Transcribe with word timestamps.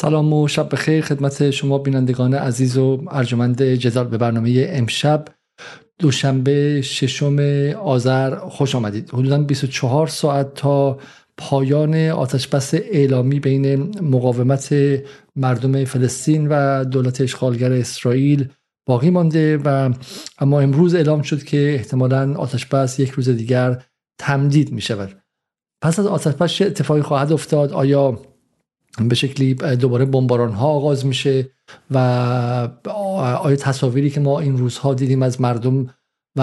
سلام 0.00 0.32
و 0.32 0.48
شب 0.48 0.68
بخیر 0.72 1.04
خدمت 1.04 1.50
شما 1.50 1.78
بینندگان 1.78 2.34
عزیز 2.34 2.78
و 2.78 3.02
ارجمند 3.10 3.62
جدال 3.62 4.06
به 4.06 4.18
برنامه 4.18 4.66
امشب. 4.68 5.24
دوشنبه 5.98 6.80
ششم 6.82 7.38
آذر 7.78 8.36
خوش 8.36 8.74
آمدید. 8.74 9.10
حدودا 9.12 9.38
24 9.38 10.06
ساعت 10.06 10.54
تا 10.54 10.98
پایان 11.36 11.94
آتشبس 11.94 12.74
اعلامی 12.74 13.40
بین 13.40 13.76
مقاومت 14.02 14.74
مردم 15.36 15.84
فلسطین 15.84 16.48
و 16.50 16.84
دولت 16.84 17.20
اشغالگر 17.20 17.72
اسرائیل 17.72 18.48
باقی 18.86 19.10
مانده 19.10 19.56
و 19.56 19.92
اما 20.38 20.60
امروز 20.60 20.94
اعلام 20.94 21.22
شد 21.22 21.42
که 21.42 21.74
احتمالا 21.74 22.34
آتشبس 22.34 23.00
یک 23.00 23.10
روز 23.10 23.28
دیگر 23.28 23.82
تمدید 24.18 24.72
می 24.72 24.80
شود 24.80 25.22
پس 25.82 25.98
از 25.98 26.06
آتشبس 26.06 26.52
چه 26.52 26.66
اتفاقی 26.66 27.02
خواهد 27.02 27.32
افتاد؟ 27.32 27.72
آیا 27.72 28.29
به 29.08 29.14
شکلی 29.14 29.54
دوباره 29.54 30.04
بمباران 30.04 30.52
ها 30.52 30.68
آغاز 30.68 31.06
میشه 31.06 31.50
و 31.90 31.98
آیا 33.42 33.56
تصاویری 33.56 34.10
که 34.10 34.20
ما 34.20 34.40
این 34.40 34.58
روزها 34.58 34.94
دیدیم 34.94 35.22
از 35.22 35.40
مردم 35.40 35.86
و 36.36 36.40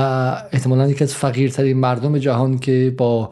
احتمالا 0.51 0.87
یکی 0.87 1.03
از 1.03 1.15
فقیرترین 1.15 1.77
مردم 1.77 2.17
جهان 2.17 2.59
که 2.59 2.95
با 2.97 3.29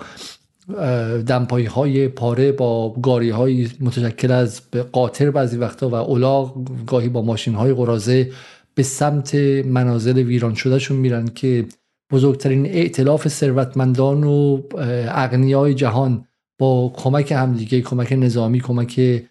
دمپایی 1.28 1.66
های 1.66 2.08
پاره 2.08 2.52
با 2.52 2.94
گاری 3.02 3.30
های 3.30 3.70
متشکل 3.80 4.32
از 4.32 4.62
قاطر 4.92 5.32
بعضی 5.32 5.58
وقتا 5.58 5.90
و 5.90 5.96
اولاغ 5.96 6.70
گاهی 6.88 7.10
با 7.10 7.22
ماشین 7.22 7.56
های 7.56 7.74
قرازه 7.74 8.32
به 8.76 8.84
سمت 8.84 9.36
منازل 9.66 10.18
ویران 10.18 10.54
شده 10.54 10.80
شون 10.80 10.98
میرن 10.98 11.28
که 11.28 11.66
بزرگترین 12.12 12.66
ائتلاف 12.66 13.28
ثروتمندان 13.28 14.24
و 14.24 14.62
اغنیای 15.10 15.74
جهان 15.74 16.26
با 16.58 16.94
کمک 16.96 17.32
همدیگه 17.32 17.82
کمک 17.82 18.12
نظامی 18.12 18.60
کمک 18.60 19.24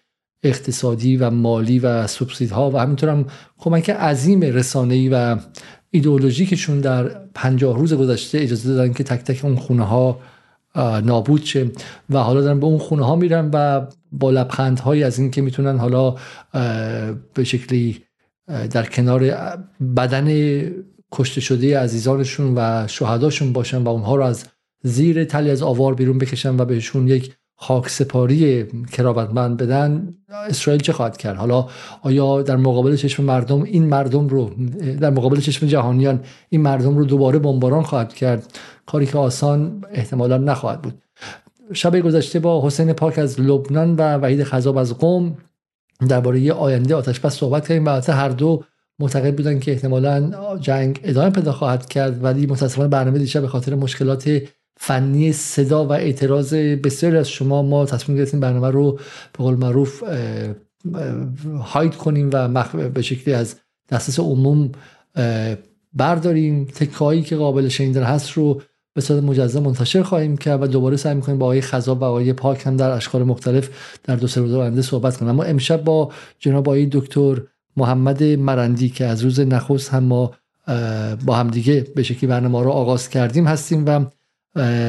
اقتصادی 0.43 1.17
و 1.17 1.29
مالی 1.29 1.79
و 1.79 2.07
سوبسیدها 2.07 2.71
و 2.71 2.77
همینطور 2.77 3.09
هم 3.09 3.25
کمک 3.57 3.89
عظیم 3.89 4.41
رسانه‌ای 4.41 5.09
و 5.09 5.37
ایدئولوژیکشون 5.91 6.81
در 6.81 7.03
پنجاه 7.33 7.77
روز 7.77 7.93
گذشته 7.93 8.37
اجازه 8.37 8.73
دادن 8.73 8.93
که 8.93 9.03
تک 9.03 9.23
تک 9.23 9.45
اون 9.45 9.55
خونه 9.55 9.83
ها 9.83 10.19
نابود 11.03 11.43
شه 11.43 11.71
و 12.09 12.17
حالا 12.17 12.41
دارن 12.41 12.59
به 12.59 12.65
اون 12.65 12.77
خونه 12.77 13.05
ها 13.05 13.15
میرن 13.15 13.49
و 13.53 13.85
با 14.11 14.31
لبخندهایی 14.31 15.03
از 15.03 15.19
اینکه 15.19 15.41
می‌تونن 15.41 15.77
حالا 15.77 16.15
به 17.33 17.43
شکلی 17.43 18.01
در 18.47 18.85
کنار 18.85 19.31
بدن 19.97 20.27
کشته 21.11 21.41
شده 21.41 21.79
عزیزانشون 21.79 22.53
و 22.57 22.87
شهداشون 22.87 23.53
باشن 23.53 23.77
و 23.77 23.89
اونها 23.89 24.15
رو 24.15 24.23
از 24.23 24.45
زیر 24.85 25.23
تلی 25.23 25.51
از 25.51 25.61
آوار 25.61 25.93
بیرون 25.93 26.17
بکشن 26.17 26.59
و 26.59 26.65
بهشون 26.65 27.07
یک 27.07 27.35
خاک 27.57 27.89
سپاری 27.89 28.65
کراوتمند 28.91 29.57
بدن 29.57 30.13
اسرائیل 30.49 30.81
چه 30.81 30.93
خواهد 30.93 31.17
کرد؟ 31.17 31.35
حالا 31.35 31.67
آیا 32.01 32.41
در 32.41 32.55
مقابل 32.55 32.95
چشم 32.95 33.23
مردم 33.23 33.63
این 33.63 33.83
مردم 33.83 34.27
رو 34.27 34.51
در 35.01 35.09
مقابل 35.09 35.39
چشم 35.39 35.67
جهانیان 35.67 36.19
این 36.49 36.61
مردم 36.61 36.97
رو 36.97 37.05
دوباره 37.05 37.39
بمباران 37.39 37.83
خواهد 37.83 38.13
کرد؟ 38.13 38.53
کاری 38.85 39.05
که 39.05 39.17
آسان 39.17 39.83
احتمالا 39.91 40.37
نخواهد 40.37 40.81
بود. 40.81 41.01
شب 41.73 41.99
گذشته 41.99 42.39
با 42.39 42.67
حسین 42.67 42.93
پاک 42.93 43.19
از 43.19 43.39
لبنان 43.39 43.95
و 43.95 44.17
وحید 44.17 44.43
خذاب 44.43 44.77
از 44.77 44.97
قوم 44.97 45.37
درباره 46.09 46.51
آینده 46.51 46.95
آتش 46.95 47.19
بس 47.19 47.35
صحبت 47.35 47.67
کردیم 47.67 47.85
و 47.85 48.01
هر 48.07 48.29
دو 48.29 48.63
معتقد 48.99 49.35
بودن 49.35 49.59
که 49.59 49.71
احتمالا 49.71 50.31
جنگ 50.61 50.99
ادامه 51.03 51.29
پیدا 51.29 51.51
خواهد 51.51 51.85
کرد 51.85 52.23
ولی 52.23 52.45
متاسفانه 52.45 52.87
برنامه 52.87 53.19
دیشب 53.19 53.41
به 53.41 53.47
خاطر 53.47 53.75
مشکلات 53.75 54.41
فنی 54.77 55.33
صدا 55.33 55.85
و 55.85 55.91
اعتراض 55.91 56.53
بسیاری 56.53 57.17
از 57.17 57.29
شما. 57.29 57.61
ما 57.61 57.85
تصمیم 57.85 58.17
گرفتیم 58.17 58.39
برنامه 58.39 58.69
رو 58.69 58.91
به 59.37 59.43
قول 59.43 59.55
معروف 59.55 60.03
هاید 61.61 61.95
کنیم 61.95 62.29
و 62.33 62.63
به 62.89 63.01
شکلی 63.01 63.33
از 63.33 63.55
دسترس 63.89 64.19
عموم 64.19 64.71
برداریم. 65.93 66.65
تکایی 66.65 67.21
که 67.21 67.35
قابل 67.35 67.67
شنیدن 67.67 68.03
هست 68.03 68.31
رو 68.31 68.61
به 68.93 69.01
صورت 69.01 69.23
مجزا 69.23 69.59
منتشر 69.59 70.03
خواهیم 70.03 70.37
کرد 70.37 70.63
و 70.63 70.67
دوباره 70.67 70.97
سعی 70.97 71.15
می‌کنیم 71.15 71.37
با 71.37 71.45
آقای 71.45 71.61
خذاب 71.61 72.01
و 72.01 72.05
آقای 72.05 72.33
پاک 72.33 72.67
هم 72.67 72.77
در 72.77 72.89
اشکال 72.89 73.23
مختلف 73.23 73.69
در 74.03 74.15
دو 74.15 74.27
سه 74.27 74.41
روز 74.41 74.53
آینده 74.53 74.81
صحبت 74.81 75.17
کنیم. 75.17 75.29
اما 75.29 75.43
امشب 75.43 75.83
با 75.83 76.11
جناب 76.39 76.69
آقای 76.69 76.85
دکتر 76.85 77.41
محمد 77.77 78.23
مرندی 78.23 78.89
که 78.89 79.05
از 79.05 79.21
روز 79.21 79.39
نخست 79.39 79.89
هم 79.89 80.03
ما 80.03 80.33
با 81.25 81.35
همدیگه 81.35 81.87
به 81.95 82.03
شکلی 82.03 82.29
برنامه 82.29 82.63
رو 82.63 82.69
آغاز 82.69 83.09
کردیم 83.09 83.47
هستیم 83.47 83.85
و 83.87 84.05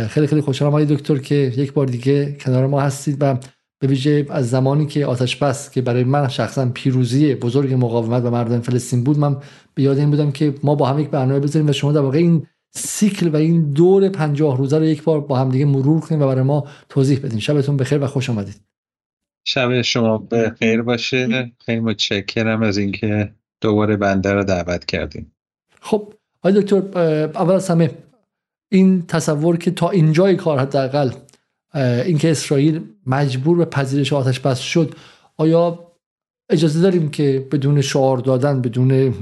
خیلی 0.08 0.26
خیلی 0.26 0.40
خوشحالم 0.40 0.72
آقای 0.72 0.86
دکتر 0.86 1.18
که 1.18 1.34
یک 1.34 1.72
بار 1.72 1.86
دیگه 1.86 2.32
کنار 2.32 2.66
ما 2.66 2.80
هستید 2.80 3.16
و 3.20 3.38
به 3.78 3.86
ویژه 3.86 4.26
از 4.30 4.50
زمانی 4.50 4.86
که 4.86 5.06
آتش 5.06 5.36
بس 5.36 5.70
که 5.70 5.82
برای 5.82 6.04
من 6.04 6.28
شخصا 6.28 6.70
پیروزی 6.74 7.34
بزرگ 7.34 7.74
مقاومت 7.74 8.24
و 8.24 8.30
مردم 8.30 8.60
فلسطین 8.60 9.04
بود 9.04 9.18
من 9.18 9.36
به 9.74 9.82
یاد 9.82 9.98
این 9.98 10.10
بودم 10.10 10.32
که 10.32 10.54
ما 10.62 10.74
با 10.74 10.86
هم 10.86 10.98
یک 10.98 11.08
برنامه 11.08 11.40
بذاریم 11.40 11.68
و 11.68 11.72
شما 11.72 11.92
در 11.92 12.00
واقع 12.00 12.18
این 12.18 12.46
سیکل 12.74 13.28
و 13.28 13.36
این 13.36 13.72
دور 13.72 14.08
پنجاه 14.08 14.58
روزه 14.58 14.78
رو 14.78 14.84
یک 14.84 15.02
بار 15.02 15.20
با 15.20 15.38
هم 15.38 15.48
دیگه 15.48 15.64
مرور 15.64 16.00
کنیم 16.00 16.22
و 16.22 16.26
برای 16.26 16.42
ما 16.42 16.68
توضیح 16.88 17.18
بدین. 17.18 17.38
شبتون 17.38 17.76
بخیر 17.76 18.04
و 18.04 18.06
خوش 18.06 18.30
آمدید. 18.30 18.60
شب 19.44 19.82
شما 19.82 20.18
بخیر 20.18 20.82
باشه. 20.82 21.52
خیلی 21.66 21.80
متشکرم 21.80 22.62
از 22.62 22.78
اینکه 22.78 23.34
دوباره 23.60 23.96
بنده 23.96 24.32
رو 24.32 24.44
دعوت 24.44 24.84
کردیم 24.84 25.32
خب 25.80 26.12
آقای 26.42 26.62
دکتر 26.62 26.98
اول 27.34 27.54
از 27.54 27.70
همه 27.70 27.90
این 28.68 29.06
تصور 29.06 29.56
که 29.56 29.70
تا 29.70 29.90
اینجای 29.90 30.36
کار 30.36 30.58
حداقل 30.58 31.10
اینکه 31.74 32.30
اسرائیل 32.30 32.80
مجبور 33.06 33.56
به 33.56 33.64
پذیرش 33.64 34.12
آتش 34.12 34.40
بس 34.40 34.60
شد 34.60 34.94
آیا 35.36 35.92
اجازه 36.50 36.80
داریم 36.80 37.10
که 37.10 37.46
بدون 37.52 37.80
شعار 37.80 38.18
دادن 38.18 38.62
بدون 38.62 39.14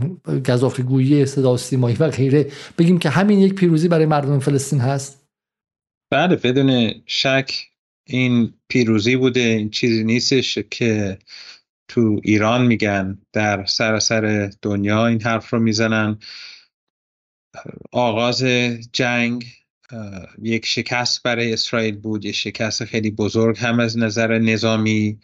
گزافگویی 0.49 1.27
صدا 1.27 1.57
سیمایی 1.57 1.97
و 1.97 2.11
غیره 2.11 2.51
بگیم 2.79 2.99
که 2.99 3.09
همین 3.09 3.39
یک 3.39 3.55
پیروزی 3.55 3.89
برای 3.89 4.07
مردم 4.07 4.39
فلسطین 4.39 4.81
هست؟ 4.81 5.27
بله 6.11 6.37
بدون 6.37 6.95
شک 7.07 7.69
این 8.07 8.55
پیروزی 8.69 9.17
بوده 9.17 9.41
این 9.41 9.71
چیزی 9.71 10.05
نیستش 10.05 10.59
که 10.71 11.19
تو 11.89 12.21
ایران 12.23 12.67
میگن 12.67 13.19
در 13.33 13.65
سراسر 13.65 14.51
دنیا 14.63 15.07
این 15.07 15.23
حرف 15.23 15.51
رو 15.51 15.61
می‌زنن. 15.61 16.19
آغاز 17.93 18.45
جنگ 18.93 19.45
یک 20.43 20.67
شکست 20.67 21.23
برای 21.23 21.53
اسرائیل 21.53 21.97
بود 21.97 22.25
یک 22.25 22.35
شکست 22.35 22.85
خیلی 22.85 23.11
بزرگ 23.11 23.59
هم 23.59 23.81
از 23.81 23.99
نظر 23.99 24.39
نظامی 24.39 25.19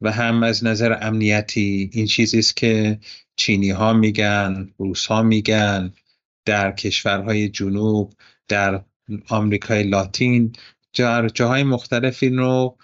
و 0.00 0.12
هم 0.12 0.42
از 0.42 0.64
نظر 0.64 0.98
امنیتی. 1.00 1.90
این 1.92 2.06
چیزی 2.06 2.38
است 2.38 2.56
که 2.56 2.98
چینی 3.36 3.70
ها 3.70 3.92
میگن 3.92 4.70
روس 4.78 5.06
ها 5.06 5.22
میگن 5.22 5.92
در 6.44 6.72
کشورهای 6.72 7.48
جنوب 7.48 8.12
در 8.48 8.84
آمریکای 9.28 9.82
لاتین 9.82 10.52
در 10.96 11.28
جاهای 11.28 11.62
مختلف 11.62 12.22
این 12.22 12.38
رو 12.38 12.78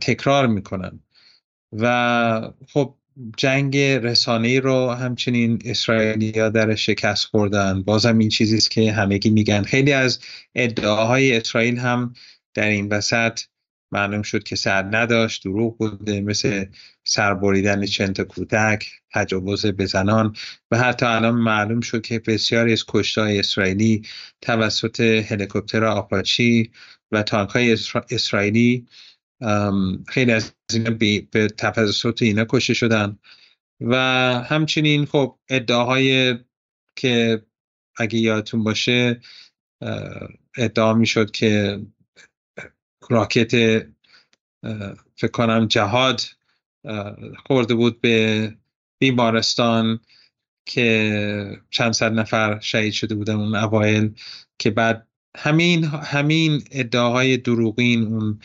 تکرار 0.00 0.46
می‌کنن. 0.46 1.00
و 1.72 2.52
خب 2.68 2.99
جنگ 3.36 3.76
رسانه‌ای 3.78 4.60
رو 4.60 4.90
همچنین 4.90 5.58
اسرائیلیا 5.64 6.48
در 6.48 6.74
شکست 6.74 7.24
خوردن. 7.24 7.82
بازم 7.82 8.18
این 8.18 8.28
چیزی 8.28 8.56
است 8.56 8.70
که 8.70 8.92
همگی 8.92 9.30
میگن. 9.30 9.62
خیلی 9.62 9.92
از 9.92 10.20
ادعاهای 10.54 11.36
اسرائیل 11.36 11.78
هم 11.78 12.14
در 12.54 12.68
این 12.68 12.88
وسط 12.88 13.40
معلوم 13.92 14.22
شد 14.22 14.42
که 14.42 14.56
سر 14.56 14.82
نداشت 14.82 15.44
دروغ 15.44 15.78
بوده 15.78 16.20
مثل 16.20 16.64
سربریدن 17.04 17.86
چند 17.86 18.20
کودک 18.20 18.86
تجاوز 19.12 19.66
به 19.66 19.86
زنان 19.86 20.36
و 20.70 20.78
حتی 20.78 21.06
الان 21.06 21.34
معلوم 21.34 21.80
شد 21.80 22.02
که 22.02 22.18
بسیاری 22.18 22.72
از 22.72 22.84
کشتهای 22.88 23.38
اسرائیلی 23.38 24.02
توسط 24.40 25.00
هلیکوپتر 25.00 25.84
آپاچی 25.84 26.70
و 27.12 27.22
تانک 27.22 27.50
های 27.50 27.76
اسرائیلی 28.10 28.86
خیلی 30.08 30.32
از 30.32 30.52
اینا 30.72 30.90
به 31.30 31.48
توسط 31.48 32.22
اینا 32.22 32.46
کشته 32.48 32.74
شدن. 32.74 33.18
و 33.80 33.96
همچنین 34.44 35.06
خب 35.06 35.38
ادعاهای 35.48 36.38
که 36.96 37.42
اگه 37.96 38.18
یادتون 38.18 38.64
باشه 38.64 39.20
ادعا 40.56 40.94
می‌شد 40.94 41.30
که 41.30 41.80
راکت 43.10 43.50
فکر 45.16 45.30
کنم 45.32 45.66
جهاد 45.66 46.20
خورده 47.46 47.74
بود 47.74 48.00
به 48.00 48.56
بیمارستان 48.98 50.00
که 50.66 51.62
چند 51.70 51.92
صد 51.92 52.12
نفر 52.12 52.60
شهید 52.60 52.92
شده 52.92 53.14
بودن 53.14 53.34
اون 53.34 53.54
اوایل 53.54 54.14
که 54.58 54.70
بعد 54.70 55.06
همین 55.36 55.84
همین 55.84 56.64
ادعاهای 56.70 57.36
دروغین 57.36 58.02
اون 58.02 58.40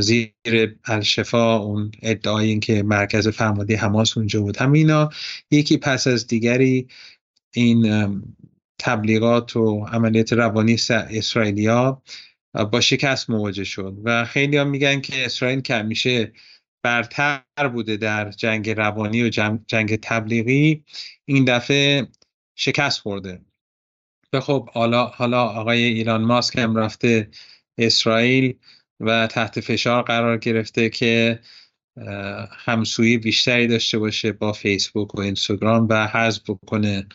زیر 0.00 0.78
الشفا 0.84 1.56
اون 1.56 1.90
ادعای 2.02 2.48
این 2.48 2.60
که 2.60 2.82
مرکز 2.82 3.28
فرماندهی 3.28 3.76
حماس 3.76 4.16
اونجا 4.16 4.40
بود. 4.40 4.56
همینا 4.56 5.10
یکی 5.50 5.76
پس 5.76 6.06
از 6.06 6.26
دیگری 6.26 6.88
این 7.54 8.22
تبلیغات 8.78 9.56
و 9.56 9.84
عملیات 9.84 10.32
روانی 10.32 10.76
اسرائیلیا 10.90 12.02
با 12.72 12.80
شکست 12.80 13.30
مواجه 13.30 13.64
شد. 13.64 13.96
و 14.04 14.24
خیلی 14.24 14.56
هم 14.56 14.70
میگن 14.70 15.00
که 15.00 15.24
اسرائیل 15.24 15.60
که 15.60 15.74
همیشه 15.74 16.32
برتر 16.82 17.68
بوده 17.72 17.96
در 17.96 18.30
جنگ 18.30 18.70
روانی 18.70 19.22
و 19.22 19.28
جنگ 19.66 19.96
تبلیغی 19.96 20.84
این 21.24 21.44
دفعه 21.44 22.08
شکست 22.54 23.00
خورده. 23.00 23.40
و 24.32 24.40
خب 24.40 24.70
حالا 24.72 25.06
حالا 25.06 25.42
آقای 25.42 25.82
ایلان 25.82 26.22
ماسک 26.22 26.58
هم 26.58 26.76
رفته 26.76 27.30
اسرائیل. 27.78 28.56
و 29.00 29.26
تحت 29.26 29.60
فشار 29.60 30.02
قرار 30.02 30.38
گرفته 30.38 30.90
که 30.90 31.40
همسویی 32.50 33.18
بیشتری 33.18 33.66
داشته 33.66 33.98
باشه 33.98 34.32
با 34.32 34.52
فیسبوک 34.52 35.14
و 35.14 35.20
اینستاگرام 35.20 35.86
و 35.90 36.06
حذف 36.06 36.50
بکنه 36.50 37.06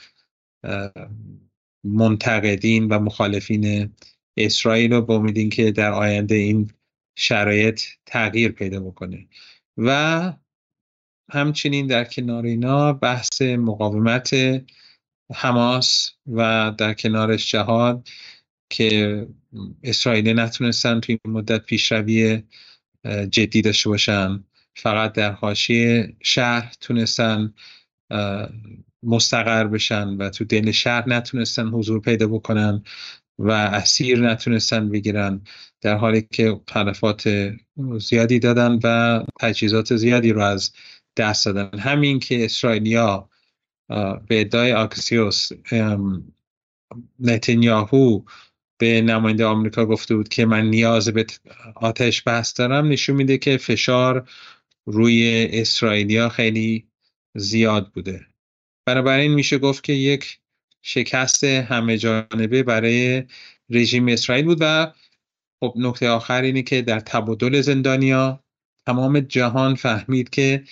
منتقدین 1.84 2.88
و 2.88 3.00
مخالفین 3.00 3.96
اسرائیل 4.38 4.94
رو 4.94 5.02
با 5.02 5.16
امیدین 5.16 5.50
که 5.50 5.72
در 5.72 5.92
آینده 5.92 6.36
این 6.36 6.72
شرایط 7.18 7.82
تغییر 8.06 8.52
پیدا 8.52 8.80
بکنه. 8.80 9.28
و 9.78 10.34
همچنین 11.32 11.88
در 11.88 12.04
کنار 12.04 12.46
اینا 12.46 12.94
بحث 12.94 13.42
مقاومت 13.42 14.36
حماس 15.34 16.12
و 16.28 16.72
در 16.78 16.94
کنارش 16.94 17.52
جهاد 17.52 18.08
که 18.70 19.28
اسرائیلی 19.84 20.34
نتونستن 20.34 21.00
توی 21.00 21.20
مدت 21.26 21.66
پیشروی 21.66 22.44
جدی 23.32 23.62
داشته 23.62 23.90
باشن. 23.90 24.44
فقط 24.76 25.14
در 25.14 25.32
حاشیه 25.32 26.16
شهر 26.22 26.74
تونستن 26.82 27.54
مستقر 29.04 29.68
بشن 29.68 30.08
و 30.08 30.30
تو 30.30 30.46
دل 30.46 30.72
شهر 30.72 31.10
نتونستن 31.10 31.68
حضور 31.68 32.02
پیدا 32.02 32.28
بکنن 32.28 32.84
و 33.40 33.52
اسیر 33.52 34.20
نتونستن 34.20 34.90
بگیرن. 34.90 35.42
در 35.82 35.96
حالی 35.96 36.28
که 36.32 36.62
تلفات 36.68 37.54
زیادی 38.00 38.40
دادن 38.40 38.80
و 38.84 39.24
تجهیزات 39.40 39.96
زیادی 39.96 40.32
رو 40.32 40.42
از 40.42 40.72
دست 41.18 41.46
دادن. 41.46 41.80
همین 41.80 42.20
که 42.20 42.46
اسرائیلیا 42.46 43.30
به 44.28 44.42
ادعای 44.42 44.74
آکسیوس 44.74 45.50
نتنیاهو 47.20 48.22
به 48.80 49.02
نماینده 49.02 49.46
آمریکا 49.46 49.86
گفته 49.86 50.16
بود 50.16 50.30
که 50.30 50.46
من 50.46 50.66
نیاز 50.70 51.10
به 51.10 51.26
آتش 51.76 52.24
بحث 52.26 52.60
دارم 52.60 52.88
نشون 52.88 53.16
میده 53.16 53.38
که 53.38 53.58
فشار 53.58 54.30
روی 54.86 55.50
اسرائیلیا 55.54 56.30
خیلی 56.30 56.88
زیاد 57.36 57.92
بوده. 57.94 58.26
بنابراین 58.86 59.34
میشه 59.34 59.58
گفت 59.58 59.84
که 59.84 59.94
یک 59.94 60.40
شکست 60.82 61.44
همه 61.44 61.98
جانبه 61.98 62.64
برای 62.64 63.24
رژیم 63.70 64.08
اسرائیل 64.08 64.46
بود 64.46 64.58
و 64.62 64.94
خب 65.60 65.74
نکته 65.76 66.10
آخر 66.10 66.42
اینه 66.42 66.62
که 66.62 66.82
در 66.82 67.00
تبادل 67.00 67.62
زندانیا 67.62 68.44
تمام 68.86 69.20
جهان 69.20 69.76
فهمید 69.76 70.30
که 70.30 70.64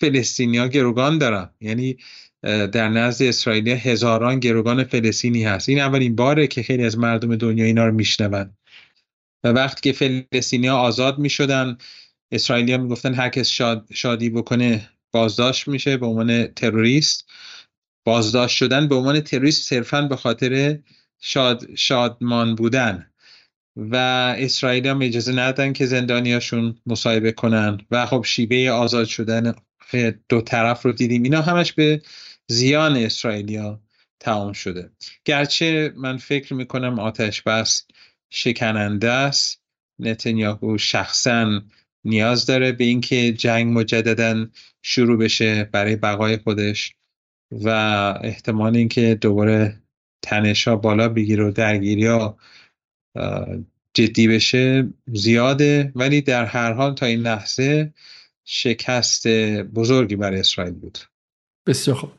فلسطینیا 0.00 0.68
گروگان 0.68 1.18
دارن. 1.18 1.50
یعنی 1.60 1.96
در 2.46 2.88
نزد 2.88 3.24
اسرائیلی 3.24 3.70
هزاران 3.70 4.40
گروگان 4.40 4.84
فلسطینی 4.84 5.44
هست. 5.44 5.68
این 5.68 5.80
اولین 5.80 6.16
باره 6.16 6.46
که 6.46 6.62
خیلی 6.62 6.84
از 6.84 6.98
مردم 6.98 7.36
دنیا 7.36 7.64
اینا 7.64 7.86
رو 7.86 7.92
میشنون. 7.92 8.56
و 9.44 9.48
وقتی 9.48 9.92
که 9.92 9.98
فلسطینیا 10.32 10.76
آزاد 10.76 11.18
می‌شدن 11.18 11.78
اسرائیلیا 12.32 12.78
می‌گفتن 12.78 13.14
هر 13.14 13.28
کس 13.28 13.48
شاد، 13.48 13.88
شادی 13.92 14.30
بکنه 14.30 14.88
بازداشت 15.12 15.68
میشه 15.68 15.96
به 15.96 16.06
عنوان 16.06 16.46
تروریست. 16.46 17.28
بازداشت 18.06 18.56
شدن 18.56 18.88
به 18.88 18.94
عنوان 18.94 19.20
تروریست 19.20 19.68
صرفا 19.68 20.02
به 20.02 20.16
خاطر 20.16 20.78
شاد، 21.20 21.74
شادمان 21.74 22.54
بودن. 22.54 23.10
و 23.76 23.96
اسرائیل 24.38 24.86
هم 24.86 25.02
اجازه 25.02 25.32
ندادن 25.32 25.72
که 25.72 25.86
زندانیاشون 25.86 26.76
مصاحبه 26.86 27.32
کنن. 27.32 27.78
و 27.90 28.06
خب 28.06 28.24
شیبه 28.26 28.70
آزاد 28.70 29.06
شدن 29.06 29.54
دو 30.28 30.40
طرف 30.40 30.82
رو 30.82 30.92
دیدیم. 30.92 31.22
اینا 31.22 31.42
همش 31.42 31.72
به 31.72 32.02
زیان 32.48 32.96
اسرائیلیا 32.96 33.80
تمام 34.20 34.52
شده. 34.52 34.90
گرچه 35.24 35.92
من 35.96 36.16
فکر 36.16 36.54
می‌کنم 36.54 36.98
آتش 36.98 37.42
بس 37.42 37.86
شکننده 38.30 39.10
است. 39.10 39.62
نتنیاهو 39.98 40.78
شخصا 40.78 41.62
نیاز 42.04 42.46
داره 42.46 42.72
به 42.72 42.84
اینکه 42.84 43.32
جنگ 43.32 43.78
مجددا 43.78 44.46
شروع 44.82 45.18
بشه 45.18 45.64
برای 45.64 45.96
بقای 45.96 46.36
خودش 46.36 46.94
و 47.52 47.68
احتمال 48.22 48.76
اینکه 48.76 49.18
دوباره 49.20 49.82
تنشا 50.22 50.76
بالا 50.76 51.08
بگیره 51.08 51.44
و 51.44 51.50
درگیری 51.50 52.06
ها 52.06 52.38
جدی 53.94 54.28
بشه 54.28 54.88
زیاده. 55.06 55.92
ولی 55.94 56.20
در 56.20 56.44
هر 56.44 56.72
حال 56.72 56.94
تا 56.94 57.06
این 57.06 57.20
لحظه 57.20 57.94
شکست 58.44 59.28
بزرگی 59.74 60.16
برای 60.16 60.40
اسرائیل 60.40 60.74
بود. 60.74 60.98
بسیار 61.66 61.96
خوب. 61.96 62.12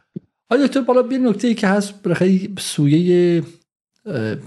آیا 0.50 0.68
دکتر 0.68 0.82
بالا 0.82 1.02
بیر 1.02 1.20
نکته 1.20 1.48
ای 1.48 1.54
که 1.54 1.68
هست 1.68 2.14
خیلی 2.14 2.54
سویه 2.60 3.44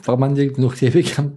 فقط 0.02 0.19
من 0.19 0.37
یک 0.37 0.61
نکته 0.61 0.91
بگم. 0.91 1.31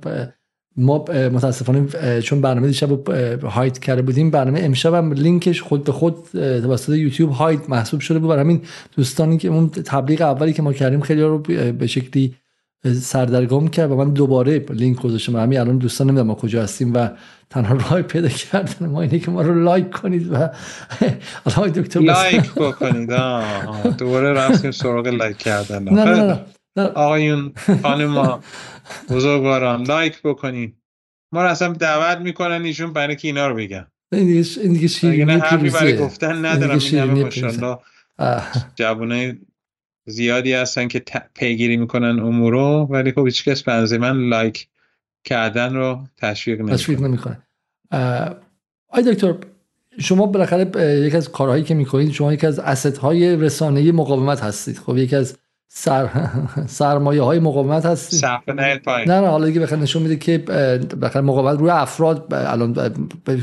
ما 0.78 1.06
متاسفانه 1.10 1.88
چون 2.22 2.42
برنامه 2.42 2.68
دیشب 2.68 3.10
hide 3.44 3.80
کرده 3.80 4.02
بودیم 4.02 4.32
برنامه 4.32 4.60
امشب 4.64 4.94
هم 4.94 5.14
لینکش 5.14 5.62
خود 5.62 5.84
به 5.84 5.92
خود 5.92 6.16
توسط 6.34 6.94
یوتیوب 6.94 7.30
hide 7.30 7.70
محسوب 7.70 8.00
شده 8.00 8.20
بود. 8.20 8.30
برای 8.30 8.44
همین 8.44 8.62
دوستانی 8.96 9.38
که 9.38 9.48
اون 9.48 9.70
تبلیغ 9.70 10.22
اولی 10.22 10.54
که 10.54 10.62
ما 10.62 10.74
کردیم 10.74 11.02
خیلی 11.02 11.22
رو 11.22 11.40
به 11.74 11.88
شکلی 11.88 12.36
سردرگم 12.92 13.68
کرد 13.68 13.92
و 13.92 13.96
من 13.96 14.10
دوباره 14.10 14.66
لینک 14.70 15.02
گذاشتم. 15.02 15.36
همین 15.36 15.60
الان 15.60 15.78
دوستان 15.78 16.08
نمی‌دونم 16.08 16.28
ما 16.28 16.36
کجا 16.36 16.64
هستیم 16.64 16.94
و 16.94 17.10
تنها 17.50 17.76
راه 17.76 18.02
پیدا 18.02 18.28
کردن 18.28 18.88
ما 18.88 19.02
اینه 19.02 19.20
که 19.20 19.32
ما 19.32 19.42
رو 19.42 19.64
لایک 19.64 19.92
کنید 19.92 20.34
و 20.34 20.50
آقای 21.46 21.72
دکتر 21.72 22.00
لایک 22.00 22.52
بکنید. 22.52 23.10
دوباره 23.98 24.34
رفتیم 24.34 24.72
سراغ 24.72 25.08
لایک 25.08 25.38
کردن. 25.38 25.84
نه 25.84 26.04
نه 26.04 26.40
نه 26.78 26.84
آقایون 26.84 27.54
خانم 27.84 28.40
بزرگواران 29.10 29.84
لایک 29.84 30.22
بکنید 30.24 30.78
ما 31.34 31.44
رو 31.44 31.50
اصلا 31.50 31.74
دعوت 31.74 32.18
می‌کنن 32.18 32.62
ایشون 32.64 32.94
برای 32.94 33.16
که 33.16 33.28
اینا 33.28 33.48
رو 33.48 33.56
بگن. 33.56 33.88
این 34.12 34.26
دیگه 34.26 34.50
این 34.62 34.74
دیگه 34.74 34.88
شیرینی 34.88 35.38
برای 35.70 35.98
گفتن 35.98 36.46
ندارم 36.46 36.80
این 36.92 37.00
همه 37.00 37.24
ماشاءالله 37.24 37.78
زیادی 40.06 40.54
هستن 40.54 40.88
که 40.88 41.04
پیگیری 41.34 41.78
می‌کنن 41.78 42.20
امورو 42.20 42.88
ولی 42.90 43.12
خب 43.12 43.26
هیچ 43.26 43.44
کس 43.44 43.64
به 43.64 43.98
من 43.98 44.30
لایک 44.30 44.68
کردن 45.24 45.76
رو 45.76 46.00
تشویق 46.18 46.60
نمی‌کنه. 46.60 46.78
تشویق 46.78 47.02
نمی‌کنه. 47.02 47.38
آی 48.90 49.04
دکتر 49.08 49.36
شما 50.00 50.26
بالاخره 50.26 50.82
یک 51.08 51.16
از 51.16 51.32
کارهایی 51.32 51.64
که 51.64 51.74
می‌کنید 51.74 52.12
شما 52.12 52.34
یک 52.34 52.44
از 52.44 52.60
اسست 52.60 52.98
های 52.98 53.36
رسانه 53.36 53.92
مقاومت 53.92 54.44
هستید. 54.44 54.78
خب 54.78 54.98
یک 54.98 55.14
از 55.14 55.38
سر 55.68 56.10
سرمایه 56.68 57.22
های 57.22 57.40
مقاومت 57.40 57.86
هستید. 57.86 58.26
نه 58.88 59.22
نه 59.22 59.28
حالا 59.28 59.46
دیگه 59.46 59.60
بخاطر 59.60 59.82
نشون 59.82 60.02
میده 60.02 60.16
که 60.16 60.38
بخاطر 61.02 61.22
مقاومت 61.22 61.60
روی 61.60 61.70
افراد 61.70 62.34
الان 62.34 62.74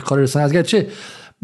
کار 0.05 0.19
رسانه. 0.19 0.45
از 0.45 0.67
چه 0.67 0.87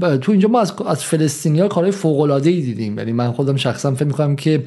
تو 0.01 0.33
اینجا 0.33 0.49
ما 0.49 0.61
از, 0.61 0.73
از 0.87 1.05
فلسطینیا 1.05 1.69
کارهای 1.69 1.93
فوق 1.93 2.21
العاده 2.21 2.51
ای 2.51 2.61
دیدیم. 2.61 2.99
یعنی 2.99 3.13
من 3.13 3.33
خودم 3.33 3.57
شخصا 3.57 3.95
فکر 3.95 4.05
می‌کنم 4.05 4.37
که 4.37 4.65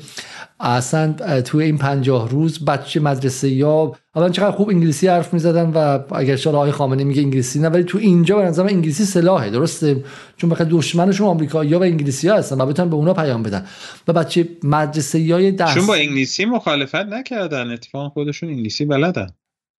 اصلا 0.59 1.13
توی 1.41 1.63
این 1.63 1.77
پنجاه 1.77 2.29
روز 2.29 2.65
بچه 2.65 2.99
مدرسه 2.99 3.49
یا 3.49 3.95
اولا 4.15 4.29
چقدر 4.29 4.51
خوب 4.51 4.69
انگلیسی 4.69 5.07
حرف 5.07 5.33
می‌زدن 5.33 5.71
و 5.75 5.99
اگر 6.15 6.35
شاید 6.35 6.55
آقای 6.55 6.71
خامنه 6.71 7.03
میگه 7.03 7.21
انگلیسی 7.21 7.59
نه 7.59 7.69
ولی 7.69 7.83
تو 7.83 7.97
اینجا 7.97 8.37
به 8.37 8.43
نظر 8.43 8.63
انگلیسی 8.63 9.05
سلاحه 9.05 9.49
درسته؟ 9.49 10.03
چون 10.37 10.49
بخاطر 10.49 10.69
دشمنشون 10.71 11.27
آمریکا 11.27 11.65
یا 11.65 11.79
و 11.79 11.83
انگلیسی 11.83 12.27
ها 12.27 12.37
هستن 12.37 12.61
و 12.61 12.65
بتونن 12.65 12.89
به 12.89 12.95
اونا 12.95 13.13
پیام 13.13 13.43
بدن. 13.43 13.65
و 14.07 14.13
بچه 14.13 14.47
مدرسه 14.63 15.33
های 15.33 15.51
دست 15.51 15.75
چون 15.75 15.87
با 15.87 15.95
انگلیسی 15.95 16.45
مخالفت 16.45 16.95
نکردن 16.95 17.71
اتفاقا 17.71 18.09
خودشون 18.09 18.49
انگلیسی 18.49 18.85
بلدن. 18.85 19.27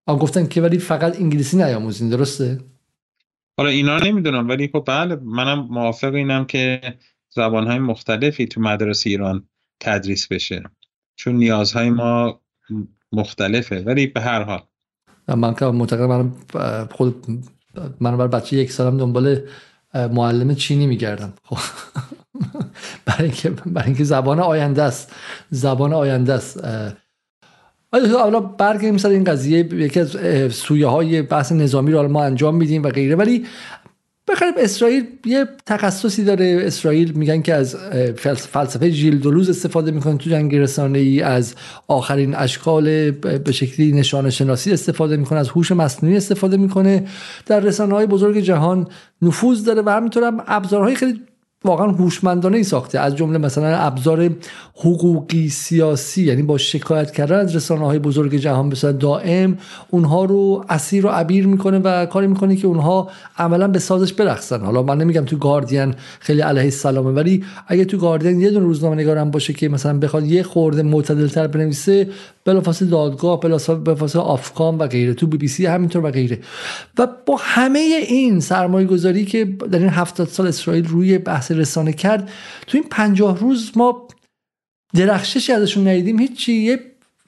آن 0.07 0.19
گفتن 0.19 0.47
که 0.47 0.63
ولی 0.63 0.79
فقط 0.79 1.21
انگلیسی 1.21 1.57
نیاموزین 1.57 2.09
درسته؟ 2.09 2.59
حالا 3.61 3.71
اینا 3.71 3.99
نمی‌دونم 3.99 4.49
ولی 4.49 4.69
خب 4.73 4.85
بله 4.87 5.17
منم 5.17 5.59
موافق 5.59 6.15
اینم 6.15 6.45
که 6.45 6.81
زبانهای 7.31 7.79
مختلفی 7.79 8.47
تو 8.47 8.61
مدرسه 8.61 9.11
ایران 9.11 9.49
تدریس 9.81 10.29
بشه. 10.29 10.63
چون 11.17 11.37
نیازهای 11.37 11.91
ما 11.91 12.41
مختلفه 13.13 13.81
ولی 13.81 14.07
به 14.07 14.21
هر 14.21 14.43
حال. 14.43 14.63
من 15.37 15.55
که 15.55 15.65
معتقدم 15.65 16.07
من 16.07 16.33
خود 16.87 17.27
من 18.01 18.17
بر 18.17 18.27
بچه 18.27 18.57
یک 18.57 18.73
سالم 18.73 18.97
دنبال 18.97 19.41
معلم 19.95 20.55
چینی 20.55 20.87
میگردم. 20.87 21.33
خب. 21.43 21.59
برای 23.07 23.25
اینکه 23.25 23.51
برای 23.51 23.87
اینکه 23.87 24.05
زبان 24.05 24.41
آینده 24.41 24.83
است. 24.83 25.15
زبان 25.51 25.93
آینده 25.93 26.33
است. 26.33 26.61
حالا 27.93 28.41
برگردیم 28.41 28.97
سر 28.97 29.09
این 29.09 29.25
قضیه 29.25 29.59
یکی 29.59 30.01
از 30.01 30.17
سویه 30.55 30.87
های 30.87 31.23
بحث 31.23 31.53
نظامی 31.53 31.93
رو 31.93 32.09
ما 32.09 32.25
انجام 32.25 32.57
میدیم 32.57 32.83
و 32.83 32.89
غیره. 32.89 33.17
ولی 33.17 33.45
بخریم 34.29 34.53
اسرائیل 34.57 35.05
یه 35.25 35.47
تخصصی 35.67 36.25
داره. 36.25 36.63
اسرائیل 36.63 37.13
میگن 37.13 37.43
که 37.43 37.55
از 37.55 37.77
فلسفه 38.17 38.91
ژیل 38.91 39.19
دولوز 39.19 39.51
استفاده 39.51 39.91
می‌کنه 39.91 40.17
تو 40.17 40.31
جنگ 40.31 40.57
رسانه 40.57 40.99
ای 40.99 41.23
از 41.23 41.55
آخرین 41.89 42.35
اشکال 42.35 43.11
به 43.11 43.53
شکلی 43.53 43.93
نشان 43.93 44.31
شناسی 44.31 44.73
استفاده 44.73 45.17
می‌کنه. 45.17 45.39
از 45.39 45.49
هوش 45.49 45.73
مصنوعی 45.73 46.17
استفاده 46.17 46.57
می‌کنه. 46.57 47.07
در 47.47 47.61
رسانه 47.61 47.95
های 47.95 48.07
بزرگ 48.07 48.39
جهان 48.39 48.87
نفوذ 49.23 49.65
داره 49.65 49.83
و 49.83 49.89
همینطور 49.89 50.25
هم 50.25 50.43
ابزارهای 50.47 50.95
خیلی 50.95 51.21
واقعا 51.65 51.87
هوشمندانه 51.87 52.57
ای 52.57 52.65
ساخته. 52.65 52.99
از 52.99 53.17
جمله 53.17 53.39
مثلا 53.39 53.77
ابزار 53.77 54.31
حقوقی 54.75 55.49
سیاسی 55.49 56.23
یعنی 56.23 56.43
با 56.43 56.59
شکایت 56.59 57.11
کردن 57.11 57.39
از 57.39 57.57
رسانه 57.57 57.87
های 57.87 57.99
بزرگ 57.99 58.35
جهان 58.35 58.69
به 58.69 58.93
دائم 58.93 59.59
اونها 59.91 60.25
رو 60.25 60.65
اسیر 60.69 61.07
و 61.07 61.09
عبیر 61.09 61.47
می‌کنه 61.47 61.79
و 61.79 62.07
کاری 62.07 62.27
می‌کنه 62.27 62.57
که 62.57 62.67
اونها 62.67 63.09
عملا 63.39 63.69
به 63.69 63.79
سازش 63.79 64.13
برقصن 64.13 64.61
حالا 64.61 64.83
من 64.83 64.99
نمیگم 64.99 65.25
تو 65.25 65.37
گاردین 65.37 65.95
خیلی 66.21 66.41
علیه 66.41 66.63
السلامه 66.63 67.11
ولی 67.11 67.45
اگه 67.67 67.85
تو 67.85 67.99
گاردین 67.99 68.41
یه 68.41 68.51
دونه 68.51 68.65
روزنامه 68.65 68.97
نگارم 68.97 69.31
باشه 69.31 69.53
که 69.53 69.69
مثلا 69.69 69.99
بخواد 69.99 70.27
یه 70.27 70.43
خورده 70.43 70.83
معتدلتر 70.83 71.47
بنویسه 71.47 72.09
بلافاصله 72.45 72.89
دادگاه 72.91 73.41
بلافاصله 73.41 74.23
آفکام 74.23 74.79
و 74.79 74.87
غیره 74.87 75.15
تو 75.15 75.27
بی 75.27 75.37
بی 75.37 75.49
سی 75.49 75.67
همینطور 75.67 76.05
و 76.05 76.11
غیره. 76.11 76.39
و 76.99 77.09
با 77.27 77.37
همه 77.41 77.79
این 78.09 78.41
سرمایه 78.41 78.87
گذاری 78.87 79.25
که 79.25 79.45
در 79.45 79.79
این 79.79 79.89
هفتاد 79.89 80.29
سال 80.29 80.47
اسرائیل 80.47 80.89
روی 80.89 81.19
بحث 81.19 81.50
رسانه 81.53 81.93
کرد 81.93 82.31
تو 82.67 82.79
این 82.79 82.87
پنجاه 82.91 83.39
روز 83.39 83.73
ما 83.77 84.09
درخششی 84.95 85.53
ازشون 85.53 85.89
ندیدیم 85.89 86.19
هیچی 86.19 86.53
یه 86.53 86.81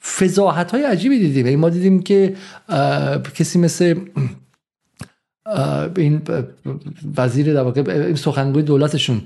فضاحت 0.03 0.71
های 0.71 0.83
عجیبی 0.83 1.19
دیدیم. 1.19 1.45
یعنی 1.45 1.55
ما 1.55 1.69
دیدیم 1.69 2.03
که 2.03 2.35
کسی 3.35 3.59
مثل 3.59 3.95
این 5.97 6.21
وزیر 7.17 7.53
در 7.53 7.61
واقع 7.61 7.91
این 7.91 8.15
سخنگوی 8.15 8.63
دولتشون 8.63 9.21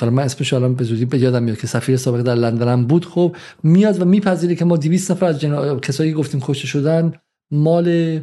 حالا 0.00 0.12
من 0.12 0.22
اسمش 0.22 0.52
الان 0.52 0.74
به 0.74 0.84
زودی 0.84 1.18
یادم 1.18 1.42
میاد 1.42 1.58
که 1.58 1.66
سفیر 1.66 1.96
سابق 1.96 2.22
در 2.22 2.34
لندن 2.34 2.68
هم 2.68 2.86
بود 2.86 3.04
خب 3.04 3.36
میاد 3.62 4.02
و 4.02 4.04
میپذیره 4.04 4.54
که 4.54 4.64
ما 4.64 4.76
200 4.76 5.10
نفر 5.10 5.26
از 5.26 5.40
جنا... 5.40 5.78
کسایی 5.78 6.12
گفتیم 6.12 6.40
کشته 6.40 6.66
شدن 6.66 7.12
مال 7.50 8.20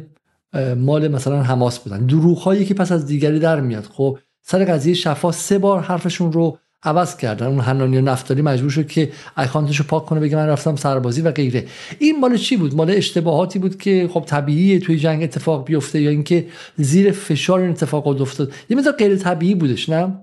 مال 0.76 1.08
مثلا 1.08 1.42
حماس 1.42 1.78
بودن. 1.78 2.06
دروغ 2.06 2.38
هایی 2.38 2.64
که 2.64 2.74
پس 2.74 2.92
از 2.92 3.06
دیگری 3.06 3.38
در 3.38 3.60
میاد. 3.60 3.84
خب 3.84 4.18
سر 4.50 4.64
قضیه 4.64 4.94
شفا 4.94 5.32
سه 5.32 5.58
بار 5.58 5.80
حرفشون 5.80 6.32
رو 6.32 6.58
عوض 6.82 7.16
کردن. 7.16 7.46
اون 7.46 7.60
حنانی 7.60 7.96
و 7.96 8.00
نفتالی 8.00 8.42
مجبور 8.42 8.70
شد 8.70 8.86
که 8.86 9.12
اکانتش 9.36 9.76
رو 9.76 9.84
پاک 9.84 10.06
کنه 10.06 10.20
بگه 10.20 10.36
من 10.36 10.46
رفتم 10.46 10.76
سربازی 10.76 11.22
و 11.22 11.30
غیره. 11.30 11.66
این 11.98 12.20
مال 12.20 12.36
چی 12.36 12.56
بود؟ 12.56 12.74
مال 12.74 12.90
اشتباهاتی 12.90 13.58
بود 13.58 13.78
که 13.78 14.08
خب 14.12 14.24
طبیعیه 14.26 14.78
توی 14.78 14.98
جنگ 14.98 15.22
اتفاق 15.22 15.64
بیفته 15.64 16.00
یا 16.00 16.10
اینکه 16.10 16.48
زیر 16.76 17.12
فشار 17.12 17.60
این 17.60 17.70
اتفاق 17.70 18.06
افتاد. 18.06 18.52
یه 18.70 18.76
مثلا 18.76 18.92
غیر 18.92 19.16
طبیعی 19.16 19.54
بودش 19.54 19.88
نه؟ 19.88 20.18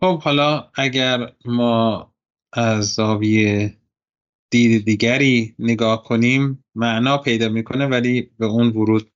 خب 0.00 0.22
حالا 0.22 0.70
اگر 0.74 1.32
ما 1.44 2.12
از 2.52 2.84
زاویه 2.84 3.74
دید 4.50 4.84
دیگری 4.84 5.54
نگاه 5.58 6.02
کنیم 6.02 6.64
معنا 6.74 7.18
پیدا 7.18 7.48
می‌کنه 7.48 7.86
ولی 7.86 8.30
به 8.38 8.46
اون 8.46 8.68
ورود 8.68 9.10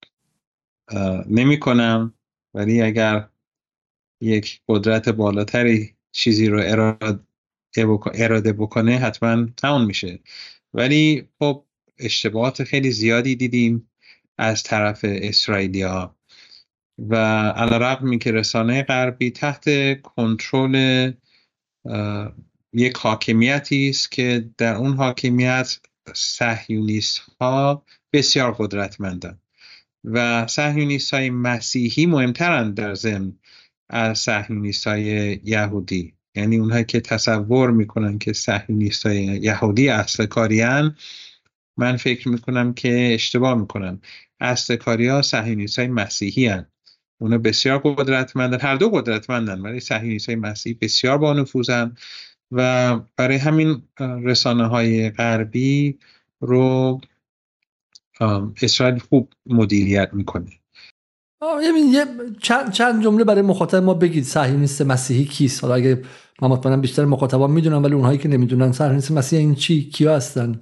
نمی 1.30 1.58
کنم 1.58 2.14
ولی 2.54 2.82
اگر 2.82 3.28
یک 4.22 4.60
قدرت 4.68 5.08
بالاتری 5.08 5.94
چیزی 6.12 6.46
رو 6.48 6.60
اراده 8.14 8.52
بکنه 8.52 8.98
حتما 8.98 9.46
تمام 9.56 9.86
میشه. 9.86 10.18
ولی 10.74 11.28
خب 11.38 11.64
اشتباهات 11.98 12.64
خیلی 12.64 12.90
زیادی 12.90 13.36
دیدیم 13.36 13.90
از 14.38 14.62
طرف 14.62 15.00
اسرائیلیا. 15.08 16.16
و 16.98 17.16
علیرغم 17.50 18.18
که 18.18 18.32
رسانه 18.32 18.82
غربی 18.82 19.30
تحت 19.30 19.64
کنترل 20.02 21.12
یک 22.72 22.96
حاکمیتی 22.96 23.88
است 23.88 24.12
که 24.12 24.50
در 24.58 24.74
اون 24.74 24.96
حاکمیت 24.96 25.78
صهیونیست 26.14 27.18
ها 27.40 27.84
بسیار 28.12 28.52
قدرتمندند. 28.58 29.42
و 30.04 30.46
صهیونیست 30.46 31.14
های 31.14 31.30
مسیحی 31.30 32.06
مهمترند 32.06 32.74
در 32.74 32.94
ضمن. 32.94 33.38
از 33.92 34.18
یهودی. 35.44 36.14
یعنی 36.34 36.56
اونهایی 36.56 36.84
که 36.84 37.00
تصور 37.00 37.70
می‌کنن 37.70 38.18
که 38.18 38.32
های 39.04 39.24
یهودی 39.24 39.88
اصل 39.88 40.26
کاریان 40.26 40.96
من 41.76 41.96
فکر 41.96 42.28
می‌کنم 42.28 42.74
که 42.74 43.10
اشتباه 43.14 43.54
می‌کنم 43.54 44.00
اصل 44.40 44.76
کاری 44.76 45.08
ها 45.08 45.22
صهیونیست 45.22 45.78
های 45.78 45.88
مسیحی 45.88 46.46
هن. 46.46 46.66
اونا 47.20 47.38
بسیار 47.38 47.78
قدرتمندن. 47.78 48.60
هر 48.60 48.76
دو 48.76 48.90
قدرتمندن 48.90 49.60
ولی 49.60 49.80
صهیونیست 49.80 50.28
های 50.28 50.36
مسیحی 50.36 50.74
بسیار 50.74 51.18
با 51.18 51.32
نفوذن 51.32 51.96
و 52.50 52.96
برای 53.16 53.36
همین 53.36 53.82
رسانه 54.00 54.66
های 54.66 55.10
غربی 55.10 55.98
رو 56.40 57.00
اسرائیل 58.62 58.98
خوب 58.98 59.32
مدیریت 59.46 60.10
می‌کنه. 60.12 60.61
یه 61.42 62.04
چند, 62.40 62.72
چند 62.72 63.02
جمله 63.02 63.24
برای 63.24 63.42
مخاطب 63.42 63.82
ما 63.82 63.94
بگید 63.94 64.24
صهیونیست 64.24 64.82
مسیحی 64.82 65.24
کیست؟ 65.24 65.64
حالا 65.64 65.74
اگه 65.74 66.02
من 66.42 66.48
مطمئنم 66.48 66.80
بیشتر 66.80 67.04
مخاطبا 67.04 67.46
می‌دونن 67.46 67.76
ولی 67.76 67.94
اونهایی 67.94 68.18
که 68.18 68.28
نمی‌دونن 68.28 68.72
صهیونیست 68.72 69.10
مسیحی 69.10 69.42
این 69.42 69.54
چی؟ 69.54 69.90
کیا 69.90 70.16
هستن؟ 70.16 70.60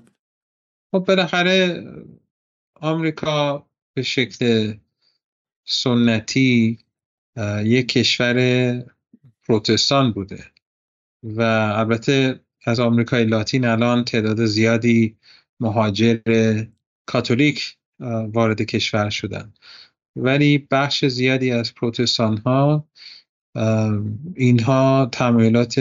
خب 0.92 1.04
بالاخره 1.08 1.84
آمریکا 2.80 3.66
به 3.94 4.02
شکل 4.02 4.72
سنتی 5.64 6.78
یک 7.64 7.88
کشور 7.88 8.82
پروتستان 9.48 10.12
بوده 10.12 10.44
و 11.22 11.42
البته 11.76 12.40
از 12.64 12.80
آمریکای 12.80 13.24
لاتین 13.24 13.64
الان 13.64 14.04
تعداد 14.04 14.44
زیادی 14.44 15.16
مهاجر 15.60 16.18
کاتولیک 17.06 17.76
وارد 18.32 18.62
کشور 18.62 19.10
شدن. 19.10 19.52
ولی 20.16 20.58
بخش 20.70 21.04
زیادی 21.04 21.50
از 21.50 21.74
پروتستان 21.74 22.36
ها 22.36 22.88
اینها 24.36 25.08
تمایلات 25.12 25.80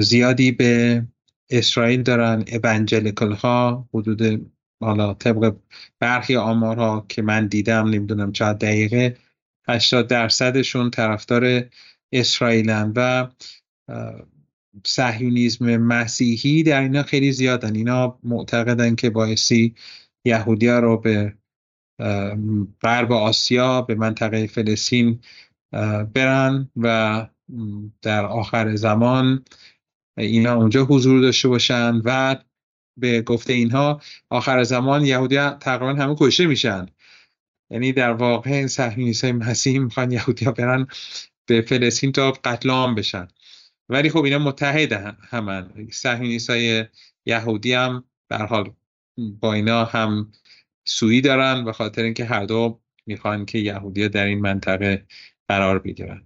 زیادی 0.00 0.52
به 0.52 1.02
اسرائیل 1.50 2.02
دارن. 2.02 2.44
اوانجلیکال 2.52 3.32
ها 3.32 3.88
حدود 3.94 4.50
حالا 4.80 5.14
طبق 5.14 5.56
برخی 6.00 6.36
آمارها 6.36 7.06
که 7.08 7.22
من 7.22 7.46
دیدم 7.46 7.88
نمی‌دونم 7.88 8.32
چند 8.32 8.58
دقیقه 8.58 9.16
80 9.68 10.06
درصدشون 10.06 10.90
طرفدار 10.90 11.64
اسرائیلن 12.12 12.92
و 12.96 13.28
صهیونیزم 14.84 15.76
مسیحی 15.76 16.62
در 16.62 16.82
اینا 16.82 17.02
خیلی 17.02 17.32
زیادن. 17.32 17.76
اینا 17.76 18.18
معتقدن 18.22 18.94
که 18.94 19.10
بایستی 19.10 19.74
یهودی 20.24 20.68
ها 20.68 20.78
رو 20.78 20.96
به 20.96 21.34
غرب 22.82 23.12
آسیا 23.12 23.82
به 23.82 23.94
منطقه 23.94 24.46
فلسطین 24.46 25.20
برن 26.14 26.70
و 26.76 27.26
در 28.02 28.24
آخر 28.24 28.76
زمان 28.76 29.44
اینا 30.18 30.54
اونجا 30.54 30.84
حضور 30.84 31.20
داشته 31.20 31.48
باشن 31.48 32.02
و 32.04 32.36
به 32.96 33.22
گفته 33.22 33.52
اینها 33.52 34.00
آخر 34.30 34.62
زمان 34.62 35.04
یهودی 35.04 35.36
تقریبا 35.36 36.02
همه 36.02 36.16
کشته 36.18 36.46
میشن. 36.46 36.86
یعنی 37.70 37.92
در 37.92 38.12
واقع 38.12 38.50
این 38.50 38.66
صهیونیست 38.66 39.24
های 39.24 39.32
مسیحی 39.32 39.78
می‌خوان 39.78 40.12
یهودی 40.12 40.44
ها 40.44 40.52
برن 40.52 40.86
به 41.46 41.60
فلسطین 41.60 42.12
تا 42.12 42.30
قتل 42.30 42.70
عام 42.70 42.94
بشن. 42.94 43.28
ولی 43.88 44.10
خب 44.10 44.24
اینا 44.24 44.38
متحد 44.38 44.92
همن. 45.28 45.88
صهیونیست 45.92 46.50
های 46.50 46.84
یهودی 47.26 47.72
هم 47.72 48.04
حال 48.30 48.70
با 49.16 49.52
اینا 49.52 49.84
هم 49.84 50.32
سویی 50.88 51.20
دارن 51.20 51.64
به 51.64 51.72
خاطر 51.72 52.02
اینکه 52.02 52.24
هر 52.24 52.44
دو 52.44 52.80
می‌خوان 53.06 53.44
که 53.46 53.58
یهودی 53.58 54.08
در 54.08 54.24
این 54.24 54.40
منطقه 54.40 55.06
قرار 55.48 55.78
بگیرن. 55.78 56.22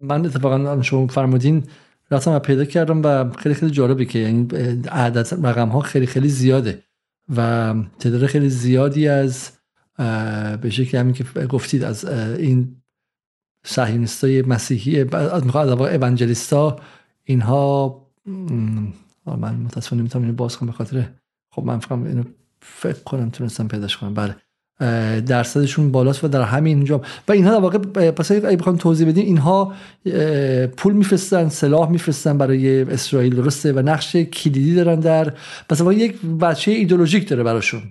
من 0.00 0.26
اتفاقا 0.26 0.82
شما 0.82 1.06
فرمودین 1.06 1.64
رفتم 2.10 2.38
پیدا 2.38 2.64
کردم 2.64 3.02
و 3.04 3.30
خیلی 3.30 3.54
خیلی 3.54 3.72
جالبه 3.72 4.04
که 4.04 4.18
یعنی 4.18 4.48
عدد 4.88 5.46
رقم 5.46 5.68
ها 5.68 5.80
خیلی 5.80 6.06
خیلی 6.06 6.28
زیاده 6.28 6.82
و 7.36 7.74
تعداد 7.98 8.26
خیلی 8.26 8.48
زیادی 8.50 9.08
از 9.08 9.50
به 10.62 10.70
شکل 10.70 10.98
همین 10.98 11.14
که 11.14 11.24
گفتید 11.24 11.84
از 11.84 12.04
این 12.04 12.82
های 14.22 14.42
مسیحی 14.42 15.00
از 15.12 15.46
می‌خواد 15.46 15.82
از 15.82 16.54
اینها 17.24 18.06
من 19.26 19.54
متاسفانه 19.54 20.00
نمی‌تونم 20.00 20.24
اینو 20.24 20.36
باز 20.36 20.56
کنم 20.56 20.70
به 20.70 20.76
خاطر 20.76 21.08
خب 21.50 21.64
من 21.64 21.78
فکرم 21.78 22.04
اینو 22.04 22.24
فکر 22.62 23.02
کنم 23.04 23.30
تونستم 23.30 23.68
پیداش 23.68 23.96
کنم. 23.96 24.14
بله. 24.14 24.36
درصدشون 25.20 25.92
بالاست 25.92 26.24
و 26.24 26.28
در 26.28 26.42
همین 26.42 26.76
اینجا 26.76 27.02
و 27.28 27.32
اینها 27.32 27.50
در 27.52 27.60
واقع 27.60 27.78
پس 28.10 28.30
اگه 28.30 28.56
بخوام 28.56 28.76
توضیح 28.76 29.08
بدیم 29.08 29.24
اینها 29.26 29.74
پول 30.76 30.92
میفرستن 30.92 31.48
سلاح 31.48 31.90
میفرستن 31.90 32.38
برای 32.38 32.82
اسرائیل 32.82 33.36
درسته؟ 33.36 33.72
و 33.72 33.82
نقش 33.82 34.16
کلیدی 34.16 34.74
دارن 34.74 35.00
در 35.00 35.32
پس 35.68 35.80
یک 35.80 36.20
بچه 36.40 36.70
ایدولوژیک 36.70 37.28
داره 37.28 37.42
براشون. 37.42 37.82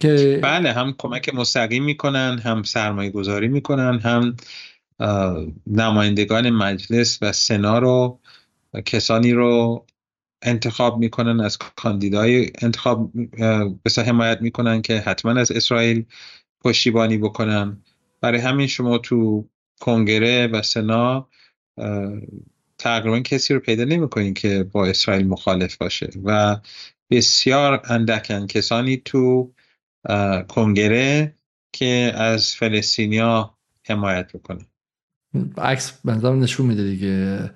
که 0.00 0.40
بله 0.42 0.72
هم 0.72 0.94
کمک 0.98 1.34
مستقیم 1.34 1.84
می‌کنن 1.84 2.40
هم 2.44 2.62
سرمایه 2.62 3.10
گذاری 3.10 3.48
می‌کنن 3.48 3.98
هم 3.98 4.36
نمایندگان 5.66 6.50
مجلس 6.50 7.18
و 7.22 7.32
سنا 7.32 7.78
رو 7.78 8.18
کسانی 8.84 9.32
رو 9.32 9.84
انتخاب 10.42 10.98
می‌کنن 10.98 11.40
از 11.40 11.58
کاندیدای 11.58 12.50
انتخاب 12.62 13.12
بسا 13.84 14.02
حمایت 14.02 14.42
می‌کنن 14.42 14.82
که 14.82 14.98
حتما 14.98 15.40
از 15.40 15.52
اسرائیل 15.52 16.04
پشتیبانی 16.60 17.18
بکنن. 17.18 17.82
برای 18.20 18.40
همین 18.40 18.66
شما 18.66 18.98
تو 18.98 19.48
کنگره 19.80 20.46
و 20.46 20.62
سنا 20.62 21.28
تقریبا 22.78 23.20
کسی 23.20 23.54
رو 23.54 23.60
پیدا 23.60 23.84
نمی‌کنین 23.84 24.34
که 24.34 24.62
با 24.72 24.86
اسرائیل 24.86 25.26
مخالف 25.26 25.76
باشه 25.76 26.10
و 26.24 26.56
بسیار 27.10 27.82
اندکن 27.84 28.46
کسانی 28.46 28.96
تو 28.96 29.52
کنگره 30.48 31.34
که 31.72 32.12
از 32.14 32.54
فلسطینیا 32.54 33.54
حمایت 33.88 34.32
بکنه 34.32 34.66
عکس 35.58 36.00
بنظرم 36.04 36.40
نشون 36.40 36.66
میده 36.66 36.84
دیگه. 36.84 37.50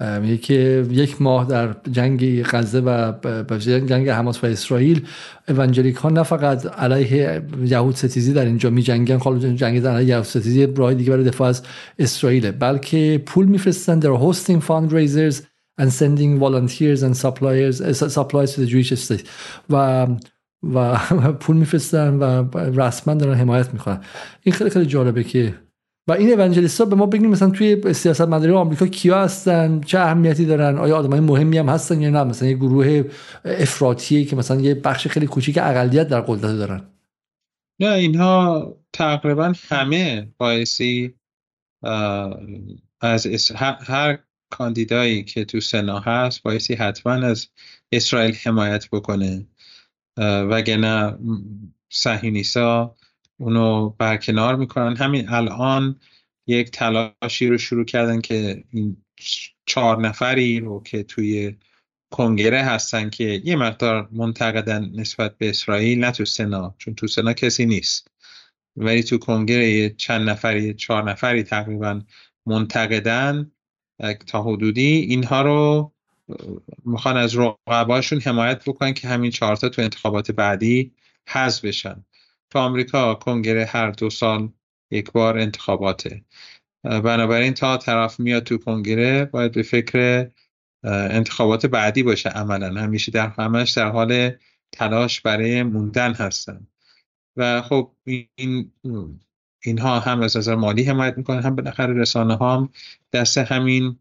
میگه 0.00 0.36
که 0.36 0.86
یک 0.90 1.22
ماه 1.22 1.48
در 1.48 1.74
جنگ 1.90 2.42
غزه 2.42 2.80
و 2.80 3.12
جنگ 3.58 4.08
حماس 4.08 4.44
و 4.44 4.46
اسرائیل 4.46 5.06
اونجلیک 5.48 5.96
ها 5.96 6.08
نه 6.08 6.22
فقط 6.22 6.66
علیه 6.66 7.42
یهود 7.64 7.94
ستیزی 7.94 8.32
در 8.32 8.44
اینجا 8.44 8.70
می 8.70 8.82
جنگن 8.82 9.18
خالد 9.18 9.56
جنگ 9.56 9.82
در 9.82 9.90
علیه 9.90 10.08
یهود 10.08 10.24
ستیزی 10.24 10.66
راه 10.66 10.94
دیگه 10.94 11.10
برای 11.10 11.24
دفاع 11.24 11.48
از 11.48 11.62
اسرائیل 11.98 12.50
بلکه 12.50 13.22
پول 13.26 13.46
میفرستن 13.46 13.98
در 13.98 14.16
hosting 14.16 14.60
fundraisers 14.68 15.42
and 15.80 15.92
sending 15.92 16.38
volunteers 16.40 17.02
and 17.02 17.16
suppliers 17.16 17.76
supplies 18.18 18.52
to 18.54 18.60
the 18.60 18.66
Jewish 18.66 18.92
state. 18.94 19.28
و 19.70 20.06
و 20.62 20.98
پول 21.40 21.56
میفرستن 21.56 22.14
و 22.14 22.44
رسما 22.80 23.14
دارن 23.14 23.34
حمایت 23.34 23.72
می‌کنن. 23.72 24.00
این 24.42 24.54
خیلی 24.54 24.70
خیلی 24.70 24.86
جالبه 24.86 25.24
که 25.24 25.54
و 26.08 26.12
این 26.12 26.40
ها 26.78 26.84
به 26.84 26.96
ما 26.96 27.06
بگیم 27.06 27.30
مثلا 27.30 27.50
توی 27.50 27.94
سیاست 27.94 28.20
مداری 28.20 28.52
آمریکا 28.52 28.86
کیا 28.86 29.20
هستن؟ 29.20 29.80
چه 29.80 29.98
اهمیتی 29.98 30.44
دارن؟ 30.44 30.78
آیا 30.78 30.96
آدمای 30.96 31.20
مهمی 31.20 31.58
هم 31.58 31.68
هستن 31.68 32.00
یا 32.00 32.10
نه؟ 32.10 32.24
مثلا 32.24 32.48
یه 32.48 32.54
گروه 32.54 33.04
افراطی 33.44 34.24
که 34.24 34.36
مثلا 34.36 34.60
یه 34.60 34.74
بخش 34.74 35.08
خیلی 35.08 35.26
کوچیک 35.26 35.58
اقلیت 35.58 36.08
در 36.08 36.20
قدرت 36.20 36.56
دارن. 36.56 36.82
نه 37.80 37.92
اینها 37.92 38.76
تقریبا 38.92 39.52
همه 39.68 40.28
باعثی 40.38 41.14
از 43.00 43.52
هر 43.56 44.18
کاندیدایی 44.50 45.24
که 45.24 45.44
تو 45.44 45.60
سنا 45.60 45.98
هست 45.98 46.42
باعثی 46.42 46.74
حتما 46.74 47.12
از 47.12 47.48
اسرائیل 47.92 48.34
حمایت 48.44 48.88
بکنه. 48.92 49.46
وگرنه 50.50 51.18
صهیونیسا 51.90 52.96
اونو 53.40 53.88
برکنار 53.88 54.56
می‌کنن. 54.56 54.96
همین 54.96 55.28
الان 55.28 56.00
یک 56.46 56.70
تلاشی 56.70 57.46
رو 57.46 57.58
شروع 57.58 57.84
کردن 57.84 58.20
که 58.20 58.64
این 58.72 58.96
چهار 59.66 60.00
نفری 60.00 60.60
رو 60.60 60.82
که 60.82 61.02
توی 61.02 61.56
کنگره 62.10 62.62
هستن 62.62 63.10
که 63.10 63.42
یه 63.44 63.56
مقدار 63.56 64.08
منتقدن 64.12 64.90
نسبت 64.94 65.38
به 65.38 65.48
اسرائیل 65.48 66.04
نه 66.04 66.10
تو 66.10 66.24
سنا 66.24 66.74
چون 66.78 66.94
تو 66.94 67.06
سنا 67.06 67.32
کسی 67.32 67.66
نیست. 67.66 68.08
ولی 68.76 69.02
تو 69.02 69.18
کنگره 69.18 69.90
چند 69.90 70.28
نفری 70.28 70.74
چهار 70.74 71.10
نفری 71.10 71.42
تقریبا 71.42 72.02
منتقدن. 72.46 73.52
تا 74.26 74.42
حدودی 74.42 74.92
اینها 74.96 75.42
رو 75.42 75.92
می‌خوان 76.84 77.16
از 77.16 77.36
رقباشون 77.36 78.20
حمایت 78.20 78.64
بکنن 78.64 78.94
که 78.94 79.08
همین 79.08 79.30
چهارتا 79.30 79.68
تو 79.68 79.82
انتخابات 79.82 80.30
بعدی 80.30 80.92
حذف 81.28 81.64
بشن. 81.64 82.04
تو 82.50 82.58
آمریکا 82.58 83.14
کنگره 83.14 83.64
هر 83.64 83.90
دو 83.90 84.10
سال 84.10 84.48
یک 84.90 85.12
بار 85.12 85.38
انتخاباته. 85.38 86.24
بنابراین 86.84 87.54
تا 87.54 87.76
طرف 87.76 88.20
میاد 88.20 88.42
تو 88.42 88.58
کنگره 88.58 89.24
باید 89.24 89.52
به 89.52 89.62
فکر 89.62 90.30
انتخابات 90.84 91.66
بعدی 91.66 92.02
باشه 92.02 92.28
عملا. 92.28 92.80
همیشه 92.80 93.12
در 93.12 93.28
همش 93.28 93.70
در 93.70 93.90
حال 93.90 94.30
تلاش 94.72 95.20
برای 95.20 95.62
موندن 95.62 96.12
هستن. 96.12 96.66
و 97.36 97.62
خب 97.62 97.92
این 98.34 98.72
اینها 99.64 100.00
هم 100.00 100.20
از 100.20 100.36
نظر 100.36 100.54
مالی 100.54 100.82
حمایت 100.84 101.18
می‌کنن 101.18 101.42
هم 101.42 101.56
بالاخره 101.56 101.94
رسانه 101.94 102.34
ها 102.34 102.56
هم 102.56 102.72
دست 103.12 103.38
همین 103.38 103.98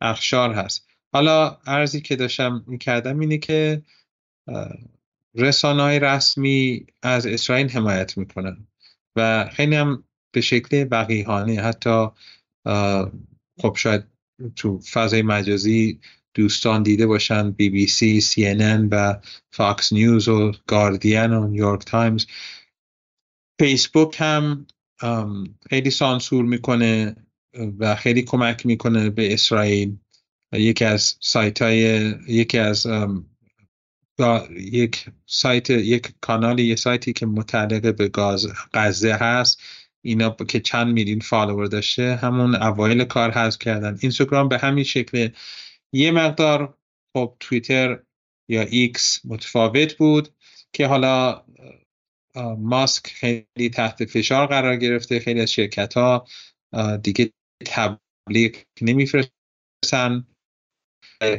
اقشار 0.00 0.54
هست. 0.54 0.88
حالا 1.12 1.58
عرضی 1.66 2.00
که 2.00 2.16
داشتم 2.16 2.64
می‌کردم 2.66 3.18
اینه 3.20 3.38
که 3.38 3.82
رسانه 5.36 5.82
های 5.82 6.00
رسمی 6.00 6.86
از 7.02 7.26
اسرائیل 7.26 7.68
حمایت 7.68 8.18
می‌کنن 8.18 8.66
و 9.16 9.50
خیلی 9.52 9.76
هم 9.76 10.04
به 10.32 10.40
شکل 10.40 10.86
وقیحانه 10.90 11.60
حتی 11.60 12.06
خب 13.60 13.76
شاید 13.76 14.04
تو 14.56 14.80
فضای 14.80 15.22
مجازی 15.22 16.00
دوستان 16.34 16.82
دیده 16.82 17.06
باشن 17.06 17.50
بی 17.50 17.70
بی 17.70 17.86
سی، 17.86 18.20
سی 18.20 18.46
ان 18.46 18.67
ان 18.67 18.88
و 18.88 19.14
فاکس 19.52 19.92
نیوز 19.92 20.28
و 20.28 20.52
گاردین 20.66 21.32
و 21.32 21.48
نیویورک 21.48 21.84
تایمز. 21.84 22.26
فیسبوک 23.60 24.16
هم 24.18 24.66
خیلی 25.70 25.90
سانسور 25.90 26.44
می‌کنه 26.44 27.16
و 27.78 27.94
خیلی 27.94 28.22
کمک 28.22 28.66
می‌کنه 28.66 29.10
به 29.10 29.32
اسرائیل. 29.32 29.96
یکی 30.52 30.84
از 30.84 31.16
سایت 31.20 31.62
های 31.62 31.80
یکی 32.28 32.58
از 32.58 32.86
یک 34.50 35.06
سایت 35.26 35.70
یک 35.70 36.14
کانال 36.20 36.58
یه 36.58 36.76
سایتی 36.76 37.12
که 37.12 37.26
متعلق 37.26 37.96
به 37.96 38.08
گاز 38.08 38.52
غزه 38.74 39.12
هست. 39.12 39.62
اینا 40.04 40.30
که 40.30 40.60
چند 40.60 40.92
میلیون 40.92 41.20
فالوور 41.20 41.66
داشته 41.66 42.16
همون 42.16 42.54
اوایل 42.54 43.04
کار 43.04 43.30
حذف 43.30 43.58
کردن. 43.58 43.98
اینستاگرام 44.00 44.48
به 44.48 44.58
همین 44.58 44.84
شکل. 44.84 45.28
یه 45.92 46.10
مقدار 46.10 46.78
خب 47.16 47.36
توییتر 47.40 48.02
یا 48.48 48.62
ایکس 48.62 49.20
متفاوت 49.24 49.94
بود 49.94 50.28
که 50.72 50.86
حالا 50.86 51.44
ماسک 52.58 53.06
خیلی 53.06 53.70
تحت 53.74 54.04
فشار 54.04 54.46
قرار 54.46 54.76
گرفته. 54.76 55.20
خیلی 55.20 55.40
از 55.40 55.52
شرکت 55.52 55.94
ها 55.94 56.26
دیگه 57.02 57.32
تبلیغ 57.66 58.56
نمیفرستن. 58.82 60.26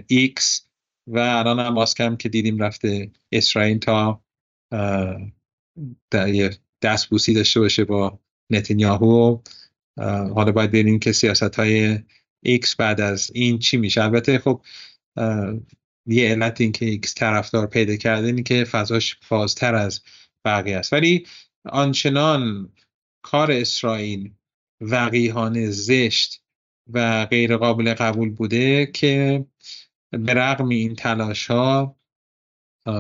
ایکس 0.08 0.67
و 1.08 1.20
الان 1.20 1.60
هم 1.60 1.74
ماسک 1.74 2.18
که 2.18 2.30
دیدیم 2.30 2.60
رفته 2.60 3.12
اسرائیل 3.32 3.78
تا 3.78 4.22
دستبوسی 6.82 7.34
داشته 7.34 7.60
باشه 7.60 7.86
با 7.86 8.20
نتانیاهو 8.50 9.42
حالا 10.36 10.52
باید 10.52 10.70
ببینیم 10.70 11.00
که 11.00 11.12
سیاست 11.12 11.56
های 11.56 12.00
ایکس 12.44 12.76
بعد 12.76 13.02
از 13.02 13.32
این 13.34 13.60
چی 13.60 13.78
میشه. 13.78 14.04
البته 14.04 14.40
خب 14.40 14.62
یه 16.06 16.30
علت 16.30 16.62
این 16.62 16.72
که 16.72 16.86
ایکس 16.86 17.14
طرفدار 17.16 17.68
پیدا 17.68 17.96
کرده 17.96 18.28
اینه 18.28 18.44
که 18.44 18.64
فضاش 18.64 19.20
بازتر 19.22 19.76
از 19.76 20.02
بقیه 20.46 20.78
است. 20.78 20.94
ولی 20.94 21.28
آنچنان 21.66 22.74
کار 23.22 23.52
اسرائیل 23.52 24.34
وقیحانه 24.82 25.70
زشت 25.70 26.44
و 26.94 27.26
غیر 27.26 27.58
قابل 27.58 27.94
قبول 27.94 28.30
بوده 28.30 28.86
که 28.86 29.46
به 30.12 30.34
رغم 30.34 30.70
این 30.70 30.96
تلاش 30.96 31.48
ها 31.48 31.96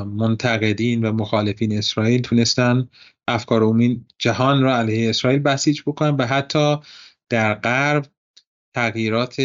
منتقدین 0.06 1.06
و 1.06 1.12
مخالفین 1.12 1.78
اسرائیل 1.78 2.22
تونستن 2.22 2.90
افکار 3.28 3.64
عمومی 3.64 4.06
جهان 4.18 4.62
را 4.62 4.78
علیه 4.78 5.10
اسرائیل 5.10 5.40
بسیج 5.40 5.82
بکنن 5.82 6.16
و 6.16 6.26
حتی 6.26 6.78
در 7.30 7.54
غرب 7.54 8.06
تغییرات 8.76 9.42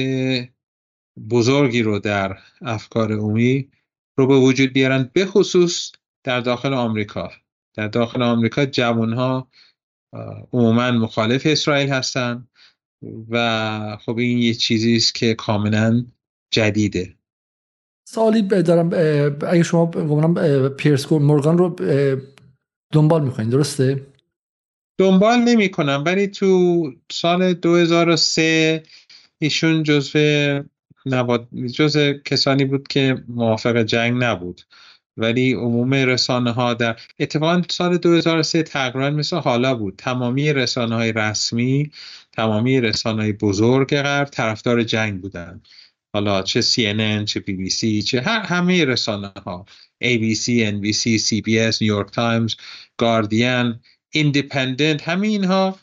بزرگی 1.30 1.82
رو 1.82 1.98
در 1.98 2.38
افکار 2.60 3.12
عمومی 3.12 3.70
رو 4.18 4.26
به 4.26 4.36
وجود 4.36 4.72
بیارن 4.72 5.10
به 5.12 5.26
خصوص 5.26 5.92
در 6.24 6.40
داخل 6.40 6.74
آمریکا. 6.74 7.30
در 7.74 7.88
داخل 7.88 8.22
آمریکا 8.22 8.66
جوان 8.66 9.12
ها 9.12 9.48
عموما 10.52 10.90
مخالف 10.90 11.46
اسرائیل 11.46 11.88
هستن 11.88 12.48
و 13.30 13.96
خب 14.00 14.18
این 14.18 14.38
یه 14.38 14.54
چیزی 14.54 14.96
است 14.96 15.14
که 15.14 15.34
کاملا 15.34 16.06
جدیده. 16.50 17.16
سالی 18.14 18.42
دارم 18.42 18.86
اگه 19.48 19.62
شما 19.62 19.86
گمانم 19.86 20.68
پیرس 20.68 21.12
مورگان 21.12 21.58
رو 21.58 21.76
دنبال 22.92 23.24
می‌کنین 23.24 23.48
درسته؟ 23.48 24.06
دنبال 24.98 25.38
نمی 25.38 25.70
کنم 25.70 26.02
ولی 26.06 26.26
تو 26.26 26.92
سال 27.12 27.52
2003 27.52 28.82
ایشون 29.38 29.82
جزو 29.82 30.18
نواد 31.06 31.48
جزو 31.74 32.12
کسانی 32.12 32.64
بود 32.64 32.88
که 32.88 33.24
موافق 33.28 33.76
جنگ 33.82 34.24
نبود. 34.24 34.60
ولی 35.16 35.52
عموم 35.54 35.94
رسانه 35.94 36.50
ها 36.50 36.74
در 36.74 36.96
اتفاقا 37.18 37.62
سال 37.70 37.96
2003 37.96 38.62
تقریبا 38.62 39.10
مثل 39.10 39.36
حالا 39.36 39.74
بود. 39.74 39.94
تمامی 39.98 40.52
رسانه 40.52 40.94
های 40.94 41.12
رسمی 41.12 41.90
تمامی 42.32 42.80
رسانه 42.80 43.22
های 43.22 43.32
بزرگ 43.32 44.02
غرب 44.02 44.28
طرفدار 44.28 44.82
جنگ 44.82 45.20
بودند 45.20 45.68
حالا 46.12 46.42
چه 46.42 46.62
CNN 46.62 47.24
چه 47.24 47.44
سی 47.68 48.02
چه 48.02 48.20
هر 48.20 48.40
همه 48.40 48.84
رسانه 48.84 49.28
ها 49.28 49.66
ABC, 50.04 50.44
NBC, 50.44 51.20
CBS, 51.20 51.82
نیویورک 51.82 52.10
تایمز، 52.10 52.54
گاردین، 52.96 53.74
ایندیپندنت 54.10 55.08
همه 55.08 55.28
اینها 55.28 55.78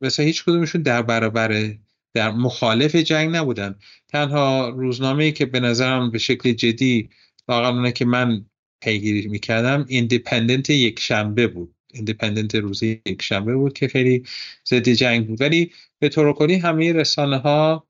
مثلا 0.00 0.26
هیچ 0.26 0.44
کدومشون 0.44 0.82
در 0.82 1.02
برابر 1.02 1.74
در 2.14 2.30
مخالف 2.30 2.96
جنگ 2.96 3.36
نبودن. 3.36 3.74
تنها 4.08 4.68
روزنامه 4.68 5.24
ای 5.24 5.32
که 5.32 5.46
به 5.46 5.60
نظرم 5.60 6.10
به 6.10 6.18
شکل 6.18 6.52
جدی 6.52 7.08
واقعا 7.48 7.90
که 7.90 8.04
من 8.04 8.46
پیگیری 8.80 9.28
می‌کردم 9.28 9.84
ایندیپندنت 9.88 10.70
یک 10.70 11.00
شنبه 11.00 11.46
بود. 11.46 11.74
ایندیپندنت 11.92 12.54
روزی 12.54 13.02
یک 13.06 13.22
شنبه 13.22 13.54
بود 13.54 13.72
که 13.72 13.88
خیلی 13.88 14.22
ضد 14.68 14.88
جنگ 14.88 15.26
بود. 15.26 15.40
ولی 15.40 15.72
به 15.98 16.08
طور 16.08 16.32
کلی 16.32 16.54
همه 16.54 16.92
رسانه 16.92 17.38
ها 17.38 17.85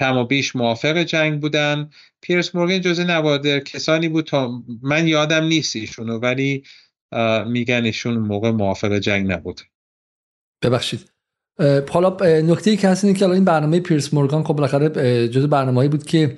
کم 0.00 0.16
و 0.16 0.24
بیش 0.24 0.56
موافق 0.56 0.96
جنگ 0.96 1.40
بودن. 1.40 1.90
پیرس 2.20 2.54
مورگن 2.54 2.80
جزء 2.80 3.04
نوادر 3.04 3.60
کسانی 3.60 4.08
بود 4.08 4.24
تا 4.24 4.62
من 4.82 5.08
یادم 5.08 5.44
نیست 5.44 5.76
ایشونو 5.76 6.18
ولی 6.18 6.62
میگن 7.46 7.84
ایشون 7.84 8.18
موقع 8.18 8.50
موافق 8.50 8.98
جنگ 8.98 9.32
نبود. 9.32 9.60
ببخشید. 10.62 11.12
حالا 11.90 12.16
نکته 12.22 12.70
ای 12.70 12.76
که 12.76 12.88
هست 12.88 13.14
که 13.16 13.28
این 13.28 13.44
برنامه 13.44 13.80
پیرس 13.80 14.14
مورگان 14.14 14.44
خب 14.44 14.54
بالاخره 14.54 15.28
جزء 15.28 15.46
برنامه‌ای 15.46 15.88
بود 15.88 16.06
که 16.06 16.36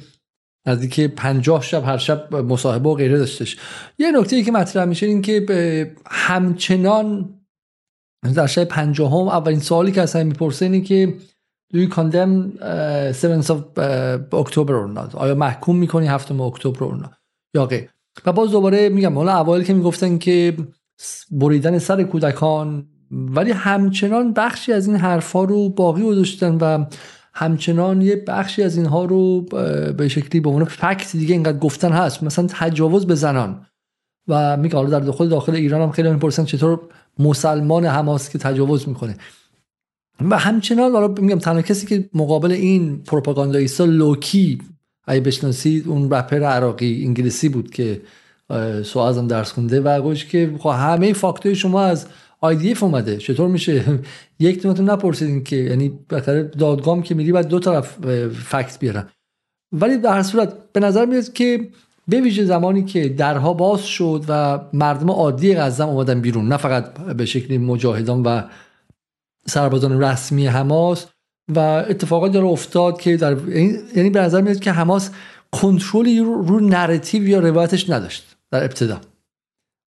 نزدیک 0.67 1.01
50 1.01 1.63
شب 1.63 1.85
هر 1.85 1.99
شب 1.99 2.35
مصاحبه 2.37 2.89
و 2.89 2.95
غیره 2.95 3.19
داشتش. 3.19 3.57
یه 3.99 4.13
نکته 4.13 4.37
ای 4.37 4.43
که 4.43 4.53
مطرح 4.53 4.85
میشه 4.85 5.07
این 5.07 5.23
که 5.23 5.95
همچنان 6.07 7.35
در 8.35 8.47
شب 8.47 8.65
50 8.65 9.13
هم 9.13 9.29
اولین 9.29 9.61
سوالی 9.61 9.93
که 9.93 10.03
اصلا 10.03 10.25
می‌پرسه 10.25 10.65
اینه 10.65 10.81
که 10.81 11.15
دوی 11.73 11.87
کاندم 11.87 12.53
7 12.61 13.79
اکتبر 14.35 14.87
or 14.87 14.97
not? 14.97 15.15
آیا 15.15 15.35
محکوم 15.35 15.77
می‌کنی 15.77 16.07
هفتم 16.07 16.41
اکتبر 16.41 16.89
or 16.89 17.03
not? 17.03 17.11
یا 17.55 17.67
غیر 17.67 17.91
و 18.27 18.33
باز 18.33 18.51
دوباره 18.51 18.89
میگم 18.89 19.15
حالا 19.15 19.41
اوایل 19.41 19.65
که 19.65 19.75
می‌گفتن 19.75 20.19
که 20.19 20.57
بریدن 21.31 21.79
سر 21.79 22.03
کودکان 22.03 22.87
ولی 23.11 23.51
همچنان 23.51 24.33
بخشی 24.33 24.73
از 24.73 24.87
این 24.87 24.97
حرفا 24.97 25.45
رو 25.45 25.69
باقی 25.69 26.03
گذاشتن 26.03 26.59
و 26.61 26.85
همچنان 27.35 28.03
یه 28.03 28.25
بخشی 28.29 28.63
از 28.63 28.77
اینها 28.77 29.05
رو 29.05 29.41
به 29.97 30.09
شکلی 30.09 30.41
به 30.41 30.49
عنوان 30.49 30.65
فکت 30.65 31.13
دیگه 31.13 31.35
اینقدر 31.35 31.59
گفتن 31.59 31.93
هست. 31.93 32.23
مثلا 32.23 32.47
تجاوز 32.51 33.07
به 33.07 33.15
زنان. 33.15 33.67
و 34.29 34.57
میگه 34.57 34.77
حالا 34.77 34.91
در 34.91 35.01
داخل 35.01 35.29
داخل 35.29 35.55
ایران 35.55 35.81
هم 35.81 35.91
خیلی 35.91 36.11
می‌پرسن 36.11 36.45
چطور 36.45 36.81
مسلمان 37.19 37.87
حماس 37.87 38.29
که 38.29 38.39
تجاوز 38.39 38.89
می‌کنه. 38.89 39.17
و 40.21 40.39
همچنان 40.39 40.93
حالا 40.93 41.09
میگم 41.09 41.39
تنها 41.39 41.63
کسی 41.63 41.87
که 41.87 42.11
مقابل 42.15 42.53
این 42.53 43.03
پروپاگاندایستا 43.03 43.85
لوکی 43.85 44.59
اگه 45.05 45.21
بشناسید 45.21 45.89
اون 45.89 46.11
رپر 46.11 46.43
عراقی 46.43 47.05
انگلیسی 47.05 47.49
بود 47.49 47.71
که 47.71 48.01
سوازم 48.85 49.27
درس 49.27 49.53
خونده 49.53 49.81
و 49.81 50.03
گوش 50.03 50.25
که 50.25 50.55
خب 50.59 50.69
همه 50.69 51.13
فاکتور 51.13 51.55
شما 51.55 51.83
از 51.83 52.07
اف 52.43 52.83
اومده. 52.83 53.17
چطور 53.17 53.49
میشه؟ 53.49 53.85
یک 54.39 54.63
دونتون 54.63 54.91
نپرسیدین 54.91 55.45
که 55.45 55.57
یعنی 55.57 55.99
بخاطر 56.11 56.43
دادگام 56.43 57.03
که 57.03 57.15
میری 57.15 57.33
بعد 57.33 57.49
دو 57.49 57.59
طرف 57.59 57.97
فکت 58.31 58.79
بیارن. 58.79 59.09
ولی 59.73 59.99
در 59.99 60.13
هر 60.13 60.23
صورت 60.23 60.73
به 60.73 60.81
نظر 60.81 61.07
میاد 61.07 61.33
که 61.33 61.69
به 62.09 62.31
زمانی 62.31 62.85
که 62.85 63.09
درها 63.09 63.55
باز 63.55 63.87
شد 63.87 64.25
و 64.29 64.61
مردم 64.73 65.11
عادی 65.11 65.55
غزه 65.55 65.85
اومدن 65.85 66.21
بیرون 66.21 66.49
نه 66.49 66.57
فقط 66.57 66.95
به 66.95 67.27
شکلی 67.27 67.59
مجاهدان 67.59 68.23
و 68.23 68.43
سربازان 69.47 70.03
رسمی 70.03 70.47
حماس 70.47 71.07
و 71.49 71.59
اتفاقات 71.59 72.33
داره 72.33 72.47
افتاد 72.47 73.01
که 73.01 73.17
در 73.17 73.49
یعنی 73.97 74.11
به 74.11 74.21
نظر 74.21 74.41
میاد 74.41 74.61
که 74.61 74.73
حماس 74.73 75.11
کنترلی 75.53 76.21
رو, 76.21 76.43
رو 76.43 76.61
نراتیو 76.61 77.29
یا 77.29 77.39
روایتش 77.39 77.91
نداشت 77.91 78.37
در 78.51 78.65
ابتدا. 78.65 79.01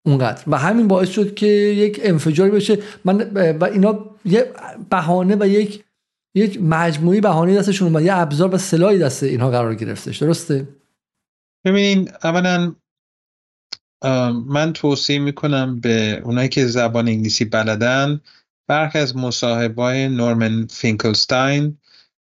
اونقدر. 0.05 0.43
و 0.47 0.57
همین 0.57 0.87
باعث 0.87 1.09
شد 1.09 1.35
که 1.35 1.47
یک 1.47 1.99
انفجاری 2.03 2.51
بشه. 2.51 2.77
من 3.05 3.29
و 3.33 3.63
اینا 3.63 4.05
یه 4.25 4.53
بهانه 4.89 5.35
و 5.39 5.47
یک 5.47 5.83
یک 6.35 6.61
مجموعی 6.61 7.21
بهانه 7.21 7.55
دستشون 7.55 7.87
اومد. 7.87 8.03
یه 8.03 8.17
ابزار 8.17 8.55
و 8.55 8.57
سلاحی 8.57 8.99
دست 8.99 9.23
اینها 9.23 9.49
قرار 9.49 9.75
گرفتش. 9.75 10.17
درسته؟ 10.17 10.67
ببینین 11.65 12.09
اولا 12.23 12.75
من 14.47 14.73
توصیه 14.73 15.19
می‌کنم 15.19 15.79
به 15.79 16.21
اونایی 16.23 16.49
که 16.49 16.65
زبان 16.65 17.07
انگلیسی 17.07 17.45
بلدن 17.45 18.21
برخی 18.73 18.99
از 18.99 19.15
مصاحبای 19.15 20.09
نورمن 20.09 20.67
فینکلستاین 20.67 21.77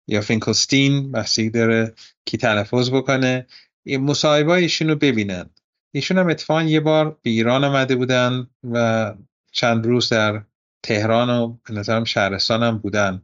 یا 0.07 0.21
فینکلستین 0.21 1.13
بحثی 1.13 1.51
داره 1.51 1.95
کی 2.25 2.37
تلفظ 2.37 2.91
بکنه. 2.91 3.47
این 3.87 4.01
مصاحبه 4.01 4.53
ایشون 4.53 4.89
رو 4.89 4.97
ببینن. 4.97 5.51
ایشون 5.95 6.19
هم 6.19 6.29
اتفاقا 6.29 6.63
یه 6.63 6.81
بار 6.81 7.19
به 7.23 7.31
ایران 7.31 7.65
آمده 7.65 7.97
بودن 7.97 8.47
و 8.73 9.15
چند 9.53 9.87
روز 9.87 10.09
در 10.09 10.43
تهران 10.83 11.31
و 11.31 11.59
به 11.65 11.75
نظرم 11.75 12.05
شهرستان 12.05 12.63
هم 12.63 12.79
بودن. 12.79 13.23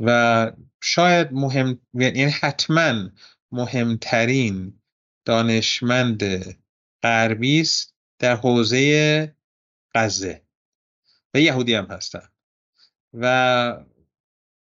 و 0.00 0.52
شاید 0.82 1.32
مهم 1.32 1.78
یعنی 1.94 2.24
حتما 2.24 3.08
مهمترین 3.52 4.80
دانشمند 5.24 6.22
غربی 7.02 7.60
است 7.60 7.94
در 8.18 8.36
حوزه 8.36 9.34
غزه. 9.94 10.42
و 11.34 11.40
یهودی 11.40 11.74
هم 11.74 11.86
هستن. 11.86 12.33
و 13.14 13.76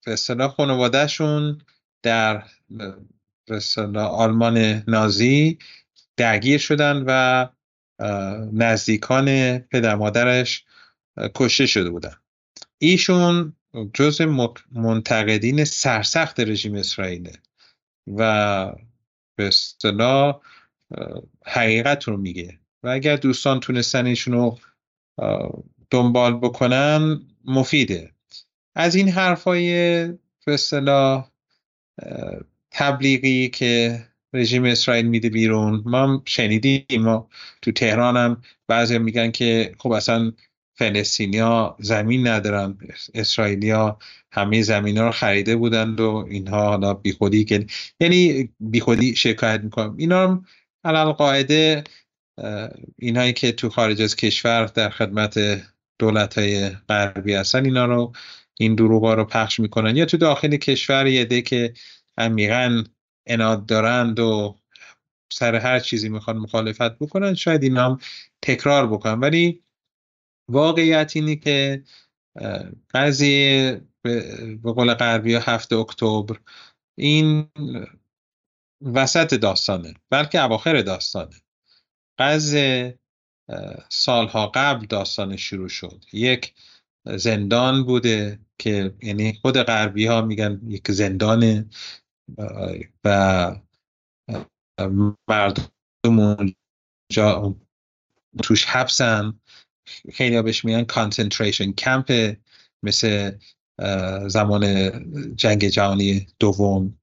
به 0.05 0.13
اصطلاح 0.13 0.51
خانوادهشون 0.51 1.61
در 2.03 2.43
به 3.47 3.99
آلمان 3.99 4.83
نازی 4.87 5.57
درگیر 6.17 6.57
شدن 6.57 7.03
و 7.07 7.47
نزدیکان 8.53 9.57
پدر 9.59 9.95
مادرش 9.95 10.65
کشته 11.35 11.65
شده 11.65 11.89
بودن. 11.89 12.15
ایشون 12.77 13.55
جز 13.93 14.21
منتقدین 14.71 15.63
سرسخت 15.63 16.39
رژیم 16.39 16.75
اسرائیله 16.75 17.33
و 18.07 18.71
به 19.35 19.47
اصطلاح 19.47 20.41
حقیقت 21.45 22.03
رو 22.03 22.17
میگه. 22.17 22.59
و 22.83 22.87
اگر 22.87 23.15
دوستان 23.15 23.59
تونستن 23.59 24.05
ایشون 24.05 24.33
رو 24.33 24.59
دنبال 25.89 26.37
بکنن 26.37 27.21
مفیده. 27.45 28.14
از 28.75 28.95
این 28.95 29.09
حرفای 29.09 29.71
به 30.45 30.53
اصطلاح 30.53 31.31
تبلیغی 32.71 33.49
که 33.49 34.05
رژیم 34.33 34.63
اسرائیل 34.63 35.07
میده 35.07 35.29
بیرون 35.29 35.83
ما 35.85 36.23
شنیدیم. 36.25 36.85
ما 36.99 37.29
تو 37.61 37.71
تهران 37.71 38.17
هم 38.17 38.41
بعضی 38.67 38.97
میگن 38.97 39.31
که 39.31 39.75
خب 39.77 39.91
اصلا 39.91 40.33
فلسطینیا 40.73 41.75
زمین 41.79 42.27
ندارن 42.27 42.77
اسرائیلیا 43.13 43.97
همه 44.31 44.61
زمین 44.61 44.97
ها 44.97 45.05
رو 45.05 45.11
خریده 45.11 45.55
بودند 45.55 45.99
و 45.99 46.27
اینها 46.29 46.69
حالا 46.69 46.93
بیخودی 46.93 47.45
که 47.45 47.65
یعنی 47.99 48.49
بیخودی 48.59 49.15
شکایت 49.15 49.61
می‌کنم. 49.61 49.95
اینا 49.97 50.23
هم 50.23 50.45
علال 50.83 51.11
قاعده 51.11 51.83
اینهایی 52.99 53.33
که 53.33 53.51
تو 53.51 53.69
خارج 53.69 54.01
از 54.01 54.15
کشور 54.15 54.65
در 54.65 54.89
خدمت 54.89 55.63
دولت 55.99 56.37
های 56.37 56.69
غربی 56.69 57.33
هستن 57.33 57.65
اینا 57.65 57.85
رو 57.85 58.13
این 58.59 58.75
دروغا 58.75 59.13
رو 59.13 59.25
پخش 59.25 59.59
می‌کنن. 59.59 59.97
یا 59.97 60.05
تو 60.05 60.17
داخل 60.17 60.57
کشور 60.57 61.07
یه 61.07 61.25
ده 61.25 61.41
که 61.41 61.73
عمیقا 62.17 62.83
اناد 63.27 63.65
دارند 63.65 64.19
و 64.19 64.55
سر 65.31 65.55
هر 65.55 65.79
چیزی 65.79 66.09
می‌خوان 66.09 66.37
مخالفت 66.37 66.99
بکنن 66.99 67.33
شاید 67.33 67.63
این 67.63 67.77
هم 67.77 67.99
تکرار 68.41 68.87
بکنن. 68.87 69.19
ولی 69.19 69.63
واقعیت 70.49 71.11
اینی 71.15 71.35
که 71.35 71.83
قضیه 72.93 73.81
به 74.01 74.57
قول 74.63 74.93
غربی 74.93 75.35
هفت 75.35 75.73
اکتبر 75.73 76.39
این 76.97 77.49
وسط 78.81 79.33
داستانه 79.33 79.93
بلکه 80.09 80.43
اواخر 80.43 80.81
داستانه. 80.81 81.35
قضیه 82.19 82.99
سالها 83.89 84.47
قبل 84.47 84.85
داستان 84.85 85.35
شروع 85.35 85.67
شد. 85.67 86.03
یک 86.13 86.53
زندان 87.05 87.83
بوده 87.83 88.39
که 88.59 88.93
یعنی 89.01 89.33
خود 89.33 89.57
غربی 89.57 90.05
ها 90.05 90.21
میگن 90.21 90.61
یک 90.67 90.91
زندان 90.91 91.71
و 93.03 93.55
مردم 95.27 95.63
اونجا 96.05 97.55
توش 98.43 98.65
حبسن. 98.65 99.39
خیلی 100.13 100.41
بهش 100.41 100.65
میگن 100.65 100.83
کانسنتریشن 100.83 101.71
کمپ 101.71 102.37
مثل 102.83 103.31
زمان 104.27 104.91
جنگ 105.35 105.67
جهانی 105.67 106.27
دوم. 106.39 106.97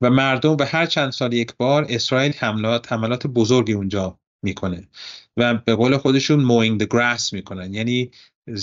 و 0.00 0.10
مردم 0.10 0.56
به 0.56 0.66
هر 0.66 0.86
چند 0.86 1.10
سال 1.10 1.32
یک 1.32 1.56
بار 1.56 1.86
اسرائیل 1.88 2.32
حملات 2.32 2.92
حملات 2.92 3.26
بزرگی 3.26 3.72
اونجا 3.72 4.18
می‌کنه. 4.44 4.88
و 5.36 5.54
به 5.54 5.74
قول 5.74 5.96
خودشون 5.96 6.40
موینگ 6.40 6.82
the 6.82 6.86
grass 6.86 7.32
می‌کنن. 7.32 7.74
یعنی 7.74 8.10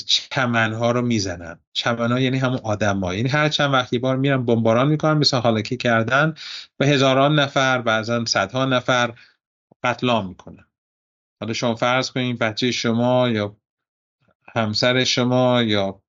چمنها 0.05 0.91
رو 0.91 1.01
می‌زنن. 1.01 1.59
چمنها 1.73 2.19
یعنی 2.19 2.37
همون 2.37 2.59
آدم 2.63 2.99
ها 2.99 3.15
یعنی 3.15 3.29
هر 3.29 3.49
چند 3.49 3.73
وقتی 3.73 3.99
بار 3.99 4.17
میرن 4.17 4.45
بمباران 4.45 4.87
می‌کنن 4.87 5.17
مثل 5.17 5.61
که 5.61 5.77
کردن 5.77 6.35
و 6.79 6.85
هزاران 6.85 7.39
نفر 7.39 7.81
بعضا 7.81 8.25
صدها 8.25 8.65
نفر 8.65 9.13
قتل 9.83 10.23
می‌کنن. 10.23 10.65
حالا 11.41 11.53
شما 11.53 11.75
فرض 11.75 12.11
کنید 12.11 12.39
بچه 12.39 12.71
شما 12.71 13.29
یا 13.29 13.57
همسر 14.55 15.03
شما 15.03 15.63
یا 15.63 16.01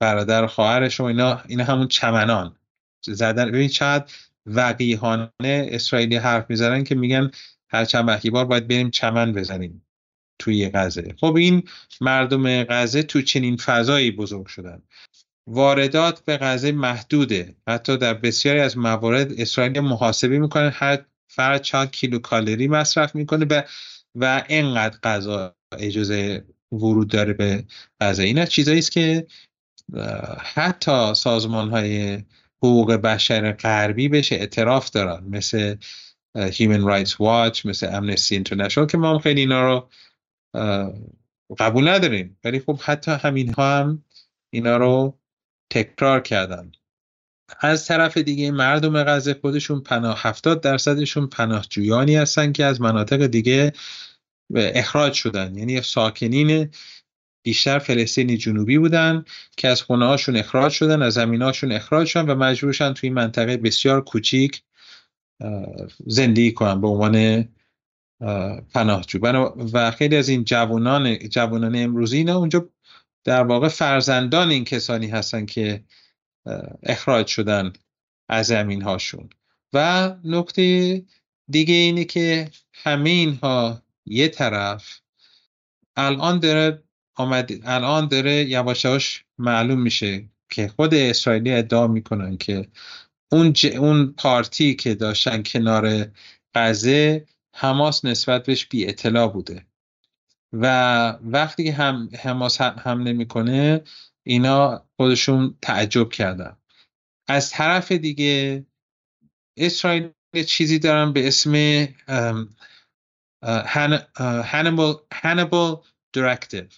برادر 0.00 0.46
خواهر 0.46 0.88
شما 0.88 1.08
اینا 1.08 1.40
اینا 1.48 1.64
همون 1.64 1.88
چمنان. 1.88 2.56
زدن 3.04 3.48
ببین 3.48 3.68
چقدر 3.68 4.12
وقیحانه 4.46 5.30
اسرائیلی 5.42 6.16
حرف 6.16 6.50
می‌زنن 6.50 6.84
که 6.84 6.94
میگن 6.94 7.30
هر 7.68 7.84
چند 7.84 8.08
وقتی 8.08 8.30
بار 8.30 8.44
باید 8.44 8.68
بریم 8.68 8.90
چمن 8.90 9.32
بزنیم. 9.32 9.83
توی 10.38 10.70
غزه. 10.74 11.14
خب 11.20 11.36
این 11.36 11.62
مردم 12.00 12.64
غزه 12.64 13.02
تو 13.02 13.22
چنین 13.22 13.56
فضایی 13.56 14.10
بزرگ 14.10 14.46
شدن. 14.46 14.82
واردات 15.46 16.24
به 16.24 16.36
غزه 16.36 16.72
محدوده. 16.72 17.54
حتی 17.68 17.96
در 17.96 18.14
بسیاری 18.14 18.60
از 18.60 18.78
موارد 18.78 19.40
اسرائیل 19.40 19.80
محاسبه 19.80 20.38
می‌کنه 20.38 20.70
هر 20.70 21.04
فرد 21.28 21.62
چند 21.62 21.90
کیلو 21.90 22.18
کالری 22.18 22.68
مصرف 22.68 23.14
می‌کنه 23.14 23.46
و 23.50 23.62
و 24.14 24.44
اینقدر 24.48 24.98
غذا 25.02 25.56
اجازه 25.78 26.44
ورود 26.72 27.08
داره 27.08 27.32
به 27.32 27.64
غزه. 28.00 28.22
این 28.22 28.44
چیزایی 28.44 28.78
است 28.78 28.92
که 28.92 29.26
حتی 30.54 31.14
سازمان 31.14 31.70
های 31.70 32.18
حقوق 32.62 32.92
بشر 32.92 33.52
غربی 33.52 34.08
بشه 34.08 34.34
اعتراف 34.34 34.90
دارن. 34.90 35.24
مثل 35.28 35.76
Human 36.36 36.84
Rights 36.90 37.10
Watch 37.10 37.64
مثل 37.64 37.86
Amnesty 37.90 38.44
International 38.44 38.86
که 38.86 38.98
ما 38.98 39.10
هم 39.12 39.18
خیلی 39.18 39.40
اینا 39.40 39.62
رو 39.66 39.88
قبول 41.58 41.88
نداریم. 41.88 42.36
ولی 42.44 42.60
خب 42.60 42.80
حتی 42.80 43.10
همین 43.10 43.52
ها 43.52 43.78
هم 43.78 44.04
اینا 44.50 44.76
رو 44.76 45.18
تکرار 45.70 46.20
کردن. 46.20 46.72
از 47.60 47.86
طرف 47.86 48.16
دیگه 48.16 48.50
مردم 48.50 49.04
غزه 49.04 49.34
خودشون 49.34 49.80
پناه 49.80 50.22
هفتاد 50.22 50.62
درصدشون 50.62 51.26
پناهجویانی 51.26 52.16
هستن 52.16 52.52
که 52.52 52.64
از 52.64 52.80
مناطق 52.80 53.26
دیگه 53.26 53.72
اخراج 54.54 55.12
شدن. 55.12 55.58
یعنی 55.58 55.82
ساکنین 55.82 56.70
بیشتر 57.44 57.78
فلسطینی 57.78 58.36
جنوبی 58.36 58.78
بودن 58.78 59.24
که 59.56 59.68
از 59.68 59.82
خونه 59.82 60.06
هاشون 60.06 60.36
اخراج 60.36 60.72
شدن 60.72 61.02
از 61.02 61.12
زمین 61.12 61.42
هاشون 61.42 61.72
اخراج 61.72 62.06
شدن 62.08 62.30
و 62.30 62.34
مجبورشن 62.34 62.92
توی 62.92 63.10
منطقه 63.10 63.56
بسیار 63.56 64.04
کوچیک 64.04 64.62
زندگی 66.06 66.52
کنن. 66.52 66.80
به 66.80 66.88
عنوان 66.88 67.48
پناهجو. 68.74 69.18
و 69.72 69.90
خیلی 69.90 70.16
از 70.16 70.28
این 70.28 70.44
جوانان 70.44 71.18
جوانان 71.18 71.76
امروزی 71.76 72.16
اینا 72.16 72.38
اونجا 72.38 72.68
در 73.24 73.42
واقع 73.42 73.68
فرزندان 73.68 74.50
این 74.50 74.64
کسانی 74.64 75.06
هستن 75.06 75.46
که 75.46 75.84
اخراج 76.82 77.26
شدن 77.26 77.72
از 78.28 78.46
زمین 78.46 78.82
هاشون 78.82 79.30
و 79.72 80.08
نکته 80.24 81.02
دیگه 81.50 81.74
اینه 81.74 82.04
که 82.04 82.50
همه 82.72 83.10
اینها 83.10 83.82
یه 84.06 84.28
طرف 84.28 85.00
الان 85.96 86.38
داره 86.38 86.82
آمد 87.14 87.50
الان 87.64 88.08
داره 88.08 88.44
یواشاش 88.44 89.24
معلوم 89.38 89.80
میشه 89.80 90.28
که 90.50 90.68
خود 90.68 90.94
اسرائیلی 90.94 91.52
ادعا 91.52 91.86
می‌کنن 91.86 92.36
که 92.36 92.68
اون, 93.32 93.54
اون 93.78 94.14
پارتی 94.18 94.74
که 94.74 94.94
داشتن 94.94 95.42
کنار 95.42 96.06
غزه 96.54 97.26
حماس 97.54 98.04
نسبت 98.04 98.46
بهش 98.46 98.66
بی 98.66 98.86
اطلاع 98.86 99.26
بوده. 99.26 99.66
و 100.52 100.66
وقتی 101.22 101.68
هم 101.68 102.08
حماس 102.18 102.60
حمله 102.60 103.12
می‌کنه 103.12 103.82
اینا 104.22 104.86
خودشون 104.96 105.58
تعجب 105.62 106.10
کردن. 106.10 106.56
از 107.28 107.50
طرف 107.50 107.92
دیگه 107.92 108.66
اسرائیل 109.56 110.10
چیزی 110.46 110.78
دارن 110.78 111.12
به 111.12 111.28
اسم 111.28 111.86
هانیبال 115.12 115.80
Directive 116.16 116.74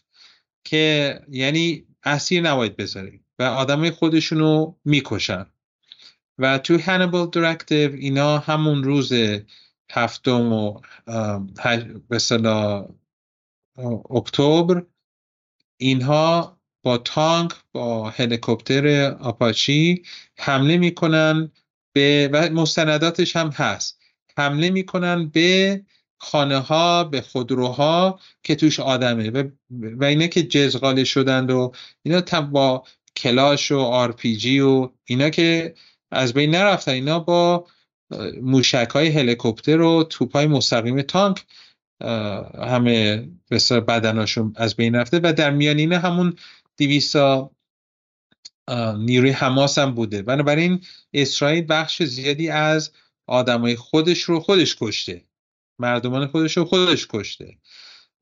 که 0.64 1.20
یعنی 1.28 1.86
اسیر 2.04 2.42
نباید 2.42 2.76
بذاریم 2.76 3.24
و 3.38 3.42
آدمای 3.42 3.90
خودشونو 3.90 4.74
می‌کشن. 4.84 5.46
و 6.38 6.58
تو 6.58 6.78
هانیبال 6.78 7.30
درکتیو 7.30 7.92
اینا 7.92 8.38
همون 8.38 8.84
روز 8.84 9.12
هفتم 9.90 10.52
و 10.52 10.80
به 12.08 12.18
اکتبر. 14.10 14.82
اینها 15.76 16.58
با 16.82 16.98
تانک 16.98 17.52
با 17.72 18.10
هلیکوپتر 18.10 19.10
آپاچی 19.20 20.02
حمله 20.38 20.76
می‌کنن 20.76 21.52
به 21.92 22.30
و 22.32 22.50
مستنداتش 22.52 23.36
هم 23.36 23.48
هست. 23.48 24.00
حمله 24.36 24.70
می‌کنن 24.70 25.28
به 25.28 25.82
خانه 26.18 26.58
ها 26.58 27.04
به 27.04 27.20
خودروها 27.20 28.20
که 28.42 28.54
توش 28.54 28.80
آدمه. 28.80 29.30
و, 29.30 29.48
و 29.70 30.04
اینا 30.04 30.26
که 30.26 30.42
جزغاله 30.42 31.04
شدند 31.04 31.50
و 31.50 31.72
اینا 32.02 32.40
با 32.40 32.84
کلاش 33.16 33.72
و 33.72 33.78
آرپیجی 33.78 34.60
و 34.60 34.90
اینا 35.04 35.30
که 35.30 35.74
از 36.10 36.32
بین 36.32 36.50
نرفتن. 36.50 36.92
اینا 36.92 37.18
با 37.18 37.66
موشک 38.42 38.88
های 38.94 39.08
هلیکوپتر 39.08 39.80
و 39.80 40.04
توپ 40.04 40.32
های 40.32 40.46
مستقیم 40.46 41.02
تانک 41.02 41.44
همه 42.68 43.28
بسیار 43.50 43.80
بدناشون 43.80 44.52
از 44.56 44.76
بین 44.76 44.94
رفته 44.94 45.20
و 45.22 45.32
در 45.32 45.50
میان 45.50 45.78
اینه 45.78 45.98
همون 45.98 46.36
دیویسا 46.76 47.50
نیروی 48.98 49.30
حماس 49.30 49.78
هم 49.78 49.94
بوده. 49.94 50.22
بنابراین 50.22 50.80
اسرائیل 51.12 51.66
بخش 51.68 52.02
زیادی 52.02 52.48
از 52.48 52.92
آدمای 53.26 53.76
خودش 53.76 54.22
رو 54.22 54.40
خودش 54.40 54.76
کشته. 54.80 55.22
مردمان 55.78 56.26
خودش 56.26 56.56
رو 56.56 56.64
خودش 56.64 57.06
کشته. 57.10 57.56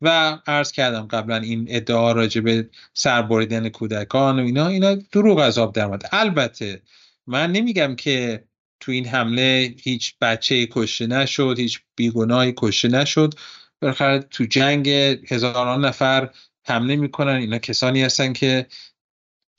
و 0.00 0.38
عرض 0.46 0.72
کردم 0.72 1.06
قبلا 1.06 1.36
این 1.36 1.66
ادعا 1.68 2.12
راجع 2.12 2.40
به 2.40 2.70
سربریدن 2.94 3.68
کودکان 3.68 4.38
و 4.38 4.42
اینا 4.42 4.68
اینا 4.68 4.94
دروغ 4.94 5.38
از 5.38 5.58
آب 5.58 5.74
در 5.74 5.98
البته 6.12 6.82
من 7.26 7.52
نمیگم 7.52 7.96
که 7.96 8.44
تو 8.84 8.92
این 8.92 9.06
حمله 9.06 9.74
هیچ 9.82 10.14
بچه 10.20 10.66
کشته 10.66 11.06
نشد 11.06 11.54
هیچ 11.58 11.80
بیگناهی 11.96 12.54
کشته 12.56 12.88
نشد. 12.88 13.34
بالاخره 13.80 14.18
تو 14.18 14.44
جنگ 14.44 14.88
هزاران 15.28 15.84
نفر 15.84 16.30
حمله 16.66 16.96
می‌کنن. 16.96 17.34
اینا 17.34 17.58
کسانی 17.58 18.02
هستن 18.02 18.32
که 18.32 18.66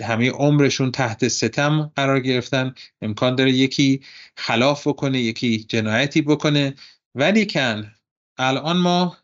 همه 0.01 0.31
عمرشون 0.31 0.91
تحت 0.91 1.27
ستم 1.27 1.91
قرار 1.95 2.19
گرفتن. 2.19 2.73
امکان 3.01 3.35
داره 3.35 3.51
یکی 3.51 4.01
خلاف 4.37 4.87
بکنه 4.87 5.19
یکی 5.19 5.63
جنایتی 5.63 6.21
بکنه. 6.21 6.75
ولی 7.15 7.45
کن 7.45 7.95
الان 8.37 8.77
ما 8.77 9.17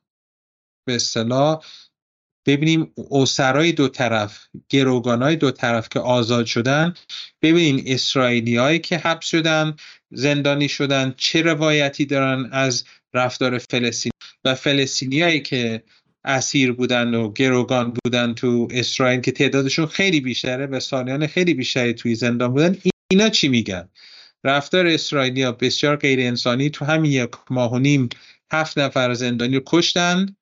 به 0.88 0.96
اصطلاح 0.96 1.66
ببینیم 2.46 2.94
اسرای 3.12 3.72
دو 3.72 3.88
طرف 3.88 4.48
های 5.06 5.36
دو 5.36 5.52
طرف 5.52 5.90
که 5.90 6.00
آزاد 6.00 6.46
شدن 6.46 6.94
ببینیم 7.42 7.84
اسرائیلی 7.88 8.56
هایی 8.56 8.80
که 8.80 8.98
حبس 8.98 9.26
شدن 9.26 9.76
زندانی 10.12 10.70
شدن 10.70 11.14
چه 11.18 11.42
روایتی 11.42 12.06
دارن 12.06 12.50
از 12.52 12.84
رفتار 13.14 13.58
فلسطین 13.58 14.12
و 14.46 14.56
فلسطینی 14.56 15.22
هایی 15.22 15.40
که 15.40 15.84
اسیر 16.26 16.72
بودن 16.72 17.14
و 17.14 17.32
گروگان 17.32 17.94
بودن 18.04 18.34
تو 18.34 18.68
اسرائیل 18.72 19.22
که 19.22 19.32
تعدادشون 19.32 19.86
خیلی 19.86 20.22
بیشتره 20.22 20.66
و 20.66 20.80
سالیان 20.80 21.28
خیلی 21.28 21.54
بیشتری 21.54 21.94
توی 21.94 22.16
زندان 22.16 22.54
بودن. 22.54 22.78
اینا 23.12 23.30
چی 23.30 23.48
میگن؟ 23.48 23.90
رفتار 24.44 24.88
اسرائیلیا 24.88 25.52
بسیار 25.52 25.96
غیر 25.96 26.20
انسانی 26.20 26.70
تو 26.70 26.86
همین 26.86 27.12
یک 27.12 27.30
ماه 27.50 27.74
و 27.74 27.80
نیم 27.80 28.10
هفت 28.52 28.78
نفر 28.78 29.14
زندانی 29.14 29.56
رو 29.56 29.62
کشتن 29.66 30.36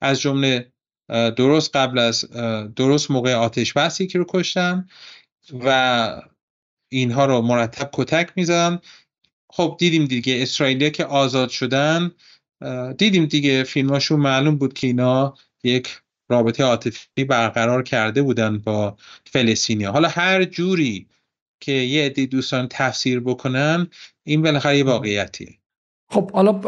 از 0.00 0.20
جمله 0.20 0.71
درست 1.12 1.76
قبل 1.76 1.98
از 1.98 2.30
درست 2.76 3.10
موقع 3.10 3.34
آتش 3.34 3.76
بحثی 3.76 4.06
که 4.06 4.18
رو 4.18 4.24
کشتن 4.28 4.88
و 5.64 6.22
اینها 6.88 7.26
رو 7.26 7.40
مرتب 7.42 7.90
کتک 7.92 8.30
می‌زدن 8.36 8.78
خب 9.50 9.76
دیدیم 9.78 10.04
دیگه 10.04 10.42
اسرائیلیا 10.42 10.90
که 10.90 11.04
آزاد 11.04 11.48
شدن 11.48 12.10
دیدیم 12.98 13.26
دیگه 13.26 13.64
فیلماشون 13.64 14.20
معلوم 14.20 14.56
بود 14.56 14.72
که 14.72 14.86
اینا 14.86 15.34
یک 15.64 16.00
رابطه 16.28 16.64
عاطفی 16.64 17.24
برقرار 17.24 17.82
کرده 17.82 18.22
بودن 18.22 18.58
با 18.58 18.96
فلسطینیا 19.26 19.92
حالا 19.92 20.08
هر 20.08 20.44
جوری 20.44 21.06
که 21.60 21.72
یه 21.72 22.06
عده 22.06 22.26
دوستان 22.26 22.68
تفسیر 22.70 23.20
بکنن 23.20 23.86
این 24.24 24.42
بالاخره 24.42 24.78
یه 24.78 24.84
واقعیتیه. 24.84 25.58
خب 26.10 26.30
حالا 26.30 26.60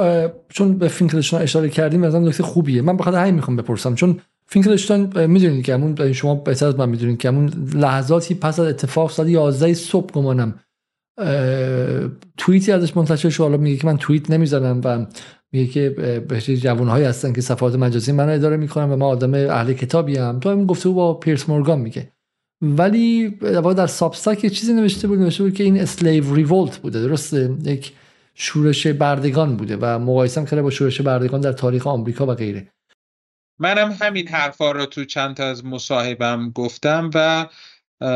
چون 0.49 0.79
به 0.79 0.89
فینکلشتان 0.89 1.43
اشاره 1.43 1.69
کردیم 1.69 2.01
مثلا 2.01 2.21
نکته 2.21 2.43
خوبیه. 2.43 2.83
من 2.83 2.97
بخاطر 2.97 3.19
همین 3.19 3.35
می‌خوام 3.35 3.57
بپرسم 3.57 3.95
چون 3.95 4.21
فینکلشتاین 4.47 5.27
می‌دونید 5.27 5.65
که 5.65 5.75
همون 5.75 6.13
شما 6.13 6.35
بهتر 6.35 6.67
از 6.67 6.79
من 6.79 6.89
می‌دونید 6.89 7.19
که 7.19 7.29
همون 7.29 7.71
لحظاتی 7.75 8.35
پس 8.35 8.61
از 8.61 8.67
اتفاق 8.67 9.11
ساعت 9.11 9.29
11 9.29 9.75
صبح 9.75 10.13
گمانم. 10.13 10.55
توییتی 12.37 12.73
ازش 12.73 12.97
منتشر 12.97 13.31
شد. 13.31 13.43
حالا 13.43 13.57
میگه 13.57 13.77
که 13.77 13.87
من 13.87 13.97
توییت 13.97 14.31
نمی‌زنم 14.31 14.81
و 14.85 15.07
میگه 15.53 15.73
که 15.73 15.91
یه 16.29 16.51
جوانهایی 16.51 17.05
هستن 17.05 17.33
که 17.33 17.41
صفحات 17.41 17.75
مجازی 17.75 18.13
من 18.13 18.29
اداره 18.29 18.57
می‌کنن 18.57 18.85
و 18.85 18.97
من 18.97 19.03
آدم 19.03 19.35
اهل 19.35 19.73
کتابی 19.73 20.17
هم 20.17 20.41
تو 20.41 20.51
همین 20.51 20.67
گفته 20.67 20.89
با 20.89 21.15
پیرس 21.15 21.49
مورگان 21.49 21.81
میگه. 21.81 22.13
ولی 22.63 23.29
در 23.77 23.87
Substack 23.87 24.45
یه 24.45 24.51
چیزی 24.51 24.73
نوشته 24.73 25.09
بود 25.09 25.19
نوشته 25.19 25.45
بود 25.45 25.55
که 25.55 25.65
این 25.65 25.81
slave 25.81 26.35
revolt 26.35 26.79
بوده 26.79 27.01
درسته؟ 27.01 27.57
یک 27.65 27.93
شورش 28.35 28.87
بردگان 28.87 29.57
بوده 29.57 29.77
و 29.81 29.99
مقایسه 29.99 30.45
کرده 30.45 30.63
با 30.63 30.71
شورش 30.71 31.01
بردگان 31.01 31.41
در 31.41 31.53
تاریخ 31.53 31.87
آمریکا 31.87 32.27
و 32.27 32.35
غیره. 32.35 32.69
منم 33.59 33.97
همین 34.01 34.29
حرفا 34.29 34.71
رو 34.71 34.87
تو 34.87 35.05
چند 35.05 35.37
تا 35.37 35.45
از 35.45 35.65
مصاحبم 35.65 36.51
گفتم 36.55 37.11
و 37.15 37.47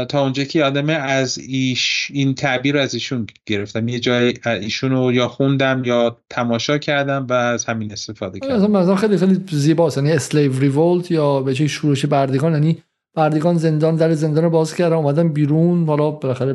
تا 0.09 0.23
اونجا 0.23 0.45
که 0.45 0.59
یادمه 0.59 0.93
از 0.93 1.39
ایش 1.39 2.11
این 2.15 2.35
تعبیر 2.35 2.75
رو 2.75 2.81
از 2.81 2.95
ایشون 2.95 3.27
گرفتم. 3.47 3.89
یه 3.89 4.01
جای 4.01 4.35
ایشون 4.47 4.91
رو 4.91 5.13
یا 5.13 5.29
خوندم 5.29 5.83
یا 5.85 6.19
تماشا 6.31 6.79
کردم 6.79 7.27
و 7.31 7.33
از 7.33 7.65
همین 7.65 7.93
استفاده 7.93 8.41
کردم. 8.41 8.71
مثلا 8.71 8.97
خیلی 8.97 9.17
خیلی 9.19 9.45
زیباست. 9.51 9.97
یعنی 9.97 10.13
اسلیو 10.13 10.59
ریولت 10.59 11.11
یا 11.11 11.41
به 11.41 11.55
چه 11.55 11.67
شروع 11.67 11.97
بردگان 11.97 12.53
یعنی 12.53 12.83
بردگان 13.17 13.57
زندان 13.57 13.97
در 13.97 14.15
زندان 14.15 14.45
رو 14.45 14.51
باز 14.51 14.75
کردن 14.75 14.97
اومدن 14.97 15.29
بیرون 15.29 15.87
حالا 15.87 16.11
بالاخره 16.11 16.53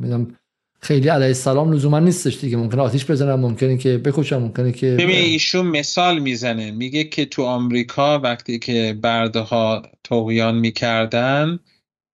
می‌دونم 0.00 0.36
خیلی 0.80 1.08
علیه 1.08 1.26
السلام 1.26 1.72
لزوما 1.72 1.98
نیستش 1.98 2.40
دیگه. 2.40 2.56
ممکنه 2.56 2.82
آتیش 2.82 3.10
بزنن 3.10 3.34
ممکنه 3.34 3.76
که 3.76 3.98
بکشن 3.98 4.36
ممکنه 4.36 4.72
که 4.72 4.96
ببین 4.98 5.16
ایشون 5.16 5.66
مثال 5.66 6.18
می‌زنه. 6.18 6.70
میگه 6.70 7.04
که 7.04 7.24
تو 7.24 7.42
آمریکا 7.42 8.18
وقتی 8.18 8.58
که 8.58 8.98
برده 9.02 9.40
ها 9.40 9.82
توقیان 10.04 10.54
می‌کردن 10.54 11.58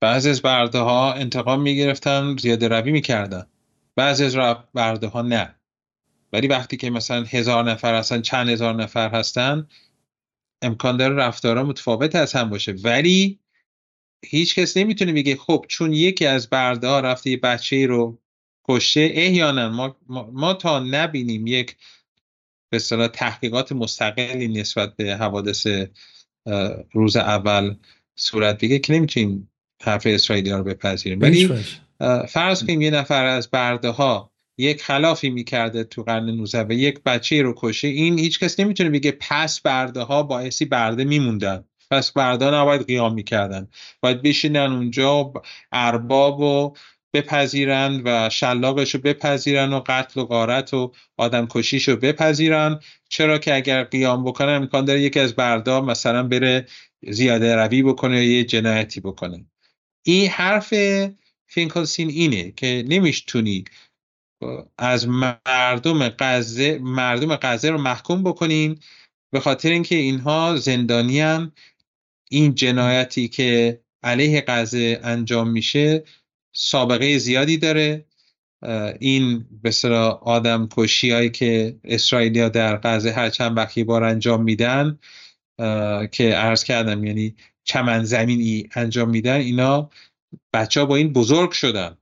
بعضی 0.01 0.31
از 0.31 0.43
برده 0.43 0.79
ها 0.79 1.13
انتقام 1.13 1.63
می‌گرفتن 1.63 2.37
زیاده 2.37 2.69
روی 2.69 2.93
می‌کردن. 2.93 3.47
بعضی 3.97 4.25
از 4.25 4.37
برده 4.75 5.07
ها 5.07 5.23
نه. 5.23 5.55
ولی 6.33 6.49
وقتی 6.49 6.77
که 6.77 6.91
مثلا 6.91 7.23
هزار 7.23 7.71
نفر 7.71 7.95
هستن 7.95 8.23
چند 8.23 8.49
هزار 8.49 8.75
نفر 8.75 9.11
هستن 9.11 9.69
امکان 10.63 10.97
داره 10.97 11.15
رفتارها 11.15 11.65
متفاوت 11.65 12.17
از 12.17 12.33
هم 12.33 12.51
باشه. 12.51 12.73
ولی 12.73 13.39
هیچ 14.27 14.55
کس 14.55 14.77
نمی‌تونه 14.77 15.13
بگه 15.13 15.37
خب 15.37 15.65
چون 15.69 15.93
یکی 15.93 16.27
از 16.27 16.51
برده 16.51 16.89
ها 16.89 17.01
رفته 17.01 17.31
یه 17.31 17.37
بچه 17.37 17.87
رو 17.87 18.20
کشته 18.71 19.11
احیانا 19.15 19.69
ما, 19.69 19.97
ما, 20.33 20.55
تا 20.55 20.79
نبینیم 20.79 21.47
یک 21.47 21.77
به 22.71 22.77
اصطلاح 22.77 23.07
تحقیقات 23.07 23.73
مستقلی 23.73 24.49
نسبت 24.49 24.97
به 24.97 25.17
حوادث 25.17 25.67
روز 26.93 27.17
اول 27.17 27.75
صورت 28.17 28.65
بگه 28.65 28.79
که 28.79 28.93
نمی‌تونیم 28.93 29.51
حرف 29.83 30.07
اسرائیلی 30.07 30.51
ها 30.51 30.59
رو 30.59 30.65
بپذیریم. 30.65 31.21
ولی 31.21 31.51
فرض 32.29 32.65
کنیم 32.65 32.81
یه 32.81 32.91
نفر 32.91 33.25
از 33.25 33.51
برده 33.51 33.89
ها 33.89 34.33
یک 34.59 34.83
خلافی 34.83 35.31
می‌کرده 35.31 35.85
تو 35.85 36.03
قرن 36.03 36.31
19 36.31 36.63
و 36.63 36.73
یک 36.73 37.03
بچه 37.03 37.43
رو 37.43 37.55
کشه 37.57 37.89
این 37.89 38.19
هیچ 38.19 38.39
کس 38.39 38.61
نمی‌تونه 38.61 38.91
بگه 38.91 39.17
پس 39.21 39.61
برده 39.61 40.01
ها 40.01 40.23
باعثی 40.23 40.65
برده 40.65 41.05
میموندن. 41.05 41.65
پس 41.91 42.13
برده 42.13 42.51
نباید 42.51 42.87
قیام 42.87 43.15
می‌کردن. 43.15 43.69
باید 44.01 44.23
بشینن 44.23 44.73
اونجا 44.73 45.33
ارباب 45.73 46.41
و 46.41 46.75
بپذیرن 47.15 48.03
و 48.05 48.31
شلاقش 48.31 48.95
رو 48.95 49.01
بپذیرن 49.01 49.73
و 49.73 49.81
قتل 49.87 50.21
و 50.21 50.25
غارت 50.25 50.75
و 50.75 50.93
آدم 51.17 51.47
کشیش 51.51 51.89
رو 51.89 51.97
بپذیرن. 51.97 52.81
چرا 53.09 53.39
که 53.39 53.55
اگر 53.55 53.85
قیام 53.85 54.25
بکنه 54.25 54.51
امکان 54.51 54.85
داره 54.85 55.01
یکی 55.01 55.21
از 55.21 55.37
بردا 55.37 55.81
مثلا 55.81 56.23
بره 56.23 56.67
زیاده 57.11 57.57
روی 57.57 57.83
بکنه 57.83 58.27
یه 58.27 58.45
جنایتی 58.45 59.01
بکنه. 59.01 59.47
این 60.03 60.29
حرف 60.29 60.75
فینکلسین 61.47 62.11
اینه 62.11 62.53
که 62.53 62.85
نمیشتونی 62.89 63.65
از 64.79 65.09
مردم 65.09 66.09
غزه 66.09 66.79
مردم 66.79 67.37
غزه 67.37 67.71
رو 67.71 67.79
محکوم 67.79 68.23
بکنین 68.23 68.79
به 69.33 69.41
خاطر 69.41 69.71
اینکه 69.71 69.97
اینها 69.97 70.57
زندانیان 70.57 71.53
این 72.31 72.55
جنایتی 72.55 73.29
که 73.29 73.81
علیه 74.03 74.45
غزه 74.47 75.01
انجام 75.03 75.51
میشه 75.51 76.05
سابقه 76.53 77.19
زیادی 77.19 77.59
داره. 77.59 78.05
این 79.01 79.47
به 79.63 79.89
آدم 80.23 80.69
کشی 80.71 81.11
هایی 81.11 81.31
که 81.31 81.79
اسرائیلیا 81.85 82.49
در 82.49 82.77
غزه 82.77 83.13
هر 83.13 83.31
چند 83.31 83.57
وقتی 83.57 83.85
بار 83.85 84.05
انجام 84.05 84.43
میدن 84.43 84.99
که 86.13 86.35
عرض 86.35 86.65
کردم 86.65 87.05
یعنی 87.05 87.35
چمن 87.65 88.05
زمینی 88.05 88.69
انجام 88.75 89.11
میدن 89.11 89.41
اینا 89.41 89.91
بچه 90.53 90.81
ها 90.81 90.87
با 90.87 90.97
این 90.97 91.13
بزرگ 91.13 91.51
شدن. 91.51 91.97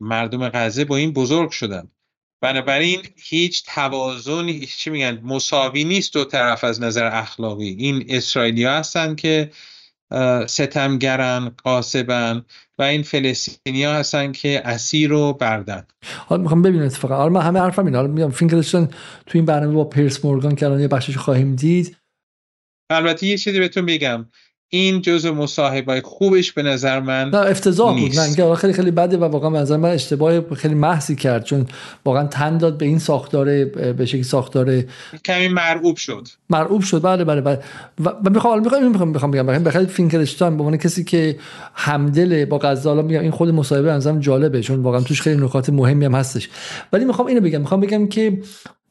مردم 0.00 0.48
غزه 0.48 0.84
با 0.84 0.96
این 0.96 1.12
بزرگ 1.12 1.50
شدن. 1.50 1.90
بنابراین 2.40 3.02
هیچ 3.16 3.64
توازن 3.66 4.60
چی 4.60 4.90
میگن 4.90 5.20
مساوی 5.22 5.84
نیست 5.84 6.12
دو 6.12 6.24
طرف 6.24 6.64
از 6.64 6.82
نظر 6.82 7.16
اخلاقی. 7.16 7.68
این 7.68 8.04
اسرائیلی 8.08 8.64
ها 8.64 8.72
هستن 8.72 9.14
که 9.14 9.50
ستمگرن 10.46 11.52
قاسبن 11.64 12.44
و 12.78 12.82
این 12.82 13.02
فلسطینی 13.02 13.84
ها 13.84 13.94
هستن 13.94 14.32
که 14.32 14.62
اسیر 14.64 15.10
رو 15.10 15.32
بردن. 15.32 15.86
حالا 16.26 16.42
می‌خوام 16.42 16.62
ببینید 16.62 16.86
اتفاقا. 16.86 17.16
حالا 17.16 17.32
من 17.32 17.40
همه 17.40 17.60
حرفم 17.60 17.84
اینه. 17.84 17.96
حالا 17.96 18.08
میگم 18.08 18.30
فینکلشتون 18.30 18.86
تو 19.26 19.38
این 19.38 19.44
برنامه 19.44 19.74
با 19.74 19.84
پیرس 19.84 20.24
مورگان 20.24 20.54
که 20.54 20.66
الان 20.66 20.80
یه 20.80 20.88
بخشش 20.88 21.16
خواهیم 21.16 21.54
دید. 21.56 21.96
البته 22.90 23.26
یه 23.26 23.38
چیزی 23.38 23.58
بهتون 23.58 23.86
بگم 23.86 24.26
این 24.68 25.02
جزء 25.02 25.32
مصاحبه 25.32 26.00
خوبش 26.00 26.52
به 26.52 26.62
نظر 26.62 27.00
من 27.00 27.28
نه 27.28 27.38
افتضاح 27.38 28.00
بود. 28.00 28.18
نه 28.40 28.54
خیلی 28.54 28.72
خیلی 28.72 28.90
بده 28.90 29.16
و 29.16 29.24
واقعا 29.24 29.50
به 29.50 29.58
نظر 29.58 29.76
من 29.76 29.88
اشتباه 29.88 30.54
خیلی 30.54 30.74
محضی 30.74 31.16
کرد 31.16 31.44
چون 31.44 31.66
واقعا 32.04 32.26
تن 32.26 32.58
داد 32.58 32.78
به 32.78 32.86
این 32.86 32.98
ساختار 32.98 33.44
به 33.64 34.06
شکلی 34.06 34.22
ساختار 34.22 34.82
کمی 35.24 35.48
مرعوب 35.48 35.96
شد. 35.96 36.28
مرعوب 36.50 36.82
شد. 36.82 37.02
بله 37.02 37.24
بله 37.24 37.40
بله. 37.40 37.58
و 38.04 38.30
می‌خوام 38.30 38.60
می‌خوام 38.62 38.88
می‌خوام 38.88 39.08
می‌خوام 39.08 39.30
بگم. 39.30 39.46
بخاطر 39.46 39.86
فینکلشتاین 39.86 40.56
به 40.56 40.62
عنوان 40.62 40.76
کسی 40.76 41.04
که 41.04 41.36
همدل 41.74 42.44
با 42.44 42.58
غزه 42.58 43.02
میگم 43.02 43.20
این 43.20 43.30
خود 43.30 43.48
مصاحبه 43.48 43.92
انظام 43.92 44.20
جالبه 44.20 44.60
چون 44.60 44.82
واقعا 44.82 45.00
توش 45.00 45.22
خیلی 45.22 45.44
نکات 45.44 45.70
مهمی 45.70 46.04
هم 46.04 46.14
هستش. 46.14 46.48
ولی 46.92 47.04
می‌خوام 47.04 47.28
اینو 47.28 47.40
بگم. 47.40 47.60
می‌خوام 47.60 47.80
بگم 47.80 48.06
که 48.06 48.38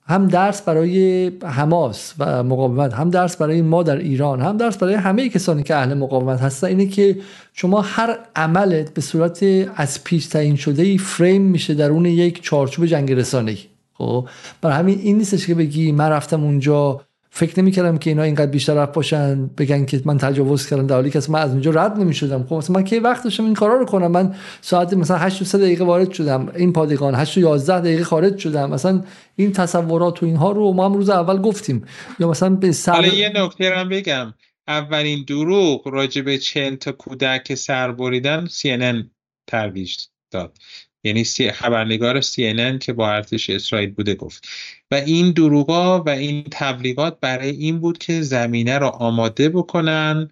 هم 0.05 0.27
درس 0.27 0.61
برای 0.61 1.27
حماس 1.43 2.13
و 2.19 2.43
مقاومت 2.43 2.93
هم 2.93 3.09
درس 3.09 3.37
برای 3.37 3.61
ما 3.61 3.83
در 3.83 3.97
ایران 3.97 4.41
هم 4.41 4.57
درس 4.57 4.77
برای 4.77 4.93
همه 4.93 5.29
کسانی 5.29 5.63
که 5.63 5.75
اهل 5.75 5.93
مقاومت 5.93 6.41
هستن 6.41 6.67
اینه 6.67 6.85
که 6.85 7.17
شما 7.53 7.81
هر 7.81 8.19
عملت 8.35 8.93
به 8.93 9.01
صورت 9.01 9.45
از 9.75 10.03
پیش 10.03 10.27
تعیین 10.27 10.55
شده 10.55 10.83
ای 10.83 10.97
فریم 10.97 11.41
میشه 11.41 11.73
در 11.73 11.89
اون 11.89 12.05
یک 12.05 12.41
چارچوب 12.41 12.85
جنگ 12.85 13.11
رسانه 13.11 13.57
خب؟ 13.93 14.27
برای 14.61 14.75
همین 14.75 14.99
این 14.99 15.17
نیستش 15.17 15.47
که 15.47 15.55
بگی 15.55 15.91
من 15.91 16.09
رفتم 16.09 16.43
اونجا 16.43 17.01
فکر 17.35 17.59
نمی‌کردم 17.59 17.97
که 17.97 18.09
اینا 18.09 18.23
اینقدر 18.23 18.51
بیشتر 18.51 18.73
رفت 18.73 18.93
باشن 18.93 19.47
بگن 19.47 19.85
که 19.85 20.01
من 20.05 20.17
تجاوز 20.17 20.67
کردم 20.67 20.87
در 20.87 20.95
حالی 20.95 21.09
که 21.09 21.19
من 21.29 21.41
از 21.41 21.51
اونجا 21.51 21.71
رد 21.71 21.99
نمی‌شدم. 21.99 22.43
خب 22.43 22.55
مثلا 22.55 22.75
من 22.75 22.83
کی 22.83 22.99
وقت 22.99 23.23
داشتم 23.23 23.45
این 23.45 23.53
کارا 23.53 23.75
رو 23.75 23.85
کنم؟ 23.85 24.11
من 24.11 24.35
ساعت 24.61 24.93
مثلا 24.93 25.17
8 25.17 25.43
3 25.43 25.57
دقیقه 25.57 25.83
وارد 25.83 26.11
شدم. 26.11 26.51
این 26.55 26.73
پادگان 26.73 27.15
8 27.15 27.37
11 27.37 27.79
دقیقه 27.79 28.03
خارج 28.03 28.37
شدم. 28.37 28.69
مثلا 28.69 29.03
این 29.35 29.51
تصورات 29.51 30.23
و 30.23 30.25
اینها 30.25 30.51
رو 30.51 30.73
ما 30.73 30.85
هم 30.85 30.93
روز 30.93 31.09
اول 31.09 31.41
گفتیم. 31.41 31.85
یا 32.19 32.29
مثلا 32.29 32.49
به 32.49 32.71
سر 32.71 33.03
یه 33.03 33.31
نکته 33.35 33.75
هم 33.75 33.89
بگم. 33.89 34.33
اولین 34.67 35.25
دروغ 35.27 35.87
راجع 35.87 36.21
به 36.21 36.37
40 36.37 36.75
تا 36.75 36.91
کودک 36.91 37.55
سر 37.55 37.91
بریدن 37.91 38.47
CNN 38.47 39.05
ترویج 39.47 39.95
داد. 40.31 40.57
یعنی 41.03 41.23
خبرنگار 41.53 42.21
CNN 42.21 42.77
که 42.79 42.93
با 42.93 43.11
ارتش 43.11 43.49
اسرائیل 43.49 43.91
بوده 43.91 44.15
گفت. 44.15 44.47
و 44.91 44.95
این 44.95 45.31
دروغا 45.31 46.03
و 46.03 46.09
این 46.09 46.43
تبلیغات 46.51 47.19
برای 47.19 47.49
این 47.49 47.79
بود 47.79 47.97
که 47.97 48.21
زمینه 48.21 48.77
رو 48.77 48.87
آماده 48.87 49.49
بکنن 49.49 50.29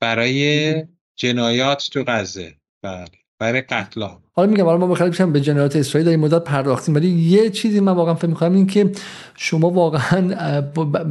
برای 0.00 0.74
جنایات 1.16 1.88
تو 1.92 2.04
غزه. 2.06 2.54
بله 2.82 3.04
برای 3.42 3.60
قتل 3.60 4.06
حالا 4.32 4.50
میگم 4.50 4.64
حالا 4.64 4.78
ما 4.78 4.86
بخیر 4.86 5.26
به 5.26 5.40
جنایات 5.40 5.76
اسرائیل 5.76 6.06
در 6.06 6.10
این 6.10 6.20
مدت 6.20 6.44
پرداختیم 6.44 6.94
ولی 6.94 7.08
یه 7.08 7.50
چیزی 7.50 7.80
من 7.80 7.92
واقعا 7.92 8.14
فکر 8.14 8.26
می‌کنم 8.26 8.54
این 8.54 8.66
که 8.66 8.92
شما 9.36 9.70
واقعا 9.70 10.60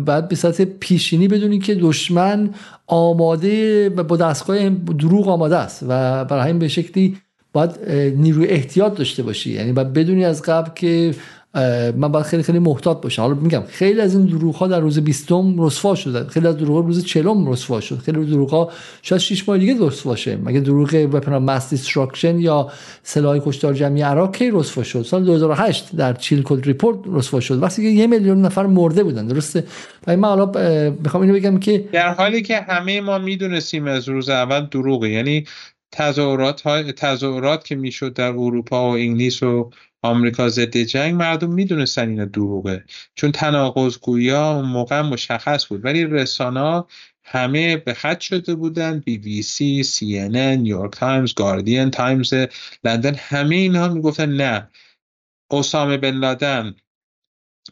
بعد 0.06 0.28
به 0.28 0.36
سطح 0.36 0.63
پیشینی 0.65 1.28
بدونی 1.28 1.60
که 1.60 1.76
دشمن 1.76 2.54
آماده 2.88 3.89
با 3.89 4.17
دستگاه 4.17 4.69
دروغ 4.69 5.28
آماده 5.28 5.58
است 5.58 5.84
و 5.88 6.26
برای 6.26 6.43
همین 6.43 6.60
به 6.60 6.67
شکلی 6.67 7.17
باید 7.54 7.72
نیروی 8.18 8.48
احتیاط 8.48 8.98
داشته 8.98 9.24
باشی. 9.24 9.52
یعنی 9.52 9.72
باید 9.72 9.94
بدونی 9.94 10.26
از 10.26 10.42
قبل 10.42 10.70
که 10.76 11.16
من 11.98 12.08
باید 12.08 12.26
خیلی 12.26 12.44
خیلی 12.44 12.60
محتاط 12.60 13.02
باشم. 13.02 13.22
حالا 13.22 13.34
میگم 13.34 13.64
خیلی 13.68 14.02
از 14.02 14.16
این 14.16 14.26
دروغ 14.26 14.56
ها 14.56 14.68
در 14.68 14.80
روز 14.80 15.00
20 15.00 15.28
رسوا 15.58 15.96
شدن 15.96 16.28
خیلی 16.28 16.48
از 16.48 16.58
دروغ 16.58 16.86
روز 16.86 17.06
40 17.06 17.48
رسوا 17.48 17.82
شد 17.82 17.98
خیلی 17.98 18.26
دروغ 18.26 18.50
ها 18.50 18.72
شاید 19.02 19.22
6 19.22 19.50
ماه 19.50 19.58
دیگه 19.58 19.76
رسوا 19.80 20.16
شه. 20.16 20.36
مگه 20.36 20.60
دروغ 20.60 21.08
weapon 21.14 21.38
mass 21.38 21.70
destruction 21.70 22.40
یا 22.40 22.72
سلاح 23.04 23.40
کشتار 23.40 23.74
جمعی 23.74 24.02
عراق 24.02 24.36
کی 24.36 24.52
رسوا 24.52 24.84
شد؟ 24.84 25.02
سال 25.02 25.26
2008 25.26 25.96
در 25.96 26.14
Chilcot 26.14 26.66
report 26.66 26.98
رسوا 27.06 27.40
شد. 27.40 27.64
وقتی 27.64 27.82
که 27.82 27.88
یه 27.88 28.08
میلیون 28.08 28.42
نفر 28.42 28.66
مرده 28.66 29.04
بودن. 29.04 29.28
درسته؟ 29.28 29.64
و 30.08 30.18
من 30.18 30.28
حالا 30.28 30.46
می‌خوام 31.04 31.24
اینو 31.24 31.36
بگم 31.36 31.60
که 31.60 31.86
در 31.92 32.14
حالی 32.14 32.42
که 32.42 32.58
همه 32.58 33.02
ما 33.02 33.18
می‌دونستیم 33.18 33.88
از 33.88 34.10
روز 34.10 34.30
اول 34.30 34.68
دروغه. 34.72 35.10
یعنی 35.10 35.45
تظاهرات 35.92 36.62
های 36.62 36.92
تظاهرات 36.92 37.66
که 37.66 37.76
می‌شد 37.76 38.14
در 38.14 38.30
اروپا 38.30 38.89
و 38.92 38.94
انگلیس 38.94 39.44
و 39.44 39.72
آمریکا 40.02 40.50
ضد 40.50 40.78
جنگ 40.78 41.16
مردم 41.16 41.52
می‌دونستن 41.52 42.10
اینا 42.10 42.26
دروغه. 42.26 42.86
چون 43.16 43.32
تناقض 43.32 43.98
گویا 43.98 44.62
موقع 44.62 45.02
مشخص 45.02 45.66
بود. 45.66 45.86
ولی 45.86 46.06
رسانه 46.06 46.84
همه 47.24 47.78
به 47.78 47.94
خط 47.94 48.20
شده 48.20 48.56
بودن. 48.56 49.00
بی 49.00 49.18
بی 49.18 49.42
سی 49.42 49.84
سی 49.84 50.20
ان 50.20 50.36
نیویورک 50.38 50.92
تایمز 50.94 51.34
گاردین 51.34 51.92
تایمز 51.92 52.34
لندن 52.84 53.16
همه 53.16 53.56
اینها 53.56 53.88
می‌گفتن 53.88 54.30
نه. 54.30 54.70
اسامه 55.52 55.98
بن 55.98 56.12
لادن 56.18 56.76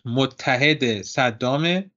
متحد 0.05 1.01
صدامه 1.01 1.91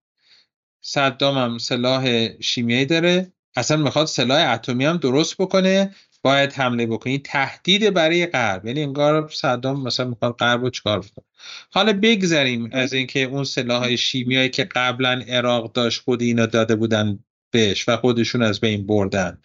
صدام 0.80 1.38
هم 1.38 1.58
سلاح 1.58 2.28
شیمیایی 2.40 2.86
داره. 2.86 3.32
اصلا 3.56 3.76
می‌خواد 3.76 4.06
سلاح 4.06 4.50
اتمی 4.52 4.84
هم 4.84 4.96
درست 4.96 5.36
بکنه. 5.38 5.94
باید 6.22 6.52
حمله 6.52 6.86
بکنی. 6.86 7.18
تهدید 7.18 7.94
برای 7.94 8.26
غرب. 8.26 8.66
یعنی 8.66 8.82
انگار 8.82 9.28
صدام 9.28 9.82
مثلا 9.82 10.08
می‌خواد 10.08 10.32
غرب 10.32 10.62
رو 10.62 10.70
چکار 10.70 10.98
بکنه 10.98 11.24
حالا 11.70 11.92
بگذریم 12.02 12.70
از 12.72 12.92
اینکه 12.92 13.22
اون 13.22 13.44
سلاح 13.44 13.96
شیمیایی 13.96 14.48
که 14.48 14.64
قبلا 14.64 15.24
عراق 15.28 15.72
داشت 15.72 16.02
خود 16.02 16.22
اینا 16.22 16.46
داده 16.46 16.76
بودن 16.76 17.18
بهش 17.50 17.88
و 17.88 17.96
خودشون 17.96 18.42
از 18.42 18.60
بین 18.60 18.86
بردن. 18.86 19.38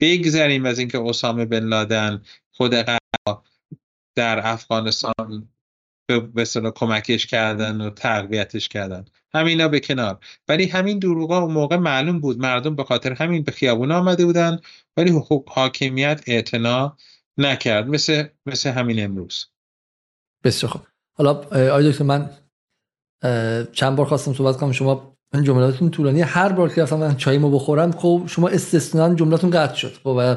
بگذریم 0.00 0.66
از 0.66 0.78
اینکه 0.78 1.00
اسامه 1.00 1.44
بن 1.44 1.64
لادن 1.64 2.22
خود 2.52 2.74
در 4.16 4.40
افغانستان 4.48 5.48
به 6.08 6.44
کمکش 6.74 7.26
کردن 7.26 7.80
و 7.80 7.90
تقویتش 7.90 8.68
کردن. 8.68 9.04
همینا 9.34 9.68
به 9.68 9.80
کنار. 9.80 10.18
ولی 10.48 10.66
همین 10.66 10.98
دروغا 10.98 11.38
اون 11.38 11.52
موقع 11.52 11.76
معلوم 11.76 12.20
بود. 12.20 12.38
مردم 12.38 12.76
به 12.76 12.84
خاطر 12.84 13.12
همین 13.12 13.42
به 13.42 13.52
خیابون 13.52 13.92
آمده 13.92 14.24
بودن 14.24 14.60
ولی 14.96 15.10
حقوق 15.10 15.48
حاکمیت 15.48 16.22
اعتنا 16.26 16.96
نکرد. 17.38 17.88
مثل 17.88 18.24
مثل 18.46 18.70
همین 18.70 19.04
امروز. 19.04 19.46
بسیار 20.44 20.72
خوب. 20.72 20.82
حالا 21.12 21.30
آقای 21.30 21.92
دکتر 21.92 22.04
من 22.04 22.30
چند 23.72 23.96
بار 23.96 24.06
خواستم 24.06 24.34
صحبت 24.34 24.56
کنم. 24.56 24.72
شما 24.72 25.16
من 25.34 25.44
جملاتون 25.44 25.90
طولانی 25.90 26.20
هر 26.20 26.52
بار 26.52 26.68
که 26.68 26.82
رفتم 26.82 26.96
من 26.96 27.16
چایمو 27.16 27.50
بخورم 27.50 27.92
خب 27.92 28.22
شما 28.26 28.48
استثنا 28.48 29.14
جملاتون 29.14 29.50
قطع 29.50 29.74
شد. 29.74 29.92
خب 30.04 30.36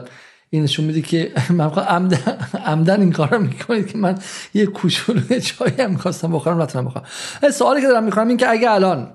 این 0.53 0.63
نشون 0.63 0.85
میده 0.85 1.01
که 1.01 1.31
من 1.57 1.69
عمدن, 1.69 2.37
عمدن 2.65 3.01
این 3.01 3.11
کارو 3.11 3.39
می‌کنید 3.39 3.87
که 3.87 3.97
من 3.97 4.17
یه 4.53 4.65
کوچولو 4.65 5.21
چای 5.39 5.71
هم 5.79 5.91
می‌خواستم 5.91 6.31
بخورم 6.31 6.61
نتونم 6.61 6.85
بخورم. 6.85 7.05
سوالی 7.53 7.81
که 7.81 7.87
دارم 7.87 8.03
می‌کنم 8.03 8.27
این 8.27 8.37
که 8.37 8.49
اگه 8.49 8.71
الان 8.71 9.11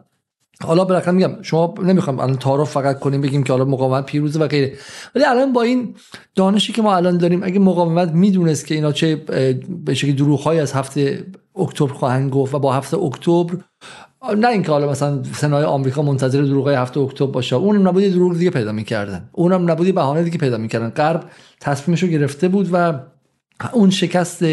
حالا 0.62 0.84
بالاخره 0.84 1.12
میگم 1.12 1.42
شما 1.42 1.74
نمی‌خوام 1.82 2.20
الان 2.20 2.36
تعارف 2.36 2.70
فقط 2.70 2.98
کنیم 3.00 3.20
بگیم 3.20 3.42
که 3.42 3.52
حالا 3.52 3.64
مقاومت 3.64 4.06
پیروزه 4.06 4.40
و 4.40 4.46
غیره. 4.46 4.72
ولی 5.14 5.24
الان 5.24 5.52
با 5.52 5.62
این 5.62 5.94
دانشی 6.34 6.72
که 6.72 6.82
ما 6.82 6.96
الان 6.96 7.18
داریم 7.18 7.42
اگه 7.42 7.58
مقاومت 7.58 8.08
می‌دونست 8.08 8.66
که 8.66 8.74
اینا 8.74 8.92
چه 8.92 9.16
به 9.84 9.94
شکلی 9.94 10.12
دروغهایی 10.12 10.60
از 10.60 10.72
هفته 10.72 11.26
اکتبر 11.56 11.92
خواهند 11.92 12.30
گفت 12.30 12.54
و 12.54 12.58
با 12.58 12.72
هفته 12.72 12.96
اکتبر 12.96 13.56
نه 14.38 14.48
اینکه 14.48 14.72
حالا 14.72 14.90
مثلا 14.90 15.22
سنای 15.22 15.64
آمریکا 15.64 16.02
منتظر 16.02 16.42
دروغ 16.42 16.68
هفته 16.68 17.00
اکتبر 17.00 17.30
باشه. 17.30 17.56
اونم 17.56 17.88
نبودی 17.88 18.10
دروغ 18.10 18.38
دیگه 18.38 18.50
پیدا 18.50 18.72
می‌کردن. 18.72 19.28
اونم 19.32 19.70
نبودی 19.70 19.92
بهانه 19.92 20.22
دیگه 20.22 20.38
پیدا 20.38 20.58
می‌کردن. 20.58 20.88
غرب 20.88 21.24
تصمیمش 21.60 22.02
رو 22.02 22.08
گرفته 22.08 22.48
بود 22.48 22.68
و 22.72 23.00
اون 23.72 23.90
شکست 23.90 24.44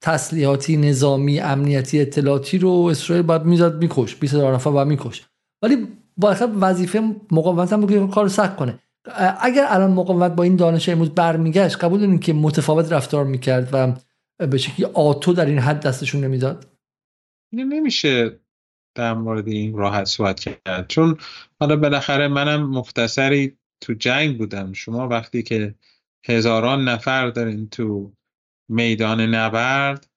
تسلیحاتی 0.00 0.76
نظامی 0.76 1.40
امنیتی 1.40 2.00
اطلاعاتی 2.00 2.58
رو 2.58 2.70
اسرائیل 2.70 3.26
باید 3.26 3.42
می‌زد 3.42 3.78
میکش. 3.78 4.16
20 4.16 4.34
هزار 4.34 4.54
نفر 4.54 4.70
باید 4.70 4.88
میکش. 4.88 5.26
ولی 5.62 5.88
با 6.16 6.36
وظیفه 6.60 7.02
مقاومت 7.30 7.72
هم 7.72 8.10
کار 8.10 8.28
سخت 8.28 8.56
کنه. 8.56 8.78
اگر 9.40 9.66
الان 9.68 9.90
مقاومت 9.90 10.32
با 10.32 10.42
این 10.42 10.56
دانش 10.56 10.88
امروز 10.88 11.10
برمیگشت 11.10 11.84
قبول 11.84 12.00
دارین 12.00 12.18
که 12.18 12.32
متفاوت 12.32 12.92
رفتار 12.92 13.24
می‌کرد 13.24 13.68
و 13.72 13.92
به 14.46 14.58
شکلی 14.58 14.86
آتو 14.86 15.32
در 15.32 15.46
این 15.46 15.58
حد 15.58 15.80
دستشون 15.80 16.24
نمی‌داد؟ 16.24 16.66
نمیشه. 17.52 18.40
در 18.96 19.14
مورد 19.14 19.48
این 19.48 19.76
راحت 19.76 20.04
صحبت 20.04 20.40
کرد. 20.40 20.88
چون 20.88 21.18
حالا 21.60 21.76
بالاخره 21.76 22.28
منم 22.28 22.70
مختصری 22.70 23.58
تو 23.80 23.92
جنگ 23.92 24.38
بودم. 24.38 24.72
شما 24.72 25.08
وقتی 25.08 25.42
که 25.42 25.74
هزاران 26.24 26.88
نفر 26.88 27.28
دارین 27.30 27.68
تو 27.68 28.12
میدان 28.68 29.20
نبرد 29.20 30.08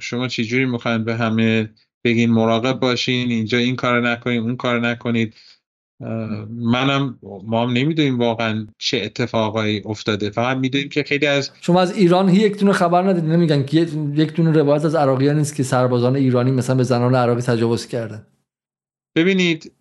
شما 0.00 0.28
چجوری 0.28 0.64
می‌خواین 0.64 1.04
به 1.04 1.16
همه 1.16 1.74
بگین 2.04 2.30
مراقب 2.30 2.80
باشین 2.80 3.30
اینجا 3.30 3.58
این 3.58 3.76
کار 3.76 4.10
نکنید 4.10 4.40
اون 4.40 4.56
کار 4.56 4.80
نکنید؟ 4.80 5.34
منم 6.50 7.18
ما 7.44 7.62
هم 7.62 7.72
نمی‌دونیم 7.72 8.18
واقعا 8.18 8.66
چه 8.78 9.02
اتفاقایی 9.04 9.82
افتاده. 9.84 10.30
فقط 10.30 10.56
می‌دونیم 10.56 10.88
که 10.88 11.02
خیلی 11.02 11.26
از 11.26 11.50
شما 11.60 11.80
از 11.80 11.96
ایران 11.96 12.28
یک 12.28 12.58
دونه 12.58 12.72
خبر 12.72 13.02
ندید 13.02 13.24
نمیگن 13.24 13.62
که 13.62 13.80
یک 14.14 14.32
دونه 14.32 14.52
روایت 14.52 14.84
از 14.84 14.94
عراقیان 14.94 15.38
نیست 15.38 15.54
که 15.54 15.62
سربازان 15.62 16.16
ایرانی 16.16 16.50
مثلا 16.50 16.76
به 16.76 16.82
زنان 16.82 17.14
عراقی 17.14 17.42
تجاوز 17.42 17.86
کردن. 17.86 18.26
ببینید 19.16 19.72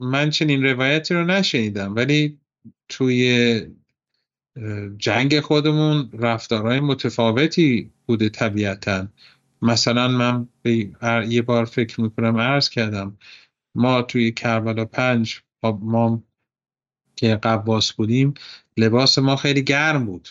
من 0.00 0.30
چنین 0.30 0.64
روایتی 0.64 1.14
رو 1.14 1.24
نشنیدم 1.24 1.94
ولی 1.94 2.38
توی 2.88 3.62
جنگ 4.98 5.40
خودمون 5.40 6.10
رفتارهای 6.18 6.80
متفاوتی 6.80 7.90
بوده 8.06 8.28
طبیعتا. 8.28 9.06
مثلا 9.62 10.08
من 10.08 10.48
به 10.62 10.88
یه 11.28 11.42
بار 11.42 11.64
فکر 11.64 12.00
می‌کنم 12.00 12.36
عرض 12.36 12.68
کردم 12.68 13.16
ما 13.74 14.02
توی 14.02 14.32
کربلا 14.32 14.84
پنج 14.84 15.40
ما 15.62 16.22
که 17.16 17.36
قواس 17.36 17.92
بودیم 17.92 18.34
لباس 18.76 19.18
ما 19.18 19.36
خیلی 19.36 19.62
گرم 19.62 20.06
بود 20.06 20.28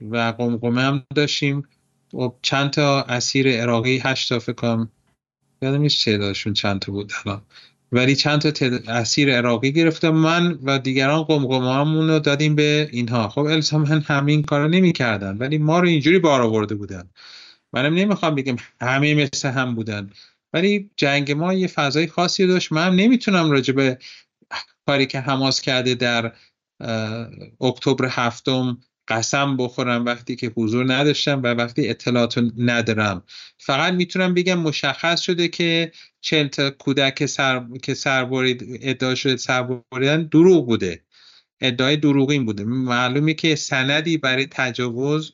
و 0.00 0.16
قمقمه 0.38 0.82
هم 0.82 1.02
داشتیم. 1.14 1.58
و 2.14 2.16
خب 2.16 2.34
چند 2.42 2.70
تا 2.70 3.02
اسیر 3.02 3.62
عراقی 3.62 3.98
هشت 4.04 4.28
تا 4.28 4.38
فکرم 4.38 4.90
یادم 5.62 5.80
نیست 5.80 6.04
تعدادشون 6.04 6.52
چند 6.52 6.80
تا 6.80 6.92
بود 6.92 7.12
الان. 7.26 7.42
ولی 7.92 8.16
چند 8.16 8.40
تا 8.40 8.66
اسیر 8.88 9.36
عراقی 9.36 9.72
گرفتم 9.72 10.10
من 10.10 10.58
و 10.62 10.78
دیگران 10.78 11.22
قمقمه 11.22 12.06
رو 12.12 12.18
دادیم 12.18 12.54
به 12.54 12.88
اینها. 12.92 13.28
خب 13.28 13.40
الزاما 13.40 13.86
همین 13.86 14.42
کارو 14.42 14.68
نمی‌کردن 14.68 15.36
ولی 15.36 15.58
ما 15.58 15.80
رو 15.80 15.88
اینجوری 15.88 16.18
بار 16.18 16.40
آورده 16.40 16.74
بودن. 16.74 17.10
منم 17.72 17.94
نمی‌خوام 17.94 18.34
بگم 18.34 18.56
همه 18.80 19.14
مثل 19.14 19.48
هم 19.48 19.74
بودن. 19.74 20.10
ولی 20.52 20.90
جنگ 20.96 21.32
ما 21.32 21.54
یه 21.54 21.66
فضای 21.66 22.06
خاصی 22.06 22.46
داشت. 22.46 22.72
من 22.72 22.96
نمی‌تونم 22.96 23.50
راجع 23.50 23.74
به 23.74 23.98
کاری 24.86 25.06
که 25.06 25.20
حماس 25.20 25.60
کرده 25.60 25.94
در 25.94 26.32
اکتبر 27.60 28.08
هفتم 28.10 28.78
قسم 29.08 29.56
بخورم 29.56 30.04
وقتی 30.04 30.36
که 30.36 30.52
حضور 30.56 30.94
نداشتم 30.94 31.42
و 31.42 31.46
وقتی 31.46 31.88
اطلاعات 31.88 32.44
ندارم. 32.58 33.22
فقط 33.58 33.94
می‌تونم 33.94 34.34
بگم 34.34 34.58
مشخص 34.58 35.20
شده 35.20 35.48
که 35.48 35.92
چل 36.20 36.48
تا 36.48 36.70
کودک 36.70 37.26
سر... 37.26 37.64
که 37.82 37.94
سربرید 37.94 38.78
ادعا 38.82 39.14
شده 39.14 39.36
سربریدن 39.36 40.22
دروغ 40.22 40.66
بوده. 40.66 41.02
ادعای 41.60 41.96
دروغین 41.96 42.44
بوده. 42.44 42.64
معلومه 42.64 43.34
که 43.34 43.54
سندی 43.54 44.16
برای 44.16 44.46
تجاوز 44.50 45.32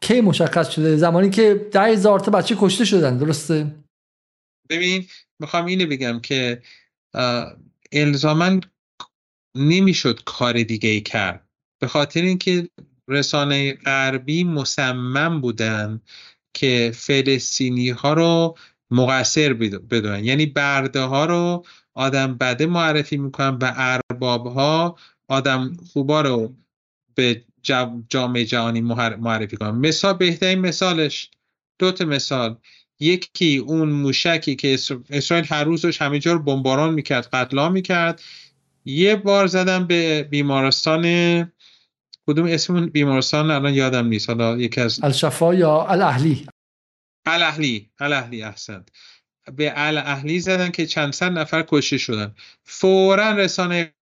کی 0.00 0.20
مشخص 0.20 0.70
شده؟ 0.70 0.96
زمانی 0.96 1.30
که 1.30 1.68
ده 1.72 1.82
هزار 1.82 2.20
تا 2.20 2.30
بچه 2.30 2.56
کشته 2.60 2.84
شدن 2.84 3.18
درسته؟ 3.18 3.79
ببین 4.70 5.06
می‌خوام 5.38 5.66
اینو 5.66 5.86
بگم 5.86 6.20
که 6.20 6.62
الزاما 7.92 8.60
نمی‌شد 9.54 10.24
کار 10.24 10.62
دیگه 10.62 10.88
ای 10.88 11.00
کرد. 11.00 11.48
به 11.78 11.86
خاطر 11.86 12.22
اینکه 12.22 12.68
رسانه 13.08 13.72
غربی 13.72 14.44
مصمم 14.44 15.40
بودن 15.40 16.00
که 16.54 16.92
فلسطینی 16.94 17.90
ها 17.90 18.12
رو 18.12 18.58
مقصر 18.90 19.52
بدونن. 19.90 20.24
یعنی 20.24 20.46
برده 20.46 21.00
ها 21.00 21.24
رو 21.24 21.66
آدم 21.94 22.36
بده 22.36 22.66
معرفی 22.66 23.16
می‌کنن 23.16 23.58
و 23.62 23.72
ارباب 23.76 24.46
ها 24.46 24.96
آدم 25.28 25.76
خوبا 25.92 26.20
رو 26.20 26.54
به 27.14 27.44
جامعه 28.08 28.44
جهانی 28.44 28.80
معرفی 28.80 29.56
کنن. 29.56 29.70
مثال 29.70 30.16
بهترین 30.16 30.58
مثالش 30.58 31.30
دو 31.78 31.92
تا 31.92 32.04
مثال. 32.04 32.58
یکی 33.00 33.56
اون 33.56 33.88
موشکی 33.88 34.56
که 34.56 34.78
اسرائیل 35.10 35.46
هر 35.48 35.64
روزش 35.64 36.02
همه 36.02 36.18
جا 36.18 36.32
رو 36.32 36.38
بمباران 36.38 36.94
می‌کرد 36.94 37.28
قتلا 37.32 37.68
می‌کرد. 37.68 38.22
یه 38.84 39.16
بار 39.16 39.46
زدم 39.46 39.86
به 39.86 40.22
بیمارستان 40.22 41.04
کدوم 42.26 42.46
اسم 42.46 42.86
بیمارستان 42.86 43.50
الان 43.50 43.74
یادم 43.74 44.06
نیست. 44.06 44.30
حالا 44.30 44.56
یکی 44.56 44.80
از 44.80 45.04
الشفا 45.04 45.54
یا 45.54 45.82
الاهلی؟ 45.82 46.46
الاهلی 47.26 47.90
الاهلی 48.00 48.42
احسن 48.42 48.84
به 49.56 49.72
الاهلی 49.76 50.40
زدن 50.40 50.70
که 50.70 50.86
چند 50.86 51.12
صد 51.12 51.32
نفر 51.32 51.64
کشته 51.68 51.98
شدن. 51.98 52.34
فورا 52.64 53.30
رسانه 53.30 53.92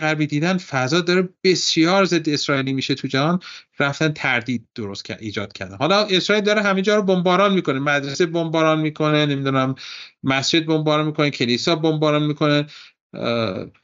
غربی 0.00 0.26
دیدن 0.26 0.58
فضا 0.58 1.00
داره 1.00 1.28
بسیار 1.44 2.04
ضد 2.04 2.28
اسرائیلی 2.28 2.72
میشه 2.72 2.94
تو 2.94 3.08
جهان. 3.08 3.40
رفتن 3.78 4.12
تردید 4.12 4.68
درست 4.74 5.04
کرد 5.04 5.18
ایجاد 5.22 5.52
کردن. 5.52 5.76
حالا 5.76 6.04
اسرائیل 6.04 6.44
داره 6.44 6.62
همه 6.62 6.82
جا 6.82 6.96
رو 6.96 7.02
بمباران 7.02 7.54
می‌کنه. 7.54 7.78
مدرسه 7.78 8.26
بمباران 8.26 8.80
می‌کنه 8.80 9.26
نمی‌دونم 9.26 9.74
مسجد 10.22 10.66
بمباران 10.66 11.06
می‌کنه 11.06 11.30
کلیسا 11.30 11.76
بمباران 11.76 12.22
می‌کنه. 12.22 12.66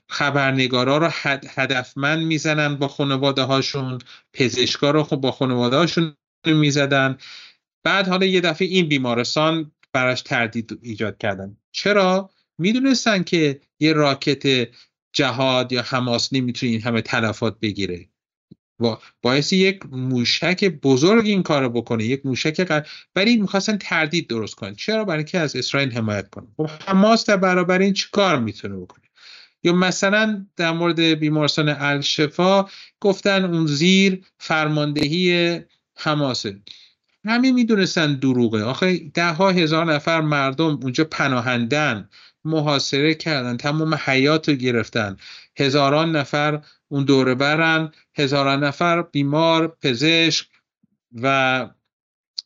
خبرنگارا 0.09 0.99
رو 0.99 1.09
هدفمند 1.55 2.23
می‌زنن 2.23 2.77
با 2.77 2.89
خانواده 2.89 3.43
هاشون 3.43 3.99
پزشکا 4.33 4.91
رو 4.91 5.03
خب 5.03 5.17
با 5.17 5.31
خانواده 5.33 5.77
هاشون 5.77 6.17
می‌زدن. 6.47 7.19
بعد 7.85 8.09
حالا 8.09 8.27
یه 8.27 8.41
دفعه 8.41 8.69
این 8.69 8.89
بیمارستان 8.89 9.73
براش 9.93 10.23
تردید 10.23 10.79
ایجاد 10.83 11.19
کردن. 11.19 11.57
چرا؟ 11.73 12.31
می‌دونستن 12.59 13.23
که 13.23 13.61
یه 13.81 13.93
راکت 13.93 14.69
جهاد 15.13 15.73
یا 15.73 15.83
حماس 15.83 16.33
نمی‌تونه 16.33 16.73
این 16.73 16.83
همه 16.83 17.03
تلفات 17.03 17.61
بگیره 17.61 18.09
باعث 19.23 19.53
یک 19.53 19.81
موشک 19.93 20.65
بزرگ 20.65 21.27
این 21.27 21.43
کارو 21.43 21.69
بکنه 21.69 22.05
یک 22.05 22.27
موشک 22.27 22.61
قر... 22.61 22.87
ولی 23.17 23.37
می‌خواستن 23.37 23.77
تردید 23.77 24.29
درست 24.29 24.55
کنن. 24.55 24.75
چرا؟ 24.75 25.05
برای 25.05 25.19
اینکه 25.19 25.39
از 25.39 25.57
اسرائیل 25.57 25.93
حمایت 25.93 26.31
کنه 26.31 26.47
خب 26.57 26.71
حماس 26.87 27.25
در 27.25 27.37
برابر 27.37 27.79
این 27.79 27.93
چی 27.93 28.07
کار 28.13 28.39
می‌تونه 28.39 28.77
بکنه؟ 28.77 29.05
یا 29.63 29.73
مثلا 29.73 30.47
در 30.57 30.73
مورد 30.73 31.01
بیمارستان 31.01 31.69
الشفا 31.69 32.65
گفتن 33.01 33.45
اون 33.45 33.67
زیر 33.67 34.25
فرماندهی 34.39 35.61
حماسه. 35.97 36.61
همه 37.25 37.53
می‌دونستن 37.53 38.15
دروغه. 38.15 38.63
آخه 38.65 38.99
ده 38.99 39.33
ها 39.33 39.51
هزار 39.51 39.93
نفر 39.93 40.21
مردم 40.21 40.79
اونجا 40.83 41.05
پناهندن 41.05 42.09
محاصره 42.45 43.15
کردن 43.15 43.57
تمام 43.57 43.95
حیات 43.95 44.49
رو 44.49 44.55
گرفتن. 44.55 45.17
هزاران 45.59 46.17
نفر 46.17 46.63
اون 46.89 47.05
دوره 47.05 47.35
برن 47.35 47.93
هزاران 48.15 48.65
نفر 48.65 49.03
بیمار 49.03 49.77
پزشک 49.83 50.47
و 51.23 51.69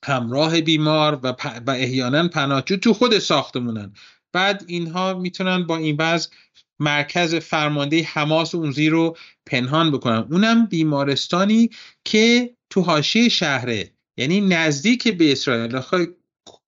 همراه 0.05 0.61
بیمار 0.61 1.20
و, 1.22 1.32
پ... 1.32 1.62
و 1.66 1.70
احیانا 1.70 2.28
پناهجو 2.28 2.76
تو 2.76 2.95
خود 2.95 3.18
ساختمونن. 3.18 3.92
بعد 4.32 4.64
اینها 4.66 5.14
می‌تونن 5.14 5.66
با 5.66 5.76
این 5.76 5.97
وضع 5.99 6.30
مرکز 6.78 7.34
فرمانده 7.34 8.03
حماس 8.03 8.55
اون 8.55 8.70
زیر 8.70 8.92
رو 8.92 9.16
پنهان 9.47 9.90
بکنن. 9.90 10.26
اونم 10.30 10.66
بیمارستانی 10.66 11.70
که 12.05 12.51
تو 12.70 12.80
حاشیه 12.80 13.28
شهره 13.28 13.90
یعنی 14.16 14.40
نزدیک 14.40 15.09
به 15.09 15.32
اسرائیل. 15.32 15.80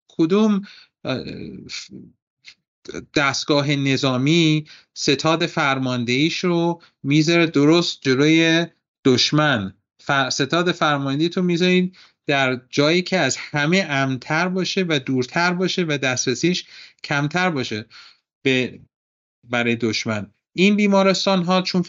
کدوم 0.09 0.63
دستگاه 3.15 3.71
نظامی 3.71 4.67
ستاد 4.95 5.47
فرماندهیش 5.47 6.39
رو 6.39 6.83
می‌ذاره 7.03 7.47
درست 7.47 7.99
جلوی 8.03 8.67
دشمن. 9.05 9.75
ستاد 10.31 10.73
فرماندهی 10.73 11.29
تو 11.29 11.43
می‌ذارین 11.43 11.93
در 12.27 12.61
جایی 12.71 13.03
که 13.03 13.19
از 13.19 13.37
همه 13.37 13.87
امتر 13.91 14.49
باشه 14.49 14.85
و 14.89 15.01
دورتر 15.07 15.53
باشه 15.53 15.85
و 15.89 15.99
دسترسیش 15.99 16.65
کمتر 17.05 17.51
باشه 17.51 17.87
به 18.43 18.81
برای 19.51 19.77
دشمن. 19.77 20.31
این 20.53 20.77
بیمارستان 20.77 21.43
ها 21.43 21.63
چون 21.63 21.85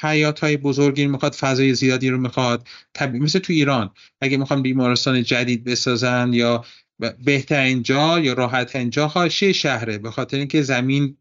حیات 0.00 0.40
های 0.40 0.56
بزرگی 0.56 1.06
می‌خواد 1.06 1.34
فضای 1.34 1.74
زیادی 1.74 2.10
رو 2.10 2.18
می‌خواد 2.18 2.68
طبیعی 2.94 3.24
مثل 3.24 3.38
تو 3.38 3.52
ایران. 3.52 3.90
اگه 4.20 4.36
می‌خوان 4.36 4.62
بیمارستان 4.62 5.22
جدید 5.22 5.64
بسازن 5.64 6.32
یا 6.32 6.64
بهترین 7.24 7.82
جا 7.82 8.18
یا 8.18 8.32
راحت 8.32 8.76
جا 8.76 9.08
حاشیه 9.08 9.52
شهره. 9.52 9.98
به 9.98 10.10
خاطر 10.10 10.36
اینکه 10.36 10.62
زمین 10.62 11.16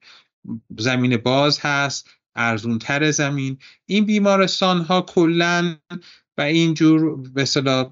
زمین 0.78 1.18
باز 1.18 1.60
هست 1.60 2.10
ارزونتر 2.36 3.12
زمین. 3.12 3.58
این 3.86 4.06
بیمارستان 4.06 4.82
ها 4.82 5.02
کلا 5.02 5.76
و 6.38 6.42
اینجور 6.42 7.18
به 7.18 7.46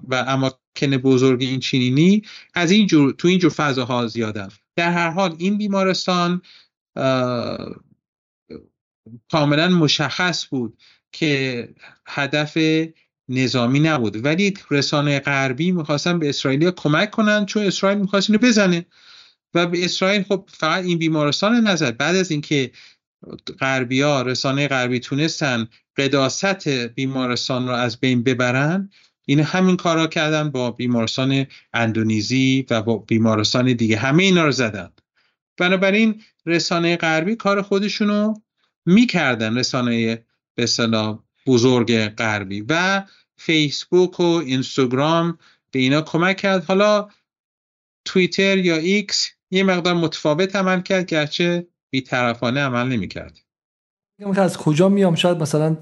و 0.08 0.14
اماکن 0.14 0.96
بزرگ 1.02 1.42
این 1.42 1.60
چینینی 1.60 2.22
از 2.54 2.70
اینجور 2.70 3.12
تو 3.12 3.28
اینجور 3.28 3.50
فضاها 3.50 4.06
زیادن. 4.06 4.48
در 4.76 4.92
هر 4.92 5.10
حال 5.10 5.36
این 5.38 5.58
بیمارستان 5.58 6.42
کاملا 9.30 9.68
مشخص 9.68 10.46
بود 10.46 10.78
که 11.12 11.68
هدف 12.06 12.58
نظامی 13.28 13.80
نبود. 13.80 14.24
ولی 14.24 14.54
رسانه 14.70 15.20
غربی 15.20 15.72
می‌خواستن 15.72 16.18
به 16.18 16.28
اسرائیل 16.28 16.70
کمک 16.70 17.10
کنن 17.10 17.46
چون 17.46 17.62
اسرائیل 17.62 17.98
می‌خواست 17.98 18.30
اینو 18.30 18.42
بزنه. 18.42 18.86
و 19.54 19.66
به 19.66 19.84
اسرائیل 19.84 20.22
خب 20.22 20.48
فقط 20.52 20.84
این 20.84 20.98
بیمارستان 20.98 21.66
نزد. 21.66 21.96
بعد 21.96 22.16
از 22.16 22.30
اینکه 22.30 22.70
غربی 23.60 24.00
ها 24.00 24.22
رسانه 24.22 24.68
غربی 24.68 25.00
تونستن 25.00 25.68
قداست 25.96 26.68
بیمارستان 26.68 27.68
رو 27.68 27.74
از 27.74 28.00
بین 28.00 28.22
ببرن 28.22 28.90
این 29.26 29.40
همین 29.40 29.76
کارا 29.76 30.06
کردن 30.06 30.50
با 30.50 30.70
بیمارستان 30.70 31.46
اندونیزی 31.72 32.66
و 32.70 32.82
با 32.82 32.96
بیمارستان 32.96 33.72
دیگه. 33.72 33.96
همه 33.96 34.22
اینا 34.22 34.44
رو 34.44 34.52
زدن. 34.52 34.92
بنابراین 35.56 36.22
رسانه 36.46 36.96
غربی 36.96 37.36
کار 37.36 37.62
خودشونو 37.62 38.34
می‌کردن 38.86 39.58
رسانه 39.58 40.24
به 40.54 40.66
بزرگ 41.46 42.08
غربی 42.08 42.64
و 42.68 43.02
فیسبوک 43.36 44.20
و 44.20 44.22
اینستاگرام 44.22 45.38
به 45.70 45.78
اینا 45.78 46.02
کمک 46.02 46.36
کرد. 46.36 46.64
حالا 46.64 47.08
توییتر 48.04 48.58
یا 48.58 48.76
ایکس 48.76 49.30
یه 49.50 49.62
مقدار 49.62 49.94
متفاوت 49.94 50.56
عمل 50.56 50.80
کرد 50.80 51.06
گرچه 51.06 51.66
بیطرفانه 51.90 52.60
عمل 52.60 52.86
نمی‌کرد. 52.88 53.45
از 54.36 54.56
کجا 54.56 54.88
میام؟ 54.88 55.14
شاید 55.14 55.42
مثلا 55.42 55.76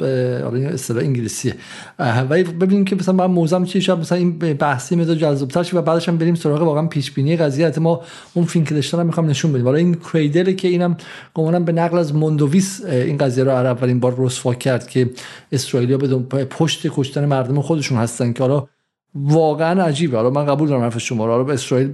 این 0.52 0.66
اصطلاح 0.66 1.04
انگلیسیه. 1.04 1.54
ولی 1.98 2.42
ببینیم 2.42 2.84
که 2.84 2.96
مثلا 2.96 3.14
من 3.14 3.26
موزم 3.26 3.64
چی 3.64 3.80
شاید 3.80 3.98
مثلا 3.98 4.18
این 4.18 4.38
بحثی 4.38 4.96
مزاج 4.96 5.18
جذاب‌تر 5.18 5.62
شه 5.62 5.78
و 5.78 5.82
بعدش 5.82 6.08
هم 6.08 6.18
بریم 6.18 6.34
سراغ 6.34 6.62
واقعا 6.62 6.86
پیش 6.86 7.12
بینی 7.12 7.36
قضیه 7.36 7.78
ما 7.78 8.02
اون 8.34 8.44
فینکلشتن 8.44 9.00
هم 9.00 9.06
می‌خوام 9.06 9.30
نشون 9.30 9.52
بدیم. 9.52 9.64
حالا 9.64 9.78
این 9.78 9.94
Cradle 9.94 10.52
که 10.52 10.68
اینم 10.68 10.96
گمانم 11.34 11.64
به 11.64 11.72
نقل 11.72 11.98
از 11.98 12.14
موندوویس 12.14 12.84
این 12.84 13.18
قضیه 13.18 13.44
رو 13.44 13.50
اولین 13.50 14.00
بار 14.00 14.14
رسوا 14.18 14.54
کرد 14.54 14.88
که 14.88 15.10
اسرائیلیا 15.52 15.98
بدون 15.98 16.22
پشت 16.22 16.86
کشتن 16.86 17.24
مردم 17.24 17.60
خودشون 17.60 17.98
هستن 17.98 18.32
که 18.32 18.42
حالا 18.42 18.66
واقعا 19.14 19.82
عجیبه. 19.82 20.16
حالا 20.16 20.30
من 20.30 20.46
قبول 20.46 20.68
دارم 20.68 20.82
حرف 20.82 20.98
شما. 20.98 21.36
رو 21.36 21.44
به 21.44 21.52
اسرائیل 21.52 21.92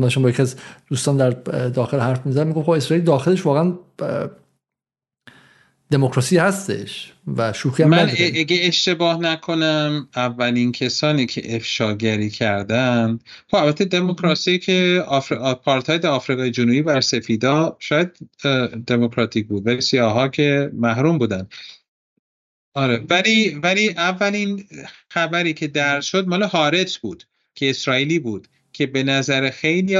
داشتم 0.00 0.22
با 0.22 0.28
یکی 0.28 0.42
از 0.42 0.56
دوستان 0.88 1.16
در 1.16 1.30
داخل 1.68 1.98
حرف 1.98 2.26
می‌زنم 2.26 2.46
میگم 2.46 2.62
خب 2.62 2.70
اسرائیل 2.70 3.04
داخلش 3.04 3.46
واقعا 3.46 3.72
دموکراسی 5.94 6.36
هستش 6.36 7.12
و 7.36 7.52
شوخی 7.52 7.84
من 7.84 8.10
اگه 8.18 8.58
اشتباه 8.62 9.20
نکنم 9.20 10.08
اولین 10.16 10.72
کسانی 10.72 11.26
که 11.26 11.56
افشاگری 11.56 12.30
کردن 12.30 13.18
خب 13.50 13.56
البته 13.56 13.84
دموکراسی 13.84 14.58
که 14.58 15.04
آفر... 15.06 15.34
آپارتاید 15.34 16.06
آفریقای 16.06 16.50
جنوبی 16.50 16.82
بر 16.82 17.00
سفیدا 17.00 17.76
شاید 17.80 18.10
دموکراتیک 18.86 19.46
بود 19.46 19.66
ولی 19.66 19.80
سیاها 19.80 20.28
که 20.28 20.70
محروم 20.72 21.18
بودن. 21.18 21.48
آره 22.74 23.04
ولی 23.10 23.54
ولی 23.62 23.88
اولین 23.88 24.64
خبری 25.10 25.54
که 25.54 25.68
در 25.68 26.00
شد 26.00 26.28
مال 26.28 26.42
هارتس 26.42 26.98
بود 26.98 27.24
که 27.54 27.70
اسرائیلی 27.70 28.18
بود 28.18 28.48
که 28.72 28.86
به 28.86 29.02
نظر 29.02 29.50
خیلی 29.50 29.98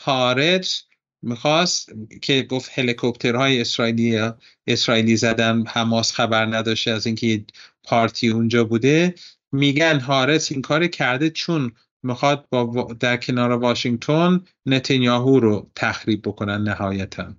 هارتس 0.00 0.84
می‌خواست 1.22 1.92
که 2.22 2.42
گفت 2.42 2.70
هلیکوپترهای 2.74 3.60
اسرائیلی 3.60 4.30
اسرائیلی 4.66 5.16
زدن 5.16 5.64
حماس 5.66 6.12
خبر 6.12 6.46
نداشته 6.46 6.90
از 6.90 7.06
اینکه 7.06 7.44
پارتی 7.84 8.28
اونجا 8.28 8.64
بوده. 8.64 9.14
میگن 9.52 10.00
هارس 10.00 10.52
این 10.52 10.62
کار 10.62 10.86
کرده 10.86 11.30
چون 11.30 11.72
می‌خواد 12.02 12.46
با 12.50 12.88
در 13.00 13.16
کنار 13.16 13.50
واشنگتن 13.52 14.40
نتانیاهو 14.66 15.40
رو 15.40 15.70
تخریب 15.74 16.22
بکنن 16.22 16.62
نهایتا. 16.62 17.34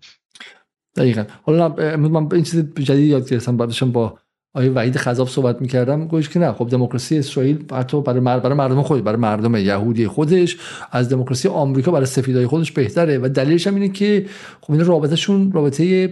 دقیقا. 0.96 1.26
حالا 1.44 1.70
من 1.98 2.34
این 2.34 2.44
چیز 2.44 2.74
جدید 2.74 3.10
یاد 3.10 3.30
گرفتم 3.30 3.58
بعدشم 3.58 3.92
با 3.92 4.20
آیه 4.54 4.72
وحید 4.72 4.98
خذاب 4.98 5.28
صحبت 5.28 5.62
می‌کردم 5.62 6.08
گوش 6.08 6.30
که 6.30 6.40
نه 6.40 6.52
خب 6.52 6.70
دموکراسی 6.70 7.18
اسرائیل 7.18 7.66
حتی 7.72 8.02
برای 8.02 8.20
برای 8.20 8.54
مردم 8.54 8.82
خود 8.82 9.04
برای 9.04 9.20
مردم 9.20 9.56
یهودی 9.56 10.08
خودش. 10.08 10.58
از 10.92 11.10
دموکراسی 11.10 11.48
آمریکا 11.48 11.92
برای 11.92 12.06
سفیدای 12.06 12.48
خودش 12.48 12.72
بهتره. 12.72 13.18
و 13.18 13.30
دلیلش 13.30 13.68
هم 13.68 13.76
اینه 13.76 13.90
که 13.90 14.26
خب 14.62 14.74
این 14.74 14.86
رابطهشون 14.86 15.52
رابطه 15.52 16.08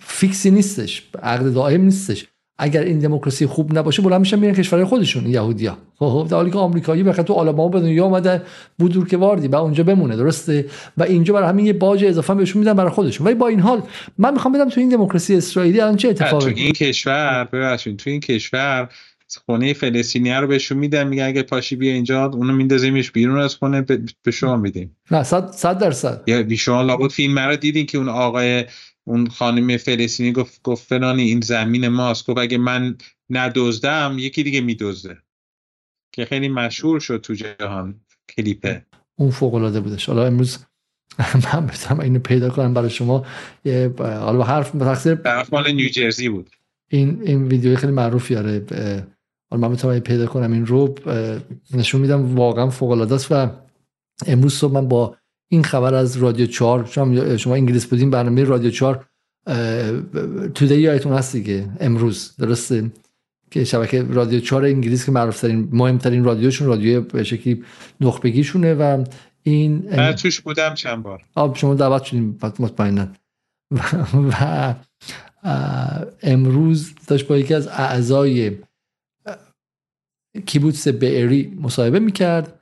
فیکسی 0.00 0.50
نیستش 0.50 1.08
عقد 1.22 1.54
دائم 1.54 1.80
نیستش. 1.80 2.31
اگر 2.58 2.82
این 2.82 2.98
دموکراسی 2.98 3.46
خوب 3.46 3.78
نباشه 3.78 4.02
بلند 4.02 4.20
میشن 4.20 4.38
میرن 4.38 4.54
کشورهای 4.54 4.88
خودشون 4.88 5.26
یهودیا 5.26 5.78
خب 5.98 6.26
در 6.30 6.36
حالی 6.36 6.50
که 6.50 6.58
آمریکایی 6.58 7.02
بخاطر 7.02 7.22
تو 7.22 7.32
آلاباما 7.32 7.68
به 7.68 7.80
دنیا 7.80 8.04
اومده 8.04 8.42
بودور 8.78 9.08
که 9.08 9.16
واردی 9.16 9.48
و 9.48 9.56
اونجا 9.56 9.84
بمونه 9.84 10.16
درسته؟ 10.16 10.66
و 10.96 11.02
اینجا 11.02 11.34
برای 11.34 11.48
همین 11.48 11.66
یه 11.66 11.72
باج 11.72 12.04
اضافه 12.04 12.34
بهشون 12.34 12.58
میدن 12.58 12.74
برای 12.74 12.90
خودشون. 12.90 13.26
ولی 13.26 13.34
با 13.34 13.48
این 13.48 13.60
حال 13.60 13.82
من 14.18 14.32
می‌خوام 14.32 14.54
بدم 14.54 14.68
تو 14.68 14.80
این 14.80 14.88
دموکراسی 14.88 15.36
اسرائیلی 15.36 15.80
الان 15.80 15.96
چه 15.96 16.08
اتفاقی 16.08 16.52
تو 16.52 16.58
این 16.60 16.72
کشور 16.72 17.48
ببخشید 17.52 17.96
تو 17.96 18.10
این 18.10 18.20
کشور 18.20 18.88
خونه 19.46 19.72
فلسطینی 19.72 20.30
رو 20.30 20.46
بهشون 20.46 20.78
میدن 20.78 21.08
میگن 21.08 21.24
اگه 21.24 21.42
پاشی 21.42 21.76
بیا 21.76 21.92
اینجا 21.92 22.24
اونو 22.24 22.52
میندازیمش 22.52 23.10
بیرون 23.10 23.40
از 23.40 23.54
خونه 23.54 23.80
به 24.22 24.30
شما 24.30 24.56
میدیم. 24.56 24.96
نه 25.10 25.22
100 25.22 25.78
درصد. 25.78 26.22
یا 26.26 26.56
شما 26.56 26.82
لابد 26.82 27.10
فیلم 27.10 27.38
رو 27.38 27.56
دیدین 27.56 27.86
که 27.86 27.98
اون 27.98 28.08
آقای 28.08 28.64
اون 29.04 29.28
خانم 29.28 29.76
فلسطینی 29.76 30.32
گفت 30.32 30.62
گفت 30.62 30.88
فلانی 30.88 31.22
این 31.22 31.40
زمین 31.40 31.88
ماست. 31.88 32.26
گفت 32.26 32.38
اگه 32.38 32.58
من 32.58 32.98
ندزدم 33.30 34.16
یکی 34.18 34.42
دیگه 34.42 34.60
میدزده. 34.60 35.18
که 36.12 36.24
خیلی 36.24 36.48
مشهور 36.48 37.00
شد 37.00 37.20
تو 37.20 37.34
جهان 37.34 38.00
کلیپه 38.36 38.86
اون 39.16 39.30
فوق 39.30 39.54
العاده 39.54 39.80
بودش. 39.80 40.06
حالا 40.06 40.26
امروز 40.26 40.58
من 41.54 41.66
بتونم 41.66 42.00
اینو 42.00 42.18
پیدا 42.18 42.50
کنم 42.50 42.74
برای 42.74 42.90
شما. 42.90 43.26
حالا 43.98 44.42
حرف 44.42 44.70
تقصیر 44.70 45.18
مال 45.52 45.72
نیوجرسی 45.72 46.28
بود. 46.28 46.50
این 46.88 47.22
این 47.22 47.48
ویدیو 47.48 47.76
خیلی 47.76 47.92
معروفی 47.92 48.36
آره. 48.36 48.66
حالا 49.50 49.68
من 49.68 49.74
بتونم 49.74 50.00
پیدا 50.00 50.26
کنم. 50.26 50.52
این 50.52 50.66
رو 50.66 50.94
نشون 51.74 52.00
میدم. 52.00 52.36
واقعا 52.36 52.70
فوق 52.70 52.90
العاده 52.90 53.14
است 53.14 53.32
و 53.32 53.50
امروز 54.26 54.54
صبح 54.54 54.72
من 54.72 54.88
با 54.88 55.16
این 55.52 55.64
خبر 55.64 55.94
از 55.94 56.16
رادیو 56.16 56.46
4 56.46 56.84
شما 56.86 57.36
شما 57.36 57.54
انگلیس 57.54 57.86
بودین 57.86 58.10
برنامه 58.10 58.44
رادیو 58.44 58.70
4 58.70 59.06
تودی 60.54 60.74
یادتون 60.74 61.12
هست 61.12 61.32
دیگه 61.32 61.68
امروز 61.80 62.36
درسته؟ 62.38 62.92
که 63.50 63.64
شبکه 63.64 64.02
رادیو 64.02 64.40
4 64.40 64.64
انگلیس 64.64 65.06
که 65.06 65.12
معروف 65.12 65.40
ترین 65.40 65.68
مهمترین 65.72 66.24
رادیوشون 66.24 66.66
رادیو 66.66 67.00
به 67.00 67.24
شکلی 67.24 67.64
نخبگیشونه 68.00 68.74
و 68.74 69.04
این 69.42 69.88
من 69.96 70.12
توش 70.12 70.40
بودم 70.40 70.74
چند 70.74 71.02
بار. 71.02 71.24
آب 71.34 71.56
شما 71.56 71.74
دعوت 71.74 72.04
شدیم 72.04 72.38
مطمئنا 72.58 73.08
و, 73.70 73.80
و 74.14 74.74
امروز 76.22 76.94
داشت 77.06 77.26
با 77.26 77.36
یکی 77.36 77.54
از 77.54 77.68
اعضای 77.68 78.58
کیبوتس 80.46 80.88
بئری 80.88 81.58
مصاحبه 81.62 81.98
می‌کرد. 81.98 82.61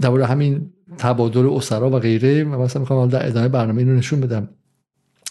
درباره 0.00 0.26
همین 0.26 0.70
تبادل 0.98 1.46
اسرا 1.46 1.90
و 1.90 1.98
غیره 1.98 2.44
و 2.44 2.62
مثلا 2.62 2.80
می‌خوام 2.80 3.08
در 3.08 3.26
ادامه 3.26 3.48
برنامه 3.48 3.78
اینو 3.78 3.94
نشون 3.94 4.20
بدم. 4.20 4.48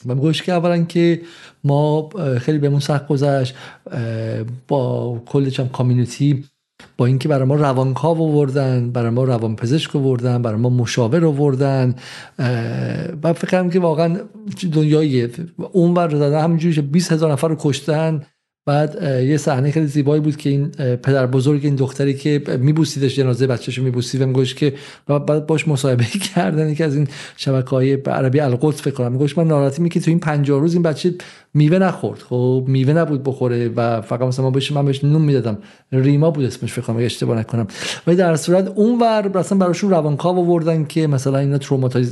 و 0.07 0.15
میگوش 0.15 0.43
که 0.43 0.53
اولا 0.53 0.83
که 0.83 1.21
ما 1.63 2.09
خیلی 2.39 2.57
بهمون 2.57 2.79
سخت 2.79 3.07
گذشت 3.07 3.55
با 4.67 5.21
کل 5.25 5.49
چم 5.49 5.67
کامیونیتی 5.67 6.43
با 6.97 7.05
اینکه 7.05 7.29
برای 7.29 7.45
ما 7.45 7.55
روانکاو 7.55 8.21
آوردن 8.21 8.91
برای 8.91 9.09
ما 9.09 9.23
روانپزشک 9.23 9.95
آوردن 9.95 10.41
برای 10.41 10.59
ما 10.59 10.69
مشاور 10.69 11.25
آوردن 11.25 11.95
و 13.23 13.33
فکر 13.33 13.51
کنم 13.51 13.69
که 13.69 13.79
واقعا 13.79 14.17
دنیای 14.71 15.29
اون 15.71 15.93
بر 15.93 16.07
دادن 16.07 16.43
همینجوری 16.43 16.81
20 16.81 17.11
هزار 17.11 17.31
نفر 17.31 17.47
رو 17.47 17.55
کشتن 17.59 18.21
بعد 18.65 19.03
یه 19.23 19.37
صحنه 19.37 19.71
خیلی 19.71 19.87
زیبایی 19.87 20.21
بود 20.21 20.37
که 20.37 20.49
این 20.49 20.67
پدر 20.95 21.27
بزرگ 21.27 21.65
این 21.65 21.75
دختری 21.75 22.13
که 22.13 22.41
میبوسیدش 22.59 23.15
جنازه 23.15 23.47
بچه‌شو 23.47 23.83
میبوسید 23.83 24.21
و 24.21 24.25
میگوش 24.25 24.55
که 24.55 24.73
بعد 25.07 25.47
باش 25.47 25.67
مصاحبه 25.67 26.05
کردن 26.35 26.73
که 26.73 26.85
از 26.85 26.95
این 26.95 27.07
شبکه 27.37 27.69
های 27.69 27.93
عربی 27.93 28.39
القدس 28.39 28.81
فکر 28.81 28.93
کنم 28.93 29.11
میگوش 29.11 29.37
من 29.37 29.47
ناراحتی 29.47 29.81
می 29.81 29.89
که 29.89 29.99
تو 29.99 30.11
این 30.11 30.19
50 30.19 30.59
روز 30.59 30.73
این 30.73 30.83
بچه 30.83 31.13
میوه 31.53 31.79
نخورد. 31.79 32.19
خب 32.19 32.63
میوه 32.67 32.93
نبود 32.93 33.23
بخوره 33.23 33.69
و 33.75 34.01
فقط 34.01 34.21
مثلا 34.21 34.45
ما 34.45 34.51
بهش 34.51 34.71
من 34.71 34.85
بهش 34.85 35.03
نون 35.03 35.21
می‌دادم. 35.21 35.57
ریما 35.91 36.31
بود 36.31 36.45
اسمش 36.45 36.73
فکر 36.73 36.81
کنم 36.81 36.97
اشتباه 36.99 37.39
نکنم. 37.39 37.67
ولی 38.07 38.15
در 38.15 38.35
صورت 38.35 38.67
اون 38.67 38.99
ور 38.99 39.37
مثلا 39.37 39.57
براشون 39.57 39.89
روانکاو 39.89 40.39
آوردن 40.39 40.85
که 40.85 41.07
مثلا 41.07 41.37
اینا 41.37 41.57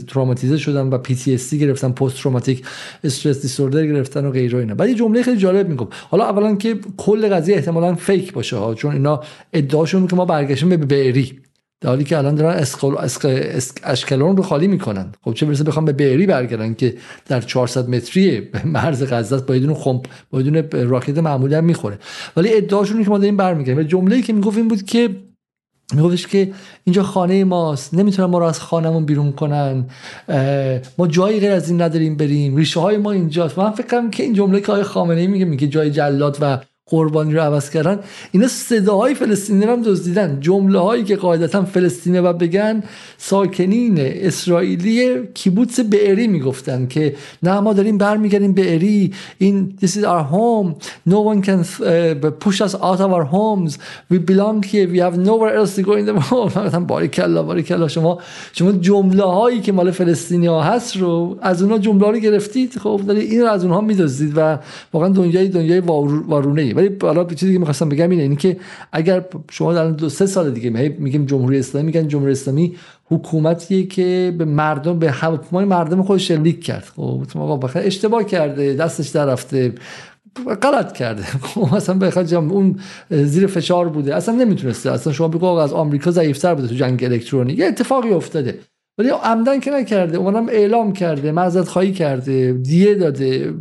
تروماتیزه 0.07 0.57
شدن 0.57 0.87
و 0.87 0.97
پی 0.97 1.15
تی 1.15 1.59
گرفتن 1.59 1.91
پست 1.91 2.17
تروماتیک 2.17 2.65
استرس 3.03 3.41
دیسوردر 3.41 3.85
گرفتن 3.85 4.25
و 4.25 4.31
غیره 4.31 4.59
اینا. 4.59 4.75
بعد 4.75 4.93
جمله 4.93 5.23
خیلی 5.23 5.37
جالب 5.37 5.69
میگم. 5.69 5.87
حالا 6.09 6.25
اولا 6.25 6.55
که 6.55 6.79
کل 6.97 7.29
قضیه 7.29 7.55
احتمالا 7.55 7.95
فیک 7.95 8.33
باشه 8.33 8.57
ها 8.57 8.73
چون 8.73 8.93
اینا 8.93 9.21
ادعاشون 9.53 10.07
که 10.07 10.15
ما 10.15 10.25
برگشتیم 10.25 10.69
به 10.69 10.77
بری 10.77 11.39
در 11.82 11.89
حالی 11.89 12.03
که 12.03 12.17
الان 12.17 12.36
دارن 12.36 12.57
اسکل... 12.57 12.95
اشکلون 13.84 14.38
رو 14.38 14.43
خالی 14.43 14.67
می‌کنن. 14.67 15.11
خب 15.23 15.34
چه 15.34 15.45
برسه 15.45 15.63
بخوام 15.63 15.86
به 15.86 15.93
بری 15.93 16.25
برگردن 16.25 16.73
که 16.73 16.95
در 17.27 17.41
400 17.41 17.89
متری 17.89 18.49
مرز 18.65 19.13
غزه 19.13 19.38
با 19.38 19.55
یه 19.55 19.73
خمپ 19.73 20.05
با 20.32 20.41
راکت 20.73 21.17
معمولی 21.17 21.55
هم 21.55 21.63
می‌خوره. 21.63 21.99
ولی 22.38 22.53
ادعاشون 22.53 23.03
که 23.03 23.09
ما 23.09 23.17
داریم 23.17 23.38
برمیگردیم. 23.38 23.77
و 23.77 23.84
جمله‌ای 23.84 24.21
که 24.21 24.34
می‌گفت 24.34 24.57
این 24.57 24.67
بود 24.67 24.84
که 24.84 25.09
میگفتش 25.93 26.27
که 26.27 26.51
اینجا 26.84 27.03
خانه 27.03 27.43
ماست. 27.43 27.93
نمی‌تونن 27.93 28.29
ما 28.29 28.38
رو 28.38 28.45
از 28.45 28.59
خانمون 28.59 29.05
بیرون 29.05 29.32
کنن. 29.32 29.86
ما 30.97 31.07
جایی 31.07 31.39
غیر 31.39 31.51
از 31.51 31.69
این 31.69 31.82
نداریم 31.82 32.17
بریم. 32.17 32.55
ریشه 32.55 32.79
های 32.79 32.97
ما 32.97 33.11
اینجاست. 33.11 33.57
من 33.57 33.71
فکر 33.71 33.88
کنم 33.88 34.09
که 34.11 34.23
این 34.23 34.34
جمله 34.34 34.61
که 34.61 34.71
آقای 34.71 34.84
خامنه 34.84 35.21
ای 35.21 35.27
میگه 35.27 35.45
میگه 35.45 35.67
جای 35.67 35.91
جلاد 35.91 36.38
و 36.41 36.57
قربانی 36.91 37.33
رو 37.33 37.41
عوض 37.41 37.69
کردن. 37.69 37.99
اینا 38.31 38.47
صداهای 38.47 39.15
فلسطینی 39.15 39.65
رو 39.65 39.71
هم 39.71 39.81
دزدیدن. 39.81 40.37
جمله 40.39 40.79
هایی 40.79 41.03
که 41.03 41.15
قاعدتا 41.15 41.65
فلسطینه 41.65 42.21
و 42.21 42.33
بگن 42.33 42.83
ساکنین 43.17 43.95
اسرائیلی 43.99 45.27
کیبوتس 45.33 45.79
بئری 45.79 46.27
می‌گفتن 46.27 46.87
که 46.87 47.15
نه 47.43 47.59
ما 47.59 47.73
داریم 47.73 47.97
برمیگردیم 47.97 48.53
بئری. 48.53 49.13
این 49.37 49.73
this 49.81 49.89
is 49.89 50.03
our 50.03 50.23
home. 50.35 50.69
No 51.09 51.19
one 51.31 51.41
can 51.47 51.59
push 52.45 52.61
us 52.61 52.73
out 52.75 52.99
of 53.05 53.09
our 53.17 53.25
homes. 53.35 53.71
We 54.09 54.17
belong 54.31 54.63
here. 54.63 54.87
We 54.95 54.99
have 55.07 55.17
nowhere 55.29 55.53
else 55.59 55.71
to 55.77 55.81
go 55.89 55.93
in 55.93 56.05
the 56.05 56.13
world. 56.13 56.57
مثلا 56.67 56.79
باری 56.79 57.07
کلا 57.07 57.43
باری 57.43 57.63
کلا 57.63 57.87
شما 57.87 58.19
شما 58.53 58.71
جمله 58.71 59.23
هایی 59.23 59.61
که 59.61 59.71
مال 59.71 59.91
فلسطینی 59.91 60.47
ها 60.47 60.61
هست 60.61 60.97
رو 60.97 61.37
از 61.41 61.61
اونها 61.61 61.77
جمله 61.77 62.07
رو 62.07 62.19
گرفتید. 62.19 62.77
خب 62.77 63.01
دارید 63.07 63.31
این 63.31 63.41
رو 63.41 63.47
از 63.47 63.63
اونها 63.63 63.81
میدزدید 63.81 64.33
و 64.35 64.57
واقعا 64.93 65.09
دنیای 65.09 65.47
دنیای 65.47 65.79
وارونه 65.79 66.73
ولی 66.82 66.97
حالا 67.01 67.23
چیزی 67.23 67.53
که 67.53 67.59
می‌خواستم 67.59 67.89
بگم 67.89 68.09
اینه 68.09 68.23
این 68.23 68.36
که 68.36 68.57
اگر 68.91 69.25
شما 69.51 69.73
در 69.73 69.89
دو 69.91 70.09
سه 70.09 70.25
سال 70.25 70.51
دیگه 70.51 70.69
میگیم 70.99 71.25
جمهوری 71.25 71.59
اسلامی 71.59 71.86
میگن 71.86 72.07
جمهوری 72.07 72.32
اسلامی 72.32 72.75
حکومتیه 73.05 73.88
که 73.88 74.36
به 74.38 74.45
مردم 74.45 74.99
به 74.99 75.11
هواپیمای 75.11 75.65
مردم 75.65 76.03
خودش 76.03 76.27
شلیک 76.27 76.63
کرد. 76.63 76.84
خب 76.84 77.69
اشتباه 77.75 78.23
کرده 78.23 78.73
دستش 78.73 79.09
در 79.09 79.25
رفته 79.25 79.73
غلط 80.61 80.91
کرده. 80.91 81.23
خب 81.53 81.75
مثلا 81.75 81.95
بخواد 81.95 82.34
اون 82.34 82.79
زیر 83.09 83.47
فشار 83.47 83.89
بوده 83.89 84.15
اصلا 84.15 84.36
نمی‌تونسته. 84.36 84.91
اصلا 84.91 85.13
شما 85.13 85.27
بگو 85.27 85.45
از 85.45 85.73
آمریکا 85.73 86.11
ضعیفتر 86.11 86.55
بوده 86.55 86.67
تو 86.67 86.75
جنگ 86.75 87.03
الکترونیک 87.03 87.59
یه 87.59 87.65
اتفاقی 87.65 88.09
افتاده. 88.09 88.59
ولی 89.02 89.10
عمدن 89.10 89.60
که 89.60 89.72
نکرده 89.72 90.18
اونم 90.18 90.49
اعلام 90.49 90.93
کرده 90.93 91.32
معذرت 91.32 91.68
خواهی 91.68 91.91
کرده 91.91 92.54
دیه 92.54 92.95
داده 92.95 93.54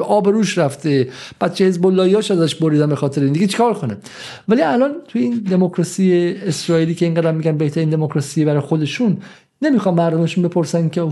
آب 0.00 0.28
روش 0.28 0.58
رفته 0.58 1.08
بچه 1.40 1.64
حزب 1.64 1.86
اللهیاش 1.86 2.30
ازش 2.30 2.54
بریدن 2.54 2.88
به 2.88 2.96
خاطر 2.96 3.22
این. 3.22 3.32
دیگه 3.32 3.46
چیکار 3.46 3.74
کنه؟ 3.74 3.96
ولی 4.48 4.62
الان 4.62 4.92
توی 5.08 5.22
این 5.22 5.34
دموکراسی 5.50 6.36
اسرائیلی 6.46 6.94
که 6.94 7.06
اینقدر 7.06 7.32
میگن 7.32 7.56
بهترین 7.56 7.90
دموکراسی 7.90 8.44
برای 8.44 8.60
خودشون 8.60 9.18
نمی‌خوام 9.62 9.94
مردمشون 9.94 10.44
بپرسن 10.44 10.88
که 10.88 11.02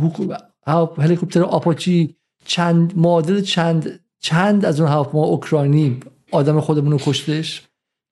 هلیکوپتر 0.98 1.42
آپاچی 1.42 2.16
چند 2.44 2.92
معادل 2.96 3.40
چند 3.40 4.00
چند 4.20 4.64
از 4.64 4.80
اون 4.80 4.90
هواپیما 4.90 5.24
اوکراینی 5.24 6.00
آدم 6.30 6.60
خودمون 6.60 6.92
رو 6.92 6.98
کشتش 6.98 7.62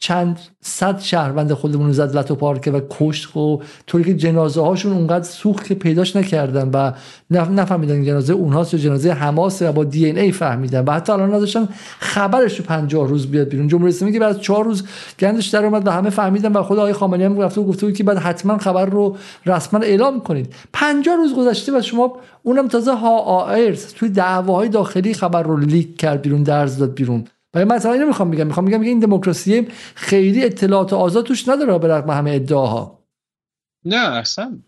چند 0.02 0.40
صد 0.60 0.98
شهروند 0.98 1.52
خودمون 1.52 1.86
رو 1.86 1.92
زد 1.92 2.16
لتو 2.16 2.34
پارکه 2.34 2.70
و 2.70 2.80
کشت 2.90 3.26
خب. 3.26 3.62
طوری 3.86 4.04
که 4.04 4.14
جنازه 4.14 4.60
هاشون 4.60 4.92
اونقدر 4.92 5.24
سوخت 5.24 5.66
که 5.66 5.74
پیداش 5.74 6.16
نکردن 6.16 6.70
و 6.70 6.92
نفهمیدن 7.30 8.04
جنازه 8.04 8.32
اونهاست 8.32 8.74
یا 8.74 8.80
جنازه 8.80 9.12
حماسه 9.12 9.68
و 9.68 9.72
با 9.72 9.84
دی 9.84 10.06
این 10.06 10.18
ای 10.18 10.32
فهمیدن. 10.32 10.84
و 10.84 10.92
حتی 10.92 11.12
الان 11.12 11.34
نداشتن 11.34 11.68
خبرش 11.98 12.54
تو 12.54 12.62
50 12.62 13.08
روز 13.08 13.26
بیاد 13.26 13.48
بیرون. 13.48 13.68
جمهوری 13.68 13.88
اسلامی 13.92 14.12
که 14.12 14.20
بعد 14.20 14.40
4 14.40 14.64
روز 14.64 14.84
گندش 15.18 15.46
در 15.46 15.64
اومد 15.64 15.86
و 15.86 15.90
همه 15.90 16.10
فهمیدن 16.10 16.52
و 16.52 16.62
خود 16.62 16.78
آقای 16.78 16.92
خامنه‌ای 16.92 17.24
هم 17.24 17.34
گفته 17.34 17.60
و 17.60 17.64
گفته 17.64 17.86
بود 17.86 17.94
که 17.94 18.04
بعد 18.04 18.18
حتما 18.18 18.58
خبر 18.58 18.86
رو 18.86 19.16
رسما 19.46 19.80
اعلام 19.80 20.20
کنید. 20.20 20.54
50 20.72 21.16
روز 21.16 21.34
گذشته 21.34 21.78
و 21.78 21.82
شما 21.82 22.12
اونم 22.42 22.68
تازه 22.68 22.92
ها 22.92 23.18
آیرز 23.18 23.94
توی 23.94 24.08
دعواهای 24.08 24.68
داخلی 24.68 25.14
خبر 25.14 25.42
رو 25.42 25.56
لیک 25.56 25.96
کرد 25.96 26.22
بیرون 26.22 26.42
درز 26.42 26.78
داد 26.78 26.94
بیرون. 26.94 27.24
و 27.54 27.64
مثلا 27.64 27.92
اینو 27.92 28.06
می‌خوام 28.06 28.30
بگم. 28.30 28.46
می‌خوام 28.46 28.66
بگم 28.66 28.80
این 28.80 28.98
دموکراسی 28.98 29.68
خیلی 29.94 30.44
اطلاعات 30.44 30.92
آزاد 30.92 31.26
توش 31.26 31.48
نداره 31.48 31.78
به 31.78 31.88
رغم 31.88 32.10
همه 32.10 32.30
ادعاها. 32.30 33.04
نه 33.84 33.96
اصلا 33.96 34.58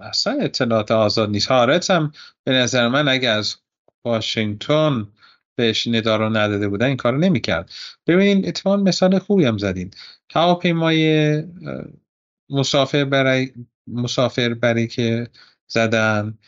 اصلا 0.00 0.38
اطلاعات 0.40 0.90
آزاد 0.90 1.30
نیست. 1.30 1.46
هارت 1.48 1.90
هم 1.90 2.12
به 2.44 2.52
نظر 2.52 2.88
من 2.88 3.08
اگه 3.08 3.28
از 3.28 3.56
واشنگتن 4.04 5.08
بهش 5.56 5.86
ندارو 5.86 6.28
نداده 6.28 6.68
بودن 6.68 6.86
این 6.86 6.96
کارو 6.96 7.18
نمی‌کرد. 7.18 7.70
ببینید 8.06 8.48
اتفاقا 8.48 8.76
مثال 8.76 9.18
خوبی 9.18 9.44
هم 9.44 9.58
زدین. 9.58 9.90
هواپیمای 10.34 11.42
مسافر 12.50 13.04
برای 13.04 13.52
مسافر 13.86 14.54
برای 14.54 14.86
که 14.86 15.28
زدن 15.66 16.38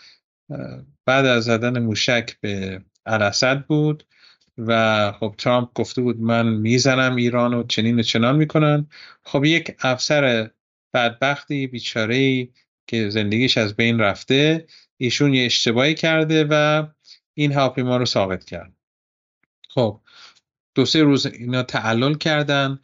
بعد 1.07 1.27
از 1.27 1.45
زدن 1.45 1.79
موشک 1.79 2.41
به 2.41 2.81
الاسد 3.07 3.65
بود. 3.67 4.07
و 4.67 5.13
خب 5.13 5.35
ترامپ 5.39 5.69
گفته 5.75 6.03
بود 6.03 6.21
من 6.21 6.49
می‌زنم 6.49 7.17
ایران 7.17 7.55
و 7.55 7.63
چنین 7.63 8.01
و 8.01 8.03
چنان 8.03 8.37
می‌کنن. 8.37 8.87
خب 9.23 9.45
یک 9.45 9.77
افسر 9.81 10.51
بدبختی 10.95 11.67
بیچاره 11.67 12.49
که 12.87 13.11
زندگیش 13.11 13.59
از 13.59 13.77
بین 13.77 13.99
رفته 13.99 14.67
ایشون 14.97 15.35
یه 15.35 15.47
اشتباهی 15.47 15.95
کرده 15.95 16.47
و 16.51 16.87
این 17.35 17.53
هواپیما 17.53 17.97
رو 17.97 18.07
ساقط 18.07 18.45
کرد. 18.45 18.73
خب 19.69 20.01
دو 20.75 20.85
سه 20.85 21.03
روز 21.03 21.27
اینا 21.27 21.63
تعلل 21.63 22.15
کردن. 22.15 22.81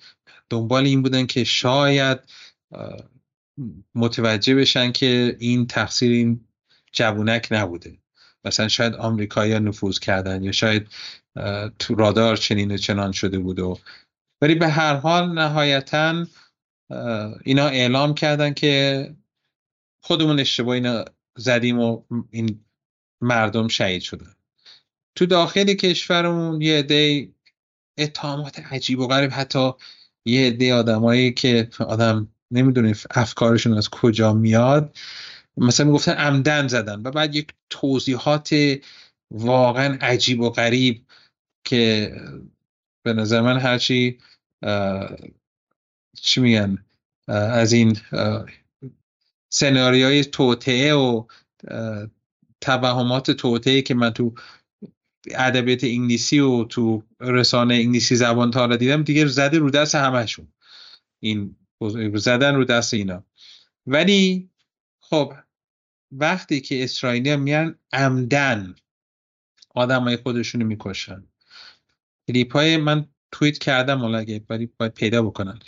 دنبال 0.51 0.87
این 0.87 1.03
بودن 1.03 1.27
که 1.27 1.45
شاید 1.45 2.18
متوجه 3.95 4.55
بشن 4.55 4.93
که 4.93 5.37
این 5.39 5.66
تقصیر 5.66 6.12
این 6.12 6.41
جوونک 6.93 7.49
نبوده. 7.51 7.99
مثلا 8.45 8.68
شاید 8.68 8.95
آمریکایی 8.95 9.61
نفوذ 9.61 9.99
کردن 9.99 10.43
یا 10.43 10.53
شاید 10.53 10.89
تو 11.78 11.95
رادار 11.95 12.37
چنین 12.37 12.70
و 12.70 12.76
چنان 12.76 13.12
شده 13.12 13.39
بود 13.39 13.59
و 13.59 13.78
ولی 14.43 14.55
به 14.55 14.68
هر 14.68 14.95
حال 14.97 15.32
نهایتا 15.32 16.26
اینا 17.45 17.66
اعلام 17.66 18.14
کردن 18.14 18.55
که 18.55 19.14
خودمون 20.03 20.41
اشتباه 20.41 20.74
اینا 20.74 21.05
زدیم 21.37 21.80
و 21.80 22.03
این 22.30 22.64
مردم 23.20 23.68
شهید 23.68 24.03
شدن. 24.03 24.34
تو 25.14 25.26
داخل 25.26 25.74
کشورمون 25.74 26.62
یه 26.62 26.78
عده 26.78 27.28
اتهامات 27.99 28.59
عجیب 28.59 28.99
و 28.99 29.07
غریب 29.07 29.30
حتی 29.32 29.72
یه 30.24 30.47
عده 30.47 30.74
آدمایی 30.74 31.32
که 31.32 31.68
آدم 31.78 32.28
نمی‌دونه 32.51 32.95
افکارشون 33.11 33.74
از 33.78 33.89
کجا 33.89 34.32
میاد 34.32 34.97
مثلا 35.57 35.87
می‌گفتن 35.87 36.12
عمدن 36.12 36.68
زدن 36.68 37.03
و 37.05 37.11
بعد 37.11 37.34
یک 37.34 37.49
توضیحات 37.70 38.55
واقعا 39.30 39.99
عجیب 40.01 40.41
و 40.41 40.51
غریب 40.51 41.05
که 41.66 42.14
به 43.02 43.12
نظر 43.12 43.40
من 43.40 43.58
هرچی 43.58 44.18
چی 46.20 46.40
میگن 46.40 46.84
از 47.28 47.72
این 47.72 47.98
سناریوی 49.48 50.24
توطعه 50.24 50.94
و 50.94 51.26
توهمات 52.60 53.30
توطعه 53.30 53.82
که 53.82 53.94
من 53.94 54.10
تو 54.10 54.34
ادبیات 55.30 55.84
انگلیسی 55.84 56.38
و 56.38 56.64
تو 56.64 57.02
رسانه 57.20 57.74
انگلیسی 57.74 58.16
زبان 58.16 58.50
تا 58.50 58.76
دیدم 58.76 59.02
دیگه 59.02 59.26
زده 59.26 59.58
رو 59.58 59.70
دست 59.70 59.94
همشون 59.94 60.48
این 61.20 61.56
زدن 62.14 62.54
رو 62.54 62.64
دست 62.64 62.94
اینا. 62.94 63.24
ولی 63.86 64.50
خب 65.00 65.34
وقتی 66.12 66.60
که 66.60 66.84
اسرائیلی 66.84 67.36
میان 67.36 67.78
عمدن 67.92 68.74
آدم 69.74 70.02
های 70.02 70.16
خودشونو 70.16 70.66
می‌کشن. 70.66 71.24
کلیپ 72.29 72.53
های 72.53 72.77
من 72.77 73.07
توییت 73.33 73.59
کردم 73.59 73.99
حالا 73.99 74.18
اگه 74.18 74.45
باید 74.79 74.95
پیدا 74.95 75.22
بکنن. 75.22 75.59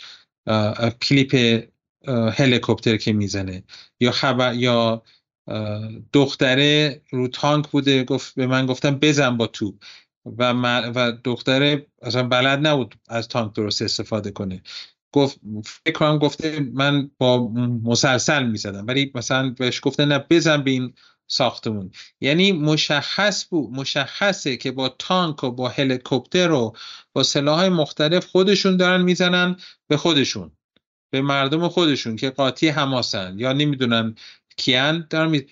کلیپ 1.01 1.63
هلیکوپتر 2.33 2.97
که 2.97 3.13
می‌زنه. 3.13 3.63
یا 3.99 4.11
خبر 4.11 4.53
یا 4.53 5.03
دختره 6.13 7.01
رو 7.09 7.27
تانک 7.27 7.67
بوده 7.67 8.03
گفت 8.03 8.35
به 8.35 8.47
من 8.47 8.65
گفتم 8.65 8.99
بزن 8.99 9.37
با 9.37 9.47
تو 9.47 9.77
و, 10.25 10.53
و 10.95 11.11
دختره 11.23 11.87
اصلا 12.01 12.23
بلد 12.23 12.67
نبود 12.67 12.95
از 13.07 13.27
تانک 13.27 13.53
درست 13.53 13.81
استفاده 13.81 14.31
کنه. 14.31 14.61
گفت 15.11 15.39
فکر 15.65 15.93
کنم 15.93 16.17
گفته 16.17 16.59
من 16.59 17.11
با 17.17 17.47
مسلسل 17.83 18.45
می‌زدم. 18.45 18.87
ولی 18.87 19.11
مثلا 19.15 19.49
بهش 19.49 19.79
گفته 19.83 20.05
نه 20.05 20.25
بزن 20.29 20.63
به 20.63 20.71
این 20.71 20.93
ساختمون. 21.31 21.91
یعنی 22.21 22.51
مشخص 22.51 23.45
بود 23.49 23.71
مشخصه 23.71 24.57
که 24.57 24.71
با 24.71 24.89
تانک 24.89 25.43
و 25.43 25.51
با 25.51 25.69
هلیکوپتر 25.69 26.51
و 26.51 26.75
با 27.13 27.23
سلاح 27.23 27.67
مختلف 27.67 28.25
خودشون 28.25 28.77
دارن 28.77 29.01
می‌زنن 29.01 29.55
به 29.87 29.97
خودشون 29.97 30.51
به 31.11 31.21
مردم 31.21 31.67
خودشون 31.67 32.15
که 32.15 32.29
قاطی 32.29 32.67
حماسن 32.67 33.39
یا 33.39 33.53
نمی‌دونن 33.53 34.15
کیان. 34.57 35.07
دارن 35.09 35.29
می... 35.29 35.45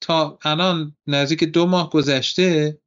تا 0.00 0.38
الان 0.42 0.96
نزدیک 1.06 1.44
دو 1.44 1.66
ماه 1.66 1.90
گذشته 1.90 2.78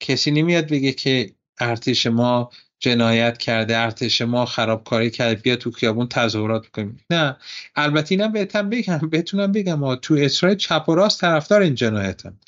کسی 0.00 0.30
نمیاد 0.30 0.68
بگه 0.68 0.92
که 0.92 1.34
ارتش 1.60 2.06
ما 2.06 2.50
جنایت 2.84 3.38
کرده 3.38 3.78
ارتش 3.78 4.22
ما 4.22 4.44
خرابکاری 4.46 5.10
کرده 5.10 5.34
بیا 5.34 5.56
تو 5.56 5.70
خیابون 5.70 6.08
تظاهرات 6.08 6.66
کنیم. 6.66 7.00
نه 7.10 7.36
البته 7.76 8.14
اینم 8.14 8.32
بهتون 8.32 8.70
بگم 8.70 8.98
بتونم 8.98 9.52
بگم 9.52 9.74
ما 9.74 9.96
تو 9.96 10.14
اسرائیل 10.14 10.58
چپ 10.58 10.88
و 10.88 10.94
راست 10.94 11.20
طرفدار 11.20 11.62
این 11.62 11.74
جنایتن. 11.74 12.38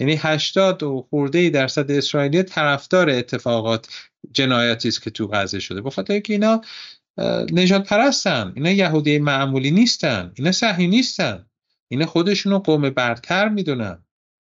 یعنی 0.00 0.18
80 0.20 0.82
و 0.82 1.06
خورده 1.10 1.50
درصد 1.50 1.90
اسرائیلی 1.90 2.42
طرفدار 2.42 3.10
اتفاقات 3.10 3.88
جنایتی 4.32 4.88
است 4.88 5.02
که 5.02 5.10
تو 5.10 5.26
غزه 5.26 5.60
شده. 5.60 5.80
بخاطر 5.80 6.12
اینکه 6.12 6.32
اینا 6.32 6.60
نجات 7.52 7.88
پرستن 7.88 8.52
اینا 8.56 8.70
یهودی 8.70 9.18
معمولی 9.18 9.70
نیستن. 9.70 10.32
اینا 10.34 10.52
صحیح 10.52 10.88
نیستن. 10.88 11.46
اینا 11.88 12.06
خودشونو 12.06 12.58
قوم 12.58 12.90
برتر 12.90 13.48
می‌دونن. 13.48 14.04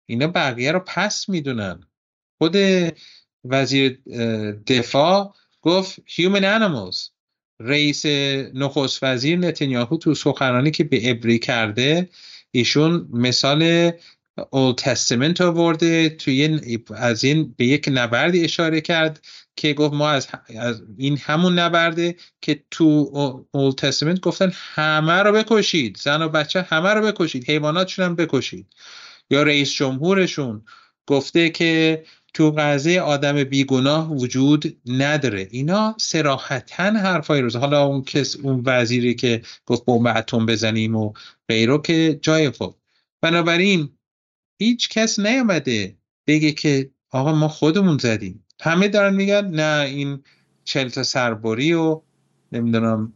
اینا 0.10 0.28
بقیه 0.28 0.72
رو 0.72 0.80
پس 0.80 1.30
می‌دونن. 1.30 1.84
خود 2.38 2.56
وزیر 3.44 4.00
دفاع 4.68 5.34
گفت 5.62 6.00
human 6.00 6.44
animals 6.44 7.10
رئیس 7.60 8.06
نخست 8.54 9.04
وزیر 9.04 9.40
نتانیاهو 9.40 9.98
تو 9.98 10.14
سخنرانی 10.14 10.72
که 10.72 10.84
به 10.84 11.12
ابری 11.12 11.40
کرده 11.40 12.10
ایشون 12.52 13.10
مثال 13.14 13.92
اول 14.52 14.74
تستمنت 14.74 15.42
آورده 15.42 16.10
توی 16.10 16.60
از 16.96 17.24
این 17.24 17.56
به 17.58 17.66
یک 17.66 17.90
نبردی 17.92 18.44
اشاره 18.44 18.82
کرد 18.82 19.26
که 19.56 19.74
گفت 19.74 19.94
ما 19.94 20.10
از, 20.10 20.28
از 20.60 20.84
این 20.98 21.18
همون 21.18 21.60
نبرده 21.60 22.16
که 22.42 22.64
تو 22.72 22.88
اول 23.54 23.72
تستمنت 23.72 24.20
گفتن 24.20 24.52
همه 24.56 25.14
رو 25.14 25.32
بکشید 25.32 25.98
زن 25.98 26.22
و 26.22 26.30
بچه 26.30 26.62
همه 26.62 26.90
رو 26.90 27.12
بکشید 27.12 27.50
حیواناتشون 27.50 28.06
هم 28.06 28.16
بکشید. 28.16 28.68
یا 29.30 29.44
رئیس 29.44 29.72
جمهورشون 29.72 30.66
گفته 31.08 31.50
که 31.50 32.04
تو 32.34 32.52
غزه 32.58 33.00
آدم 33.00 33.44
بیگناه 33.44 34.12
وجود 34.12 34.78
نداره. 34.86 35.48
اینا 35.52 35.96
سراحتا 36.00 36.84
حرفای 36.84 37.42
روز 37.42 37.56
حالا 37.56 37.86
اون 37.86 38.04
کس 38.04 38.36
اون 38.36 38.64
وزیری 38.66 39.16
که 39.16 39.42
گفت 39.66 39.86
بمب 39.86 40.08
اتم 40.08 40.46
بزنیم 40.46 40.96
و 40.96 41.14
غیره 41.50 41.78
که 41.78 42.20
جای 42.22 42.50
خود 42.50 42.76
بنابراین 43.22 43.90
هیچ 44.60 44.90
کس 44.90 45.20
نیامده 45.20 45.98
بگه 46.28 46.52
که 46.52 46.92
آقا 47.12 47.34
ما 47.34 47.48
خودمون 47.48 47.98
زدیم. 47.98 48.46
همه 48.62 48.88
دارن 48.88 49.16
میگن 49.16 49.48
نه 49.48 49.86
این 49.86 50.24
چلتا 50.64 51.04
سربری 51.04 51.74
و 51.74 52.02
نمی‌دونم 52.52 53.14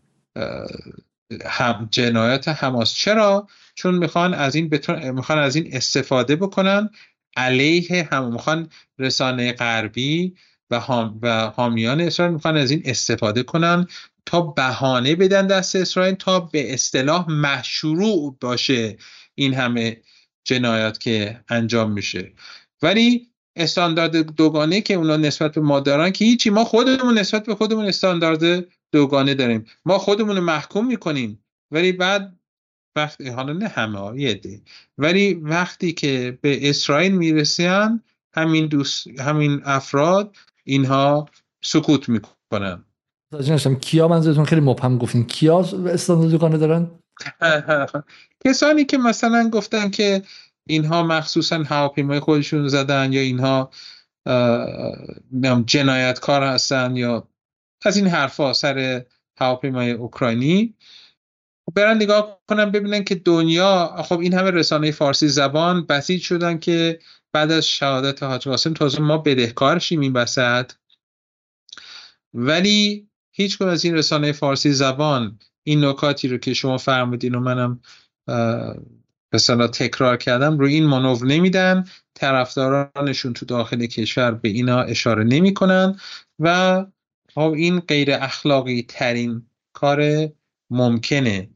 هم 1.45 1.87
جنایات 1.91 2.47
حماس. 2.47 2.93
چرا؟ 2.93 3.47
چون 3.75 3.95
می‌خوان 3.95 4.33
از 4.33 4.55
این 4.55 4.79
می‌خوان 5.13 5.39
از 5.39 5.55
این 5.55 5.75
استفاده 5.75 6.35
بکنن 6.35 6.89
علیه 7.35 8.09
هم 8.11 8.31
می‌خوان 8.33 8.69
رسانه 8.99 9.53
غربی 9.53 10.35
و, 10.69 10.79
هم 10.79 11.19
و 11.21 11.47
حامیان 11.47 12.01
اسرائیل 12.01 12.33
می‌خوان 12.33 12.57
از 12.57 12.71
این 12.71 12.81
استفاده 12.85 13.43
کنن 13.43 13.87
تا 14.25 14.41
بهانه 14.41 15.15
بدن 15.15 15.47
دست 15.47 15.75
اسرائیل 15.75 16.15
تا 16.15 16.39
به 16.39 16.73
اصطلاح 16.73 17.31
مشروع 17.31 18.37
باشه 18.41 18.97
این 19.35 19.53
همه 19.53 20.01
جنایات 20.43 20.99
که 20.99 21.39
انجام 21.49 21.91
میشه. 21.91 22.31
ولی 22.81 23.27
استاندارد 23.55 24.35
دوگانه 24.35 24.81
که 24.81 24.93
اونا 24.93 25.17
نسبت 25.17 25.55
به 25.55 25.61
ما 25.61 25.79
دارن 25.79 26.11
که 26.11 26.25
هیچی 26.25 26.49
ما 26.49 26.65
خودمون 26.65 27.17
نسبت 27.17 27.45
به 27.45 27.55
خودمون 27.55 27.85
استاندارد 27.85 28.65
دوگانه 28.91 29.33
داریم. 29.33 29.65
ما 29.85 29.97
خودمون 29.97 30.35
رو 30.35 30.41
محکوم 30.41 30.87
می‌کنیم. 30.87 31.43
ولی 31.71 31.91
بعد 31.91 32.39
وقتی 32.95 33.29
حالا 33.29 33.53
نه 33.53 33.67
همه 33.67 34.21
یه 34.21 34.33
دی. 34.33 34.61
ولی 34.97 35.33
وقتی 35.33 35.93
که 35.93 36.37
به 36.41 36.69
اسرائیل 36.69 37.15
می‌رسن 37.15 38.01
همین 38.33 38.67
دوست 38.67 39.07
همین 39.19 39.61
افراد 39.65 40.35
اینها 40.63 41.29
سکوت 41.63 42.09
می‌کنن. 42.09 42.83
نشم 43.33 43.75
کیا 43.75 44.07
منظورتون 44.07 44.45
خیلی 44.45 44.61
مبهم 44.61 44.97
گفتین؟ 44.97 45.25
کیا 45.25 45.59
استاندارد 45.59 46.31
دوگانه 46.31 46.57
دارن؟ 46.57 46.91
کسانی 48.45 48.85
که 48.85 48.97
مثلا 48.97 49.49
گفتن 49.49 49.89
که 49.89 50.21
اینها 50.67 51.03
مخصوصا 51.03 51.63
هواپیمای 51.63 52.19
خودشون 52.19 52.67
زدن 52.67 53.13
یا 53.13 53.21
اینها 53.21 53.71
جنایتکار 55.65 56.43
هستن 56.43 56.95
یا 56.95 57.27
از 57.85 57.97
این 57.97 58.07
حرفا 58.07 58.53
سر 58.53 59.05
هواپیمای 59.37 59.91
اوکراینی. 59.91 60.73
برن 61.73 61.95
نگاه 61.95 62.39
کنن 62.47 62.71
ببینن 62.71 63.03
که 63.03 63.15
دنیا 63.15 64.03
خب 64.05 64.19
این 64.19 64.33
همه 64.33 64.51
رسانه 64.51 64.91
فارسی 64.91 65.27
زبان 65.27 65.85
بسیج 65.85 66.21
شدن 66.21 66.57
که 66.57 66.99
بعد 67.33 67.51
از 67.51 67.67
شهادت 67.67 68.23
حاج 68.23 68.47
قاسم 68.47 68.73
تازه 68.73 69.01
ما 69.01 69.17
بدهکار 69.17 69.79
شیم 69.79 69.99
این 69.99 70.13
وسط. 70.13 70.71
ولی 72.33 73.07
هیچ 73.31 73.61
از 73.61 73.85
این 73.85 73.95
رسانه 73.95 74.31
فارسی 74.31 74.71
زبان 74.71 75.39
این 75.63 75.85
نکاتی 75.85 76.27
رو 76.27 76.37
که 76.37 76.53
شما 76.53 76.77
فرمودین 76.77 77.35
و 77.35 77.39
منم 77.39 77.79
مثلا 79.33 79.67
تکرار 79.67 80.17
کردم 80.17 80.59
روی 80.59 80.73
این 80.73 80.85
مانور 80.85 81.25
نمیدن. 81.25 81.85
طرفدارانشون 82.13 83.33
تو 83.33 83.45
داخل 83.45 83.85
کشور 83.85 84.31
به 84.31 84.49
اینا 84.49 84.81
اشاره 84.81 85.23
نمی‌کنن 85.23 85.99
و 86.39 86.85
خب 87.33 87.53
این 87.57 87.79
غیر 87.79 88.13
اخلاقی 88.13 88.85
ترین 88.89 89.45
کار 89.73 90.29
ممکنه. 90.69 91.49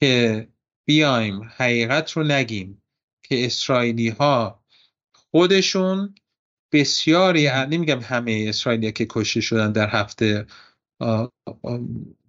که 0.00 0.48
بیایم 0.84 1.50
حقیقت 1.56 2.10
رو 2.10 2.24
نگیم 2.24 2.82
که 3.22 3.46
اسرائیلی 3.46 4.08
ها 4.08 4.64
خودشون 5.12 6.14
بسیاری 6.72 7.48
نمیگم 7.48 8.00
همه 8.00 8.46
اسرائیلی 8.48 8.92
که 8.92 9.06
کشته 9.10 9.40
شدن 9.40 9.72
در 9.72 9.88
هفته 9.88 10.46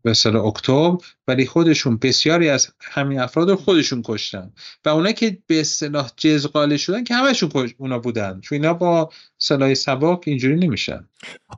به 0.01 0.11
اکتبر 0.45 0.97
ولی 1.28 1.45
خودشون 1.45 1.97
بسیاری 1.97 2.49
از 2.49 2.68
همین 2.82 3.20
افراد 3.20 3.49
رو 3.49 3.55
خودشون 3.55 4.01
کشتن. 4.05 4.51
و 4.86 4.89
اونا 4.89 5.11
که 5.11 5.38
به 5.47 5.59
اصطلاح 5.59 6.11
جزقاله 6.18 6.78
شدن 6.78 7.03
که 7.03 7.13
همشون 7.13 7.51
اونا 7.78 7.99
بودن. 7.99 8.41
چون 8.41 8.55
اینا 8.55 8.74
با 8.74 9.09
سلاح 9.38 9.74
سباک 9.74 10.24
اینجوری 10.26 10.55
نمیشن. 10.55 11.07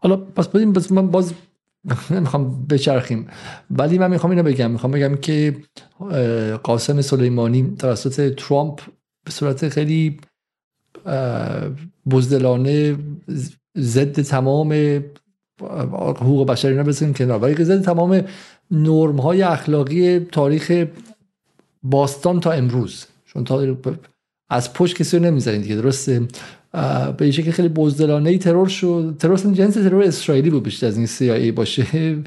حالا 0.01 0.15
پس 0.15 0.47
بدیم 0.47 0.73
من 0.91 1.07
باز 1.11 1.33
نمی‌خوام 2.11 2.65
بچرخیم. 2.65 3.27
ولی 3.71 3.97
من 3.97 4.11
می‌خوام 4.11 4.31
اینو 4.31 4.43
بگم. 4.43 4.71
می‌خوام 4.71 4.91
بگم 4.91 5.15
که 5.15 5.57
قاسم 6.63 7.01
سلیمانی 7.01 7.75
توسط 7.79 8.35
ترامپ 8.35 8.79
به 9.25 9.31
صورت 9.31 9.69
خیلی 9.69 10.19
بزدلانه 12.11 12.95
ضد 13.77 14.21
تمام 14.21 14.73
حقوق 15.99 16.47
بشری 16.47 16.71
اینا 16.71 16.83
بزنیم 16.83 17.13
کنار. 17.13 17.39
ولی 17.39 17.63
ضد 17.63 17.81
تمام 17.81 18.23
نرم 18.71 19.19
های 19.19 19.41
اخلاقی 19.41 20.19
تاریخ 20.19 20.85
باستان 21.83 22.39
تا 22.39 22.51
امروز. 22.51 23.05
چون 23.25 23.43
تا 23.43 23.77
از 24.49 24.73
پشت 24.73 24.95
کسی 24.97 25.17
رو 25.17 25.23
نمی‌زنید 25.23 25.61
دیگه. 25.61 25.75
درسته؟ 25.75 26.27
به 27.17 27.31
شکل 27.31 27.51
خیلی 27.51 27.69
بزدلانه 27.69 28.29
ای 28.29 28.37
ترور 28.37 28.67
شد. 28.67 29.15
ترور 29.19 29.37
جنس 29.37 29.73
ترور 29.73 30.03
اسرائیلی 30.03 30.49
بود 30.49 30.63
بیشتر 30.63 30.87
از 30.87 30.97
این 30.97 31.07
CIA 31.07 31.53
باشه. 31.53 32.17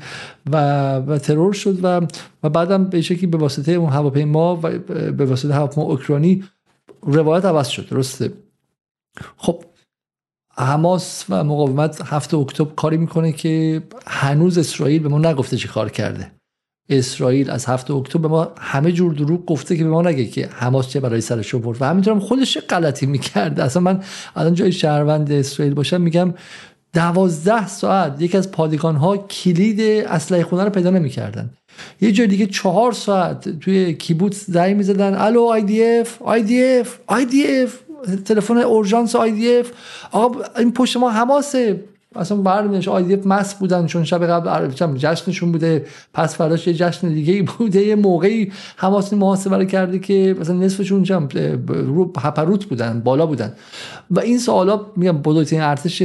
و, 0.53 0.97
و 0.97 1.19
ترور 1.19 1.53
شد 1.53 1.79
و 1.83 2.07
و 2.43 2.49
بعدم 2.49 2.85
به 2.85 3.01
شکلی 3.01 3.27
به 3.27 3.39
واسطه 3.39 3.73
اون 3.73 3.91
هواپیما 3.91 4.57
و 4.57 4.79
به 5.13 5.25
واسطه 5.25 5.55
هواپیما 5.55 5.87
اوکراینی 5.87 6.45
روایت 7.03 7.45
عوض 7.45 7.69
شد. 7.69 7.89
درسته؟ 7.89 8.33
خب 9.37 9.65
حماس 10.57 11.25
و 11.29 11.45
مقاومت 11.45 12.03
هفته 12.05 12.37
اکتبر 12.37 12.75
کاری 12.75 12.97
می‌کنه 12.97 13.33
که 13.33 13.83
هنوز 14.07 14.59
اسرائیل 14.59 15.03
به 15.03 15.09
ما 15.09 15.19
نگفته 15.19 15.57
چی 15.57 15.69
کار 15.69 15.89
کرده. 15.89 16.33
اسرائیل 16.89 17.51
از 17.51 17.67
هفته 17.67 17.95
اکتبر 17.95 18.29
ما 18.29 18.53
همه 18.59 18.93
جور 18.93 19.15
دروغ 19.15 19.47
گفته 19.47 19.77
که 19.77 19.85
به 19.85 19.91
ما 19.91 20.03
نگه 20.03 20.25
که 20.25 20.49
حماس 20.53 20.89
چه 20.89 21.01
برای 21.01 21.21
سرش 21.21 21.55
برد. 21.55 21.83
و 21.83 21.85
همینطورم 21.85 22.21
خودش 22.21 22.59
غلطی 22.59 23.07
می‌کرده 23.07 23.65
اصلا 23.65 23.83
من 23.83 24.01
الان 24.37 24.55
جای 24.55 24.73
شهروند 24.73 25.33
اسرائیل 25.33 25.75
باشم 25.75 26.01
میگم 26.01 26.35
دوازده 26.95 27.69
ساعت 27.69 28.23
یکی 28.23 28.37
از 28.37 28.51
پادگان 28.51 28.97
ها 28.97 29.17
کلید 29.17 29.81
اسلحه 30.07 30.43
خونه 30.45 30.65
رو 30.65 30.71
پیدا 30.71 30.91
نمی‌کردن. 30.91 31.51
یه 32.01 32.13
جای 32.13 32.27
دیگه 32.27 32.47
چهار 32.47 32.93
ساعت 32.93 33.61
توی 33.61 33.95
کیبوتس 33.95 34.45
زنگ 34.51 34.77
می‌زدن. 34.77 35.15
الو 35.15 35.43
IDF 35.43 36.23
آی 36.23 36.43
دی 36.43 36.65
اف 36.65 36.99
آی 37.07 37.25
دی 37.25 37.63
اف. 37.63 37.79
تلفن 38.25 38.57
اورژانس 38.57 39.17
آی 39.17 39.31
دی 39.31 39.57
اف. 39.57 39.71
آقا 40.13 40.41
این 40.59 40.73
پشت 40.73 40.97
ما 40.97 41.11
حماسه. 41.11 41.85
اصلا 42.15 42.37
برمیش 42.37 42.89
آیدیف 42.89 43.27
مس 43.27 43.55
بودن 43.55 43.87
چون 43.87 44.05
شب 44.05 44.27
قبل 44.27 44.97
جشنشون 44.97 45.53
بوده 45.53 45.87
پس 46.15 46.37
فرداش 46.37 46.67
یه 46.67 46.75
جشن 46.75 47.09
دیگه 47.09 47.43
بوده 47.59 47.83
یه 47.83 47.95
موقعی 47.95 48.53
حماس 48.77 49.13
محاسبه 49.13 49.67
کرده 49.67 49.99
که 49.99 50.37
مثلا 50.41 50.57
نصفشون 50.57 51.03
جم 51.03 51.29
رو 51.69 52.13
هپروت 52.19 52.65
بودن 52.65 53.01
بالا 53.01 53.27
بودن. 53.27 53.53
و 54.11 54.21
این 54.21 54.39
سوالا 54.39 54.87
میگم 54.97 55.19
بزرگترین 55.19 55.63
ارتش 55.63 56.03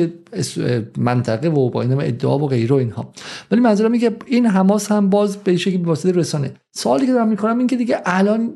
منطقه 0.97 1.49
و 1.49 1.70
با 1.70 1.82
این 1.82 1.93
ادعا 1.93 2.39
و 2.39 2.47
غیره 2.47 2.76
اینها. 2.76 3.14
ولی 3.51 3.62
منظورم 3.62 3.91
میگه 3.91 4.16
این 4.26 4.45
حماس 4.45 4.91
هم 4.91 5.10
باز 5.10 5.38
به 5.38 5.58
شکلی 5.58 5.78
به 5.78 5.93
رسانه. 6.12 6.53
سوالی 6.76 7.05
که 7.05 7.14
دارم 7.14 7.28
می‌کنم 7.28 7.58
این 7.58 7.68
که 7.68 7.76
دیگه 7.76 8.01
الان 8.05 8.53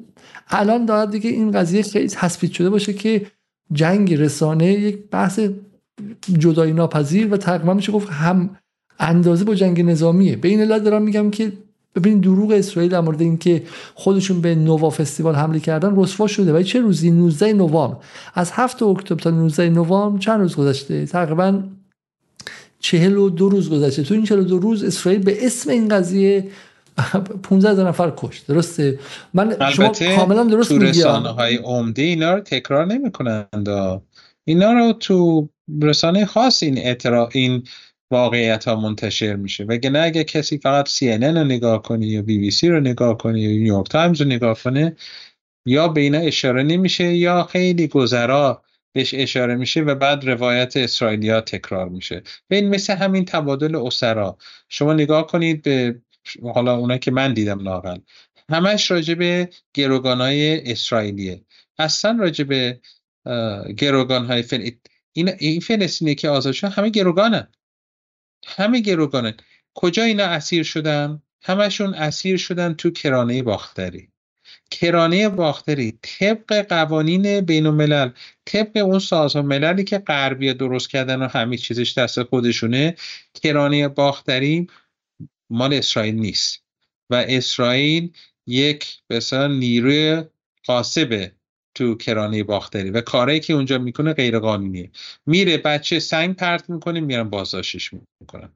الان 0.50 0.86
دارد 0.86 1.12
دیگه 1.12 1.30
این 1.30 1.52
قضیه 1.52 1.84
خیلی 1.84 2.08
تثبیت 2.08 2.52
شده 2.52 2.70
باشه 2.70 2.94
که 2.94 3.26
جنگ 3.74 4.14
رسانه 4.14 4.72
یک 4.72 5.10
بحث 5.12 5.40
جدایی 6.40 6.74
ناپذیر 6.74 7.34
و 7.34 7.38
تقریبا 7.38 7.74
میشه 7.74 7.92
گفت 7.92 8.10
هم 8.10 8.50
اندازه 9.00 9.46
با 9.46 9.56
جنگ 9.56 9.82
نظامیه. 9.82 10.36
به 10.36 10.48
این 10.48 10.62
علت 10.62 10.84
دارم 10.84 11.02
میگم 11.02 11.32
که 11.32 11.54
ببینید 11.96 12.22
دروغ 12.22 12.52
اسرائیل 12.52 12.92
در 12.92 13.02
مورد 13.02 13.22
اینکه 13.22 13.64
خودشون 13.96 14.42
به 14.42 14.56
نووا 14.56 14.90
فستیوال 14.90 15.36
حمله 15.36 15.60
کردن 15.60 15.94
رسوا 15.96 16.28
شده. 16.28 16.54
و 16.54 16.64
چه 16.64 16.80
روزی؟ 16.80 17.12
19 17.12 17.54
نوامبر. 17.54 17.98
از 18.34 18.52
7 18.54 18.84
اکتبر 18.84 19.20
تا 19.20 19.30
19 19.30 19.70
نوامبر 19.70 20.20
چند 20.20 20.40
روز 20.40 20.56
گذشته؟ 20.56 21.06
تقریبا 21.06 21.64
چهل 22.80 23.18
و 23.18 23.30
دو 23.30 23.50
روز 23.50 23.70
گذشته. 23.70 24.04
تو 24.04 24.14
این 24.14 24.24
چهل 24.24 24.40
و 24.40 24.44
دو 24.44 24.60
روز 24.60 24.84
اسرائیل 24.84 25.24
به 25.24 25.46
اسم 25.46 25.70
این 25.70 25.88
قضیه 25.88 26.48
15 27.44 27.70
هزار 27.72 27.88
نفر 27.88 28.14
کشت. 28.18 28.48
درسته؟ 28.48 29.00
من 29.34 29.70
شما 29.72 29.92
کاملا 30.16 30.44
درست 30.44 30.70
تو 30.70 30.80
رسانه 30.80 31.30
های 31.30 31.56
عمده 31.56 32.02
اینا 32.02 32.34
رو 32.34 32.42
تکرار 32.42 32.86
نمی‌کنند. 32.86 33.70
اینا 34.46 34.74
رو 34.74 34.94
تو 34.94 35.50
رسانه 35.82 36.26
خاص 36.26 36.64
این 36.64 36.78
اعتراف 36.78 37.36
این 37.36 37.64
واقعیت 38.12 38.68
ها 38.68 38.76
منتشر 38.76 39.36
میشه. 39.36 39.64
وگرنه 39.64 40.00
اگه 40.00 40.24
کسی 40.24 40.58
فقط 40.58 40.90
CNN 40.90 41.38
رو 41.38 41.44
نگاه 41.44 41.82
کنه 41.82 42.08
یا 42.08 42.22
بی 42.22 42.38
بی 42.38 42.52
سی 42.52 42.70
رو 42.70 42.80
نگاه 42.80 43.18
کنه 43.18 43.42
یا 43.42 43.50
نیویورک 43.50 43.90
تایمز 43.90 44.22
رو 44.22 44.28
نگاه 44.28 44.60
کنه 44.64 44.96
یا 45.66 45.88
به 45.88 46.02
اینا 46.02 46.18
اشاره 46.18 46.64
نمیشه 46.64 47.16
یا 47.16 47.44
خیلی 47.44 47.88
گذرا 47.88 48.64
بهش 48.94 49.14
اشاره 49.14 49.56
میشه 49.56 49.82
و 49.82 49.96
بعد 49.96 50.30
روایت 50.30 50.78
اسرائیلیا 50.78 51.42
تکرار 51.42 51.90
میشه. 51.90 52.24
به 52.48 52.56
این 52.56 52.70
مثل 52.70 52.96
همین 52.96 53.26
تبادل 53.26 53.76
اسرا. 53.76 54.38
شما 54.70 54.94
نگاه 54.94 55.28
کنید 55.28 55.62
به 55.62 56.02
حالا 56.44 56.78
اونایی 56.78 57.00
که 57.00 57.12
من 57.12 57.34
دیدم 57.34 57.60
لاقل 57.60 57.98
همش 58.50 58.92
راجع 58.92 59.14
به 59.14 59.50
گروگانای 59.74 60.72
اسرائیلیه. 60.72 61.42
اصلا 61.80 62.18
راجع 62.20 62.44
به 62.44 62.80
گروگان 63.78 64.26
های 64.26 64.42
فل... 64.42 64.70
این, 65.14 65.30
این 65.40 65.60
فلسطینی 65.60 66.16
که 66.16 66.30
آزاد 66.30 66.54
شد 66.54 66.68
همه 66.68 66.90
گروگانن. 66.90 67.48
همه 68.48 68.80
گروگانن. 68.80 69.34
کجا 69.74 70.04
اینا 70.04 70.24
اسیر 70.26 70.64
شدن؟ 70.64 71.22
همشون 71.42 71.94
اسیر 71.94 72.38
شدن 72.38 72.74
تو 72.74 72.92
کرانه 72.92 73.44
باختری. 73.44 74.12
کرانه 74.72 75.30
باختری 75.30 76.00
طبق 76.02 76.68
قوانین 76.70 77.42
بین 77.42 77.66
الملل 77.66 78.10
طبق 78.46 78.78
اون 78.78 79.00
سازمان 79.00 79.46
مللی 79.46 79.84
که 79.84 79.98
غربی 79.98 80.54
درست 80.54 80.90
کردن 80.90 81.22
و 81.22 81.28
همه 81.28 81.58
چیزش 81.58 81.98
دست 81.98 82.24
خودشونه 82.24 82.96
کرانه 83.34 83.88
باختری 83.88 84.68
مال 85.50 85.74
اسرائیل 85.74 86.16
نیست. 86.16 86.64
و 87.10 87.16
اسرائیل 87.16 88.14
یک 88.48 88.98
مثلا 89.10 89.48
نیروی 89.48 90.24
قاسبه 90.66 91.32
تو 91.76 91.96
کرانه 91.96 92.44
باختری 92.44 92.90
و 92.90 93.02
کاری 93.02 93.40
که 93.40 93.54
اونجا 93.54 93.78
می‌کنه 93.78 94.14
غیر 94.14 94.40
قانونیه 94.40 94.92
میره 95.26 95.58
بچه 95.58 96.00
سنگ 96.00 96.36
پرت 96.36 96.70
می‌کنه 96.70 97.00
میرن 97.00 97.30
بازداشتش 97.30 97.92
می‌کنن. 98.22 98.50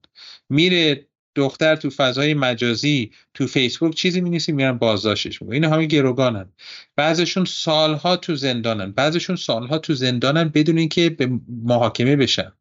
میره 0.49 1.07
دختر 1.35 1.75
تو 1.75 1.89
فضای 1.89 2.33
مجازی 2.33 3.11
تو 3.33 3.47
فیسبوک 3.47 3.95
چیزی 3.95 4.21
مینیسی 4.21 4.51
میرن 4.51 4.77
بازداشتش 4.77 5.41
می‌کنن 5.41 5.53
اینا 5.53 5.69
همه 5.69 5.85
گروگانن. 5.85 6.53
بعضشون 6.95 7.45
سالها 7.45 8.17
تو 8.17 8.35
زندانن. 8.35 8.91
بعضشون 8.91 9.35
سالها 9.35 9.77
تو 9.77 9.93
زندانن 9.93 10.49
بدون 10.49 10.77
اینکه 10.77 11.09
به 11.09 11.29
محاکمه 11.63 12.15
بشن. 12.15 12.51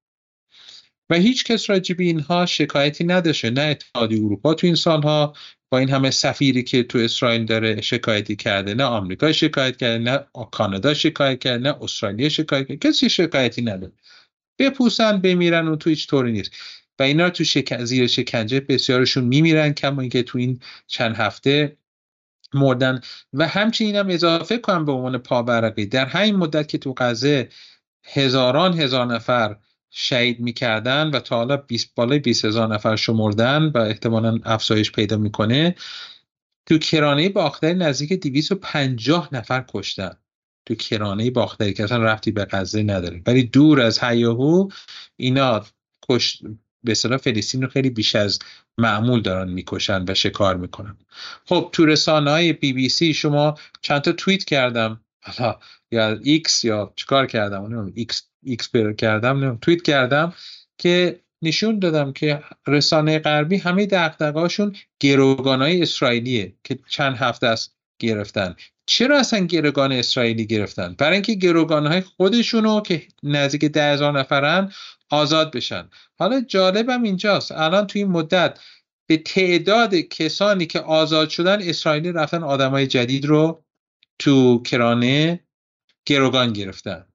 و 1.10 1.14
هیچ 1.14 1.44
کس 1.44 1.70
راجع 1.70 1.94
به 1.94 2.04
اینها 2.04 2.46
شکایتی 2.46 3.04
نداشته 3.04 3.50
نه 3.50 3.60
اتحادیه 3.60 4.18
اروپا 4.18 4.54
تو 4.54 4.66
این 4.66 4.76
سالها 4.76 5.34
این 5.78 5.90
همه 5.90 6.10
سفیری 6.10 6.62
که 6.62 6.82
تو 6.82 6.98
اسرائیل 6.98 7.44
داره 7.46 7.80
شکایتی 7.80 8.36
کرده 8.36 8.74
نه 8.74 8.84
آمریکا 8.84 9.32
شکایت 9.32 9.76
کرده 9.76 9.98
نه 9.98 10.26
کانادا 10.50 10.94
شکایت 10.94 11.40
کرده 11.40 11.58
نه 11.58 11.82
استرالیا 11.82 12.28
شکایت 12.28 12.68
کرده 12.68 12.88
کسی 12.88 13.10
شکایتی 13.10 13.62
نداره. 13.62 13.92
بپوسن 14.58 15.20
بمیرن 15.20 15.68
و 15.68 15.76
تو 15.76 15.90
هیچ 15.90 16.08
طوری 16.08 16.32
نیست. 16.32 16.50
و 16.98 17.02
اینا 17.02 17.30
تو 17.30 17.44
شک... 17.44 17.84
زیر 17.84 18.06
شکنجه 18.06 18.60
بسیارشون 18.60 19.24
میمیرن 19.24 19.72
کما 19.72 20.00
اینکه 20.00 20.22
تو 20.22 20.38
این 20.38 20.60
چند 20.86 21.16
هفته 21.16 21.76
مردن. 22.54 23.00
و 23.32 23.48
همچنین 23.48 23.96
هم 23.96 24.08
اضافه 24.08 24.58
کنم 24.58 24.84
به 24.84 24.92
عنوان 24.92 25.18
پاورقی 25.18 25.86
در 25.86 26.06
همین 26.06 26.36
مدت 26.36 26.68
که 26.68 26.78
تو 26.78 26.94
غزه 26.96 27.48
هزاران 28.04 28.80
هزار 28.80 29.06
نفر 29.06 29.56
شهید 29.96 30.40
می‌کردن 30.40 31.10
و 31.10 31.20
تا 31.20 31.36
حالا 31.36 31.56
20 31.56 31.94
بالای 31.94 32.18
20 32.18 32.44
هزار 32.44 32.74
نفر 32.74 32.96
شمردن 32.96 33.72
و 33.74 33.78
احتمالا 33.78 34.38
افزایش 34.44 34.92
پیدا 34.92 35.16
می‌کنه. 35.16 35.74
تو 36.66 36.78
کرانه 36.78 37.28
باختری 37.28 37.74
نزدیک 37.74 38.12
250 38.12 39.28
نفر 39.32 39.64
کشتن. 39.68 40.16
تو 40.66 40.74
کرانه 40.74 41.30
باختری 41.30 41.72
که 41.72 41.84
اصلا 41.84 42.02
رفتی 42.02 42.30
به 42.30 42.44
غزه 42.44 42.82
نداره 42.82 43.22
ولی 43.26 43.42
دور 43.42 43.80
از 43.80 43.98
هیاهو 43.98 44.68
اینا 45.16 45.64
کش 46.08 46.42
به 46.84 46.92
اصطلاح 46.92 47.18
فلسطین 47.18 47.62
رو 47.62 47.68
خیلی 47.68 47.90
بیش 47.90 48.16
از 48.16 48.38
معمول 48.78 49.22
دارن 49.22 49.50
می‌کشن 49.50 50.04
و 50.08 50.14
شکار 50.14 50.56
می‌کنن. 50.56 50.96
خب 51.44 51.68
تو 51.72 51.86
رسانه 51.86 52.30
های 52.30 52.52
بی 52.52 52.72
بی 52.72 52.88
سی 52.88 53.14
شما 53.14 53.58
چند 53.82 54.00
تا 54.00 54.12
توییت 54.12 54.44
کردم. 54.44 55.00
حالا 55.22 55.58
یا 55.90 56.18
ایکس 56.22 56.64
یا 56.64 56.92
چیکار 56.96 57.26
کردم؟ 57.26 57.62
اونم 57.62 57.92
ایکس 57.94 58.22
ایکس 58.44 58.70
کردم 58.98 59.58
توییت 59.60 59.82
کردم 59.82 60.34
که 60.78 61.20
نشون 61.42 61.78
دادم 61.78 62.12
که 62.12 62.40
رسانه 62.66 63.18
غربی 63.18 63.56
همه 63.56 63.86
دغدغه‌هاشون 63.86 64.76
گروگانای 65.00 65.82
اسرائیلیه 65.82 66.52
که 66.64 66.78
چند 66.88 67.16
هفته 67.16 67.46
است 67.46 67.76
گرفتن. 67.98 68.56
چرا 68.86 69.18
اصلا 69.18 69.40
گروگان 69.40 69.92
اسرائیلی 69.92 70.46
گرفتن؟ 70.46 70.94
برای 70.98 71.12
اینکه 71.12 71.34
گروگانهای 71.34 72.00
خودشونو 72.00 72.80
که 72.80 73.02
نزدیک 73.22 73.64
ده 73.64 73.92
هزار 73.92 74.18
نفرن 74.18 74.72
آزاد 75.10 75.52
بشن. 75.52 75.88
حالا 76.18 76.40
جالبم 76.40 77.02
اینجاست 77.02 77.52
الان 77.52 77.86
توی 77.86 78.02
این 78.02 78.10
مدت 78.10 78.58
به 79.06 79.16
تعداد 79.16 79.94
کسانی 79.94 80.66
که 80.66 80.80
آزاد 80.80 81.28
شدن 81.28 81.62
اسرائیلی 81.62 82.12
رفتن 82.12 82.42
آدمای 82.42 82.86
جدید 82.86 83.24
رو 83.24 83.64
تو 84.18 84.62
کرانه 84.62 85.40
گروگان 86.06 86.52
گرفتن. 86.52 87.06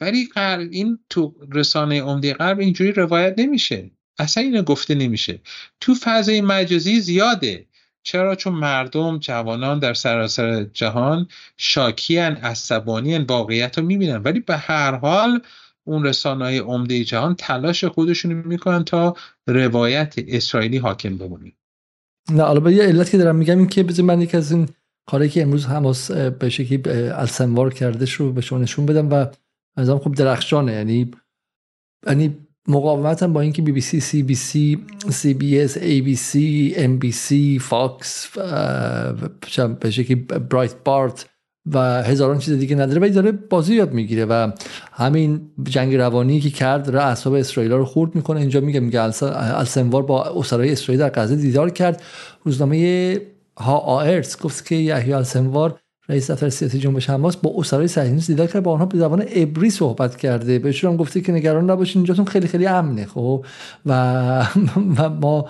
ولی 0.00 0.28
این 0.70 0.98
تو 1.10 1.34
رسانه 1.52 2.02
عمده 2.02 2.34
غرب 2.34 2.58
اینجوری 2.58 2.92
روایت 2.92 3.34
نمیشه. 3.38 3.90
اصلا 4.18 4.42
اینو 4.42 4.62
گفته 4.62 4.94
نمیشه. 4.94 5.40
تو 5.80 5.94
فضای 5.94 6.40
مجازی 6.40 7.00
زیاده. 7.00 7.66
چرا؟ 8.02 8.34
چون 8.34 8.52
مردم 8.52 9.18
جوانان 9.18 9.78
در 9.78 9.94
سراسر 9.94 10.64
جهان 10.64 11.28
شاکیان 11.56 12.36
عصبانیان 12.36 13.22
واقعیت 13.22 13.78
رو 13.78 13.84
می‌بینن. 13.84 14.16
ولی 14.16 14.40
به 14.40 14.56
هر 14.56 14.94
حال 14.94 15.40
اون 15.84 16.04
رسانه 16.04 16.44
های 16.44 16.58
عمده 16.58 17.04
جهان 17.04 17.34
تلاش 17.34 17.84
خودشون 17.84 18.32
می‌کنن 18.32 18.84
تا 18.84 19.16
روایت 19.46 20.14
اسرائیلی 20.18 20.76
حاکم 20.76 21.18
بمونه 21.18 21.52
نه 22.30 22.42
حالا 22.42 22.70
یه 22.70 22.82
علت 22.82 23.10
که 23.10 23.18
دارم 23.18 23.36
میگم 23.36 23.58
این 23.58 23.66
که 23.66 23.82
بذار 23.82 24.06
من 24.06 24.20
یک 24.20 24.34
از 24.34 24.52
این 24.52 24.68
کاری 25.06 25.28
که 25.28 25.42
امروز 25.42 25.66
حماس 25.66 26.10
به 26.10 26.50
شکلی 26.50 26.82
السنوار 27.10 27.74
کرده 27.74 28.06
رو 28.18 28.32
به 28.32 28.40
شما 28.40 28.58
نشون 28.58 28.86
بدم 28.86 29.10
و 29.10 29.26
از 29.76 29.90
خوب 29.90 30.14
درخشانه. 30.14 30.72
یعنی 30.72 31.10
یعنی 32.06 32.36
مقاومت 32.68 33.22
هم 33.22 33.32
با 33.32 33.40
اینکه 33.40 33.62
بی 33.62 33.72
بی 33.72 33.80
سی 33.80 34.00
سی 34.00 34.22
بی 34.22 34.34
سی 34.34 34.84
سی 35.10 35.34
بی 35.34 35.60
اس 35.60 35.76
ای 35.76 36.00
بی 36.00 36.16
سی 36.16 36.74
ام 36.76 36.98
بی 36.98 37.12
سی 37.12 37.58
فاکس 37.58 38.28
به 39.80 39.90
شکلی 39.90 40.14
برایت 40.14 40.74
بارت 40.84 41.26
و 41.72 42.02
هزاران 42.02 42.38
چیز 42.38 42.54
دیگه 42.54 42.76
نداره. 42.76 43.00
ولی 43.00 43.10
داره 43.10 43.32
بازی 43.32 43.74
یاد 43.74 43.92
می‌گیره 43.92 44.24
و 44.24 44.50
همین 44.92 45.50
جنگ 45.64 45.94
روانی 45.94 46.40
که 46.40 46.50
کرد 46.50 46.86
داره 46.86 47.02
اعصاب 47.02 47.32
اسرائیل 47.32 47.72
رو 47.72 47.84
خورد 47.84 48.14
می‌کنه. 48.14 48.40
اینجا 48.40 48.60
میگه 48.60 48.80
میگه 48.80 49.00
السنوار 49.02 50.02
با 50.02 50.24
اسرای 50.24 50.72
اسرائیل 50.72 51.00
در 51.00 51.10
غزه 51.10 51.36
دیدار 51.36 51.70
کرد. 51.70 52.02
روزنامه 52.44 53.20
ها 53.56 53.78
آرتس 53.78 54.38
گفت 54.42 54.66
که 54.66 54.74
یحیی 54.74 55.12
السنوار 55.12 55.80
رئیس 56.08 56.30
دفتر 56.30 56.48
سیاسی 56.48 56.78
جنبش 56.78 57.10
حماس 57.10 57.36
با 57.36 57.52
اسرای 57.56 57.88
صهیونیست 57.88 58.26
دیدار 58.26 58.46
کرد 58.46 58.62
با 58.62 58.72
آنها 58.72 58.86
به 58.86 58.98
زبان 58.98 59.22
عبری 59.22 59.70
صحبت 59.70 60.16
کرده. 60.16 60.58
بهشون 60.58 60.90
هم 60.90 60.96
گفته 60.96 61.20
که 61.20 61.32
نگران 61.32 61.70
نباشین 61.70 62.00
اینجاتون 62.00 62.24
خیلی 62.24 62.48
خیلی 62.48 62.66
امنه 62.66 63.06
خب؟ 63.06 63.44
و, 63.86 63.92
و 64.96 65.08
ما 65.08 65.48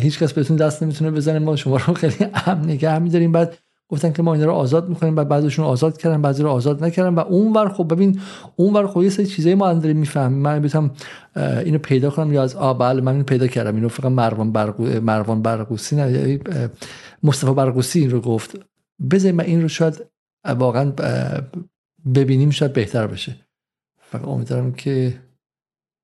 هیچ 0.00 0.18
کس 0.18 0.32
بهتون 0.32 0.56
دست 0.56 0.82
نمی‌تونه 0.82 1.10
بزنه 1.10 1.38
ما 1.38 1.56
شما 1.56 1.76
رو 1.76 1.94
خیلی 1.94 2.14
امن 2.46 2.64
نگه 2.64 2.98
میداریم 2.98 3.32
بعد 3.32 3.58
گفتن 3.88 4.12
که 4.12 4.22
ما 4.22 4.34
اینا 4.34 4.46
رو 4.46 4.52
آزاد 4.52 4.88
می‌کنیم 4.88 5.14
بعد 5.14 5.28
بعضیشون 5.28 5.64
آزاد 5.64 5.98
کردن 5.98 6.22
بعضی 6.22 6.42
رو 6.42 6.50
آزاد 6.50 6.84
نکردن. 6.84 7.14
و 7.14 7.20
اونور 7.20 7.68
خب 7.68 7.94
ببین 7.94 8.20
اونور 8.56 8.86
خب 8.86 9.02
یه 9.02 9.10
سری 9.10 9.26
چیزایی 9.26 9.54
ما 9.54 9.72
داریم 9.72 9.96
می‌فهمیم. 9.96 10.38
من 10.38 10.62
بتونم 10.62 10.90
اینو 11.36 11.78
پیدا 11.78 12.10
کنم 12.10 12.32
یا 12.32 12.42
از 12.42 12.56
آ 12.56 12.74
بله 12.74 13.00
من 13.00 13.12
اینو 13.12 13.24
پیدا 13.24 13.46
کردم. 13.46 13.74
اینو 13.74 13.88
فقط 13.88 14.12
مروان 14.12 14.52
برقو 14.52 14.84
مروان 14.84 15.42
برقوسی 15.42 15.96
نه 15.96 16.40
مصطفی 17.22 17.52
برقوسی 17.52 18.00
این 18.00 18.10
رو 18.10 18.20
گفت. 18.20 18.67
بذار 19.10 19.32
من 19.32 19.44
این 19.44 19.62
رو 19.62 19.68
شاید 19.68 20.04
واقعا 20.44 20.92
ببینیم 22.14 22.50
شاید 22.50 22.72
بهتر 22.72 23.06
بشه. 23.06 23.36
فقط 24.00 24.24
امیدوارم 24.24 24.72
که 24.72 25.20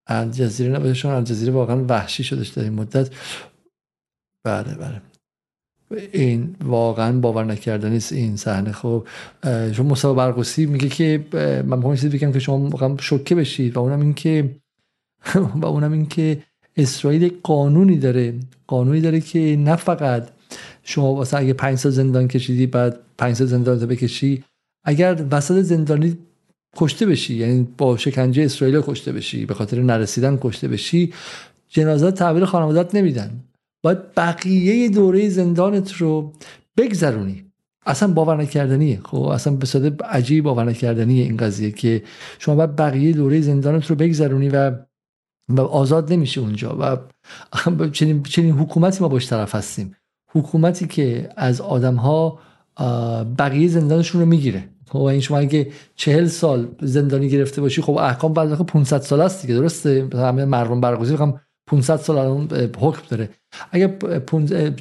الجزیره 0.06 0.72
نباشه 0.72 0.94
چون 0.94 1.10
الجزیره 1.10 1.52
واقعا 1.52 1.84
وحشی 1.88 2.24
شده 2.24 2.46
در 2.56 2.62
این 2.62 2.72
مدت. 2.72 3.10
بله 4.42 4.74
بله. 4.74 5.02
این 6.12 6.56
واقعا 6.64 7.20
باور 7.20 7.44
نکردنی 7.44 7.96
است 7.96 8.12
این 8.12 8.36
صحنه. 8.36 8.72
خب 8.72 9.08
شما 9.72 9.88
مصطفی 9.88 10.14
برقوسی 10.14 10.66
میگه 10.66 10.88
که 10.88 11.24
من 11.66 11.76
می‌خوام 11.76 11.94
چیزی 11.94 12.08
بگم 12.08 12.32
که 12.32 12.38
شما 12.38 12.58
واقعا 12.58 12.96
شوکه 12.96 13.34
بشید 13.34 13.76
و 13.76 13.80
اونم 13.80 14.00
این 14.00 14.14
که 14.14 14.56
و 15.60 15.66
اونم 15.66 15.92
این 15.92 16.06
که 16.06 16.42
اسرائیل 16.76 17.32
قانونی 17.42 17.98
داره. 17.98 18.34
قانونی 18.66 19.00
داره 19.00 19.20
که 19.20 19.56
نه 19.58 19.76
فقط 19.76 20.28
شما 20.84 21.14
واسه 21.14 21.36
اگه 21.36 21.52
پنج 21.52 21.78
سال 21.78 21.92
زندان 21.92 22.28
کشیدی 22.28 22.66
بعد 22.66 23.00
پنج 23.18 23.34
سال 23.36 23.46
زندان 23.46 23.78
بکشی 23.86 24.44
اگر 24.84 25.24
وسط 25.30 25.60
زندانی 25.62 26.18
کشته 26.76 27.06
بشی 27.06 27.34
یعنی 27.34 27.68
با 27.78 27.96
شکنجه 27.96 28.42
اسرائیل 28.44 28.80
کشته 28.80 29.12
بشی 29.12 29.46
به 29.46 29.54
خاطر 29.54 29.82
نرسیدن 29.82 30.38
کشته 30.42 30.68
بشی 30.68 31.12
جنازه 31.68 32.10
تحویل 32.10 32.44
خانوادت 32.44 32.94
نمیدن. 32.94 33.30
باید 33.82 34.14
بقیه 34.14 34.88
دوره 34.88 35.28
زندانت 35.28 35.92
رو 35.92 36.32
بگذرونی. 36.76 37.44
اصلا 37.86 38.12
باور 38.12 38.36
نکردنیه. 38.42 39.00
خب 39.04 39.22
اصلا 39.22 39.56
به 39.56 39.66
صورت 39.66 40.02
عجیب 40.02 40.44
باور 40.44 40.64
نکردنیه 40.64 41.24
این 41.24 41.36
قضیه 41.36 41.70
که 41.70 42.02
شما 42.38 42.54
باید 42.54 42.76
بقیه 42.76 43.12
دوره 43.12 43.40
زندانت 43.40 43.86
رو 43.86 43.96
بگذرونی 43.96 44.48
و 44.48 44.72
و 45.48 45.60
آزاد 45.60 46.12
نمیشه 46.12 46.40
اونجا. 46.40 46.76
و 46.80 46.96
چنین, 47.88 48.22
چنین 48.22 48.50
حکومتی 48.50 49.00
ما 49.00 49.08
باش 49.08 49.28
طرف 49.28 49.54
هستیم. 49.54 49.96
حکومتی 50.34 50.86
که 50.86 51.28
از 51.36 51.60
آدم 51.60 51.94
ها 51.94 52.38
بقیه 53.38 53.68
زندانشون 53.68 54.20
رو 54.20 54.26
می‌گیره. 54.26 54.64
خب 54.88 55.02
این 55.02 55.20
شما 55.20 55.38
اگه 55.38 55.68
چهل 55.96 56.26
سال 56.26 56.68
زندانی 56.82 57.28
گرفته 57.28 57.60
باشی 57.60 57.82
خب 57.82 57.96
احکام 57.96 58.32
بعد 58.32 58.66
500 58.66 59.00
سال 59.00 59.20
است 59.20 59.42
دیگه 59.42 59.54
درسته؟ 59.54 60.08
همه 60.14 60.44
مردم 60.44 60.80
برگزیده 60.80 61.34
500 61.66 61.96
سال 61.96 62.18
الان 62.18 62.48
حکم 62.80 63.02
داره. 63.08 63.28
اگه 63.70 63.98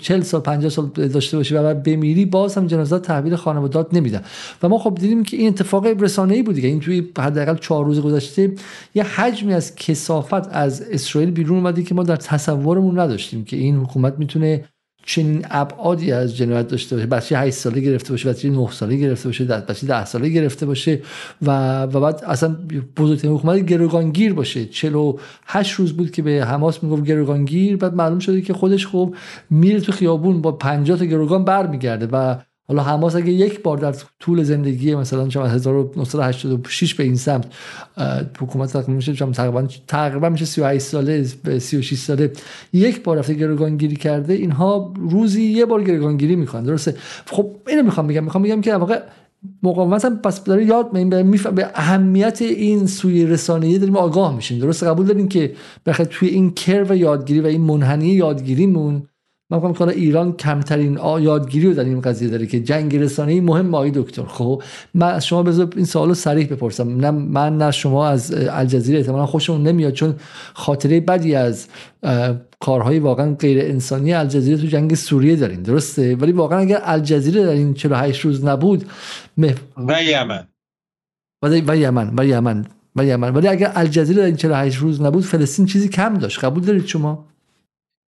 40 0.01 0.21
سال 0.21 0.41
50 0.41 0.69
سال 0.69 0.85
داشته 0.85 1.37
باشی 1.37 1.55
و 1.55 1.63
بعد 1.63 1.83
بمیری 1.83 2.25
باز 2.25 2.55
هم 2.57 2.67
جنازه 2.67 2.99
تحویل 2.99 3.35
خانوادات 3.35 3.93
نمیدن. 3.93 4.21
و 4.63 4.69
ما 4.69 4.77
خب 4.77 4.95
دیدیم 4.95 5.23
که 5.23 5.37
این 5.37 5.47
اتفاق 5.47 5.85
رسانه‌ای 5.85 6.43
بود 6.43 6.55
دیگه. 6.55 6.69
این 6.69 6.79
توی 6.79 7.11
حداقل 7.17 7.55
4 7.55 7.85
روز 7.85 8.01
گذشته 8.01 8.51
یه 8.95 9.03
حجمی 9.03 9.53
از 9.53 9.75
کسافت 9.75 10.47
از 10.51 10.81
اسرائیل 10.81 11.31
بیرون 11.31 11.57
اومده 11.57 11.83
که 11.83 11.95
ما 11.95 12.03
در 12.03 12.15
تصورمون 12.15 12.99
نداشتیم 12.99 13.43
که 13.43 13.57
این 13.57 13.75
حکومت 13.75 14.19
می‌تونه 14.19 14.65
چنین 15.05 15.45
ابعادی 15.49 16.11
از 16.11 16.37
جنایت 16.37 16.67
داشته 16.67 16.95
باشه. 16.95 17.07
بچه 17.07 17.37
8 17.37 17.55
ساله 17.55 17.79
گرفته 17.79 18.09
باشه 18.09 18.29
بچه 18.29 18.49
9 18.49 18.71
ساله 18.71 18.95
گرفته 18.95 19.29
باشه 19.29 19.45
بچه 19.45 19.87
10 19.87 20.05
ساله 20.05 20.29
گرفته 20.29 20.65
باشه 20.65 20.99
و 21.41 21.83
و 21.83 21.99
بعد 21.99 22.23
اصلا 22.27 22.57
بزرگترین 22.97 23.33
حکومت 23.33 23.59
گروگانگیر 23.59 24.33
باشه. 24.33 24.65
48 24.65 25.73
روز 25.73 25.93
بود 25.93 26.11
که 26.11 26.21
به 26.21 26.45
حماس 26.45 26.83
می‌گفت 26.83 27.03
گروگانگیر 27.03 27.77
بعد 27.77 27.93
معلوم 27.93 28.19
شده 28.19 28.41
که 28.41 28.53
خودش 28.53 28.87
خب 28.87 29.15
میره 29.49 29.79
تو 29.79 29.91
خیابون 29.91 30.41
با 30.41 30.51
50 30.51 30.97
تا 30.97 31.05
گروگان 31.05 31.45
برمیگرده 31.45 32.07
و 32.11 32.35
حالا 32.67 32.83
حماس 32.83 33.15
اگه 33.15 33.31
یک 33.31 33.61
بار 33.61 33.77
در 33.77 33.95
طول 34.19 34.43
زندگی 34.43 34.95
مثلا 34.95 35.29
شما 35.29 35.45
1986 35.45 36.93
به 36.93 37.03
این 37.03 37.15
سمت 37.15 37.45
حکومت 38.39 38.73
تقریبا 38.73 38.93
میشه 38.93 39.13
تقریبا 39.13 39.67
تقریبا 39.87 40.29
میشه 40.29 40.45
38 40.45 40.85
ساله 40.85 41.23
36 41.59 41.97
ساله. 41.97 42.31
یک 42.73 43.03
بار 43.03 43.17
رفته 43.17 43.33
گروگانگیری 43.33 43.95
کرده 43.95 44.33
اینها 44.33 44.93
روزی 45.09 45.43
یه 45.43 45.65
بار 45.65 45.83
گروگانگیری 45.83 46.35
می‌کنن 46.35 46.63
درسته؟ 46.63 46.95
خب 47.25 47.51
اینو 47.67 47.83
می‌خوام 47.83 48.07
بگم 48.07 48.23
می‌خوام 48.23 48.43
بگم 48.43 48.61
که 48.61 48.75
واقع 48.75 49.01
مقاومت 49.63 50.05
هم 50.05 50.17
پس 50.17 50.43
داره 50.43 50.65
یاد 50.65 50.91
به 51.55 51.71
اهمیت 51.75 52.41
این 52.41 52.87
سوی 52.87 53.25
رسانه‌ای 53.25 53.79
داریم 53.79 53.97
آگاه 53.97 54.35
میشیم 54.35 54.59
درست 54.59 54.83
قبول 54.83 55.05
داریم 55.05 55.27
که 55.27 55.53
بخاطر 55.85 56.09
توی 56.11 56.29
این 56.29 56.51
کرو 56.51 56.95
یادگیری 56.95 57.39
و 57.39 57.45
این 57.45 57.61
منحنی 57.61 58.07
یادگیریمون 58.07 59.03
من 59.53 59.59
میگم 59.59 59.73
که 59.73 59.87
ایران 59.87 60.33
کمترین 60.33 60.99
یادگیری 61.19 61.67
رو 61.67 61.73
در 61.73 61.83
این 61.83 62.01
قضیه 62.01 62.29
داره 62.29 62.45
که 62.45 62.59
جنگ 62.59 62.95
رسانه‌ای 62.95 63.39
مهم 63.39 63.75
آقای 63.75 63.91
دکتر. 63.91 64.23
خب 64.23 64.63
من 64.93 65.07
از 65.07 65.25
شما 65.25 65.43
بذار 65.43 65.69
این 65.75 65.85
سوالو 65.85 66.13
صریح 66.13 66.47
بپرسم. 66.47 66.97
نه 66.97 67.11
من 67.11 67.57
نه 67.57 67.71
شما 67.71 68.07
از 68.07 68.33
الجزیره 68.33 68.99
احتمالاً 68.99 69.25
خوشمون 69.25 69.63
نمیاد 69.63 69.93
چون 69.93 70.15
خاطره 70.53 70.99
بدی 70.99 71.35
از 71.35 71.67
کارهای 72.59 72.99
واقعا 72.99 73.33
غیر 73.33 73.59
انسانی 73.59 74.13
الجزیره 74.13 74.57
تو 74.57 74.67
جنگ 74.67 74.95
سوریه 74.95 75.35
دارین. 75.35 75.61
درسته؟ 75.61 76.15
ولی 76.15 76.31
واقعا 76.31 76.59
اگر 76.59 76.79
الجزیره 76.83 77.43
در 77.43 77.51
این 77.51 77.73
48 77.73 78.21
روز 78.21 78.45
نبود 78.45 78.85
و 79.77 80.03
یمن. 80.03 80.47
و 81.43 81.75
یمن 81.77 82.13
و 82.17 82.25
یمن 82.25 82.65
و 82.95 83.05
یمن. 83.05 83.33
ولی 83.33 83.47
اگر 83.47 83.71
الجزیره 83.75 84.19
در 84.19 84.25
این 84.25 84.35
48 84.35 84.77
روز 84.77 85.01
نبود 85.01 85.23
فلسطین 85.23 85.65
چیزی 85.65 85.89
کم 85.89 86.13
داشت. 86.13 86.43
قبول 86.43 86.63
دارید 86.63 86.85
شما؟ 86.85 87.32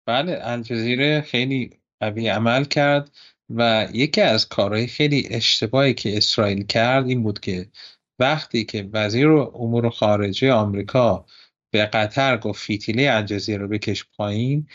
بله 0.07 0.39
الجزیره 0.43 1.21
خیلی 1.21 1.71
قوی 2.01 2.29
عمل 2.29 2.65
کرد 2.65 3.11
و 3.51 3.89
یکی 3.93 4.21
از 4.21 4.49
کارهای 4.49 4.87
خیلی 4.87 5.29
اشتباهی 5.31 5.95
که 5.95 6.17
اسرائیل 6.17 6.67
کرد 6.67 7.09
این 7.09 7.23
بود 7.23 7.41
که 7.41 7.71
وقتی 8.19 8.65
که 8.65 8.91
وزیر 8.93 9.29
امور 9.29 9.91
خارجه 9.91 10.53
آمریکا 10.53 11.27
به 11.73 11.87
قطر 11.87 12.37
گفت 12.37 12.63
فیتیله 12.63 13.11
الجزیره 13.11 13.59
رو 13.59 13.69
بکش 13.69 14.05
پایین 14.17 14.69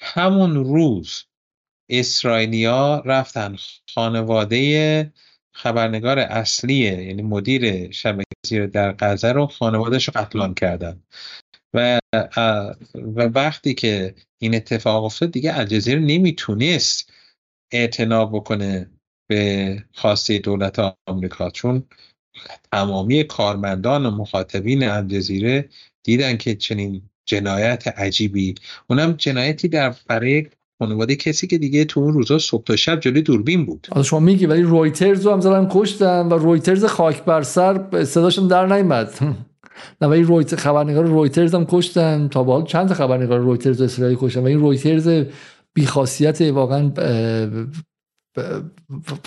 همون 0.00 0.64
روز 0.64 1.24
اسرائیلیا 1.90 3.02
رفتن 3.04 3.56
خانواده 3.94 5.12
خبرنگار 5.54 6.18
اصلی 6.18 6.74
یعنی 6.74 7.22
مدیر 7.22 7.90
شبکه 7.90 8.66
در 8.72 8.92
غزه 8.92 9.32
رو 9.32 9.46
خانوادهش 9.46 10.08
رو 10.08 10.12
قتلان 10.16 10.54
کردن. 10.54 11.02
و 11.76 12.00
و 12.94 13.22
وقتی 13.22 13.74
که 13.74 14.14
این 14.42 14.54
اتفاق 14.54 15.04
افتاد 15.04 15.30
دیگه 15.30 15.58
الجزیره 15.58 16.00
نمی‌تونست 16.00 17.12
اعتنا 17.72 18.26
بکنه 18.26 18.90
به 19.28 19.84
خواسته 19.94 20.38
دولت 20.38 20.94
آمریکا. 21.06 21.50
چون 21.50 21.82
تمامی 22.72 23.24
کارمندان 23.24 24.06
و 24.06 24.10
مخاطبین 24.10 24.88
الجزیره 24.88 25.68
دیدن 26.04 26.36
که 26.36 26.54
چنین 26.54 27.02
جنایت 27.28 27.88
عجیبی. 27.88 28.54
اونم 28.90 29.12
جنایتی 29.12 29.68
در 29.68 29.94
برای 30.06 30.46
خانواده 30.78 31.16
کسی 31.16 31.46
که 31.46 31.58
دیگه 31.58 31.84
تو 31.84 32.00
اون 32.00 32.12
روزا 32.12 32.38
صبح 32.38 32.64
تا 32.64 32.76
شب 32.76 33.00
جلوی 33.00 33.22
دوربین 33.22 33.66
بود. 33.66 33.86
حالا 33.90 34.02
شما 34.02 34.20
میگی 34.20 34.46
ولی 34.46 34.62
رویترز 34.62 35.26
رو 35.26 35.32
هم 35.32 35.40
زدن 35.40 35.68
کشتن 35.70 36.26
و 36.26 36.34
رویترز 36.34 36.84
خاک 36.84 37.24
بر 37.24 37.42
سر 37.42 38.04
صداشون 38.04 38.48
در 38.48 38.66
نیامد 38.66 39.18
نه 40.00 40.08
ولی 40.08 40.22
رویت 40.22 40.56
خبرنگار 40.56 41.04
رویترز 41.06 41.54
هم 41.54 41.64
کشتن. 41.64 42.28
تا 42.28 42.44
به 42.44 42.66
چند 42.66 42.92
خبرنگار 42.92 43.38
رویترز 43.38 43.82
اسرائیل 43.82 44.18
کشتن؟ 44.20 44.40
و 44.40 44.46
این 44.46 44.60
رویترز 44.60 45.24
بیخاصیت 45.74 46.40
واقعا 46.40 46.92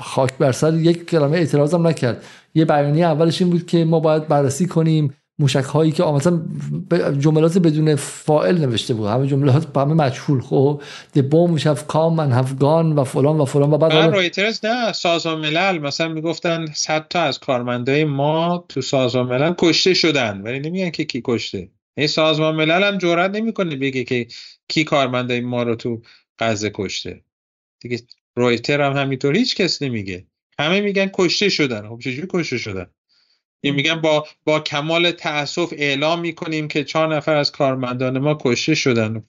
خاک 0.02 0.38
بر 0.38 0.52
سر 0.52 0.74
یک 0.74 1.10
کلمه 1.10 1.38
اعتراض 1.38 1.74
هم 1.74 1.88
نکرد. 1.88 2.24
یه 2.54 2.66
بیانیه 2.66 3.06
اولش 3.06 3.42
این 3.42 3.52
بود 3.52 3.66
که 3.66 3.86
ما 3.86 4.00
باید 4.00 4.28
بررسی 4.28 4.66
کنیم 4.66 5.14
موشک 5.40 5.64
هایی 5.64 5.92
که 5.92 6.04
مثلا 6.04 6.42
جملات 7.20 7.58
بدون 7.58 7.96
فائل 7.96 8.58
نوشته 8.58 8.94
بود. 8.94 9.08
همه 9.08 9.28
جملات 9.28 9.78
همه 9.78 9.94
مجهول. 9.94 10.42
خب 10.42 10.82
the 11.16 11.20
bomb 11.20 11.60
have 11.62 11.80
come 11.88 12.20
and 12.20 12.34
have 12.34 12.60
gone 12.60 12.98
و 12.98 13.04
فلان 13.04 13.38
و 13.38 13.46
فلان 13.46 13.74
و 13.74 13.78
بعد 13.78 13.94
رایترز 13.94 14.66
نه 14.66 14.92
سازمان 14.92 15.40
ملل 15.40 15.78
مثلا 15.78 16.08
می‌گفتن 16.08 16.66
صد 16.74 17.08
تا 17.08 17.22
از 17.22 17.40
کارمندای 17.40 18.04
ما 18.04 18.66
تو 18.70 18.82
سازمان 18.82 19.26
ملل 19.26 19.54
کشته 19.58 19.94
شدن. 19.94 20.42
ولی 20.42 20.60
نمیگن 20.60 20.90
که 20.90 21.06
کی 21.06 21.22
کشته. 21.26 21.70
این 21.98 22.08
سازمان 22.08 22.56
ملل 22.56 22.84
هم 22.84 22.98
جرئت 22.98 23.32
نمی‌کنه 23.32 23.76
بگه 23.76 24.04
که 24.04 24.28
کی 24.68 24.84
کارمندای 24.84 25.42
ما 25.42 25.64
رو 25.64 25.76
تو 25.76 26.02
غزه 26.40 26.72
کشته. 26.74 27.22
دیگه 27.80 28.00
رویتر 28.36 28.82
هم 28.82 28.98
همینطور 28.98 29.38
هیچ 29.38 29.56
کس 29.56 29.82
نمیگه. 29.82 30.26
همه 30.60 30.82
میگن 30.82 31.12
کشته 31.14 31.50
شدن. 31.50 31.90
خب 31.90 32.00
چجوری 32.00 32.28
کشته 32.30 32.58
شدن؟ 32.58 32.86
این 33.62 33.76
میگن 33.76 34.02
با 34.02 34.26
با 34.46 34.60
کمال 34.60 35.12
تاسف 35.12 35.74
اعلام 35.78 36.20
می‌کنیم 36.20 36.68
که 36.68 36.84
چهار 36.84 37.16
نفر 37.16 37.36
از 37.36 37.52
کارمندان 37.52 38.20
ما 38.20 38.38
کشته 38.42 38.76
شدن. 38.76 39.24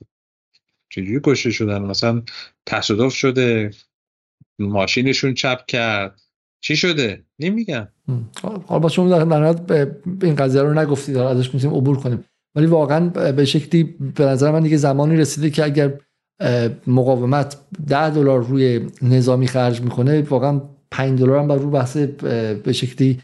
چجوری 0.91 1.21
کشته 1.25 1.51
شدن؟ 1.51 1.83
مثلا 1.83 2.23
تصادف 2.67 3.15
شده 3.15 3.71
ماشینشون 4.59 5.35
چپ 5.35 5.67
کرد. 5.67 6.21
چی 6.61 6.77
شده؟ 6.77 7.25
نمیگن. 7.39 7.89
حالا 8.67 8.89
شما 8.89 9.09
در 9.09 9.57
این 10.23 10.35
قضیه 10.35 10.63
رو 10.63 10.75
نگفتید. 10.75 11.17
ازش 11.17 11.55
می‌تونیم 11.55 11.77
عبور 11.77 11.97
کنیم. 11.97 12.25
ولی 12.55 12.67
واقعا 12.67 13.09
به 13.09 13.45
شکلی 13.45 13.83
به 14.17 14.25
نظر 14.25 14.51
من 14.51 14.63
دیگه 14.63 14.77
زمانی 14.77 15.17
رسیده 15.17 15.51
که 15.51 15.65
اگر 15.65 15.93
مقاومت 16.87 17.57
ده 17.87 18.11
دلار 18.11 18.45
روی 18.45 18.87
نظامی 19.03 19.47
خرج 19.47 19.81
می‌کنه 19.81 20.23
واقعا 20.23 20.61
5 20.91 21.21
دلار 21.21 21.39
هم 21.39 21.49
بر 21.49 21.57
رو 21.57 21.71
بحث 21.71 21.97
به 21.97 22.73
شکلی 22.73 23.21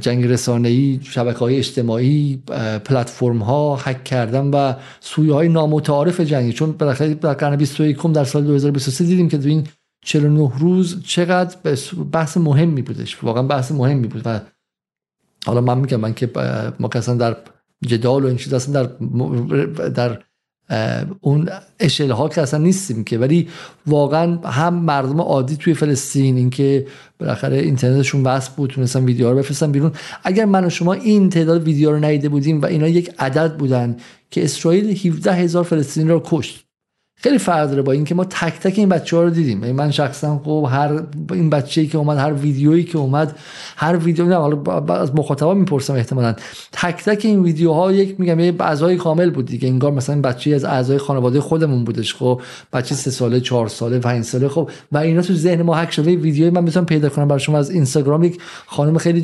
جنگ 0.00 0.26
رسانه‌ای 0.26 1.00
شبکه 1.02 1.38
های 1.38 1.56
اجتماعی 1.56 2.42
پلتفرم 2.84 3.38
ها 3.38 3.76
حک 3.76 4.04
کردن 4.04 4.46
و 4.46 4.74
سویه 5.00 5.32
های 5.32 5.48
نامتعارف 5.48 6.20
جنگی. 6.20 6.52
چون 6.52 6.72
بالاخره 6.72 7.14
در 7.14 7.34
قرن 7.34 7.56
21 7.56 8.12
در 8.12 8.24
سال 8.24 8.44
2023 8.44 9.04
دیدیم 9.04 9.28
که 9.28 9.38
تو 9.38 9.48
این 9.48 9.66
49 10.04 10.52
روز 10.58 11.02
چقدر 11.04 11.56
بحث 12.12 12.36
مهمی 12.36 12.82
بودش. 12.82 13.24
واقعا 13.24 13.42
بحث 13.42 13.72
مهمی 13.72 14.06
بود. 14.08 14.22
و 14.24 14.40
حالا 15.46 15.60
من 15.60 15.78
میگم 15.78 16.00
من 16.00 16.14
که 16.14 16.30
ما 16.80 16.88
در 16.88 17.36
جدال 17.86 18.24
و 18.24 18.26
این 18.26 18.36
چیز 18.36 18.70
در 18.70 18.84
در 19.88 20.22
اون 21.20 21.48
اشل 21.80 22.10
ها 22.10 22.28
که 22.28 22.42
اصلا 22.42 22.60
نیستیم 22.60 23.04
که 23.04 23.18
ولی 23.18 23.48
واقعا 23.86 24.36
هم 24.36 24.74
مردم 24.74 25.20
عادی 25.20 25.56
توی 25.56 25.74
فلسطین 25.74 26.36
اینکه 26.36 26.86
بالاخره 27.18 27.56
اینترنتشون 27.56 28.24
وصل 28.24 28.50
بود 28.56 28.70
تونستن 28.70 29.04
ویدیو 29.04 29.30
رو 29.30 29.36
بفرستن 29.36 29.72
بیرون. 29.72 29.92
اگر 30.24 30.44
من 30.44 30.64
و 30.64 30.70
شما 30.70 30.92
این 30.92 31.30
تعداد 31.30 31.62
ویدیو 31.62 31.90
رو 31.90 31.98
ندیده 32.04 32.28
بودیم 32.28 32.60
و 32.60 32.66
اینا 32.66 32.88
یک 32.88 33.10
عدد 33.18 33.56
بودن 33.56 33.96
که 34.30 34.44
اسرائیل 34.44 35.06
17 35.06 35.32
هزار 35.32 35.64
فلسطینی 35.64 36.08
رو 36.08 36.22
کشت 36.24 36.67
خیلی 37.20 37.38
فرق 37.38 37.68
داره 37.68 37.82
با 37.82 37.92
اینکه 37.92 38.14
ما 38.14 38.24
تک 38.24 38.60
تک 38.60 38.78
این 38.78 38.88
بچه 38.88 39.16
ها 39.16 39.22
رو 39.22 39.30
دیدیم. 39.30 39.72
من 39.72 39.90
شخصا 39.90 40.40
خب 40.44 40.68
هر 40.70 41.02
این 41.32 41.50
بچه‌ای 41.50 41.86
که 41.86 41.98
اومد 41.98 42.18
هر 42.18 42.32
ویدیویی 42.32 42.84
که 42.84 42.98
اومد 42.98 43.36
هر 43.76 43.96
ویدیو 43.96 44.26
نه 44.26 44.34
حالا 44.34 44.80
از 44.94 45.14
مخاطبا 45.14 45.54
می‌پرسم 45.54 45.94
احتمالاً. 45.94 46.34
تک 46.72 47.04
تک 47.04 47.24
این 47.24 47.42
ویدیوها 47.42 47.92
یک 47.92 48.20
میگم 48.20 48.40
یه 48.40 48.54
اعضای 48.60 48.96
کامل 48.96 49.30
بود 49.30 49.46
دیگه. 49.46 49.68
انگار 49.68 49.92
مثلا 49.92 50.20
بچه‌ای 50.20 50.56
از 50.56 50.64
اعضای 50.64 50.98
خانواده 50.98 51.40
خودمون 51.40 51.84
بودش. 51.84 52.14
خب 52.14 52.40
بچه 52.72 52.94
سه 52.94 53.10
ساله 53.10 53.40
چهار 53.40 53.68
ساله 53.68 53.98
پنج 53.98 54.24
ساله. 54.24 54.48
خب 54.48 54.70
و 54.92 54.98
اینا 54.98 55.22
تو 55.22 55.34
ذهن 55.34 55.62
ما 55.62 55.76
حک 55.76 55.90
شده 55.90 56.16
ویدیوی 56.16 56.50
من 56.50 56.64
می‌تونم 56.64 56.86
پیدا 56.86 57.08
کنم 57.08 57.28
برای 57.28 57.40
شما. 57.40 57.58
از 57.58 57.70
اینستاگرام 57.70 58.24
یک 58.24 58.38
خانم 58.66 58.98
خیلی 58.98 59.20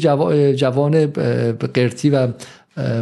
جوان 0.57 1.07
قرتی 1.75 2.11
و 2.11 2.29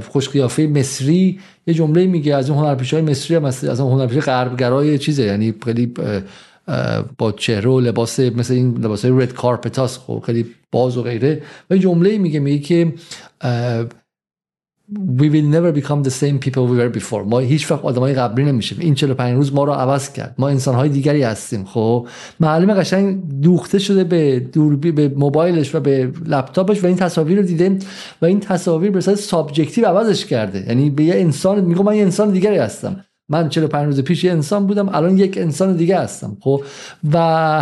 خوش 0.08 0.28
قیافه 0.28 0.66
مصری 0.66 1.40
یه 1.66 1.74
جمله 1.74 2.06
میگه 2.06 2.34
از 2.34 2.50
اون 2.50 2.58
هنرپیشه‌های 2.64 3.06
مصری 3.06 3.36
هم 3.36 3.44
از 3.44 3.80
اون 3.80 3.92
هنرپیشه 3.92 4.20
غربگرای 4.20 4.98
چیزه. 4.98 5.22
یعنی 5.22 5.54
خیلی 5.64 5.94
با 7.18 7.32
چهره 7.32 7.70
و 7.70 7.80
لباس 7.80 8.20
مثل 8.20 8.54
این 8.54 8.76
لباس 8.76 9.04
رد 9.04 9.32
کارپتاس 9.32 9.98
خب 9.98 10.22
خیلی 10.26 10.46
باز 10.72 10.96
و 10.96 11.02
غیره. 11.02 11.42
و 11.70 11.76
جمله 11.76 12.18
میگه 12.18 12.40
میگه 12.40 12.58
که 12.58 12.92
we 14.94 15.28
will 15.30 15.48
never 15.56 15.72
become 15.72 16.02
the 16.02 16.10
same 16.10 16.38
people 16.38 16.66
we 16.66 16.76
were 16.76 16.90
before. 17.00 17.24
ما 17.26 17.38
هیچ 17.38 17.70
وقت 17.70 17.84
آدمای 17.84 18.14
قبلی 18.14 18.44
نمیشیم. 18.44 18.78
این 18.80 18.94
45 18.94 19.36
روز 19.36 19.54
ما 19.54 19.64
رو 19.64 19.72
عوض 19.72 20.12
کرد. 20.12 20.34
ما 20.38 20.48
انسان 20.48 20.74
های 20.74 20.88
دیگری 20.88 21.22
هستیم. 21.22 21.64
خب؟ 21.64 22.08
معلومه 22.40 22.74
قشنگ 22.74 23.40
دوخته 23.42 23.78
شده 23.78 24.04
به 24.04 24.40
دوربین 24.40 24.92
به 24.92 25.08
موبایلش 25.08 25.74
و 25.74 25.80
به 25.80 26.12
لپتاپش 26.26 26.84
و 26.84 26.86
این 26.86 26.96
تصاویر 26.96 27.38
رو 27.38 27.44
دیده 27.44 27.78
و 28.22 28.26
این 28.26 28.40
تصاویر 28.40 28.90
به 28.90 29.00
صورت 29.00 29.18
subjective 29.18 29.86
عوضش 29.86 30.26
کرده. 30.26 30.64
یعنی 30.68 30.90
به 30.90 31.04
یه 31.04 31.14
انسان 31.14 31.60
میگه 31.60 31.82
من 31.82 31.96
یه 31.96 32.02
انسان 32.02 32.30
دیگری 32.30 32.56
هستم. 32.56 33.04
من 33.28 33.48
45 33.48 33.86
روز 33.86 34.00
پیش 34.00 34.24
یه 34.24 34.32
انسان 34.32 34.66
بودم 34.66 34.88
الان 34.88 35.18
یک 35.18 35.38
انسان 35.38 35.76
دیگه 35.76 35.98
هستم 35.98 36.36
خب؟ 36.40 36.64
و 37.12 37.16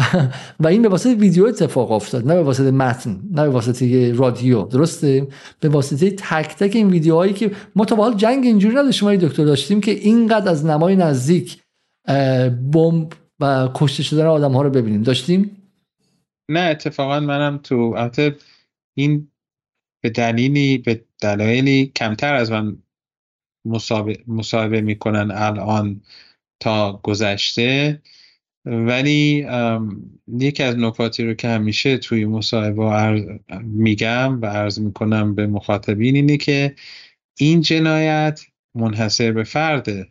و 0.60 0.66
این 0.66 0.82
به 0.82 0.88
واسطه 0.88 1.14
ویدیو 1.14 1.44
اتفاق 1.44 1.92
افتاد 1.92 2.26
نه 2.26 2.34
به 2.34 2.42
واسطه 2.42 2.70
متن 2.70 3.20
نه 3.30 3.42
به 3.42 3.48
واسطه 3.48 4.12
رادیو 4.12 4.62
درسته؟ 4.62 5.28
به 5.60 5.68
واسطه 5.68 6.10
تک 6.10 6.56
تک 6.56 6.76
این 6.76 6.90
ویدیوهایی 6.90 7.32
که 7.32 7.50
ما 7.76 7.84
تا 7.84 7.96
حال 7.96 8.14
جنگ 8.14 8.44
اینجوری 8.44 8.74
نداشتیم 8.76 9.08
ما 9.08 9.16
دکتر 9.16 9.44
داشتیم 9.44 9.80
که 9.80 9.90
اینقدر 9.90 10.50
از 10.50 10.66
نمای 10.66 10.96
نزدیک 10.96 11.62
بمب 12.72 13.12
و 13.40 13.68
کشته 13.74 14.02
شدن 14.02 14.26
آدم 14.26 14.52
ها 14.52 14.62
رو 14.62 14.70
ببینیم. 14.70 15.02
داشتیم؟ 15.02 15.56
نه 16.50 16.60
اتفاقا 16.60 17.20
منم 17.20 17.58
تو 17.58 17.94
البته 17.96 18.36
این 18.96 19.30
به 20.02 20.10
دلیلی 20.10 20.78
به 20.78 21.04
دلایلی 21.22 21.92
کمتر 21.96 22.34
از 22.34 22.50
من 22.50 22.76
مصاحبه 24.26 24.80
می‌کنن 24.80 25.30
الان 25.30 26.02
تا 26.60 27.00
گذشته. 27.02 28.02
ولی 28.64 29.46
یکی 30.38 30.62
از 30.62 30.76
نکاتی 30.78 31.24
رو 31.24 31.34
که 31.34 31.48
همیشه 31.48 31.98
توی 31.98 32.24
مصاحبه 32.24 33.40
میگم 33.62 34.40
و 34.40 34.46
عرض 34.46 34.78
می‌کنم 34.80 35.34
به 35.34 35.46
مخاطبین 35.46 36.16
اینه 36.16 36.36
که 36.36 36.74
این 37.38 37.60
جنایت 37.60 38.40
منحصر 38.74 39.32
به 39.32 39.44
فرده 39.44 40.08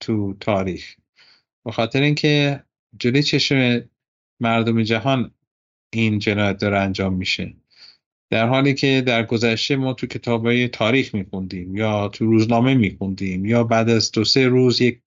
تو 0.00 0.36
تاریخ. 0.40 0.96
به 1.64 1.72
خاطر 1.72 2.02
اینکه 2.02 2.64
جلوی 2.98 3.22
چشم 3.22 3.82
مردم 4.40 4.82
جهان 4.82 5.30
این 5.92 6.18
جنایت 6.18 6.58
داره 6.58 6.78
انجام 6.78 7.14
میشه. 7.14 7.54
در 8.30 8.48
حالی 8.48 8.74
که 8.74 9.02
در 9.06 9.22
گذشته 9.22 9.76
ما 9.76 9.94
تو 9.94 10.06
کتابای 10.06 10.68
تاریخ 10.68 11.14
میخوندیم 11.14 11.76
یا 11.76 12.08
تو 12.08 12.24
روزنامه 12.26 12.74
میخوندیم 12.74 13.44
یا 13.44 13.64
بعد 13.64 13.90
از 13.90 14.12
دو 14.12 14.24
سه 14.24 14.48
روز 14.48 14.80
یک 14.80 15.00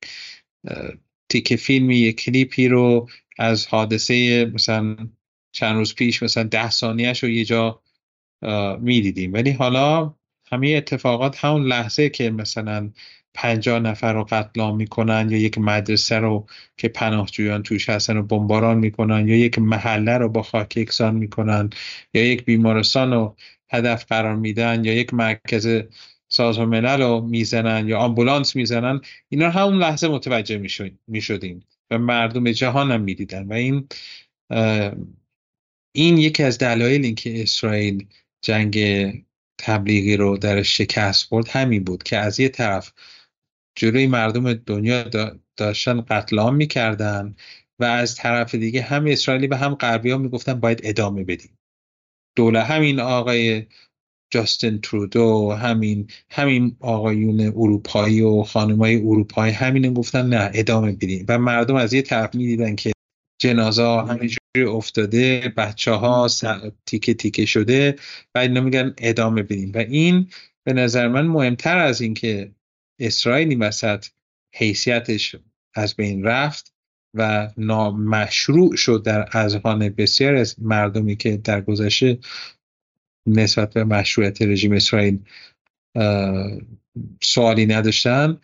تیک 1.30 1.55
فیلمی 1.55 1.95
یک 1.95 2.15
کلیپی 2.15 2.68
رو 2.68 3.09
از 3.38 3.68
حادثه 3.68 4.45
مثلا 4.53 4.95
چند 5.51 5.76
روز 5.76 5.95
پیش 5.95 6.24
مثلا 6.24 6.43
ده 6.43 6.70
ثانیهش 6.70 7.24
رو 7.24 7.30
یه 7.30 7.45
جا 7.45 7.82
می‌دیدیم. 8.80 9.34
ولی 9.34 9.51
حالا 9.51 10.13
همه 10.51 10.70
اتفاقات 10.70 11.45
همون 11.45 11.68
لحظه 11.68 12.09
که 12.09 12.30
مثلا 12.30 12.91
پنجاه 13.38 13.79
نفر 13.79 14.13
رو 14.13 14.23
قتل 14.23 14.61
عام 14.61 14.75
می‌کنن 14.75 15.27
یا 15.31 15.38
یک 15.38 15.57
مدرسه 15.57 16.19
رو 16.19 16.47
که 16.77 16.88
پناهجویان 16.88 17.63
توش 17.63 17.89
هستن 17.89 18.15
رو 18.15 18.23
بمباران 18.23 18.77
می‌کنن 18.77 19.27
یا 19.27 19.35
یک 19.35 19.59
محله 19.59 20.17
رو 20.17 20.29
با 20.29 20.43
خاک 20.43 20.77
یکسان 20.77 21.15
می‌کنن 21.15 21.69
یا 22.13 22.23
یک 22.23 22.45
بیمارستان 22.45 23.13
رو 23.13 23.35
هدف 23.69 24.05
قرار 24.05 24.35
میدن 24.35 24.85
یا 24.85 24.93
یک 24.93 25.13
مرکز 25.13 25.83
سازمان 26.27 26.67
ملل 26.67 27.01
رو 27.01 27.21
می‌زنن 27.21 27.88
یا 27.88 27.97
آمبولانس 27.99 28.55
می‌زنن 28.55 29.01
اینا 29.29 29.49
همون 29.49 29.79
لحظه 29.79 30.07
متوجه 30.07 30.61
می‌شدیم 31.07 31.65
و 31.91 31.97
مردم 31.97 32.51
جهان 32.51 32.91
هم 32.91 33.01
می‌دیدن 33.01 33.47
و 33.47 33.53
این 33.53 33.88
این 35.95 36.17
یکی 36.17 36.43
از 36.43 36.57
دلایل 36.57 37.05
اینکه 37.05 37.41
اسرائیل 37.41 38.07
جنگ 38.41 38.77
تبلیغی 39.57 40.17
رو 40.17 40.38
در 40.38 40.63
شکست 40.63 41.29
برد 41.29 41.47
همین 41.47 41.83
بود 41.83 42.03
که 42.03 42.17
از 42.17 42.39
یه 42.39 42.49
طرف 42.49 42.93
جلوی 43.79 44.07
مردم 44.07 44.53
دنیا 44.53 45.05
داشتن 45.57 46.01
قتل 46.01 46.39
عام 46.39 46.55
می‌کردن 46.55 47.35
و 47.79 47.83
از 47.83 48.15
طرف 48.15 48.55
دیگه 48.55 48.81
هم 48.81 49.05
اسرائیلی 49.07 49.47
و 49.47 49.55
هم 49.55 49.75
غربی 49.75 50.11
ها 50.11 50.17
می‌گفتن 50.17 50.53
باید 50.53 50.81
ادامه 50.83 51.23
بدیم. 51.23 51.57
دوله 52.35 52.63
همین 52.63 52.99
آقای 52.99 53.65
جاستن 54.29 54.77
ترودو 54.77 55.51
همین 55.51 56.09
همین 56.29 56.77
آقایون 56.79 57.41
اروپایی 57.41 58.21
و 58.21 58.43
خانمای 58.43 58.95
اروپایی 58.95 59.53
همین 59.53 59.93
گفتن 59.93 60.29
نه 60.29 60.51
ادامه 60.53 60.91
بدیم. 60.91 61.25
و 61.27 61.37
مردم 61.37 61.75
از 61.75 61.93
یه 61.93 62.01
طرف 62.01 62.35
می‌دیدن 62.35 62.75
که 62.75 62.91
جنازه 63.41 63.83
همینجوری 63.83 64.63
افتاده 64.67 65.53
بچه 65.57 65.91
ها 65.91 66.27
تیکه 66.85 67.13
تیکه 67.13 67.45
شده 67.45 67.95
و 68.35 68.39
اینا 68.39 68.61
میگن 68.61 68.93
ادامه 68.97 69.43
بدیم. 69.43 69.71
و 69.75 69.77
این 69.77 70.29
به 70.63 70.73
نظر 70.73 71.07
من 71.07 71.27
مهمتر 71.27 71.77
از 71.77 72.01
اینکه 72.01 72.51
اسرائیلی 72.99 73.56
وسط 73.56 74.06
حیثیتش 74.52 75.36
از 75.74 75.95
بین 75.95 76.24
رفت 76.24 76.74
و 77.14 77.49
نامشروع 77.57 78.76
شد 78.76 79.03
در 79.06 79.30
اذهان 79.38 79.90
بسیار 79.90 80.36
از 80.36 80.56
مردمی 80.61 81.15
که 81.15 81.38
در 81.38 81.61
گذشته 81.61 82.19
نسبت 83.28 83.74
به 83.74 83.84
مشروعیت 83.84 84.41
رژیم 84.41 84.74
اسرائیل 84.74 85.19
سوالی 87.22 87.65
نداشتن. 87.65 88.38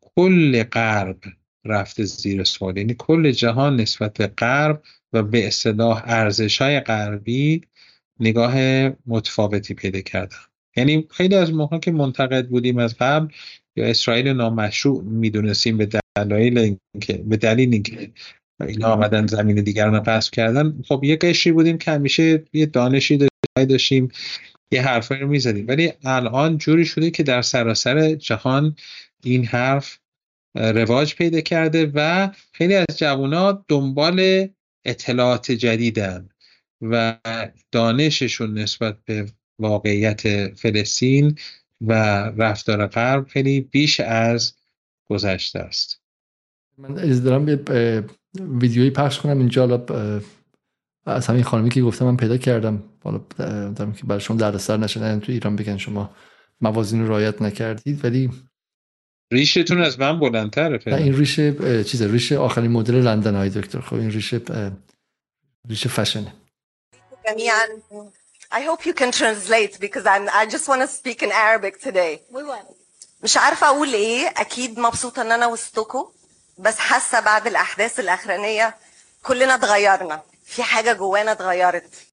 کل 0.00 0.62
غرب 0.62 1.18
رفته 1.64 2.04
زیر 2.04 2.44
سوال. 2.44 2.76
یعنی 2.76 2.94
کل 2.98 3.30
جهان 3.30 3.80
نسبت 3.80 4.14
به 4.14 4.26
غرب 4.26 4.82
و 5.12 5.22
به 5.22 5.46
اصطلاح 5.46 6.02
ارزش 6.04 6.62
های 6.62 6.80
غربی 6.80 7.60
نگاه 8.20 8.54
متفاوتی 9.06 9.74
پیدا 9.74 10.00
کردن. 10.00 10.36
یعنی 10.76 11.06
خیلی 11.10 11.34
از 11.34 11.52
ماها 11.52 11.78
که 11.78 11.90
منتقد 11.90 12.48
بودیم 12.48 12.78
از 12.78 12.96
قبل 12.98 13.28
یا 13.76 13.86
اسرائیل 13.86 14.28
نامشروع 14.28 15.02
می‌دونستیم 15.02 15.76
به 15.76 15.88
دلایل 16.16 16.58
اینکه 16.58 17.12
به 17.12 17.36
دلیل 17.36 17.72
اینکه 17.72 18.10
اینا 18.60 18.88
آمدن 18.88 19.26
زمین 19.26 19.56
دیگران 19.56 20.02
قصب 20.02 20.32
کردن. 20.32 20.82
خب 20.88 21.04
یه 21.04 21.16
قشری 21.16 21.52
بودیم 21.52 21.78
که 21.78 21.90
همیشه 21.90 22.44
یه 22.52 22.66
دانشی 22.66 23.28
داشتیم 23.68 24.08
یه 24.72 24.82
حرفایی 24.82 25.20
رو 25.20 25.28
می‌زدیم. 25.28 25.66
ولی 25.68 25.92
الان 26.04 26.58
جوری 26.58 26.84
شده 26.84 27.10
که 27.10 27.22
در 27.22 27.42
سراسر 27.42 28.14
جهان 28.14 28.76
این 29.24 29.44
حرف 29.44 29.98
رواج 30.54 31.14
پیدا 31.14 31.40
کرده 31.40 31.92
و 31.94 32.30
خیلی 32.52 32.74
از 32.74 32.86
جوونا 32.96 33.64
دنبال 33.68 34.48
اطلاعات 34.84 35.52
جدیدن 35.52 36.28
و 36.82 37.18
دانششون 37.72 38.58
نسبت 38.58 38.98
به 39.04 39.26
واقعیت 39.58 40.54
فلسطین 40.54 41.38
و 41.80 41.92
رفتار 42.36 42.86
غرب 42.86 43.26
خیلی 43.28 43.60
بیش 43.60 44.00
از 44.00 44.54
گذشته 45.10 45.58
است. 45.58 46.00
من 46.78 46.98
از 46.98 47.22
دارم 47.22 47.48
یه 47.48 47.58
ویدیویی 48.40 48.90
پخش 48.90 49.20
کنم. 49.20 49.38
اینجا 49.38 49.86
از 51.06 51.26
همین 51.26 51.42
خانمی 51.42 51.70
که 51.70 51.82
گفتم 51.82 52.04
من 52.04 52.16
پیدا 52.16 52.36
کردم. 52.36 52.82
حالا 53.04 53.18
دارم 53.72 53.92
که 53.92 54.04
برای 54.04 54.20
شما 54.20 54.36
دردسر 54.36 54.76
نشه 54.76 55.18
تو 55.18 55.32
ایران 55.32 55.56
بگن 55.56 55.76
شما 55.76 56.16
موازین 56.60 57.00
رو 57.00 57.08
رعایت 57.08 57.42
نکردید 57.42 58.04
ولی 58.04 58.30
ریشتون 59.32 59.80
از 59.80 60.00
من 60.00 60.20
بلندتره 60.20 60.80
این 60.86 61.16
ریشه 61.16 61.84
چیز 61.84 62.02
ریشه 62.02 62.38
آخرین 62.38 62.70
مدل 62.70 62.94
لندن 62.94 63.34
های 63.34 63.50
دکتر. 63.50 63.80
خب 63.80 63.94
این 63.94 64.10
ریشه 64.10 64.40
ریشه 65.68 65.88
فشنه. 65.88 66.32
I 68.52 68.60
hope 68.60 68.86
you 68.86 68.94
can 68.94 69.10
translate 69.10 69.80
because 69.80 70.06
I'm, 70.06 70.28
I 70.40 70.46
just 70.46 70.68
want 70.68 70.80
to 70.82 70.88
speak 70.88 71.22
in 71.22 71.30
Arabic 71.32 71.80
today. 71.80 72.20
مش 73.22 73.36
عارفة 73.36 73.66
أقول 73.66 73.92
إيه. 73.92 74.34
أكيد 74.36 74.78
مبسوطة 74.78 75.22
إن 75.22 75.32
أنا 75.32 75.46
وسطكم. 75.46 76.04
بس 76.58 76.78
حاسة 76.78 77.20
بعد 77.20 77.46
الأحداث 77.46 78.00
الأخرانية 78.00 78.74
كلنا 79.22 79.54
اتغيرنا. 79.54 80.22
في 80.44 80.62
حاجة 80.62 80.92
جوانا 80.92 81.32
اتغيرت. 81.32 82.06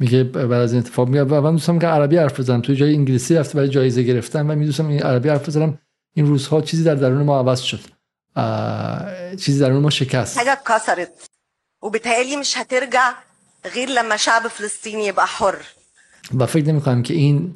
میگه 0.00 0.24
بعد 0.24 0.52
از 0.52 0.72
این 0.72 0.82
اتفاق 0.82 1.08
میگه 1.08 1.24
و 1.24 1.40
من 1.40 1.52
دوستم 1.52 1.78
که 1.78 1.86
عربی 1.86 2.16
حرف 2.16 2.40
بزنم. 2.40 2.60
توی 2.60 2.76
جای 2.76 2.94
انگلیسی 2.94 3.34
رفته 3.34 3.54
برای 3.54 3.68
جایزه 3.68 4.02
گرفتم 4.02 4.50
و 4.50 4.54
میدوستم 4.54 4.88
این 4.88 5.02
عربی 5.02 5.28
حرف 5.28 5.48
بزنم. 5.48 5.78
این 6.14 6.26
روزها 6.26 6.60
چیزی 6.60 6.84
در 6.84 6.94
درون 6.94 7.22
ما 7.22 7.38
عوض 7.38 7.60
شد. 7.60 7.80
چیزی 9.36 9.60
درون 9.60 9.82
ما 9.82 9.90
شکست. 9.90 10.38
حاجة 10.38 10.52
اتكسرت 10.52 11.28
وبالتالي 11.82 12.36
مش 12.36 12.56
هترجع 12.56 13.12
غير 13.66 13.88
لما 13.88 14.16
شعب 14.16 14.48
فلسطيني 14.48 15.06
يبقى 15.06 15.26
حر. 15.26 15.56
و 16.38 16.46
فکر 16.46 16.64
نمی 16.64 16.80
کنم 16.80 17.02
که 17.02 17.14
این 17.14 17.54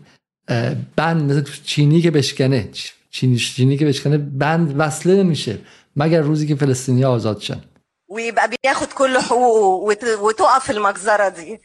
بند 0.97 1.33
مثل 1.33 1.45
چینی 1.65 2.03
که 2.03 2.11
بشکنه 2.11 2.69
چینی, 3.11 3.37
چینی 3.37 3.77
که 3.77 3.87
بشکنه 3.87 4.19
بند 4.19 4.75
وصله 4.81 5.15
نمیشه 5.23 5.59
مگر 5.97 6.21
روزی 6.21 6.47
که 6.47 6.55
فلسطینی 6.55 7.05
آزاد 7.05 7.41
شن. 7.41 7.61
ويبقى 8.11 8.49
بياخد 8.49 8.93
كل 8.93 9.19
حقوقه 9.19 10.17
وتقف 10.23 10.71
المجزرة 10.71 11.29
دي 11.29 11.61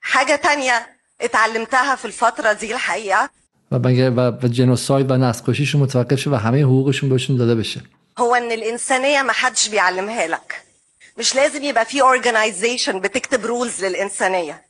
حاجة 0.00 0.36
تانية 0.36 0.86
اتعلمتها 1.20 1.96
في 1.96 2.04
الفترة 2.04 2.52
دي 2.52 2.72
الحقيقة 2.72 3.30
و 3.70 3.78
مگه 3.78 4.10
و 4.10 4.48
جنوساید 4.48 5.10
و 5.10 5.16
نسل 5.16 5.78
متوقف 5.78 6.18
شه 6.18 6.30
و 6.30 6.34
همه 6.34 6.62
حقوقشون 6.62 7.08
بهشون 7.08 7.36
داده 7.36 7.54
بشه. 7.54 7.80
هو 8.18 8.34
ان 8.34 8.52
الانسانيه 8.52 9.22
ما 9.22 9.32
حدش 9.32 9.68
بيعلمها 9.68 10.26
لك 10.26 10.62
مش 11.16 11.34
لازم 11.34 11.64
يبقى 11.64 11.84
في 11.84 12.00
اورجنايزيشن 12.00 13.00
بتكتب 13.00 13.46
رولز 13.46 13.84
للإنسانية. 13.84 14.62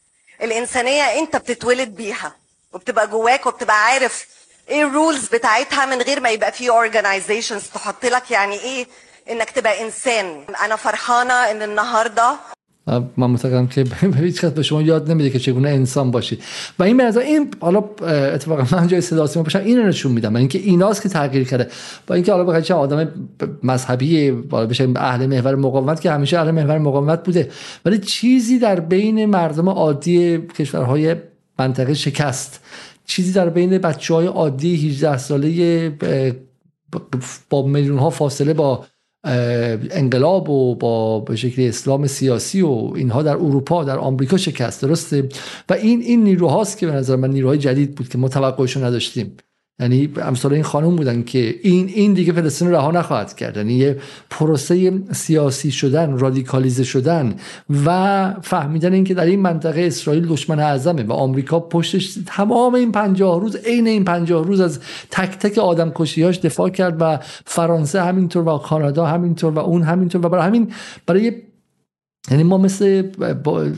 الإنسانية 0.43 1.03
انت 1.03 1.37
بتتولد 1.37 1.89
بيها 1.97 2.37
وبتبقى 2.73 3.07
جواك 3.07 3.47
وبتبقى 3.47 3.85
عارف 3.85 4.27
إيه 4.69 4.83
الرولز 4.85 5.29
بتاعتها 5.29 5.87
من 5.87 6.03
غير 6.03 6.21
ما 6.21 6.31
يبقى 6.31 6.53
في 6.53 6.71
اورجنايزيشنز 6.71 7.62
تحط 7.75 8.05
لك 8.07 8.31
يعني 8.31 8.61
إيه 8.61 8.87
انك 9.31 9.51
تبقى 9.51 9.83
إنسان. 9.83 10.47
أنا 10.61 10.77
فرحانة 10.77 11.51
إن 11.51 11.62
النهارده 11.62 12.37
من 13.17 13.27
معتقدم 13.27 13.67
که 13.67 13.85
هیچ 14.21 14.45
به 14.45 14.62
شما 14.62 14.83
یاد 14.83 15.11
نمیده 15.11 15.31
که 15.31 15.39
چگونه 15.39 15.69
انسان 15.69 16.11
باشید 16.11 16.43
و 16.79 16.83
این 16.83 16.97
به 16.97 17.19
این 17.19 17.55
حالا 17.61 17.85
اتفاقا 18.35 18.77
من 18.77 18.87
جای 18.87 19.01
صدا 19.01 19.27
سیما 19.27 19.43
باشم 19.43 19.59
اینو 19.59 19.83
نشون 19.83 20.12
میدم. 20.12 20.37
اینکه 20.37 20.59
ایناست 20.59 21.03
که 21.03 21.09
تغییر 21.09 21.49
کرده. 21.49 21.69
با 22.07 22.15
اینکه 22.15 22.33
حالا 22.33 22.45
بخاطر 22.45 22.61
چه 22.61 22.75
آدم 22.75 23.09
مذهبی 23.62 24.31
بالا 24.31 24.67
بشه 24.67 24.89
اهل 24.97 25.27
محور 25.27 25.55
مقاومت 25.55 26.01
که 26.01 26.11
همیشه 26.11 26.39
اهل 26.39 26.51
محور 26.51 26.79
مقاومت 26.79 27.25
بوده. 27.25 27.51
ولی 27.85 27.99
چیزی 27.99 28.59
در 28.59 28.81
بین 28.81 29.27
مردم 29.27 29.69
عادی 29.69 30.39
کشورهای 30.39 31.17
منطقه 31.59 31.95
شکست. 31.95 32.61
چیزی 33.07 33.33
در 33.33 33.49
بین 33.49 33.79
بچه 33.79 34.15
های 34.15 34.27
عادی 34.27 34.89
18 34.89 35.19
ساله 35.19 35.89
با 37.51 37.67
میلیون 37.67 37.99
ها 37.99 38.11
فاصله 38.11 38.55
با 38.55 38.85
انقلاب 39.25 40.51
و 40.51 40.75
با 40.75 41.21
به 41.21 41.37
شکل 41.37 41.63
اسلام 41.63 42.07
سیاسی 42.07 42.63
و 42.63 42.93
اینها 42.95 43.23
در 43.23 43.35
اروپا 43.35 43.85
در 43.85 43.99
آمریکا 43.99 44.37
شکست 44.37 44.83
درسته؟ 44.83 45.29
و 45.69 45.73
این 45.73 46.01
این 46.01 46.25
نیروهاست 46.25 46.79
که 46.79 46.87
به 46.87 46.93
نظر 46.93 47.17
من 47.17 47.31
نیروهای 47.31 47.59
جدید 47.59 47.95
بود 47.95 48.09
که 48.09 48.19
ما 48.19 48.29
توقعش 48.29 48.77
نداشتیم. 48.77 49.37
یعنی 49.81 50.09
امثال 50.23 50.52
این 50.52 50.62
خانم 50.62 50.97
بودن 50.97 51.23
که 51.23 51.55
این 51.62 51.89
این 51.89 52.15
دیگه 52.15 52.32
فلسطین 52.32 52.70
رها 52.70 52.90
نخواهد 52.90 53.36
کرد. 53.36 53.57
یعنی 53.57 53.74
یه 53.74 53.97
پروسه 54.31 55.02
سیاسی 55.12 55.70
شدن 55.70 56.19
رادیکالیزه 56.19 56.85
شدن 56.85 57.35
و 57.86 58.35
فهمیدن 58.43 58.93
اینکه 58.93 59.15
در 59.15 59.24
این 59.24 59.40
منطقه 59.40 59.81
اسرائیل 59.81 60.27
دشمن 60.27 60.61
اعظمه 60.61 61.02
و 61.02 61.12
آمریکا 61.12 61.61
پشتش 61.61 62.19
تمام 62.27 62.74
این 62.74 62.93
پنجاه 62.93 63.40
روز 63.40 63.57
عین 63.57 63.86
این 63.86 64.05
پنجاه 64.05 64.44
روز 64.44 64.61
از 64.61 64.81
تک 65.11 65.39
تک 65.39 65.59
آدم 65.59 65.93
کشیهاش 65.94 66.39
دفاع 66.39 66.69
کرد 66.69 66.97
و 67.01 67.19
فرانسه 67.44 68.02
همینطور 68.02 68.48
و 68.48 68.59
کانادا 68.59 69.07
همینطور 69.07 69.52
و 69.52 69.59
اون 69.59 69.82
همینطور 69.82 70.27
و 70.27 70.28
برای 70.28 70.47
همین 70.47 70.73
برای 71.07 71.32
یعنی 72.31 72.43
ما 72.43 72.59
مثل 72.59 73.02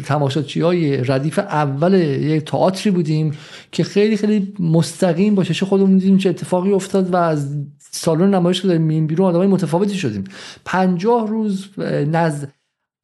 تماشاچی 0.05 0.61
های 0.61 0.97
ردیف 0.97 1.39
اول 1.39 1.95
یک 1.95 2.45
تئاتری 2.45 2.91
بودیم 2.91 3.33
که 3.73 3.85
خیلی 3.85 4.17
خیلی 4.17 4.55
مستقیم 4.59 5.35
با 5.35 5.45
چش 5.45 5.63
خودمون 5.63 5.99
دیدیم 5.99 6.19
چه 6.19 6.31
اتفاقی 6.31 6.73
افتاد 6.73 7.13
و 7.13 7.17
از 7.17 7.57
سالن 7.79 8.35
نمایش 8.35 8.63
که 8.63 8.69
داریم 8.69 8.83
میریم 8.83 9.07
بیرون 9.07 9.27
آدمای 9.27 9.47
متفاوتی 9.47 9.95
شدیم. 9.95 10.25
پنجاه 10.65 11.29
روز 11.29 11.69
نزد 12.13 12.53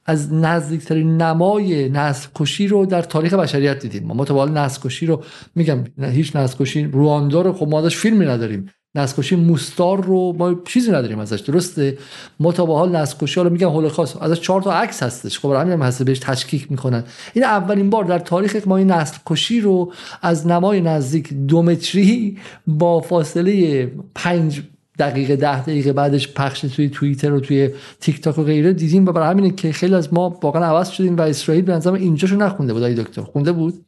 از 0.06 0.32
نزدیکترین 0.32 1.16
نمای 1.22 1.88
نسل 1.88 2.28
کشی 2.34 2.68
رو 2.68 2.86
در 2.86 3.02
تاریخ 3.02 3.34
بشریت 3.34 3.78
دیدیم. 3.78 4.04
ما 4.04 4.14
متوال 4.14 4.50
نسل 4.50 4.80
کشی 4.80 5.06
رو 5.06 5.22
میگم 5.54 5.84
هیچ 6.02 6.36
نسل 6.36 6.56
کشی 6.58 6.84
رواندا 6.84 7.42
رو 7.42 7.52
خب 7.52 7.68
ما 7.68 7.80
داشت 7.80 7.98
فیلمی 7.98 8.26
نداریم. 8.26 8.70
نسکشی 8.94 9.36
موستار 9.36 10.04
رو 10.04 10.34
ما 10.38 10.54
چیزی 10.64 10.90
نداریم 10.90 11.18
ازش 11.18 11.40
درسته؟ 11.40 11.98
ما 12.40 12.52
تا 12.52 12.66
به 12.66 12.74
حال 12.74 12.96
نسکشی 12.96 13.40
رو 13.40 13.50
میگن 13.50 13.66
هولوکاست 13.66 14.22
ازش 14.22 14.40
چهار 14.40 14.62
تا 14.62 14.72
عکس 14.72 15.02
هستش. 15.02 15.38
خب 15.38 15.52
همین 15.52 15.72
هم 15.72 15.82
هست 15.82 16.02
بهش 16.02 16.18
تشکیک 16.18 16.70
می‌کنن. 16.70 17.04
این 17.34 17.44
اولین 17.44 17.90
بار 17.90 18.04
در 18.04 18.18
تاریخ 18.18 18.56
ما 18.66 18.76
این 18.76 18.90
نسل 18.90 19.18
کشی 19.26 19.60
رو 19.60 19.92
از 20.22 20.46
نمای 20.46 20.80
نزدیک 20.80 21.32
دو 21.32 21.62
متری 21.62 22.38
با 22.66 23.00
فاصله 23.00 23.86
پنج 24.14 24.62
دقیقه 24.98 25.36
ده 25.36 25.62
دقیقه 25.62 25.92
بعدش 25.92 26.32
پخش 26.32 26.60
توی 26.60 26.88
توییتر 26.88 27.32
و 27.32 27.40
توی 27.40 27.70
تیک 28.00 28.20
تاک 28.20 28.38
و 28.38 28.42
غیره 28.42 28.72
دیدیم 28.72 29.06
و 29.06 29.12
برای 29.12 29.28
همینه 29.28 29.50
که 29.50 29.72
خیلی 29.72 29.94
از 29.94 30.14
ما 30.14 30.38
واقعا 30.42 30.64
عوض 30.64 30.88
شدیم 30.90 31.16
و 31.16 31.20
اسرائیل 31.20 31.64
به 31.64 31.72
نظرم 31.72 31.94
اینجاشو 31.94 32.36
نخونده 32.36 32.72
بود 32.72 32.82
دکتر. 32.82 33.22
خونده 33.22 33.52
بود؟ 33.52 33.87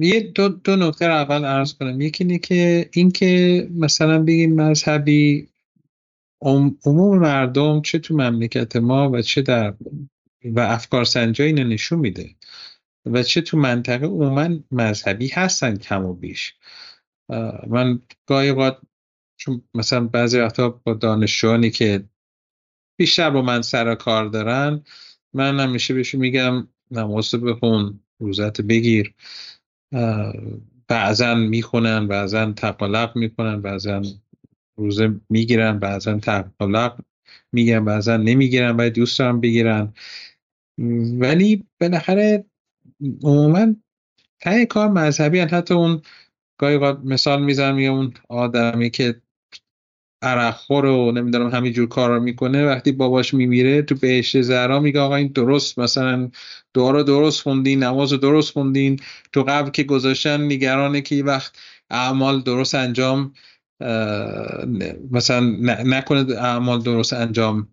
یه 0.00 0.20
دو, 0.20 0.48
دو 0.48 0.76
نکته 0.76 1.06
رو 1.06 1.14
اول 1.14 1.44
عرض 1.44 1.74
کنم. 1.74 2.00
یکی 2.00 2.24
اینه 2.24 2.38
که 2.38 2.90
این 2.92 3.10
که 3.10 3.68
مثلا 3.74 4.22
بگیم 4.22 4.54
مذهبی 4.54 5.48
عموم 6.40 7.18
مردم 7.18 7.82
چه 7.82 7.98
تو 7.98 8.14
مملکت 8.14 8.76
ما 8.76 9.10
و 9.10 9.22
چه 9.22 9.42
در 9.42 9.74
و 10.44 10.60
افکار 10.60 11.04
سنجی 11.04 11.42
اینو 11.42 11.64
نشون 11.64 11.98
میده 11.98 12.34
و 13.06 13.22
چه 13.22 13.40
تو 13.40 13.56
منطقه 13.58 14.06
عموما 14.06 14.48
مذهبی 14.70 15.28
هستن 15.28 15.76
کم 15.76 16.04
و 16.04 16.14
بیش. 16.14 16.54
من 17.66 18.02
گاهی 18.26 18.50
وقت 18.50 18.78
چون 19.36 19.62
مثلا 19.74 20.06
بعضی 20.06 20.38
وقتا 20.38 20.68
با 20.68 20.94
دانشجوانی 20.94 21.70
که 21.70 22.04
بیشتر 22.98 23.30
با 23.30 23.42
من 23.42 23.62
سر 23.62 23.94
کار 23.94 24.26
دارن 24.26 24.84
من 25.32 25.60
همیشه 25.60 25.94
بهشون 25.94 26.20
میگم 26.20 26.68
نماز 26.90 27.34
بخون 27.34 28.00
روزت 28.18 28.60
بگیر. 28.60 29.14
بعضا 30.88 31.34
می‌خونن 31.34 32.08
بعضا 32.08 32.52
تقلق 32.52 33.16
می‌کنن 33.16 33.62
بعضا 33.62 34.02
روزه 34.76 35.20
می‌گیرن 35.30 35.78
بعضا 35.78 36.18
تقلق 36.18 37.00
میگن 37.52 37.84
بعضا 37.84 38.16
نمی‌گیرن 38.16 38.76
و 38.76 38.90
دوست 38.90 39.18
دارن 39.18 39.40
بگیرن. 39.40 39.92
ولی 41.18 41.64
بالاخره 41.80 42.44
عموما 43.24 43.74
تای 44.40 44.66
کار 44.66 44.88
مذهبی 44.88 45.38
حتی 45.40 45.74
اون 45.74 46.02
گاهی 46.58 46.78
مثال 47.04 47.42
می‌زنم 47.42 47.78
یه 47.78 47.90
اون 47.90 48.14
آدمی 48.28 48.90
که 48.90 49.22
عرقخور 50.22 50.84
و 50.84 51.12
نمی‌دونم 51.12 51.50
همینجور 51.50 51.88
کارا 51.88 52.18
می‌کنه 52.18 52.66
وقتی 52.66 52.92
باباش 52.92 53.34
میمیره 53.34 53.82
تو 53.82 53.94
بهشت 53.94 54.40
زهرا 54.40 54.80
میگه 54.80 55.00
آقا 55.00 55.16
این 55.16 55.28
درست 55.28 55.78
مثلا 55.78 56.30
دعا 56.74 56.90
رو 56.90 57.02
درست 57.02 57.42
خوندین 57.42 57.82
نماز 57.82 58.12
رو 58.12 58.18
درست 58.18 58.52
خوندین. 58.52 59.00
تو 59.32 59.42
قبل 59.42 59.70
که 59.70 59.82
گذاشتن 59.82 60.44
نگرانه 60.44 61.00
که 61.00 61.14
یه 61.14 61.24
وقت 61.24 61.52
اعمال 61.90 62.40
درست 62.40 62.74
انجام 62.74 63.32
مثلا 65.10 65.40
نکنه 65.84 66.38
اعمال 66.38 66.82
درست 66.82 67.12
انجام 67.12 67.68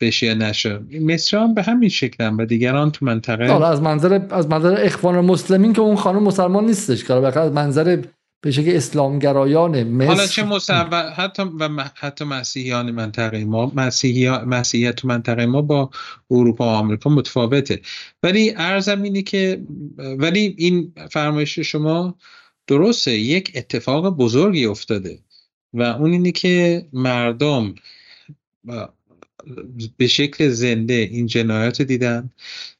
بشه 0.00 0.34
نشه. 0.34 0.80
مصر 1.00 1.38
هم 1.38 1.54
به 1.54 1.62
همین 1.62 1.88
شکل 1.88 2.24
هم 2.24 2.38
و 2.38 2.44
دیگران 2.44 2.90
تو 2.90 3.06
منطقه 3.06 3.46
حالا 3.46 3.68
از 3.68 3.82
منظر 3.82 4.20
از 4.30 4.48
منظر 4.48 4.76
اخوان 4.78 5.20
مسلمین 5.20 5.72
که 5.72 5.80
اون 5.80 5.96
خانم 5.96 6.22
مسلمان 6.22 6.66
نیستش. 6.66 7.04
که 7.04 7.14
از 7.14 7.52
منظر 7.52 8.02
به 8.44 8.50
شکل 8.50 8.76
اسلامگرایان 8.76 9.82
مصر. 9.82 10.06
حالا 10.06 10.26
چه 10.26 10.44
مصور 10.44 11.10
حتی 11.10 11.42
و 11.42 11.90
حتی 11.94 12.24
مسیحیان 12.24 12.90
منطقه 12.90 13.44
ما 13.44 13.72
مسیحی 13.74 14.28
مسیحیت 14.28 15.04
منطقه 15.04 15.46
ما 15.46 15.62
با 15.62 15.90
اروپا 16.30 16.64
و 16.64 16.68
آمریکا 16.68 17.10
متفاوته. 17.10 17.80
ولی 18.22 18.54
ارزم 18.56 19.02
اینه 19.02 19.22
که 19.22 19.62
ولی 19.96 20.54
این 20.58 20.92
فرمایش 21.10 21.58
شما 21.58 22.14
درسته. 22.66 23.18
یک 23.18 23.52
اتفاق 23.54 24.16
بزرگی 24.16 24.66
افتاده 24.66 25.18
و 25.74 25.82
اون 25.82 26.12
اینه 26.12 26.32
که 26.32 26.86
مردم 26.92 27.74
به 29.96 30.06
شکل 30.06 30.48
زنده 30.48 30.94
این 30.94 31.26
جنایات 31.26 31.82
دیدن 31.82 32.30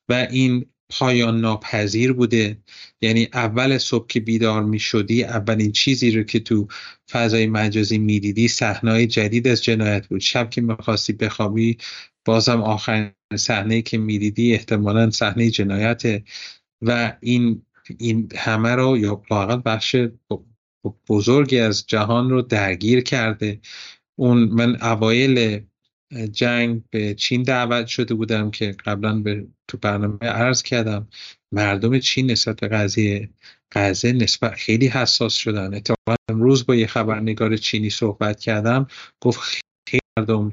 و 0.09 0.27
این 0.31 0.67
پایان 0.91 1.41
ناپذیر 1.41 2.13
بوده. 2.13 2.59
یعنی 3.01 3.29
اول 3.33 3.79
صبح 3.79 4.07
که 4.07 4.21
بیدار 4.21 4.63
می 4.63 4.79
شدی 4.79 5.25
اولین 5.25 5.73
چیزی 5.73 6.11
رو 6.11 6.23
که 6.23 6.41
تو 6.41 6.69
فضای 7.11 7.47
مجازی 7.47 7.99
می‌دیدی 7.99 8.49
صحنه 8.49 9.07
جدید 9.07 9.49
از 9.49 9.65
جنایت 9.65 10.07
بود. 10.07 10.21
شب 10.21 10.51
که 10.51 10.61
می‌خواستی 10.61 11.13
بخوابی 11.13 11.79
بازم 12.25 12.63
آخرین 12.63 13.11
صحنه 13.37 13.83
که 13.83 13.99
می‌دیدی 13.99 14.53
احتمالا 14.53 15.11
صحنه 15.11 15.51
جنایت. 15.51 16.23
و 16.83 17.17
این 17.21 17.63
این 17.99 18.29
همه 18.37 18.75
رو 18.75 18.99
یا 18.99 19.23
واقعا 19.31 19.57
بخش 19.57 19.97
بزرگی 21.09 21.59
از 21.59 21.87
جهان 21.87 22.31
رو 22.31 22.43
درگیر 22.43 23.01
کرده. 23.01 23.61
اون 24.19 24.39
من 24.39 24.83
اوایل 24.83 25.61
جنگ 26.33 26.83
به 26.91 27.15
چین 27.15 27.43
دعوت 27.43 27.87
شده 27.87 28.15
بودم 28.15 28.51
که 28.51 28.77
قبلا 28.85 29.15
به 29.15 29.47
تو 29.69 29.79
برنامه 29.79 30.19
عرض 30.19 30.63
کردم 30.63 31.09
مردم 31.53 31.99
چین 31.99 32.31
نسبت 32.31 32.61
به 32.61 32.69
قضیه 32.69 33.31
غزه 33.73 34.13
نسبت 34.13 34.55
خیلی 34.55 34.87
حساس 34.87 35.35
شدن. 35.35 35.75
اتفاقا 35.75 36.17
امروز 36.31 36.67
با 36.67 36.75
یه 36.75 36.87
خبرنگار 36.87 37.57
چینی 37.57 37.91
صحبت 37.91 38.41
کردم 38.41 38.87
گفت 39.21 39.41
خیلی 39.89 40.01
مردم 40.19 40.53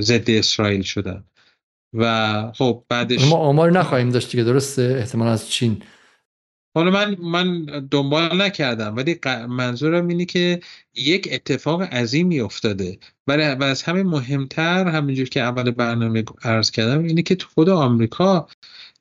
ضد 0.00 0.30
اسرائیل 0.30 0.82
شدن. 0.82 1.24
و 1.94 2.52
خب 2.52 2.84
بعدش 2.88 3.24
ما 3.24 3.36
آماری 3.36 3.74
نخواهیم 3.74 4.10
داشت 4.10 4.30
که 4.30 4.44
درسته؟ 4.44 4.96
احتمال 4.98 5.28
از 5.28 5.50
چین. 5.50 5.82
حالا 6.78 6.90
من 6.90 7.16
من 7.20 7.64
دنبال 7.90 8.42
نکردم 8.42 8.96
ولی 8.96 9.18
منظورم 9.48 10.08
اینه 10.08 10.24
که 10.24 10.60
یک 10.94 11.28
اتفاق 11.32 11.82
عظیمی 11.82 12.40
افتاده. 12.40 12.98
ولی 13.26 13.42
و 13.42 13.62
از 13.62 13.82
همه 13.82 14.02
مهمتر 14.02 14.88
همینجور 14.88 15.28
که 15.28 15.40
اول 15.40 15.70
برنامه 15.70 16.24
عرض 16.42 16.70
کردم 16.70 17.04
اینه 17.04 17.22
که 17.22 17.34
تو 17.34 17.48
خود 17.54 17.68
آمریکا 17.68 18.48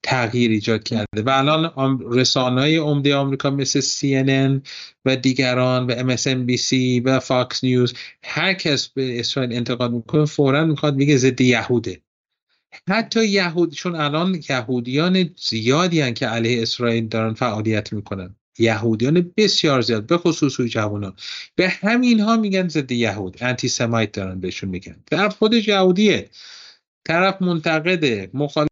تغییر 0.04 0.52
ایجاد 0.52 0.84
کرده. 0.84 1.22
و 1.22 1.30
الان 1.30 1.74
رسانه 2.12 2.62
های 2.62 2.78
عمده 2.78 3.16
آمریکا 3.16 3.50
مثل 3.50 3.82
CNN 3.82 4.62
و 5.06 5.16
دیگران 5.16 5.86
و 5.88 6.16
MSNBC 6.16 7.02
و 7.06 7.20
فاکس 7.20 7.64
نیوز 7.64 7.94
هر 8.24 8.54
کس 8.54 8.88
به 8.88 9.20
اسرائیل 9.20 9.54
انتقاد 9.54 9.92
می‌کنه 9.92 10.26
فورا 10.26 10.66
می‌خواد 10.66 10.96
میگه 10.96 11.18
ضد 11.18 11.42
یهوده. 11.42 12.02
حتی 12.90 13.26
یهود 13.26 13.74
چون 13.74 13.96
الان 13.96 14.42
یهودیان 14.50 15.30
زیادی 15.38 16.02
هن 16.02 16.14
که 16.14 16.28
علیه 16.28 16.62
اسرائیل 16.62 17.08
دارن 17.08 17.34
فعالیت 17.34 17.94
می‌کنن. 17.94 18.36
یهودیان 18.60 19.32
بسیار 19.38 19.82
زیاد 19.82 20.06
به 20.06 20.18
خصوص 20.18 20.56
جوان 20.56 20.68
جوانان. 20.68 21.14
به 21.56 21.70
همین 21.70 22.20
ها 22.20 22.38
میگن 22.38 22.68
ضد 22.68 22.92
یهود. 22.92 23.38
antisemite 23.42 24.12
دارن 24.12 24.40
بهشون 24.40 24.70
میگن. 24.70 24.96
طرف 25.06 25.36
خودش 25.36 25.68
یهودیه. 25.68 26.30
طرف 27.06 27.42
منتقده 27.42 28.30
مخالف 28.34 28.68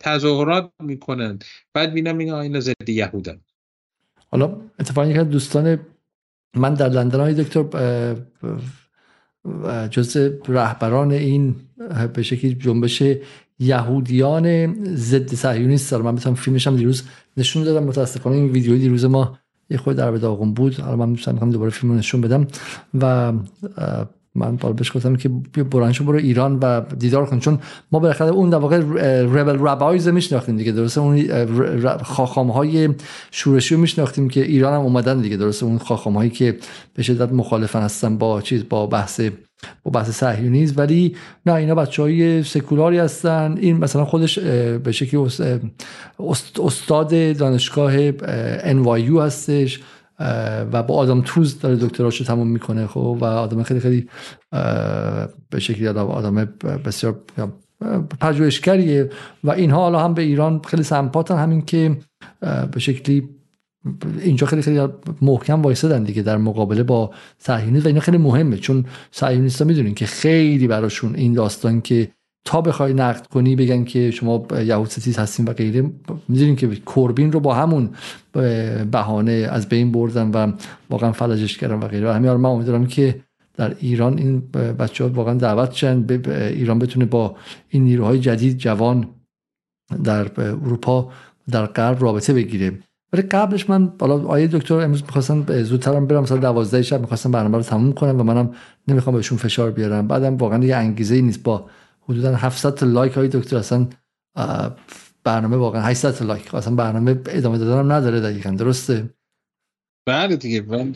تظاهرات 0.00 0.70
می‌کنن. 0.82 1.38
بعد 1.74 1.92
بینم 1.92 2.18
این 2.18 2.30
آینه 2.30 2.60
ضد 2.60 2.88
یهودن. 2.88 3.40
حالا 4.30 4.60
اتفاقی 4.78 5.14
که 5.14 5.24
دوستان 5.24 5.86
من 6.56 6.74
در 6.74 6.88
لندن 6.88 7.20
های 7.20 7.34
دکتر 7.34 7.62
جز 9.90 10.30
رهبران 10.48 11.12
این 11.12 11.54
به 12.14 12.22
شکلی 12.22 12.54
جنبش 12.54 13.02
یهودیان 13.58 14.74
ضد 14.94 15.34
صهیونیست 15.34 15.90
دارم 15.90 16.04
من 16.04 16.14
بتونم 16.14 16.34
فیلمش 16.34 16.66
هم 16.66 16.76
دیروز 16.76 17.02
نشون 17.36 17.64
دادم 17.64 17.86
متاسفانه 17.86 18.36
این 18.36 18.50
ویدیوی 18.50 18.78
دیروز 18.78 19.04
ما 19.04 19.38
یه 19.70 19.76
خود 19.76 19.96
در 19.96 20.10
داغون 20.10 20.54
بود. 20.54 20.74
حالا 20.74 20.96
من 20.96 21.08
می‌تونم 21.08 21.50
دوباره 21.50 21.70
فیلم 21.70 21.92
رو 21.92 21.98
نشون 21.98 22.20
بدم. 22.20 22.46
و 23.00 23.32
من 24.34 24.56
بالا 24.56 24.74
بهش 24.74 24.96
گفتم 24.96 25.16
که 25.16 25.28
برانشو 25.64 26.04
برو 26.04 26.18
ایران 26.18 26.58
و 26.58 26.80
دیدار 26.80 27.26
کن. 27.26 27.38
چون 27.38 27.58
ما 27.92 27.98
بالاخره 27.98 28.30
اون 28.30 28.50
در 28.50 28.58
واقع 28.58 28.76
ریبل 29.22 29.58
ربایز 29.58 30.08
میشناختیم 30.08 30.56
دیگه. 30.56 30.72
درسته؟ 30.72 31.00
اون 31.00 31.26
خاخام 32.02 32.50
های 32.50 32.88
شورشی 33.30 33.74
رو 33.74 33.80
میشناختیم 33.80 34.28
که 34.28 34.42
ایران 34.42 34.74
هم 34.74 34.80
اومدن 34.80 35.20
دیگه. 35.20 35.36
درسته؟ 35.36 35.66
اون 35.66 35.78
خاخام 35.78 36.14
هایی 36.14 36.30
که 36.30 36.56
به 36.94 37.02
شدت 37.02 37.32
مخالفن 37.32 37.80
هستن 37.80 38.18
با 38.18 38.40
چیز 38.40 38.68
با 38.68 38.86
بحث 38.86 39.20
با 39.82 39.90
بحث 39.90 40.10
صهیونیسم 40.10 40.74
ولی 40.76 41.16
نه 41.46 41.52
اینا 41.52 41.74
بچه 41.74 42.02
های 42.02 42.42
سکولاری 42.42 42.98
هستن. 42.98 43.56
این 43.60 43.76
مثلا 43.76 44.04
خودش 44.04 44.38
به 44.38 44.92
شکلی 44.92 45.20
استاد 46.58 47.36
دانشگاه 47.36 48.10
NYU 48.60 49.18
هستش. 49.20 49.80
و 50.72 50.82
با 50.82 50.94
آدم 50.94 51.20
توز 51.20 51.60
داره 51.60 51.76
دکتراشو 51.76 52.24
تموم 52.24 52.48
می‌کنه 52.48 52.86
خب؟ 52.86 53.18
و 53.20 53.24
آدم 53.24 53.62
خیلی 53.62 53.80
خیلی 53.80 54.08
به 55.50 55.60
شکلی 55.60 55.88
آدم 55.88 56.34
بسیار 56.84 57.20
پژوهشگریه 58.20 59.10
و 59.44 59.50
اینها 59.50 59.78
حالا 59.78 60.04
هم 60.04 60.14
به 60.14 60.22
ایران 60.22 60.60
خیلی 60.66 60.82
سمپاتن. 60.82 61.36
همین 61.36 61.62
که 61.62 61.96
به 62.72 62.80
شکلی 62.80 63.28
اینجا 64.20 64.46
خیلی 64.46 64.62
خیلی 64.62 64.88
محکم 65.22 65.62
وایسادن 65.62 66.02
دیگه 66.02 66.22
در 66.22 66.36
مقابله 66.36 66.82
با 66.82 67.10
صهیونیسم 67.38 67.84
و 67.84 67.88
اینا 67.88 68.00
خیلی 68.00 68.18
مهمه. 68.18 68.56
چون 68.56 68.84
صهیونیست‌ها 69.10 69.68
می‌دونین 69.68 69.94
که 69.94 70.06
خیلی 70.06 70.66
براشون 70.66 71.14
این 71.14 71.32
داستان 71.32 71.80
که 71.80 72.08
تا 72.44 72.60
بخوای 72.60 72.92
نقد 72.92 73.26
کنی 73.26 73.56
بگن 73.56 73.84
که 73.84 74.10
شما 74.10 74.46
یهود 74.66 74.88
ستیز 74.88 75.18
هستین 75.18 75.46
و 75.46 75.52
غیره. 75.52 75.90
می‌دونین 76.28 76.56
که 76.56 76.66
کوربین 76.66 77.32
رو 77.32 77.40
با 77.40 77.54
همون 77.54 77.90
بهانه 78.90 79.32
از 79.32 79.68
بین 79.68 79.92
بردن 79.92 80.30
و 80.30 80.52
واقعا 80.90 81.12
فلجش 81.12 81.58
کردن 81.58 81.74
و 81.74 81.88
غیره. 81.88 82.14
همین 82.14 82.32
من 82.32 82.50
امیدوارم 82.50 82.86
که 82.86 83.20
در 83.56 83.74
ایران 83.80 84.18
این 84.18 84.40
بچه 84.78 85.04
ها 85.04 85.10
واقعا 85.10 85.34
دعوت 85.34 85.72
شن 85.72 86.06
ایران 86.28 86.78
بتونه 86.78 87.04
با 87.04 87.36
این 87.68 87.84
نیروهای 87.84 88.18
جدید 88.18 88.58
جوان 88.58 89.06
در 90.04 90.40
اروپا 90.40 91.12
در 91.50 91.66
غرب 91.66 92.02
رابطه 92.02 92.32
بگیره. 92.32 92.72
ولی 93.12 93.22
قبلش 93.22 93.70
من 93.70 93.86
بالا 93.86 94.26
آیه 94.26 94.46
دکتر 94.46 94.74
امروز 94.74 95.02
می‌خواستم 95.02 95.62
زودترم 95.62 96.06
برم 96.06 96.22
مثلا 96.22 96.38
12 96.38 96.82
شب 96.82 97.00
می‌خواستم 97.00 97.30
برنامه 97.30 97.56
رو 97.56 97.62
تموم 97.62 97.92
کنم 97.92 98.20
و 98.20 98.22
منم 98.22 98.50
نمی‌خوام 98.88 99.16
بهشون 99.16 99.38
فشار 99.38 99.70
بیارم. 99.70 100.08
بعدم 100.08 100.36
واقعا 100.36 100.64
یه 100.64 100.76
انگیزه 100.76 101.14
ای 101.14 101.22
نیست 101.22 101.42
با 101.42 101.66
حدودا 102.08 102.36
700 102.36 102.74
تا 102.74 102.86
لایک 102.86 103.12
های 103.12 103.28
دکتر 103.28 103.56
اصلا 103.56 103.88
برنامه 105.24 105.56
واقعا 105.56 105.82
800 105.82 106.14
تا 106.14 106.24
لایک. 106.24 106.54
اصلا 106.54 106.74
برنامه 106.74 107.20
ادامه 107.26 107.58
دادنم 107.58 107.92
نداره 107.92 108.20
دقیقا. 108.20 108.50
درسته؟ 108.50 109.10
بله 110.06 110.36
دیگه. 110.36 110.92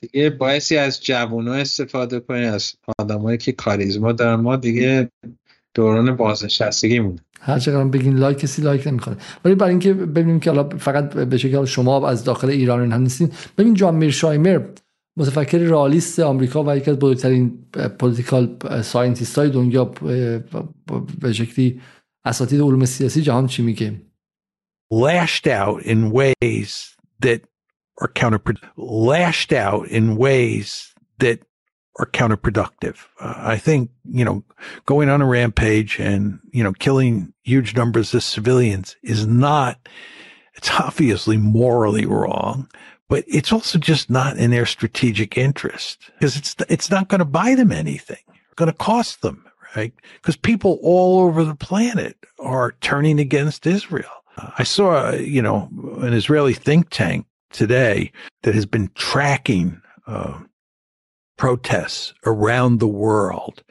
دیگه 0.00 0.30
باید 0.30 0.53
سعی 0.53 0.76
از 0.76 1.02
جوونا 1.02 1.54
استفاده 1.54 2.20
کنی 2.20 2.44
از 2.44 2.72
آدمایی 2.98 3.38
که 3.38 3.52
کاریزما 3.52 4.12
دارن. 4.12 4.40
ما 4.40 4.56
دیگه 4.56 5.10
دوران 5.74 6.16
بازنشستگی 6.16 7.00
مونه 7.00 7.20
هر 7.40 7.58
چقدر 7.58 7.84
بگین 7.84 8.16
لایک 8.16 8.38
کسی 8.38 8.62
لایک 8.62 8.86
نمی‌کنه 8.86 9.16
ولی 9.44 9.54
برای 9.54 9.70
اینکه 9.70 9.94
ببینیم 9.94 10.40
که 10.40 10.50
حالا 10.50 10.68
فقط 10.68 11.12
به 11.14 11.38
شکل 11.38 11.64
شما 11.64 12.08
از 12.08 12.24
داخل 12.24 12.48
ایران 12.48 12.92
هم 12.92 13.00
نیستین 13.00 13.32
ببین 13.58 13.74
جان 13.74 13.94
میرشایمر 13.94 14.60
متفکر 15.17 15.57
رالیست 15.57 16.19
آمریکا 16.19 16.63
و 16.63 16.77
یکی 16.77 16.91
از 16.91 16.99
بزرگترین 16.99 17.65
پولیتیکال 17.99 18.57
ساینتیست 18.81 19.39
های 19.39 19.49
دنیا 19.49 19.85
به 21.21 21.33
شکلی 21.33 21.81
اساتید 22.25 22.61
علوم 22.61 22.85
سیاسی 22.85 23.21
جهان 23.21 23.47
چی 23.47 23.63
میگه 23.63 24.01
lashed 24.93 25.47
out 25.47 25.81
in 25.83 26.11
ways 26.11 26.95
that 27.19 27.41
are 28.01 28.07
counterproductive 28.07 28.69
lashed 28.77 29.51
out 29.51 29.87
in 29.87 30.15
ways 30.15 30.93
that 31.19 31.39
are 31.99 32.05
counterproductive 32.05 32.97
uh, 33.19 33.33
i 33.37 33.57
think 33.57 33.89
you 34.19 34.23
know 34.25 34.43
going 34.85 35.09
on 35.09 35.21
a 35.21 35.25
rampage 35.25 35.99
and 35.99 36.39
you 36.51 36.63
know 36.63 36.73
killing 36.73 37.33
huge 37.43 37.75
numbers 37.75 38.13
of 38.13 38.21
civilians 38.23 38.87
is 39.13 39.25
not 39.47 39.73
it's 40.55 40.71
obviously 40.87 41.37
morally 41.37 42.05
wrong 42.05 42.67
but 43.08 43.24
it's 43.26 43.52
also 43.52 43.78
just 43.78 44.10
not 44.10 44.36
in 44.36 44.50
their 44.50 44.66
strategic 44.66 45.38
interest 45.38 45.98
because 46.14 46.36
it's, 46.36 46.56
it's 46.68 46.90
not 46.90 47.08
going 47.08 47.20
to 47.20 47.24
buy 47.24 47.54
them 47.54 47.72
anything. 47.72 48.22
It's 48.28 48.54
going 48.56 48.70
to 48.70 48.76
cost 48.76 49.22
them, 49.22 49.44
right? 49.76 49.92
Because 50.14 50.36
people 50.36 50.78
all 50.82 51.20
over 51.20 51.44
the 51.44 51.54
planet 51.54 52.16
are 52.38 52.72
turning 52.80 53.18
against 53.18 53.66
Israel. 53.66 54.10
I 54.56 54.62
saw, 54.62 55.12
you 55.12 55.42
know, 55.42 55.68
an 56.00 56.12
Israeli 56.12 56.54
think 56.54 56.90
tank 56.90 57.26
today 57.50 58.12
that 58.42 58.54
has 58.54 58.66
been 58.66 58.90
tracking 58.94 59.80
uh, 60.06 60.40
protests 61.36 62.14
around 62.24 62.78
the 62.78 62.88
world 62.88 63.62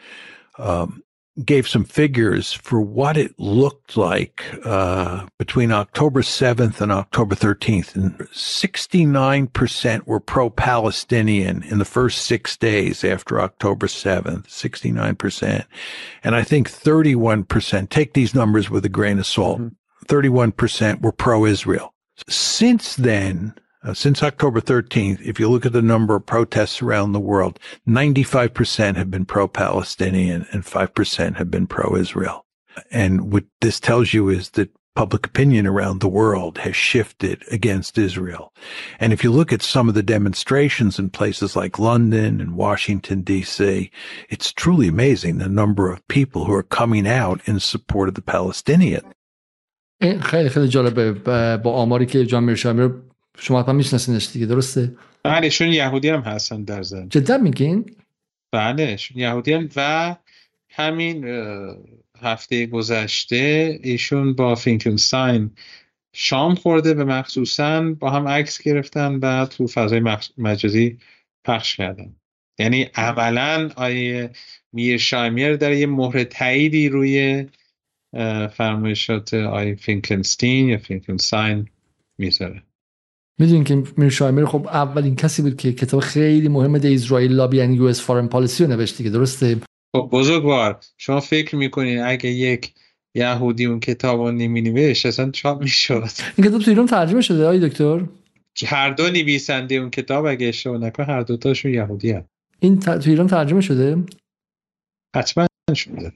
um, 0.58 1.04
gave 1.46 1.68
some 1.68 1.84
figures 1.84 2.54
for 2.54 2.82
what 2.82 3.18
it 3.18 3.34
looked 3.40 3.96
like 3.96 4.44
uh, 4.66 5.26
between 5.38 5.72
October 5.72 6.22
7th 6.22 6.82
and 6.82 6.92
October 6.92 7.36
13th. 7.36 7.96
And 7.96 8.18
69% 8.18 10.08
were 10.08 10.20
pro 10.20 10.50
Palestinian 10.50 11.64
in 11.64 11.78
the 11.78 11.86
first 11.86 12.26
six 12.26 12.58
days 12.58 13.04
after 13.04 13.40
October 13.40 13.88
7th, 13.88 14.48
69%. 14.48 15.66
And 16.24 16.36
I 16.36 16.44
think 16.44 16.70
31%, 16.70 17.90
take 17.90 18.14
these 18.14 18.34
numbers 18.34 18.70
with 18.70 18.86
a 18.86 18.90
grain 18.90 19.20
of 19.20 19.26
salt, 19.26 19.60
mm-hmm. 19.60 19.76
31% 20.06 21.02
were 21.02 21.12
pro 21.12 21.46
Israel. 21.46 21.94
Since 22.28 22.96
then, 22.96 23.54
uh, 23.85 23.93
since 23.93 24.23
October 24.23 24.61
13th, 24.61 25.21
if 25.23 25.41
you 25.41 25.49
look 25.49 25.67
at 25.67 25.73
the 25.73 25.83
number 25.83 26.15
of 26.15 26.25
protests 26.25 26.81
around 26.81 27.13
the 27.13 27.21
world, 27.21 27.59
95% 27.89 28.97
have 28.97 29.11
been 29.11 29.25
pro-Palestinian 29.25 30.47
and 30.53 30.65
5% 30.65 31.37
have 31.37 31.51
been 31.51 31.67
pro-Israel. 31.67 32.47
And 32.91 33.33
what 33.33 33.45
this 33.61 33.81
tells 33.81 34.15
you 34.15 34.29
is 34.29 34.51
that 34.51 34.71
public 34.95 35.27
opinion 35.27 35.67
around 35.67 36.01
the 36.01 36.09
world 36.09 36.59
has 36.59 36.77
shifted 36.77 37.43
against 37.51 37.99
Israel. 37.99 38.53
And 39.01 39.13
if 39.13 39.25
you 39.25 39.33
look 39.33 39.53
at 39.53 39.63
some 39.63 39.89
of 39.89 39.95
the 39.95 40.03
demonstrations 40.03 40.99
in 40.99 41.11
places 41.11 41.57
like 41.57 41.79
London 41.79 42.41
and 42.41 42.57
Washington, 42.57 43.23
D.C., 43.23 43.91
it's 44.29 44.53
truly 44.53 44.89
amazing 44.89 45.39
the 45.39 45.49
number 45.49 45.91
of 45.91 46.07
people 46.09 46.45
who 46.45 46.53
are 46.53 46.63
coming 46.63 47.09
out 47.09 47.41
in 47.47 47.59
support 47.59 48.09
of 48.09 48.15
the 48.15 48.23
Palestinians. 48.23 49.13
خیلی 50.21 50.49
خیلی 50.49 50.69
جالبه 50.69 51.13
با 51.57 51.73
آماری 51.73 52.07
که 52.07 52.27
جان 52.27 52.45
میرشامیر 52.45 52.91
شما 53.40 53.62
حتما 53.62 53.74
میشناسینش 53.74 54.30
دیگه 54.34 54.46
درسته؟ 54.46 54.96
بله 55.24 55.50
شون 55.50 55.68
یهودی 55.68 56.10
هم 56.10 56.22
هستن 56.22 56.64
در 56.64 56.84
زن. 56.84 57.10
جدا 57.10 57.38
میگین؟ 57.38 57.96
بله 58.52 58.98
شون 58.98 59.18
یهودی 59.18 59.54
هم 59.54 59.70
و 59.76 60.16
همین 60.70 61.26
هفته 62.22 62.66
گذشته 62.66 63.80
ایشون 63.84 64.34
با 64.34 64.56
فینکنستاین 64.56 65.52
شام 66.14 66.56
خورده 66.56 66.94
به 66.94 67.04
مخصوصا 67.04 67.96
با 68.00 68.10
هم 68.10 68.28
عکس 68.28 68.62
گرفتن 68.62 69.16
و 69.16 69.46
تو 69.46 69.68
فضای 69.68 70.02
مجازی 70.38 70.98
پخش 71.46 71.76
کردن. 71.76 72.16
یعنی 72.60 72.82
عملا 72.96 73.70
آقای 73.76 74.30
میرشایمر 74.74 75.56
در 75.56 75.72
یه 75.72 75.88
مهر 75.88 76.24
تاییدی 76.24 76.90
روی 76.90 77.46
فرمایشات 78.52 79.34
آقای 79.34 79.76
فینکلستین 79.76 80.70
یا 80.70 80.78
فینکلستاین 80.78 81.70
می‌ذاره. 82.18 82.64
می‌دونین 83.40 83.64
که 83.64 83.84
میرشایمر 83.98 84.46
خب 84.46 84.68
اولین 84.68 85.16
کسی 85.16 85.42
بود 85.42 85.58
که 85.58 85.74
کتاب 85.74 86.00
خیلی 86.00 86.48
مهم 86.48 86.78
The 86.78 86.94
Israel 86.94 87.32
Lobby 87.32 87.58
یعنی 87.58 87.76
US 87.76 88.02
Foreign 88.02 88.28
Policy 88.28 88.64
رو 88.64 88.70
نوشت 88.70 88.98
دیگه 88.98 89.10
درسته؟ 89.10 89.58
خب 89.96 90.10
بزرگوار 90.12 90.80
شما 90.98 91.20
فکر 91.20 91.56
می‌کنین 91.56 92.02
اگه 92.02 92.30
یک 92.30 92.74
یهودی 93.16 93.66
اون 93.66 93.80
کتاب 93.80 94.20
رو 94.20 94.32
نمی 94.32 94.62
نوشت 94.62 95.06
اصلا 95.06 95.32
چاپ 95.32 95.62
می‌شد 95.62 96.10
این 96.38 96.48
کتاب 96.48 96.62
تو 96.62 96.72
ایران 96.72 96.86
ترجمه 96.86 97.22
شده 97.22 97.48
آی 97.48 97.70
دکتر؟ 97.70 98.02
هر 98.66 98.90
دو 98.90 99.10
نویسنده 99.10 99.76
اون 99.76 99.90
کتاب 99.90 100.26
اگه 100.26 100.48
اشتباه 100.48 100.78
نکنه 100.78 101.06
هر 101.06 101.22
دو 101.22 101.38
تاشون 101.38 101.74
یهودی 101.74 102.12
هم. 102.12 102.26
این 102.60 102.80
ت... 102.80 102.98
تو 102.98 103.10
ایران 103.10 103.28
ترجمه 103.28 103.62
شده؟ 103.62 104.04
حتما 105.16 105.48
شده. 105.76 106.14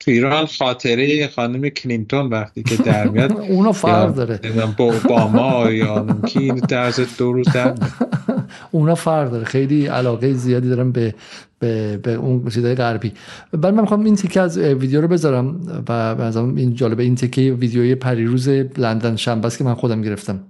تو 0.00 0.10
ایران 0.10 0.46
خاطره 0.46 1.28
خانم 1.28 1.68
کلینتون 1.68 2.26
وقتی 2.26 2.62
که 2.62 2.76
در 2.76 3.08
میاد 3.08 3.32
اونا 3.50 3.72
فرق 3.72 4.14
داره. 4.14 4.40
با 4.78 4.84
اوباما 4.84 5.70
یا 5.70 6.06
کی 6.26 6.52
در 6.52 6.90
دو 7.18 7.32
روز 7.32 7.48
در 7.48 7.74
اونا 8.72 8.94
فرق 8.94 9.30
داره. 9.30 9.44
خیلی 9.44 9.86
علاقه 9.86 10.32
زیادی 10.32 10.68
دارم 10.68 10.92
به 10.92 11.14
به, 11.58 11.96
به 11.96 12.14
اون 12.14 12.48
چیزای 12.50 12.74
غربی. 12.74 13.12
بعد 13.52 13.74
من 13.74 13.80
می‌خوام 13.80 14.04
این 14.04 14.16
تیکه 14.16 14.40
از 14.40 14.58
ویدیو 14.58 15.00
رو 15.00 15.08
بذارم 15.08 15.60
و 15.88 16.14
به 16.14 16.38
این 16.56 16.74
جالبه 16.74 17.02
این 17.02 17.14
تیکه 17.14 17.52
ویدیوی 17.52 17.94
پریروز 17.94 18.48
لندن 18.48 19.16
شنبه 19.16 19.46
است 19.46 19.58
که 19.58 19.64
من 19.64 19.74
خودم 19.74 20.02
گرفتم. 20.02 20.40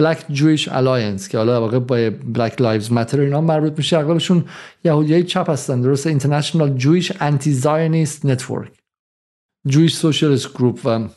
Black 0.00 0.18
Jewish 0.32 0.68
Alliance 0.68 1.28
که 1.28 1.38
حالا 1.38 1.60
واقع 1.60 1.78
با 1.78 2.10
Black 2.10 2.52
Lives 2.52 2.88
Matter 2.88 3.18
اینا 3.18 3.40
مربوط 3.40 3.78
میشه 3.78 3.98
اغلبشون 3.98 4.44
یهودیای 4.84 5.24
چپ 5.24 5.50
هستن. 5.50 5.80
درسته 5.80 6.18
International 6.18 6.80
Jewish 6.80 7.10
Anti-Zionist 7.10 8.24
Network. 8.24 8.70
Jewish 9.68 9.94
Socialist 9.94 10.46
Group 10.56 10.84
و 10.84 10.88
این 10.88 11.08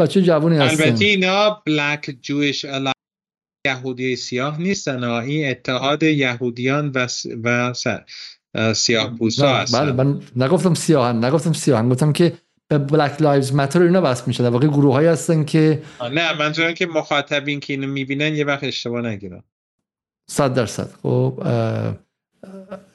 بچه 0.00 0.22
جوانی 0.22 0.56
هستن. 0.56 0.84
البته 0.84 1.04
اینا 1.04 1.62
Black 1.70 2.10
Jewish 2.10 2.60
Alliance 2.60 2.94
یهودی 3.66 4.16
سیاه 4.16 4.60
نیستن 4.60 5.04
این 5.04 5.50
اتحاد 5.50 6.02
یهودیان 6.02 6.92
و, 6.94 7.06
و 7.44 7.74
سیاه 8.74 9.16
پوستا 9.18 9.54
هستن. 9.54 9.80
بله 9.80 10.04
من 10.04 10.20
نگفتم 10.36 10.74
سیاهن 10.74 11.24
نگفتم 11.24 11.52
سیاهن 11.52 11.88
گفتم 11.88 12.12
که 12.12 12.32
به 12.68 12.78
Black 12.78 13.22
Lives 13.22 13.54
Matter 13.54 13.82
اینا 13.82 14.00
بس 14.00 14.28
میشه 14.28 14.42
در 14.42 14.50
واقع 14.50 14.66
گروه 14.66 14.94
های 14.94 15.06
هستن 15.06 15.44
که 15.44 15.82
نه 16.12 16.38
منظورم 16.38 16.74
که 16.74 16.86
مخاطبین 16.86 17.60
که 17.60 17.72
اینو 17.72 17.86
می‌بینن 17.86 18.34
یه 18.34 18.44
وقت 18.44 18.64
اشتباه 18.64 19.02
نگیرن. 19.02 19.42
صد 20.30 20.54
درصد. 20.54 20.90
خب 21.02 21.42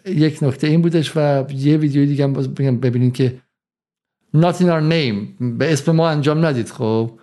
یک 0.06 0.44
نکته 0.44 0.68
این 0.68 0.82
بودش 0.82 1.12
و 1.16 1.46
یه 1.52 1.78
ویدیو 1.78 2.06
دیگه 2.06 2.24
هم 2.24 2.34
بگم 2.34 2.80
ببینین 2.80 3.12
که 3.12 3.42
not 4.36 4.56
in 4.56 4.66
our 4.66 4.92
name 4.92 5.44
به 5.58 5.74
اسم 5.74 5.92
ما 5.92 6.10
انجام 6.10 6.46
ندید. 6.46 6.70
خب 6.70 7.20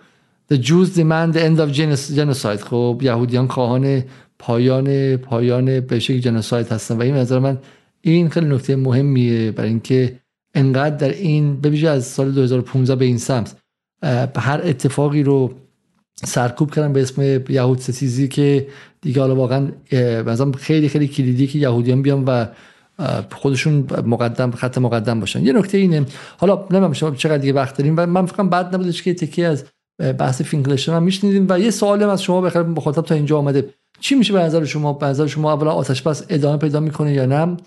the 0.53 0.57
Jews 0.57 0.89
demand 0.95 1.33
the 1.33 1.39
end 1.39 1.59
of 1.59 1.77
genocide. 2.15 2.61
خب 2.61 2.99
یهودیان 3.01 3.47
خواهان 3.47 4.03
پایان 4.39 5.17
پایان 5.17 5.79
به 5.79 5.99
شکل 5.99 6.17
جنوساید 6.17 6.67
هستن. 6.67 6.97
و 6.97 7.01
این 7.01 7.15
نظر 7.15 7.39
من 7.39 7.57
این 8.01 8.29
خیلی 8.29 8.45
نکته 8.45 8.75
مهمیه 8.75 9.51
برای 9.51 9.69
اینکه 9.69 10.19
انقدر 10.57 10.95
در 10.95 11.09
این 11.09 11.61
به 11.61 11.89
از 11.89 12.05
سال 12.05 12.31
2015 12.31 12.95
به 12.95 13.05
این 13.05 13.17
سمت 13.17 13.55
هر 14.37 14.61
اتفاقی 14.63 15.23
رو 15.23 15.53
سرکوب 16.23 16.75
کردن 16.75 16.93
به 16.93 17.01
اسم 17.01 17.21
یهود 17.49 17.79
ستیزی 17.79 18.27
که 18.27 18.67
دیگه 19.01 19.21
حالا 19.21 19.35
واقعا 19.35 19.67
مثلا 20.25 20.51
خیلی 20.51 20.89
خیلی 20.89 21.07
کلیدی 21.07 21.47
که 21.47 21.59
یهودیان 21.59 22.01
بیان 22.01 22.23
و 22.27 22.45
خودشون 23.31 23.87
مقدم 24.05 24.51
خط 24.51 24.77
مقدم 24.77 25.19
باشن. 25.19 25.45
یه 25.45 25.53
نکته 25.53 25.77
اینه 25.77 26.05
حالا 26.37 26.55
نمی‌دونم 26.55 26.93
شما 26.93 27.11
چقدر 27.11 27.37
دیگه 27.37 27.53
وقت 27.53 27.77
داریم 27.77 27.93
و 27.97 28.05
من 28.05 28.25
فکر 28.25 28.43
بعد 28.43 28.75
نبودش 28.75 29.03
که 29.03 29.13
تکی 29.13 29.43
از 29.43 29.65
بحث 30.19 30.41
فینکلشن 30.41 30.93
هم 30.93 31.03
میشنیدیم 31.03 31.45
و 31.49 31.59
یه 31.59 31.71
سوالی 31.71 32.03
از 32.03 32.23
شما 32.23 32.41
بخیر 32.41 32.61
مخاطب 32.61 33.01
تا 33.01 33.15
اینجا 33.15 33.37
آمده. 33.37 33.69
چی 33.99 34.15
میشه 34.15 34.33
به 34.33 34.39
نظر 34.39 34.65
شما؟ 34.65 34.93
به 34.93 35.05
نظر 35.05 35.27
شما 35.27 35.53
اولا 35.53 35.71
آتش 35.71 36.01
بس 36.01 36.23
ادامه 36.29 36.57
پیدا 36.57 36.79
می‌کنه 36.79 37.13
یا 37.13 37.25
نه؟ 37.25 37.57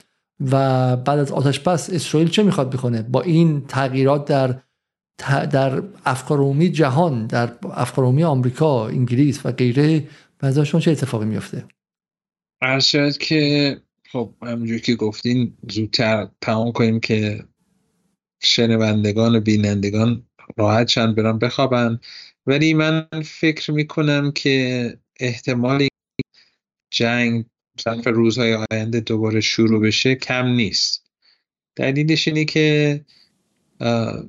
و 0.41 0.97
بعد 0.97 1.19
از 1.19 1.33
آتش 1.33 1.61
بس 1.61 1.91
اسرائیل 1.91 2.29
چه 2.29 2.43
می‌خواد 2.43 2.71
بکنه؟ 2.71 3.03
با 3.03 3.23
این 3.23 3.67
تغییرات 3.67 4.25
در 4.25 4.61
در 5.51 5.83
افکار 6.07 6.55
جهان 6.69 7.27
در 7.27 7.53
افکار 7.73 8.05
آمریکا 8.05 8.89
انگلیس 8.89 9.47
و 9.47 9.53
غیره 9.53 10.09
شما 10.65 10.81
چه 10.81 10.91
اتفاقی 10.91 11.27
میفته 11.27 11.65
شد 12.81 13.17
که 13.17 13.77
خب 14.13 14.35
همونجور 14.43 14.79
که 14.79 14.95
گفتین 14.95 15.57
زودتر 15.71 16.29
تمام 16.41 16.73
کنیم 16.73 17.01
که 17.01 17.45
شنوندگان 18.43 19.37
و 19.37 19.41
بینندگان 19.41 20.27
راحت 20.57 20.87
چند 20.87 21.17
برن 21.17 21.39
بخوابن. 21.39 22.01
ولی 22.47 22.75
من 22.75 23.07
فکر 23.25 23.73
می‌کنم 23.73 24.33
که 24.33 24.99
احتمال 25.21 25.89
جنگ 26.91 27.45
صرف 27.81 28.07
روزهای 28.07 28.59
آینده 28.71 29.01
دوباره 29.01 29.41
شروع 29.41 29.83
بشه 29.83 30.15
کم 30.15 30.47
نیست. 30.47 31.11
دلیلش 31.77 32.29
اینه 32.29 32.45
که 32.45 33.01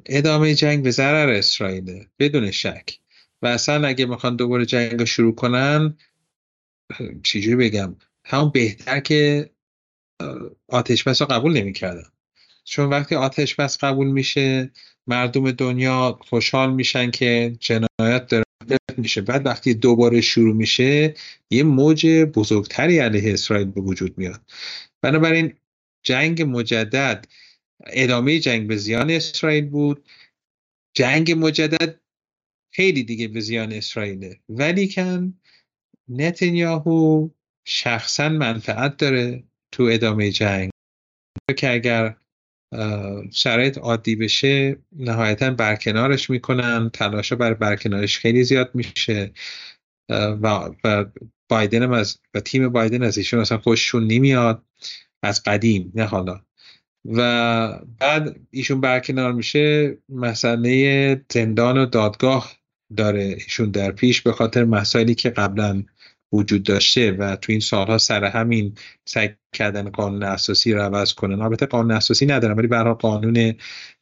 ادامه 0.06 0.56
جنگ 0.56 0.84
به 0.84 0.92
ضرر 0.92 1.30
اسرائیله 1.30 2.08
بدون 2.20 2.52
شک. 2.52 3.00
و 3.42 3.48
اصلا 3.48 3.88
اگه 3.88 4.06
می‌خوان 4.06 4.36
دوباره 4.36 4.66
جنگ 4.66 5.00
رو 5.00 5.06
شروع 5.06 5.36
کنن 5.36 5.98
چجوری 7.24 7.56
بگم؟ 7.56 7.96
همون 8.26 8.50
بهتر 8.50 9.00
که 9.00 9.50
آتش 10.68 11.04
بس 11.04 11.22
رو 11.22 11.28
قبول 11.28 11.54
نمی‌کردن. 11.54 12.10
چون 12.64 12.90
وقتی 12.90 13.16
آتش 13.16 13.56
بس 13.56 13.84
قبول 13.84 14.08
میشه 14.08 14.72
مردم 15.08 15.52
دنیا 15.52 16.20
خوشحال 16.22 16.74
میشن 16.74 17.12
که 17.12 17.56
جنایت 17.60 18.28
داره. 18.28 18.44
میشه. 18.98 19.22
بعد 19.22 19.46
وقتی 19.46 19.74
دوباره 19.74 20.22
شروع 20.22 20.56
میشه 20.56 21.14
یه 21.50 21.64
موج 21.64 22.08
بزرگتری 22.08 23.00
علیه 23.00 23.34
اسرائیل 23.34 23.68
به 23.68 23.82
وجود 23.82 24.18
میاد. 24.18 24.42
بنابراین 25.02 25.54
جنگ 26.04 26.42
مجدد 26.42 27.26
ادامه 27.86 28.40
جنگ 28.40 28.68
به 28.68 28.78
زیان 28.78 29.10
اسرائیل 29.10 29.66
بود. 29.66 30.10
جنگ 30.94 31.32
مجدد 31.32 32.00
خیلی 32.74 33.04
دیگه 33.04 33.28
به 33.28 33.40
زیان 33.40 33.72
اسرائیله. 33.72 34.40
ولی 34.50 34.88
کن 34.88 35.42
نتنیاهو 36.10 37.30
شخصا 37.66 38.30
منفعت 38.30 38.98
داره 38.98 39.44
تو 39.72 39.84
ادامه 39.84 40.32
جنگ. 40.32 40.72
که 41.58 41.72
اگر 41.72 42.16
شرایط 43.32 43.78
عادی 43.78 44.16
بشه 44.16 44.78
نهایتا 44.92 45.52
برکنارش 45.52 46.30
می‌کنن. 46.30 46.90
تلاش 46.90 47.34
برای 47.34 47.54
برکنارش 47.54 48.20
خیلی 48.20 48.44
زیاد 48.44 48.72
میشه. 48.74 49.32
و, 50.10 50.70
و 50.84 51.06
بایدن 51.50 51.94
از 51.94 52.20
و 52.34 52.40
تیم 52.40 52.70
بایدن 52.70 53.04
از 53.04 53.18
ایشون 53.18 53.40
اصلا 53.40 53.58
خوششون 53.58 54.08
نمیاد. 54.08 54.64
از 55.24 55.44
قدیم 55.44 55.92
نه 55.96 56.06
حالا. 56.06 56.42
و 57.06 57.80
بعد 58.00 58.40
ایشون 58.52 58.82
برکنار 58.82 59.34
میشه 59.34 59.98
مسئله 60.10 61.26
زندان 61.32 61.78
و 61.78 61.86
دادگاه 61.86 62.52
داره 62.98 63.24
ایشون 63.24 63.72
در 63.72 63.92
پیش 63.92 64.22
به 64.22 64.32
خاطر 64.32 64.64
مسائلی 64.64 65.16
که 65.16 65.30
قبلا 65.30 65.84
وجود 66.32 66.64
داشته 66.64 67.12
و 67.12 67.36
تو 67.36 67.52
این 67.52 67.62
سالها 67.62 67.98
سر 67.98 68.24
همین 68.24 68.76
سعی 69.06 69.30
کردن 69.54 69.90
قانون 69.90 70.24
اساسی 70.24 70.74
رو 70.74 70.82
عوض 70.82 71.14
کنن. 71.14 71.42
البته 71.42 71.66
قانون 71.66 71.92
اساسی 71.92 72.26
ندارن 72.26 72.56
ولی 72.56 72.68
برای 72.68 72.94
قانون 72.94 73.54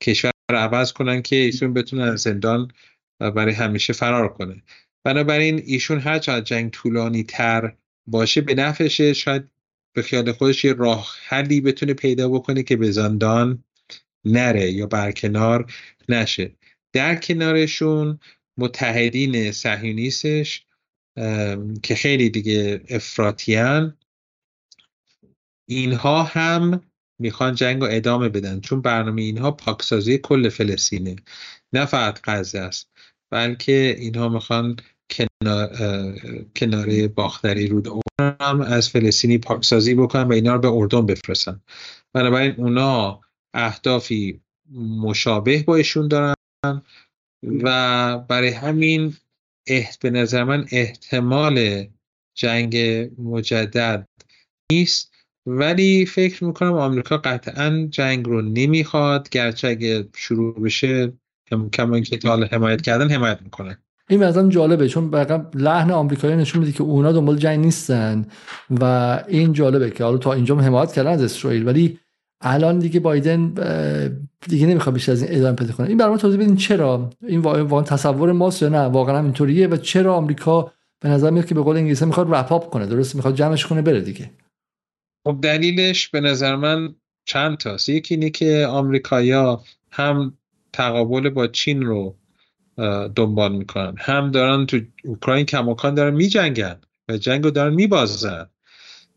کشور 0.01 0.31
رو 0.51 0.57
عوض 0.57 0.93
کنن 0.93 1.22
که 1.22 1.35
ایشون 1.35 1.73
بتونن 1.73 2.03
از 2.03 2.22
زندان 2.22 2.72
برای 3.19 3.53
همیشه 3.53 3.93
فرار 3.93 4.34
کنه. 4.34 4.64
بنابراین 5.03 5.61
ایشون 5.65 5.99
هر 5.99 6.19
چقدر 6.19 6.41
جنگ 6.41 6.72
طولانی 6.72 7.23
تر 7.23 7.73
باشه 8.07 8.41
به 8.41 8.56
نفعشه 8.56 9.14
شاید 9.14 9.49
به 9.93 10.01
خیال 10.01 10.31
خودش 10.31 10.65
یه 10.65 10.73
راه 10.73 11.07
حلی 11.27 11.61
بتونه 11.61 11.93
پیدا 11.93 12.30
بکنه 12.30 12.64
که 12.64 12.76
به 12.76 12.91
زندان 12.91 13.64
نره 14.26 14.72
یا 14.72 14.85
برکنار 14.85 15.73
نشه. 16.10 16.51
در 16.93 17.15
کنارشون 17.15 18.19
متحدین 18.57 19.51
صهیونیستش 19.51 20.65
که 21.84 21.95
خیلی 21.95 22.30
دیگه 22.30 22.81
افراتیان 22.90 23.98
اینها 25.69 26.23
هم 26.23 26.81
می‌خوان 27.22 27.56
جنگ 27.56 27.81
رو 27.81 27.88
ادامه 27.91 28.30
بدن 28.30 28.60
چون 28.60 28.81
برنامه 28.81 29.22
اینها 29.22 29.52
پاکسازی 29.52 30.18
کل 30.18 30.49
فلسطینه 30.49 31.15
نه 31.73 31.86
فقط 31.86 32.19
غزه 32.23 32.60
است 32.60 32.90
بلکه 33.31 33.95
اینها 33.99 34.30
می‌خوان 34.30 34.77
کنار، 35.11 35.69
کناره 36.56 37.07
باختری 37.07 37.68
رود 37.68 37.88
هم 38.41 38.61
از 38.61 38.90
فلسطینی 38.90 39.38
پاکسازی 39.38 39.95
بکنن 39.95 40.23
و 40.23 40.31
اینا 40.31 40.56
رو 40.56 40.61
به 40.61 40.68
اردن 40.68 41.06
بفرستن. 41.06 41.61
بنابراین 42.14 42.56
اونا 42.57 43.22
اهدافی 43.53 44.41
مشابه 45.02 45.64
با 45.64 45.76
ایشون 45.76 46.07
دارن 46.07 46.36
و 47.44 48.18
برای 48.18 48.49
همین 48.49 49.18
به 50.02 50.10
نظر 50.10 50.44
من 50.44 50.66
احتمال 50.72 51.86
جنگ 52.36 52.78
مجدد 53.18 54.06
نیست. 54.72 55.12
ولی 55.46 56.06
فکر 56.06 56.44
می‌کنم 56.44 56.74
آمریکا 56.74 57.18
قطعا 57.18 57.88
جنگ 57.90 58.26
رو 58.26 58.41
نمی‌خواد 58.41 59.30
گرچه 59.30 59.68
اگه 59.68 60.08
شروع 60.16 60.62
بشه 60.62 61.14
کما 61.74 62.00
که 62.00 62.18
تا 62.18 62.36
حمایت 62.36 62.82
کردن 62.82 63.12
حمایت 63.12 63.41
می‌کنه. 63.41 63.78
این 64.10 64.24
مثلا 64.24 64.50
جالبه 64.50 64.88
چون 64.88 65.16
لحن 65.54 65.91
آمریکایی 65.91 66.36
نشون 66.36 66.60
میده 66.60 66.72
که 66.72 66.84
اونا 66.84 67.12
دنبال 67.12 67.38
جنگ 67.38 67.60
نیستن 67.60 68.26
و 68.70 68.84
این 69.28 69.54
جالبه 69.54 69.91
که 69.91 70.04
حالا 70.04 70.18
تا 70.18 70.34
اینجا 70.34 70.56
حمایت 70.56 70.91
کردن 70.94 71.12
از 71.12 71.24
اسرائیل. 71.24 71.68
ولی 71.68 72.00
الان 72.41 72.80
دیگه 72.80 72.99
بایدن 72.99 73.48
دیگه 74.48 74.68
نمی‌خواد 74.68 74.94
بیشتر 74.94 75.11
از 75.11 75.24
این 75.24 75.40
ادامه 75.40 75.56
پیدا 75.56 75.74
کنه. 75.74 75.88
این 75.88 75.98
برام 75.98 76.18
توضیح 76.18 76.40
بدین 76.40 76.56
چرا؟ 76.56 77.10
این 77.28 77.40
واقعا 77.40 77.82
تصور 77.82 78.32
ماست 78.32 78.61
یا 78.61 78.70
نه؟ 78.70 78.80
واقعا 78.80 79.22
اینطوریه؟ 79.22 79.68
و 79.68 79.78
چرا 79.78 80.16
آمریکا 80.16 80.72
به 80.99 81.10
نظر 81.10 81.30
میاد 81.30 81.45
که 81.45 81.56
به 81.56 81.61
قول 81.61 81.78
انگلیسی 81.78 82.06
می‌خواد 82.06 82.36
رپ 82.36 82.52
اپ 82.52 82.70
کنه؟ 82.70 82.86
درست 82.86 83.16
می‌خواد 83.16 83.36
جمعش 83.36 83.66
کنه 83.66 83.82
بره 83.82 84.02
دیگه. 84.02 84.32
خب 85.28 85.38
دلیلش 85.41 86.07
به 86.07 86.22
نظر 86.22 86.56
من 86.56 86.95
چند 87.26 87.57
تاست. 87.57 87.90
یکی 87.90 88.16
اینه 88.16 88.30
که 88.30 88.68
آمریکایا 88.70 89.64
هم 89.91 90.38
تقابل 90.74 91.30
با 91.30 91.48
چین 91.48 91.82
رو 91.82 92.16
دنبال 93.16 93.52
می‌کنن. 93.52 93.95
هم 93.98 94.32
دارن 94.32 94.66
تو 94.66 94.80
اوکراین 95.03 95.45
کماکان 95.45 95.94
دارن 95.94 96.16
میجنگن 96.16 96.76
و 97.10 97.18
جنگ 97.18 97.44
رو 97.44 97.52
دارن 97.52 97.74
میبازن. 97.74 98.49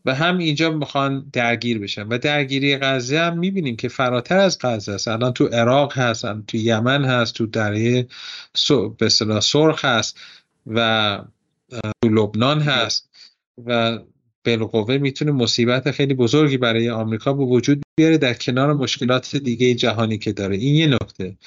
و 0.05 0.15
هم 0.15 0.37
اینجا 0.37 0.71
می‌خوان 0.71 1.29
درگیر 1.33 1.79
بشن. 1.79 2.07
و 2.07 2.17
درگیری 2.17 2.77
غزه 2.77 3.19
هم 3.19 3.39
می‌بینیم 3.39 3.75
که 3.75 3.87
فراتر 3.87 4.37
از 4.37 4.57
غزه 4.61 4.91
است. 4.91 5.07
الان 5.07 5.33
تو 5.33 5.45
عراق 5.45 5.97
هست 5.97 6.25
تو 6.47 6.57
یمن 6.57 7.05
هست 7.05 7.33
تو 7.33 7.45
دریه 7.45 8.07
به 8.97 9.09
سرخ 9.39 9.85
هست 9.85 10.19
و 10.67 11.19
تو 12.01 12.09
لبنان 12.09 12.61
هست. 12.61 13.09
و 13.65 13.99
بالقوه 14.45 14.97
می‌تونه 14.97 15.31
مصیبت 15.31 15.91
خیلی 15.91 16.13
بزرگی 16.13 16.57
برای 16.57 16.89
آمریکا 16.89 17.33
به 17.33 17.43
وجود 17.43 17.83
بیاره 17.95 18.17
در 18.17 18.33
کنار 18.33 18.73
مشکلات 18.73 19.35
دیگه 19.35 19.73
جهانی 19.73 20.17
که 20.17 20.31
داره. 20.33 20.55
این 20.55 20.75
یه 20.75 20.87
نکته. 20.87 21.37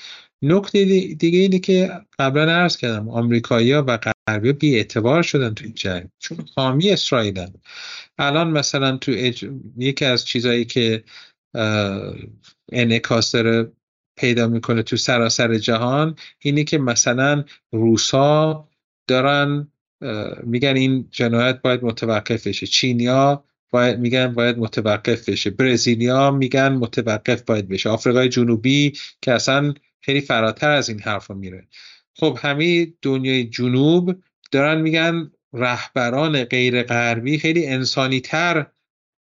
نکته 0.43 0.85
دیگه 1.18 1.39
اینه 1.39 1.59
که 1.59 1.90
قبلا 2.18 2.52
عرض 2.52 2.77
کردم 2.77 3.09
آمریکایی‌ها 3.09 3.85
و 3.86 3.98
غربی 4.28 4.52
بی 4.52 4.77
اعتبار 4.77 5.23
شدن 5.23 5.55
تو 5.55 5.64
این 5.64 5.74
جنگ. 5.74 6.09
چون 6.18 6.39
حامی 6.56 6.90
اسرائیلن. 6.90 7.52
الان 8.18 8.51
مثلا 8.51 8.97
تو 8.97 9.12
اج... 9.14 9.47
یکی 9.77 10.05
از 10.05 10.24
چیزهایی 10.24 10.64
که 10.64 11.05
انعکاس 12.73 13.32
داره 13.32 13.73
پیدا 14.18 14.47
می‌کنه 14.47 14.82
تو 14.82 14.97
سراسر 14.97 15.59
جهان 15.59 16.16
اینه 16.39 16.64
که 16.64 16.78
مثلا 16.78 17.44
روسا 17.73 18.68
دارن 19.09 19.68
میگن 20.43 20.77
این 20.77 21.09
جنایت 21.10 21.62
باید 21.62 21.85
متوقف 21.85 22.47
بشه. 22.47 22.66
چینیا 22.66 23.44
باید 23.70 23.98
میگن 23.98 24.35
باید 24.35 24.59
متوقف 24.59 25.28
بشه. 25.28 25.51
برزیلیا 25.51 26.31
میگن 26.31 26.68
متوقف 26.68 27.43
باید 27.43 27.68
بشه. 27.68 27.89
آفریقای 27.90 28.28
جنوبی 28.28 28.93
که 29.23 29.32
اصلا 29.32 29.74
خیلی 30.01 30.20
فراتر 30.20 30.70
از 30.70 30.89
این 30.89 31.01
حرفا 31.01 31.35
میره. 31.35 31.68
خب 32.14 32.39
همه 32.40 32.86
دنیای 33.02 33.44
جنوب 33.44 34.23
دارن 34.52 34.81
میگن 34.81 35.31
رهبران 35.52 36.44
غیر 36.44 36.82
غربی 36.82 37.39
خیلی 37.39 37.66
انسانی 37.66 38.20
تر 38.20 38.66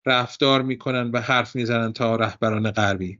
رفتار 0.05 0.61
می‌کنن 0.61 1.11
و 1.11 1.21
حرف 1.21 1.55
می‌زنن 1.55 1.93
تا 1.93 2.15
رهبران 2.15 2.71
غربی. 2.71 3.19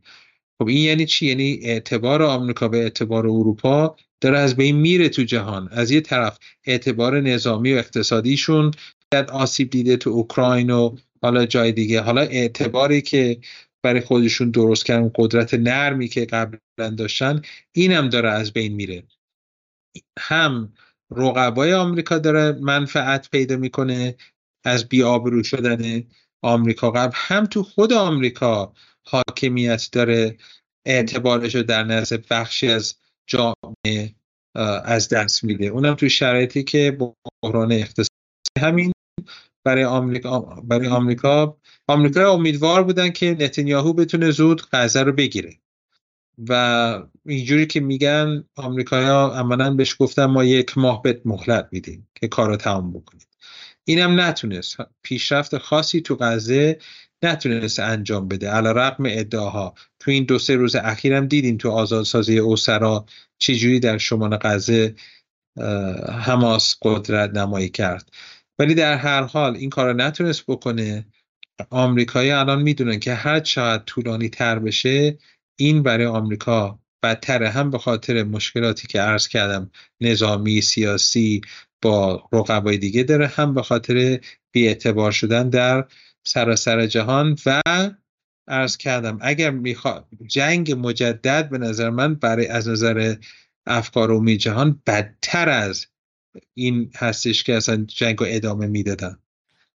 خب 0.62 0.68
این 0.68 0.78
یعنی 0.78 1.06
چی؟ 1.06 1.26
یعنی 1.26 1.60
اعتبار 1.64 2.24
آمریکا 2.24 2.68
به 2.68 2.78
اعتبار 2.78 3.28
اروپا 3.28 3.96
داره 4.22 4.40
از 4.40 4.56
بین 4.56 4.76
میره 4.76 5.10
تو 5.10 5.24
جهان. 5.24 5.70
از 5.72 5.92
یه 5.92 6.02
طرف 6.02 6.40
اعتبار 6.66 7.22
نظامی 7.22 7.74
و 7.74 7.78
اقتصادیشون 7.78 8.72
آسیب 9.32 9.70
دیده 9.70 9.98
تو 9.98 10.10
اوکراین 10.10 10.70
و 10.70 10.96
حالا 11.22 11.46
جای 11.46 11.72
دیگه. 11.72 12.02
حالا 12.02 12.22
اعتباری 12.22 13.02
که 13.02 13.38
برای 13.84 14.02
خودشون 14.02 14.50
درست 14.50 14.86
کردن 14.86 15.12
قدرت 15.16 15.54
نرمی 15.54 16.08
که 16.08 16.26
قبلا 16.26 16.90
داشتن 16.98 17.42
اینم 17.72 18.10
داره 18.10 18.30
از 18.30 18.54
بین 18.54 18.74
میره. 18.74 19.04
هم 20.20 20.74
رقبای 21.12 21.74
آمریکا 21.74 22.18
داره 22.18 22.52
منفعت 22.52 23.30
پیدا 23.30 23.56
می‌کنه 23.56 24.16
از 24.64 24.90
بیابرو 24.90 25.44
شدن 25.44 26.04
آمریکا 26.42 26.92
قبل 26.92 27.14
هم 27.16 27.46
تو 27.46 27.64
خود 27.64 27.94
آمریکا 27.94 28.74
حاکمیت 29.10 29.90
داره 29.92 30.38
اعتبارش 30.86 31.56
رو 31.56 31.64
در 31.64 31.84
نظر 31.84 32.20
بخشی 32.30 32.68
از 32.68 32.96
جامعه 33.28 34.16
از 34.86 35.10
دست 35.10 35.44
میده. 35.44 35.66
اونم 35.66 35.96
تو 35.96 36.10
شرایطی 36.10 36.64
که 36.64 36.98
بحران 37.44 37.72
اقتصادی 37.72 38.10
همین 38.60 38.92
برای 39.64 39.84
آمریکا 39.84 40.40
برای 40.40 40.88
آمریکا. 40.88 41.58
آمریکا 41.88 42.34
امیدوار 42.34 42.84
بودن 42.84 43.10
که 43.10 43.38
نتانیاهو 43.40 43.94
بتونه 43.94 44.32
زود 44.32 44.62
غزه 44.72 45.04
رو 45.04 45.12
بگیره. 45.12 45.60
و 46.50 47.04
اینجوری 47.26 47.68
که 47.68 47.80
میگن 47.80 48.44
آمریکایا 48.56 49.32
عملا 49.36 49.74
بهش 49.74 49.96
گفتن 50.00 50.26
ما 50.26 50.44
یک 50.44 50.78
ماه 50.78 51.02
بهت 51.02 51.22
مهلت 51.26 51.70
میدیم 51.72 52.10
که 52.16 52.28
کارو 52.28 52.58
تمام 52.58 52.94
بکنید 52.94 53.28
اینم 53.84 54.22
نتونست. 54.22 54.78
پیشرفت 55.02 55.58
خاصی 55.58 56.02
تو 56.02 56.16
غزه 56.16 56.80
نتونست 57.24 57.80
انجام 57.80 58.28
بده. 58.28 58.50
علا 58.50 58.72
رقم 58.72 59.04
ادعاها. 59.08 59.74
تو 60.00 60.12
این 60.12 60.24
دو 60.24 60.40
سه 60.40 60.56
روز 60.56 60.76
اخیرم 60.76 61.28
دیدیم 61.28 61.58
تو 61.58 61.70
آزادسازی 61.72 62.38
اوسرا 62.38 63.06
چجوری 63.38 63.80
در 63.80 63.98
شمال 63.98 64.38
غزه 64.42 64.96
حماس 66.10 66.76
قدرت 66.82 67.30
نمایی 67.30 67.70
کرد. 67.70 68.10
ولی 68.60 68.76
در 68.76 68.98
هر 68.98 69.22
حال 69.22 69.56
این 69.56 69.70
کار 69.70 69.94
نتونست 69.94 70.44
بکنه. 70.48 71.06
آمریکایی 71.70 72.32
الان 72.32 72.62
می‌دونن 72.62 73.00
که 73.00 73.14
هر 73.14 73.40
چقدر 73.40 73.84
طولانی 73.84 74.30
تر 74.30 74.60
بشه 74.60 75.18
این 75.60 75.84
برای 75.84 76.06
آمریکا 76.06 76.80
بدتره. 77.04 77.50
هم 77.50 77.72
به 77.72 77.78
خاطر 77.78 78.24
مشکلاتی 78.24 78.88
که 78.88 79.02
عرض 79.02 79.28
کردم 79.28 79.72
نظامی 80.02 80.62
سیاسی 80.62 81.42
با 81.82 82.30
رقبای 82.34 82.78
دیگه 82.78 83.04
داره. 83.04 83.28
هم 83.28 83.54
به 83.54 83.64
خاطر 83.64 84.20
بیاعتبار 84.52 85.12
شدن 85.12 85.50
در 85.50 85.86
سراسر 86.28 86.86
جهان 86.86 87.36
و 87.46 87.62
عرض 88.48 88.78
کردم 88.78 89.18
اگر 89.22 89.52
می‌خواد 89.52 90.08
جنگ 90.28 90.72
مجدد 90.88 91.50
به 91.50 91.58
نظر 91.58 91.90
من 91.90 92.16
برای 92.16 92.48
از 92.48 92.68
نظر 92.68 93.16
افکار 93.66 94.12
عمومی 94.12 94.38
جهان 94.38 94.82
بدتر 94.88 95.50
از 95.50 95.86
این 96.54 96.92
هستش 96.96 97.44
که 97.44 97.56
اصلا 97.56 97.86
جنگ 97.88 98.20
رو 98.20 98.26
ادامه 98.30 98.68
می‌دادن. 98.68 99.18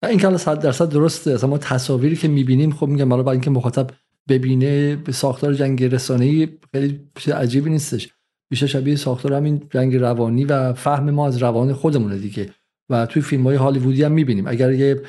این 0.02 0.18
که 0.18 0.36
صد 0.36 0.58
درصد 0.58 0.88
درسته 0.88 1.30
اصلا 1.30 1.50
ما 1.50 1.58
تصاویری 1.58 2.16
که 2.16 2.28
می‌بینیم 2.28 2.72
خب 2.72 2.86
میگم 2.86 3.08
برای 3.08 3.28
اینکه 3.28 3.50
مخاطب 3.50 3.90
ببینه 4.28 4.96
به 4.96 5.12
ساختار 5.12 5.54
جنگ 5.54 5.84
رسانه‌ای 5.84 6.48
خیلی 6.72 7.10
عجیبی 7.34 7.70
نیستش. 7.70 8.08
بیشتر 8.50 8.66
شبیه 8.66 8.96
ساختار 8.96 9.32
همین 9.32 9.68
جنگ 9.70 9.96
روانی 9.96 10.44
و 10.44 10.72
فهم 10.72 11.10
ما 11.10 11.26
از 11.26 11.42
روان 11.42 11.72
خودمونه 11.72 12.18
دیگه. 12.18 12.54
و 12.90 13.06
توی 13.06 13.22
فیلم 13.22 13.42
های 13.42 13.56
هالیوودی 13.56 14.02
هم 14.02 14.12
می‌بینیم. 14.12 14.46
اگر 14.46 14.72
یه 14.72 15.00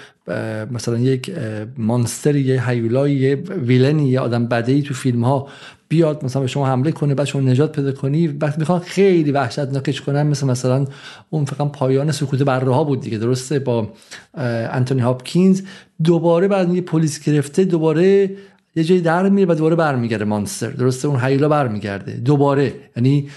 مثلا 0.71 0.97
یک 0.97 1.31
مانستری 1.77 2.41
یه 2.41 2.69
هیولای 2.69 3.15
یه 3.15 3.35
ویلنی 3.35 4.09
یه 4.09 4.19
آدم 4.19 4.45
بدهی 4.45 4.81
تو 4.81 4.93
فیلم 4.93 5.23
ها 5.23 5.47
بیاد 5.87 6.25
مثلا 6.25 6.41
به 6.41 6.47
شما 6.47 6.67
حمله 6.67 6.91
کنه 6.91 7.15
بعد 7.15 7.27
شما 7.27 7.41
نجات 7.41 7.75
پیدا 7.75 7.91
کنی 7.91 8.27
بعد 8.27 8.57
می‌خوان 8.57 8.79
خیلی 8.79 9.31
وحشتناکش 9.31 10.01
کنن 10.01 10.23
مثل 10.23 10.47
مثلا 10.47 10.85
اون 11.29 11.45
فقط 11.45 11.71
پایان 11.71 12.11
سکوت 12.11 12.41
بره 12.41 12.73
ها 12.73 12.83
بود 12.83 13.01
دیگه 13.01 13.17
درسته؟ 13.17 13.59
با 13.59 13.93
انتونی 14.33 15.01
هاپکینز. 15.01 15.61
دوباره 16.03 16.47
بعد 16.47 16.73
یه 16.73 16.81
پلیس 16.81 17.23
گرفته 17.23 17.63
دوباره 17.63 18.31
یه 18.75 18.83
جایی 18.83 19.01
در 19.01 19.29
میره 19.29 19.51
و 19.51 19.55
دوباره 19.55 19.75
برمیگرده 19.75 20.25
مانستر. 20.25 20.69
درسته؟ 20.69 21.07
اون 21.07 21.19
هیولا 21.19 21.49
برمیگرده. 21.49 22.13
دوباره. 22.13 22.73
یعنی 22.95 23.29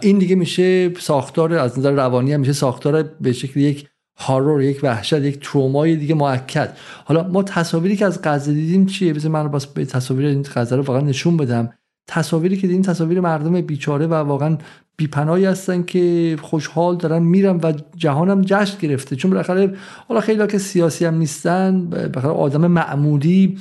این 0.00 0.18
دیگه 0.18 0.36
میشه 0.36 0.94
ساختار 0.94 1.54
از 1.54 1.78
نظر 1.78 1.90
روانی 1.90 2.32
هم 2.32 2.40
میشه 2.40 2.52
ساختار 2.52 3.02
به 3.02 3.32
شکل 3.32 3.60
یک 3.60 3.88
هارور 4.18 4.62
یک 4.62 4.80
وحشت 4.82 5.12
یک 5.12 5.40
ترومای 5.40 5.96
دیگه 5.96 6.14
موکد 6.14 6.76
حالا 7.04 7.28
ما 7.28 7.42
تصاویری 7.42 7.96
که 7.96 8.06
از 8.06 8.20
غزه 8.24 8.52
دیدیم 8.52 8.86
چیه؟ 8.86 9.12
بذار 9.12 9.30
من 9.30 9.48
باز 9.48 9.66
به 9.66 9.84
تصاویر 9.84 10.26
این 10.26 10.42
غزه 10.54 10.76
رو 10.76 10.82
واقعا 10.82 11.02
نشون 11.02 11.36
بدم. 11.36 11.72
تصاویری 12.06 12.56
که 12.56 12.66
دیدیم 12.66 12.82
تصاویر 12.82 13.20
مردم 13.20 13.60
بیچاره 13.60 14.06
و 14.06 14.14
واقعا 14.14 14.58
بیپناهی 15.02 15.44
هستن 15.44 15.82
که 15.82 16.36
خوشحال 16.42 16.96
دارن 16.96 17.22
میرن 17.22 17.60
و 17.62 17.72
جهانم 17.96 18.42
جشن 18.42 18.78
گرفته. 18.80 19.16
چون 19.16 19.30
بالاخره 19.30 19.74
حالا 20.08 20.20
خیلی 20.20 20.46
که 20.46 20.58
سیاسی 20.58 21.04
هم 21.04 21.14
نیستن 21.14 21.90
بالاخره 21.90 22.30
آدم 22.30 22.66
معمولی 22.66 23.58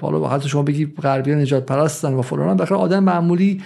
حالا 0.00 0.28
حتی 0.28 0.48
شما 0.48 0.62
بگی 0.62 0.86
غربی 1.02 1.34
نجات 1.34 1.66
پرستن 1.66 2.14
و 2.14 2.22
فلان 2.22 2.56
بالاخره 2.56 2.78
آدم 2.78 3.04
معمولی 3.04 3.60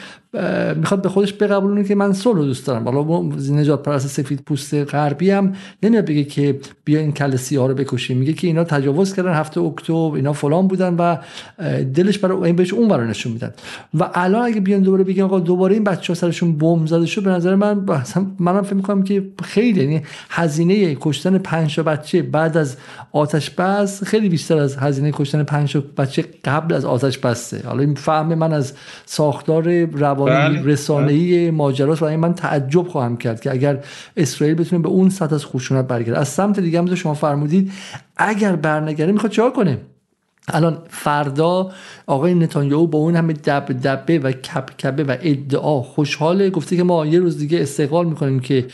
می‌خواد 0.76 1.02
به 1.02 1.09
خودش 1.09 1.34
بقبولونه 1.40 1.84
که 1.84 1.94
من 1.94 2.12
صلح 2.12 2.40
دوست 2.40 2.66
دارم. 2.66 2.84
حالا 2.88 3.22
نجات 3.50 3.82
پرست 3.82 4.06
سفید 4.06 4.40
پوست 4.40 4.74
غربی 4.74 5.30
هم 5.30 5.52
نمیاد 5.82 6.05
بگه 6.05 6.24
که 6.24 6.60
بیا 6.84 7.00
این 7.00 7.12
کل 7.12 7.36
سیاه 7.36 7.68
رو 7.68 7.74
بکشیم. 7.74 8.16
میگه 8.16 8.32
که 8.32 8.46
اینا 8.46 8.64
تجاوز 8.64 9.14
کردن 9.14 9.32
هفته 9.32 9.60
اکتبر 9.60 10.16
اینا 10.16 10.32
فلان 10.32 10.68
بودن 10.68 10.94
و 10.94 11.16
دلش 11.94 12.18
برای 12.18 12.42
این 12.42 12.56
بهش 12.56 12.72
اون 12.72 13.00
نشون 13.00 13.32
میدن. 13.32 13.52
و 13.94 14.10
الان 14.14 14.44
اگه 14.44 14.60
بیان 14.60 14.80
دوباره 14.80 15.05
بگن 15.05 15.22
آقا 15.22 15.40
دوباره 15.40 15.74
این 15.74 15.84
بچه‌ها 15.84 16.14
سرشون 16.14 16.52
بمب 16.69 16.86
زده 16.86 17.07
شد 17.07 17.23
به 17.23 17.31
نظر 17.31 17.55
من 17.55 17.86
منم 18.39 18.62
فکر 18.62 18.74
می‌کنم 18.74 19.03
که 19.03 19.28
خیلی 19.43 19.81
یعنی 19.81 20.03
هزینه 20.31 20.95
کشتن 20.95 21.39
پنج 21.39 21.81
بچه 21.81 22.23
بعد 22.23 22.57
از 22.57 22.77
آتش 23.12 23.51
بس 23.51 24.05
خیلی 24.05 24.28
بیشتر 24.28 24.59
از 24.59 24.77
هزینه 24.77 25.12
کشتن 25.12 25.43
پنج 25.43 25.77
بچه 25.77 26.24
قبل 26.45 26.74
از 26.74 26.85
آتش 26.85 27.19
بسته 27.19 27.62
حالا 27.66 27.81
این 27.81 27.95
فهم 27.95 28.35
من 28.35 28.53
از 28.53 28.73
ساختار 29.07 29.85
روانی 29.85 30.59
بله. 30.59 30.73
رسانه‌ای 30.73 31.51
ماجراست 31.51 32.03
و 32.03 32.16
من 32.16 32.35
تعجب 32.35 32.89
خواهم 32.89 33.16
کرد 33.16 33.40
که 33.40 33.51
اگر 33.51 33.85
اسرائیل 34.16 34.57
بتونه 34.57 34.82
به 34.82 34.89
اون 34.89 35.11
سطح 35.11 35.35
از 35.35 35.47
خشونت 35.47 35.86
برگرده. 35.86 36.19
از 36.19 36.28
سمت 36.28 36.61
دیگه 36.61 36.78
هم 36.78 36.95
شما 36.95 37.15
فرمودید 37.15 37.73
اگر 38.16 38.57
برنگره 38.57 39.12
می‌خواد 39.12 39.32
چیکار 39.32 39.51
کنه؟ 39.51 39.78
الان 40.55 40.79
فردا 40.89 41.70
آقای 42.07 42.35
نتانیاهو 42.35 42.87
با 42.87 42.99
اون 42.99 43.16
همه 43.16 43.33
دب 43.33 43.66
دبه 43.85 44.19
و 44.19 44.33
کپ 44.33 44.77
کبه 44.77 45.05
و 45.05 45.16
ادعا 45.20 45.83
خوشحاله. 45.83 46.51
گفته 46.51 46.77
که 46.77 46.83
ما 46.83 47.07
یه 47.07 47.19
روز 47.19 47.39
دیگه 47.39 47.62
استقلال 47.62 48.07
می‌کنیم 48.07 48.41
که 48.41 48.66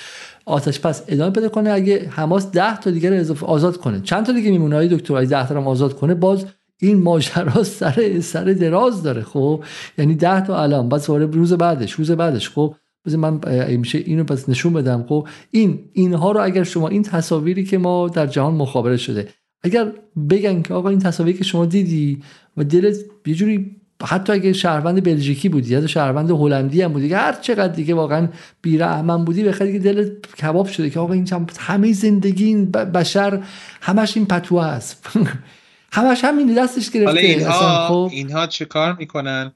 آتش 0.47 0.81
پس 0.81 1.05
ادامه 1.09 1.31
بده 1.31 1.49
کنه. 1.49 1.71
اگه 1.71 2.09
حماس 2.09 2.51
ده 2.51 2.77
تا 2.81 2.91
دیگر 2.91 3.13
اضافه 3.13 3.47
آزاد 3.47 3.77
کنه. 3.77 4.01
چند 4.01 4.27
تا 4.27 4.33
دیگه 4.33 4.51
میمونه 4.51 4.77
های 4.77 4.89
دکتر؟ 4.89 5.15
اگه 5.15 5.29
ده 5.29 5.49
تا 5.49 5.55
هم 5.55 5.69
آزاد 5.69 5.95
کنه 5.95 6.15
باز 6.15 6.47
این 6.81 7.03
ماجرا 7.03 7.63
سر 7.81 8.21
سر 8.21 8.45
دراز 8.45 9.03
داره. 9.03 9.23
خب 9.23 9.65
یعنی 9.99 10.15
ده 10.15 10.41
تا 10.41 10.63
الان. 10.63 10.89
بعد 10.89 11.09
روز 11.09 11.53
بعدش 11.53 11.93
روز 11.93 12.11
بعدش. 12.11 12.51
خب 12.51 12.75
بذار 13.07 13.21
من 13.21 13.41
میشه 13.77 13.99
اینو 13.99 14.25
پس 14.25 14.49
نشون 14.49 14.73
بدم. 14.73 15.05
خب 15.09 15.29
این 15.51 15.91
اینها 15.93 16.33
رو 16.33 16.45
اگر 16.45 16.65
شما 16.65 16.89
این 16.89 17.03
تصاویری 17.03 17.65
که 17.65 17.79
ما 17.79 18.09
در 18.09 18.27
جهان 18.27 18.55
مخابره 18.55 18.97
شده 18.97 19.29
اگر 19.65 19.93
بگن 20.31 20.62
که 20.62 20.74
آقا 20.74 20.89
این 20.89 20.99
تصاویری 20.99 21.39
که 21.39 21.45
شما 21.45 21.66
دیدی 21.66 22.23
و 22.57 22.65
دلت 22.65 22.97
یه 23.27 23.35
جوری 23.35 23.77
حتی 24.03 24.32
اگه 24.32 24.53
شهروند 24.53 25.05
بلژیکی 25.05 25.49
بودی 25.49 25.73
یا 25.73 25.86
شهروند 25.86 26.31
هلندی 26.31 26.82
هم 26.82 26.93
بودی 26.93 27.12
هر 27.12 27.32
چقدر 27.32 27.73
دیگه 27.73 27.95
واقعا 27.95 28.28
بیرحمن 28.62 29.24
بودی 29.24 29.45
بخاطر 29.45 29.73
که 29.73 29.78
دلت 29.78 30.36
کباب 30.36 30.69
شده 30.69 30.91
که 30.91 31.01
آقا 31.01 31.12
این 31.12 31.28
همه 31.59 31.93
زندگی 31.93 32.45
این 32.45 32.70
بشر 32.70 33.43
همش 33.81 34.16
این 34.16 34.27
پتوه 34.27 34.65
است. 34.65 35.07
همش 35.93 36.24
همین 36.24 36.55
دستش 36.55 36.91
گرفته. 36.91 37.20
اینها 37.20 37.89
خب 37.89 38.11
اینها 38.12 38.47
چه 38.47 38.65
کار 38.65 38.97
می‌کنن؟ 38.99 39.53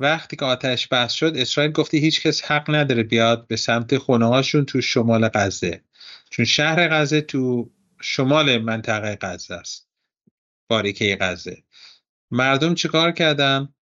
وقتی 0.00 0.36
که 0.36 0.44
آتش 0.44 0.88
بحث 0.90 1.12
شد 1.12 1.32
اسرائیل 1.36 1.72
گفتی 1.72 1.98
هیچ 1.98 2.22
کس 2.22 2.44
حق 2.44 2.74
نداره 2.74 3.02
بیاد 3.02 3.46
به 3.46 3.56
سمت 3.56 3.98
خونه 3.98 4.26
هاشون 4.26 4.64
تو 4.64 4.80
شمال 4.80 5.28
غزه. 5.28 5.80
چون 6.30 6.44
شهر 6.44 6.88
غزه 6.88 7.20
تو 7.20 7.70
شمال 8.00 8.58
منطقه 8.58 9.18
غزه 9.20 9.54
است 9.54 9.88
باریکه 10.68 11.18
غزه. 11.20 11.62
مردم 12.30 12.74
چیکار 12.74 13.12
کردن؟ 13.12 13.74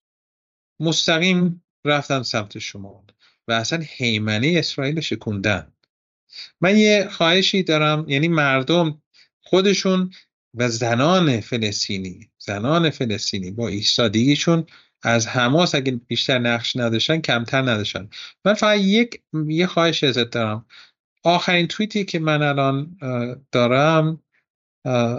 مستقیم 0.80 1.64
رفتن 1.85 2.23
سمت 2.23 2.60
شمال 2.60 3.03
و 3.48 3.52
اصلا 3.52 3.84
حیمنه 3.98 4.53
اسرائیل 4.57 4.99
شکوندن. 4.99 5.73
من 6.61 6.77
یه 6.77 7.07
خواهشی 7.11 7.64
دارم 7.64 8.06
یعنی 8.10 8.27
مردم 8.27 9.02
خودشون 9.41 10.11
و 10.53 10.69
زنان 10.69 11.40
فلسطینی 11.40 12.31
زنان 12.38 12.90
فلسطینی 12.90 13.52
با 13.52 13.68
ایستادگیشون 13.68 14.65
از 15.02 15.27
حماس 15.27 15.76
اگه 15.76 15.91
بیشتر 15.91 16.40
نقش 16.40 16.76
نداشتن 16.76 17.22
کمتر 17.22 17.61
نداشتن. 17.61 18.10
من 18.45 18.53
فقط 18.53 18.80
یک 18.80 19.22
یه 19.48 19.68
خواهش 19.68 20.03
ازت 20.03 20.30
دارم. 20.30 20.65
آخرین 21.24 21.68
توییتی 21.68 22.06
که 22.06 22.20
من 22.20 22.41
الان 22.41 22.98
دارم 23.52 24.24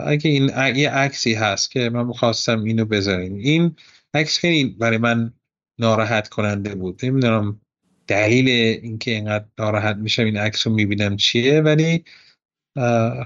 اگه 0.06 0.30
این 0.30 0.76
یه 0.76 0.90
عکسی 0.90 1.34
هست 1.34 1.70
که 1.70 1.90
من 1.90 2.12
خواستم 2.12 2.64
اینو 2.64 2.84
بذاریم 2.84 3.34
این 3.34 3.76
عکس 4.14 4.38
خیلی 4.38 4.64
برای 4.64 4.98
من 4.98 5.32
ناراحت 5.78 6.28
کننده 6.28 6.74
بود. 6.74 7.04
نمی‌دونم 7.04 7.60
دلیل 8.06 8.48
اینکه 8.82 9.10
اینقدر 9.10 9.44
ناراحت 9.58 9.96
میشم 9.96 10.24
این 10.24 10.36
عکس 10.36 10.66
رو 10.66 10.72
می‌بینم 10.72 11.16
چیه 11.16 11.60
ولی 11.60 12.04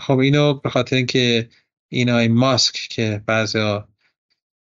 خب 0.01 0.19
اینو 0.19 0.55
به 0.55 0.71
خاطر 0.71 0.97
اینکه 0.97 1.49
اینا 1.89 2.19
این 2.19 2.35
ماسک 2.35 2.75
که 2.75 3.23
بعضی 3.27 3.79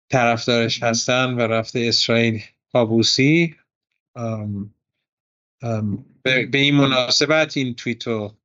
طرفدارش 0.10 0.84
هستن 0.84 1.34
و 1.34 1.40
رفته 1.40 1.80
اسرائیل 1.80 2.42
قابوسی 2.72 3.56
به 6.24 6.50
این 6.54 6.76
مناسبت 6.76 7.58
این 7.58 7.76
توییت 7.76 8.08
رو 8.08 8.38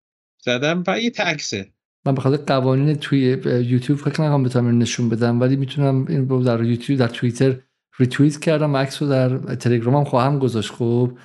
زدم 0.42 0.84
و 0.86 1.00
یه 1.00 1.10
تکسه 1.10 1.70
من 2.06 2.14
بخاطر 2.14 2.44
قوانین 2.44 2.94
توی 2.94 3.20
یوتیوب 3.44 3.98
فکر 3.98 4.22
نکنم 4.22 4.42
بتونم 4.42 4.78
نشون 4.78 5.08
بدم 5.08 5.40
ولی 5.40 5.56
می‌تونم 5.56 6.06
این 6.08 6.28
رو 6.28 6.42
در 6.42 6.64
یوتیوب 6.64 6.98
در 6.98 7.08
توییتر 7.08 7.56
ریتوییت 7.98 8.40
کردم. 8.40 8.76
عکس 8.76 9.02
رو 9.02 9.08
در 9.08 9.38
تلگرامم 9.38 10.04
خواهم 10.04 10.38
گذاشت 10.38 10.70
خوب. 10.70 11.18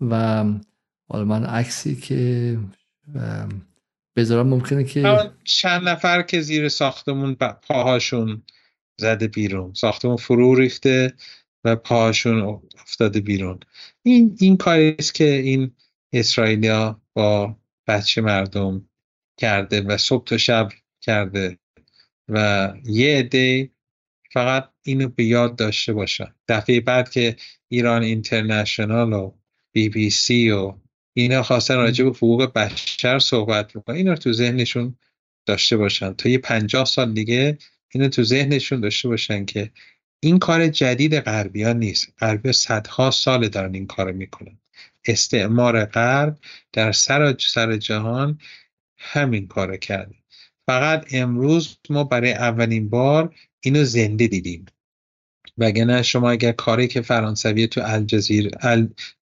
و 0.00 0.44
حالا 1.08 1.24
من 1.24 1.44
عکسی 1.44 1.96
که 1.96 2.58
بذارم 4.16 4.48
ممکنه 4.48 4.84
که 4.84 5.30
چند 5.44 5.88
نفر 5.88 6.22
که 6.22 6.40
زیر 6.40 6.68
ساختمون 6.68 7.34
پاهاشون 7.68 8.42
زده 9.00 9.28
بیرون. 9.28 9.74
ساختمون 9.74 10.16
فرو 10.16 10.54
ریخته 10.54 11.14
و 11.64 11.76
پاهاشون 11.76 12.60
افتاده 12.82 13.20
بیرون. 13.20 13.60
این 14.02 14.36
این 14.40 14.56
کاری 14.56 14.96
است 14.98 15.14
که 15.14 15.24
این 15.24 15.72
اسرائیلیا 16.12 17.00
با 17.14 17.56
بچه 17.86 18.20
مردم 18.20 18.88
کرده 19.36 19.80
و 19.80 19.96
صبح 19.96 20.24
تا 20.24 20.36
شب 20.36 20.68
کرده 21.00 21.58
و 22.28 22.72
یه 22.84 23.18
عده 23.18 23.70
فقط 24.32 24.70
اینو 24.82 25.08
به 25.08 25.24
یاد 25.24 25.56
داشته 25.56 25.92
باشن. 25.92 26.34
دفعه 26.48 26.80
بعد 26.80 27.10
که 27.10 27.36
ایران 27.68 28.02
اینترنشنال 28.02 29.12
و 29.12 29.32
بی 29.72 29.88
بی 29.88 30.10
سی 30.10 30.50
و 30.50 30.74
اینا 31.12 31.42
خواستن 31.42 31.76
راجع 31.76 32.04
به 32.04 32.10
حقوق 32.10 32.52
بشر 32.52 33.18
صحبت 33.18 33.72
بکنن 33.72 33.96
اینا 33.96 34.14
تو 34.14 34.32
ذهنشون 34.32 34.96
داشته 35.46 35.76
باشن. 35.76 36.12
تا 36.12 36.28
یه 36.28 36.38
پنجاه 36.38 36.84
سال 36.84 37.14
دیگه 37.14 37.58
اینو 37.88 38.08
تو 38.08 38.22
ذهنشون 38.22 38.80
داشته 38.80 39.08
باشن 39.08 39.44
که 39.44 39.70
این 40.20 40.38
کار 40.38 40.68
جدید 40.68 41.20
غربیان 41.20 41.78
نیست. 41.78 42.12
غربی 42.18 42.52
صدها 42.52 43.10
سال 43.10 43.48
دارن 43.48 43.74
این 43.74 43.86
کار 43.86 44.12
می‌کنن. 44.12 44.58
استعمار 45.06 45.84
غرب 45.84 46.38
در 46.72 46.92
سر 46.92 47.36
سر 47.38 47.76
جهان 47.76 48.38
همین 48.98 49.46
کار 49.48 49.76
کرده 49.76 50.14
فقط 50.66 51.06
امروز 51.10 51.78
ما 51.90 52.04
برای 52.04 52.32
اولین 52.32 52.88
بار 52.88 53.34
اینو 53.60 53.84
زنده 53.84 54.26
دیدیم. 54.26 54.66
وگرنه 55.58 56.02
شما 56.02 56.30
اگر 56.30 56.52
کاری 56.52 56.88
که 56.88 57.00
فرانسوی 57.00 57.66
تو 57.66 57.80
الجزایر 57.84 58.50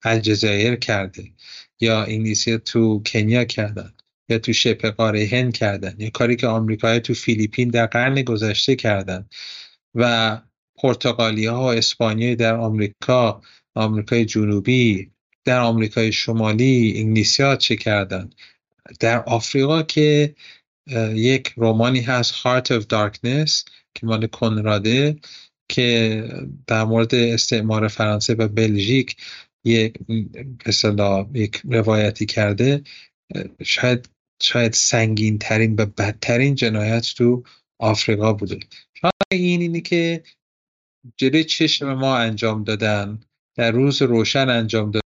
الجزایر 0.02 0.76
کرده 0.76 1.32
یا 1.80 2.04
انگلیسی 2.04 2.58
تو 2.58 3.02
کنیا 3.06 3.44
کردن 3.44 3.94
یا 4.28 4.38
تو 4.38 4.52
شبه 4.52 4.90
قاره 4.90 5.28
هند 5.32 5.56
کردن 5.56 5.94
یا 5.98 6.10
کاری 6.10 6.36
که 6.36 6.46
آمریکایی 6.46 7.00
تو 7.00 7.14
فیلیپین 7.14 7.68
در 7.68 7.86
قرن 7.86 8.22
گذشته 8.22 8.76
کردن 8.76 9.28
و 9.94 10.40
پرتغالی 10.76 11.46
ها 11.46 11.62
و 11.62 11.66
اسپانیایی 11.66 12.36
در 12.36 12.54
آمریکا 12.54 13.42
آمریکای 13.74 14.24
جنوبی 14.24 15.13
در 15.44 15.60
آمریکای 15.60 16.12
شمالی 16.12 16.94
انگلیسی 16.96 17.56
چه 17.56 17.76
کردن؟ 17.76 18.30
در 19.00 19.22
آفریقا 19.22 19.82
که 19.82 20.34
یک 21.14 21.52
رومانی 21.56 22.00
هست 22.00 22.34
Heart 22.34 22.66
of 22.66 22.82
Darkness 22.82 23.64
که 23.94 24.06
مال 24.06 24.26
کنراده 24.26 25.16
که 25.68 26.24
در 26.66 26.84
مورد 26.84 27.14
استعمار 27.14 27.88
فرانسه 27.88 28.34
و 28.34 28.48
بلژیک 28.48 29.16
یک 29.64 29.94
اصطلاح 30.66 31.26
یک 31.34 31.62
روایتی 31.64 32.26
کرده. 32.26 32.82
شاید 33.62 34.08
شاید 34.42 34.72
سنگین 34.72 35.38
ترین 35.38 35.74
و 35.78 35.86
بدترین 35.86 36.54
جنایت 36.54 37.14
تو 37.16 37.42
آفریقا 37.78 38.32
بوده. 38.32 38.58
شاید 38.94 39.12
این 39.32 39.60
اینی 39.60 39.80
که 39.80 40.22
جلوی 41.16 41.44
چشم 41.44 41.94
ما 41.94 42.16
انجام 42.16 42.64
دادن 42.64 43.20
در 43.56 43.70
روز 43.70 44.02
روشن 44.02 44.48
انجام 44.48 44.90
دادن. 44.90 45.03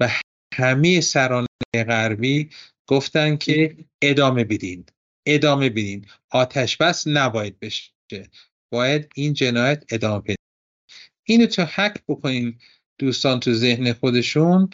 و 0.00 0.10
همه 0.54 1.00
سران 1.00 1.46
غربی 1.74 2.50
گفتن 2.86 3.36
که 3.36 3.76
ادامه 4.02 4.44
بدین 4.44 4.84
ادامه 5.26 5.70
بدین. 5.70 6.06
آتش 6.30 6.76
بس 6.76 7.06
نباید 7.06 7.58
بشه. 7.60 7.90
باید 8.72 9.10
این 9.14 9.32
جنایت 9.32 9.84
ادامه 9.90 10.20
بدین. 10.20 10.36
اینو 11.24 11.46
تو 11.46 11.62
حک 11.62 12.02
بکنین 12.08 12.58
دوستان 12.98 13.40
تو 13.40 13.52
ذهن 13.52 13.92
خودشون 13.92 14.70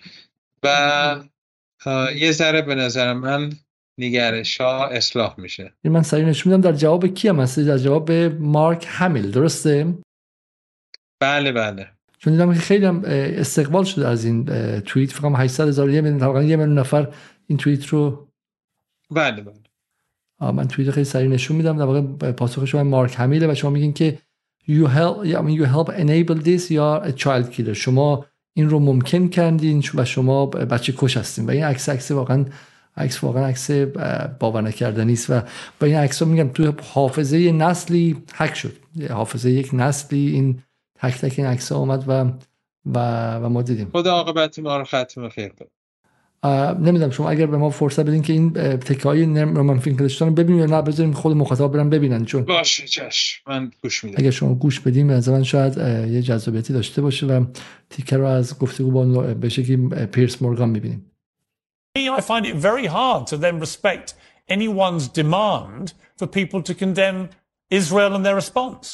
و 0.62 1.24
یه 2.15 2.32
ذره 2.32 2.62
به 2.62 2.74
نظر 2.74 3.12
من 3.12 3.53
نگرش 3.99 4.61
ها 4.61 4.86
اصلاح 4.86 5.40
میشه. 5.40 5.73
من 5.85 6.03
سریع 6.03 6.24
نشون 6.24 6.53
میدم 6.53 6.70
در 6.70 6.77
جواب 6.77 7.07
کی 7.07 7.28
هم 7.28 7.40
هستی 7.40 7.65
در 7.65 7.78
جواب 7.78 8.12
مارک 8.40 8.85
همیل 8.89 9.31
درسته؟ 9.31 9.95
بله 11.20 11.53
بله. 11.53 11.98
چون 12.19 12.32
دیدم 12.32 12.55
که 12.55 12.61
خیلی 12.61 12.85
هم 12.85 13.03
استقبال 13.05 13.85
شده 13.85 14.09
از 14.09 14.24
این 14.24 14.45
توییت. 14.81 15.12
فقط 15.12 15.32
800 15.36 15.69
هزار 15.69 15.90
یه 15.90 16.01
میلیون 16.01 16.49
یه 16.49 16.57
میلیون 16.57 16.78
نفر 16.78 17.09
این 17.47 17.59
توییت 17.59 17.86
رو 17.86 18.28
بله 19.11 19.43
بله. 19.43 20.53
من 20.53 20.69
توییت 20.69 20.90
خیلی 20.90 21.05
سریع 21.05 21.28
نشون 21.28 21.57
میدم. 21.57 21.77
در 21.78 21.85
واقع 21.85 22.32
پاسخ 22.32 22.65
شما 22.65 22.85
مارک 22.85 23.15
همیله 23.19 23.53
و 23.53 23.55
شما 23.55 23.70
میگین 23.70 23.93
که 23.93 24.19
you 24.69 24.86
help 24.86 25.27
I 25.27 25.43
mean 25.43 25.57
you 25.61 25.65
help 25.65 25.89
enable 25.89 26.45
this 26.45 26.70
یا 26.70 27.12
child 27.16 27.57
killer. 27.57 27.73
شما 27.73 28.27
این 28.55 28.70
رو 28.70 28.78
ممکن 28.78 29.28
کردین 29.28 29.85
و 29.95 30.05
شما 30.05 30.47
بچه 30.47 30.95
کش 30.97 31.16
هستین. 31.16 31.47
و 31.47 31.51
این 31.51 31.65
عکس 31.65 31.89
عکس 31.89 32.11
واقعا 32.11 32.45
عکس 32.97 33.24
واقعا 33.24 33.47
عکس 33.47 33.70
باور 34.40 34.61
نکردنی 34.61 35.12
است 35.12 35.31
و 35.31 35.40
با 35.81 35.86
این 35.86 35.97
عکس 35.97 36.23
میگم 36.23 36.49
تو 36.49 36.73
حافظه 36.82 37.53
نسلی 37.53 38.16
حک 38.35 38.55
شد. 38.55 38.73
حافظه 39.11 39.51
یک 39.51 39.70
نسلی 39.73 40.28
این 40.28 40.62
تک 40.99 41.15
تک 41.15 41.35
این 41.39 41.47
عکس 41.47 41.73
اومد 41.73 42.05
و 42.09 42.33
و 42.87 42.99
و 43.37 43.49
ما 43.49 43.62
دیدیم. 43.62 43.91
خدا 43.93 44.12
عاقبت 44.12 44.59
ما 44.59 44.77
رو 44.77 44.85
ختم 44.85 45.29
خیر 45.29 45.49
کنه. 45.49 45.69
نمی‌دونم 46.75 47.11
شما 47.11 47.31
اگر 47.31 47.47
به 47.47 47.57
ما 47.57 47.70
فرصت 47.70 48.01
بدین 48.01 48.23
که 48.23 48.33
این 48.33 48.53
تکه 48.77 49.03
های 49.03 49.25
رومن 49.45 49.79
فینکلشتان 49.79 50.29
رو 50.29 50.35
ببینیم 50.35 50.61
یا 50.61 50.66
نه 50.66 50.83
بذاریم 50.83 51.12
خود 51.12 51.37
مخاطب 51.37 51.66
برن 51.66 51.91
ببینن. 51.91 52.25
چون 52.25 52.45
باشه 52.45 52.87
چش. 52.87 53.43
من 53.47 53.70
گوش 53.83 54.05
میدم. 54.05 54.16
اگر 54.19 54.31
شما 54.31 54.55
گوش 54.55 54.81
بدیم 54.81 55.09
به 55.09 55.31
من 55.31 55.43
شاید 55.43 55.77
یه 56.09 56.23
جذابیتی 56.23 56.73
داشته 56.73 57.03
باشه 57.03 57.27
و 57.27 57.45
تیکه 57.91 58.16
رو 58.16 58.25
از 58.27 58.59
گفتگو 58.59 58.91
با 58.91 59.05
به 59.35 59.49
شکلی 59.49 60.07
پیرس 60.07 60.43
مورگان 60.43 60.69
می‌بینیم. 60.69 61.11
I 61.99 62.20
find 62.20 62.45
it 62.47 62.55
very 62.55 62.87
hard 62.87 63.27
to 63.27 63.37
then 63.37 63.61
respect 63.61 64.15
anyone's 64.51 65.09
demand 65.20 65.93
for 66.19 66.27
people 66.27 66.62
to 66.62 66.75
condemn 66.75 67.29
Israel 67.70 68.12
and 68.16 68.25
their 68.27 68.39
response. 68.45 68.87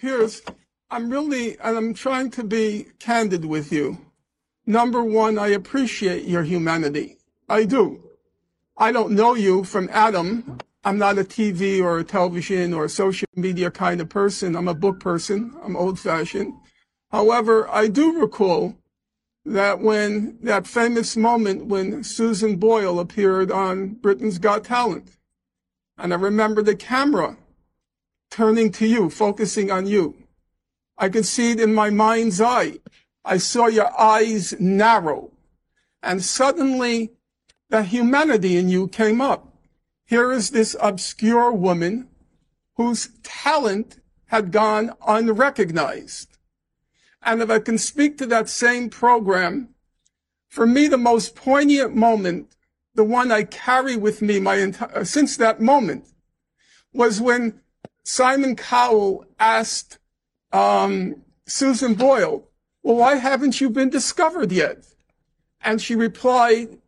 Piers, 0.00 0.34
I'm 0.92 1.08
really, 1.08 1.58
and 1.58 1.78
I'm 1.78 1.94
trying 1.94 2.30
to 2.32 2.44
be 2.44 2.88
candid 2.98 3.46
with 3.46 3.72
you. 3.72 3.96
Number 4.66 5.02
one, 5.02 5.38
I 5.38 5.48
appreciate 5.48 6.24
your 6.24 6.42
humanity. 6.42 7.16
I 7.48 7.64
do. 7.64 8.10
I 8.76 8.92
don't 8.92 9.12
know 9.12 9.34
you 9.34 9.64
from 9.64 9.88
Adam. 9.90 10.58
I'm 10.84 10.98
not 10.98 11.16
a 11.16 11.24
TV 11.24 11.82
or 11.82 11.98
a 11.98 12.04
television 12.04 12.74
or 12.74 12.84
a 12.84 12.90
social 12.90 13.26
media 13.34 13.70
kind 13.70 14.02
of 14.02 14.10
person. 14.10 14.54
I'm 14.54 14.68
a 14.68 14.74
book 14.74 15.00
person. 15.00 15.56
I'm 15.64 15.76
old 15.76 15.98
fashioned. 15.98 16.52
However, 17.10 17.66
I 17.70 17.88
do 17.88 18.20
recall 18.20 18.76
that 19.46 19.80
when 19.80 20.36
that 20.42 20.66
famous 20.66 21.16
moment 21.16 21.64
when 21.66 22.04
Susan 22.04 22.56
Boyle 22.56 23.00
appeared 23.00 23.50
on 23.50 23.94
Britain's 23.94 24.38
Got 24.38 24.64
Talent, 24.64 25.16
and 25.96 26.12
I 26.12 26.16
remember 26.18 26.62
the 26.62 26.76
camera 26.76 27.38
turning 28.30 28.70
to 28.72 28.86
you, 28.86 29.08
focusing 29.08 29.70
on 29.70 29.86
you. 29.86 30.21
I 31.02 31.08
could 31.08 31.26
see 31.26 31.50
it 31.50 31.58
in 31.58 31.74
my 31.74 31.90
mind's 31.90 32.40
eye. 32.40 32.78
I 33.24 33.38
saw 33.38 33.66
your 33.66 33.90
eyes 34.00 34.54
narrow, 34.60 35.32
and 36.00 36.22
suddenly 36.22 37.10
the 37.70 37.82
humanity 37.82 38.56
in 38.56 38.68
you 38.68 38.86
came 38.86 39.20
up. 39.20 39.52
Here 40.04 40.30
is 40.30 40.50
this 40.50 40.76
obscure 40.80 41.50
woman 41.50 42.06
whose 42.76 43.08
talent 43.24 43.98
had 44.26 44.52
gone 44.52 44.92
unrecognized. 45.04 46.38
And 47.20 47.42
if 47.42 47.50
I 47.50 47.58
can 47.58 47.78
speak 47.78 48.16
to 48.18 48.26
that 48.26 48.48
same 48.48 48.88
program, 48.88 49.70
for 50.48 50.68
me, 50.68 50.86
the 50.86 50.98
most 50.98 51.34
poignant 51.34 51.96
moment, 51.96 52.54
the 52.94 53.02
one 53.02 53.32
I 53.32 53.42
carry 53.42 53.96
with 53.96 54.22
me 54.22 54.38
my 54.38 54.58
entire, 54.58 55.04
since 55.04 55.36
that 55.36 55.60
moment 55.60 56.04
was 56.92 57.20
when 57.20 57.60
Simon 58.04 58.54
Cowell 58.54 59.26
asked, 59.40 59.98
um, 60.52 61.22
Susan 61.46 61.94
Boyle, 61.94 62.48
well, 62.82 62.96
why 62.96 63.16
haven't 63.16 63.60
you 63.60 63.70
been 63.70 63.90
discovered 63.90 64.52
yet? 64.52 64.84
And 65.60 65.80
she 65.80 65.94
replied, 65.94 66.78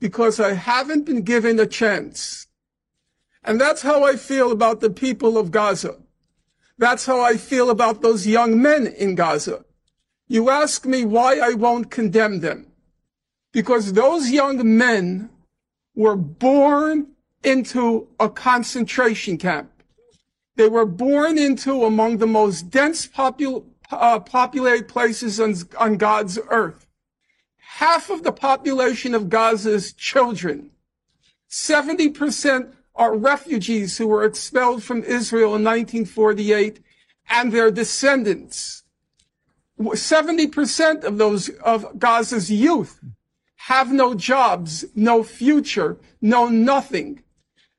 because 0.00 0.40
I 0.40 0.54
haven't 0.54 1.04
been 1.04 1.22
given 1.22 1.60
a 1.60 1.66
chance. 1.66 2.48
And 3.44 3.60
that's 3.60 3.82
how 3.82 4.04
I 4.04 4.16
feel 4.16 4.50
about 4.50 4.80
the 4.80 4.90
people 4.90 5.38
of 5.38 5.50
Gaza. 5.50 5.96
That's 6.78 7.06
how 7.06 7.20
I 7.20 7.36
feel 7.36 7.70
about 7.70 8.02
those 8.02 8.26
young 8.26 8.60
men 8.60 8.86
in 8.86 9.14
Gaza. 9.14 9.64
You 10.26 10.50
ask 10.50 10.86
me 10.86 11.04
why 11.04 11.38
I 11.38 11.54
won't 11.54 11.90
condemn 11.90 12.40
them. 12.40 12.72
Because 13.52 13.92
those 13.92 14.30
young 14.30 14.76
men 14.76 15.30
were 15.94 16.16
born 16.16 17.08
into 17.44 18.08
a 18.18 18.28
concentration 18.28 19.36
camp. 19.36 19.70
They 20.56 20.68
were 20.68 20.86
born 20.86 21.38
into 21.38 21.84
among 21.84 22.18
the 22.18 22.26
most 22.26 22.70
dense 22.70 23.06
popul- 23.06 23.64
uh, 23.90 24.20
populated 24.20 24.88
places 24.88 25.40
on, 25.40 25.54
on 25.78 25.96
God's 25.96 26.38
earth. 26.50 26.86
Half 27.58 28.10
of 28.10 28.22
the 28.22 28.32
population 28.32 29.14
of 29.14 29.28
Gaza 29.28 29.70
is 29.70 29.92
children. 29.92 30.70
70% 31.50 32.74
are 32.94 33.16
refugees 33.16 33.98
who 33.98 34.06
were 34.06 34.24
expelled 34.24 34.82
from 34.82 35.02
Israel 35.04 35.56
in 35.56 35.64
1948 35.64 36.80
and 37.28 37.52
their 37.52 37.70
descendants. 37.70 38.84
70% 39.80 41.04
of 41.04 41.18
those 41.18 41.48
of 41.60 41.98
Gaza's 41.98 42.50
youth 42.50 43.00
have 43.56 43.92
no 43.92 44.14
jobs, 44.14 44.84
no 44.94 45.22
future, 45.22 45.98
no 46.20 46.48
nothing. 46.48 47.22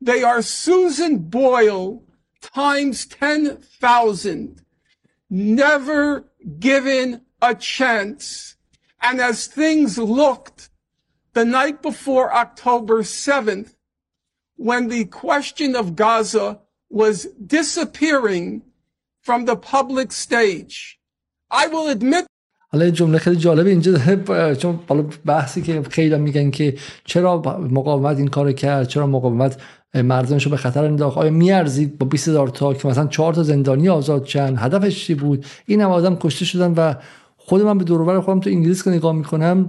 They 0.02 0.24
are 0.24 0.42
Susan 0.42 1.20
Boyle 1.20 2.04
times 2.43 3.07
10,000, 3.07 4.63
never 5.31 6.25
given 6.59 7.23
a 7.43 7.55
chance. 7.55 8.57
And 9.01 9.21
as 9.21 9.47
things 9.47 9.99
looked 9.99 10.71
the 11.35 11.45
night 11.45 11.83
before 11.83 12.33
October 12.35 13.03
7th, 13.03 13.75
when 14.57 14.89
the 14.89 15.05
question 15.05 15.77
of 15.77 15.95
Gaza 15.95 16.61
was 16.91 17.27
disappearing 17.57 18.63
from 19.21 19.45
the 19.45 19.57
public 19.57 20.11
stage, 20.13 20.99
I 21.51 21.67
will 21.69 21.89
admit 21.89 22.27
حالا 22.73 22.91
جمله 22.91 23.19
خیلی 23.19 23.37
جالبه 23.37 23.71
اینجا 23.71 24.55
چون 24.55 24.81
حالا 24.89 25.05
بحثی 25.27 25.63
که 25.63 25.83
خیلی 25.83 26.19
میگن 26.19 26.51
که 26.51 26.79
چرا 27.05 27.39
مقاومت 27.71 28.17
این 28.17 28.29
کار 28.29 28.53
کرد 28.53 28.89
چرا 28.89 29.07
مقاومت 29.07 29.61
مردمش 29.96 30.44
رو 30.44 30.52
به 30.52 30.58
خطر 30.58 30.86
انداخت. 30.86 31.18
آیا 31.18 31.32
میارزید 31.32 31.98
با 31.98 32.06
20 32.06 32.28
هزار 32.28 32.48
تا 32.48 32.74
که 32.74 32.88
مثلا 32.88 33.08
4 33.08 33.34
تا 33.34 33.44
زندانی 33.44 33.90
آزاد 33.90 34.24
چند 34.24 34.58
هدفش 34.58 35.06
چی 35.06 35.16
بود؟ 35.16 35.46
این 35.66 35.82
هم 35.82 35.90
آدم 35.90 36.16
کشته 36.16 36.46
شدن 36.46 36.74
و 36.74 36.94
خود 37.38 37.62
من 37.62 37.78
به 37.78 37.84
دور 37.84 38.22
خودم 38.22 38.40
تو 38.40 38.50
انگلیس 38.50 38.84
که 38.84 38.90
نگاه 38.90 39.14
می‌کنم 39.14 39.68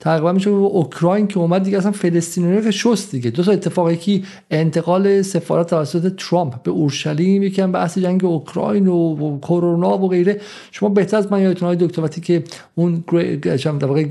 تقریبا 0.00 0.32
میشه 0.32 0.50
اوکراین 0.50 1.26
که 1.26 1.38
اومد 1.38 1.62
دیگه 1.62 1.78
اصلا 1.78 1.92
فلسطینی 1.92 2.62
که 2.62 2.70
شست 2.70 3.10
دیگه. 3.10 3.30
دو 3.30 3.42
تا 3.42 3.52
اتفاق 3.52 3.90
یکی 3.90 4.24
انتقال 4.50 5.22
سفارت 5.22 5.70
توسط 5.70 6.16
ترامپ 6.16 6.62
به 6.62 6.70
اورشلیم 6.70 7.42
یکم 7.42 7.72
بحث 7.72 7.98
جنگ 7.98 8.24
اوکراین 8.24 8.88
و 8.88 9.38
کرونا 9.38 9.98
و 9.98 10.08
غیره. 10.08 10.40
شما 10.70 10.88
بهتر 10.88 11.16
از 11.16 11.32
من 11.32 11.42
یادتون 11.42 11.68
های 11.68 11.76
دکتر 11.76 12.02
وقتی 12.02 12.20
که 12.20 12.44
اون 12.74 13.04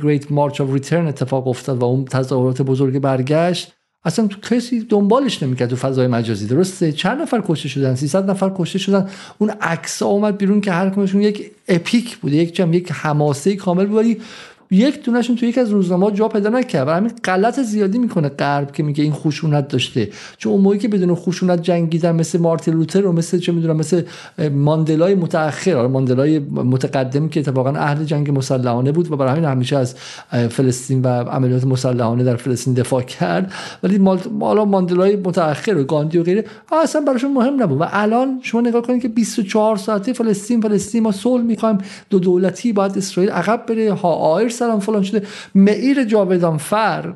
Great 0.04 0.32
March 0.32 0.62
of 0.62 0.74
Return 0.74 1.08
اتفاق 1.08 1.48
افتاد 1.48 1.78
و 1.78 1.86
اون 1.86 2.06
تظاهرات 2.06 2.62
بزرگ 2.62 3.00
برگشت. 3.00 3.74
اصلا 4.06 4.28
کسی 4.28 4.80
دنبالش 4.80 5.44
نمی‌کرد 5.44 5.70
تو 5.70 5.76
فضای 5.76 6.08
مجازی. 6.08 6.48
درسته؟ 6.48 6.92
چند 6.92 7.22
نفر 7.22 7.44
کشته 7.48 7.70
شدن؟ 7.70 7.96
300 7.96 8.30
نفر 8.30 8.52
کشته 8.56 8.80
شدن. 8.80 9.10
اون 9.38 9.50
عکس 9.50 10.02
اومد 10.02 10.38
بیرون 10.38 10.62
که 10.62 10.72
هر 10.72 10.90
کمشون 10.90 11.22
یک 11.22 11.52
epic 11.68 12.18
بوده 12.18 12.36
یک 12.36 12.56
جمع 12.56 12.76
یک 12.76 12.92
حماسه 12.92 13.56
کامل 13.56 13.86
بود. 13.86 14.22
یک 14.74 15.04
دونشون 15.04 15.36
تو 15.36 15.46
یک 15.46 15.58
از 15.58 15.70
روزنامه 15.70 16.12
جا 16.12 16.28
پیدا 16.28 16.50
نکرد 16.50 16.88
و 16.88 16.92
همین 16.92 17.12
غلط 17.24 17.60
زیادی 17.60 17.98
می‌کنه 17.98 18.30
غرب 18.30 18.72
که 18.72 18.84
میگه 18.84 19.04
این 19.04 19.14
خشونت 19.14 19.68
داشته. 19.68 20.10
چون 20.38 20.54
اون 20.54 20.62
موقعی 20.62 20.80
که 20.80 20.88
بدون 20.88 21.16
خشونت 21.16 21.62
جنگیدن 21.62 22.16
مثل 22.16 22.40
مارتین 22.40 22.74
لوتر 22.74 23.06
و 23.06 23.12
مثل 23.12 23.40
چه 23.40 23.52
می‌دونم 23.52 23.78
مثل 23.78 24.02
ماندلای 24.54 25.16
متأخر 25.16 25.76
آره 25.76 25.88
ماندلای 25.88 26.40
متقدم 26.40 27.28
که 27.30 27.40
اتفاقا 27.40 27.70
اهل 27.70 28.04
جنگ 28.04 28.38
مسلحانه 28.38 28.92
بود 28.92 29.12
و 29.12 29.18
برای 29.18 29.32
همین 29.32 29.46
همیشه 29.46 29.78
از 29.78 29.96
فلسطین 30.50 31.02
و 31.02 31.08
عملیات 31.08 31.64
مسلحانه 31.64 32.24
در 32.24 32.36
فلسطین 32.36 32.74
دفاع 32.74 33.02
کرد. 33.02 33.54
ولی 33.84 33.98
حالا 34.42 34.66
ماندلای 34.66 35.16
متأخر 35.16 35.78
و 35.78 35.84
گاندی 35.84 36.18
و 36.18 36.24
غیره 36.24 36.46
اصلا 36.84 37.02
براشون 37.02 37.34
مهم 37.34 37.64
نبود. 37.64 37.82
و 37.82 37.86
الان 37.92 38.40
شما 38.42 38.62
نگاه 38.62 38.82
کنید 38.82 39.02
که 39.02 39.08
24 39.08 39.78
ساعته 39.78 40.14
فلسطین 40.14 40.62
فلسطین 40.62 41.04
ما 41.04 41.12
صلح 41.12 41.44
می‌خوایم 41.44 41.78
دو 42.10 42.20
دولتی 42.20 42.74
باید 42.74 42.98
اسرائیل 42.98 43.32
عقب 43.32 43.66
بره 43.68 43.94
ها 43.94 44.14
سلام 44.64 44.80
فلان 44.80 45.04
شده. 45.04 45.28
معیر 45.56 46.04
جاویدان 46.04 46.58
فر 46.58 47.14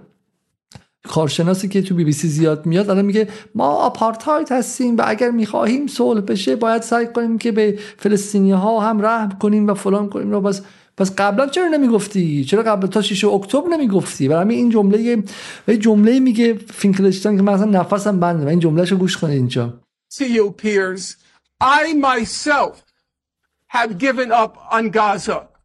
کارشناسی 1.08 1.68
که 1.68 1.82
تو 1.82 1.96
بی 1.96 2.04
بی 2.04 2.12
سی 2.12 2.28
زیاد 2.28 2.66
میاد 2.66 2.90
الان 2.90 3.06
میگه 3.06 3.28
ما 3.56 3.66
آپارتاید 3.66 4.52
هستیم 4.52 4.98
و 4.98 5.04
اگر 5.06 5.32
می‌خواهیم 5.32 5.88
صلح 5.88 6.22
بشه 6.22 6.56
باید 6.56 6.82
سعی 6.82 7.08
کنیم 7.08 7.38
که 7.38 7.52
به 7.52 7.80
فلسطینی 7.98 8.52
ها 8.52 8.80
هم 8.80 9.02
رحم 9.02 9.38
کنیم 9.40 9.68
و 9.68 9.74
فلان 9.74 10.10
کنیم. 10.10 10.32
رو 10.32 10.42
بس 10.42 10.62
پس 10.98 11.16
قبلا 11.18 11.48
چرا 11.48 11.68
نمی‌گفتی؟ 11.68 12.46
چرا 12.46 12.64
قبل 12.64 12.88
تا 12.88 13.02
6 13.02 13.24
اکتبر 13.24 13.70
نمی‌گفتی؟ 13.70 14.28
برای 14.28 14.42
همین 14.42 14.58
این 14.58 14.70
جمله 14.70 15.24
یه 15.68 15.78
جمله 15.78 16.20
میگه 16.20 16.54
فینکلشتان 16.54 17.38
که 17.38 17.44
مثلا 17.44 17.66
نفسم 17.66 18.20
بنده 18.20 18.46
و 18.46 18.48
این 18.48 18.60
جملهشو 18.60 18.96
گوش 18.96 19.18
کنید 19.18 19.36
اینجا. 19.36 19.74
You 20.20 20.52
peers. 20.62 21.04
I 21.62 21.94
myself 21.94 22.76
have 23.76 23.92
given 23.98 24.32
up 24.32 24.54
on 24.72 24.84
Gaza. 24.90 25.57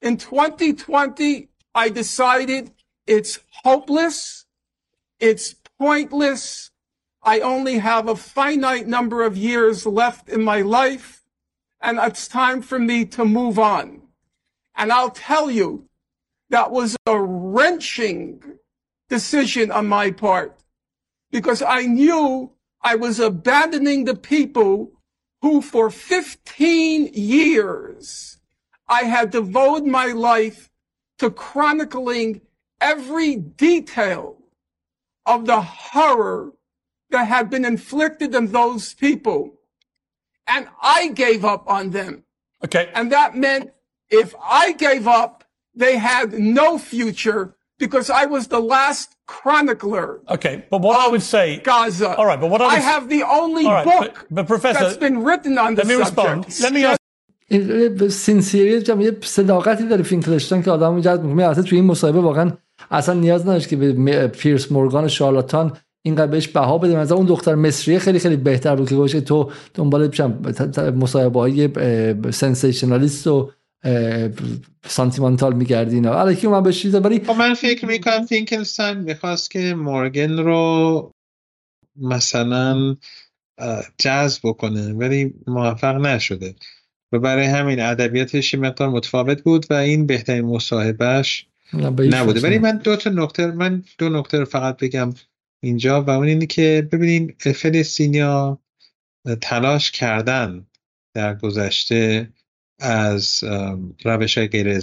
In 0.00 0.16
2020, 0.16 1.48
I 1.74 1.88
decided 1.88 2.72
it's 3.06 3.40
hopeless. 3.64 4.46
It's 5.18 5.54
pointless. 5.78 6.70
I 7.22 7.40
only 7.40 7.78
have 7.78 8.08
a 8.08 8.16
finite 8.16 8.86
number 8.86 9.24
of 9.24 9.36
years 9.36 9.86
left 9.86 10.28
in 10.28 10.42
my 10.42 10.60
life 10.62 11.18
and 11.80 11.98
it's 11.98 12.28
time 12.28 12.62
for 12.62 12.78
me 12.78 13.04
to 13.04 13.24
move 13.24 13.58
on. 13.58 14.02
And 14.76 14.92
I'll 14.92 15.10
tell 15.10 15.50
you, 15.50 15.88
that 16.50 16.70
was 16.70 16.96
a 17.06 17.20
wrenching 17.20 18.42
decision 19.08 19.70
on 19.70 19.86
my 19.86 20.10
part 20.10 20.62
because 21.30 21.62
I 21.62 21.82
knew 21.82 22.52
I 22.80 22.94
was 22.94 23.20
abandoning 23.20 24.04
the 24.04 24.14
people 24.14 24.92
who 25.42 25.60
for 25.60 25.90
15 25.90 27.10
years 27.12 28.37
I 28.88 29.02
had 29.02 29.30
devoted 29.30 29.86
my 29.86 30.06
life 30.06 30.70
to 31.18 31.30
chronicling 31.30 32.40
every 32.80 33.36
detail 33.36 34.36
of 35.26 35.46
the 35.46 35.60
horror 35.60 36.52
that 37.10 37.24
had 37.24 37.50
been 37.50 37.64
inflicted 37.64 38.34
on 38.34 38.46
those 38.46 38.94
people. 38.94 39.54
And 40.46 40.68
I 40.80 41.08
gave 41.08 41.44
up 41.44 41.68
on 41.68 41.90
them. 41.90 42.24
Okay. 42.64 42.90
And 42.94 43.12
that 43.12 43.36
meant 43.36 43.72
if 44.10 44.34
I 44.42 44.72
gave 44.72 45.06
up, 45.06 45.44
they 45.74 45.98
had 45.98 46.32
no 46.32 46.78
future 46.78 47.56
because 47.78 48.10
I 48.10 48.24
was 48.24 48.48
the 48.48 48.58
last 48.60 49.14
chronicler. 49.26 50.20
Okay, 50.28 50.64
but 50.70 50.80
what 50.80 50.98
I 50.98 51.08
would 51.08 51.22
say, 51.22 51.58
Gaza. 51.58 52.16
All 52.16 52.26
right, 52.26 52.40
but 52.40 52.50
what 52.50 52.60
I, 52.60 52.64
would, 52.64 52.74
I 52.74 52.78
have 52.78 53.08
the 53.08 53.22
only 53.22 53.66
right, 53.66 53.84
book 53.84 54.26
but, 54.30 54.34
but 54.34 54.46
Professor, 54.48 54.80
that's 54.80 54.96
been 54.96 55.22
written 55.22 55.58
on 55.58 55.74
the 55.74 55.84
let 55.84 55.86
me 55.86 56.04
subject. 56.04 56.46
respond. 56.46 56.60
Let 56.60 56.72
me 56.72 56.84
ask 56.84 57.00
این 57.50 58.08
sincerity 58.08 58.82
جمع 58.82 59.02
یه 59.02 59.16
صداقتی 59.22 59.88
داره 59.88 60.02
فینکلشتاین 60.02 60.62
که 60.62 60.70
آدم 60.70 61.00
جذب 61.00 61.22
می‌کنه. 61.22 61.44
اصلا 61.44 61.62
توی 61.62 61.78
این 61.78 61.86
مصاحبه 61.86 62.20
واقعا 62.20 62.52
اصلا 62.90 63.14
نیاز 63.14 63.42
نداشت 63.42 63.68
که 63.68 63.76
به 63.76 64.26
پیرس 64.26 64.72
مورگان 64.72 65.08
شارلاتان 65.08 65.76
اینقدر 66.02 66.26
بهش 66.26 66.48
بها 66.48 66.78
بده. 66.78 66.96
مثلا 66.96 67.16
اون 67.16 67.26
دختر 67.26 67.54
مصریه 67.54 67.98
خیلی 67.98 68.18
خیلی 68.18 68.36
بهتر 68.36 68.76
بود 68.76 68.88
که 68.88 68.94
گوشه 68.94 69.20
تو 69.20 69.50
دنبال 69.74 70.10
مصاحبه 70.96 71.40
های 71.40 71.68
sensationalist 72.30 73.26
و 73.26 73.50
سانتیمانتال 74.86 75.54
میگردی 75.54 75.94
اینا. 75.94 76.20
الکی 76.20 76.46
من 76.46 76.62
بهش 76.62 76.86
ولی 76.86 77.20
خب 77.24 77.30
من 77.30 77.54
فکر 77.54 77.86
می‌کنم 77.86 78.26
فینکلشتاین 78.26 78.98
می‌خواست 78.98 79.50
که 79.50 79.74
مورگان 79.74 80.38
رو 80.38 81.12
مثلا 81.96 82.96
جذب 83.98 84.40
بکنه 84.44 84.92
ولی 84.92 85.34
موفق 85.46 85.94
نشده. 85.94 86.54
و 87.12 87.18
برای 87.18 87.46
همین 87.46 87.80
ادبیاتش 87.80 88.54
مقدار 88.54 88.88
متفاوت 88.88 89.42
بود 89.42 89.66
و 89.70 89.74
این 89.74 90.06
بهترین 90.06 90.44
مصاحبهش 90.44 91.46
نبوده. 91.72 92.40
ولی 92.40 92.58
من 92.58 92.76
دو 92.78 92.96
تا 92.96 93.10
نکته 93.10 93.46
من 93.46 93.84
دو 93.98 94.08
نکته 94.08 94.38
رو 94.38 94.44
فقط 94.44 94.76
بگم 94.76 95.14
اینجا 95.62 96.02
و 96.02 96.10
اون 96.10 96.26
اینه 96.26 96.46
که 96.46 96.88
ببینین 96.92 97.34
فلسطینیا 97.38 98.58
تلاش 99.40 99.90
کردن 99.90 100.66
در 101.14 101.34
گذشته 101.34 102.32
از 102.80 103.44
روش 104.04 104.38
های 104.38 104.46
غیر, 104.46 104.80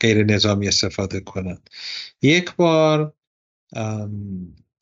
غیر 0.00 0.24
نظامی 0.24 0.68
استفاده 0.68 1.20
کنند 1.20 1.70
یک 2.22 2.56
بار 2.56 3.12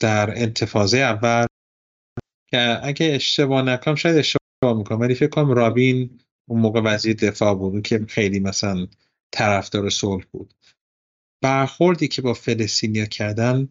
در 0.00 0.42
انتفاضه 0.42 0.98
اول 0.98 1.46
که 2.50 2.80
اگه 2.82 3.06
اشتباه 3.06 3.62
نکنم 3.62 3.94
شاید 3.94 4.16
اشتباه 4.16 4.43
می‌کنم. 4.72 5.00
ولی 5.00 5.14
فکر 5.14 5.28
کنم 5.28 5.50
رابین 5.50 6.20
اون 6.48 6.60
موقع 6.60 6.80
وزیر 6.80 7.16
دفاع 7.16 7.54
بود 7.54 7.82
که 7.82 8.04
خیلی 8.08 8.40
مثلا 8.40 8.86
طرفدار 9.32 9.90
صلح 9.90 10.24
بود. 10.32 10.54
برخوردی 11.42 12.08
که 12.08 12.22
با 12.22 12.34
فلسطینیا 12.34 13.06
کردن 13.06 13.68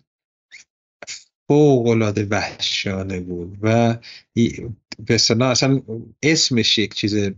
فوق 1.47 1.87
العاده 1.87 2.25
وحشیانه 2.25 3.19
بود 3.19 3.57
و 3.61 3.97
به 5.05 5.15
اصلا 5.41 5.81
اسمش 6.23 6.77
یک 6.77 6.93
چیز 6.93 7.31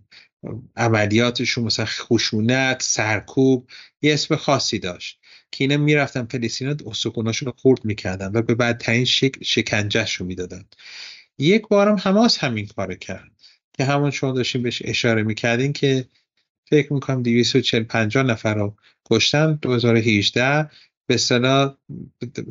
عملیاتشون 0.76 1.64
مثلا 1.64 1.86
خشونت 1.86 2.84
سرکوب 2.84 3.70
یه 4.02 4.14
اسم 4.14 4.36
خاصی 4.36 4.80
داشت. 4.80 5.20
که 5.52 5.64
اینا 5.64 5.78
می‌رفتن 5.78 6.26
فلسطینا 6.26 6.76
استخوناشون 6.86 7.46
رو 7.46 7.54
خورد 7.58 7.86
می‌کردن 7.86 8.32
و 8.34 8.42
به 8.42 8.56
بدترین 8.56 9.06
شک... 9.06 9.44
شکنجهش 9.44 10.14
رو 10.14 10.26
می‌دادن. 10.26 10.66
یک 11.38 11.68
بارم 11.68 11.96
حماس 11.96 12.38
همین 12.38 12.68
کار 12.68 12.96
کرد. 12.96 13.35
که 13.78 13.86
همون 13.86 14.12
شما 14.12 14.32
داشتیم 14.32 14.64
بهش 14.64 14.82
اشاره 14.86 15.24
می‌کردین 15.24 15.74
که 15.74 16.06
فکر 16.70 16.94
می‌کنم 16.94 17.24
240 17.24 17.84
50 17.84 18.24
نفر 18.24 18.54
رو 18.54 18.76
کشتن 19.12 19.60
2018 19.62 20.70
به 21.08 21.18
صلاح 21.18 21.76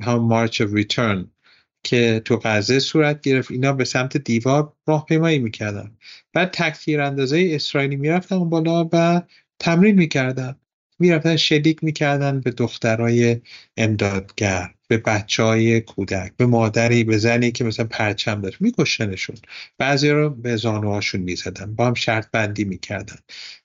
هم 0.02 0.18
مارچ 0.18 0.62
of 0.62 0.74
ریترن 0.74 1.30
که 1.84 2.22
تو 2.24 2.40
غزه 2.44 2.78
صورت 2.78 3.20
گرفت. 3.20 3.50
اینا 3.50 3.72
به 3.72 3.84
سمت 3.84 4.16
دیوار 4.16 4.72
راهپیمایی 4.86 5.38
می‌کردن. 5.38 5.96
بعد 6.32 6.50
تکتیر 6.50 7.00
اندازه 7.00 7.48
اسرائیلی 7.50 7.96
می‌رفتن 7.96 8.36
اون 8.36 8.50
بالا 8.50 8.88
و 8.92 9.22
تمرین 9.58 9.94
می‌کردن. 9.94 10.56
می‌رفتن 10.98 11.36
شلیک 11.36 11.84
می‌کردن 11.84 12.40
به 12.40 12.50
دخترای 12.50 13.40
امدادگر. 13.76 14.73
به 14.96 15.02
بچه 15.02 15.42
های 15.42 15.80
کودک 15.80 16.32
به 16.36 16.46
مادری 16.46 17.04
به 17.04 17.18
زنی 17.18 17.52
که 17.52 17.64
مثلا 17.64 17.86
پرچم 17.86 18.40
داشت 18.40 18.60
میکشنشون 18.60 19.36
بعضی 19.78 20.10
رو 20.10 20.30
به 20.30 20.56
زانوهاشون 20.56 21.20
می‌زدن 21.20 21.74
با 21.74 21.86
هم 21.86 21.94
شرط 21.94 22.30
بندی 22.30 22.64
می‌کردن. 22.64 23.16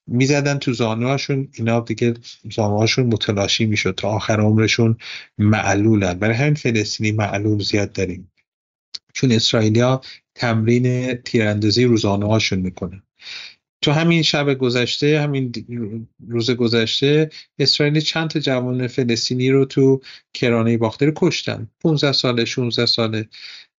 می‌زدن 0.08 0.58
تو 0.58 0.74
زانوهاشون 0.74 1.48
اینا 1.54 1.80
دیگه 1.80 2.14
زانوهاشون 2.52 3.06
متلاشی 3.06 3.66
می‌شد. 3.66 3.96
تا 3.96 4.10
آخر 4.10 4.40
عمرشون 4.40 4.98
معلولن. 5.38 6.14
برای 6.14 6.36
همین 6.36 6.54
فلسطینی 6.54 7.12
معلول 7.12 7.64
زیاد 7.64 7.92
داریم. 7.92 8.32
چون 9.14 9.32
اسرائیلیا 9.32 10.02
تمرین 10.36 11.14
تیراندازی 11.14 11.86
رو 11.86 11.98
زانوهاشون 11.98 12.60
می‌کنن 12.60 13.04
تو 13.82 13.92
همین 13.92 14.22
شب 14.22 14.54
گذشته 14.54 15.22
همین 15.22 15.54
روز 16.28 16.52
گذشته 16.52 17.30
اسرائیل 17.60 18.00
چند 18.00 18.30
تا 18.30 18.40
جوان 18.40 18.88
فلسطینی 18.88 19.50
رو 19.50 19.66
تو 19.66 20.02
کرانه 20.34 20.78
باختری 20.78 21.12
کشتن. 21.16 21.68
15 21.80 22.12
ساله 22.12 22.46
16 22.46 22.86
ساله. 22.86 23.30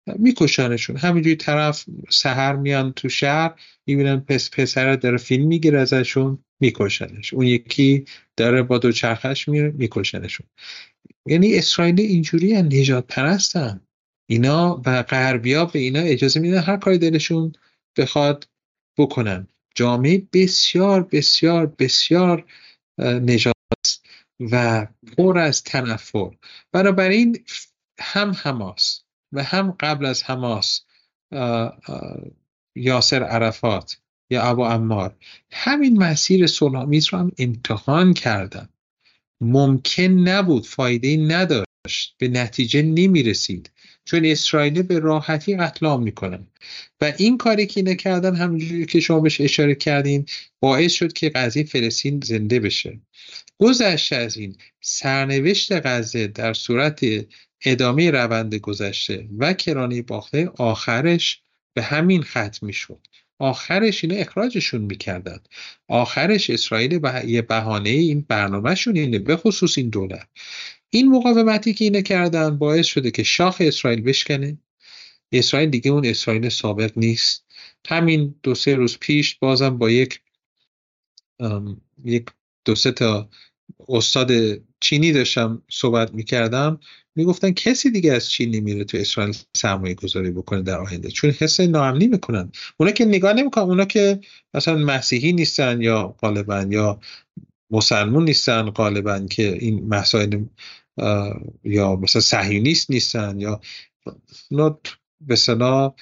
میکشنشون. 0.07 0.97
همینجوری 0.97 1.37
طرف 1.37 1.85
سهر 2.11 2.57
میان 2.57 2.93
تو 2.93 3.09
شهر 3.09 3.55
می‌بینن 3.87 4.21
پس 4.21 4.51
پسر 4.51 4.97
داره 4.97 5.17
فیلم 5.17 5.47
می‌گیره 5.47 5.81
ازشون 5.81 6.39
میکشنش. 6.61 7.35
اون 7.35 7.47
یکی 7.47 8.05
داره 8.37 8.63
با 8.63 8.79
دو 8.79 8.93
چرخش 8.93 9.49
میره 9.49 9.71
میکشنشون. 9.71 10.47
یعنی 11.27 11.55
اسرائیل 11.55 12.01
اینجوری 12.01 12.63
نجات 12.63 13.07
پرستن. 13.07 13.81
اینا 14.29 14.83
و 14.87 15.03
غربیا 15.03 15.65
به 15.65 15.79
اینا 15.79 16.01
اجازه 16.01 16.41
میدن 16.41 16.59
هر 16.59 16.77
کاری 16.77 16.99
دلشون 16.99 17.53
بخواد 17.99 18.49
بکنن. 18.99 19.47
جامعه 19.75 20.23
بسیار 20.33 21.03
بسیار 21.03 21.67
بسیار 21.67 22.45
نجات 22.99 23.55
و 24.41 24.87
پر 25.17 25.39
از 25.39 25.63
تنفر. 25.63 26.31
بنابراین 26.73 27.45
هم 28.01 28.31
حماس 28.31 29.03
و 29.33 29.43
هم 29.43 29.77
قبل 29.81 30.07
از 30.07 30.23
حماس 30.23 30.81
یاسر 32.77 33.23
عرفات 33.23 33.99
یا 34.31 34.43
ابو 34.43 34.63
امار 34.63 35.17
همین 35.53 35.99
مسیر 35.99 36.47
صلحآمیز 36.47 37.09
رو 37.13 37.19
هم 37.19 37.33
امتحان 37.39 38.15
کردن. 38.15 38.69
ممکن 39.41 40.03
نبود 40.03 40.67
فایده 40.67 41.17
نداشت 41.17 42.15
به 42.19 42.29
نتیجه 42.29 42.83
نمی 42.83 43.23
رسید 43.23 43.71
چون 44.11 44.25
اسرائیل 44.25 44.83
به 44.83 44.99
راحتی 44.99 45.57
قتل 45.57 45.87
عام 45.87 46.03
می‌کنن. 46.03 46.47
و 47.01 47.13
این 47.19 47.39
کاری 47.39 47.67
که 47.67 47.81
اینه 47.81 47.95
کردن 47.95 48.35
همونجوری 48.35 48.87
که 48.87 49.01
شما 49.01 49.21
بهش 49.21 49.41
اشاره 49.41 49.75
کردین 49.75 50.27
باعث 50.61 50.93
شد 50.93 51.13
که 51.13 51.29
قضیه 51.29 51.65
فلسطین 51.65 52.21
زنده 52.25 52.61
بشه. 52.61 53.01
گذشته 53.59 54.17
از 54.17 54.37
این 54.37 54.57
سرنوشت 54.81 55.87
غزه 55.87 56.27
در 56.27 56.53
صورت 56.53 57.01
ادامه 57.65 58.11
روند 58.11 58.55
گذشته 58.55 59.29
و 59.39 59.53
کرانه 59.53 60.03
باخته 60.03 60.51
آخرش 60.59 61.43
به 61.75 61.83
همین 61.83 62.23
ختم 62.23 62.67
می‌شد. 62.67 63.07
آخرش 63.39 64.05
اینا 64.05 64.17
اخراجشون 64.17 64.81
می‌کردن. 64.81 65.39
آخرش 65.89 66.51
اسرائیل 66.51 66.99
به 66.99 67.23
یه 67.27 67.43
بهانه 67.43 67.91
این 67.91 68.25
برنامهشون 68.29 68.97
اینه 68.97 69.19
به 69.19 69.37
خصوص 69.37 69.79
این 69.79 69.89
دولت. 69.89 70.29
این 70.91 71.11
مقاومتی 71.11 71.75
که 71.75 71.85
اینه 71.85 72.03
کردن 72.03 72.59
باعث 72.59 72.87
شده 72.87 73.11
که 73.11 73.23
شاخ 73.23 73.57
اسرائیل 73.61 74.01
بشکنه. 74.01 74.59
اسرائیل 75.33 75.71
دیگه 75.71 75.91
اون 75.91 76.07
اسرائیل 76.07 76.49
سابق 76.49 76.93
نیست. 76.97 77.45
همین 77.89 78.35
دو 78.43 78.55
سه 78.55 78.75
روز 78.75 78.99
پیش 78.99 79.35
بازم 79.35 79.79
با 79.79 79.91
یک 79.91 80.21
یک 82.05 82.27
دو 82.65 82.75
سه 82.75 82.93
تا 82.93 83.29
استاد 83.89 84.31
چینی 84.81 85.13
داشتم 85.13 85.63
صحبت 85.71 86.15
می‌کردم. 86.15 86.81
می‌گفتن 87.15 87.51
کسی 87.51 87.91
دیگه 87.91 88.13
از 88.13 88.31
چین 88.31 88.57
نمیره 88.57 88.85
تو 88.85 88.97
اسرائیل 88.97 89.37
سرمایه 89.57 89.95
گذاری 89.95 90.31
بکنه 90.31 90.63
در 90.63 90.79
آینده. 90.79 91.11
چون 91.11 91.31
حس 91.31 91.61
ناامنی 91.61 92.07
می‌کنن. 92.07 92.53
اونا 92.77 92.93
که 92.93 93.05
نگاه 93.05 93.33
نمی‌کنن 93.33 93.65
اونا 93.65 93.85
که 93.85 94.21
مثلا 94.55 94.77
مسیحی 94.77 95.33
نیستن 95.33 95.81
یا 95.81 96.09
غالبا 96.09 96.67
یا 96.71 97.01
مسلمون 97.71 98.25
نیستن 98.25 98.71
غالبا 98.71 99.27
که 99.31 99.57
این 99.61 99.89
مسائل 99.89 100.45
یا 101.65 101.97
مثلا 101.97 102.23
صهیونیست 102.23 102.91
نیستن 102.91 103.41
یا 103.41 103.61
اونا 104.51 104.81
به 105.21 105.37
صلاح 105.37 105.95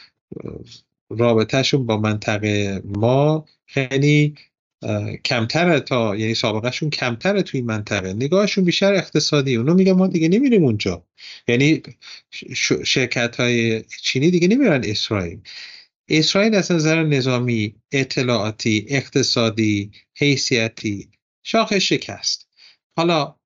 رابطهشون 1.10 1.86
با 1.86 1.96
منطقه 1.96 2.82
ما 2.84 3.46
خیلی 3.66 4.34
کمتره 5.24 5.80
تا 5.80 6.16
یعنی 6.16 6.34
سابقهشون 6.34 6.90
کمتره 6.90 7.42
توی 7.42 7.60
منطقه. 7.60 8.12
نگاهشون 8.12 8.64
بیشتر 8.64 8.94
اقتصادی. 8.94 9.56
اونو 9.56 9.74
میگن 9.74 9.92
ما 9.92 10.06
دیگه 10.06 10.28
نمیریم 10.28 10.64
اونجا. 10.64 11.04
یعنی 11.48 11.82
شرکت 12.84 13.36
های 13.36 13.82
چینی 13.82 14.30
دیگه 14.30 14.48
نمیرن 14.48 14.84
اسرائیل. 14.84 15.40
اسرائیل 16.08 16.54
از 16.54 16.72
نظر 16.72 17.02
نظامی 17.02 17.74
اطلاعاتی 17.92 18.86
اقتصادی 18.88 19.90
حیثیتی 20.14 21.08
شاخ 21.42 21.78
شکست. 21.78 22.48
حالا 22.96 23.37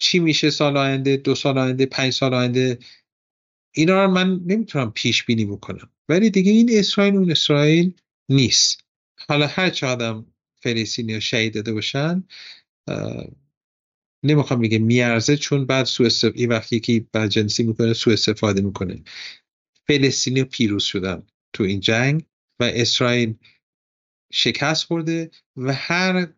چی 0.00 0.18
میشه 0.18 0.50
سال 0.50 0.76
آینده 0.76 1.16
دو 1.16 1.34
سال 1.34 1.58
آینده 1.58 1.86
پنج 1.86 2.12
سال 2.12 2.34
آینده؟ 2.34 2.78
اینا 3.74 4.04
رو 4.04 4.10
من 4.10 4.40
نمی‌تونم 4.46 4.92
پیش 4.92 5.24
بینی 5.24 5.44
بکنم. 5.44 5.90
ولی 6.08 6.30
دیگه 6.30 6.52
این 6.52 6.70
اسرائیل 6.72 7.16
اون 7.16 7.30
اسرائیل 7.30 7.92
نیست. 8.28 8.84
حالا 9.28 9.46
هر 9.46 9.70
چه 9.70 9.86
آدم 9.86 10.26
فلسطینی 10.62 11.14
ها 11.14 11.20
شهید 11.20 11.54
داده 11.54 11.72
باشن 11.72 12.24
نمی‌خوام 14.24 14.60
بگه 14.60 14.78
میارزه 14.78 15.36
چون 15.36 15.66
بعد 15.66 15.86
سو 15.86 16.08
این 16.34 16.48
وقتی 16.48 16.80
که 16.80 17.06
جنسی 17.28 17.62
می‌کنه 17.62 17.92
سو 17.92 18.10
استفاده 18.10 18.60
می‌کنه. 18.60 19.02
فلسطینی 19.86 20.44
پیروز 20.44 20.82
شدن 20.82 21.26
تو 21.52 21.64
این 21.64 21.80
جنگ 21.80 22.24
و 22.60 22.64
اسرائیل 22.64 23.34
شکست 24.32 24.84
خورده 24.84 25.30
و 25.56 25.72
هر 25.72 26.32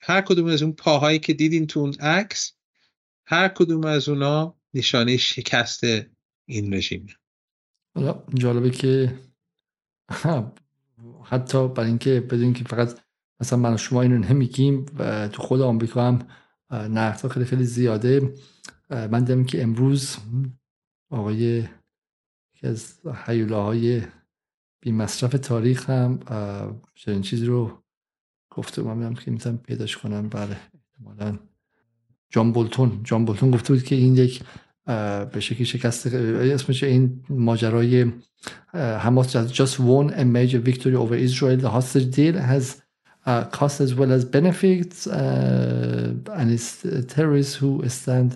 هر 0.00 0.20
کدوم 0.20 0.46
از 0.46 0.62
اون 0.62 0.72
پاهایی 0.72 1.18
که 1.18 1.32
دیدین 1.32 1.66
تو 1.66 1.80
اون 1.80 1.94
عکس 1.94 2.57
هر 3.30 3.48
کدوم 3.48 3.84
از 3.84 4.08
اونا 4.08 4.58
نشانه 4.74 5.16
شکست 5.16 5.84
این 6.44 6.74
رژیمه 6.74 7.12
حالا 7.94 8.22
جالبه 8.34 8.70
که 8.70 9.18
حتی 11.30 11.68
برای 11.68 11.88
اینکه 11.88 12.20
بدون 12.20 12.52
که 12.52 12.64
فقط 12.64 13.00
مثلا 13.40 13.58
من 13.58 13.76
شما 13.76 14.02
اینو 14.02 14.18
نمیگیم 14.18 14.86
و 14.98 15.28
تو 15.28 15.42
خود 15.42 15.60
آمریکا 15.60 16.08
هم 16.08 16.28
نرخ 16.70 17.26
خیلی 17.26 17.44
خیلی 17.44 17.64
زیاده 17.64 18.34
من 18.90 19.24
دیدم 19.24 19.44
که 19.44 19.62
امروز 19.62 20.16
آقای 21.10 21.68
یکی 22.54 22.66
از 22.66 23.06
حیولاهای 23.06 24.02
بی 24.80 24.92
مصرف 24.92 25.32
تاریخ 25.32 25.90
هم 25.90 26.20
چنین 26.94 27.22
چیزی 27.22 27.46
رو 27.46 27.82
گفته. 28.50 28.82
من 28.82 28.96
می‌دونم 28.96 29.14
که 29.14 29.30
می‌تونم 29.30 29.58
پیداش 29.58 29.96
کنم. 29.96 30.28
بله 30.28 30.56
احتمالا. 30.74 31.38
جان 32.30 32.52
بولتون. 32.52 33.00
جان 33.04 33.24
بولتون 33.24 33.50
گفته 33.50 33.74
بود 33.74 33.84
که 33.84 33.94
این 33.94 34.16
یک 34.16 34.42
به 35.32 35.40
شکلی 35.40 35.64
شکست 35.64 36.06
اسمش 36.06 36.84
این 36.84 37.20
ماجرای 37.30 38.12
حماس 38.74 39.36
just 39.36 39.78
won 39.78 40.10
a 40.10 40.24
major 40.24 40.58
victory 40.58 40.94
over 40.94 41.14
Israel. 41.14 41.56
The 41.56 41.70
hostage 41.70 42.08
deal 42.16 42.36
has 42.52 42.82
uh, 43.26 43.44
cost 43.58 43.80
as 43.80 43.94
well 43.94 44.10
as 44.12 44.24
benefits 44.24 45.06
uh, 45.06 46.38
and 46.38 46.50
it's 46.56 46.68
terrorists 47.14 47.54
who 47.60 47.70
stand 47.88 48.30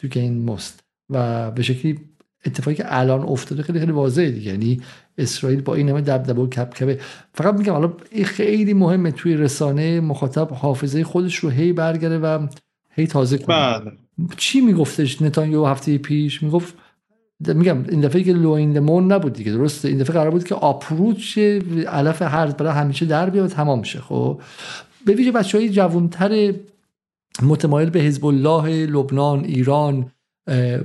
to 0.00 0.08
gain 0.08 0.44
most. 0.44 0.82
و 1.10 1.50
به 1.50 1.62
شکلی 1.62 2.00
اتفاقی 2.46 2.74
که 2.74 2.84
الان 2.86 3.22
افتاده 3.22 3.62
خیلی 3.62 3.80
خیلی 3.80 3.92
واضحه 3.92 4.30
دیگه. 4.30 4.50
یعنی 4.50 4.80
اسرائیل 5.18 5.60
با 5.60 5.74
این 5.74 5.88
همه 5.88 6.00
دبدبه 6.00 6.42
و 6.42 6.46
کبکبه 6.46 7.00
فقط 7.34 7.54
میگم 7.54 7.72
حالا 7.72 7.92
این 8.10 8.24
خیلی 8.24 8.74
مهمه 8.74 9.10
توی 9.10 9.36
رسانه 9.36 10.00
مخاطب 10.00 10.52
حافظه 10.52 11.04
خودش 11.04 11.36
رو 11.36 11.50
هی 11.50 11.72
برگره 11.72 12.18
و 12.18 12.46
هی 12.96 13.06
تازه 13.06 13.38
کنه 13.38 13.78
بله. 13.78 13.92
چی 14.36 14.60
میگفتش 14.60 15.22
نتانیاهو 15.22 15.66
هفته 15.66 15.98
پیش؟ 15.98 16.42
می‌گفت 16.42 16.74
میگم 17.40 17.84
این 17.88 18.00
دفعه 18.00 18.22
که 18.22 18.32
لوین 18.32 18.76
نبود 18.78 19.32
دیگه 19.32 19.52
درسته 19.52 19.88
این 19.88 19.98
دفعه 19.98 20.12
قرار 20.12 20.30
بود 20.30 20.44
که 20.44 20.54
آپروچ 20.54 21.38
علف 21.88 22.22
هر 22.22 22.46
برای 22.46 22.72
همیشه 22.72 23.06
در 23.06 23.30
بیاد 23.30 23.48
تمام 23.48 23.82
شه. 23.82 24.00
خب 24.00 24.40
به 25.06 25.12
ویژه 25.12 25.32
بچه 25.32 25.58
های 25.58 25.68
جوانتر 25.68 26.54
متمایل 27.42 27.90
به 27.90 28.00
حزب 28.00 28.26
الله 28.26 28.86
لبنان 28.86 29.44
ایران 29.44 30.10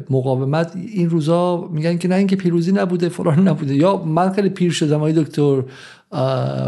مقاومت 0.09 0.75
این 0.75 1.09
روزا 1.09 1.67
میگن 1.71 1.97
که 1.97 2.07
نه 2.07 2.15
اینکه 2.15 2.35
پیروزی 2.35 2.71
نبوده 2.71 3.09
فلان 3.09 3.47
نبوده. 3.47 3.75
یا 3.75 3.97
من 3.97 4.29
خیلی 4.29 4.49
پیر 4.49 4.71
شدم 4.71 4.99
های 4.99 5.13
دکتر 5.13 5.63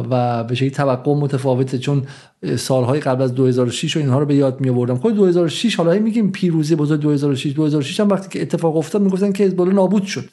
و 0.10 0.44
به 0.44 0.56
شکلی 0.56 0.70
توقع 0.70 1.14
متفاوته 1.14 1.78
چون 1.78 2.04
سالهای 2.58 3.00
قبل 3.00 3.22
از 3.22 3.36
2006 3.36 3.98
و 3.98 4.00
اینها 4.00 4.20
رو 4.20 4.26
به 4.26 4.36
یاد 4.36 4.62
می 4.62 4.70
آوردم 4.70 4.96
خود 4.96 5.16
2006 5.16 5.76
حالا 5.76 6.00
میگیم 6.00 6.32
پیروزی 6.32 6.76
بزرگ 6.76 7.00
2006 7.00 7.54
2006 7.54 8.00
هم 8.00 8.10
وقتی 8.10 8.30
که 8.30 8.42
اتفاق 8.42 8.78
افتاد 8.78 9.02
می‌گفتن 9.02 9.32
که 9.32 9.44
حزب 9.44 9.62
نابود 9.62 10.04
شد. 10.04 10.26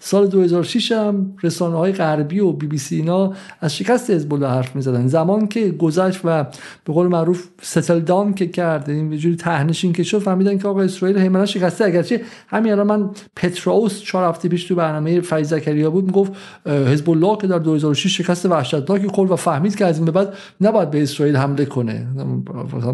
سال 0.00 0.26
2006 0.26 0.92
هم 0.92 1.34
رسانه 1.42 1.76
های 1.76 1.92
غربی 1.92 2.40
و 2.40 2.52
بی 2.52 2.66
بی 2.66 2.78
سی 2.78 2.96
اینا 2.96 3.32
از 3.60 3.76
شکست 3.76 4.10
حزب 4.10 4.44
حرف 4.44 4.76
می‌زدن. 4.76 5.06
زمان 5.06 5.46
که 5.48 5.70
گذشت 5.70 6.20
و 6.24 6.44
به 6.84 6.92
قول 6.92 7.06
معروف 7.06 7.48
ستل 7.62 8.00
دام 8.00 8.34
که 8.34 8.46
کرد 8.46 8.90
این 8.90 9.16
جوری 9.16 9.36
تهنشین 9.36 9.92
که 9.92 10.02
شد 10.02 10.18
فهمیدن 10.18 10.58
که 10.58 10.68
آقا 10.68 10.82
اسرائیل 10.82 11.18
هیمنه 11.18 11.46
شکسته. 11.46 11.84
اگرچه 11.84 12.20
همین 12.48 12.72
الان 12.72 12.86
من 12.86 13.10
پتروس 13.36 14.00
چهار 14.00 14.28
هفته 14.28 14.48
پیش 14.48 14.64
تو 14.64 14.74
برنامه 14.74 15.20
فیض 15.20 15.54
زکریا 15.54 15.90
بود 15.90 16.04
می‌گفت 16.04 16.32
حزب 16.66 17.10
الله 17.10 17.36
که 17.36 17.46
در 17.46 17.58
2006 17.58 18.16
شکست 18.16 18.46
وحشتناکی 18.46 19.06
خورد 19.08 19.30
و 19.30 19.36
فهمید 19.36 19.76
که 19.76 19.86
از 19.86 19.96
این 19.96 20.04
به 20.04 20.12
بعد 20.12 20.34
نباید 20.60 20.90
به 20.90 21.02
اسرائیل 21.02 21.36
حمله 21.42 21.64
کنه. 21.64 22.04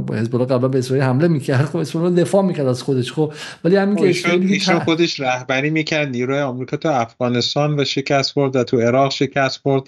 با 0.07 0.15
حزب 0.15 0.35
الله 0.35 0.47
قبلا 0.47 0.69
به 0.69 0.79
اسرائیل 0.79 1.05
حمله 1.05 1.29
می‌کرد. 1.29 1.65
خب 1.65 1.77
اسرائیل 1.77 2.15
دفاع 2.15 2.43
می‌کرد 2.43 2.66
از 2.66 2.83
خودش 2.83 3.12
خب. 3.12 3.33
ولی 3.65 3.77
همین 3.77 3.97
که 3.97 4.11
اسرائیل 4.11 4.79
خودش 4.79 5.20
رهبری 5.20 5.70
می‌کرد. 5.70 6.09
نیروی 6.09 6.39
آمریکا 6.39 6.77
تو 6.77 6.89
افغانستان 6.89 7.81
و 7.81 7.85
شکست 7.85 8.33
خورد 8.33 8.57
و 8.57 8.65
تو 8.65 8.81
عراق 8.81 9.12
شکست 9.12 9.61
خورد. 9.61 9.83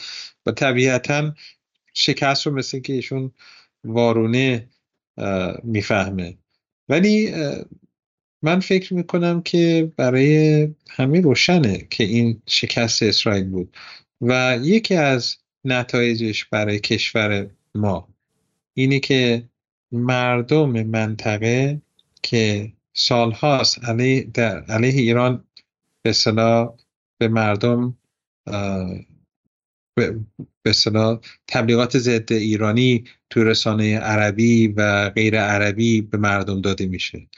و 0.47 0.53
طبیعتا 0.53 1.35
شکست 1.95 2.47
رو 2.47 2.55
مثل 2.55 2.81
که 2.81 2.93
ایشون 2.93 3.31
وارونه 3.85 4.69
می‌فهمه. 5.63 6.39
ولی 6.89 7.33
من 8.43 8.61
فکر 8.61 8.95
می‌کنم 8.95 9.43
که 9.43 9.93
برای 9.97 10.69
همه 10.91 11.21
روشنه 11.21 11.87
که 11.91 12.05
این 12.05 12.43
شکست 12.47 13.03
اسرائیل 13.03 13.45
بود. 13.45 13.77
و 14.21 14.59
یکی 14.63 14.95
از 14.95 15.37
نتایجش 15.65 16.45
برای 16.45 16.79
کشور 16.79 17.47
ما 17.75 18.09
اینه 18.75 19.01
که 19.01 19.49
مردم 19.93 20.83
منطقه 20.83 21.83
که 22.23 22.73
سالهاست 22.93 23.85
علیه, 23.85 24.23
در 24.35 24.61
علیه 24.65 25.01
ایران 25.01 25.45
به 26.03 26.13
صلاح 26.13 26.77
به 27.19 27.29
مردم 27.29 27.97
به 30.63 30.73
صلاح 30.73 31.21
تبلیغات 31.47 31.99
ضد 31.99 32.33
ایرانی 32.33 33.05
تو 33.31 33.45
رسانه 33.45 33.99
عربی 33.99 34.69
و 34.69 35.11
غیر 35.11 35.41
عربی 35.41 36.01
به 36.01 36.19
مردم 36.19 36.61
داده 36.61 36.87
میشه. 36.87 37.29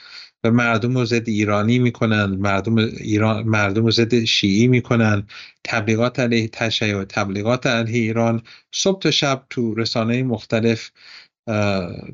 و 0.45 0.51
مردم 0.51 0.99
رو 0.99 1.05
ضد 1.05 1.29
ایرانی 1.29 1.79
می‌کنن 1.79 2.25
مردم 2.25 2.79
ایران 2.79 3.43
مردم 3.43 3.91
ضد 3.91 4.25
شیعی 4.25 4.67
می‌کنن. 4.67 5.27
تبلیغات 5.65 6.21
علیه 6.21 6.49
تشیع 6.49 6.97
و 6.97 7.05
تبلیغات 7.05 7.67
علیه 7.67 8.01
ایران 8.01 8.43
صبح 8.75 9.01
تا 9.01 9.11
شب 9.11 9.45
تو 9.51 9.75
رسانه 9.75 10.23
مختلف 10.23 10.91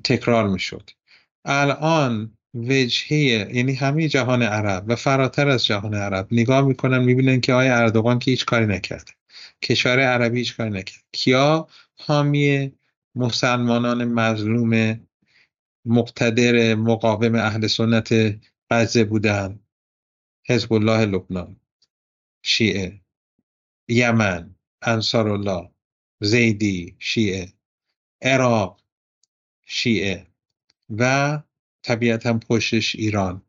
تکرار 0.05 0.49
می‌شد. 0.49 0.91
الان 1.45 2.33
وجهه 2.55 3.19
یعنی 3.55 3.75
همه 3.75 4.09
جهان 4.09 4.43
عرب 4.43 4.85
و 4.87 4.97
فراتر 4.97 5.49
از 5.49 5.67
جهان 5.67 5.95
عرب 5.95 6.29
نگاه 6.33 6.61
می‌کنن 6.61 6.99
می‌بینن 6.99 7.41
که 7.41 7.53
آیا 7.53 7.77
اردوغان 7.77 8.19
که 8.19 8.31
هیچ 8.31 8.45
کاری 8.45 8.67
نکرده. 8.67 9.13
کشور 9.63 10.01
عربی 10.01 10.39
هیچ 10.39 10.57
کاری 10.57 10.71
نکرد 10.71 11.05
کیا؟ 11.13 11.69
حامی 12.01 12.73
مسلمانان 13.15 14.05
مظلوم 14.05 15.01
مقتدر 15.89 16.75
مقاوم 16.75 17.35
اهل 17.35 17.67
سنت 17.67 18.39
غزه 18.71 19.05
بودن. 19.05 19.61
حزب 20.47 20.73
الله 20.73 21.05
لبنان 21.05 21.57
شیعه 22.43 23.01
یمن 23.89 24.55
انصار 24.83 25.29
الله 25.29 25.71
زیدی 26.21 26.97
شیعه 26.99 27.53
عراق 28.23 28.81
شیعه 29.67 30.27
و 30.91 31.43
طبیعتا 31.83 32.39
پشتش 32.39 32.97
ایران. 32.97 33.43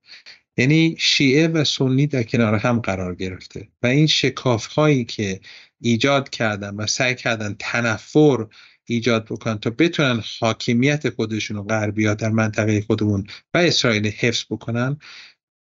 یعنی 0.57 0.95
شیعه 0.99 1.47
و 1.47 1.63
سنی 1.63 2.07
در 2.07 2.23
کنار 2.23 2.55
هم 2.55 2.79
قرار 2.79 3.15
گرفته 3.15 3.69
و 3.83 3.87
این 3.87 4.07
شکاف 4.07 4.65
هایی 4.65 5.05
که 5.05 5.39
ایجاد 5.81 6.29
کردن 6.29 6.75
و 6.75 6.87
سعی 6.87 7.15
کردن 7.15 7.55
تنفر 7.59 8.47
ایجاد 8.89 9.25
بکنن 9.25 9.57
تا 9.57 9.69
بتونن 9.69 10.23
حاکمیت 10.39 11.09
خودشون 11.09 11.57
و 11.57 11.63
غربیا 11.63 12.13
در 12.13 12.29
منطقه 12.29 12.81
خودمون 12.81 13.27
و 13.53 13.57
اسرائیل 13.57 14.07
حفظ 14.07 14.43
بکنن 14.49 14.97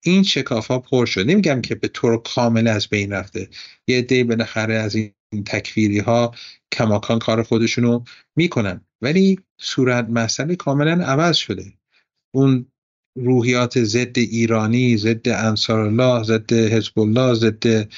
این 0.04 0.24
شکاف 0.24 0.68
ها 0.68 0.80
پر 0.80 1.06
شد. 1.06 1.30
نمیگم 1.30 1.62
که 1.62 1.76
به 1.76 1.88
طور 1.88 2.22
کامل 2.22 2.68
از 2.68 2.88
بین 2.88 3.12
رفته. 3.12 3.50
یه 3.88 3.98
عده 3.98 4.24
بالاخره 4.24 4.74
از 4.74 4.96
این 4.96 5.44
تکفیری 5.46 6.00
ها 6.00 6.34
کماکان 6.72 7.20
کار 7.20 7.44
خودشونو 7.44 8.04
می‌کنن. 8.36 8.82
ولی 9.02 9.40
صورت 9.58 10.10
مسئله 10.10 10.56
کاملا 10.56 11.06
عوض 11.06 11.36
شده. 11.36 11.74
اون 12.34 12.66
روحیات 13.16 13.84
ضد 13.84 14.18
ایرانی 14.18 14.98
ضد 14.98 15.30
انصار 15.30 15.80
الله 15.80 16.24
ضد 16.24 16.54
حزب 16.54 17.00
الله 17.00 17.34
ضد 17.34 17.90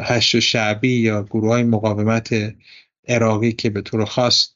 هشت 0.00 0.38
شعبی 0.38 1.00
یا 1.00 1.22
گروه 1.22 1.48
های 1.48 1.62
مقاومت 1.62 2.54
عراقی 3.08 3.52
که 3.52 3.70
به 3.70 3.82
طور 3.82 4.04
خاص 4.04 4.48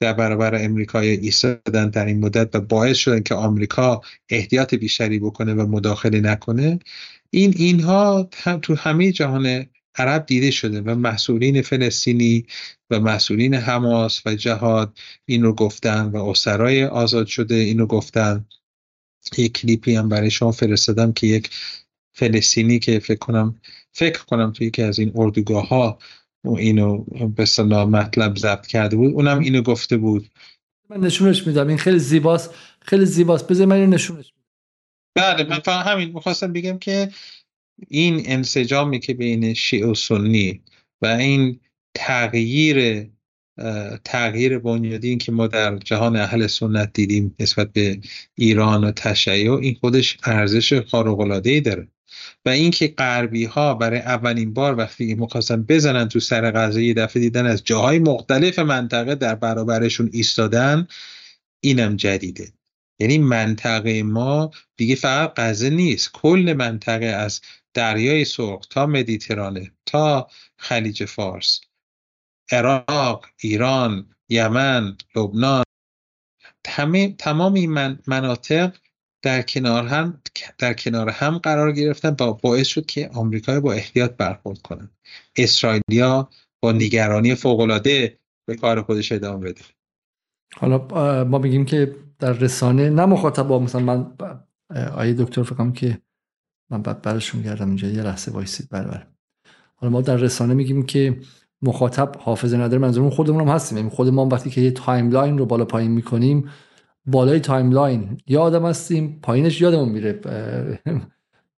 در 0.00 0.12
برابر 0.12 0.64
امریکای 0.64 1.08
ایستادن 1.08 1.90
در 1.90 2.06
این 2.06 2.24
مدت 2.24 2.54
و 2.54 2.60
باعث 2.60 2.96
شدن 2.96 3.22
که 3.22 3.34
آمریکا 3.34 4.00
احتیاط 4.28 4.74
بیشتری 4.74 5.18
بکنه 5.18 5.54
و 5.54 5.66
مداخله 5.66 6.20
نکنه 6.20 6.78
این 7.30 7.54
اینها 7.56 8.28
تو 8.62 8.74
همه 8.74 9.12
جهان 9.12 9.66
عرب 9.94 10.26
دیده 10.26 10.50
شده 10.50 10.80
و 10.80 10.94
مسئولین 10.94 11.62
فلسطینی 11.62 12.46
و 12.90 13.00
مسئولین 13.00 13.54
حماس 13.54 14.26
و 14.26 14.34
جهاد 14.34 14.98
این 15.24 15.42
رو 15.42 15.54
گفتن 15.54 16.06
و 16.06 16.24
اسرای 16.24 16.84
آزاد 16.84 17.26
شده 17.26 17.54
این 17.54 17.78
رو 17.78 17.86
گفتن. 17.86 18.46
یک 19.38 19.52
کلیپی 19.52 19.94
هم 19.94 20.08
برای 20.08 20.30
شما 20.30 20.52
فرستادم 20.52 21.12
که 21.12 21.26
یک 21.26 21.50
فلسطینی 22.12 22.78
که 22.78 22.98
فکر 22.98 23.18
کنم 23.18 23.60
فکر 23.92 24.24
کنم 24.24 24.52
توی 24.52 24.66
یکی 24.66 24.82
از 24.82 24.98
این 24.98 25.12
اردوگاه 25.14 25.68
ها 25.68 25.98
اینو 26.44 27.04
به 27.36 27.44
صلاح 27.44 27.88
مطلب 27.88 28.36
ضبط 28.36 28.66
کرده 28.66 28.96
بود. 28.96 29.12
اونم 29.12 29.38
اینو 29.38 29.62
گفته 29.62 29.96
بود. 29.96 30.28
من 30.90 31.00
نشونش 31.00 31.46
میدم. 31.46 31.68
این 31.68 31.78
خیلی 31.78 31.98
زیباست. 31.98 32.54
خیلی 32.80 33.06
زیباست. 33.06 33.48
بذار 33.48 33.66
من 33.66 33.76
اینو 33.76 33.94
نشونش 33.94 34.32
بله 35.14 35.44
من 35.44 35.58
فقط 35.58 35.86
همین 35.86 36.12
می‌خواستم 36.12 36.52
بگم 36.52 36.78
که 36.78 37.08
این 37.88 38.22
انسجامی 38.26 39.00
که 39.00 39.14
بین 39.14 39.54
شیعه 39.54 39.86
و 39.86 39.94
سنی 39.94 40.60
و 41.02 41.06
این 41.06 41.60
تغییر 41.94 43.08
تغییر 44.04 44.58
بنیادی 44.58 45.16
که 45.16 45.32
ما 45.32 45.46
در 45.46 45.76
جهان 45.76 46.16
اهل 46.16 46.46
سنت 46.46 46.92
دیدیم 46.92 47.34
نسبت 47.40 47.72
به 47.72 48.00
ایران 48.34 48.84
و 48.84 48.92
تشیع 48.92 49.52
این 49.52 49.74
خودش 49.74 50.18
ارزش 50.24 50.80
خارق 50.80 51.20
العاده 51.20 51.60
داره. 51.60 51.88
و 52.46 52.48
اینکه 52.48 52.88
غربی 52.88 53.44
ها 53.44 53.74
برای 53.74 53.98
اولین 53.98 54.54
بار 54.54 54.78
وقتی 54.78 55.14
می‌خواستن 55.14 55.62
بزنن 55.62 56.08
تو 56.08 56.20
سر 56.20 56.50
غزه 56.50 56.84
یه 56.84 56.94
دفعه 56.94 57.22
دیدن 57.22 57.46
از 57.46 57.64
جاهای 57.64 57.98
مختلف 57.98 58.58
منطقه 58.58 59.14
در 59.14 59.34
برابرشون 59.34 60.10
ایستادن 60.12 60.86
اینم 61.60 61.96
جدیده. 61.96 62.52
یعنی 62.98 63.18
منطقه 63.18 64.02
ما 64.02 64.50
دیگه 64.76 64.94
فقط 64.94 65.32
غزه 65.36 65.70
نیست. 65.70 66.12
کل 66.12 66.54
منطقه 66.58 67.06
از 67.06 67.40
دریای 67.74 68.24
سرخ 68.24 68.66
تا 68.70 68.86
مدیترانه 68.86 69.70
تا 69.86 70.28
خلیج 70.56 71.04
فارس 71.04 71.60
عراق 72.52 73.26
ایران 73.40 74.14
یمن 74.28 74.96
لبنان 75.16 75.64
تمام 77.18 77.54
این 77.54 77.98
مناطق 78.06 78.76
در 79.22 79.42
کنار 79.42 79.86
هم 79.86 80.22
در 80.58 80.74
کنار 80.74 81.08
هم 81.08 81.38
قرار 81.38 81.72
گرفتن 81.72 82.10
با 82.10 82.32
باعث 82.32 82.66
شد 82.66 82.86
که 82.86 83.10
آمریکا 83.14 83.60
با 83.60 83.72
احتیاط 83.72 84.10
برخورد 84.16 84.62
کنن. 84.62 84.90
اسرائیلیا 85.36 86.28
با 86.60 86.72
نگرانی 86.72 87.34
فوق 87.34 87.60
العاده 87.60 88.18
به 88.46 88.56
کار 88.56 88.82
خودش 88.82 89.12
ادامه 89.12 89.48
بده. 89.48 89.60
حالا 90.56 90.78
ما 91.24 91.38
میگیم 91.38 91.64
که 91.64 91.96
در 92.18 92.32
رسانه 92.32 92.90
نه 92.90 93.06
مخاطب 93.06 93.42
با 93.42 93.58
مثلا 93.58 93.80
من 93.80 94.12
آیه 94.94 95.12
دکتر 95.12 95.42
فکرم 95.42 95.72
که 95.72 95.98
من 96.70 96.82
بعد 96.82 97.02
برشون 97.02 97.42
گردم 97.42 97.66
اینجا 97.66 97.88
یه 97.88 98.02
لحظه 98.02 98.32
وایسید 98.32 98.68
بله 98.70 98.84
بله. 98.84 99.06
حالا 99.74 99.92
ما 99.92 100.00
در 100.00 100.16
رسانه 100.16 100.54
میگیم 100.54 100.86
که 100.86 101.20
مخاطب 101.62 102.16
حافظه 102.18 102.56
نداره 102.56 102.78
منظورمون 102.78 103.10
خودمون 103.10 103.48
هم 103.48 103.54
هستیم. 103.54 103.78
یعنی 103.78 103.90
خود 103.90 104.08
ما 104.08 104.26
وقتی 104.26 104.50
که 104.50 104.60
یه 104.60 104.70
timeline 104.70 105.38
رو 105.38 105.46
بالا 105.46 105.64
پایین 105.64 105.90
می‌کنیم 105.90 106.50
بالای 107.06 107.40
timeline. 107.40 108.18
یا 108.26 108.40
آدم 108.40 108.66
هستیم 108.66 109.18
پایینش 109.22 109.60
یادمون 109.60 109.88
میره. 109.88 110.20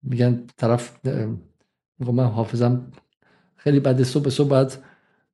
میگن 0.02 0.44
طرف 0.56 1.00
من 2.00 2.24
حافظم 2.24 2.86
خیلی 3.56 3.80
بعد 3.80 4.02
صبح 4.02 4.28
صبح 4.28 4.48
بعد 4.48 4.74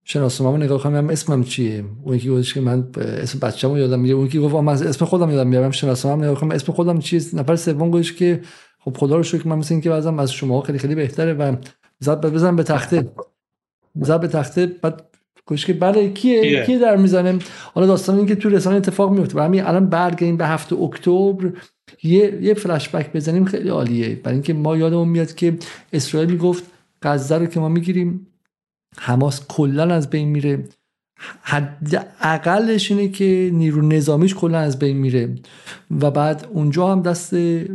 شناسنامه 0.05 0.65
نگاه 0.65 0.83
کنم 0.83 1.11
اسمم 1.11 1.45
چیه؟ 1.45 1.85
اون 2.03 2.17
یکی 2.17 2.31
گفتش 2.31 2.55
که 2.55 2.61
من 2.61 2.89
اسم 2.97 3.39
بچه‌مو 3.39 3.79
یادم 3.79 4.01
میاد 4.01 4.17
اون 4.17 4.27
یکی 4.27 4.39
گفت 4.39 4.55
من 4.55 4.73
اسم 4.73 5.05
خودم 5.05 5.31
یادم 5.31 5.49
میارم 5.49 5.71
شناسنامه 5.71 6.25
نگاه 6.25 6.41
کنم 6.41 6.51
اسم 6.51 6.73
خودم 6.73 6.99
چیه 6.99 7.23
نفر 7.33 7.57
سوم 7.57 7.91
گفتش 7.91 8.13
که 8.13 8.41
خب 8.79 8.97
خدا 8.97 9.17
رو 9.17 9.23
شکر 9.23 9.49
من 9.49 9.59
مثل 9.59 9.75
اینکه 9.75 9.91
بعضم 9.91 10.19
از 10.19 10.33
شما 10.33 10.61
خیلی 10.61 10.79
خیلی 10.79 10.95
بهتره 10.95 11.35
و 11.35 11.57
زد 11.99 12.21
بزن 12.21 12.57
به 12.57 12.63
تخته. 12.63 13.13
زد 13.95 14.21
به 14.21 14.29
تخته 14.29 14.67
بعد 14.67 15.10
گوش 15.51 15.67
که 15.67 15.73
بله 15.73 16.09
کیه؟ 16.09 16.65
کی 16.67 16.79
در 16.79 16.97
می‌زنه؟ 16.97 17.39
حالا 17.75 17.87
داستان 17.87 18.17
این 18.17 18.27
که 18.27 18.35
تو 18.35 18.49
رسانه 18.49 18.77
اتفاق 18.77 19.11
میفته. 19.11 19.39
و 19.39 19.41
همین 19.43 19.65
الان 19.65 19.87
برگردیم 19.87 20.37
به 20.37 20.47
هفته 20.47 20.77
اکتبر 20.77 21.53
یه 22.03 22.39
یه 22.43 22.55
فلش 22.55 22.89
بک 22.89 23.13
بزنیم 23.13 23.45
خیلی 23.45 23.69
عالیه. 23.69 24.15
برای 24.15 24.35
اینکه 24.35 24.53
ما 24.53 24.77
یادمون 24.77 25.09
میاد 25.09 25.35
که 25.35 25.59
اسرائیل 25.93 26.31
می‌گفت 26.31 26.65
غزه 27.03 27.39
رو 27.39 27.47
که 27.47 27.61
ما 27.61 27.69
می‌گیریم 27.69 28.27
حماس 28.99 29.47
کلا 29.49 29.95
از 29.95 30.11
بین 30.11 30.29
میره. 30.29 30.65
حداقلش 31.43 32.91
اینه 32.91 33.09
که 33.09 33.51
نیرو 33.53 33.83
نظامیش 33.83 34.35
کلا 34.35 34.59
از 34.59 34.79
بین 34.79 34.97
میره. 34.97 35.35
و 36.01 36.11
بعد 36.11 36.47
اونجا 36.53 36.93
هم 36.93 37.03
دست 37.03 37.35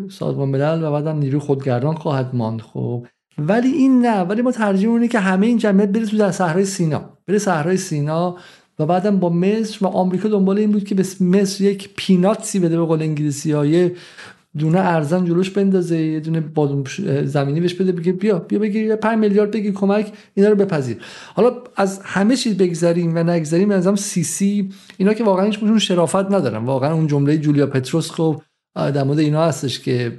سازمان 0.09 0.49
ملل 0.49 0.83
و 0.83 0.91
بعد 0.91 1.07
هم 1.07 1.17
نیرو 1.17 1.39
خودگردان 1.39 1.95
خواهد 1.95 2.35
ماند. 2.35 2.61
خب 2.61 3.05
ولی 3.37 3.67
این 3.67 4.05
نه 4.05 4.21
ولی 4.21 4.41
ما 4.41 4.51
ترجیح 4.51 4.89
اونه 4.89 5.07
که 5.07 5.19
همه 5.19 5.47
این 5.47 5.57
جمعیت 5.57 5.89
بره 5.89 6.05
تو 6.05 6.17
در 6.17 6.31
صحرای 6.31 6.65
سینا. 6.65 7.09
بره 7.27 7.37
صحرای 7.37 7.77
سینا 7.77 8.37
و 8.79 8.85
بعدم 8.85 9.19
با 9.19 9.29
مصر 9.29 9.85
و 9.85 9.87
آمریکا 9.87 10.29
دنبال 10.29 10.57
این 10.57 10.71
بود 10.71 10.83
که 10.83 10.95
به 10.95 11.05
مصر 11.21 11.63
یک 11.63 11.89
پیناتسی 11.95 12.59
بده 12.59 12.77
به 12.77 12.85
قول 12.85 13.01
انگلیسی 13.01 13.51
های 13.51 13.91
دونه 14.57 14.79
ارزن 14.79 15.25
جلوش 15.25 15.49
بندازه 15.49 15.97
یه 15.97 16.19
دونه 16.19 16.39
بادوم 16.39 16.83
زمینی 17.23 17.61
بهش 17.61 17.73
بده 17.73 17.91
بگه 17.91 18.11
بیا 18.11 18.39
بیا 18.39 18.59
بگیر 18.59 18.95
5 18.95 19.17
میلیارد 19.19 19.51
بگیر 19.51 19.71
کمک 19.73 20.13
اینا 20.33 20.49
رو 20.49 20.55
بپذیر. 20.55 20.97
حالا 21.33 21.53
از 21.75 21.99
همه 22.03 22.35
چیز 22.35 22.57
بگذریم 22.57 23.15
و 23.15 23.23
نگذریم 23.23 23.71
از 23.71 23.99
سی 23.99 24.23
سی 24.23 24.69
اینا 24.97 25.13
که 25.13 25.23
واقعا 25.23 25.45
هیچ 25.45 25.59
شرافت 25.77 26.15
ندارن. 26.15 26.65
واقعا 26.65 26.93
اون 26.93 27.07
جمله 27.07 27.37
جولیا 27.37 27.67
پتروس 27.67 28.11
خب 28.11 28.41
در 28.75 29.03
مورد 29.03 29.19
اینا 29.19 29.45
هستش 29.45 29.79
که 29.79 30.17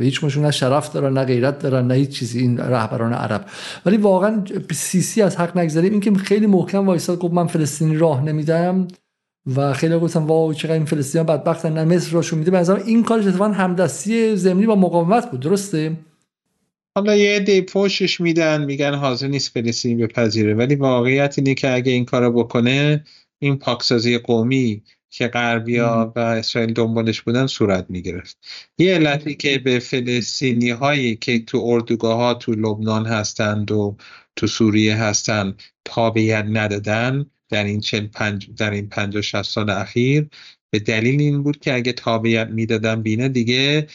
هیچ 0.00 0.24
مشون 0.24 0.44
نه 0.44 0.50
شرف 0.50 0.92
دارن 0.92 1.12
نه 1.12 1.24
غیرت 1.24 1.58
دارن 1.58 1.86
نه 1.86 1.94
هیچ 1.94 2.10
چیزی. 2.10 2.38
این 2.38 2.58
رهبران 2.58 3.12
عرب. 3.12 3.46
ولی 3.86 3.96
واقعا 3.96 4.44
سیسی 4.72 5.22
از 5.22 5.36
حق 5.36 5.58
نگذاریم. 5.58 5.92
این 5.92 6.00
که 6.00 6.14
خیلی 6.14 6.46
محکم 6.46 6.86
وایساد 6.86 7.18
گفت 7.18 7.34
من 7.34 7.46
فلسطینی 7.46 7.96
راه 7.96 8.24
نمیدم 8.24 8.88
و 9.56 9.72
خیلی 9.72 9.98
گفتم 9.98 10.26
واو 10.26 10.54
چقدر 10.54 10.74
این 10.74 10.84
فلسطینی 10.84 11.24
بدبختن. 11.24 11.72
نه 11.72 11.84
مصر 11.84 12.12
راشو 12.12 12.36
میده. 12.36 12.50
به 12.50 12.84
این 12.86 13.02
کارش 13.02 13.26
اتفاقا 13.26 13.52
همدستی 13.52 14.36
زمینی 14.36 14.66
با 14.66 14.74
مقاومت 14.74 15.30
بود. 15.30 15.40
درسته؟ 15.40 15.96
حالا 16.96 17.16
یه 17.16 17.36
عده 17.36 17.60
پوشش 17.60 18.20
میدن 18.20 18.64
میگن 18.64 18.94
حاضر 18.94 19.28
نیست 19.28 19.50
فلسطینی 19.50 20.06
بپذیره. 20.06 20.54
ولی 20.54 20.74
واقعیت 20.74 21.34
اینه 21.38 21.54
که 21.54 21.74
اگه 21.74 21.92
این 21.92 22.04
کارو 22.04 22.32
بکنه 22.32 23.04
این 23.38 23.58
پاکسازی 23.58 24.18
قومی 24.18 24.82
که 25.10 25.28
غربیا 25.28 26.12
و 26.16 26.18
اسرائیل 26.18 26.72
دنبالش 26.72 27.22
بودن 27.22 27.46
صورت 27.46 27.86
می‌گرفت. 27.88 28.38
یه 28.78 28.94
علتی 28.94 29.34
که 29.34 29.58
به 29.58 29.78
فلسطینی 29.78 30.70
هایی 30.70 31.16
که 31.16 31.38
تو 31.38 31.62
اردوگاه 31.64 32.16
ها 32.16 32.34
تو 32.34 32.52
لبنان 32.52 33.06
هستند 33.06 33.70
و 33.70 33.96
تو 34.36 34.46
سوریه 34.46 34.96
هستند 34.96 35.62
تابعیت 35.84 36.44
ندادن 36.48 37.26
در 37.48 37.64
این 37.64 37.80
چل 37.80 38.06
پنج 38.06 38.48
در 38.56 38.70
این 38.70 38.88
پنج 38.88 39.16
و 39.16 39.22
شست 39.22 39.50
سال 39.50 39.70
اخیر 39.70 40.28
به 40.70 40.78
دلیل 40.78 41.20
این 41.20 41.42
بود 41.42 41.60
که 41.60 41.74
اگه 41.74 41.92
تابعیت 41.92 42.48
می‌دادن 42.48 43.02
بینه 43.02 43.28
دیگه 43.28 43.86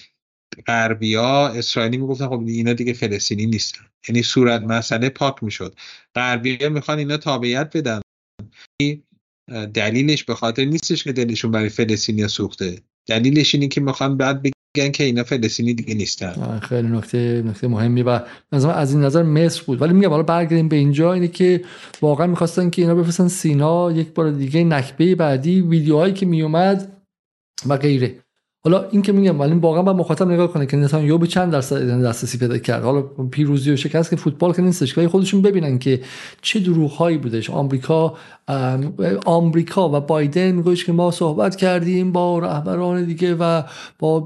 غربیا 0.68 1.48
اسرائیلی 1.48 1.98
می‌گفتن 1.98 2.28
خب 2.28 2.44
اینا 2.48 2.74
دیگه 2.74 2.94
فلسطینی 2.94 3.46
نیستن. 3.46 3.86
یعنی 4.10 4.24
صورت 4.24 4.62
مسئله 4.62 5.10
پاک 5.10 5.44
می‌شد. 5.44 5.76
غربیا 6.16 6.70
می‌خوان 6.70 6.98
اینا 6.98 7.18
تابعیت 7.18 7.78
بدن. 7.78 8.02
دلیلش 9.74 10.24
به 10.24 10.36
خاطر 10.36 10.66
نیستش 10.66 11.04
که 11.04 11.12
دلشون 11.12 11.52
برای 11.52 11.70
فلسطینیا 11.70 12.28
سوخته. 12.28 12.78
دلیلش 13.08 13.56
اینه 13.56 13.68
که 13.68 13.82
می‌خوان 13.82 14.18
بعد 14.18 14.42
بگن 14.42 14.92
که 14.92 15.04
اینا 15.04 15.24
فلسطینی 15.24 15.74
دیگه 15.74 15.94
نیستن. 15.94 16.60
خیلی 16.60 16.88
نکته 16.88 17.44
نکته 17.46 17.68
مهمی 17.68 18.02
و 18.02 18.20
از 18.52 18.94
این 18.94 19.04
نظر 19.04 19.24
مصر 19.24 19.64
بود. 19.66 19.82
ولی 19.82 19.94
میگم 19.94 20.10
حالا 20.10 20.24
برگردیم 20.24 20.70
به 20.70 20.76
اینجا 20.76 21.14
اینه 21.14 21.28
که 21.28 21.64
واقعا 22.02 22.28
می‌خواستن 22.28 22.70
که 22.70 22.82
اینا 22.82 22.96
بفرستن 22.96 23.28
سینا 23.28 23.92
یک 23.92 24.08
بار 24.08 24.32
دیگه 24.32 24.64
نکبه 24.64 25.16
بعدی 25.16 25.62
ویدیوهایی 25.62 26.14
که 26.14 26.26
میومد 26.26 27.04
و 27.68 27.78
غیره. 27.78 28.23
حالا 28.66 28.90
این 28.90 29.02
که 29.02 29.12
میگم 29.12 29.40
ولی 29.40 29.54
واقعا 29.54 29.84
با 29.84 29.94
مخاطب 29.94 30.28
نگاه 30.28 30.48
کنه 30.48 30.66
که 30.66 30.78
نتانیاهو 30.78 31.18
به 31.18 31.28
چند 31.28 31.52
درصد 31.52 32.02
دسترسی 32.04 32.38
پیدا 32.38 32.58
کرد. 32.58 32.84
حالا 32.84 33.02
پیروزی 33.02 33.72
و 33.72 33.76
شکست 33.76 34.10
که 34.10 34.16
فوتبال 34.16 34.54
که 34.54 34.62
نیستش 34.62 34.94
که 34.94 35.08
خودشون 35.08 35.42
ببینن 35.42 35.80
که 35.80 36.02
چه 36.42 36.60
دروغهایی 36.60 37.18
بودش. 37.18 37.50
آمریکا 37.50 38.14
آمریکا 39.26 39.90
و 39.90 40.02
بایدن 40.02 40.52
میگوش 40.52 40.86
که 40.86 40.92
ما 40.92 41.12
صحبت 41.12 41.56
کردیم 41.56 42.12
با 42.12 42.40
رهبران 42.40 43.06
دیگه 43.06 43.36
و 43.36 43.64
با 44.00 44.20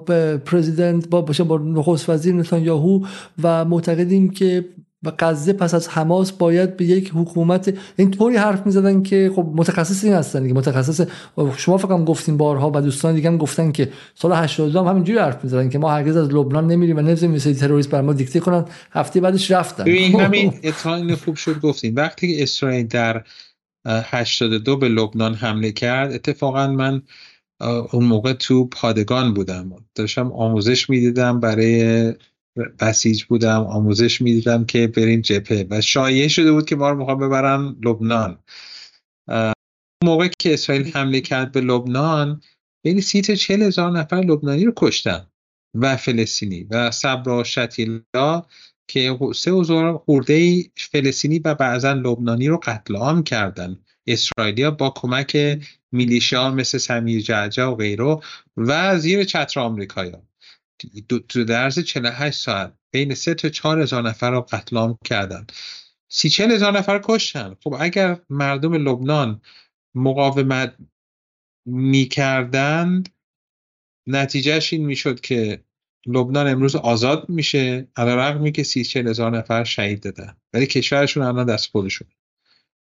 پرزیدنت 0.45 1.09
با 1.09 1.21
با 1.21 1.57
نخست 1.57 2.09
وزیر 2.09 2.35
نتانیاهو 2.35 3.05
و 3.43 3.65
معتقدیم 3.65 4.29
که 4.29 4.65
و 5.05 5.11
غزه 5.19 5.53
پس 5.53 5.73
از 5.73 5.89
حماس 5.89 6.31
باید 6.31 6.77
به 6.77 6.85
یک 6.85 7.11
حکومت 7.15 7.73
این 7.95 8.11
طوری 8.11 8.35
حرف 8.35 8.65
می‌زدن 8.65 9.03
که 9.03 9.31
خب 9.35 9.51
متخصصی 9.55 10.09
هستن 10.09 10.43
دیگه 10.43 10.53
متخصص 10.53 11.07
شما 11.57 11.77
فقط 11.77 12.05
گفتین 12.05 12.37
بارها 12.37 12.71
و 12.75 12.81
دوستان 12.81 13.15
دیگه 13.15 13.29
هم 13.29 13.37
گفتن 13.37 13.71
که 13.71 13.89
سال 14.15 14.33
82 14.33 14.79
هم 14.79 14.87
همینجوری 14.87 15.19
حرف 15.19 15.43
می‌زدن 15.43 15.69
که 15.69 15.79
ما 15.79 15.91
هرگز 15.91 16.17
از 16.17 16.29
لبنان 16.29 16.67
نمیریم 16.67 16.97
و 16.97 17.01
نمی‌ذاریم 17.01 17.35
مثل 17.35 17.53
تروریست 17.53 17.89
بر 17.89 18.01
ما 18.01 18.13
دیکته 18.13 18.39
کنن. 18.39 18.65
هفته 18.91 19.21
بعدش 19.21 19.51
رفتن. 19.51 19.83
این 19.83 20.19
همین 20.19 20.53
اتفاقی 20.63 21.15
خوب 21.15 21.35
شد 21.35 21.59
گفتین. 21.59 21.95
وقتی 21.95 22.35
که 22.35 22.43
اسرائیل 22.43 22.87
در 22.87 23.23
82 23.85 24.77
به 24.77 24.89
لبنان 24.89 25.33
حمله 25.33 25.71
کرد 25.71 26.11
اتفاقا 26.11 26.67
من 26.67 27.01
اون 27.91 28.03
موقع 28.05 28.33
تو 28.33 28.65
پادگان 28.65 29.33
بودم. 29.33 29.69
داشتم 29.95 30.31
آموزش 30.31 30.89
می‌دیدم 30.89 31.39
برای 31.39 32.13
بسیج 32.79 33.23
بودم 33.23 33.63
آموزش 33.63 34.21
می‌دیدم 34.21 34.65
که 34.65 34.87
بریم 34.87 35.21
جپه 35.21 35.67
و 35.69 35.81
شایعه 35.81 36.27
شده 36.27 36.51
بود 36.51 36.65
که 36.65 36.75
ما 36.75 36.89
رو 36.89 36.97
می‌خوام 36.97 37.19
ببرن 37.19 37.75
لبنان. 37.85 38.39
موقع 40.03 40.27
که 40.39 40.53
اسرائیل 40.53 40.91
حمله 40.91 41.21
کرد 41.21 41.51
به 41.51 41.61
لبنان 41.61 42.41
بین 42.83 43.01
سی 43.01 43.21
تا 43.21 43.35
چل 43.35 43.61
هزار 43.61 43.91
نفر 43.91 44.15
لبنانی 44.15 44.65
رو 44.65 44.73
کشتن 44.75 45.27
و 45.75 45.97
فلسطینی 45.97 46.63
و 46.63 46.91
صبرا 46.91 47.43
شتیلا 47.43 48.45
که 48.87 49.19
سه 49.35 49.51
هزار 49.51 49.97
خورده 49.97 50.63
فلسطینی 50.77 51.39
و 51.39 51.55
بعضا 51.55 51.93
لبنانی 51.93 52.47
رو 52.47 52.57
قتل 52.57 52.95
عام 52.95 53.23
کردن. 53.23 53.79
اسرائیلیا 54.07 54.71
با 54.71 54.89
کمک 54.89 55.59
میلیشیا 55.91 56.49
مثل 56.51 56.77
سمیر 56.77 57.21
جعجه 57.21 57.63
و 57.63 57.75
غیره 57.75 58.19
و 58.57 58.99
زیر 58.99 59.23
چتر 59.23 59.59
آمریکایا 59.59 60.21
تو 61.29 61.43
درز 61.43 61.79
48 61.79 62.39
ساعت 62.39 62.73
بین 62.91 63.13
3 63.13 63.33
تا 63.33 63.49
4 63.49 63.81
هزار 63.81 64.01
نفر 64.01 64.31
رو 64.31 64.41
قتل 64.41 64.77
عام 64.77 64.97
کردن. 65.05 65.47
سی 66.09 66.29
چل 66.29 66.51
هزار 66.51 66.77
نفر 66.77 67.01
کشتن. 67.03 67.55
خب 67.63 67.75
اگر 67.79 68.19
مردم 68.29 68.73
لبنان 68.73 69.41
مقاومت 69.95 70.75
می‌کردند 71.65 73.09
نتیجهش 74.07 74.73
این 74.73 74.85
می‌شد 74.85 75.19
که 75.19 75.63
لبنان 76.05 76.47
امروز 76.47 76.75
آزاد 76.75 77.29
میشه 77.29 77.87
علیرغمی 77.95 78.51
که 78.51 78.63
سی 78.63 78.83
چل 78.83 79.07
هزار 79.07 79.37
نفر 79.37 79.63
شهید 79.63 80.03
دادن. 80.03 80.37
ولی 80.53 80.65
کشورشون 80.65 81.23
الان 81.23 81.45
دست 81.45 81.69
خودشون 81.69 82.07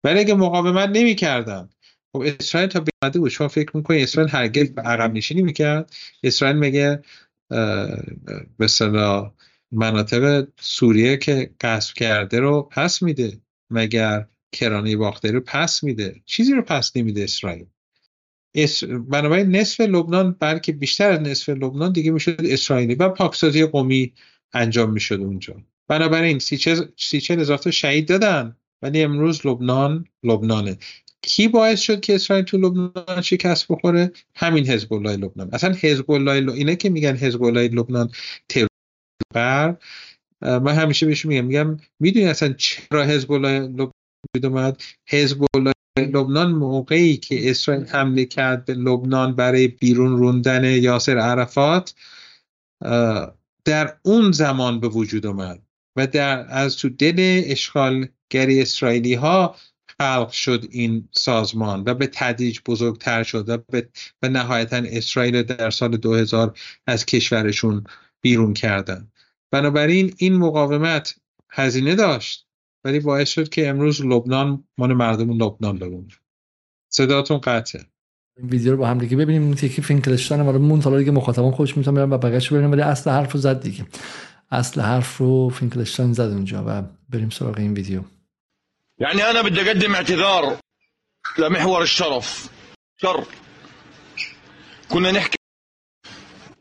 ولی 0.05 0.21
اگه 0.21 0.35
مقاومت 0.35 0.89
نمی‌کردن 0.89 1.69
خب 2.13 2.21
اسرائیل 2.21 2.71
تا 2.71 2.81
بیامده 2.81 3.19
بود. 3.19 3.31
شما 3.31 3.49
فکر 3.49 3.77
می‌کنید 3.77 4.03
اسرائیل 4.03 4.33
هرگز 4.33 4.71
به 4.71 4.83
عقب 4.83 5.13
نشینی 5.13 5.43
می‌کرد؟ 5.43 5.93
اسرائیل 6.23 6.57
میگه 6.57 7.03
مثلا 8.59 9.33
مناطق 9.73 10.49
سوریه 10.61 11.17
که 11.17 11.51
قصف 11.61 11.95
کرده 11.95 12.41
رو 12.41 12.63
پس 12.63 13.03
میده 13.03 13.41
مگر 13.71 14.27
کرانه 14.53 14.97
باخته 14.97 15.31
رو 15.31 15.41
پس 15.41 15.85
میده. 15.85 16.23
چیزی 16.27 16.55
رو 16.55 16.63
پس 16.63 16.97
نمیده 16.97 17.23
اسرائیل. 17.23 17.67
بنابراین 19.09 19.57
نصف 19.57 19.81
لبنان 19.81 20.37
بلکه 20.41 20.73
بیشتر 20.73 21.11
از 21.11 21.21
نصف 21.21 21.49
لبنان 21.49 21.93
دیگه 21.93 22.11
می‌شد 22.11 22.41
اسرائیلی 22.45 22.95
و 22.95 23.09
پاکسازی 23.09 23.65
قومی 23.65 24.13
انجام 24.53 24.93
می‌شد 24.93 25.21
اونجا. 25.21 25.57
بنابراین 25.89 26.39
سی 26.39 26.57
چل 27.21 27.41
هزار 27.41 27.71
شهید 27.71 28.09
دادن 28.09 28.57
ولی 28.83 29.03
امروز 29.03 29.47
لبنان 29.47 30.05
لبنانه. 30.23 30.79
کی 31.23 31.49
باعث 31.49 31.81
شد 31.81 32.01
که 32.01 32.15
اسرائیل 32.15 32.45
تو 32.45 32.59
لبنان 32.59 33.21
شکست 33.23 33.67
بخوره؟ 33.69 34.13
همین 34.35 34.67
حزب 34.67 34.93
الله 34.93 35.17
لبنان. 35.17 35.51
اصلا 35.53 35.73
حزب 35.81 36.11
الله 36.11 36.41
ل... 36.41 36.51
اینه 36.51 36.77
که 36.77 36.91
میگن 36.91 37.17
حزب 37.17 37.43
الله 37.43 37.69
لبنان 37.69 38.11
ترور. 38.49 39.77
من 40.43 40.75
همیشه 40.75 41.07
بهشون 41.07 41.29
میگم. 41.29 41.47
میگم 41.47 41.77
می‌دونی 42.01 42.27
اصلا 42.27 42.53
چرا 42.53 43.05
حزب 43.05 43.33
الله 43.33 43.59
لبنان 43.59 43.93
اومد؟ 44.45 44.83
حزب 45.09 45.45
الله 45.55 45.73
لبنان 45.99 46.53
موقعی 46.53 47.17
که 47.17 47.51
اسرائیل 47.51 47.87
حمله 47.87 48.25
کرد 48.25 48.65
به 48.65 48.75
لبنان 48.75 49.35
برای 49.37 49.69
بیرون 49.69 50.17
روندن 50.19 50.65
یاسر 50.65 51.19
عرفات 51.19 51.95
در 53.65 53.97
اون 54.03 54.33
زمان 54.33 54.81
به 54.81 54.89
وجود 54.89 55.27
اومد 55.27 55.63
و 55.97 56.07
در 56.07 56.47
از 56.49 56.77
تو 56.77 56.89
دل 56.89 57.43
اشغالگری 57.45 58.63
اسرائیلی 58.63 59.15
ها 59.15 59.57
خلق 60.03 60.31
شد 60.31 60.67
این 60.71 61.09
سازمان 61.13 61.85
و 61.87 61.95
به 61.95 62.07
تدریج 62.07 62.59
بزرگتر 62.67 63.23
شد 63.23 63.49
و 63.49 63.59
به, 63.59 63.89
به 64.21 64.29
نهایتا 64.29 64.77
اسرائیل 64.77 65.43
در 65.43 65.71
سال 65.71 65.97
2000 65.97 66.59
از 66.87 67.07
کشورشون 67.07 67.85
بیرون 68.21 68.55
کردن 68.55 69.09
بنابراین 69.51 70.15
این 70.17 70.37
مقاومت 70.37 71.15
هزینه 71.51 71.95
داشت 71.95 72.47
ولی 72.85 73.01
باعث 73.01 73.29
شد 73.29 73.49
که 73.49 73.69
امروز 73.69 74.05
لبنان 74.05 74.65
مال 74.79 74.93
مردم 74.93 75.43
لبنان 75.43 75.79
بمونه. 75.79 76.09
صداتون 76.89 77.39
قطعه. 77.39 77.85
این 78.37 78.49
ویدیو 78.49 78.73
رو 78.73 78.79
با 78.79 78.87
هم 78.87 78.99
دیگه 78.99 79.17
ببینیم. 79.17 79.43
این 79.43 79.55
تیکی 79.55 79.83
فینکلشتان 79.83 80.41
ولی 80.41 80.59
مون 80.59 80.81
حالا 80.81 80.99
دیگه 80.99 81.11
مخاطبان 81.11 81.51
خودش 81.51 81.77
می‌تونن 81.77 81.97
برن 81.97 82.13
و 82.13 82.19
بقیه‌شو 82.19 82.55
ببینن 82.55 82.71
ولی 82.71 82.83
اصل 82.83 83.11
حرف 83.11 83.33
رو 83.33 83.41
زد 83.41 83.63
دیگه. 83.63 83.87
اصل 84.51 84.81
حرف 84.81 85.17
رو 85.17 85.49
فینکلشتان 85.49 86.13
زد 86.13 86.21
اونجا 86.21 86.65
و 86.67 86.83
بریم 87.09 87.31
سراغ 87.31 87.59
این 87.59 87.75
ویدیو. 87.75 88.03
يعني 89.03 89.31
أنا 89.31 89.43
بدي 89.43 89.61
أقدم 89.61 89.95
اعتذار 89.95 90.59
لمحور 91.39 91.83
الشرف. 91.83 92.51
شر. 92.97 93.25
كنا 94.91 95.13
نحكي. 95.13 95.39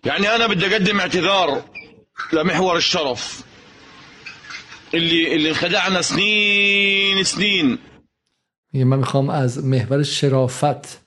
يعني 0.06 0.36
أنا 0.36 0.48
بدي 0.48 0.66
أقدم 0.68 1.00
اعتذار 1.00 1.64
لمحور 2.34 2.78
الشرف. 2.78 3.44
اللي 4.94 5.36
اللي 5.36 5.50
انخدعنا 5.50 6.02
سنين 6.02 7.24
سنين. 7.24 7.78
من 8.74 8.98
میخوام 8.98 9.30
از 9.30 9.66
محور 9.66 10.04
شرافت 10.04 11.02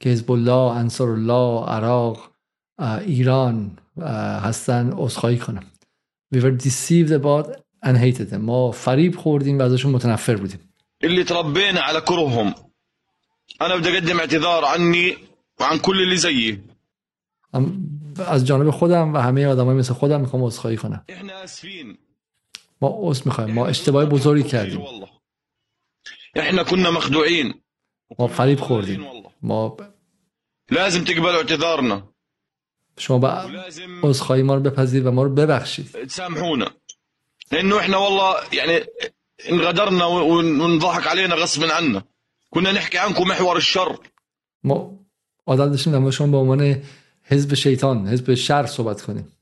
که 0.00 0.10
حزب 0.10 0.32
الله 0.32 0.80
انصار 0.80 1.08
الله 1.08 1.64
عراق 1.66 2.32
ایران 2.80 3.76
هستن 4.42 4.92
عذرخواهی 4.92 5.38
کنم. 5.38 5.64
We 6.34 6.38
were 6.38 6.64
deceived 6.66 7.12
about 7.12 7.46
and 7.84 7.96
hated 7.96 8.30
them. 8.30 8.40
ما 8.40 8.70
فریب 8.72 9.16
خوردیم 9.16 9.58
و 9.58 9.62
ازشون 9.62 9.92
متنفر 9.92 10.36
بودیم. 10.36 10.67
اللي 11.04 11.24
تربينا 11.24 11.80
على 11.80 12.00
كرههم. 12.00 12.54
أنا 13.62 13.76
بدي 13.76 13.94
أقدم 13.94 14.20
اعتذار 14.20 14.64
عني 14.64 15.18
وعن 15.60 15.78
كل 15.78 16.02
اللي 16.02 16.16
زيي. 16.16 16.62
از 18.18 18.44
جانب 18.44 18.70
خودم 18.70 19.14
و 19.14 19.18
همه 19.18 19.46
آدمای 19.46 19.76
مثل 19.76 19.94
خودم 19.94 20.20
میخوام 20.20 20.44
عذرخواهی 20.44 20.76
کنم. 20.76 21.04
إحنا 21.10 21.44
آسفين. 21.44 21.98
ما 22.82 22.88
عذر 22.88 23.22
میخوایم. 23.26 23.50
ما 23.50 23.68
اشتباه 23.68 24.04
بزرگی 24.04 24.42
کردیم. 24.42 24.84
إحنا 26.36 26.62
كنا 26.62 26.90
مخدوعين. 26.90 27.54
ما 28.18 28.26
فریب 28.26 28.60
خوردیم. 28.60 29.06
ما 29.42 29.76
لازم 30.70 31.04
تقبلوا 31.04 31.36
اعتذارنا. 31.36 32.14
شما 32.98 33.18
با 33.18 33.50
عذرخواهی 34.02 34.42
ما 34.42 34.54
رو 34.54 34.60
بپذیرید 34.60 35.06
و 35.06 35.10
ما 35.10 35.22
رو 35.22 35.34
ببخشید. 35.34 35.86
تسامحونا. 35.86 36.70
لأنه 37.52 37.78
إحنا 37.78 37.96
والله 37.96 38.34
يعني 38.52 38.84
انغدرنا 39.50 40.04
ونضحك 40.04 41.06
علينا 41.06 41.34
غصب 41.34 41.64
عنا. 41.64 42.04
كنا 42.50 42.72
نحكي 42.72 42.98
عنكم 42.98 43.28
محور 43.28 43.56
الشر. 43.56 43.98
ما 44.64 44.98
عادت 45.48 45.70
داشتیم 45.70 46.04
در 46.04 46.10
شما 46.10 46.26
به 46.26 46.38
عنوان 46.38 46.82
حزب 47.22 47.54
شیطان 47.54 48.08
حزب 48.08 48.34
شر 48.34 48.66
صحبت 48.66 49.02
کنیم. 49.02 49.32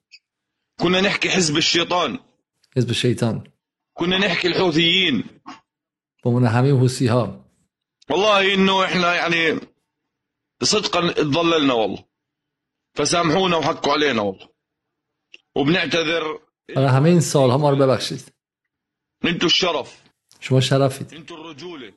كنا 0.80 1.00
نحكي 1.00 1.28
حزب 1.28 1.56
الشيطان. 1.56 2.18
حزب 2.76 2.92
شیطان. 2.92 3.44
كنا 3.94 4.18
نحكي 4.18 4.48
الحوثيين. 4.48 5.24
به 6.24 6.30
عنوان 6.30 6.46
همه 6.46 6.80
حوسی 6.80 7.06
ها 7.08 7.44
والله 8.10 8.54
انه 8.54 8.84
إحنا 8.84 9.14
يعني 9.14 9.60
صدقا 10.62 11.12
تضللنا 11.12 11.74
والله. 11.74 12.04
فسامحونا 12.94 13.56
وحكوا 13.56 13.92
علينا 13.92 14.22
والله. 14.22 14.48
وبنعتذر. 15.56 16.38
برای 16.76 16.88
همه 16.88 17.08
این 17.08 17.20
سالها 17.20 17.58
ما 17.58 17.70
رو 17.70 17.76
ببخشید. 17.76 18.35
انتوا 19.28 19.46
الشرف. 19.46 19.88
شما 20.40 20.60
شرفید. 20.60 21.14
انتوا 21.14 21.36
الرجوله 21.36 21.92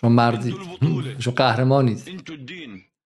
شما 0.00 0.10
مردید. 0.10 0.54
شما 1.18 1.34
قهرمانید. 1.34 1.98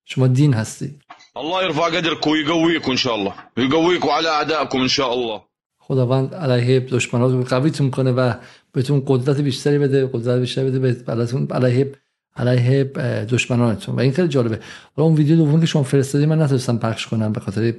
شما 0.04 0.26
دین 0.26 0.54
هستید. 0.54 1.02
الله 1.36 1.64
يرفع 1.64 1.88
قدركم 1.88 2.30
ويقويكم 2.30 2.90
ان 2.90 2.96
شاء 2.96 3.14
الله. 3.14 3.34
ويقويكم 3.56 4.08
على 4.08 4.28
اعدائكم 4.28 4.80
ان 4.80 4.88
شاء 4.88 5.12
الله. 5.12 5.40
خداوند 5.78 6.34
علیه 6.34 6.80
دشمناتون 6.80 7.44
قویتون 7.44 7.90
کنه 7.90 8.12
و 8.12 8.34
بهتون 8.72 9.02
قدرت 9.06 9.40
بیشتری 9.40 9.78
بده 9.78 10.06
قدرت 10.06 10.40
بیشتری 10.40 10.70
بده 10.70 10.78
به 10.78 11.12
علیهتون 11.12 11.48
علیه 11.50 11.92
علیه 12.36 12.84
دشمنانتون. 13.24 13.94
و 13.96 14.00
این 14.00 14.12
خیلی 14.12 14.28
جالبه. 14.28 14.60
حالا 14.96 15.08
اون 15.08 15.16
ویدیو 15.16 15.36
دوم 15.36 15.60
که 15.60 15.66
شما 15.66 15.82
فرستادی 15.82 16.26
من 16.26 16.42
نتونستم 16.42 16.78
پخش 16.78 17.06
کنم 17.06 17.32
به 17.32 17.40
خاطر 17.40 17.74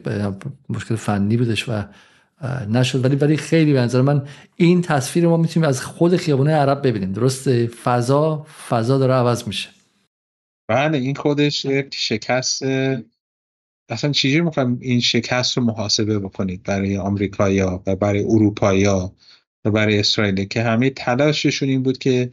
مشکل 0.69 0.95
فنی 0.95 1.37
بودش 1.37 1.69
و 1.69 1.83
نشد. 2.69 3.05
ولی 3.05 3.15
ولی 3.15 3.37
خیلی 3.37 3.73
به 3.73 3.79
نظر 3.79 4.01
من 4.01 4.27
این 4.55 4.81
تصویر 4.81 5.27
ما 5.27 5.37
می‌تونیم 5.37 5.69
از 5.69 5.81
خود 5.81 6.15
خیابونه 6.15 6.53
عرب 6.53 6.87
ببینیم. 6.87 7.13
درسته؟ 7.13 7.67
فضا 7.67 8.45
فضا 8.69 8.97
داره 8.97 9.13
عوض 9.13 9.47
میشه. 9.47 9.69
بله 10.69 10.97
این 10.97 11.15
خودش 11.15 11.65
یک 11.65 11.95
شکست 11.95 12.63
اصلا 13.89 14.11
چجوری 14.11 14.41
می‌خوایم 14.41 14.77
این 14.81 14.99
شکست 14.99 15.57
رو 15.57 15.63
محاسبه 15.63 16.19
بکنید 16.19 16.63
برای 16.63 16.97
آمریکایا 16.97 17.83
و 17.87 17.95
برای 17.95 18.23
اروپایا 18.23 19.11
و 19.65 19.71
برای 19.71 19.99
اسرائیل؟ 19.99 20.45
که 20.45 20.61
همه 20.61 20.89
تلاششون 20.89 21.69
این 21.69 21.83
بود 21.83 21.97
که 21.97 22.29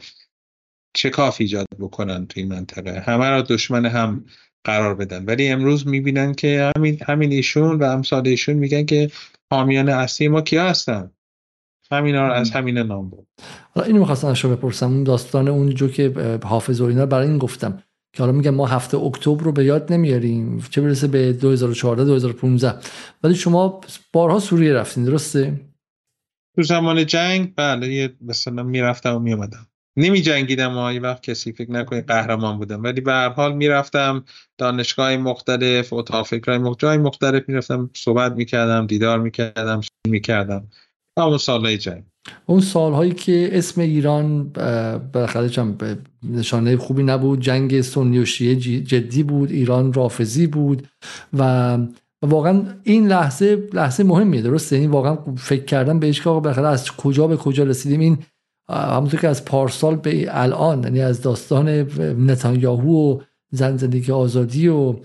چکاف 0.93 1.37
ایجاد 1.41 1.67
بکنن 1.79 2.25
توی 2.25 2.43
منطقه. 2.43 2.99
همه 2.99 3.29
را 3.29 3.41
دشمن 3.41 3.85
هم 3.85 4.25
قرار 4.63 4.95
بدن. 4.95 5.25
ولی 5.25 5.47
امروز 5.47 5.87
می‌بینن 5.87 6.33
که 6.33 6.71
همین 6.75 6.97
همین 7.07 7.31
ایشون 7.31 7.79
و 7.79 7.83
امثال 7.83 8.27
ایشون 8.27 8.55
میگن 8.55 8.85
که 8.85 9.11
حامیان 9.51 9.89
اصلی 9.89 10.27
ما 10.27 10.41
کیا 10.41 10.69
هستن؟ 10.69 11.11
همینا 11.91 12.27
رو 12.27 12.33
از 12.33 12.51
همین 12.51 12.77
نام 12.77 13.09
بود. 13.09 13.27
حالا 13.75 13.87
اینو 13.87 13.99
می‌خواستم 13.99 14.33
شما 14.33 14.55
بپرسم 14.55 14.91
اون 14.91 15.03
داستان 15.03 15.47
اون 15.47 15.69
جو 15.69 15.87
که 15.87 16.39
حافظ 16.43 16.81
و 16.81 16.85
اینا 16.85 17.05
برای 17.05 17.27
این 17.27 17.37
گفتم 17.37 17.83
که 18.13 18.23
حالا 18.23 18.31
میگم 18.31 18.55
ما 18.55 18.67
هفته 18.67 18.97
اکتبر 18.97 19.43
رو 19.43 19.51
به 19.51 19.65
یاد 19.65 19.93
نمیاریم 19.93 20.59
چه 20.69 20.81
برسه 20.81 21.07
به 21.07 21.33
2014 21.33 22.05
2015 22.05 22.73
ولی 23.23 23.35
شما 23.35 23.81
بارها 24.13 24.39
سوریه 24.39 24.73
رفتین 24.73 25.05
درسته؟ 25.05 25.59
تو 26.55 26.63
زمان 26.63 27.05
جنگ؟ 27.05 27.53
بله 27.55 27.93
یه 27.93 28.15
مثلا 28.21 28.63
می‌رفتم 28.63 29.15
و 29.15 29.19
میومدم 29.19 29.67
نمی 29.99 30.21
جنگیدم 30.21 30.77
و 30.77 30.91
یه 30.91 30.99
وقت 30.99 31.23
کسی 31.23 31.51
فکر 31.51 31.71
نکنه 31.71 32.01
قهرمان 32.01 32.57
بودم. 32.57 32.83
ولی 32.83 33.01
به 33.01 33.11
هر 33.11 33.29
حال 33.29 33.55
می‌رفتم 33.55 34.23
دانشگاه 34.57 35.17
مختلف 35.17 35.93
اتاق 35.93 36.25
فکرهای 36.25 36.57
مختلف 36.57 36.79
جای 36.79 36.97
مختلف 36.97 37.43
می‌رفتم 37.47 37.89
صحبت 37.95 38.31
می‌کردم 38.31 38.87
دیدار 38.87 39.19
می‌کردم 39.19 39.81
می‌کردم. 40.07 40.67
همون 41.19 41.37
سالهای 41.37 41.77
جنگ. 41.77 42.03
اون 42.45 42.61
سالهایی 42.61 43.11
که 43.11 43.49
اسم 43.51 43.81
ایران 43.81 44.49
بالاخره 45.13 45.67
نشانه 46.23 46.77
خوبی 46.77 47.03
نبود. 47.03 47.41
جنگ 47.41 47.81
سنی 47.81 48.19
و 48.19 48.25
شیعه 48.25 48.55
جدی 48.55 49.23
بود 49.23 49.51
ایران 49.51 49.93
رافضی 49.93 50.47
بود. 50.47 50.87
و 51.33 51.77
واقعا 52.21 52.61
این 52.83 53.07
لحظه 53.07 53.67
لحظه 53.73 54.03
مهمیه 54.03 54.41
درسته؟ 54.41 54.75
این 54.75 54.91
واقعا 54.91 55.17
فکر 55.37 55.65
کردم 55.65 55.99
بهش 55.99 56.21
که 56.21 56.29
بالاخره 56.29 56.67
از 56.67 56.91
کجا 56.91 57.27
به 57.27 57.37
کجا 57.37 57.63
رسیدیم. 57.63 57.99
این 57.99 58.17
همونطور 58.69 59.19
که 59.19 59.27
از 59.27 59.45
پارسال 59.45 59.95
به 59.95 60.27
الان 60.29 60.83
یعنی 60.83 61.01
از 61.01 61.21
داستان 61.21 61.69
نتانیاهو 62.27 62.89
و 62.89 63.19
زن 63.51 63.77
زندگی 63.77 64.11
آزادی 64.11 64.67
و 64.67 64.95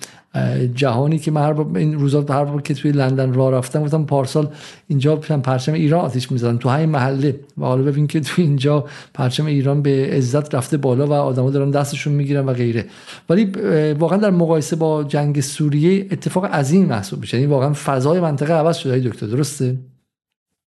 جهانی 0.75 1.19
که 1.19 1.31
من 1.31 1.77
این 1.77 1.99
روزا 1.99 2.21
هر 2.21 2.45
بار 2.45 2.63
که 2.63 2.75
توی 2.75 2.93
لندن 2.93 3.33
راه 3.33 3.53
رفتم 3.53 3.83
گفتم 3.83 4.05
پارسال 4.05 4.49
اینجا 4.89 5.17
پرچم 5.17 5.73
ایران 5.73 6.01
آتیش 6.01 6.33
می‌زدن. 6.33 6.59
تو 6.59 6.69
همین 6.69 6.89
محله. 6.89 7.41
و 7.59 7.65
حالا 7.65 7.83
ببین 7.83 8.07
که 8.07 8.21
تو 8.21 8.43
اینجا 8.43 8.85
پرچم 9.15 9.47
ایران 9.47 9.83
به 9.83 10.11
عزت 10.13 10.55
رفته 10.55 10.77
بالا 10.77 11.07
و 11.07 11.13
آدما 11.13 11.51
دارن 11.51 11.71
دستشون 11.71 12.13
می‌گیرن 12.13 12.47
و 12.47 12.53
غیره. 12.53 12.85
ولی 13.29 13.45
واقعا 13.93 14.19
در 14.19 14.31
مقایسه 14.31 14.77
با 14.77 15.05
جنگ 15.05 15.41
سوریه 15.41 16.07
اتفاق 16.11 16.45
عظیم 16.45 16.87
محسوب 16.87 17.21
میشه. 17.21 17.37
یعنی 17.37 17.51
واقعا 17.51 17.73
فضای 17.73 18.21
منطقه 18.21 18.53
عوض 18.53 18.77
شده. 18.77 18.99
دکتر 18.99 19.27
درسته؟ 19.27 19.77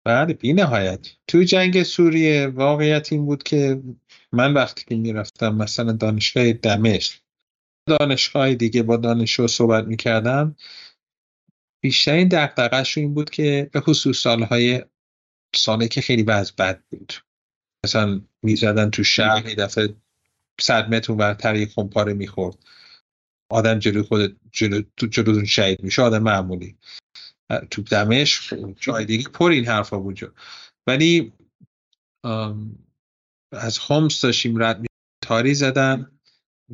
بله 0.05 0.35
بی 0.35 0.53
نهایت. 0.53 1.09
تو 1.27 1.43
جنگ 1.43 1.83
سوریه 1.83 2.47
واقعیت 2.47 3.13
این 3.13 3.27
بود 3.27 3.43
که 3.43 3.83
من 4.33 4.55
وقتی 4.55 4.85
که 4.89 4.95
می‌رفتم 4.95 5.55
مثلا 5.55 5.93
دانشگاه 5.93 6.53
دمشق 6.53 7.21
دانشگاه 7.89 8.55
دیگه 8.55 8.83
با 8.83 8.97
دانشجو 8.97 9.47
صحبت 9.47 9.85
می‌کردم 9.85 10.57
بیشترین 11.83 12.29
دقدقهش 12.29 12.99
این 12.99 13.15
بود 13.15 13.31
که 13.31 13.71
به 13.73 13.81
خصوص 13.81 14.23
سالهای 14.23 14.85
سالی 15.57 15.89
که 15.89 16.01
خیلی 16.01 16.23
وضع 16.23 16.53
بد 16.59 16.83
بود. 16.91 17.13
مثلا 17.85 18.21
می‌زدن 18.43 18.91
تو 18.91 19.05
شهر 19.05 19.49
یه 19.49 19.55
دفعه 19.55 19.95
صد 20.61 20.95
متر 20.95 21.13
ورتر 21.13 21.57
یه 21.57 21.67
خمپاره 21.67 22.15
می‌خورد. 22.15 22.59
آدم 23.51 23.79
جلو 23.79 24.03
خود 24.03 24.41
جلو 24.51 24.83
جلو 25.11 25.45
شهید 25.45 25.83
میشه 25.83 26.03
آدم 26.03 26.23
معمولی. 26.23 26.77
تو 27.71 27.83
دمشق 27.83 28.69
جای 28.81 29.05
دیگه 29.05 29.29
پر 29.29 29.51
این 29.51 29.67
حرفا 29.67 29.99
بود 29.99 30.35
ولی 30.87 31.33
از 33.53 33.79
هومس 33.79 34.21
داشتیم 34.21 34.63
رد 34.63 34.87
تاری 35.23 35.55
زدن 35.55 36.19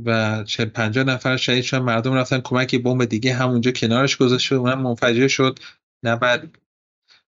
و 0.04 0.44
چه 0.44 0.64
پنجاه 0.64 1.04
نفر 1.04 1.36
شهید 1.36 1.64
شدن 1.64 1.82
مردم 1.82 2.14
رفتن 2.14 2.40
کمک 2.40 2.74
بمب 2.74 3.04
دیگه 3.04 3.34
همونجا 3.34 3.70
کنارش 3.70 4.16
گذاشته 4.16 4.54
اونم 4.54 4.82
منفجر 4.82 5.28
شد. 5.28 5.58
نه 6.02 6.16
بعد 6.16 6.58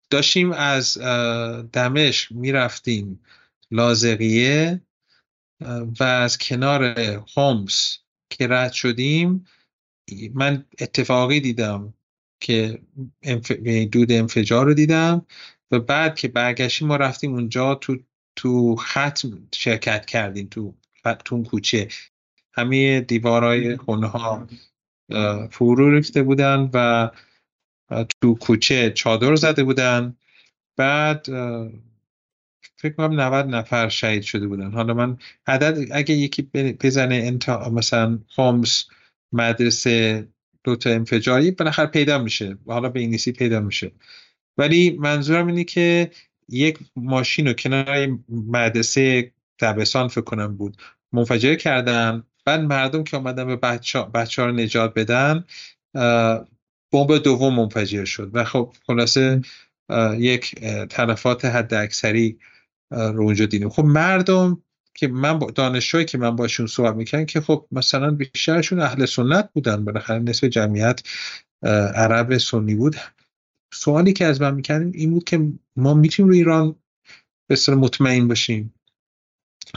داشتیم 0.10 0.52
از 0.52 0.98
دمشق 1.74 2.32
می‌رفتیم 2.32 3.20
لازقیه 3.72 4.82
و 6.00 6.04
از 6.04 6.38
کنار 6.38 6.84
هومس 7.38 7.98
که 8.30 8.48
رد 8.48 8.72
شدیم 8.72 9.46
من 10.34 10.66
اتفاقی 10.80 11.40
دیدم. 11.40 11.94
که 12.40 12.80
دود 13.92 14.12
انفجار 14.12 14.66
رو 14.66 14.74
دیدم 14.74 15.26
و 15.72 15.80
بعد 15.80 16.16
که 16.16 16.28
برگشتیم 16.28 16.88
ما 16.88 16.96
رفتیم 16.96 17.34
اونجا 17.34 17.76
تو 17.76 17.98
تو 18.36 18.76
ختم 18.76 19.48
شرکت 19.54 20.06
کردیم 20.06 20.48
تو 20.52 20.74
تو 21.26 21.44
کوچه. 21.44 21.88
همه 22.54 23.02
دیوارای 23.02 23.78
خونه 23.78 24.08
ها 24.08 24.48
فرو 25.52 25.92
ریخته 25.92 26.24
بودن 26.24 26.70
و 26.74 27.10
تو 28.22 28.36
کوچه 28.36 28.92
چادر 28.92 29.36
زده 29.36 29.64
بودن. 29.64 30.16
بعد 30.78 31.26
فکر 32.78 32.94
کنم 32.98 33.20
90 33.22 33.46
نفر 33.46 33.90
شهید 33.90 34.24
شده 34.24 34.48
بودن. 34.48 34.72
حالا 34.72 34.94
من 34.94 35.18
عدد 35.48 35.88
اگه 35.92 36.16
یکی 36.16 36.42
بزنه 36.84 37.16
انتا 37.16 37.70
مثلا 37.70 38.20
هومس 38.38 38.86
مدرسه 39.32 40.28
دوتا 40.70 40.90
انفجاری 40.90 41.52
بالاخره 41.52 41.86
پیدا 41.86 42.18
میشه. 42.18 42.58
حالا 42.68 42.90
به 42.90 43.00
انگلیسی 43.00 43.32
پیدا 43.32 43.60
میشه. 43.60 43.92
ولی 44.58 44.98
منظورم 45.00 45.48
اینه 45.48 45.64
که 45.64 46.12
یک 46.50 46.80
ماشین 46.96 47.48
رو 47.48 47.54
کنار 47.54 48.08
مدرسه 48.30 49.32
دبستان 49.60 50.08
فکر 50.08 50.22
کنم 50.22 50.58
بود 50.58 50.78
منفجر 51.12 51.56
کردن. 51.56 52.24
بعد 52.46 52.60
مردم 52.60 53.04
که 53.04 53.18
آمدن 53.18 53.48
به 53.48 53.56
بچه, 53.56 54.02
بچه 54.02 54.42
ها 54.42 54.48
رو 54.48 54.54
نجات 54.54 54.94
بدن 54.94 55.46
بمب 56.92 57.18
دوم 57.24 57.56
منفجر 57.56 58.06
شد. 58.06 58.32
و 58.34 58.44
خب 58.44 58.74
خلاصه 58.88 59.42
یک 60.18 60.56
تلفات 60.90 61.46
حد 61.46 61.74
اکثری 61.74 62.40
رو 62.92 63.24
اونجا 63.24 63.46
دیدیم. 63.46 63.70
خب 63.70 63.84
مردم 63.84 64.64
که 64.94 65.08
من 65.08 65.40
با 65.40 65.52
دانشجویی 65.52 66.06
که 66.06 66.18
من 66.18 66.36
باشون 66.36 66.68
صحبت 66.68 66.96
می‌کنم 66.96 67.26
که 67.26 67.42
خب 67.42 67.68
مثلا 67.72 68.12
بیشترشون 68.12 68.80
اهل 68.80 69.06
سنت 69.06 69.50
بودن 69.54 69.86
بالاخره 69.86 70.20
نصف 70.20 70.44
جمعیت 70.44 71.02
عرب 71.96 72.38
سنی 72.38 72.76
بود. 72.76 72.96
سوالی 73.74 74.14
که 74.14 74.26
از 74.26 74.42
من 74.42 74.56
می‌کنیم 74.56 74.92
این 74.94 75.12
بود 75.12 75.24
که 75.24 75.48
ما 75.76 75.94
می‌تونیم 75.94 76.30
رو 76.30 76.36
ایران 76.36 76.76
به 77.50 77.58
مطمئن 77.70 78.28
باشیم. 78.28 78.74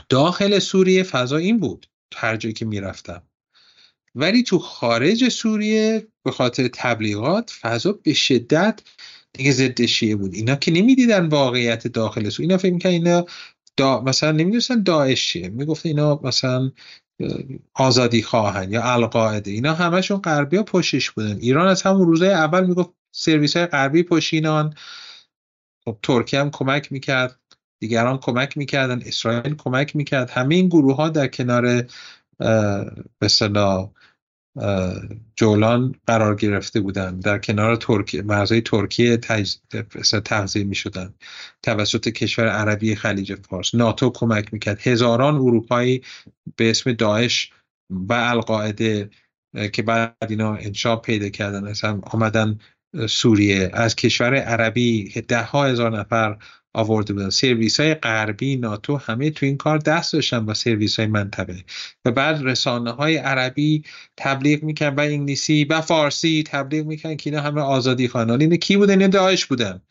داخل 0.08 0.58
سوریه 0.58 1.02
فضا 1.02 1.36
این 1.36 1.58
بود 1.58 1.86
هر 2.14 2.36
جایی 2.36 2.52
که 2.52 2.64
می‌رفتم. 2.64 3.22
ولی 4.14 4.42
تو 4.42 4.58
خارج 4.58 5.28
سوریه 5.28 6.06
به 6.24 6.30
خاطر 6.30 6.68
تبلیغات 6.68 7.50
فضا 7.60 7.92
به 7.92 8.12
شدت 8.12 8.80
دیگه 9.32 9.52
ضد 9.52 9.84
شیعه 9.84 10.16
بود. 10.16 10.34
اینا 10.34 10.54
که 10.54 10.70
نمی‌دیدن 10.70 11.26
واقعیت 11.26 11.86
داخل 11.86 12.28
سوریه 12.28 12.48
اینا 12.48 12.58
فکر 12.58 12.72
می‌کنن 12.72 12.92
اینا 12.92 13.26
دا 13.76 14.00
مثلا 14.00 14.32
نمی‌دونستن 14.32 14.82
داعش 14.82 15.28
چیه. 15.28 15.48
می‌گفت 15.48 15.86
اینا 15.86 16.20
مثلا 16.22 16.72
آزادی 17.74 18.22
خواهن 18.22 18.72
یا 18.72 18.82
القاعده. 18.92 19.50
اینا 19.50 19.74
همشون 19.74 20.20
غربی 20.20 20.56
ها 20.56 20.62
پشتش 20.62 21.10
بودن. 21.10 21.36
ایران 21.36 21.68
از 21.68 21.82
همون 21.82 22.06
روزهای 22.06 22.32
اول 22.32 22.66
می‌گفت 22.66 22.90
سرویس 23.14 23.56
های 23.56 23.66
غربی 23.66 24.02
پشینان 24.02 24.74
خب 25.84 25.98
ترکیه 26.02 26.40
هم 26.40 26.50
کمک 26.50 26.92
می‌کرد. 26.92 27.38
دیگران 27.80 28.18
کمک 28.18 28.58
می‌کردن. 28.58 29.02
اسرائیل 29.06 29.54
کمک 29.54 29.96
می‌کرد. 29.96 30.30
همه 30.30 30.54
این 30.54 30.68
گروه 30.68 30.96
ها 30.96 31.08
در 31.08 31.26
کنار 31.26 31.86
به 33.18 33.28
جولان 35.36 35.94
قرار 36.06 36.34
گرفته 36.34 36.80
بودند 36.80 37.22
در 37.22 37.38
کنار 37.38 37.76
ترکیه. 37.76 38.22
مرزهای 38.22 38.60
ترکیه 38.60 39.16
تغذیه 40.24 40.64
می 40.64 40.74
شدن 40.74 41.14
توسط 41.62 42.08
کشور 42.08 42.48
عربی 42.48 42.94
خلیج 42.94 43.34
فارس. 43.34 43.74
ناتو 43.74 44.10
کمک 44.10 44.52
می‌کرد. 44.52 44.80
هزاران 44.80 45.34
اروپایی 45.34 46.02
به 46.56 46.70
اسم 46.70 46.92
داعش 46.92 47.52
و 47.90 48.12
القاعده 48.12 49.10
که 49.72 49.82
بعد 49.82 50.16
اینا 50.28 50.54
انشاب 50.54 51.02
پیدا 51.02 51.28
کردن 51.28 51.66
اصلا 51.66 52.00
آمدن 52.02 52.58
سوریه. 53.08 53.70
از 53.72 53.96
کشور 53.96 54.34
عربی 54.34 55.08
ده 55.28 55.42
ها 55.42 55.64
هزار 55.66 55.98
نفر 55.98 56.38
آورده 56.74 57.12
بودن. 57.12 57.30
سرویس 57.30 57.80
های 57.80 57.94
غربی 57.94 58.56
ناتو 58.56 58.96
همه 58.96 59.30
تو 59.30 59.46
این 59.46 59.56
کار 59.56 59.78
دست 59.78 60.12
داشتن 60.12 60.46
با 60.46 60.54
سرویس 60.54 60.98
های 60.98 61.08
منطقه. 61.08 61.64
و 62.04 62.10
بعد 62.10 62.40
رسانه 62.42 62.90
های 62.90 63.16
عربی 63.16 63.84
تبلیغ 64.16 64.62
میکن 64.62 64.88
و 64.88 65.00
انگلیسی 65.00 65.64
و 65.64 65.80
فارسی 65.80 66.44
تبلیغ 66.46 66.86
میکن 66.86 67.16
که 67.16 67.30
اینا 67.30 67.42
همه 67.42 67.60
آزادی 67.60 68.08
خواهن 68.08 68.30
اینه 68.30 68.56
کی 68.56 68.76
بودن؟ 68.76 68.92
اینا 68.92 69.06
داعش 69.06 69.46
بودن. 69.46 69.82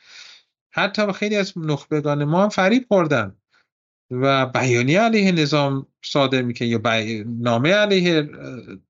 حتی 0.74 1.12
خیلی 1.12 1.36
از 1.36 1.54
نخبگان 1.58 2.24
ما 2.24 2.44
هم 2.44 2.50
فریب 2.50 2.86
خوردن. 2.88 3.36
و 4.12 4.46
بیانیه 4.46 5.02
علیه 5.02 5.32
نظام 5.32 5.88
صادر 6.02 6.42
میکن 6.42 6.66
یا 6.66 6.82
نامه 7.26 7.74
علیه 7.74 8.30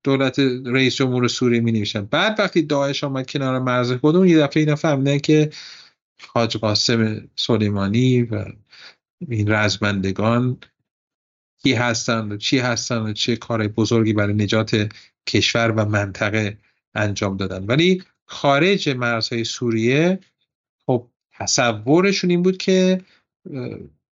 دولت 0.03 0.39
رئیس 0.65 0.95
جمهور 0.95 1.27
سوریه 1.27 1.59
می 1.59 1.71
نوشتن 1.71 2.05
بعد 2.05 2.39
وقتی 2.39 2.61
داعش 2.61 3.03
آمد 3.03 3.31
کنار 3.31 3.59
مرز 3.59 3.91
خودمون 3.91 4.27
یه 4.27 4.37
دفعه 4.37 4.63
اینا 4.63 4.75
فهمیدن 4.75 5.17
که 5.17 5.49
حاج 6.27 6.57
قاسم 6.57 7.29
سلیمانی 7.35 8.21
و 8.21 8.45
این 9.27 9.51
رزمندگان 9.51 10.57
کی 11.63 11.73
هستند 11.73 12.31
و 12.31 12.37
چی 12.37 12.59
هستند 12.59 13.09
و 13.09 13.13
چه 13.13 13.35
کار 13.35 13.67
بزرگی 13.67 14.13
برای 14.13 14.33
نجات 14.33 14.89
کشور 15.27 15.71
و 15.71 15.85
منطقه 15.85 16.57
انجام 16.95 17.37
دادن. 17.37 17.65
ولی 17.65 18.03
خارج 18.25 18.89
مرزهای 18.89 19.43
سوریه 19.43 20.19
خب 20.85 21.07
تصورشون 21.33 22.29
این 22.29 22.43
بود 22.43 22.57
که 22.57 23.01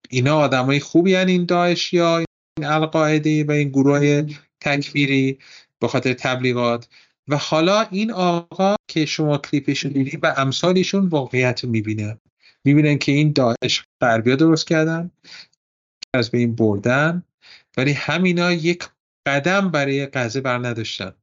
اینا 0.09 0.37
آدمای 0.37 0.79
خوبی 0.79 1.15
هن 1.15 1.27
این 1.27 1.45
داعش 1.45 1.93
یا 1.93 2.17
این 2.17 2.65
القاعده 2.65 3.43
و 3.43 3.51
این 3.51 3.69
گروه 3.69 4.27
تکفیری 4.61 5.39
به 5.79 5.87
خاطر 5.87 6.13
تبلیغات. 6.13 6.87
و 7.27 7.37
حالا 7.37 7.81
این 7.81 8.11
آقا 8.11 8.75
که 8.87 9.05
شما 9.05 9.37
کلیپشون 9.37 9.91
دیدید 9.91 10.19
و 10.23 10.33
امثالشون 10.37 11.07
واقعیت 11.07 11.63
رو 11.63 11.69
می‌بینن 11.69 12.19
می‌بینن 12.63 12.97
که 12.97 13.11
این 13.11 13.31
داعش 13.31 13.83
غربیا 14.01 14.35
درست 14.35 14.67
کردن 14.67 15.11
از 16.15 16.31
به 16.31 16.37
این 16.37 16.55
بردن 16.55 17.23
ولی 17.77 17.91
همینا 17.91 18.51
یک 18.51 18.89
قدم 19.27 19.69
برای 19.71 20.07
غزه 20.13 20.41
بر 20.41 20.57
نداشتن. 20.57 21.13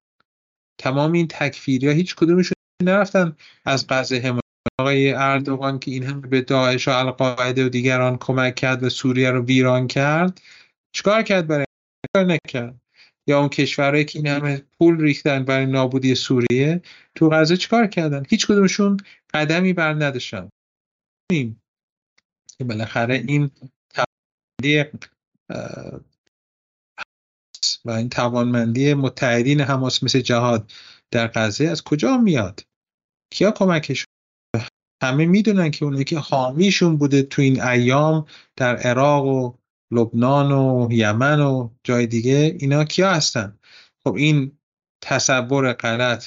تمام 0.78 1.12
این 1.12 1.28
تکفیری 1.28 1.86
ها 1.86 1.92
هیچ 1.92 2.14
کدومشون 2.14 2.54
نرفتن 2.82 3.36
از 3.64 3.86
غزه 3.88 4.18
حمایت. 4.18 4.42
آقای 4.80 5.12
اردوغان 5.12 5.78
که 5.78 5.90
این 5.90 6.02
هم 6.02 6.20
به 6.20 6.40
داعش 6.40 6.88
و 6.88 6.90
القاعده 6.90 7.66
و 7.66 7.68
دیگران 7.68 8.18
کمک 8.18 8.54
کرد 8.54 8.82
و 8.82 8.88
سوریه 8.88 9.30
رو 9.30 9.44
ویران 9.44 9.86
کرد 9.86 10.40
چیکار 10.92 11.22
کرد 11.22 11.46
برای؟ 11.46 11.64
نکرد. 12.16 12.81
یا 13.26 13.38
اون 13.38 13.48
کشورهایی 13.48 14.04
که 14.04 14.18
این 14.18 14.26
همه 14.28 14.62
پول 14.78 15.00
ریختن 15.00 15.44
برای 15.44 15.66
نابودی 15.66 16.14
سوریه 16.14 16.82
تو 17.14 17.28
غزه 17.28 17.56
چیکار 17.56 17.86
کردن؟ 17.86 18.22
هیچ 18.28 18.46
کدومشون 18.46 18.96
قدمی 19.34 19.72
بر 19.72 19.92
نداشتن. 19.94 20.48
که 22.58 22.64
بالاخره 22.64 23.14
این 23.14 23.50
و 27.84 27.90
این 27.90 28.08
توانمندی 28.08 28.94
متحدین 28.94 29.60
حماس 29.60 30.02
مثل 30.02 30.20
جهاد 30.20 30.72
در 31.10 31.28
غزه 31.34 31.64
از 31.64 31.82
کجا 31.82 32.16
میاد؟ 32.16 32.64
کیا 33.32 33.50
کمکشون؟ 33.50 34.06
همه 35.02 35.26
می‌دونن 35.26 35.70
که 35.70 35.84
اونایی 35.84 36.04
که 36.04 36.18
حامیشون 36.18 36.96
بوده 36.96 37.22
تو 37.22 37.42
این 37.42 37.62
ایام 37.62 38.26
در 38.56 38.76
عراق 38.76 39.24
و 39.24 39.52
لبنان 39.92 40.52
و 40.52 40.88
یمن 40.90 41.40
و 41.40 41.68
جای 41.84 42.06
دیگه 42.06 42.56
اینا 42.60 42.84
کیا 42.84 43.10
هستن؟ 43.10 43.58
خب 44.04 44.14
این 44.14 44.52
تصور 45.02 45.72
غلط 45.72 46.26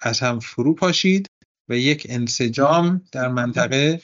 از 0.00 0.20
هم 0.20 0.38
فرو 0.38 0.74
پاشید 0.74 1.26
و 1.68 1.76
یک 1.76 2.06
انسجام 2.10 3.02
در 3.12 3.28
منطقه 3.28 4.00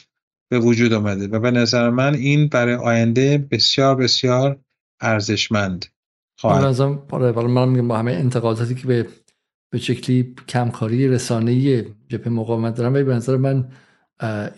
به 0.51 0.59
وجود 0.59 0.93
آمده 0.93 1.29
و 1.29 1.41
به 1.41 1.51
نظر 1.51 1.91
من 1.91 2.15
این 2.15 2.49
برای 2.49 2.75
آینده 2.75 3.39
بسیار 3.51 3.97
بسیار 3.97 4.61
ارزشمند 5.01 5.87
خواهد 6.39 6.81
آره 7.11 7.47
من 7.47 7.69
میگم 7.69 7.89
با 7.89 7.99
همه 7.99 8.13
انتقاداتی 8.13 8.75
که 8.75 8.87
به 8.87 9.09
به 9.73 9.79
شکلی 9.79 10.35
کمکاری 10.49 11.09
رسانه‌ای 11.09 11.85
جبهه 12.09 12.29
مقاومت 12.29 12.75
دارم 12.75 12.93
به 12.93 13.15
نظر 13.15 13.37
من 13.37 13.69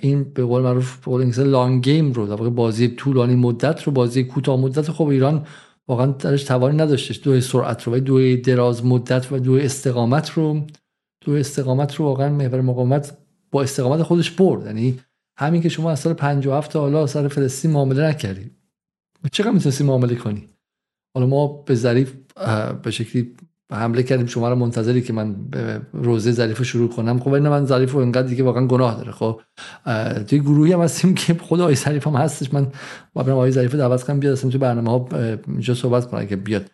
این 0.01 0.25
به 0.25 0.45
قول 0.45 0.63
معروف 0.63 1.09
به 1.09 1.43
لانگ 1.45 1.85
گیم 1.85 2.13
رو 2.13 2.27
در 2.27 2.35
واقع 2.35 2.51
بازی 2.51 2.89
طولانی 2.89 3.35
مدت 3.35 3.83
رو 3.83 3.93
بازی 3.93 4.25
کوتاه 4.25 4.61
مدت 4.61 4.91
خب 4.91 5.07
ایران 5.07 5.47
واقعا 5.89 6.07
درش 6.07 6.45
توانی 6.45 6.77
نداشتش. 6.77 7.21
دو 7.23 7.41
سرعت 7.41 7.83
رو 7.83 7.95
و 7.95 8.01
دو 8.01 8.37
دراز 8.37 8.87
مدت 8.87 9.33
و 9.33 9.39
دو 9.39 9.55
استقامت 9.55 10.31
رو. 10.31 10.67
دو 11.25 11.33
استقامت 11.33 11.95
رو 11.95 12.05
واقعا 12.05 12.29
محور 12.29 12.61
مقاومت 12.61 13.19
با 13.51 13.63
استقامت 13.63 14.03
خودش 14.03 14.31
برد. 14.31 14.67
یعنی 14.67 15.01
همین 15.37 15.63
که 15.63 15.69
شما 15.69 15.91
از 15.91 16.01
سال 16.01 16.13
57 16.13 16.73
تا 16.73 16.81
حالا 16.81 17.07
سر 17.07 17.29
فلسطین 17.29 17.71
معامله 17.71 18.09
نکردی. 18.09 18.51
چقدر 19.33 19.51
می‌تونستی 19.51 19.85
معامله 19.85 20.15
کنی؟ 20.15 20.49
حالا 21.15 21.27
ما 21.27 21.47
به 21.47 21.75
ظریف 21.75 22.15
به 22.83 22.91
شکلی 22.91 23.37
حمله 23.73 24.03
کردیم 24.03 24.27
شما 24.27 24.49
رو 24.49 24.55
منتظری 24.55 25.03
که 25.03 25.13
من 25.13 25.49
به 25.51 25.81
روزه 25.93 26.33
ظریف 26.33 26.63
شروع 26.63 26.89
کنم. 26.89 27.21
خب 27.21 27.33
این 27.33 27.49
من 27.49 27.67
ظریف 27.67 27.93
رو 27.93 27.99
انقدر 27.99 28.29
دیگه 28.29 28.45
واقعا 28.45 28.67
گناه 28.67 28.97
داره. 28.97 29.13
خب 29.13 29.41
توی 30.29 30.41
گروهی 30.41 30.73
هم 30.73 30.81
هستیم 30.81 31.15
که 31.15 31.35
خود 31.35 31.61
آقای 31.61 31.75
ظریف 31.75 32.07
هم 32.07 32.15
هستش. 32.15 32.55
من 32.55 32.73
با 33.13 33.23
برم 33.23 33.35
آقای 33.35 33.51
ظریف 33.51 33.75
دعوت 33.75 34.03
کنم 34.03 34.21
بیاد 34.21 34.37
تو 34.37 34.59
برنامه 34.59 34.91
ها 34.91 35.09
اینجا 35.49 35.75
صحبت 35.75 36.07
کنم 36.07 36.27
که 36.27 36.37
بیاد. 36.37 36.71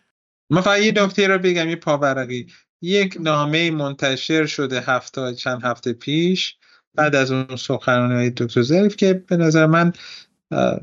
من 0.49 0.61
فقط 0.61 0.79
یه 0.79 0.93
نکته 0.95 1.27
رو 1.27 1.37
بگم 1.37 1.69
یه 1.69 1.75
پاورقی. 1.75 2.47
یک 2.81 3.17
نامه 3.19 3.71
منتشر 3.71 4.45
شده 4.45 4.81
هفته 4.81 5.33
چند 5.33 5.63
هفته 5.63 5.93
پیش 5.93 6.57
بعد 6.95 7.15
از 7.15 7.31
اون 7.31 7.55
سخنرانی 7.55 8.15
های 8.15 8.29
دکتر 8.29 8.61
ظریف 8.61 8.95
که 8.95 9.13
به 9.13 9.37
نظر 9.37 9.65
من 9.65 9.93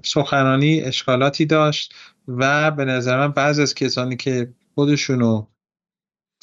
سخنرانی 0.05 0.80
اشکالاتی 0.80 1.47
داشت 1.47 1.94
و 2.28 2.70
به 2.70 2.84
نظر 2.84 3.18
من 3.18 3.32
بعض 3.32 3.59
از 3.59 3.74
کسانی 3.74 4.16
که 4.16 4.52
خودشونو 4.74 5.47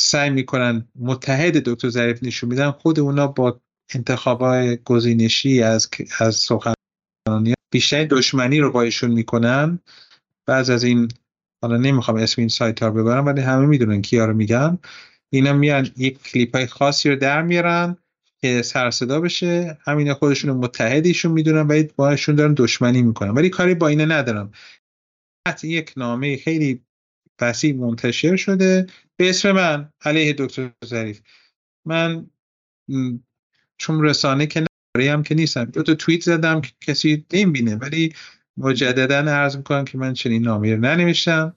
سعی 0.01 0.29
می‌کنن 0.29 0.87
متحد 0.95 1.57
دکتر 1.57 1.89
ظریف 1.89 2.23
نشون 2.23 2.49
میدن 2.49 2.71
خود 2.71 2.99
اونا 2.99 3.27
با 3.27 3.61
انتخابای 3.95 4.77
گزینشی 4.85 5.61
از 5.63 5.89
از 6.19 6.35
سخنرانی 6.35 7.53
بیشتر 7.71 8.03
دشمنی 8.05 8.59
رو 8.59 8.71
با 8.71 8.81
ایشون 8.81 9.11
می‌کنن. 9.11 9.79
بعض 10.45 10.69
از 10.69 10.83
این 10.83 11.07
حالا 11.63 11.77
نمی‌خوام 11.77 12.17
اسم 12.17 12.41
این 12.41 12.49
سایت 12.49 12.83
ها 12.83 12.91
ببرم 12.91 13.25
ولی 13.25 13.41
همه 13.41 13.65
می‌دونن 13.65 14.01
کیا 14.01 14.25
رو 14.25 14.33
میگم 14.33 14.77
اینا 15.29 15.53
میان 15.53 15.89
یک 15.97 16.23
کلیپ 16.23 16.55
های 16.55 16.67
خاصی 16.67 17.09
رو 17.09 17.15
در 17.15 17.41
میارن 17.41 17.97
که 18.41 18.61
سر 18.61 18.91
صدا 18.91 19.19
بشه. 19.21 19.77
همینا 19.81 20.13
خودشون 20.13 20.51
متحدیشون 20.51 21.31
می‌دونن 21.31 21.67
و 21.67 21.83
باشون 21.95 22.35
دارن 22.35 22.53
دشمنی 22.57 23.01
می‌کنن. 23.01 23.29
ولی 23.29 23.49
کاری 23.49 23.75
با 23.75 23.87
اینا 23.87 24.05
ندارم. 24.05 24.51
حتی 25.47 25.67
یک 25.67 25.93
نامه 25.97 26.37
خیلی 26.37 26.81
وسیع 27.41 27.75
منتشر 27.75 28.35
شده. 28.35 28.87
به 29.19 29.29
اسم 29.29 29.51
من 29.51 29.93
علیه 30.01 30.35
دکتر 30.37 30.71
ظریف. 30.85 31.21
من 31.87 32.29
چون 33.77 34.03
رسانه 34.03 34.47
که 34.47 34.65
هم 34.97 35.23
که 35.23 35.35
نیستم. 35.35 35.65
دو 35.65 35.83
تا 35.83 35.95
توییت 35.95 36.21
زدم 36.21 36.61
که 36.61 36.71
کسی 36.81 37.25
بینه 37.29 37.75
ولی 37.75 38.13
مجددا 38.57 39.31
عرض 39.31 39.57
می‌کنم 39.57 39.85
که 39.85 39.97
من 39.97 40.13
چنین 40.13 40.43
نامه 40.43 40.75
رو 40.75 40.81
ننوشتم 40.81 41.55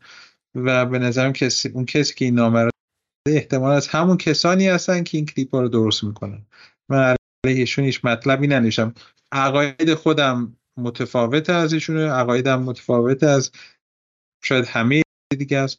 و 0.55 0.87
به 0.87 0.99
نظرم 0.99 1.33
کسی 1.33 1.69
اون 1.69 1.85
کسی 1.85 2.15
که 2.15 2.25
این 2.25 2.35
نامه 2.35 2.63
رو 2.63 2.71
احتمال 3.29 3.73
از 3.77 3.89
همون 3.89 4.17
کسانی 4.17 4.69
هستن 4.69 5.03
که 5.03 5.19
این 5.19 5.27
کلیپ 5.27 5.55
ها 5.55 5.61
رو 5.61 5.69
درست 5.69 6.05
می‌کنن. 6.05 6.47
من 6.89 7.17
علیهشون 7.47 7.85
هیچ 7.85 8.05
مطلبی 8.05 8.47
ننوشتم. 8.47 8.95
عقاید 9.33 9.95
خودم 9.95 10.57
متفاوت 10.77 11.51
از 11.51 11.73
ایشونه 11.73 12.09
عقایدم 12.09 12.63
متفاوت 12.63 13.23
از 13.23 13.51
شاید 14.45 14.67
همه 14.67 15.03
دیگه 15.39 15.59
از 15.59 15.79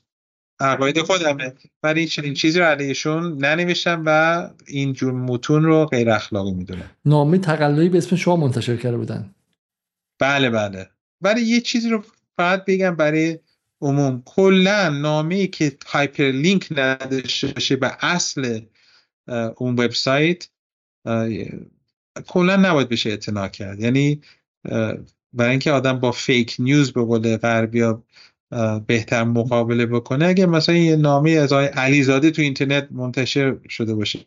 عقاید 0.63 1.01
خودمه. 1.01 1.53
ولی 1.83 2.07
چنین 2.07 2.33
چیزی 2.33 2.59
رو 2.59 2.65
علیهشون 2.65 3.37
ننوشتم 3.37 4.03
و 4.05 4.49
این 4.67 4.93
جور 4.93 5.13
متون 5.13 5.63
رو 5.63 5.85
غیر 5.85 6.09
اخلاقی 6.09 6.51
می‌دونم. 6.51 6.91
نامه 7.05 7.37
تقلایی 7.37 7.89
به 7.89 7.97
اسم 7.97 8.15
شما 8.15 8.35
منتشر 8.35 8.77
کرده 8.77 8.97
بودن. 8.97 9.35
بله 10.19 10.49
بله. 10.49 10.89
ولی 11.21 11.41
یه 11.41 11.61
چیزی 11.61 11.89
رو 11.89 12.03
فقط 12.37 12.65
بگم 12.65 12.95
برای 12.95 13.39
عموم. 13.81 14.21
کلا 14.25 14.89
نامه 14.89 15.47
که 15.47 15.77
هایپر 15.85 16.23
لینک 16.23 16.67
نداشته 16.71 17.47
باشه 17.47 17.75
به 17.75 18.05
اصل 18.05 18.61
اون 19.57 19.73
وبسایت 19.73 20.47
کلا 22.27 22.55
نباید 22.55 22.89
بشه 22.89 23.09
اعتنا 23.09 23.47
کرد. 23.47 23.79
یعنی 23.79 24.21
برای 25.33 25.51
اینکه 25.51 25.71
آدم 25.71 25.99
با 25.99 26.11
fake 26.11 26.55
news 26.59 26.93
به 26.93 27.01
قول 27.01 27.37
غربیا 27.37 28.03
بهتر 28.87 29.23
مقابله 29.23 29.85
بکنه. 29.85 30.25
اگه 30.25 30.45
مثلا 30.45 30.75
یه 30.75 30.95
نامه 30.95 31.31
از 31.31 31.53
آقای 31.53 31.65
علیزاده 31.65 32.31
تو 32.31 32.41
اینترنت 32.41 32.87
منتشر 32.91 33.55
شده 33.69 33.95
باشه 33.95 34.19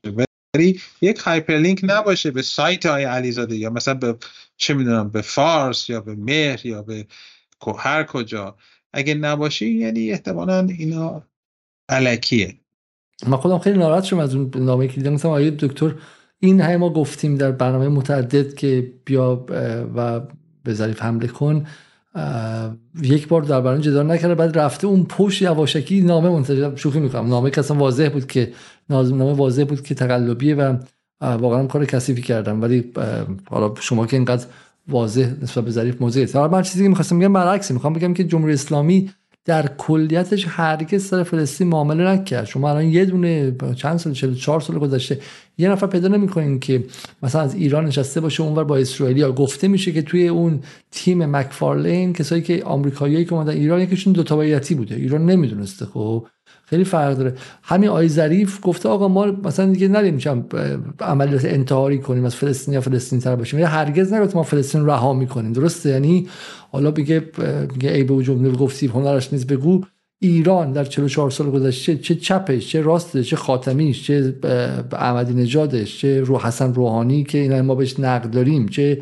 ولی 0.55 0.81
یک 1.01 1.19
hyperlink 1.19 1.81
نباشه 1.83 2.31
به 2.31 2.43
سایت 2.43 2.87
آقای 2.87 3.05
علیزاده 3.05 3.57
یا 3.57 3.71
مثلا 3.71 3.95
به 3.95 4.17
چه 4.57 4.75
می‌دونم 4.75 5.09
به 5.09 5.21
فارس 5.21 5.91
یا 5.91 6.01
به 6.01 6.15
مهر 6.15 6.67
یا 6.67 6.83
به 6.83 7.07
هر 7.79 8.05
کجا. 8.05 8.57
اگه 8.93 9.15
نباشه 9.15 9.67
یعنی 9.67 10.11
احتمالا 10.13 10.67
اینا 10.79 11.23
الکیه. 11.89 12.55
من 13.27 13.37
خودم 13.37 13.59
خیلی 13.59 13.79
ناراحت 13.79 14.05
شدم 14.05 14.19
از 14.19 14.35
اون 14.35 14.51
نامه 14.57 14.89
که 14.89 14.95
دیدم. 14.95 15.13
مثلا 15.13 15.31
آیه 15.31 15.51
دکتر 15.51 15.95
این 16.39 16.61
همه 16.61 16.77
ما 16.77 16.93
گفتیم 16.93 17.37
در 17.37 17.51
برنامه 17.51 17.89
متعدد 17.89 18.55
که 18.55 18.93
بیا 19.05 19.47
و 19.97 20.21
به 20.65 20.75
ظریف 20.75 21.03
حمله 21.03 21.27
کن. 21.27 21.67
یک 23.03 23.29
بار 23.29 23.43
در 23.43 23.61
برنامه 23.61 23.83
جدال 23.83 24.13
نکرده 24.13 24.35
بعد 24.35 24.59
رفته 24.59 24.87
اون 24.87 25.07
پشت 25.09 25.43
یواشکی 25.43 26.01
نامه 26.01 26.29
منتشر 26.29 26.77
شوخی 26.77 27.01
می‌کنم. 27.01 27.29
نامه 27.29 27.51
که 27.51 27.61
اصلا 27.61 27.77
واضح 27.77 28.09
بود 28.09 28.27
که 28.27 28.53
نامه 28.91 29.33
واضح 29.33 29.65
بود 29.65 29.83
که 29.83 29.95
تقلبیه 29.95 30.55
و 30.55 30.77
واقعا 31.21 31.67
کار 31.67 31.85
کثیفی 31.85 32.23
کردم. 32.23 32.63
ولی 32.63 32.93
حالا 33.51 33.75
شما 33.81 34.07
که 34.07 34.17
اینقدر 34.17 34.47
واضح 34.89 35.31
نسبت 35.43 35.65
به 35.65 35.71
ظریف 35.71 36.03
موضوعی 36.03 36.27
حالا 36.35 36.49
من 36.49 36.63
چیزی 36.63 36.83
که 36.83 36.89
می‌خواستم 36.89 37.19
بگم 37.19 37.33
برعکس 37.33 37.71
می‌خوام 37.71 37.93
بگم 37.93 38.15
که 38.15 38.25
جمهوری 38.25 38.53
اسلامی 38.53 39.11
در 39.47 39.67
کلیتش 39.79 40.45
هرگز 40.49 41.05
سر 41.05 41.23
فلسطین 41.23 41.69
معامله 41.69 42.05
نکرد. 42.05 42.45
شما 42.45 42.71
الان 42.71 42.85
یه 42.85 43.05
دونه 43.05 43.57
چند 43.77 43.97
سال 43.97 44.13
44 44.13 44.61
سال 44.61 44.79
گذشته 44.79 45.21
یه 45.59 45.69
نفر 45.69 45.87
پیدا 45.87 46.09
نمی‌کنین 46.09 46.61
که 46.61 46.85
مثلا 47.23 47.41
از 47.41 47.55
ایران 47.55 47.87
نشسته 47.87 48.21
باشه 48.21 48.43
اونور 48.43 48.65
با 48.65 48.77
اسرائیلیا 48.77 49.33
گفته 49.33 49.69
میشه 49.69 49.93
که 49.93 50.03
توی 50.03 50.29
اون 50.29 50.61
تیم 50.91 51.37
مکفارلین 51.37 52.13
کسایی 52.13 52.43
که 52.43 52.65
آمریکاییایی 52.65 53.25
که 53.25 53.33
اومدن 53.33 53.53
ایران 53.53 53.81
یکیشون 53.81 54.13
دو 54.13 54.23
تابعیتی 54.23 54.75
بوده. 54.75 54.95
ایران 54.95 55.27
نمی‌دونسته 55.27 55.87
خب؟ 55.87 56.27
خیلی 56.69 56.85
فرق 56.85 57.17
داره. 57.17 57.35
همین 57.63 57.89
آی 57.89 58.09
ظریف 58.09 58.59
گفته 58.63 58.89
آقا 58.89 59.09
ما 59.09 59.27
مثلا 59.27 59.73
دیگه 59.73 59.89
نریم 59.89 60.19
چم 60.19 60.45
عملیات 61.01 61.45
انتحاری 61.45 61.99
کنیم 61.99 62.25
از 62.25 62.35
فلسطین 62.35 62.75
یا 62.75 62.81
فلسطین 62.81 63.21
تر 63.21 63.37
باشیم. 63.37 63.59
یا 63.59 63.67
هرگز 63.67 64.13
نگفت 64.13 64.37
ما 64.37 64.43
فلسطین 64.43 64.87
رها 64.87 65.13
می‌کنیم. 65.13 65.53
درسته؟ 65.53 65.91
یعنی 65.91 66.29
حالا 66.73 66.91
بگه 66.91 67.25
میگه 67.73 67.93
ای 67.93 68.05
به 68.05 68.23
جمله 68.23 68.51
گفتی 68.51 68.87
هنرش 68.87 69.33
نیز 69.33 69.47
بگو 69.47 69.85
ایران 70.21 70.73
در 70.73 70.85
44 70.85 71.31
سال 71.31 71.51
گذشته 71.51 71.97
چه 71.97 72.15
چپش 72.15 72.69
چه 72.69 72.81
راستش 72.81 73.31
چه 73.31 73.37
خاتمیش 73.37 74.07
چه 74.07 74.35
احمدی 74.93 75.35
نژادش 75.35 76.01
چه 76.01 76.21
رو 76.21 76.39
حسن 76.39 76.75
روحانی 76.75 77.25
که 77.25 77.39
اینا 77.39 77.63
ما 77.63 77.75
بهش 77.75 78.01
نقد 78.01 78.31
داریم 78.31 78.69
چه 78.69 79.01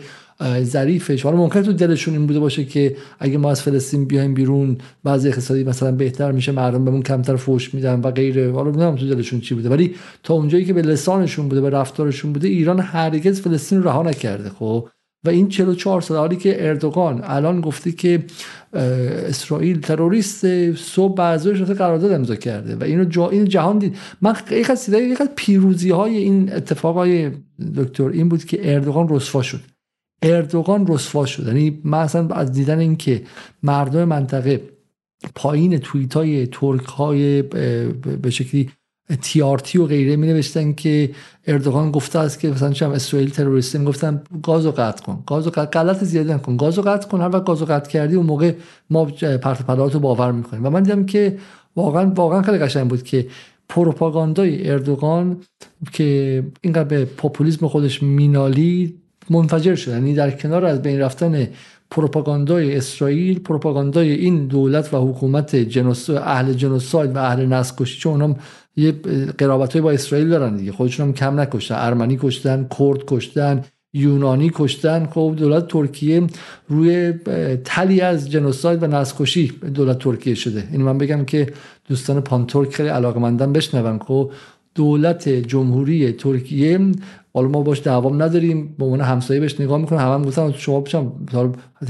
ظریفش. 0.62 1.22
حالا 1.22 1.36
ممکن 1.36 1.62
تو 1.62 1.72
دلشون 1.72 2.14
این 2.14 2.26
بوده 2.26 2.40
باشه 2.40 2.64
که 2.64 2.96
اگه 3.18 3.38
ما 3.38 3.50
از 3.50 3.62
فلسطین 3.62 4.04
بیایم 4.04 4.34
بیرون 4.34 4.78
بعضی 5.04 5.28
اقتصادی 5.28 5.64
مثلا 5.64 5.92
بهتر 5.92 6.32
میشه 6.32 6.52
مردم 6.52 6.84
بهمون 6.84 7.02
کمتر 7.02 7.36
فوش 7.36 7.74
میدن 7.74 8.00
و 8.00 8.10
غیره. 8.10 8.52
حالا 8.52 8.70
نمی‌دونم 8.70 8.96
تو 8.96 9.08
دلشون 9.08 9.40
چی 9.40 9.54
بوده. 9.54 9.68
ولی 9.68 9.94
تا 10.22 10.34
اونجایی 10.34 10.64
که 10.64 10.72
به 10.72 10.82
لسانشون 10.82 11.48
بوده 11.48 11.60
به 11.60 11.70
رفتارشون 11.70 12.32
بوده 12.32 12.48
ایران 12.48 12.80
هرگز 12.80 13.40
فلسطین 13.40 13.82
رها 13.82 14.02
نکرده 14.02 14.50
خب؟ 14.50 14.88
و 15.24 15.30
این 15.30 15.48
44 15.48 16.00
سال 16.00 16.18
حالی 16.18 16.36
که 16.36 16.68
اردوغان 16.68 17.20
الان 17.24 17.60
گفته 17.60 17.92
که 17.92 18.24
اسرائیل 18.72 19.80
تروریست 19.80 20.72
صبح 20.72 21.14
بعضی 21.14 21.56
شده 21.56 21.74
قرارداد 21.74 22.12
امضا 22.12 22.36
کرده 22.36 22.76
و 22.76 22.82
اینو 22.84 23.04
جا 23.04 23.28
این 23.28 23.44
جهان 23.44 23.78
دید. 23.78 23.96
من 24.22 24.36
یک 24.50 24.70
از 24.70 24.90
پیروزی 25.36 25.90
های 25.90 26.16
این 26.16 26.52
اتفاقای 26.52 27.30
دکتر 27.76 28.08
این 28.08 28.28
بود 28.28 28.44
که 28.44 28.74
اردوغان 28.74 29.06
رسوا 29.10 29.42
شد. 29.42 29.60
اردوغان 30.24 30.86
رسوا 30.86 31.26
شد. 31.26 31.46
یعنی 31.46 31.80
من 31.84 31.98
اصلا 31.98 32.28
از 32.28 32.52
دیدن 32.52 32.78
اینکه 32.78 33.22
مردم 33.62 34.04
منطقه 34.04 34.60
پایین 35.34 35.78
توییت 35.78 36.14
های 36.14 36.46
ترک 36.46 36.84
های 36.84 37.42
به 38.22 38.30
شکلی 38.30 38.70
تیارتی 39.22 39.78
و 39.78 39.86
غیره 39.86 40.16
می 40.16 40.26
نوشتن 40.26 40.72
که 40.72 41.10
اردوغان 41.46 41.90
گفته 41.90 42.18
است 42.18 42.40
که 42.40 42.50
مثلا 42.50 42.72
چم 42.72 42.90
اسرائیل 42.90 43.30
تروریستی 43.30 43.78
می 43.78 43.84
گفتن 43.84 44.22
گازو 44.42 44.70
قطع 44.70 45.04
کن 45.04 45.22
گازو 45.26 45.50
قطع 45.50 45.64
غلط 45.64 46.04
زیاد 46.04 46.30
نکن 46.30 46.56
گازو 46.56 46.82
قطع 46.82 47.08
کن 47.08 47.20
هر 47.20 47.28
وقت 47.28 47.44
گازو 47.44 47.64
قطع 47.64 47.90
کردی 47.90 48.14
اون 48.14 48.26
موقع 48.26 48.52
ما 48.90 49.04
پرت 49.42 49.62
پلات 49.62 49.96
باور 49.96 50.32
می‌کنیم. 50.32 50.66
و 50.66 50.70
من 50.70 50.82
دیدم 50.82 51.06
که 51.06 51.38
واقعا 51.76 52.12
واقعا 52.16 52.42
خیلی 52.42 52.58
قشنگ 52.58 52.88
بود 52.88 53.02
که 53.02 53.26
پروپاگاندای 53.68 54.70
اردوغان 54.70 55.40
که 55.92 56.42
اینقدر 56.60 56.84
به 56.84 57.04
پاپولیسم 57.04 57.68
خودش 57.68 58.02
مینالی 58.02 59.00
منفجر 59.30 59.74
شد 59.74 59.90
یعنی 59.90 60.14
در 60.14 60.30
کنار 60.30 60.64
از 60.64 60.82
بین 60.82 61.00
رفتن 61.00 61.48
پروپاگاندای 61.90 62.76
اسرائیل 62.76 63.38
پروپاگاندای 63.38 64.12
این 64.12 64.46
دولت 64.46 64.94
و 64.94 65.10
حکومت 65.10 65.56
جنوس 65.56 66.10
اهل 66.10 66.52
جنوساید 66.52 67.16
و 67.16 67.18
اهل 67.18 67.46
نسل 67.46 67.84
چون 67.84 68.22
اونم 68.22 68.36
یه 68.76 68.92
قرابت 69.38 69.76
با 69.76 69.90
اسرائیل 69.90 70.28
دارن 70.28 70.56
دیگه. 70.56 70.72
خودشون 70.72 71.06
هم 71.06 71.12
کم 71.12 71.40
نکشتن. 71.40 71.74
ارمنی 71.74 72.18
کشتن 72.20 72.66
کرد 72.78 73.00
کشتن 73.06 73.62
یونانی 73.92 74.50
کشتن. 74.54 75.06
خب 75.06 75.34
دولت 75.36 75.68
ترکیه 75.68 76.22
روی 76.68 77.12
تلی 77.64 78.00
از 78.00 78.30
جنوساید 78.30 78.82
و 78.82 78.86
نسل 78.86 79.46
دولت 79.74 79.98
ترکیه 79.98 80.34
شده. 80.34 80.64
این 80.72 80.82
من 80.82 80.98
بگم 80.98 81.24
که 81.24 81.52
دوستان 81.88 82.20
پانتورک 82.20 82.74
خیلی 82.74 82.88
علاقمندن 82.88 83.52
بشنون. 83.52 83.98
خب 83.98 84.30
دولت 84.74 85.28
جمهوری 85.28 86.12
ترکیه 86.12 86.80
حالا 87.36 87.48
ما 87.48 87.62
باش 87.62 87.82
دوام 87.82 88.22
نداریم 88.22 88.74
به 88.78 88.84
عنوان 88.84 89.00
همسایه 89.00 89.40
بهش 89.40 89.60
نگاه 89.60 89.78
می‌کنم 89.78 89.98
همه 89.98 90.14
هم 90.14 90.22
گفتم 90.22 90.52
شما 90.52 90.80
بشم 90.80 91.12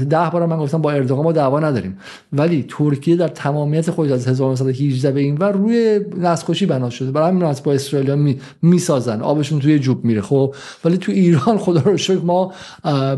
ده 0.09 0.29
بار 0.29 0.45
من 0.45 0.57
گفتم 0.57 0.81
با 0.81 0.91
اردوغان 0.91 1.23
ما 1.23 1.31
دعوا 1.31 1.59
نداریم. 1.59 1.97
ولی 2.33 2.65
ترکیه 2.69 3.15
در 3.15 3.27
تمامیت 3.27 3.91
خودش 3.91 4.11
از 4.11 4.27
1918 4.27 5.11
به 5.11 5.19
این 5.19 5.37
و 5.37 5.43
روی 5.43 5.99
نسخوشی 6.17 6.65
بنا 6.65 6.89
شده. 6.89 7.11
برای 7.11 7.29
همین 7.29 7.53
با 7.63 7.73
اسرائیل 7.73 8.15
می 8.15 8.39
می‌سازن. 8.61 9.21
آبشون 9.21 9.59
توی 9.59 9.79
جوب 9.79 10.05
میره 10.05 10.21
خب؟ 10.21 10.55
ولی 10.85 10.97
تو 10.97 11.11
ایران 11.11 11.57
خدا 11.65 11.81
رو 11.81 11.97
شکر 11.97 12.21
ما 12.21 12.53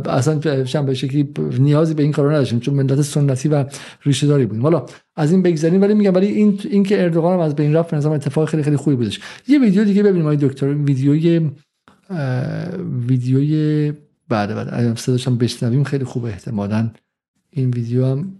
اصلا 0.06 0.36
به 0.84 0.94
شکلی 0.94 1.30
نیازی 1.60 1.94
به 1.94 2.04
این 2.04 2.12
کارو 2.12 2.30
نداشتیم 2.30 2.60
چون 2.60 2.74
ملت 2.74 3.02
سنتی 3.02 3.50
و 3.50 3.66
ریشه 4.04 4.28
داری 4.28 4.46
بودیم 4.46 4.64
حالا 4.64 4.86
از 5.16 5.32
این 5.32 5.42
بگذریم 5.42 5.82
ولی 5.82 5.94
میگم 5.94 6.16
ولی 6.16 6.28
این 6.28 6.60
این 6.70 6.84
که 6.84 7.04
اردوغان 7.04 7.40
از 7.40 7.56
بین 7.56 7.76
رفت 7.76 7.94
نظام 7.94 8.14
اتفاق 8.14 8.50
خیلی 8.50 8.64
خیلی 8.64 8.78
خوبی 8.78 8.96
بودش. 8.96 9.20
یه 9.48 9.60
ویدیو 9.60 9.86
دیگه 9.86 10.04
ببینیم 10.04 10.36
دکتر. 10.36 10.68
ویدیوی 10.68 11.52
ویدیوی 13.10 13.94
بعد 14.30 14.56
بعد 14.56 14.68
اگه 14.72 14.96
صداشم 14.96 15.38
بشنویم 15.38 15.84
خیلی 15.84 16.06
خوبه. 16.06 16.30
احتمالا 16.30 16.90
این 17.50 17.70
ویدیو 17.70 18.06
هم 18.06 18.40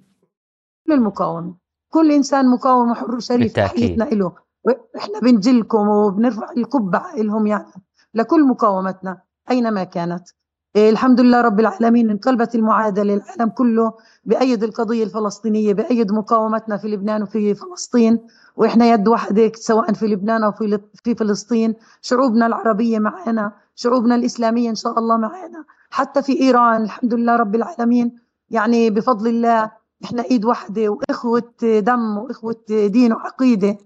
للمقاومة 0.88 1.54
كل 1.90 2.12
إنسان 2.12 2.46
مقاوم 2.52 2.92
وحر 2.92 3.20
شريف. 3.20 3.54
تحيتنا 3.54 4.04
له 4.04 4.32
وإحنا 4.64 5.20
بنجلكم 5.24 5.88
وبنرفع 5.88 6.52
القبعة 6.58 7.16
لهم 7.16 7.48
يعني 7.48 7.66
لكل 8.14 8.48
مقاومتنا 8.48 9.22
أينما 9.52 9.84
كانت. 9.84 10.30
الحمد 10.76 11.22
لله 11.22 11.42
رب 11.42 11.60
العالمين. 11.60 12.10
انقلبت 12.10 12.56
المعادلة 12.56 13.14
العالم 13.14 13.50
كله 13.50 13.94
بأيد 14.26 14.64
القضية 14.64 15.04
الفلسطينية 15.04 15.74
بأيد 15.74 16.12
مقاومتنا 16.12 16.78
في 16.78 16.88
لبنان 16.88 17.24
وفي 17.24 17.56
فلسطين. 17.56 18.20
وإحنا 18.58 18.86
يد 18.94 19.08
واحدة 19.08 19.52
سواء 19.56 19.94
في 19.94 20.06
لبنان 20.06 20.44
أو 20.44 20.52
في 20.52 20.80
في 21.04 21.16
فلسطين 21.16 21.76
شعوبنا 22.02 22.46
العربية 22.46 23.00
معنا 23.00 23.52
شعوبنا 23.76 24.16
الإسلامية 24.16 24.70
إن 24.70 24.76
شاء 24.76 25.00
الله 25.00 25.18
معنا 25.18 25.66
حتى 25.90 26.22
في 26.24 26.42
إيران 26.42 26.82
الحمد 26.84 27.14
لله 27.14 27.36
رب 27.36 27.56
العالمين. 27.56 28.20
يعني 28.50 28.90
بفضل 28.90 29.28
الله 29.28 29.72
إحنا 30.04 30.24
إيد 30.32 30.46
واحدة 30.46 30.90
وإخوة 30.90 31.54
دم 31.62 32.18
وإخوة 32.18 32.66
دين 32.70 33.14
وعقيدة. 33.14 33.78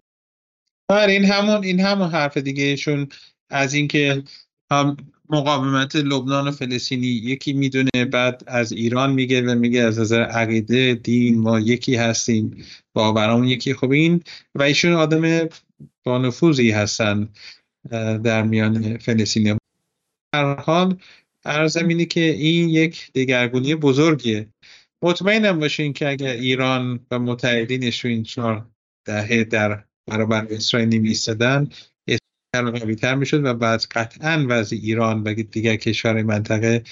آره 0.92 1.12
این 1.12 1.26
همون 1.26 1.64
این 1.64 1.80
همون 1.80 2.10
حرف 2.10 2.38
دیگه 2.38 2.76
شون 2.76 3.08
از 3.50 3.74
اینکه 3.74 4.24
مقاومت 5.32 5.96
لبنان 5.96 6.48
و 6.48 6.52
فلسطینی. 6.52 7.08
یکی 7.08 7.54
می‌دونه 7.54 8.06
بعد 8.12 8.44
از 8.48 8.72
ایران 8.72 9.14
میگه 9.14 9.42
و 9.42 9.56
میگه 9.56 9.82
از 9.82 10.00
نظر 10.00 10.22
عقیده 10.22 10.94
دین 10.94 11.40
ما 11.40 11.60
یکی 11.60 11.96
هستیم 11.96 12.66
باورمون 12.94 13.48
یکی. 13.48 13.74
خب 13.74 13.92
این 13.92 14.24
و 14.56 14.64
ایشون 14.64 14.94
آدم 14.94 15.50
با 16.04 16.18
نفوذی 16.18 16.72
هستن 16.72 17.30
در 18.24 18.44
میان 18.44 18.98
فلسطینی. 18.98 19.58
هر 20.36 20.56
حال 20.56 20.98
ارزم 21.46 21.88
اینه 21.88 22.06
که 22.06 22.22
این 22.22 22.70
یک 22.70 23.12
دگرگونی 23.16 23.76
بزرگیه. 23.76 24.48
مطمئنم 25.04 25.60
باشین 25.60 25.94
که 25.94 26.10
اگر 26.10 26.32
ایران 26.32 27.00
و 27.12 27.20
متحدینش 27.20 28.06
این 28.06 28.24
چهار 28.24 28.66
دهه 29.06 29.44
در 29.44 29.84
برابر 30.08 30.48
اسرائیل 30.50 30.90
نمیستدن 30.90 31.70
قوی 32.54 32.96
تر 32.96 33.16
می‌شد 33.16 33.46
و 33.46 33.54
بعد 33.54 33.82
قطعا 33.92 34.46
وضع 34.50 34.76
ایران 34.82 35.24
و 35.24 35.34
دیگر 35.34 35.76
کشور 35.76 36.24
منطقه 36.24 36.84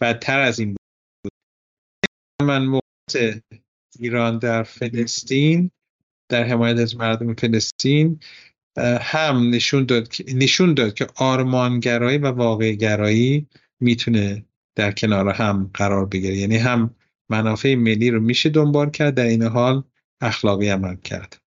بدتر 0.00 0.40
از 0.40 0.58
این 0.58 0.68
بود. 0.68 1.32
من 2.42 2.64
موقع 2.64 3.38
ایران 3.98 4.38
در 4.38 4.62
فلسطین 4.62 5.70
در 6.30 6.44
حمایت 6.44 6.78
از 6.78 6.96
مردم 6.96 7.34
فلسطین 7.34 8.20
هم 9.00 9.50
نشون 9.50 9.84
داد 9.84 10.08
نشون 10.34 10.74
داد 10.74 10.94
که 10.94 11.06
آرمانگرایی 11.14 12.18
و 12.18 12.26
واقعگرایی 12.26 13.46
می‌تونه 13.80 14.44
در 14.76 14.92
کنار 14.92 15.28
هم 15.28 15.70
قرار 15.74 16.06
بگیره. 16.06 16.36
یعنی 16.36 16.56
هم 16.56 16.94
منافع 17.30 17.74
ملی 17.74 18.10
رو 18.10 18.20
میشه 18.20 18.48
دنبال 18.48 18.90
کرد 18.90 19.14
در 19.14 19.24
این 19.24 19.42
حال 19.42 19.84
اخلاقی 20.20 20.68
عمل 20.68 20.96
کرد. 20.96 21.45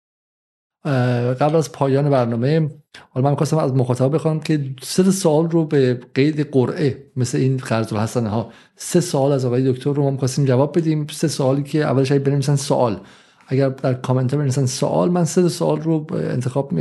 قبل 1.40 1.56
از 1.56 1.72
پایان 1.72 2.10
برنامه 2.10 2.70
حالا 3.10 3.28
من 3.30 3.36
خواستم 3.36 3.58
از 3.58 3.74
مخاطب 3.74 4.14
بخوام 4.14 4.40
که 4.40 4.74
سه 4.82 5.10
سوال 5.10 5.50
رو 5.50 5.64
به 5.64 6.00
قید 6.14 6.50
قرعه 6.50 7.06
مثل 7.16 7.38
این 7.38 7.56
قرض 7.56 7.92
الحسنه 7.92 8.28
ها 8.28 8.50
سه 8.76 9.00
سوال 9.00 9.32
از 9.32 9.44
آقای 9.44 9.72
دکتر 9.72 9.92
رو 9.92 10.10
ما 10.10 10.16
خواستیم 10.16 10.44
جواب 10.44 10.78
بدیم. 10.78 11.06
سه 11.10 11.28
سوالی 11.28 11.62
که 11.62 11.84
اولش 11.84 12.12
اگه 12.12 12.20
بنویسن 12.20 12.56
سوال. 12.56 13.00
اگر 13.48 13.68
در 13.68 13.94
کامنت 13.94 14.32
ها 14.32 14.38
بنویسن 14.38 14.66
سوال 14.66 15.10
من 15.10 15.24
سه 15.24 15.48
سوال 15.48 15.80
رو 15.80 16.06
انتخاب 16.12 16.72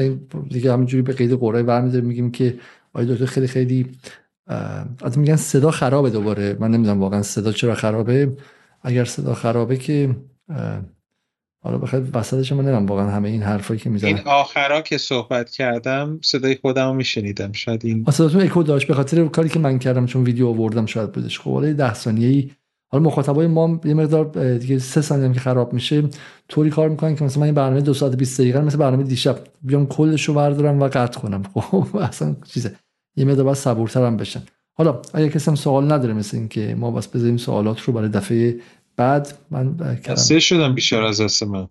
دیگه 0.50 0.74
همینجوری 0.74 1.02
به 1.02 1.14
قید 1.14 1.34
قرعه 1.34 1.64
برمی‌داریم 1.64 2.08
میگیم 2.08 2.32
که 2.32 2.56
آقای 2.94 3.14
دکتر 3.14 3.26
خیلی 3.26 3.48
خیلی 3.48 3.92
از 5.02 5.18
میگن 5.18 5.36
صدا 5.36 5.72
خرابه 5.72 6.10
دوباره. 6.10 6.58
من 6.60 6.72
نمی‌دونم 6.72 7.02
واقعا 7.02 7.22
صدا 7.22 7.52
چرا 7.52 7.76
خرابه. 7.76 8.38
اگر 8.82 9.06
صدا 9.06 9.34
خرابه 9.34 9.78
که 9.78 10.16
حالا 11.66 11.78
بخاطر 11.78 12.04
وسطش 12.14 12.52
من 12.52 12.58
نمی‌دونم 12.58 12.86
واقعا 12.86 13.10
همه 13.10 13.30
این 13.30 13.44
حرفایی 13.44 13.80
که 13.80 13.90
می‌زنن. 13.90 14.08
این 14.08 14.20
آخرا 14.26 14.82
که 14.82 14.98
صحبت 14.98 15.50
کردم 15.50 16.20
صدای 16.24 16.56
خودم 16.56 16.88
رو 16.88 16.94
میشنیدم. 16.94 17.52
شاید 17.52 17.86
این 17.86 18.06
صداتون 18.12 18.42
اکو 18.42 18.64
داشت. 18.64 18.88
به 18.88 18.94
خاطر 18.94 19.26
کاری 19.26 19.50
که 19.50 19.60
من 19.60 19.80
کردم 19.80 20.06
چون 20.06 20.24
ویدیو 20.24 20.48
آوردم 20.48 20.86
شاید 20.86 21.12
بودش. 21.12 21.40
خب 21.40 21.54
حالا 21.54 21.74
10 21.74 21.94
ثانیه 21.94 22.28
ای 22.28 22.52
حالا 22.92 23.04
مخاطبای 23.04 23.48
ما 23.48 23.82
یه 23.86 23.94
مقدار 23.94 24.58
دیگه 24.58 24.80
3 24.80 25.02
ثانیه 25.02 25.34
که 25.34 25.40
خراب 25.40 25.74
میشه 25.74 26.04
طوری 26.48 26.70
کار 26.70 26.90
می‌کنن 26.90 27.16
که 27.16 27.24
مثلا 27.24 27.40
من 27.40 27.46
این 27.46 27.56
برنامه 27.56 27.82
2 27.82 27.94
ساعت 27.94 28.16
20 28.16 28.42
دقیقه 28.42 28.62
مثل 28.62 28.78
برنامه 28.78 29.04
دیشب 29.04 29.40
بیام 29.62 29.86
کلش 29.86 30.24
رو 30.24 30.34
بردارم 30.34 30.82
و 30.82 30.88
قطع 30.88 31.20
کنم. 31.20 31.44
خب 31.56 31.96
اصلا 31.96 32.36
چیزه. 32.48 32.76
یه 33.16 33.26
مقدار 33.26 33.46
باید 33.46 33.58
صبورترم 33.58 34.18
بشن. 34.18 34.42
حالا 34.78 35.02
اگه 35.14 35.30
کسی 35.30 35.52
هم 35.52 35.56
سوال 35.56 35.92
نداره 35.92 36.14
مثل 36.14 36.38
اینکه 36.38 36.76
ما 36.80 36.92
بس 36.92 37.08
بذاریم 37.08 37.38
سوالات 37.38 37.80
رو 37.80 37.94
برای 37.94 38.10
دفعه 38.10 38.56
بعد 38.98 39.38
من 39.52 39.78
کردم 39.78 40.40
شدم 40.40 40.76
بیشتر 40.76 41.04
از 41.04 41.22
دست 41.22 41.44
من. 41.44 41.68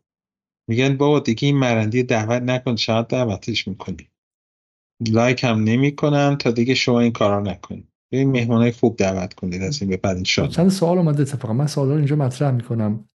میگن 0.68 0.96
بابا 0.96 1.20
دیگه 1.20 1.46
این 1.46 1.56
مرندی 1.56 2.02
دعوت 2.02 2.42
نکن 2.42 2.76
شاید 2.76 3.06
دعوتش 3.06 3.68
می‌کنی. 3.68 4.08
لایک 5.08 5.44
هم 5.44 5.64
نمی‌کنم 5.64 6.36
تا 6.40 6.50
دیگه 6.50 6.74
شما 6.74 7.00
این 7.00 7.12
کارا 7.12 7.40
نکنید 7.40 7.88
این 8.12 8.30
مهمونای 8.30 8.72
خوب 8.72 8.96
دعوت 8.96 9.34
کنید 9.34 9.62
از 9.62 9.82
این 9.82 9.90
به 9.90 9.96
بعد 9.96 10.16
ان 10.16 10.22
چند 10.22 10.68
سوال 10.68 10.98
اومده 10.98 11.22
اتفاقا. 11.22 11.54
من 11.54 11.66
سوالا 11.66 11.90
رو 11.90 11.96
اینجا 11.96 12.16
مطرح 12.16 12.50
می‌کنم. 12.50 13.08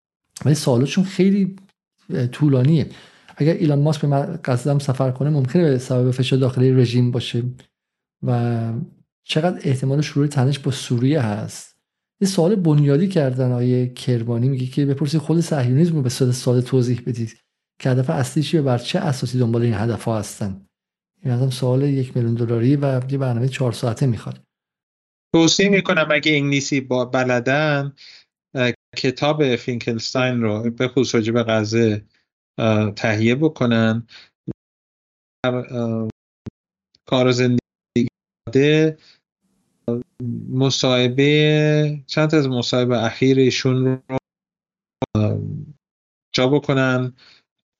ولی 0.44 0.54
سوالاتشون 0.54 1.04
خیلی 1.04 1.56
طولانیه. 2.32 2.86
اگر 3.36 3.52
ایلان 3.54 3.78
ماسک 3.78 4.00
به 4.00 4.08
من 4.08 4.40
قصدم 4.44 4.78
سفر 4.78 5.10
کنه 5.10 5.30
ممکنه 5.30 5.62
به 5.62 5.78
سبب 5.78 6.10
فشار 6.10 6.38
داخلی 6.38 6.72
رژیم 6.72 7.10
باشه 7.10 7.42
و 8.22 8.72
چقدر 9.24 9.60
احتمال 9.64 10.00
شروع 10.00 10.26
تنش 10.26 10.58
با 10.58 10.70
سوریه 10.70 11.20
هست؟ 11.20 11.77
یه 12.20 12.28
سوال 12.28 12.54
بنیادی 12.54 13.08
کردن 13.08 13.52
آیه 13.52 13.88
کرمانی 13.88 14.48
میگه 14.48 14.66
که 14.66 14.86
بپرسید 14.86 15.20
خود 15.20 15.40
صهیونیسم 15.40 15.94
رو 15.94 16.02
به 16.02 16.08
صورت 16.08 16.30
ساده 16.30 16.62
توضیح 16.62 17.00
بدید 17.06 17.40
که 17.80 17.90
هدف 17.90 18.10
اصلی 18.10 18.42
چیه 18.42 18.62
بر 18.62 18.78
چه 18.78 18.98
اساسی 18.98 19.38
دنبال 19.38 19.62
این 19.62 19.74
هدف 19.74 20.04
ها 20.04 20.18
هستن. 20.18 20.66
این 21.22 21.34
هم 21.34 21.50
سوال 21.50 21.82
یک 21.82 22.16
میلیون 22.16 22.34
دلاری 22.34 22.76
و 22.76 23.00
یه 23.10 23.18
برنامه 23.18 23.48
چهار 23.48 23.72
ساعته 23.72 24.06
می‌خواد. 24.06 24.42
توصیه 25.34 25.68
می‌کنم 25.68 26.08
اگه 26.10 26.32
انگلیسی 26.32 26.80
با 26.80 27.04
بلدن 27.04 27.92
کتاب 28.96 29.56
فینکلستاین 29.56 30.40
رو 30.42 30.70
به 30.70 30.88
خصوص 30.88 31.14
راجع 31.14 31.32
به 31.32 31.42
غزه 31.42 32.04
تهیه 32.96 33.34
بکنن. 33.34 34.06
کار 37.06 37.30
زندگی 37.30 38.08
مصاحبه 40.48 42.02
چند 42.06 42.34
از 42.34 42.48
مصاحبه 42.48 43.04
اخیر 43.04 43.38
ایشون 43.38 44.02
رو 44.08 44.18
جا 46.34 46.48
بکنن. 46.48 47.12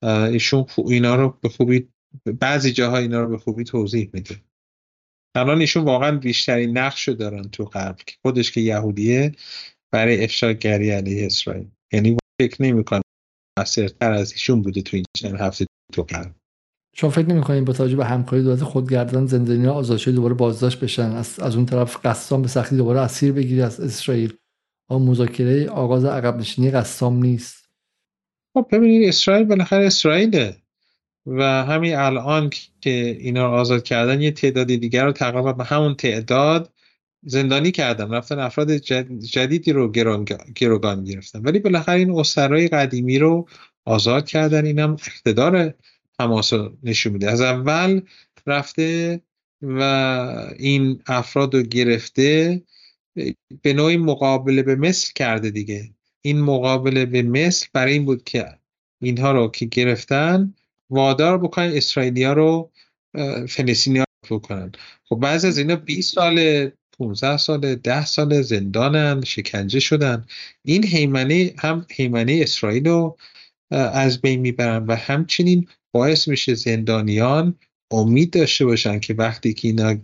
ایشون 0.03 0.65
اینا 0.77 1.15
رو 1.15 1.37
به 1.41 1.49
خوبی 1.49 1.89
بعضی 2.39 2.71
جاها 2.71 2.97
اینا 2.97 3.21
رو 3.21 3.29
به 3.29 3.37
خوبی 3.37 3.63
توضیح 3.63 4.09
میده. 4.13 4.41
الان 5.35 5.59
ایشون 5.59 5.83
واقعا 5.85 6.17
بیشترین 6.17 6.77
نقش 6.77 7.07
رو 7.07 7.13
دارن 7.13 7.43
تو 7.43 7.65
غرب 7.65 7.97
که 7.97 8.15
خودش 8.21 8.51
که 8.51 8.61
یهودیه 8.61 9.31
برای 9.93 10.23
افشاگری 10.23 10.89
علیه 10.89 11.25
اسرائیل. 11.25 11.67
یعنی 11.93 12.17
فکر 12.41 12.63
نمی‌کنم 12.63 13.01
موثرتر 13.59 14.11
از 14.11 14.31
ایشون 14.31 14.61
بوده 14.61 14.81
تو 14.81 14.95
این 14.97 15.05
چند 15.17 15.35
هفته 15.35 15.65
تو 15.93 16.03
غرب. 16.03 16.35
شما 16.93 17.09
فکر 17.09 17.25
نمی‌کنید 17.25 17.65
با 17.65 17.73
توجه 17.73 17.95
به 17.95 18.05
همکاری 18.05 18.43
دولت 18.43 18.63
خودگردان 18.63 19.25
زندانیان 19.25 19.73
آزاد 19.73 19.97
شده 19.97 20.15
دوباره 20.15 20.33
بازداشت 20.33 20.79
بشن؟ 20.79 21.11
از, 21.11 21.39
از 21.39 21.55
اون 21.55 21.65
طرف 21.65 22.05
قسام 22.05 22.41
به 22.41 22.47
سختی 22.47 22.77
دوباره 22.77 22.99
اسیر 22.99 23.31
بگیری 23.31 23.61
از 23.61 23.79
اسرائیل. 23.79 24.33
و 24.89 24.99
مذاکره 24.99 25.69
آغاز 25.69 26.05
عقب 26.05 26.37
نشینی 26.37 26.71
قسام 26.71 27.23
نیست. 27.23 27.69
خب 28.53 28.67
ببینید 28.71 29.07
اسرائیل 29.07 29.45
بالاخره 29.45 29.85
اسرائیله 29.85 30.55
و 31.25 31.43
همین 31.43 31.95
الان 31.95 32.49
که 32.81 33.17
اینا 33.19 33.45
رو 33.47 33.51
آزاد 33.53 33.83
کردن 33.83 34.21
یه 34.21 34.31
تعدادی 34.31 34.77
دیگر 34.77 35.05
رو 35.05 35.11
تقریبا 35.11 35.53
به 35.53 35.63
همون 35.63 35.95
تعداد 35.95 36.73
زندانی 37.23 37.71
کردن. 37.71 38.11
رفتن 38.11 38.39
افراد 38.39 38.71
جدیدی 39.31 39.73
رو 39.73 39.91
گروگان 40.55 41.03
گرفتن. 41.03 41.41
ولی 41.41 41.59
بالاخره 41.59 41.99
این 41.99 42.19
اسرای 42.19 42.67
قدیمی 42.67 43.19
رو 43.19 43.47
آزاد 43.85 44.25
کردن. 44.25 44.65
اینم 44.65 44.91
اقتدار 44.91 45.73
حماس 46.19 46.53
رو 46.53 46.77
نشون 46.83 47.13
میده. 47.13 47.31
از 47.31 47.41
اول 47.41 48.01
رفته 48.47 49.21
و 49.61 49.81
این 50.59 51.01
افراد 51.07 51.55
رو 51.55 51.61
گرفته 51.61 52.61
به 53.61 53.73
نوعی 53.73 53.97
مقابله 53.97 54.63
به 54.63 54.75
مثل 54.75 55.11
کرده 55.15 55.49
دیگه. 55.49 55.89
این 56.21 56.41
مقابله 56.41 57.05
به 57.05 57.21
مثل 57.21 57.67
برای 57.73 57.93
این 57.93 58.05
بود 58.05 58.23
که 58.23 58.45
اینها 59.01 59.31
رو 59.31 59.47
که 59.47 59.65
گرفتن 59.65 60.53
وادار 60.89 61.37
بکنن 61.37 61.71
اسرائیلیا 61.73 62.33
رو 62.33 62.71
فلسطینیا 63.49 64.03
رو 64.29 64.39
کنن. 64.39 64.71
خب 65.03 65.15
بعضی 65.15 65.47
از 65.47 65.57
اینا 65.57 65.75
20 65.75 66.15
سال 66.15 66.69
15 66.91 67.37
سال 67.37 67.75
10 67.75 68.05
سال 68.05 68.41
زندانن 68.41 69.21
شکنجه 69.25 69.79
شدن. 69.79 70.25
این 70.63 70.85
حیمنه 70.85 71.53
هم 71.57 71.85
حیمنه 71.91 72.39
اسرائیل 72.41 72.87
رو 72.87 73.17
از 73.71 74.21
بین 74.21 74.39
می‌برن 74.39 74.85
و 74.85 74.95
همچنین 74.95 75.67
باعث 75.93 76.27
میشه 76.27 76.53
زندانیان 76.53 77.55
امید 77.91 78.31
داشته 78.31 78.65
باشن 78.65 78.99
که 78.99 79.13
وقتی 79.13 79.53
که 79.53 79.67
اینا 79.67 79.95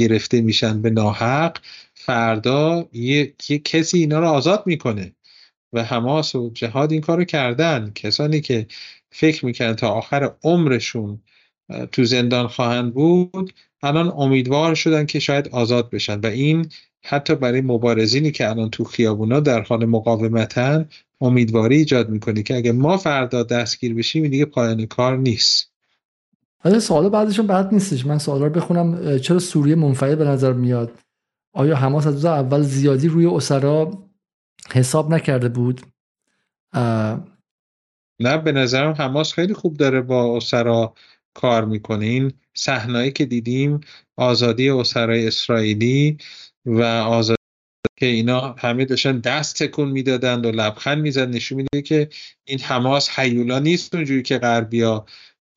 گرفته 0.00 0.40
میشن 0.40 0.82
به 0.82 0.90
ناحق 0.90 1.58
فردا 1.94 2.88
یه, 2.92 3.34
یه 3.48 3.58
کسی 3.58 3.98
اینا 3.98 4.20
رو 4.20 4.26
آزاد 4.26 4.62
می‌کنه. 4.66 5.12
و 5.72 5.84
حماس 5.84 6.34
و 6.34 6.50
جهاد 6.54 6.92
این 6.92 7.00
کارو 7.00 7.24
کردن. 7.24 7.92
کسانی 7.94 8.40
که 8.40 8.66
فکر 9.10 9.46
می‌کنن 9.46 9.76
تا 9.76 9.88
آخر 9.88 10.34
عمرشون 10.42 11.20
تو 11.92 12.04
زندان 12.04 12.46
خواهند 12.46 12.94
بود 12.94 13.54
الان 13.82 14.12
امیدوار 14.16 14.74
شدن 14.74 15.06
که 15.06 15.18
شاید 15.18 15.48
آزاد 15.48 15.90
بشن. 15.90 16.20
و 16.20 16.26
این 16.26 16.68
حتی 17.04 17.34
برای 17.34 17.60
مبارزینی 17.60 18.30
که 18.30 18.50
الان 18.50 18.70
تو 18.70 18.84
خیابونا 18.84 19.40
در 19.40 19.62
حال 19.62 19.84
مقاومتن 19.84 20.88
امیدواری 21.22 21.76
ایجاد 21.76 22.08
می‌کنه 22.08 22.42
که 22.42 22.56
اگه 22.56 22.72
ما 22.72 22.96
فردا 22.96 23.42
دستگیر 23.42 23.94
بشیم 23.94 24.28
دیگه 24.28 24.44
پایان 24.44 24.86
کار 24.86 25.16
نیست. 25.16 25.72
حالا 26.58 26.80
سوال 26.80 27.08
بعدشون 27.08 27.46
بعد 27.46 27.74
نیستش. 27.74 28.06
من 28.06 28.18
سوالا 28.18 28.46
رو 28.46 28.52
بخونم. 28.52 29.18
چرا 29.18 29.38
سوریه 29.38 29.74
منفعل 29.74 30.14
به 30.14 30.24
نظر 30.24 30.52
میاد؟ 30.52 30.92
آیا 31.52 31.76
حماس 31.76 32.06
از 32.06 32.24
اول 32.24 32.62
زیادی 32.62 33.08
روی 33.08 33.26
اسرا 33.26 34.08
حساب 34.72 35.14
نکرده 35.14 35.48
بود؟ 35.48 35.80
نه 38.20 38.38
به 38.44 38.52
نظرم 38.52 38.92
حماس 38.92 39.32
خیلی 39.32 39.54
خوب 39.54 39.76
داره 39.76 40.00
با 40.00 40.36
اسرا 40.36 40.94
کار 41.34 41.64
می‌کنه. 41.64 42.06
این 42.06 42.32
صحنه‌ای 42.54 43.12
که 43.12 43.26
دیدیم 43.26 43.80
آزادی 44.16 44.70
اسرای 44.70 45.26
اسرائیلی 45.26 46.18
و 46.66 46.82
آزادی 46.82 47.41
که 47.96 48.06
اینا 48.06 48.54
همه 48.58 48.84
داشتن 48.84 49.18
دست 49.18 49.62
تکون 49.62 49.88
می‌دادند 49.88 50.46
و 50.46 50.50
لبخند 50.50 50.98
می‌زد. 51.02 51.28
نشون 51.28 51.56
میده 51.58 51.82
که 51.82 52.08
این 52.44 52.60
حماس 52.60 53.10
حیولا 53.10 53.58
نیست 53.58 53.94
اونجوری 53.94 54.22
که 54.22 54.38
غربیا 54.38 55.06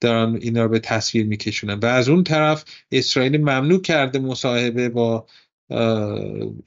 دارن 0.01 0.37
اینا 0.41 0.63
رو 0.63 0.69
به 0.69 0.79
تصویر 0.79 1.25
میکشونن. 1.25 1.73
و 1.73 1.85
از 1.85 2.09
اون 2.09 2.23
طرف 2.23 2.65
اسرائیل 2.91 3.37
ممنوع 3.37 3.81
کرده 3.81 4.19
مصاحبه 4.19 4.89
با 4.89 5.25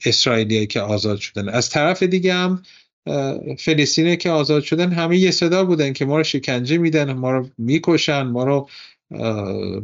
اسرائیلی 0.05 0.67
که 0.67 0.81
آزاد 0.81 1.17
شدن. 1.17 1.49
از 1.49 1.69
طرف 1.69 2.03
دیگه 2.03 2.33
هم 2.33 2.63
فلسطینی 3.59 4.17
که 4.17 4.29
آزاد 4.29 4.63
شدن 4.63 4.91
همه 4.91 5.17
یه 5.17 5.31
صدا 5.31 5.65
بودن 5.65 5.93
که 5.93 6.05
ما 6.05 6.17
رو 6.17 6.23
شکنجه 6.23 6.77
میدن 6.77 7.13
ما 7.13 7.31
رو 7.31 7.49
می‌کشن 7.57 8.21
ما 8.21 8.43
رو 8.43 8.69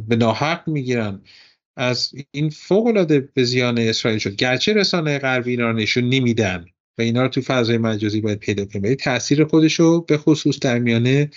به 0.08 0.16
ناحق 0.16 0.68
می‌گیرن. 0.68 1.20
از 1.76 2.12
این 2.30 2.50
فوق 2.50 2.86
العاده 2.86 3.20
به 3.20 3.44
زیان 3.44 3.78
اسرائیل 3.78 4.18
شد. 4.20 4.36
گرچه 4.36 4.72
رسانه 4.72 5.18
غربی 5.18 5.50
اینا 5.50 5.70
رو 5.70 5.76
نشون 5.76 6.08
نمیدن 6.08 6.66
و 6.98 7.02
اینا 7.02 7.22
رو 7.22 7.28
تو 7.28 7.40
فضای 7.40 7.78
مجازی 7.78 8.20
باید 8.20 8.38
پیدا 8.38 8.64
کنیم 8.64 8.82
ولی 8.82 8.96
تاثیر 8.96 9.44
خودش 9.44 9.80
رو 9.80 10.00
به 10.00 10.18
خصوص 10.18 10.58
در 10.58 10.78
میانه 10.78 11.30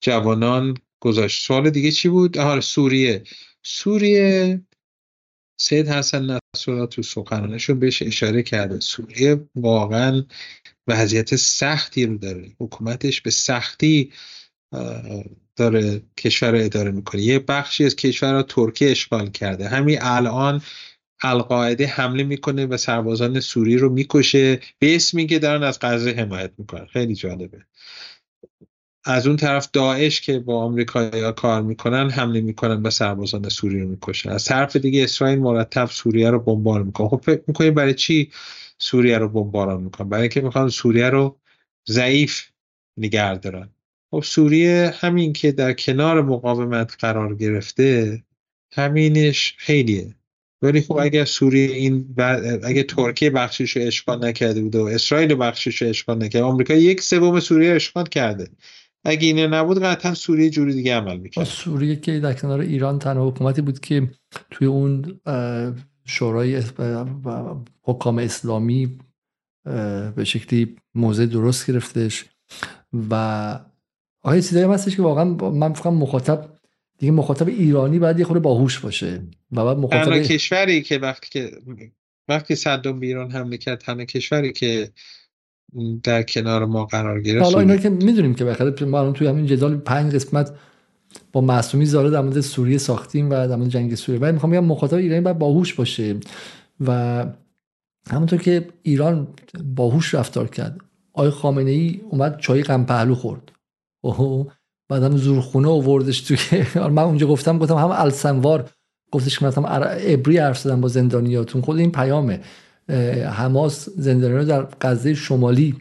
جوانان 0.00 0.74
گذاشت. 1.00 1.46
سوال 1.46 1.70
دیگه 1.70 1.90
چی 1.90 2.08
بود؟ 2.08 2.38
آها 2.38 2.60
سوریه. 2.60 3.22
سوریه 3.62 4.60
سید 5.60 5.88
حسن 5.88 6.38
نصرالله 6.56 6.86
تو 6.86 7.02
سخنانشون 7.02 7.78
بهش 7.78 8.02
اشاره 8.02 8.42
کرده. 8.42 8.80
سوریه 8.80 9.48
واقعا 9.54 10.24
وضعیت 10.86 11.36
سختی 11.36 12.06
رو 12.06 12.18
داره. 12.18 12.52
حکومتش 12.60 13.20
به 13.20 13.30
سختی 13.30 14.12
داره 15.56 16.02
کشور 16.16 16.50
رو 16.50 16.64
اداره 16.64 16.90
می‌کنه. 16.90 17.22
یه 17.22 17.38
بخشی 17.38 17.84
از 17.84 17.96
کشور 17.96 18.32
رو 18.32 18.42
ترکیه 18.42 18.90
اشغال 18.90 19.30
کرده. 19.30 19.68
همین 19.68 19.98
الان 20.00 20.62
القاعده 21.22 21.86
حمله 21.86 22.22
می‌کنه 22.22 22.66
و 22.66 22.76
سربازان 22.76 23.40
سوری 23.40 23.76
رو 23.76 23.88
می‌کشه. 23.90 24.60
به 24.78 24.96
اسمی 24.96 25.26
که 25.26 25.38
دارن 25.38 25.62
از 25.62 25.78
غزه 25.80 26.10
حمایت 26.10 26.50
می‌کنن. 26.58 26.86
خیلی 26.86 27.14
جالبه. 27.14 27.58
از 29.04 29.26
اون 29.26 29.36
طرف 29.36 29.68
داعش 29.72 30.20
که 30.20 30.38
با 30.38 30.62
آمریکایی‌ها 30.62 31.32
کار 31.32 31.62
می‌کنن 31.62 32.10
حمله 32.10 32.40
می‌کنن 32.40 32.82
و 32.82 32.90
سربازان 32.90 33.48
سوری 33.48 33.80
رو 33.80 33.88
می‌کشن. 33.88 34.30
از 34.30 34.44
طرف 34.44 34.76
دیگه 34.76 35.04
اسرائیل 35.04 35.38
مرتب 35.38 35.86
سوریه 35.86 36.30
رو 36.30 36.38
بمبار 36.40 36.82
می‌کنه. 36.82 37.08
خب 37.08 37.20
فکر 37.24 37.42
می‌کنید 37.46 37.74
برای 37.74 37.94
چی 37.94 38.30
سوریه 38.78 39.18
رو 39.18 39.28
بمباران 39.28 39.82
می‌کنن؟ 39.82 40.08
برای 40.08 40.22
اینکه 40.22 40.40
می‌خوان 40.40 40.68
سوریه 40.68 41.10
رو 41.10 41.38
ضعیف 41.88 42.42
نگه 42.96 43.38
دارن 43.38 43.70
خب 44.10 44.22
سوریه 44.24 44.94
همین 44.94 45.32
که 45.32 45.52
در 45.52 45.72
کنار 45.72 46.22
مقاومت 46.22 46.96
قرار 46.98 47.34
گرفته 47.34 48.22
همینش 48.72 49.54
خیلیه. 49.58 50.14
ولی 50.62 50.80
خب 50.80 50.96
اگر 50.96 51.24
سوریه 51.24 51.74
این 51.74 52.14
اگه 52.64 52.82
ترکیه 52.82 53.30
بخشش 53.30 53.76
رو 53.76 53.82
اشغال 53.82 54.24
نکرده 54.24 54.60
بود 54.60 54.76
و 54.76 54.84
اسرائیل 54.84 55.36
بخشش 55.40 55.82
رو 55.82 55.88
اشغال 55.88 56.24
نکرده 56.24 56.44
آمریکا 56.44 56.74
یک 56.74 57.02
سوم 57.02 57.40
سوریه 57.40 57.72
اشغال 57.74 58.04
کرده. 58.04 58.48
اگه 59.04 59.26
اینه 59.26 59.46
نبود 59.46 59.82
قطعا 59.82 60.14
سوریه 60.14 60.50
جوری 60.50 60.74
دیگه 60.74 60.94
عمل 60.94 61.16
می‌کرد. 61.16 61.44
سوریه 61.44 61.96
که 61.96 62.20
در 62.20 62.32
کنار 62.32 62.60
ایران 62.60 62.98
تنها 62.98 63.28
حکومتی 63.28 63.62
بود 63.62 63.80
که 63.80 64.10
توی 64.50 64.66
اون 64.66 65.20
شورای 66.04 66.62
حکام 67.82 68.18
اسلامی 68.18 68.98
به 70.16 70.24
شکلی 70.24 70.76
موضع 70.94 71.26
درست 71.26 71.70
گرفتش 71.70 72.24
و 73.10 73.58
آیا 74.26 74.40
چیزایی 74.40 74.64
هم 74.64 74.70
هستش 74.70 74.96
که 74.96 75.02
واقعا 75.02 75.24
من 75.50 75.72
فکرم 75.72 75.94
مخاطب 75.94 76.48
دیگه 76.98 77.12
مخاطب 77.12 77.48
ایرانی 77.48 77.98
باید 77.98 78.18
یه 78.18 78.24
خورده 78.24 78.40
باهوش 78.40 78.78
باشه. 78.78 79.22
و 79.52 79.64
بعد 79.64 79.76
مخاطب 79.76 80.22
کشوری 80.22 80.82
که 80.82 80.98
وقتی 80.98 81.28
که 81.30 81.50
وقتی 82.28 82.54
صدام 82.54 83.00
به 83.00 83.06
ایران 83.06 83.30
حمله 83.30 83.56
کرد 83.56 83.78
تنها 83.78 84.04
کشوری 84.04 84.52
که 84.52 84.90
در 86.02 86.22
کنار 86.22 86.64
ما 86.64 86.84
قرار 86.84 87.20
گرفت 87.20 87.44
حالا 87.44 87.60
اینا 87.60 87.76
که 87.76 87.88
می‌دونیم 87.88 88.34
که 88.34 88.44
بخاطر 88.44 88.84
ما 88.84 89.00
الان 89.00 89.12
توی 89.12 89.26
همین 89.26 89.46
جدال 89.46 89.76
پنج 89.76 90.14
قسمت 90.14 90.54
با 91.32 91.40
معصومی 91.40 91.86
زاره 91.86 92.10
در 92.10 92.20
مورد 92.20 92.40
سوریه 92.40 92.78
ساختیم 92.78 93.30
و 93.30 93.48
در 93.48 93.56
مورد 93.56 93.68
جنگ 93.68 93.94
سوریه. 93.94 94.20
ولی 94.20 94.32
می‌خوام 94.32 94.52
بگم 94.52 94.64
مخاطب 94.64 94.96
ایرانی 94.96 95.20
باید 95.20 95.38
باهوش 95.38 95.74
باشه 95.74 96.16
و 96.80 97.24
همونطور 98.10 98.42
که 98.42 98.68
ایران 98.82 99.28
باهوش 99.64 100.14
رفتار 100.14 100.48
کرد. 100.48 100.80
آقای 101.12 101.30
خامنه 101.30 101.70
ای 101.70 102.00
اومد 102.10 102.38
چای 102.38 102.62
غم 102.62 102.84
پهلو 102.84 103.14
خورد. 103.14 103.52
بعدم 104.88 105.16
زورخونه 105.16 105.68
آوردش 105.68 106.20
توی 106.20 106.38
من 106.74 107.02
اونجا 107.02 107.26
گفتم 107.26 107.58
گفتم 107.58 107.76
هم 107.76 107.90
السنوار. 107.90 108.70
گفتش 109.12 109.38
که 109.38 109.46
مثلا 109.46 109.64
ابری 109.64 110.38
حرف 110.38 110.66
با 110.66 110.88
زندانیاتون. 110.88 111.62
خود 111.62 111.78
این 111.78 111.92
پیامه. 111.92 112.40
حماس 113.30 113.88
زندانیان 113.88 114.44
در 114.44 114.68
غزه 114.80 115.14
شمالی 115.14 115.74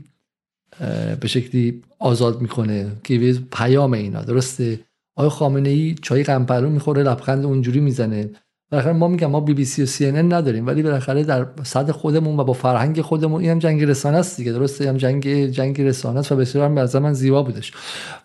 به 1.21 1.27
شکلی 1.27 1.81
آزاد 1.99 2.41
می‌کنه 2.41 2.91
که 3.03 3.39
پیام 3.51 3.93
اینا. 3.93 4.21
درسته؟ 4.21 4.79
آقای 5.15 5.29
خامنه 5.29 5.69
ای 5.69 5.95
چای 6.01 6.23
قمپلو 6.23 6.69
می‌خوره 6.69 7.03
لبخند 7.03 7.45
اونجوری 7.45 7.79
می‌زنه؟ 7.79 8.29
بالاخره 8.71 8.93
ما 8.93 9.07
میگم 9.07 9.27
ما 9.27 9.39
بی 9.39 9.53
بی 9.53 9.65
سی 9.65 9.83
و 9.83 9.85
سی 9.85 10.05
ان 10.05 10.33
نداریم 10.33 10.67
ولی 10.67 10.83
بالاخره 10.83 11.23
در 11.23 11.47
صد 11.63 11.91
خودمون 11.91 12.39
و 12.39 12.43
با 12.43 12.53
فرهنگ 12.53 13.01
خودمون 13.01 13.41
این 13.41 13.49
هم 13.51 13.59
جنگ 13.59 13.83
رسانه 13.83 14.17
است 14.17 14.37
دیگه. 14.37 14.51
درسته 14.51 14.89
هم 14.89 14.97
جنگ 14.97 15.45
جنگ 15.45 15.81
رسانه 15.81 16.19
است 16.19 16.31
و 16.31 16.35
بسیار 16.35 16.65
هم 16.65 16.77
از 16.77 16.95
من 16.95 17.13
زیبا 17.13 17.43
بودش. 17.43 17.73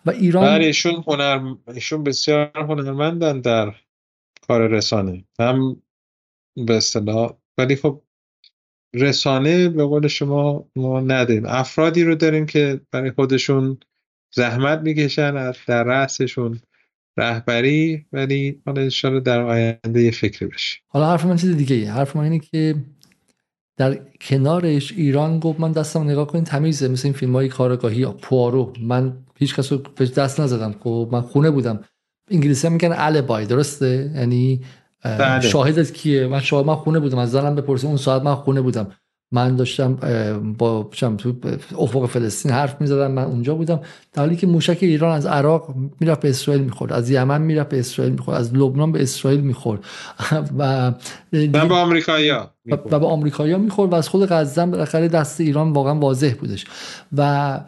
و 0.05 0.09
ایران 0.09 0.45
بله 0.45 0.65
ایشون 0.65 1.03
هنر 1.07 1.55
ایشون 1.67 2.03
بسیار 2.03 2.51
هنرمندن 2.55 3.41
در 3.41 3.75
کار 4.47 4.67
رسانه. 4.67 5.25
هم 5.39 5.81
به 6.55 6.77
اصطلاح 6.77 7.33
ولی 7.57 7.75
خب 7.75 8.01
رسانه 8.93 9.69
به 9.69 9.85
قول 9.85 10.07
شما 10.07 10.69
ما 10.75 10.99
نداریم. 10.99 11.45
افرادی 11.45 12.03
رو 12.03 12.15
داریم 12.15 12.45
که 12.45 12.81
برای 12.91 13.11
خودشون 13.11 13.79
زحمت 14.33 14.79
می‌کشن 14.79 15.51
در 15.67 15.83
رأسشون 15.83 16.59
رهبری 17.17 18.05
ولی 18.13 18.61
حالا 18.65 18.81
انشالله 18.81 19.19
در 19.19 19.41
آینده 19.41 20.01
یه 20.01 20.11
فکر 20.11 20.47
بشه. 20.47 20.79
حالا 20.87 21.09
حرف 21.09 21.25
من 21.25 21.35
چیز 21.35 21.57
دیگه 21.57 21.91
حرف 21.91 22.15
من 22.15 22.23
اینه 22.23 22.39
که 22.39 22.75
در 23.77 23.99
کنارش 24.21 24.91
ایران 24.91 25.39
گفت 25.39 25.59
من 25.59 25.71
دستم 25.71 26.03
نگاه 26.03 26.27
کنین 26.27 26.43
تمیزه. 26.43 26.87
مثل 26.87 27.07
این 27.07 27.13
فیلم 27.13 27.33
های 27.33 27.47
کارگاهی 27.47 28.05
پوارو. 28.05 28.73
من 28.81 29.17
هیچ 29.35 29.55
کس 29.55 29.71
رو 29.71 29.77
دست 30.17 30.39
نزدم. 30.39 30.75
خب 30.83 31.09
من 31.11 31.21
خونه 31.21 31.51
بودم. 31.51 31.79
انگلیسی 32.31 32.67
هم 32.67 32.73
میگن 32.73 32.93
البای 32.97 33.45
درسته؟ 33.45 34.11
یعنی 34.15 34.61
بله. 35.03 35.49
شاهدت 35.49 35.93
کیه؟ 35.93 36.27
من 36.27 36.39
شاهد 36.39 36.65
من 36.65 36.75
خونه 36.75 36.99
بودم. 36.99 37.17
از 37.17 37.31
زنم 37.31 37.55
بپرسیم 37.55 37.89
اون 37.89 37.97
ساعت 37.97 38.21
من 38.21 38.35
خونه 38.35 38.61
بودم. 38.61 38.91
من 39.31 39.55
داشتم 39.55 39.93
با 40.57 40.89
تو 41.17 41.33
افق 41.77 42.05
فلسطین 42.05 42.51
حرف 42.51 42.81
می‌زدم 42.81 43.11
من 43.11 43.23
اونجا 43.23 43.55
بودم. 43.55 43.79
در 44.13 44.21
حالی 44.21 44.35
که 44.35 44.47
موشک 44.47 44.77
ایران 44.81 45.15
از 45.15 45.25
عراق 45.25 45.75
می‌رفت 45.99 46.21
به 46.21 46.29
اسرائیل 46.29 46.63
می‌خورد 46.63 46.93
از 46.93 47.09
یمن 47.09 47.41
می‌رفت 47.41 47.69
به 47.69 47.79
اسرائیل 47.79 48.13
می‌خورد 48.13 48.37
از 48.37 48.53
لبنان 48.53 48.91
به 48.91 49.01
اسرائیل 49.01 49.41
می‌خورد. 49.41 49.79
و 50.57 50.93
و 51.33 51.65
به 51.67 51.75
آمریکایی‌ها 51.75 52.51
و 52.91 52.99
به 52.99 53.05
آمریکایی‌ها 53.05 53.59
می‌خورد 53.59 53.91
و 53.91 53.95
از 53.95 54.09
خود 54.09 54.29
غزه 54.29 54.65
بالاخره 54.65 55.07
دست 55.07 55.41
ایران 55.41 55.73
واقعا 55.73 55.95
واضح 55.95 56.33
بودش. 56.33 56.65
و 57.17 57.59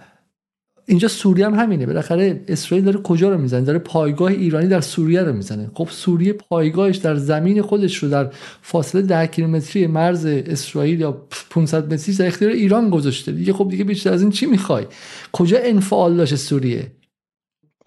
اینجا 0.86 1.08
سوریه 1.08 1.46
هم 1.46 1.54
همینه. 1.54 1.86
بالاخره 1.86 2.44
اسرائیل 2.48 2.86
داره 2.86 3.02
کجا 3.02 3.30
رو 3.30 3.38
می‌زنه؟ 3.38 3.62
داره 3.62 3.80
پایگاه 3.80 4.32
ایرانی 4.32 4.68
در 4.68 4.82
سوریه 4.82 5.22
رو 5.22 5.34
می‌زنه. 5.34 5.72
خب 5.74 5.88
سوریه 5.92 6.34
پایگاهش 6.34 6.98
در 6.98 7.16
زمین 7.16 7.62
خودش 7.62 7.98
رو 7.98 8.10
در 8.10 8.32
فاصله 8.62 9.02
ده 9.02 9.28
کیلومتری 9.28 9.88
مرز 9.88 10.26
اسرائیل 10.26 11.00
یا 11.00 11.12
500 11.50 11.94
متری 11.94 12.16
در 12.16 12.28
اختیار 12.28 12.52
ایران 12.52 12.90
گذاشته. 12.90 13.32
دیگه 13.32 13.54
خب 13.54 13.70
دیگه 13.70 13.84
بیشتر 13.84 14.14
از 14.14 14.22
این 14.22 14.32
چی 14.32 14.46
می‌خوای؟ 14.46 14.86
کجا 15.32 15.58
انفعال 15.64 16.18
داشته 16.18 16.36
سوریه؟ 16.36 16.92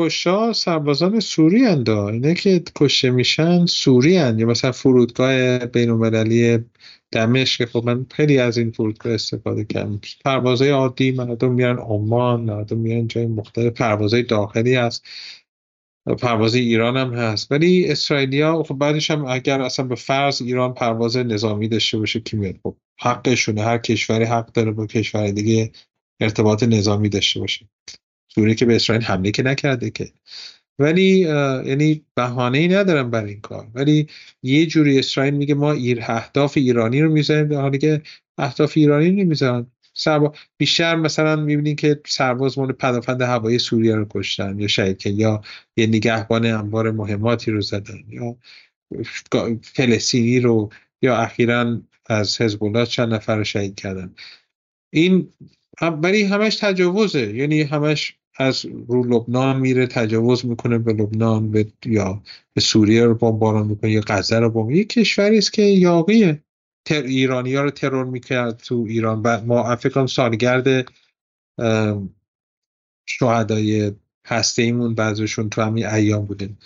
کشا 0.00 0.52
سربازان 0.52 1.20
سوری 1.20 1.66
اندا 1.66 2.08
اینه 2.08 2.34
که 2.34 2.62
کشته 2.76 3.10
میشن 3.10 3.66
سوری 3.66 4.12
یا 4.12 4.32
مثلا 4.32 4.72
فرودگاه 4.72 5.58
بین 5.58 5.90
المللی 5.90 6.58
دمشق. 7.16 7.64
خب 7.64 7.82
من 7.84 8.06
خیلی 8.10 8.38
از 8.38 8.58
این 8.58 8.70
فرودگاه 8.70 9.12
استفاده 9.12 9.64
کردم. 9.64 10.00
پروازهای 10.24 10.70
عادی 10.70 11.10
مردم 11.10 11.52
میرن 11.52 11.78
عمان 11.78 12.40
مردم 12.40 12.78
میرن 12.78 13.08
جای 13.08 13.26
مختلف. 13.26 13.72
پروازهای 13.72 14.22
داخلی 14.22 14.74
هست. 14.74 15.04
پرواز 16.06 16.54
ایران 16.54 16.96
هم 16.96 17.14
هست. 17.14 17.52
ولی 17.52 17.90
اسرائیلیا 17.90 18.62
خب 18.62 18.74
بعدش 18.74 19.10
هم 19.10 19.24
اگر 19.24 19.60
اصلا 19.60 19.86
به 19.86 19.94
فرض 19.94 20.42
ایران 20.42 20.74
پرواز 20.74 21.16
نظامی 21.16 21.68
داشته 21.68 21.98
باشه 21.98 22.20
کی 22.20 22.36
میاد؟ 22.36 22.56
خب 22.62 22.76
حقشونه. 23.00 23.62
هر 23.62 23.78
کشوری 23.78 24.24
حق 24.24 24.52
داره 24.52 24.70
با 24.70 24.86
کشور 24.86 25.30
دیگه 25.30 25.70
ارتباط 26.20 26.62
نظامی 26.62 27.08
داشته 27.08 27.40
باشه. 27.40 27.68
سوریه 28.34 28.54
که 28.54 28.64
به 28.66 28.76
اسرائیل 28.76 29.04
حمله 29.04 29.30
که 29.30 29.42
نکرده 29.42 29.90
که. 29.90 30.12
ولی 30.78 31.18
یعنی 31.66 32.04
بهانه 32.14 32.58
ای 32.58 32.68
ندارم 32.68 33.10
برای 33.10 33.30
این 33.30 33.40
کار. 33.40 33.66
ولی 33.74 34.06
یه 34.42 34.66
جوری 34.66 34.98
اسرائیل 34.98 35.34
میگه 35.34 35.54
ما 35.54 35.72
ایر 35.72 35.98
اهداف 36.02 36.56
ایرانی 36.56 37.02
رو 37.02 37.12
می‌زنیم 37.12 37.48
در 37.48 37.60
حالی 37.60 37.78
که 37.78 38.02
اهداف 38.38 38.72
ایرانی 38.76 39.10
نمی‌زنن 39.10 39.66
سربا... 39.94 40.32
بیشتر 40.56 40.96
مثلا 40.96 41.36
می‌بینین 41.36 41.76
که 41.76 42.00
سرباز 42.06 42.58
مورد 42.58 42.76
پدافند 42.76 43.22
هوایی 43.22 43.58
سوریه 43.58 43.94
رو 43.94 44.06
کشتن 44.10 44.58
یا 44.58 44.66
شهید 44.66 45.06
یا 45.06 45.40
یه 45.76 45.86
نگهبان 45.86 46.46
انبار 46.46 46.90
مهماتی 46.90 47.50
رو 47.50 47.60
زدن 47.60 48.04
یا 48.08 48.36
فلسطینی 49.62 50.40
رو 50.40 50.70
یا 51.02 51.16
اخیرا 51.16 51.80
از 52.06 52.40
حزب 52.40 52.64
الله 52.64 52.86
چند 52.86 53.14
نفر 53.14 53.36
رو 53.36 53.44
شهید 53.44 53.74
کردن. 53.74 54.14
این 54.92 55.32
ولی 55.80 56.22
همش 56.22 56.56
تجاوزه. 56.56 57.34
یعنی 57.34 57.62
همش 57.62 58.16
از 58.38 58.66
رو 58.88 59.04
لبنان 59.04 59.60
میره 59.60 59.86
تجاوز 59.86 60.46
می‌کنه 60.46 60.78
به 60.78 60.92
لبنان 60.92 61.50
به 61.50 61.66
یا 61.86 62.22
به 62.54 62.60
سوریه 62.60 63.04
رو 63.04 63.14
بمباران 63.14 63.66
می‌کنه 63.66 63.90
یا 63.90 64.00
غزه 64.06 64.38
رو 64.38 64.50
بمباران 64.50 64.76
یه 64.76 64.84
کشوری 64.84 65.38
است 65.38 65.52
که 65.52 65.62
یاقیه. 65.62 66.42
تر 66.84 67.02
ایرانی 67.02 67.54
ها 67.54 67.62
رو 67.62 67.70
ترور 67.70 68.04
می‌کرد 68.04 68.56
تو 68.56 68.84
ایران. 68.88 69.22
و 69.22 69.44
ما 69.44 69.76
فکر 69.76 70.06
سالگرد 70.06 70.92
شهدای 73.08 73.92
هسته 74.26 74.62
ایمون 74.62 74.94
بعضشون 74.94 75.48
تو 75.48 75.62
همین 75.62 75.86
ایام 75.86 76.24
بودیم 76.24 76.58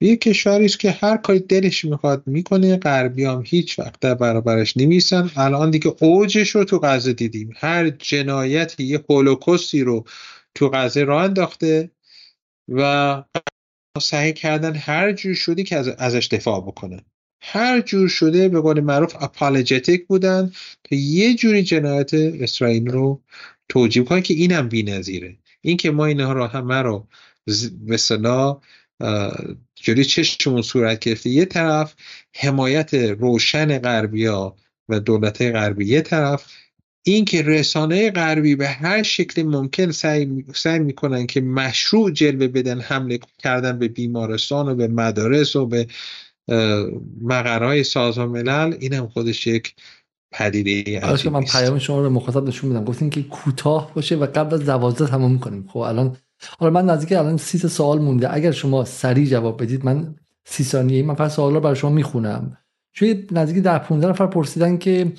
یه 0.00 0.16
کشوری 0.16 0.64
است 0.64 0.80
که 0.80 0.90
هر 0.90 1.16
کاری 1.16 1.40
دلش 1.40 1.84
می‌خواد 1.84 2.22
می‌کنه 2.26 2.76
غربی 2.76 3.24
هم 3.24 3.42
هیچ 3.46 3.78
وقت 3.78 4.00
در 4.00 4.14
برابرش 4.14 4.76
نمیسن 4.76 5.30
الان 5.36 5.70
دیگه 5.70 5.94
اوجش 6.00 6.50
رو 6.50 6.64
تو 6.64 6.78
غزه 6.78 7.12
دیدیم. 7.12 7.52
هر 7.56 7.90
جنایتی 7.90 8.84
یه 8.84 9.04
هولوکوستی 9.10 9.82
رو 9.82 10.04
تو 10.56 10.68
غزه 10.68 11.04
راه 11.04 11.22
انداخته 11.22 11.90
و 12.68 13.24
سعی 14.00 14.32
کردن 14.32 14.74
هر 14.74 15.12
جور 15.12 15.34
شدی 15.34 15.64
که 15.64 15.76
از 15.76 15.88
ازش 15.88 16.26
دفاع 16.26 16.60
بکنن. 16.60 17.00
هر 17.40 17.80
جور 17.80 18.08
شده 18.08 18.48
به 18.48 18.60
قول 18.60 18.80
معروف 18.80 19.16
اپالوژتیک 19.20 20.06
بودن 20.06 20.52
که 20.84 20.96
یه 20.96 21.34
جوری 21.34 21.62
جنایت 21.62 22.14
اسرائیل 22.14 22.88
رو 22.88 23.22
توجیه 23.68 24.02
کنن 24.02 24.20
که 24.20 24.34
اینم 24.34 24.68
بی‌نظیره. 24.68 25.36
این 25.60 25.76
که 25.76 25.90
ما 25.90 26.06
اینها 26.06 26.32
رو 26.32 26.46
همه 26.46 26.82
رو 26.82 27.08
به 27.86 27.98
جلوی 29.74 30.04
چشمون 30.04 30.62
صورت 30.62 30.98
گرفته 30.98 31.30
یه 31.30 31.44
طرف 31.44 31.94
حمایت 32.34 32.94
روشن 32.94 33.78
غربیا 33.78 34.56
و 34.88 35.00
دولت 35.00 35.42
غربی 35.42 35.86
یه 35.86 36.00
طرف 36.00 36.52
این 37.08 37.24
که 37.24 37.42
رسانه 37.42 38.10
غربی 38.10 38.56
به 38.56 38.68
هر 38.68 39.02
شکل 39.02 39.42
ممکن 39.42 39.90
سعی, 39.90 40.44
سعی 40.54 40.78
می‌کنن 40.78 41.26
که 41.26 41.40
مشروع 41.40 42.10
جلوه 42.10 42.48
بدن 42.48 42.80
حمله 42.80 43.18
کردن 43.38 43.78
به 43.78 43.88
بیمارستان 43.88 44.68
و 44.68 44.74
به 44.74 44.88
مدارس 44.88 45.56
و 45.56 45.66
به 45.66 45.86
مقرهای 47.22 47.84
سازمان 47.84 48.28
ملل 48.28 48.74
این 48.80 48.92
هم 48.92 49.08
خودش 49.08 49.46
یک 49.46 49.74
پدیده 50.32 51.00
آره 51.06 51.30
من 51.30 51.44
پیام 51.44 51.78
شما 51.78 52.00
رو 52.00 52.10
مخاطب 52.10 52.46
نشون 52.48 52.70
میدم. 52.70 52.84
گفتین 52.84 53.10
که 53.10 53.22
کوتاه 53.22 53.94
باشه 53.94 54.16
و 54.16 54.26
قبل 54.26 54.54
از 54.54 54.64
دوازده 54.64 55.06
تمام 55.06 55.32
می‌کنیم 55.32 55.68
خب 55.68 55.78
الان 55.78 56.16
حالا 56.58 56.72
من 56.72 56.90
نزدیک 56.90 57.12
الان 57.12 57.36
سی 57.36 57.58
سوال 57.58 57.98
مونده. 57.98 58.34
اگر 58.34 58.50
شما 58.50 58.84
سریع 58.84 59.26
جواب 59.26 59.62
بدید 59.62 59.84
من 59.84 60.14
سی 60.44 60.64
ثانیه 60.64 61.02
من 61.02 61.14
فقط 61.14 61.30
سوالا 61.30 61.60
برای 61.60 61.76
شما 61.76 61.90
می‌خونم. 61.90 62.56
چون 62.92 63.26
نزدیک 63.30 63.62
در 63.62 63.78
15 63.78 64.08
نفر 64.08 64.26
پرسیدن 64.26 64.78
که 64.78 65.12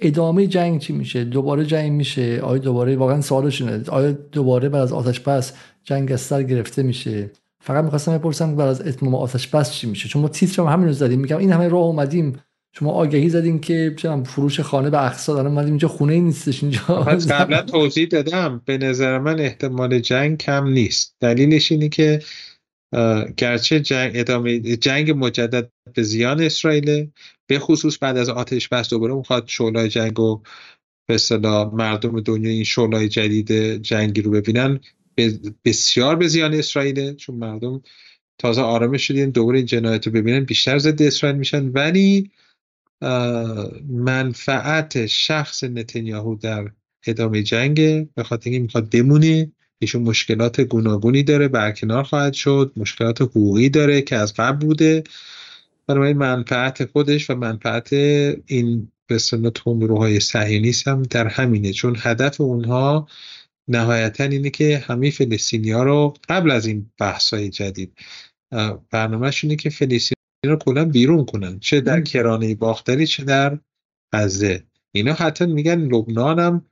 ادامه 0.00 0.46
جنگ 0.46 0.80
چی 0.80 0.92
میشه؟ 0.92 1.24
دوباره 1.24 1.64
جنگ 1.64 1.92
میشه؟ 1.92 2.40
آیا 2.40 2.58
دوباره 2.58 2.96
واقعا 2.96 3.20
سوالش 3.20 3.62
اینه. 3.62 3.82
آیا 3.88 4.12
دوباره 4.12 4.68
بعد 4.68 4.82
از 4.82 4.92
آتش 4.92 5.20
بس 5.20 5.52
جنگ 5.84 6.12
از 6.12 6.20
سر 6.20 6.42
گرفته 6.42 6.82
میشه؟ 6.82 7.30
فقط 7.64 7.84
می‌خواستم 7.84 8.18
بپرسم 8.18 8.56
بعد 8.56 8.68
از 8.68 8.86
اتمام 8.86 9.14
آتش 9.14 9.48
بس 9.48 9.72
چی 9.72 9.86
میشه؟ 9.86 10.08
چون 10.08 10.22
ما 10.22 10.28
تیتر 10.28 10.62
همین 10.62 10.86
رو 10.86 10.92
زدیم. 10.92 11.20
میگم 11.20 11.38
این 11.38 11.52
همه 11.52 11.68
راه 11.68 11.84
اومدیم. 11.84 12.40
شما 12.76 12.92
آگهی 12.92 13.28
زدین 13.28 13.60
که 13.60 13.96
فروش 14.24 14.60
خانه 14.60 14.90
به 14.90 15.06
اقصا 15.06 15.34
دارم 15.34 15.52
من 15.52 15.64
اینجا 15.64 15.88
خونه 15.88 16.12
ای 16.12 16.20
نیستش 16.20 16.62
اینجا. 16.62 16.80
قبلا 16.80 17.62
توضیح 17.62 18.06
دادم. 18.06 18.62
به 18.64 18.78
نظر 18.78 19.18
من 19.18 19.40
احتمال 19.40 19.98
جنگ 19.98 20.38
کم 20.38 20.68
نیست. 20.68 21.16
دلیلش 21.20 21.72
اینه 21.72 21.88
که 21.88 22.22
گرچه 23.36 23.80
جنگ 23.80 24.12
ادامه 24.14 24.60
جنگ 24.60 25.10
مجدد 25.10 25.70
به 25.94 26.02
زیان 26.02 26.40
اسرائیل 26.40 27.10
به 27.50 27.58
خصوص 27.58 27.98
بعد 28.00 28.16
از 28.16 28.28
آتش 28.28 28.68
بس 28.68 28.90
دوباره 28.90 29.14
می‌خواد 29.14 29.44
شعلای 29.48 29.88
جنگ 29.88 30.20
و 30.20 30.42
به 31.08 31.14
اصطلاح 31.14 31.74
مردم 31.74 32.20
دنیا 32.20 32.50
این 32.50 32.64
شعلای 32.64 33.08
جدید 33.08 33.52
جنگی 33.82 34.22
رو 34.22 34.30
ببینن 34.30 34.80
بسیار 35.64 36.16
به 36.16 36.28
زیان 36.28 36.54
اسرائیل 36.54 37.14
چون 37.14 37.36
مردم 37.36 37.82
تازه 38.38 38.60
آرامش 38.60 39.08
شدین 39.08 39.30
دوباره 39.30 39.58
این 39.58 39.66
جنایت 39.66 40.06
رو 40.06 40.12
ببینن 40.12 40.44
بیشتر 40.44 40.78
ضد 40.78 41.02
اسرائیل 41.02 41.38
میشن. 41.38 41.68
ولی 41.68 42.30
منفعت 43.88 45.06
شخص 45.06 45.64
نتانیاهو 45.64 46.34
در 46.34 46.70
ادامه 47.06 47.42
جنگ 47.42 47.76
به 48.14 48.22
خاطر 48.22 48.50
اینکه 48.50 48.62
می‌خواد 48.62 48.90
بمونه. 48.90 49.52
ایشون 49.78 50.02
مشکلات 50.02 50.60
گوناگونی 50.60 51.22
داره 51.22 51.48
برکنار 51.48 52.02
خواهد 52.02 52.32
شد 52.32 52.72
مشکلات 52.76 53.22
حقوقی 53.22 53.68
داره 53.68 54.02
که 54.02 54.16
از 54.16 54.34
قبل 54.34 54.66
بوده. 54.66 55.02
بنابراین 55.90 56.16
منفعت 56.16 56.84
خودش 56.84 57.30
و 57.30 57.34
منفعت 57.34 57.92
این 57.92 58.92
به 59.06 59.18
سنت 59.18 59.58
روحای 59.66 60.20
صهیونیست 60.20 60.88
هم 60.88 61.02
در 61.02 61.26
همینه. 61.26 61.72
چون 61.72 61.96
هدف 61.98 62.40
اونها 62.40 63.08
نهایتا 63.68 64.24
اینه 64.24 64.50
که 64.50 64.78
همه 64.78 65.10
فلسطینی 65.10 65.70
ها 65.70 65.82
رو 65.82 66.14
قبل 66.28 66.50
از 66.50 66.66
این 66.66 66.90
بحث 66.98 67.34
های 67.34 67.48
جدید 67.48 67.98
برنامهش 68.90 69.44
اینه 69.44 69.56
که 69.56 69.70
فلسطین 69.70 70.16
رو 70.44 70.56
کلا 70.56 70.84
بیرون 70.84 71.24
کنن. 71.24 71.58
چه 71.58 71.80
در 71.80 72.00
کرانه 72.00 72.54
باختری 72.54 73.06
چه 73.06 73.24
در 73.24 73.58
غزه. 74.12 74.64
اینا 74.92 75.12
حتی 75.12 75.46
میگن 75.46 75.80
لبنان 75.80 76.38
هم 76.38 76.66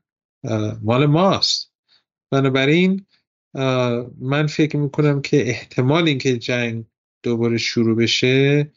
مال 0.82 1.06
ماست. 1.06 1.72
بنابراین 2.30 3.06
من 4.20 4.46
فکر 4.48 4.76
می‌کنم 4.76 5.22
که 5.22 5.48
احتمال 5.48 6.08
اینکه 6.08 6.38
جنگ 6.38 6.84
دوباره 7.22 7.58
شروع 7.58 7.96
بشه 7.96 8.70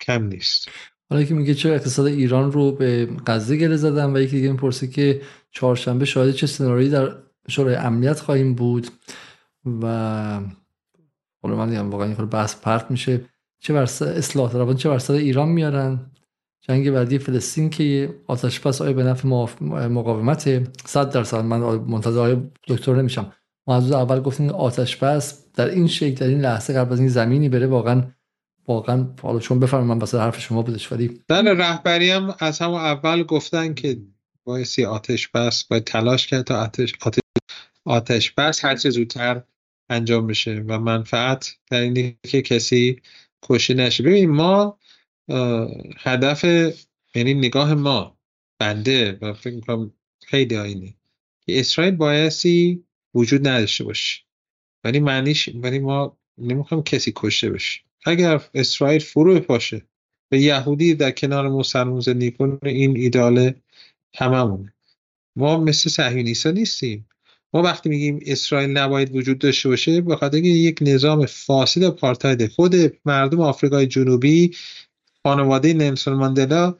کم 0.00 0.26
نیست. 0.26 0.68
حالا 1.10 1.24
که 1.24 1.34
میگه 1.34 1.54
چرا 1.54 1.74
اقتصاد 1.74 2.06
ایران 2.06 2.52
رو 2.52 2.72
به 2.72 3.08
غزه 3.26 3.56
گله 3.56 3.76
زدن 3.76 4.16
و 4.16 4.20
یکی 4.20 4.36
دیگه 4.36 4.52
می‌پرسه 4.52 4.86
که 4.86 5.20
چهارشنبه 5.50 6.04
شاهد 6.04 6.34
چه 6.34 6.46
سناریویی 6.46 6.90
در 6.90 7.16
شورای 7.48 7.74
امنیت 7.74 8.20
خواهیم 8.20 8.54
بود 8.54 8.88
و 9.82 9.86
حالا 11.42 11.56
من 11.56 11.70
دیگم 11.70 11.90
واقعا 11.90 12.06
این 12.06 12.14
بحث 12.14 12.60
پرت 12.60 12.90
میشه. 12.90 13.20
چه 13.60 13.72
بر 13.72 13.82
اصلاح 13.82 14.52
طلبان 14.52 14.76
چه 14.76 14.88
بر 14.88 15.12
ایران 15.12 15.48
میارن؟ 15.48 16.10
جنگ 16.60 16.90
بعدی 16.90 17.18
فلسطین 17.18 17.70
که 17.70 18.14
آتش 18.26 18.60
پس 18.60 18.82
آیا 18.82 18.92
به 18.92 19.04
نفع 19.04 19.28
مقاومت 19.88 20.68
100 20.86 21.10
درصد؟ 21.10 21.44
من 21.44 21.58
منتظر 21.76 22.36
دکتر 22.68 22.94
نمیشم. 22.94 23.32
ما 23.66 23.76
از 23.76 23.92
اول 23.92 24.20
گفتیم 24.20 24.48
آتش 24.48 25.04
پس 25.04 25.52
در 25.54 25.68
این 25.68 25.86
شکل 25.86 26.14
در 26.14 26.26
این 26.26 26.40
لحظه 26.40 26.74
قبل 26.74 26.92
از 26.92 26.98
این 26.98 27.08
زمینی 27.08 27.48
بره 27.48 27.66
واقعا 27.66 28.02
واقعا 28.70 29.14
حالا 29.22 29.38
چون 29.38 29.60
بفرمایید 29.60 29.90
من 29.92 29.98
واسه 29.98 30.18
حرف 30.18 30.40
شما 30.40 30.62
بودش 30.62 30.92
ولی 30.92 31.20
در 31.28 31.42
رهبری 31.42 32.10
هم 32.10 32.34
از 32.38 32.58
همون 32.58 32.80
اول 32.80 33.22
گفتن 33.22 33.74
که 33.74 34.00
بایستی 34.44 34.84
آتش 34.84 35.28
بس 35.28 35.64
باید 35.64 35.84
تلاش 35.84 36.26
کرد 36.26 36.42
تا 36.42 36.62
آتش 36.62 36.94
آتش, 37.00 37.20
آتش 37.84 38.30
بس 38.30 38.64
هر 38.64 38.76
چه 38.76 38.90
زودتر 38.90 39.42
انجام 39.90 40.26
بشه. 40.26 40.64
و 40.68 40.78
منفعت 40.78 41.56
در 41.70 41.80
اینه 41.80 42.16
که 42.22 42.42
کسی 42.42 43.00
کشته 43.42 43.74
نشه. 43.74 44.02
ببین 44.02 44.30
ما 44.30 44.78
هدف 45.96 46.44
یعنی 47.14 47.34
نگاه 47.34 47.74
ما 47.74 48.18
بنده 48.58 49.18
و 49.22 49.32
فکر 49.32 49.54
می‌کنم 49.54 49.92
خیلی 50.26 50.56
آینه 50.56 50.94
که 51.46 51.60
اسرائیل 51.60 51.94
بایستی 51.94 52.84
وجود 53.14 53.48
نداشته 53.48 53.84
باشه. 53.84 54.20
ولی 54.84 55.00
معنیش 55.00 55.50
ولی 55.54 55.78
ما 55.78 56.18
نمی‌خوایم 56.38 56.84
کسی 56.84 57.12
کشته 57.16 57.50
بشه. 57.50 57.89
اگر 58.04 58.42
اسرائیل 58.54 59.00
فرو 59.00 59.40
پاشه 59.40 59.82
به 60.28 60.38
یهودی 60.38 60.94
در 60.94 61.10
کنار 61.10 61.48
مسلمان 61.48 62.00
زندگی 62.00 62.36
این 62.62 62.96
ایدال 62.96 63.52
هممونه 64.14 64.74
ما 65.36 65.60
مثل 65.60 65.90
صهیونیستا 65.90 66.50
نیستیم. 66.50 67.06
ما 67.52 67.62
وقتی 67.62 67.88
میگیم 67.88 68.20
اسرائیل 68.26 68.70
نباید 68.70 69.16
وجود 69.16 69.38
داشته 69.38 69.68
باشه 69.68 70.00
به 70.00 70.16
خاطر 70.16 70.38
یک 70.38 70.78
نظام 70.80 71.26
فاسد 71.26 71.82
آپارتاید 71.82 72.46
خود 72.46 72.74
مردم 73.04 73.40
آفریقای 73.40 73.86
جنوبی 73.86 74.56
خانواده 75.22 75.72
نلسون 75.72 76.14
ماندلا 76.14 76.76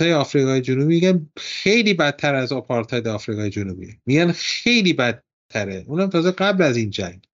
های 0.00 0.12
آفریقای 0.12 0.60
جنوبی 0.60 0.94
میگن 0.94 1.30
خیلی 1.36 1.94
بدتر 1.94 2.34
از 2.34 2.52
آپارتاید 2.52 3.08
آفریقای 3.08 3.50
جنوبی 3.50 3.96
میگن 4.06 4.32
خیلی 4.32 4.92
بدتره. 4.92 5.84
اونم 5.88 6.08
تازه 6.08 6.30
قبل 6.30 6.62
از 6.62 6.76
این 6.76 6.90
جنگ. 6.90 7.26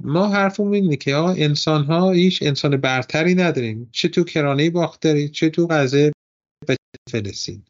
ما 0.00 0.28
حرفمون 0.28 0.74
اینه 0.74 0.96
که 0.96 1.14
آقا 1.14 1.32
انسان 1.32 1.84
ها 1.84 2.10
هیچ 2.10 2.42
انسان 2.42 2.76
برتری 2.76 3.34
نداریم. 3.34 3.88
چه 3.92 4.08
تو 4.08 4.24
کرانه 4.24 4.70
باختری 4.70 5.28
چه 5.28 5.50
تو 5.50 5.66
غزه 5.66 6.12
و 6.68 6.74
فلسطین. 7.10 7.62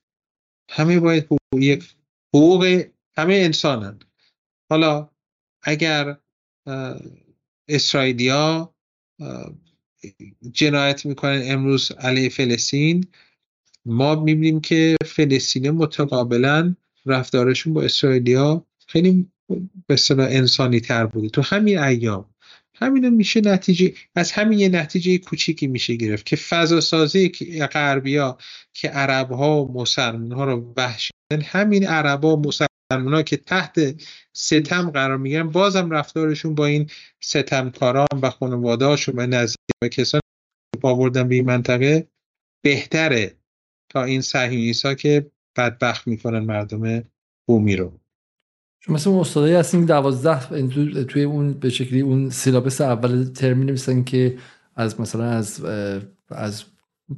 همه 0.71 1.01
باید 1.01 1.29
حقوق, 2.35 2.83
همه 3.17 3.35
انسانن. 3.35 3.99
حالا 4.71 5.11
اگر 5.63 6.17
اسرائیلیا 7.69 8.75
جنایت 10.53 11.07
می‌کنن 11.07 11.43
امروز 11.45 11.93
علیه 11.93 12.29
فلسطین 12.29 13.07
ما 13.85 14.15
می‌بینیم 14.15 14.61
که 14.61 14.97
فلسطین 15.05 15.71
متقابلا 15.71 16.75
رفتارشون 17.07 17.75
با 17.75 17.83
اسرائیلیا 17.83 18.67
خیلی 18.87 19.31
به 19.87 19.97
انسانی 20.11 20.81
تر 20.81 21.07
بوده. 21.07 21.29
تو 21.29 21.43
همین 21.43 21.79
ایام 21.79 22.35
همین 22.75 23.09
میشه 23.09 23.41
نتیجه 23.41 23.93
از 24.15 24.33
همین 24.33 24.59
یه 24.59 24.69
نتیجه 24.69 25.19
کوچیکی 25.19 25.67
میشه 25.67 25.95
گرفت 25.95 26.27
که 26.27 26.37
فضا 26.37 26.81
سازی 26.81 27.29
غربیا 27.73 28.39
که 28.73 28.89
عرب 28.89 29.33
ها 29.33 29.65
و 29.65 29.73
مسلمان 29.73 30.33
ها 30.33 30.45
رو 30.45 30.73
وحشی 30.77 31.11
همین 31.45 31.87
عرب 31.87 32.25
ها 32.25 32.37
و 32.37 32.43
مسلمان 32.43 33.15
ها 33.15 33.23
که 33.23 33.37
تحت 33.37 34.03
ستم 34.33 34.91
قرار 34.91 35.17
می‌گیرن 35.17 35.51
بازم 35.51 35.91
رفتارشون 35.91 36.55
با 36.55 36.67
این 36.67 36.91
ستمکاران 37.21 38.07
و 38.23 38.31
خانوادهاشون 38.31 39.15
و 39.19 39.27
نزدیک 39.27 39.77
و 39.83 39.89
کسانی 39.89 40.21
که 40.83 40.89
آوردن 40.89 41.29
به 41.29 41.35
این 41.35 41.45
منطقه 41.45 42.09
بهتره 42.65 43.37
تا 43.93 44.05
این 44.05 44.21
صهیونیست 44.21 44.87
ها 44.87 44.95
که 44.95 45.31
بدبخت 45.57 46.07
می‌کنن 46.07 46.39
مردم 46.39 47.05
بومی 47.49 47.77
رو. 47.77 48.01
مثل 48.89 49.11
اون 49.11 49.21
استادایی 49.21 49.55
هستیم 49.55 49.85
دوازده 49.85 51.05
توی 51.05 51.23
اون 51.23 51.53
به 51.53 51.69
شکلی 51.71 52.01
اون 52.01 52.31
سیلابس 52.31 52.81
اول 52.81 53.25
ترمی 53.25 53.65
نویسن 53.65 54.05
که 54.05 54.37
از 54.77 55.01
مثلا 55.01 55.25
از 55.25 55.61
از 56.31 56.65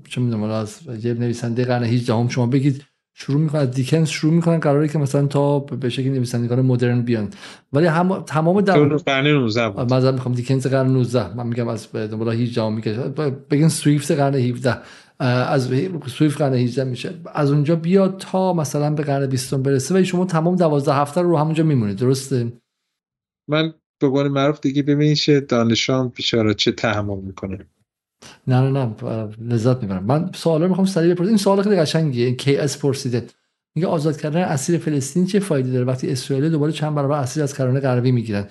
چه 0.08 0.20
می‌دونم 0.20 0.42
از 0.42 0.80
یه 1.02 1.14
نویسنده 1.14 1.64
قرن 1.64 1.84
18 1.84 2.14
هم 2.14 2.28
شما 2.28 2.46
بگید 2.46 2.84
شروع 3.14 3.40
می‌کنن 3.40 3.64
دیکنز 3.64 4.08
شروع 4.08 4.32
می‌کنن 4.32 4.58
قراره 4.58 4.88
که 4.88 4.98
مثلا 4.98 5.26
تا 5.26 5.58
به 5.58 5.88
شکل 5.88 6.08
نویسندگان 6.08 6.60
مدرن 6.60 7.02
بیان. 7.02 7.28
ولی 7.72 7.86
هم 7.86 8.22
تمام 8.26 8.60
در 8.60 8.78
قرن 8.98 9.26
19 9.26 9.68
بود. 9.68 9.94
مثلا 9.94 10.12
می‌خوام 10.12 10.34
دیکنز 10.34 10.66
قرن 10.66 10.86
19 10.90 11.34
من 11.34 11.46
میگم 11.46 11.68
از 11.68 11.92
دنبال 11.92 12.28
18 12.28 12.68
میگه 12.68 12.92
بگین 13.50 13.68
سویفت 13.68 14.10
قرن 14.10 14.34
17 14.34 14.76
از 15.20 15.70
سویفت 16.06 16.38
قرن 16.38 16.54
18 16.54 16.84
میشه. 16.84 17.14
از 17.34 17.50
اونجا 17.50 17.76
بیاد 17.76 18.18
تا 18.18 18.52
مثلا 18.52 18.94
به 18.94 19.02
قرن 19.02 19.26
20 19.26 19.54
برسه 19.54 20.00
و 20.00 20.04
شما 20.04 20.24
تمام 20.24 20.56
12 20.56 20.92
هفته 20.92 21.20
رو, 21.20 21.30
رو 21.30 21.36
همونجا 21.38 21.64
میمونید. 21.64 21.96
درسته؟ 21.96 22.52
من 23.48 23.74
به 24.00 24.08
قول 24.08 24.28
معروف 24.28 24.60
دیگه 24.60 24.82
ببینید 24.82 25.46
دانشام 25.46 26.08
بیچاره 26.08 26.54
چه 26.54 26.72
تحمل 26.72 27.18
می‌کنه. 27.18 27.66
نه 28.46 28.60
نه 28.60 28.70
نه 28.70 28.94
لذت 29.40 29.82
می‌برم. 29.82 30.04
من 30.04 30.30
سوالا 30.34 30.68
می‌خوام 30.68 30.86
سریع 30.86 31.14
بپرسم. 31.14 31.28
این 31.28 31.36
سوال 31.36 31.62
خیلی 31.62 31.76
قشنگیه. 31.76 32.34
کی 32.34 32.56
اس 32.56 32.78
پرسیده. 32.78 33.26
میگه 33.76 33.88
آزاد 33.88 34.20
کردن 34.20 34.42
اسیر 34.42 34.78
فلسطین 34.78 35.26
چه 35.26 35.40
فایده 35.40 35.70
داره 35.70 35.84
وقتی 35.84 36.10
اسرائیل 36.10 36.48
دوباره 36.48 36.72
چند 36.72 36.94
برابر 36.94 37.20
اسیر 37.20 37.42
از 37.42 37.54
کرانه 37.54 37.80
غربی 37.80 38.12
می‌گیرن؟ 38.12 38.48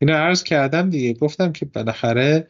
اینو 0.00 0.14
عرض 0.14 0.42
کردم 0.42 0.90
دیگه. 0.90 1.12
گفتم 1.12 1.52
که 1.52 1.66
بالاخره 1.66 2.48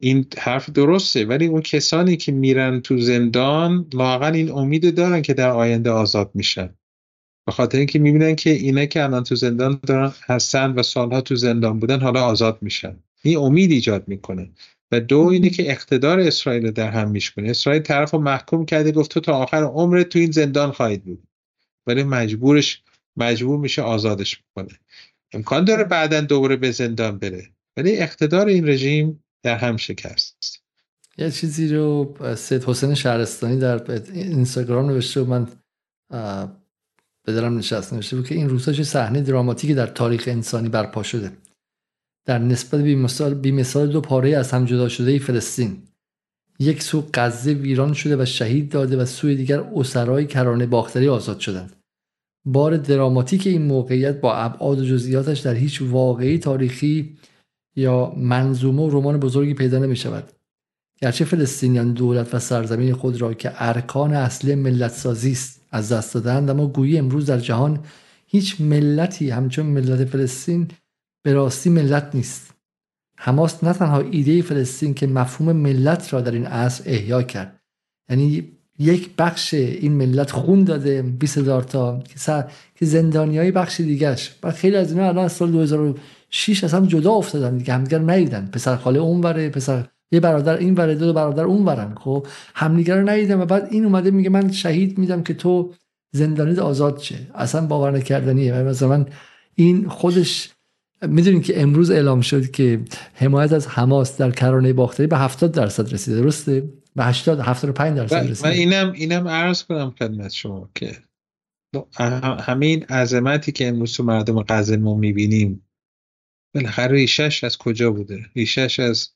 این 0.00 0.26
حرف 0.38 0.70
درسته 0.70 1.24
ولی 1.24 1.46
اون 1.46 1.62
کسانی 1.62 2.16
که 2.16 2.32
میرن 2.32 2.80
تو 2.80 2.98
زندان 2.98 3.86
لاقل 3.92 4.34
این 4.34 4.50
امید 4.50 4.94
دارن 4.94 5.22
که 5.22 5.34
در 5.34 5.50
آینده 5.50 5.90
آزاد 5.90 6.30
میشن. 6.34 6.74
به 7.46 7.52
خاطر 7.52 7.78
اینکه 7.78 7.98
می‌بینن 7.98 8.34
که 8.34 8.50
اینا 8.50 8.86
که 8.86 9.02
الان 9.02 9.24
تو 9.24 9.34
زندان 9.34 9.80
دارن 9.86 10.12
هستن 10.26 10.70
و 10.70 10.82
سالها 10.82 11.20
تو 11.20 11.36
زندان 11.36 11.78
بودن 11.78 12.00
حالا 12.00 12.24
آزاد 12.24 12.58
میشن. 12.62 12.96
این 13.22 13.38
امید 13.38 13.70
ایجاد 13.70 14.08
می‌کنه. 14.08 14.50
و 14.92 15.00
دو 15.00 15.18
اینه 15.18 15.50
که 15.50 15.70
اقتدار 15.70 16.20
اسرائیل 16.20 16.70
در 16.70 16.90
هم 16.90 17.10
میشکنه. 17.10 17.50
اسرائیل 17.50 17.82
طرف 17.82 18.10
رو 18.10 18.18
محکوم 18.18 18.66
کرده 18.66 18.92
گفت 18.92 19.10
تو 19.10 19.20
تا 19.20 19.32
آخر 19.32 19.62
عمر 19.62 20.02
تو 20.02 20.18
این 20.18 20.30
زندان 20.30 20.72
خواهید 20.72 21.04
بود. 21.04 21.22
ولی 21.86 22.02
مجبورش 22.02 22.82
مجبور 23.16 23.58
میشه 23.58 23.82
آزادش 23.82 24.38
می‌کنه 24.38 24.78
امکان 25.32 25.64
داره 25.64 25.84
بعدا 25.84 26.20
دوباره 26.20 26.56
به 26.56 26.70
زندان 26.70 27.18
بره. 27.18 27.50
ولی 27.76 27.96
اقتدار 27.96 28.46
این 28.46 28.68
رژیم 28.68 29.24
در 29.42 29.56
هم 29.56 29.76
شکست. 29.76 30.62
یه 31.18 31.30
چیزی 31.30 31.74
رو 31.74 32.14
سید 32.36 32.64
حسین 32.64 32.94
شهرستانی 32.94 33.58
در 33.58 33.92
اینستاگرام 34.12 34.86
نوشته 34.86 35.20
و 35.20 35.24
من 35.24 35.48
به 37.24 37.32
دلم 37.32 37.58
نشست 37.58 37.92
نوشته 37.92 38.16
بود 38.16 38.26
که 38.26 38.34
این 38.34 38.48
روزها 38.48 38.72
چه 38.72 38.84
صحنه 38.84 39.20
دراماتیکی 39.20 39.74
در 39.74 39.86
تاریخ 39.86 40.24
انسانی 40.26 40.68
برپا 40.68 41.02
شده. 41.02 41.32
در 42.24 42.38
نسبت 42.38 42.80
بیمثال, 42.80 43.34
بیمثال 43.34 43.88
دو 43.88 44.00
پاره 44.00 44.36
از 44.36 44.52
هم 44.52 44.64
جدا 44.64 44.88
شده 44.88 45.18
فلسطین. 45.18 45.82
یک 46.58 46.82
سو 46.82 47.04
غزه 47.14 47.52
ویران 47.52 47.92
شده 47.92 48.22
و 48.22 48.24
شهید 48.24 48.68
داده 48.68 48.96
و 48.96 49.04
سوی 49.04 49.36
دیگر 49.36 49.60
اسرای 49.60 50.26
کرانه 50.26 50.66
باختری 50.66 51.08
آزاد 51.08 51.40
شدند. 51.40 51.76
بار 52.44 52.76
دراماتیک 52.76 53.46
این 53.46 53.62
موقعیت 53.62 54.20
با 54.20 54.34
ابعاد 54.34 54.78
و 54.78 54.84
جزئیاتش 54.84 55.40
در 55.40 55.54
هیچ 55.54 55.82
واقعی 55.82 56.38
تاریخی 56.38 57.18
یا 57.76 58.12
منظومه 58.16 58.82
و 58.82 58.90
رمان 58.90 59.20
بزرگی 59.20 59.54
پیدا 59.54 59.78
نمی 59.78 59.96
شود 59.96 60.32
گرچه 61.00 61.24
فلسطینیان 61.24 61.92
دولت 61.92 62.34
و 62.34 62.38
سرزمین 62.38 62.94
خود 62.94 63.20
را 63.20 63.34
که 63.34 63.52
ارکان 63.54 64.14
اصلی 64.14 64.54
ملت 64.54 64.92
سازی 64.92 65.32
است 65.32 65.60
از 65.70 65.92
دست 65.92 66.14
دادند 66.14 66.50
اما 66.50 66.66
گویی 66.66 66.98
امروز 66.98 67.26
در 67.26 67.38
جهان 67.38 67.78
هیچ 68.26 68.60
ملتی 68.60 69.30
همچون 69.30 69.66
ملت 69.66 70.04
فلسطین 70.04 70.68
به 71.22 71.32
راستی 71.32 71.70
ملت 71.70 72.10
نیست. 72.14 72.54
حماس 73.16 73.64
نه 73.64 73.72
تنها 73.72 74.00
ایده 74.00 74.42
فلسطین 74.42 74.94
که 74.94 75.06
مفهوم 75.06 75.52
ملت 75.52 76.12
را 76.12 76.20
در 76.20 76.32
این 76.32 76.46
عصر 76.46 76.84
احیا 76.86 77.22
کرد 77.22 77.60
یعنی 78.10 78.48
یک 78.78 79.10
بخش 79.18 79.54
این 79.54 79.92
ملت 79.92 80.30
خون 80.30 80.64
داده 80.64 81.02
20 81.02 81.38
هزار 81.38 81.62
تا 81.62 82.02
که 82.74 82.86
زندانیای 82.86 83.50
بخش 83.50 83.80
دیگهش. 83.80 84.34
و 84.42 84.50
خیلی 84.50 84.76
از 84.76 84.92
اینا 84.92 85.08
الان 85.08 85.28
سال 85.28 85.52
2006 86.30 86.64
اصلا 86.64 86.86
جدا 86.86 87.12
افتادن 87.12 87.56
دیگه. 87.56 87.74
همدیگر 87.74 87.98
ندیدن. 87.98 88.48
پسر 88.52 88.76
خاله 88.76 88.98
اون 88.98 89.20
وره 89.20 89.48
پسر 89.48 89.86
یه 90.12 90.20
برادر 90.20 90.56
این 90.56 90.74
وره 90.74 90.94
دو 90.94 91.12
برادر 91.12 91.44
اون 91.44 91.64
ورن. 91.64 91.94
خب 91.94 92.26
همدیگر 92.54 93.00
رو 93.00 93.08
ندیدن 93.08 93.40
و 93.40 93.46
بعد 93.46 93.68
این 93.70 93.84
اومده 93.84 94.10
میگه 94.10 94.30
من 94.30 94.52
شهید 94.52 94.98
میدم 94.98 95.22
که 95.22 95.34
تو 95.34 95.72
زندانی 96.12 96.58
آزاد 96.58 96.98
شه. 96.98 97.18
اصلا 97.34 97.66
باور 97.66 97.90
نکردنیه. 97.90 98.62
مثلا 98.62 98.88
من 98.88 99.06
این 99.54 99.88
خودش 99.88 100.50
می‌دونین 101.02 101.42
که 101.42 101.62
امروز 101.62 101.90
اعلام 101.90 102.20
شد 102.20 102.50
که 102.50 102.80
حمایت 103.14 103.52
از 103.52 103.68
حماس 103.68 104.16
در 104.16 104.30
کرانه 104.30 104.72
باختری 104.72 105.06
به 105.06 105.18
70 105.18 105.52
درصد 105.52 105.92
رسیده. 105.92 106.20
درسته؟ 106.20 106.68
به 106.96 107.04
80 107.04 107.40
75 107.40 107.96
درصد 107.96 108.30
رسیده. 108.30 108.48
و 108.48 108.52
اینم 108.52 108.92
اینم 108.92 109.28
عرض 109.28 109.62
کنم 109.62 109.94
خدمت 109.98 110.32
شما 110.32 110.70
که 110.74 110.96
همین 112.40 112.82
عظمتی 112.84 113.52
که 113.52 113.68
امروز 113.68 113.92
تو 113.92 114.02
مردم 114.02 114.42
غزه 114.42 114.76
ما 114.76 114.94
می‌بینیم 114.94 115.67
بالاخره 116.54 116.92
ریشش 116.92 117.44
از 117.44 117.58
کجا 117.58 117.90
بوده؟ 117.90 118.30
ریشش 118.36 118.80
از 118.80 119.10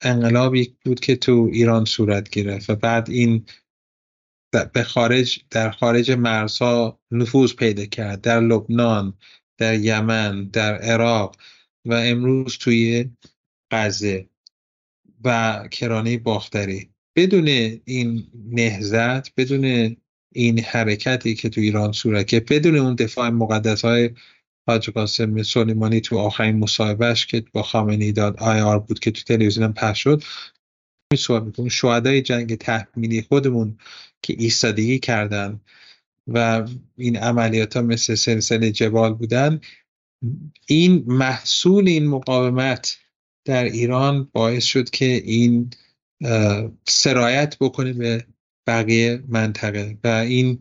انقلابی 0.00 0.76
بود 0.84 1.00
که 1.00 1.16
تو 1.16 1.48
ایران 1.52 1.84
صورت 1.84 2.30
گرفت 2.30 2.70
و 2.70 2.74
بعد 2.74 3.10
این 3.10 3.46
به 4.72 4.82
خارج 4.82 5.40
در 5.50 5.70
خارج 5.70 6.10
مرزها 6.10 7.00
نفوذ 7.10 7.54
پیدا 7.54 7.86
کرد. 7.86 8.20
در 8.20 8.40
لبنان 8.40 9.14
در 9.58 9.78
یمن 9.78 10.44
در 10.44 10.74
عراق 10.74 11.36
و 11.84 11.94
امروز 11.94 12.58
توی 12.58 13.10
غزه 13.70 14.28
و 15.24 15.68
کرانه 15.70 16.18
باختری. 16.18 16.90
بدون 17.16 17.48
این 17.84 18.26
نهزت 18.50 19.34
بدون 19.34 19.96
این 20.32 20.58
حرکتی 20.58 21.34
که 21.34 21.48
تو 21.48 21.60
ایران 21.60 21.92
صورت 21.92 22.26
که 22.26 22.40
بدون 22.40 22.76
اون 22.76 22.94
دفاع 22.94 23.28
مقدس 23.28 23.84
های 23.84 24.10
حاج 24.68 24.90
قاسم 24.90 25.42
سلیمانی 25.42 26.00
تو 26.00 26.18
آخرین 26.18 26.58
مصاحبهش 26.58 27.26
که 27.26 27.44
با 27.52 27.62
خامنه‌ای 27.62 28.12
داد 28.12 28.36
آی 28.38 28.60
آر 28.60 28.78
بود 28.78 28.98
که 28.98 29.10
تو 29.10 29.22
تلویزیون 29.22 29.64
هم 29.66 29.72
پخش 29.72 30.02
شد 30.02 30.22
سوال 31.16 31.44
می‌کنم 31.44 31.68
شهدای 31.68 32.22
جنگ 32.22 32.54
تحمیلی 32.54 33.22
خودمون 33.22 33.78
که 34.22 34.34
ایستادگی 34.38 34.98
کردن 34.98 35.60
و 36.26 36.68
این 36.96 37.16
عملیات 37.16 37.76
ها 37.76 37.82
مثل 37.82 38.14
سلسله 38.14 38.72
جبال 38.72 39.14
بودن 39.14 39.60
این 40.66 41.04
محصول 41.06 41.88
این 41.88 42.06
مقاومت 42.06 42.98
در 43.44 43.64
ایران 43.64 44.28
باعث 44.32 44.64
شد 44.64 44.90
که 44.90 45.04
این 45.04 45.70
سرایت 46.88 47.56
بکنه 47.60 47.92
به 47.92 48.26
بقیه 48.66 49.22
منطقه 49.28 49.98
و 50.04 50.08
این 50.08 50.60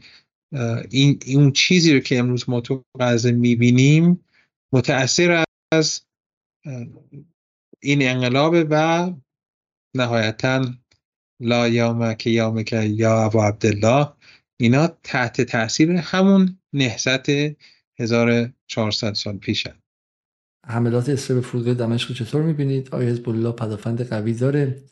این 0.90 1.19
اون 1.35 1.51
چیزی 1.51 1.93
رو 1.93 2.00
که 2.00 2.19
امروز 2.19 2.50
ما 2.50 2.61
تو 2.61 2.84
غزه 3.00 3.32
می‌بینیم 3.32 4.26
متاثر 4.74 5.45
از 5.74 6.01
این 7.84 8.01
انقلاب 8.01 8.56
و 8.69 9.14
نهایتا 9.95 10.66
لا 11.42 11.67
یوم 11.67 12.14
که 12.14 12.30
یا 12.80 13.24
ابو 13.24 13.42
عبدالله 13.42 14.14
اینا 14.59 14.88
تحت 14.88 15.42
تاثیر 15.42 15.92
همون 15.92 16.59
نهزت 16.74 17.30
1400 18.00 19.14
سال 19.14 19.38
پیشن. 19.38 19.82
حملات 20.66 21.09
اسرائیل 21.09 21.43
به 21.43 21.50
فرودگاه 21.50 21.74
دمشق 21.74 22.14
چطور 22.14 22.42
می‌بینید؟ 22.42 22.95
آیا 22.95 23.09
حزب 23.09 23.30
الله 23.30 23.51
پدافند 23.51 24.09
قوی 24.09 24.34
داره. 24.34 24.84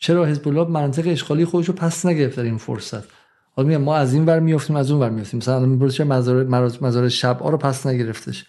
چرا 0.00 0.26
حزب 0.26 0.48
الله 0.48 0.68
منطق 0.68 1.08
اشغالی 1.08 1.44
خودش 1.44 1.68
رو 1.68 1.74
پس 1.74 2.06
نگرفت 2.06 2.36
در 2.36 2.42
این 2.42 2.58
فرصت؟ 2.58 3.19
حالا 3.50 3.78
ما 3.78 3.96
از 3.96 4.14
این 4.14 4.24
ور 4.24 4.40
میافتیم 4.40 4.76
از 4.76 4.90
اون 4.90 5.00
ور 5.00 5.10
میافتیم. 5.10 5.38
مثلا 5.38 5.66
می‌پرسه 5.66 5.96
چه 5.96 6.04
مزار 6.04 7.08
شب 7.08 7.38
رو 7.44 7.56
پس 7.56 7.86
نگرفتش. 7.86 8.44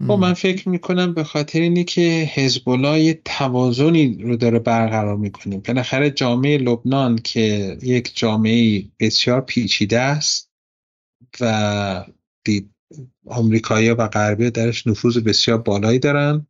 با 0.00 0.16
من 0.16 0.34
فکر 0.34 0.68
می‌کنم 0.68 1.14
به 1.14 1.24
خاطر 1.24 1.60
اینه 1.60 1.84
که 1.84 2.30
حزب 2.34 2.68
یه 2.84 3.20
توازنی 3.24 4.22
رو 4.22 4.36
داره 4.36 4.58
برقرار 4.58 5.16
می‌کنه. 5.16 5.58
بالاخره 5.58 6.10
جامعه 6.10 6.58
لبنان 6.58 7.18
که 7.18 7.76
یک 7.82 8.12
جامعه 8.14 8.84
بسیار 9.00 9.40
پیچیده 9.40 10.00
است 10.00 10.50
و 11.40 12.04
آمریکایی 13.26 13.90
و 13.90 14.06
غربی 14.08 14.50
درش 14.50 14.86
نفوذ 14.86 15.18
بسیار 15.18 15.58
بالایی 15.58 15.98
دارن. 15.98 16.46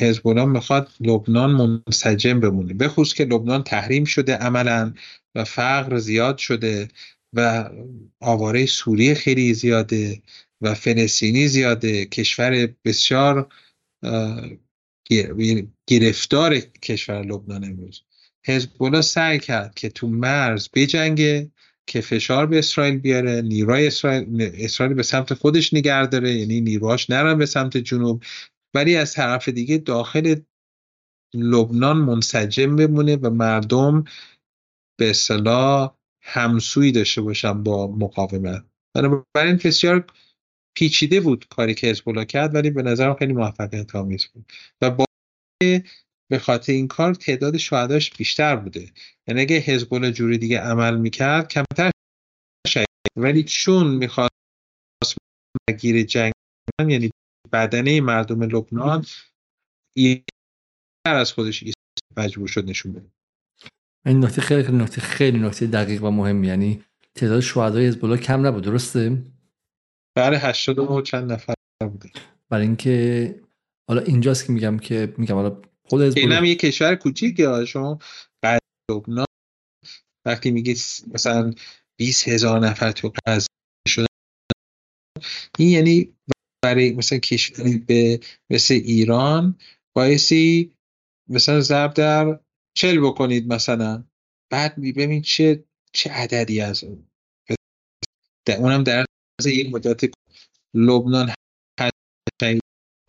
حزب 0.00 0.28
الله 0.28 0.44
می‌خواد 0.44 0.88
لبنان 1.00 1.50
منسجم 1.50 2.40
بمونه. 2.40 2.74
بخصوص 2.74 3.14
که 3.14 3.24
لبنان 3.24 3.62
تحریم 3.62 4.04
شده 4.04 4.36
عملا. 4.36 4.92
و 5.34 5.44
فقر 5.44 5.98
زیاد 5.98 6.38
شده 6.38 6.88
و 7.32 7.70
آواره 8.20 8.66
سوریه 8.66 9.14
خیلی 9.14 9.54
زیاده 9.54 10.22
و 10.60 10.74
فلسطینی 10.74 11.48
زیاده. 11.48 12.04
کشور 12.04 12.74
بسیار 12.84 13.48
گرفتار 15.86 16.58
کشور 16.60 17.22
لبنان 17.22 17.64
امروز. 17.64 18.02
حزب 18.46 19.00
سعی 19.00 19.38
کرد 19.38 19.74
که 19.74 19.88
تو 19.88 20.08
مرز 20.08 20.68
بجنگه 20.74 21.50
که 21.86 22.00
فشار 22.00 22.46
به 22.46 22.58
اسرائیل 22.58 22.98
بیاره 22.98 23.42
نیروی 23.42 23.86
اسرائیل, 23.86 24.50
اسرائیل 24.54 24.96
به 24.96 25.02
سمت 25.02 25.34
خودش 25.34 25.74
نگه 25.74 26.06
داره 26.06 26.32
یعنی 26.32 26.60
نیروهاش 26.60 27.10
نرن 27.10 27.38
به 27.38 27.46
سمت 27.46 27.76
جنوب. 27.76 28.22
ولی 28.74 28.96
از 28.96 29.14
طرف 29.14 29.48
دیگه 29.48 29.78
داخل 29.78 30.40
لبنان 31.34 31.96
منسجم 31.96 32.76
بمونه 32.76 33.16
و 33.16 33.30
مردم 33.30 34.04
به 35.00 35.10
اصطلاح 35.10 35.96
همسویی 36.22 36.92
داشته 36.92 37.20
باشن 37.20 37.62
با 37.62 37.86
مقاومت. 37.86 38.64
بنابراین 38.94 39.56
بسیار 39.64 40.04
پیچیده 40.76 41.20
بود 41.20 41.48
کاری 41.48 41.74
که 41.74 41.86
حزب 41.86 42.24
کرد 42.24 42.54
ولی 42.54 42.70
به 42.70 42.82
نظرم 42.82 43.14
خیلی 43.14 43.32
موفقیت 43.32 43.94
آمیز 43.94 44.26
بود. 44.26 44.52
و 44.80 44.90
با 44.90 45.04
به 46.30 46.38
خاطر 46.38 46.72
این 46.72 46.88
کار 46.88 47.14
تعداد 47.14 47.56
شهداش 47.56 48.10
بیشتر 48.10 48.56
بوده. 48.56 48.92
یعنی 49.28 49.40
اگه 49.40 49.56
حزب 49.56 50.10
جوری 50.10 50.38
دیگه 50.38 50.58
عمل 50.60 50.96
می‌کرد 50.96 51.48
کمتر 51.48 51.90
شاید 52.66 52.88
ولی 53.16 53.42
چون 53.42 53.86
می‌خواست 53.96 54.30
گیر 55.78 56.02
جنگ 56.02 56.32
یعنی 56.88 57.10
بدنه 57.52 58.00
مردم 58.00 58.42
لبنان 58.42 59.06
از 61.06 61.32
خودش 61.32 61.64
مجبور 62.16 62.48
شد 62.48 62.64
نشون 62.68 62.92
بده. 62.92 63.19
این 64.06 64.24
نکته 64.24 64.40
خیلی 64.40 64.72
نکته 64.72 65.00
خیلی 65.00 65.38
نکته 65.38 65.66
دقیق 65.66 66.04
و 66.04 66.10
مهم 66.10 66.44
یعنی 66.44 66.84
تعداد 67.14 67.40
شهدای 67.40 67.86
حزب 67.86 68.16
کم 68.16 68.46
نبود 68.46 68.64
درسته؟ 68.64 69.22
برای 70.16 70.38
89 70.38 71.02
چند 71.02 71.32
نفر 71.32 71.54
بوده 71.82 72.10
برای 72.48 72.66
اینکه 72.66 73.40
حالا 73.88 74.02
اینجاست 74.02 74.46
که 74.46 74.52
میگم 74.52 74.78
که 74.78 75.14
میگم 75.18 75.34
حالا 75.34 75.62
خود 75.88 76.02
حزب 76.02 76.18
اینم 76.18 76.44
یه 76.44 76.54
کشور 76.54 76.94
کوچیکه 76.94 77.64
شما 77.66 77.98
لبنان 78.90 79.26
وقتی 80.26 80.50
میگی 80.50 80.74
مثلا 81.14 81.54
20 81.98 82.28
هزار 82.28 82.60
نفر 82.60 82.92
تو 82.92 83.12
غزه 83.26 83.46
شدن 83.88 84.06
این 85.58 85.68
یعنی 85.68 86.14
برای 86.64 86.92
مثلا 86.92 87.18
کشوری 87.18 87.78
به 87.78 88.20
مثل 88.50 88.74
ایران 88.74 89.58
بایستی 89.96 90.74
مثلا 91.28 91.60
ضرب 91.60 91.94
در 91.94 92.40
چل 92.74 93.00
بکنید 93.00 93.52
مثلا. 93.52 94.04
بعد 94.50 94.74
ببین 94.76 95.22
چه 95.22 95.64
چه 95.92 96.10
عددی 96.10 96.60
از 96.60 96.84
اون. 96.84 97.06
اونم 98.58 98.84
در 98.84 99.04
یک 99.44 99.74
مدت 99.74 100.00
لبنان 100.74 101.32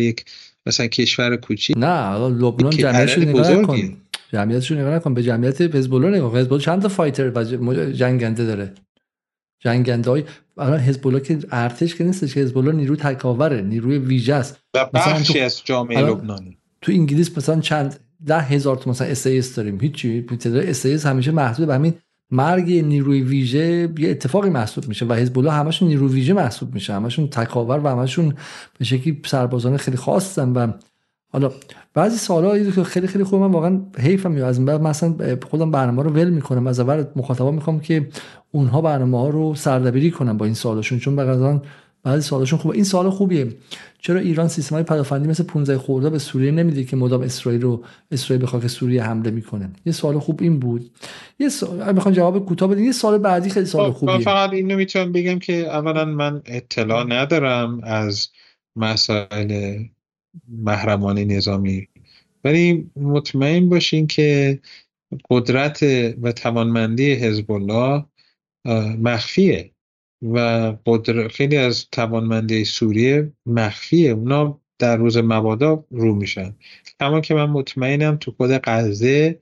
یک 0.02 0.26
مثلا 0.66 0.88
کشور 0.88 1.36
کوچیک. 1.36 1.78
نه 1.78 2.18
لبنان 2.28 2.72
جمعیتش 2.72 3.18
نگاه 3.18 3.52
نکن 3.52 4.02
جمعیتش 4.32 4.72
نگاه 4.72 4.96
نکن. 4.96 5.14
به 5.14 5.24
جمعیت 5.24 5.62
حزب 5.62 5.94
الله 5.94 6.18
نگاه 6.18 6.40
حزب 6.40 6.58
چند 6.58 6.82
تا 6.82 6.88
فایتر 6.88 7.32
و 7.36 7.44
جنگنده 7.92 8.46
داره؟ 8.46 8.74
جنگنده 9.60 10.10
های 10.10 10.24
الان 10.58 10.80
حزب 10.80 11.24
که 11.24 11.40
ارتش 11.52 11.96
که 11.96 12.04
نیستش 12.04 12.34
که 12.34 12.40
حزب 12.40 12.58
نیروی 12.58 12.98
تکاوره 12.98 13.62
نیروی 13.62 13.98
ویژه 13.98 14.34
است. 14.34 14.60
و 14.74 14.86
بخشی 14.86 15.40
از 15.40 15.62
جامعه 15.66 16.02
لبنانی. 16.02 16.58
تو 16.82 16.92
انگلیس 16.92 17.38
مثلا 17.38 17.62
چند 17.62 18.00
ده 18.26 18.40
هزار 18.40 18.76
تا 18.76 18.92
مثلا 18.92 19.08
اس 19.08 19.56
داریم. 19.56 19.78
هیچی؟ 19.82 20.22
تعداد 20.22 20.66
اس 20.66 21.06
همیشه 21.06 21.32
محدود 21.32 21.68
به 21.68 21.74
همین 21.74 21.94
مرگ 22.32 22.72
نیروی 22.72 23.22
ویژه 23.22 23.90
یه 23.98 24.10
اتفاقی 24.10 24.50
محسوب 24.50 24.88
میشه 24.88 25.06
و 25.06 25.14
حزب 25.14 25.40
الله 25.40 25.52
همشون 25.52 25.88
نیروی 25.88 26.14
ویژه 26.14 26.34
محسوب 26.34 26.74
میشه. 26.74 26.94
همشون 26.94 27.28
تکاور 27.28 27.80
و 27.80 27.88
همشون 27.88 28.34
به 28.80 28.86
شکلی 28.86 29.22
سربازان 29.26 29.78
خیلی 29.78 29.98
خاصن 29.98 30.54
و 30.54 30.72
حالا 31.34 31.52
بعضی 31.94 32.18
سوالا 32.18 32.72
که 32.72 32.84
خیلی 32.84 33.08
خیلی 33.08 33.24
خوب 33.24 33.42
من 33.42 33.52
واقعا 33.52 33.82
حیفم 34.00 34.32
میاد. 34.32 34.48
از 34.48 34.66
بعد 34.66 34.82
مثلا 34.82 35.38
خودم 35.50 35.72
برنامه 35.72 36.04
رو 36.04 36.10
ول 36.10 36.30
می‌کنم. 36.30 36.68
از 36.68 36.80
اول 36.80 37.04
مخاطبا 37.16 37.52
می‌خوام 37.52 37.80
که 37.80 38.08
اونها 38.52 38.82
برنامه 38.82 39.18
ها 39.20 39.30
رو 39.30 39.56
سردبیری 39.56 40.12
کنم 40.12 40.38
با 40.38 40.46
این 40.46 40.54
سوالشون. 40.54 41.00
چون 41.00 41.16
به 41.16 41.62
بعضی 42.04 42.22
سوالشون 42.22 42.60
خوبه. 42.60 42.76
این 42.76 42.84
سوال 42.84 43.10
خوبیه. 43.10 43.48
چرا 44.00 44.20
ایران 44.20 44.48
سیستم 44.48 44.76
های 44.76 44.84
پدافندی 44.84 45.28
مثل 45.30 45.44
15 45.44 45.78
خورده 45.78 46.10
به 46.10 46.20
سوریه 46.20 46.52
نمیده 46.52 46.84
که 46.84 46.96
مدام 46.96 47.22
اسرائیل 47.22 47.62
رو 47.62 47.84
اسرائیل 48.12 48.42
به 48.42 48.48
خاک 48.48 48.68
سوریه 48.68 49.04
حمله 49.04 49.32
می‌کنه؟ 49.32 49.70
یه 49.86 49.94
سوال 49.94 50.20
خوب 50.20 50.42
این 50.42 50.60
بود. 50.60 50.92
یه 51.40 51.50
سوال 51.50 51.96
می‌خوام 51.96 52.14
جواب 52.14 52.46
کوتاه 52.46 52.70
بدین. 52.70 52.86
یه 52.86 52.92
سوال 52.92 53.18
بعدی 53.18 53.50
خیلی 53.50 53.66
سوال 53.66 53.92
خوبیه. 53.92 54.16
من 54.16 54.22
فقط 54.22 54.54
اینو 54.54 54.78
می‌تونم 54.78 55.12
بگم 55.12 55.40
که 55.40 55.54
اولا 55.54 56.06
من 56.06 56.42
اطلاع 56.46 57.04
ندارم 57.04 57.80
از 57.84 58.30
مسائل 58.76 59.80
محرمانه 60.48 61.26
نظامی. 61.26 61.88
ولی 62.44 62.90
مطمئن 62.96 63.70
باشین 63.70 64.08
که 64.08 64.60
قدرت 65.30 65.84
و 66.22 66.32
توانمندی 66.32 67.14
حزب 67.14 67.52
الله 67.52 68.06
مخفیه. 69.02 69.72
و 70.22 70.40
قدر 70.86 71.28
خیلی 71.28 71.58
از 71.58 71.88
توانمندی 71.92 72.66
سوریه 72.66 73.32
مخفیه 73.46 74.12
اونا 74.12 74.62
در 74.80 74.98
روز 74.98 75.18
مبادا 75.18 75.86
رو 75.92 76.16
میشن. 76.16 76.56
اما 77.00 77.22
که 77.22 77.34
من 77.34 77.46
مطمئنم 77.46 78.18
تو 78.18 78.32
خود 78.32 78.52
غزه 78.64 79.40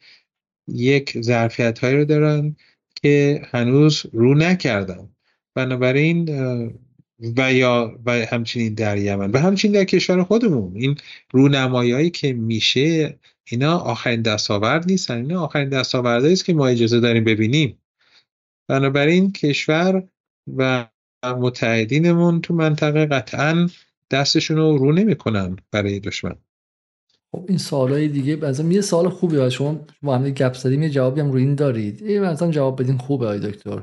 یک 0.68 1.22
ظرفیت 1.22 1.80
هایی 1.80 1.96
رو 1.96 2.06
دارن 2.06 2.56
که 2.96 3.42
هنوز 3.52 4.06
رو 4.14 4.36
نکردن. 4.36 5.10
بنابراین 5.56 6.30
و 7.38 7.54
یا 7.54 8.00
و 8.06 8.12
همچنین 8.12 8.74
در 8.74 8.98
یمن. 8.98 9.32
و 9.32 9.38
همچنین 9.38 9.74
در 9.74 9.84
کشور 9.84 10.24
خودمون. 10.24 10.76
این 10.76 10.98
رونمایی 11.32 12.10
که 12.10 12.34
میشه 12.34 13.18
اینا 13.44 13.78
آخرین 13.78 14.22
دستاورد 14.22 14.86
نیستن. 14.92 15.18
اینا 15.18 15.44
آخرین 15.44 15.70
دستاوردهایی 15.70 16.34
است 16.34 16.46
که 16.46 16.54
ما 16.54 16.68
اجازه 16.68 17.00
داریم 17.00 17.24
ببینیم. 17.24 17.78
بنابراین 18.68 19.32
کشور 19.32 20.04
و 20.58 20.88
متحدینمون 21.24 22.42
تو 22.42 22.54
منطقه 22.54 23.06
قطعا 23.06 23.70
دستشون 24.12 24.58
رو 24.58 24.78
رو 24.78 24.92
نمی‌کنن 24.92 25.56
برای 25.72 26.00
دشمن. 26.00 26.36
خب 27.32 27.46
این 27.48 27.58
سوالای 27.58 28.08
دیگه 28.08 28.36
مثلا 28.36 28.72
یه 28.72 28.82
سوال 28.82 29.10
خوبی 29.10 29.38
ها 29.38 29.50
شما. 29.50 29.80
با 30.02 30.16
هم 30.16 30.30
گپ 30.30 30.54
زدیم 30.54 30.84
یه 30.84 30.90
جوابی 30.90 31.22
هم 31.22 31.32
روی 31.32 31.44
این 31.44 31.56
دارید. 31.56 32.04
این 32.04 32.22
مثلا 32.22 32.52
جواب 32.52 32.82
بدین 32.82 32.98
خوبه 32.98 33.28
های 33.28 33.40
دکتر. 33.40 33.82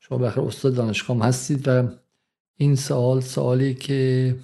شما 0.00 0.18
بخیر 0.18 0.42
استاد 0.42 0.74
دانشگاه 0.74 1.24
هستید 1.24 1.68
و 1.68 1.88
این 2.56 2.76
سوال 2.76 3.20
سوالی 3.20 3.74
که 3.74 4.36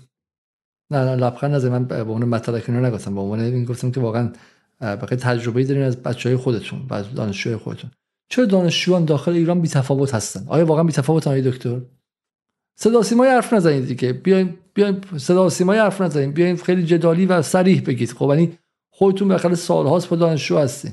نه 0.91 1.05
نه 1.05 1.17
لبخند 1.17 1.55
نزد 1.55 1.69
من 1.69 1.85
به 1.85 2.01
عنوان 2.01 2.25
مطلق 2.25 2.65
کنار 2.65 2.87
نگفتم. 2.87 3.15
به 3.15 3.21
عنوان 3.21 3.41
این 3.41 3.65
گفتم 3.65 3.91
که 3.91 4.01
واقعا 4.01 4.33
بقیه 4.81 5.19
تجربه 5.19 5.65
دارین 5.65 5.83
از 5.83 6.03
بچه 6.03 6.29
های 6.29 6.37
خودتون 6.37 6.87
و 6.91 7.03
دانشجوی 7.03 7.57
خودتون. 7.57 7.91
چرا 8.31 8.45
دانشجویان 8.45 9.05
داخل 9.05 9.33
ایران 9.33 9.61
بی 9.61 9.69
تفاوت 9.69 10.15
هستن؟ 10.15 10.49
آیا 10.49 10.67
واقعا 10.67 10.85
بی 10.85 10.93
تفاوت 10.93 11.27
آقای 11.27 11.51
دکتر؟ 11.51 11.81
صدا 12.79 13.03
سیمای 13.03 13.29
حرف 13.29 13.53
نزنید 13.53 13.87
دیگه. 13.87 14.13
بیاین 14.13 14.59
بیاین 14.75 15.05
صدا 15.19 15.49
سیمای 15.49 15.79
حرف 15.79 16.01
نزنید. 16.01 16.35
بیاین 16.35 16.57
خیلی 16.57 16.87
جدالی 16.87 17.27
و 17.27 17.43
صریح 17.43 17.83
بگید. 17.83 18.13
خب 18.13 18.29
یعنی 18.29 18.59
خودتون 18.93 19.29
به 19.29 19.55
سالهاست 19.55 20.09
با 20.09 20.17
دانشجو 20.17 20.59
هستی 20.59 20.93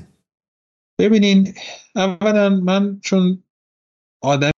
ببینین 1.00 1.54
اولا 1.96 2.48
من 2.48 3.00
چون 3.00 3.42
آدم 4.22 4.50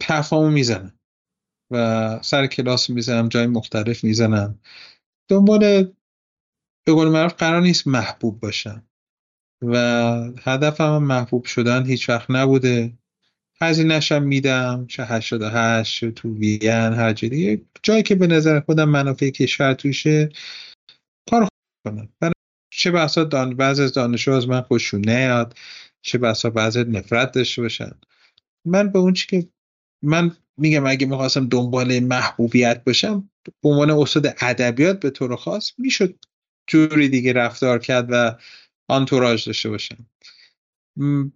پرفامو 0.00 0.50
می‌زنم 0.50 0.92
و 1.70 2.18
سر 2.22 2.46
کلاس 2.46 2.90
می‌زنم 2.90 3.28
جای 3.28 3.46
مختلف 3.46 4.04
می‌زنم 4.04 4.58
دنبال 5.28 5.92
به 6.86 6.92
قول 6.92 7.08
معروف 7.08 7.34
قرار 7.34 7.62
نیست 7.62 7.86
محبوب 7.86 8.40
باشم. 8.40 8.87
و 9.62 9.76
هدفم 10.42 10.98
محبوب 10.98 11.44
شدن 11.44 11.86
هیچ 11.86 12.08
وقت 12.08 12.30
نبوده. 12.30 12.92
هزینهشم 13.60 14.22
میدم 14.22 14.86
چه 14.88 15.04
88 15.04 16.10
تو 16.10 16.34
وین 16.34 16.62
هر 16.70 17.12
جایی 17.12 17.66
جایی 17.82 18.02
که 18.02 18.14
به 18.14 18.26
نظر 18.26 18.60
خودم 18.60 18.88
منافع 18.88 19.30
کشور 19.30 19.74
توشه 19.74 20.28
کار 21.30 21.48
کنم 21.86 22.08
چه 22.70 22.90
بحثا 22.90 23.24
دان... 23.24 23.56
بعض 23.56 23.80
از 23.80 23.92
دانشجو 23.92 24.32
از 24.32 24.48
من 24.48 24.60
خوششون 24.60 25.08
نیاد 25.08 25.54
چه 26.02 26.18
بحثا 26.18 26.50
بعض 26.50 26.76
نفرت 26.76 27.32
داشته 27.32 27.62
باشن. 27.62 27.90
من 28.64 28.92
به 28.92 28.98
اون 28.98 29.12
چی 29.12 29.26
که 29.26 29.48
من 30.02 30.36
میگم 30.56 30.86
اگه 30.86 31.06
می‌خواستم 31.06 31.48
دنبال 31.48 32.00
محبوبیت 32.00 32.84
باشم 32.84 33.30
به 33.62 33.68
عنوان 33.68 33.90
استاد 33.90 34.26
ادبیات 34.40 35.00
به 35.00 35.10
طور 35.10 35.36
خاص 35.36 35.72
می‌شد 35.78 36.14
جوری 36.66 37.08
دیگه 37.08 37.32
رفتار 37.32 37.78
کرد 37.78 38.08
و 38.10 38.36
آنتوراژ 38.88 39.46
داشته 39.46 39.68
باشم. 39.68 40.06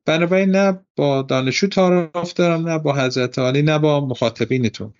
بنابراین 0.04 0.50
نه 0.50 0.80
با 0.96 1.22
دانشجو 1.22 1.66
تعارف 1.66 2.32
دارم 2.32 2.68
نه 2.68 2.78
با 2.78 2.96
حضرت 2.96 3.38
عالی 3.38 3.62
نه 3.62 3.78
با 3.78 4.06
مخاطبینتون. 4.06 4.94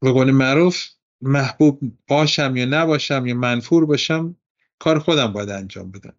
به 0.00 0.12
قول 0.12 0.30
معروف 0.30 0.88
محبوب 1.20 1.80
باشم 2.08 2.56
یا 2.56 2.64
نباشم 2.64 3.26
یا 3.26 3.34
منفور 3.34 3.86
باشم 3.86 4.36
کار 4.78 4.98
خودم 4.98 5.32
باید 5.32 5.48
انجام 5.48 5.90
بدم. 5.90 6.14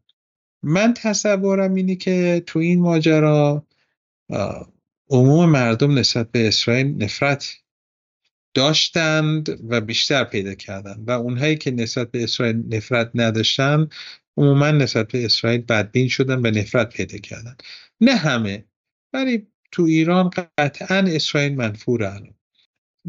من 0.63 0.93
تصورم 0.93 1.73
اینه 1.73 1.95
که 1.95 2.43
تو 2.47 2.59
این 2.59 2.81
ماجرا 2.81 3.63
عموم 5.09 5.49
مردم 5.49 5.97
نسبت 5.97 6.31
به 6.31 6.47
اسرائیل 6.47 7.03
نفرت 7.03 7.62
داشتند 8.53 9.59
و 9.69 9.81
بیشتر 9.81 10.23
پیدا 10.23 10.53
کردند. 10.53 11.03
و 11.07 11.11
اونهایی 11.11 11.55
که 11.55 11.71
نسبت 11.71 12.11
به 12.11 12.23
اسرائیل 12.23 12.75
نفرت 12.75 13.11
نداشتن 13.15 13.89
عموما 14.37 14.71
نسبت 14.71 15.11
به 15.11 15.25
اسرائیل 15.25 15.61
بدبین 15.61 16.07
شدن 16.07 16.39
و 16.39 16.51
نفرت 16.51 16.93
پیدا 16.93 17.17
کردن. 17.17 17.55
نه 18.01 18.15
همه 18.15 18.65
ولی 19.13 19.47
تو 19.71 19.83
ایران 19.83 20.31
قطعا 20.57 20.97
اسرائیل 20.97 21.55
منفور 21.55 22.23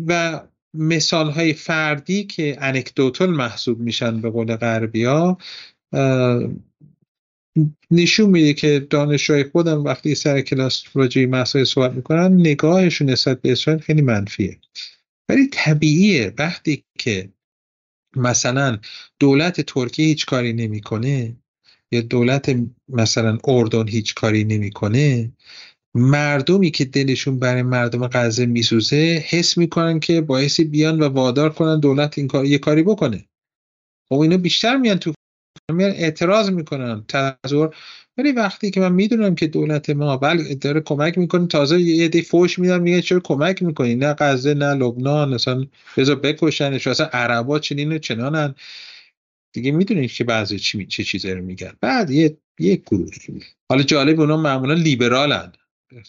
و 0.06 0.40
مثال 0.74 1.30
های 1.30 1.52
فردی 1.52 2.24
که 2.24 2.56
انکدوتل 2.60 3.26
محسوب 3.26 3.80
میشن 3.80 4.20
به 4.20 4.30
قول 4.30 4.56
غربی 4.56 5.04
ها 5.04 5.38
نشون 7.90 8.30
میده 8.30 8.54
که 8.54 8.86
دانشجوی 8.90 9.44
خودم 9.44 9.84
وقتی 9.84 10.14
سر 10.14 10.40
کلاس 10.40 10.84
راجع 10.94 11.26
مسائل 11.26 11.64
صحبت 11.64 11.92
می‌کنن 11.92 12.32
نگاهشون 12.32 13.10
نسبت 13.10 13.42
به 13.42 13.52
اسرائیل 13.52 13.82
خیلی 13.82 14.02
منفیه. 14.02 14.58
ولی 15.28 15.48
طبیعیه. 15.52 16.32
وقتی 16.38 16.84
که 16.98 17.32
مثلا 18.16 18.78
دولت 19.18 19.60
ترکیه 19.60 20.06
هیچ 20.06 20.26
کاری 20.26 20.52
نمی‌کنه 20.52 21.36
یا 21.92 22.00
دولت 22.00 22.56
مثلا 22.88 23.38
اردن 23.44 23.88
هیچ 23.88 24.14
کاری 24.14 24.44
نمی‌کنه 24.44 25.32
مردمی 25.96 26.70
که 26.70 26.84
دلشون 26.84 27.38
برای 27.38 27.62
مردم 27.62 28.08
غزه 28.08 28.46
میسوزه 28.46 29.24
حس 29.28 29.58
می‌کنن 29.58 30.00
که 30.00 30.20
باعثی 30.20 30.64
بیان 30.64 31.02
و 31.02 31.08
وادار 31.08 31.52
کنن 31.52 31.80
دولت 31.80 32.18
این 32.18 32.28
کار 32.28 32.44
یه 32.44 32.58
کاری 32.58 32.82
بکنه. 32.82 33.24
خب 34.08 34.18
اینا 34.18 34.36
بیشتر 34.36 34.76
میان 34.76 34.98
تو 34.98 35.12
میان 35.72 35.90
اعتراض 35.90 36.50
می‌کنن. 36.50 37.04
تظاهر 37.08 37.76
ولی 38.18 38.32
وقتی 38.32 38.70
که 38.70 38.80
من 38.80 38.92
می‌دونم 38.92 39.34
که 39.34 39.46
دولت 39.46 39.90
ما 39.90 40.16
بله 40.16 40.54
داره 40.54 40.80
کمک 40.80 41.18
می‌کنه 41.18 41.46
تازه 41.46 41.80
یه 41.80 42.08
دی 42.08 42.22
فوش 42.22 42.58
میدن 42.58 42.80
میگه 42.80 43.02
چرا 43.02 43.20
کمک 43.20 43.62
می‌کنی؟ 43.62 43.94
نه 43.94 44.14
غزه 44.18 44.54
نه 44.54 44.74
لبنان 44.74 45.34
مثلا 45.34 45.66
بذار 45.96 46.16
بکشنش 46.16 46.86
اصلا 46.86 47.06
عربا 47.06 47.58
چنین 47.58 47.92
و 47.92 47.98
چنانن. 47.98 48.54
دیگه 49.54 49.72
می‌دونید 49.72 50.12
که 50.12 50.24
بعضی 50.24 50.58
چی 50.58 50.86
چه 50.86 51.04
چیزایی 51.04 51.34
رو 51.34 51.42
میگن. 51.42 51.72
بعد 51.80 52.10
یه 52.10 52.38
یه 52.58 52.76
گروه. 52.76 53.10
حالا 53.70 53.82
جالب 53.82 54.20
اونا 54.20 54.36
معمولا 54.36 54.74
لیبرالن. 54.74 55.52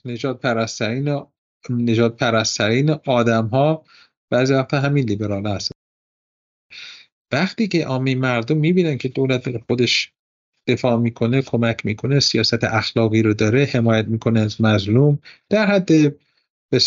نجات 0.06 0.42
پرسترین 0.42 1.22
نجات 1.70 2.18
پرسترین 2.18 2.90
آدم 2.90 3.48
ها 3.48 3.86
بعضی 4.32 4.54
وقتا 4.54 4.80
همین 4.80 5.06
لیبرال 5.06 5.48
هست 5.48 5.72
وقتی 7.32 7.68
که 7.68 7.86
عامه 7.86 8.16
مردم 8.16 8.58
می‌بینن 8.58 8.98
که 8.98 9.10
دولت 9.10 9.58
خودش 9.68 10.12
دفاع 10.68 11.00
می‌کنه 11.00 11.42
کمک 11.42 11.86
می‌کنه 11.86 12.20
سیاست 12.20 12.64
اخلاقی 12.64 13.22
رو 13.22 13.34
داره 13.34 13.66
حمایت 13.66 14.08
می‌کنه 14.08 14.40
از 14.40 14.62
مظلوم. 14.62 15.20
در 15.50 15.66
حد 15.66 16.16
به 16.72 16.80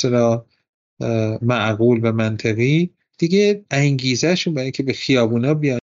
معقول 1.43 2.01
و 2.03 2.13
منطقی 2.13 2.91
دیگه 3.19 3.65
انگیزهشون 3.71 4.55
برای 4.55 4.65
اینکه 4.65 4.83
به 4.83 4.93
خیابونا 4.93 5.55
بیان 5.55 5.81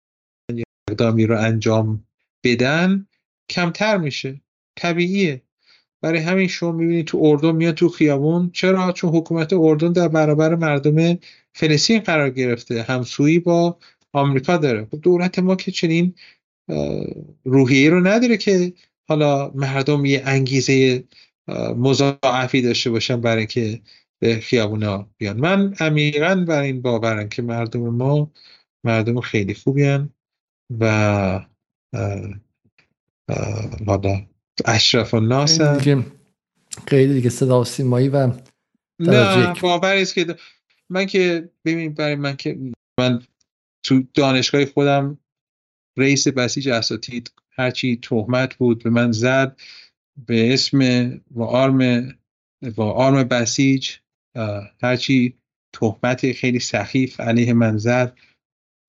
یا 0.54 0.64
اقدامی 0.90 1.26
رو 1.26 1.40
انجام 1.40 2.04
بدن 2.44 3.08
کمتر 3.50 3.98
میشه. 3.98 4.42
طبیعیه. 4.76 5.42
برای 6.02 6.20
همین 6.20 6.48
شما 6.48 6.72
می‌بینید 6.72 7.06
تو 7.06 7.20
اردن 7.22 7.52
میاد 7.52 7.76
تو 7.76 7.90
خیابون. 7.90 8.50
چرا؟ 8.54 8.92
چون 8.92 9.10
حکومت 9.16 9.54
اردن 9.54 9.92
در 9.92 10.08
برابر 10.08 10.56
مردم 10.56 11.18
فلسطین 11.54 12.00
قرار 12.00 12.30
گرفته. 12.30 12.82
همسویی 12.82 13.40
با 13.40 13.78
آمریکا 14.14 14.58
داره. 14.58 14.88
خب 14.92 15.02
دولت 15.02 15.40
ما 15.40 15.56
که 15.56 15.72
چنین 15.72 16.14
روحیه 17.44 17.90
رو 17.90 18.08
نداره 18.08 18.38
که 18.38 18.74
حالا 19.08 19.52
مردم 19.56 20.06
یه 20.06 20.22
انگیزه 20.26 21.04
مضاعفی 21.78 22.62
داشته 22.62 22.90
باشن 22.90 23.22
برای 23.22 23.38
اینکه 23.38 23.82
به 24.20 24.40
خیابونا 24.40 25.10
بیان. 25.18 25.40
من 25.40 25.74
عمیقا 25.80 26.46
بر 26.48 26.62
این 26.62 26.82
باورم 26.82 27.30
که 27.30 27.42
مردم 27.42 27.90
ما 27.90 28.32
مردم 28.84 29.22
خیلی 29.22 29.54
خوبی 29.54 30.00
و 30.80 31.46
حالا 33.88 34.28
اشرف 34.66 35.14
الناس 35.14 35.62
دیگه 35.62 36.06
خیلی 36.88 37.14
دیگه 37.14 37.30
صدا 37.30 37.64
سیمایی 37.64 38.10
و 38.10 38.32
نه 39.00 39.54
باور 39.62 39.96
است 39.96 40.16
که 40.16 40.36
من 40.90 41.06
که 41.06 41.50
ببین 41.66 41.94
برای 41.94 42.16
من 42.16 42.36
که 42.36 42.60
من 43.00 43.22
تو 43.84 44.04
دانشگاه 44.14 44.66
خودم 44.66 45.18
رئیس 45.98 46.28
بسیج 46.28 46.70
اساتید 46.70 47.32
هرچی 47.52 48.00
تهمت 48.02 48.56
بود 48.56 48.84
به 48.84 48.90
من 48.90 49.12
زد 49.12 49.60
به 50.28 50.54
اسم 50.54 50.80
و 51.32 51.44
آرم 51.44 52.10
و 52.78 52.82
آرم 52.82 53.24
بسیج 53.24 53.92
هرچی 54.84 55.38
تهمت 55.74 56.32
خیلی 56.32 56.60
سخیف 56.60 57.20
علیه 57.20 57.54
من 57.54 57.78
زد. 57.78 58.18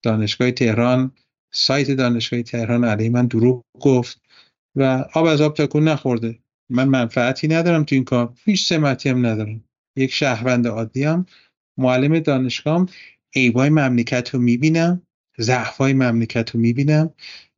دانشگاه 0.03 0.51
تهران 0.51 1.11
سایت 1.53 1.91
دانشگاه 1.91 2.41
تهران 2.41 2.83
علیه 2.83 3.09
من 3.09 3.27
دروغ 3.27 3.63
گفت 3.79 4.21
و 4.75 5.05
آب 5.13 5.25
از 5.25 5.41
آب 5.41 5.53
تکون 5.53 5.87
نخورده. 5.87 6.39
من 6.69 6.87
منفعتی 6.87 7.47
ندارم 7.47 7.83
تو 7.83 7.95
این 7.95 8.03
کار 8.03 8.33
هیچ 8.45 8.67
سمتی 8.67 9.09
هم 9.09 9.25
ندارم. 9.25 9.63
یک 9.95 10.13
شهروند 10.13 10.67
عادی 10.67 11.03
هم 11.03 11.25
معلم 11.77 12.19
دانشگاه 12.19 12.89
عیبای 13.35 13.69
مملکت 13.69 14.29
رو 14.29 14.39
می‌بینم. 14.39 15.01
ضعفای 15.39 15.93
مملکت 15.93 16.49
رو 16.49 16.59
می‌بینم 16.59 17.13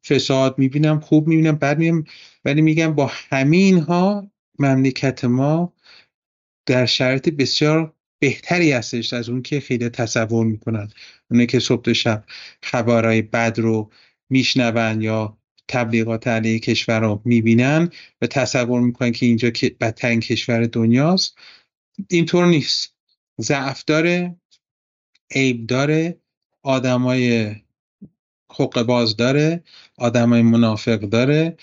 فساد 0.05 0.59
می‌بینم 0.59 0.99
خوب 0.99 1.27
می‌بینم 1.27 1.55
بعد 1.55 1.77
می‌بینم. 1.77 2.03
ولی 2.45 2.61
میگم 2.61 2.93
با 2.93 3.11
همین 3.13 3.79
ها 3.79 4.31
مملکت 4.59 5.25
ما 5.25 5.73
در 6.65 6.85
شرایط 6.85 7.29
بسیار 7.29 7.93
بهتری 8.19 8.71
هستش 8.71 9.13
از 9.13 9.29
اون 9.29 9.41
که 9.41 9.59
خیلی 9.59 9.89
تصور 9.89 10.45
می‌کنن. 10.45 10.89
اونه 11.31 11.45
که 11.45 11.59
صبح 11.59 11.93
شب 11.93 12.23
خبرهای 12.63 13.21
بد 13.21 13.59
رو 13.59 13.91
میشنون 14.29 15.01
یا 15.01 15.37
تبلیغات 15.67 16.27
علیه 16.27 16.59
کشور 16.59 16.99
رو 16.99 17.21
می‌بینن 17.25 17.89
و 18.21 18.27
تصور 18.27 18.81
می‌کنن 18.81 19.11
که 19.11 19.25
اینجا 19.25 19.51
بدترین 19.79 20.19
کشور 20.19 20.65
دنیاست. 20.65 21.37
اینطور 22.09 22.45
نیست. 22.45 22.95
ضعف 23.41 23.83
داره 23.83 24.35
عیب 25.31 25.67
داره 25.67 26.17
آدمای 26.63 27.55
حق 28.51 28.83
باز 28.83 29.15
داره 29.15 29.63
آدمای 29.97 30.41
منافق 30.41 30.99
داره. 30.99 31.57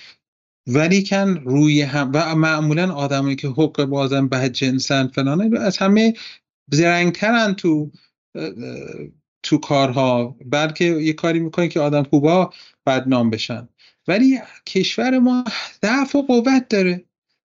ولی 0.66 1.04
کن 1.04 1.42
روی 1.44 1.82
هم 1.82 2.10
و 2.14 2.34
معمولا 2.34 2.94
آدمایی 2.94 3.36
که 3.36 3.48
حق 3.48 3.84
بازن 3.84 4.28
به 4.28 4.48
جنسن 4.48 5.06
فلانه 5.06 5.60
از 5.60 5.78
همه 5.78 6.14
زرنگترن 6.70 7.54
تو 7.54 7.90
تو 9.42 9.58
کارها. 9.58 10.36
بلکه 10.46 10.84
یه 10.84 11.12
کاری 11.12 11.40
می‌کنن 11.40 11.68
که 11.68 11.80
آدم 11.80 12.02
خوبا 12.02 12.52
بدنام 12.86 13.30
بشن. 13.30 13.68
ولی 14.08 14.40
کشور 14.66 15.18
ما 15.18 15.44
ضعف 15.82 16.14
و 16.14 16.22
قوت 16.22 16.68
داره. 16.68 17.04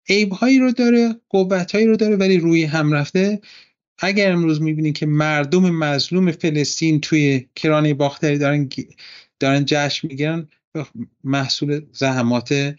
عیبهایی 0.10 0.60
رو 0.60 0.72
داره 0.72 1.16
قوتهایی 1.30 1.88
رو 1.88 1.96
داره 1.96 2.16
ولی 2.16 2.38
روی 2.38 2.64
هم 2.64 2.92
رفته 2.92 3.42
اگر 4.02 4.32
امروز 4.32 4.62
می‌بینید 4.62 4.98
که 4.98 5.06
مردم 5.06 5.70
مظلوم 5.70 6.32
فلسطین 6.32 7.02
توی 7.02 7.46
کرانه 7.56 7.94
باختری 7.94 8.38
دارن 8.38 8.70
دارن 9.40 9.66
جشن 9.68 10.08
می‌گیرن 10.08 10.48
محصول 11.24 11.82
زحمات 11.92 12.76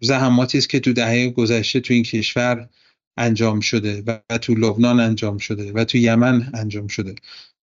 زحماتی 0.00 0.58
است 0.58 0.68
که 0.68 0.80
تو 0.80 0.92
دهه 0.92 1.30
گذشته 1.30 1.80
تو 1.80 1.94
این 1.94 2.02
کشور 2.02 2.68
انجام 3.16 3.60
شده 3.60 4.02
و 4.06 4.38
تو 4.38 4.54
لبنان 4.54 5.00
انجام 5.00 5.38
شده 5.38 5.72
و 5.72 5.84
تو 5.84 5.98
یمن 5.98 6.50
انجام 6.54 6.86
شده. 6.86 7.14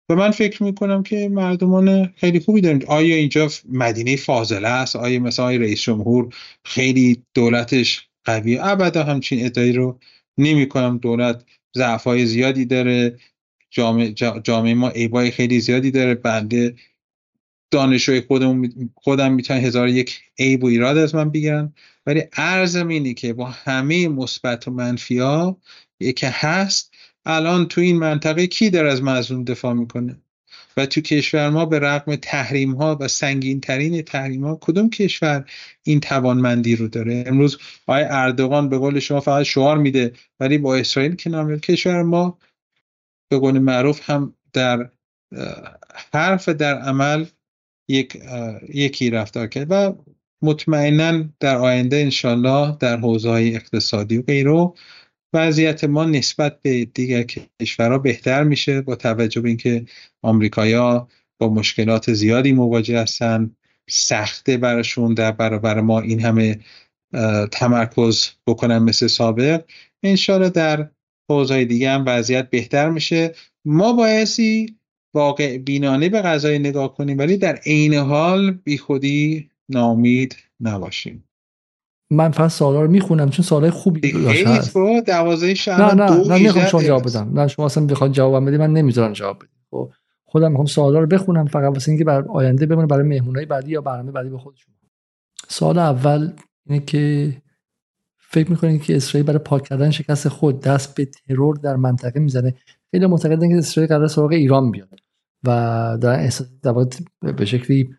و 0.10 0.16
من 0.16 0.32
فکر 0.32 0.64
می‌کنم 0.64 1.04
که 1.04 1.30
مردمان 1.30 2.14
خیلی 2.16 2.40
خوبی 2.40 2.62
داریم. 2.62 2.82
آیا 2.88 3.16
اینجا 3.16 3.50
مدینه 3.70 4.16
فاضله 4.16 4.68
است؟ 4.68 4.96
آیا 4.96 5.20
مثلا 5.20 5.46
آیا 5.46 5.60
رئیس 5.60 5.82
جمهور 5.82 6.34
خیلی 6.66 7.24
دولتش 7.34 8.08
قوی 8.26 8.58
ابدا 8.58 9.04
همچین 9.04 9.46
ادعایی 9.46 9.74
رو 9.74 10.00
نمی 10.38 10.70
کنم 10.70 10.98
دولت 10.98 11.44
ضعفای 11.78 12.26
زیادی 12.26 12.66
داره. 12.66 13.20
جامعه, 13.70 14.14
جامعه 14.44 14.74
ما 14.74 14.90
عیبای 14.90 15.32
خیلی 15.32 15.60
زیادی 15.60 15.92
داره. 15.92 16.16
بنده 16.16 16.76
دانشوی 17.72 18.22
خودم 18.22 18.62
خودم 18.96 19.34
می‌تونن 19.34 19.60
هزار 19.60 19.88
یک 19.88 20.20
عیب 20.40 20.64
و 20.64 20.68
ایراد 20.68 20.98
از 20.98 21.16
من 21.16 21.30
بگیرن. 21.30 21.74
ولی 22.06 22.24
ارزم 22.38 22.88
اینه 22.88 23.14
که 23.14 23.34
با 23.34 23.46
همه 23.46 24.08
مثبت 24.08 24.68
و 24.68 24.72
منفی 24.72 25.20
ها 25.20 25.58
که 26.16 26.30
هست. 26.30 26.94
الان 27.26 27.68
تو 27.68 27.82
این 27.82 27.98
منطقه 27.98 28.48
کی 28.48 28.70
در 28.70 28.86
از 28.86 29.04
مظلوم 29.04 29.44
دفاع 29.44 29.74
می‌کنه؟ 29.74 30.23
و 30.78 30.86
تو 30.86 31.02
کشور 31.02 31.50
ما 31.50 31.66
به 31.66 31.80
رغم 31.80 32.16
تحریم 32.16 32.76
ها 32.76 32.98
و 33.00 33.08
سنگین 33.08 33.62
ترین 33.62 34.02
تحریم 34.02 34.44
ها 34.44 34.58
کدوم 34.62 34.90
کشور 34.90 35.46
این 35.84 36.00
توانمندی 36.00 36.76
رو 36.76 36.88
داره؟ 36.88 37.24
امروز 37.28 37.58
آقای 37.88 38.04
اردوغان 38.04 38.70
به 38.70 38.78
قول 38.78 39.00
شما 39.00 39.20
فقط 39.20 39.44
شعار 39.44 39.78
میده 39.78 40.14
ولی 40.40 40.58
با 40.58 40.76
اسرائیل 40.76 41.16
که 41.16 41.30
نمیاد 41.30 41.60
کشور 41.60 42.04
ما 42.04 42.38
به 43.30 43.38
قول 43.40 43.60
معروف 43.60 44.10
هم 44.10 44.34
در 44.54 44.90
حرف 46.14 46.50
در 46.50 46.80
عمل 46.80 47.26
یک 47.88 48.18
یکی 48.74 49.10
رفتار 49.10 49.48
کرد 49.48 49.68
و 49.70 50.04
مطمئنا 50.42 51.24
در 51.40 51.58
آینده 51.58 51.98
انشالله 51.98 52.78
در 52.80 52.98
حوزه 52.98 53.30
های 53.30 53.56
اقتصادی 53.56 54.18
و 54.18 54.22
غیره 54.22 54.74
وضعیت 55.34 55.84
ما 55.84 56.06
نسبت 56.06 56.62
به 56.62 56.86
دیگر 56.86 57.26
کشورها 57.62 57.98
بهتر 57.98 58.44
میشه 58.44 58.82
با 58.82 58.96
توجه 58.96 59.42
به 59.42 59.48
اینکه 59.48 59.86
آمریکایا 60.22 61.08
با 61.40 61.50
مشکلات 61.50 62.14
زیادی 62.14 62.52
مواجه 62.52 63.02
هستن. 63.02 63.56
سخته 63.90 64.58
براشون 64.58 65.14
در 65.14 65.32
برابر 65.32 65.82
ما 65.82 66.00
این 66.00 66.20
همه 66.20 66.60
تمرکز 67.52 68.30
بکنن 68.48 68.78
مثل 68.78 69.08
سابق. 69.08 69.64
انشالله 70.04 70.50
در 70.50 70.90
حوزه 71.30 71.66
دیگه 71.66 71.90
هم 71.90 72.04
وضعیت 72.08 72.50
بهتر 72.50 72.90
میشه. 72.90 73.36
ما 73.66 73.94
بایستی 73.94 74.78
واقع 75.16 75.58
بینانه 75.58 76.10
به 76.10 76.22
غذای 76.22 76.60
نگاه 76.60 76.96
کنیم 76.96 77.18
ولی 77.18 77.38
در 77.38 77.56
عین 77.56 77.94
حال 77.94 78.52
بیخودی 78.52 79.50
نامید 79.70 80.38
نباشیم. 80.60 81.24
من 82.14 82.32
فقط 82.32 82.52
سوالا 82.52 82.82
رو 82.82 82.92
می‌خونم 82.92 83.30
چون 83.30 83.46
سوالای 83.46 83.70
خوبی 83.70 84.12
هست. 84.46 84.78
دوازه 85.08 85.54
نه 85.68 85.94
نه 85.94 85.94
نه 85.94 86.38
نمی‌خوام 86.38 86.66
شما 86.66 86.84
جواب 86.84 87.08
بدم. 87.08 87.40
نه 87.40 87.48
شما 87.48 87.66
اصلا 87.66 87.86
بخواد 87.86 88.12
جواب 88.12 88.48
بدی 88.48 88.58
من 88.58 88.74
نمی‌ذارم 88.74 89.14
جواب 89.14 89.38
بدم 89.38 89.48
خب 89.72 89.92
خودم 90.26 90.50
می‌خوام 90.50 90.66
سوالا 90.66 91.00
رو 91.00 91.08
بخونم 91.08 91.46
فقط 91.46 91.74
واسه 91.74 91.90
اینکه 91.90 92.06
برای 92.06 92.24
آینده 92.30 92.66
بمونه 92.66 92.88
برای 92.88 93.08
مهمونای 93.08 93.46
بعدی 93.46 93.72
یا 93.72 93.82
برنامه 93.82 94.12
بعدی 94.12 94.30
به 94.30 94.38
خودشون. 94.38 94.74
سوال 95.48 95.80
اول 95.80 96.32
اینه 96.66 96.86
که 96.86 97.34
فکر 98.18 98.52
می‌کنید 98.52 98.82
که 98.82 98.96
اسرائیل 98.96 99.28
برای 99.28 99.40
پاک 99.40 99.64
کردن 99.64 99.90
شکست 99.90 100.28
خود 100.28 100.60
دست 100.60 100.96
به 100.96 101.06
ترور 101.06 101.56
در 101.56 101.76
منطقه 101.76 102.20
می‌زنه؟ 102.20 102.54
خیلی 102.92 103.06
معتقدن 103.06 103.50
که 103.50 103.58
اسرائیل 103.58 103.90
قرار 103.90 104.08
سراغ 104.08 104.32
ایران 104.32 104.72
بیاد 104.72 105.00
و 105.44 105.98
در 106.02 106.20
احساس 106.20 106.48
به 107.38 107.46
شکلی 107.46 107.96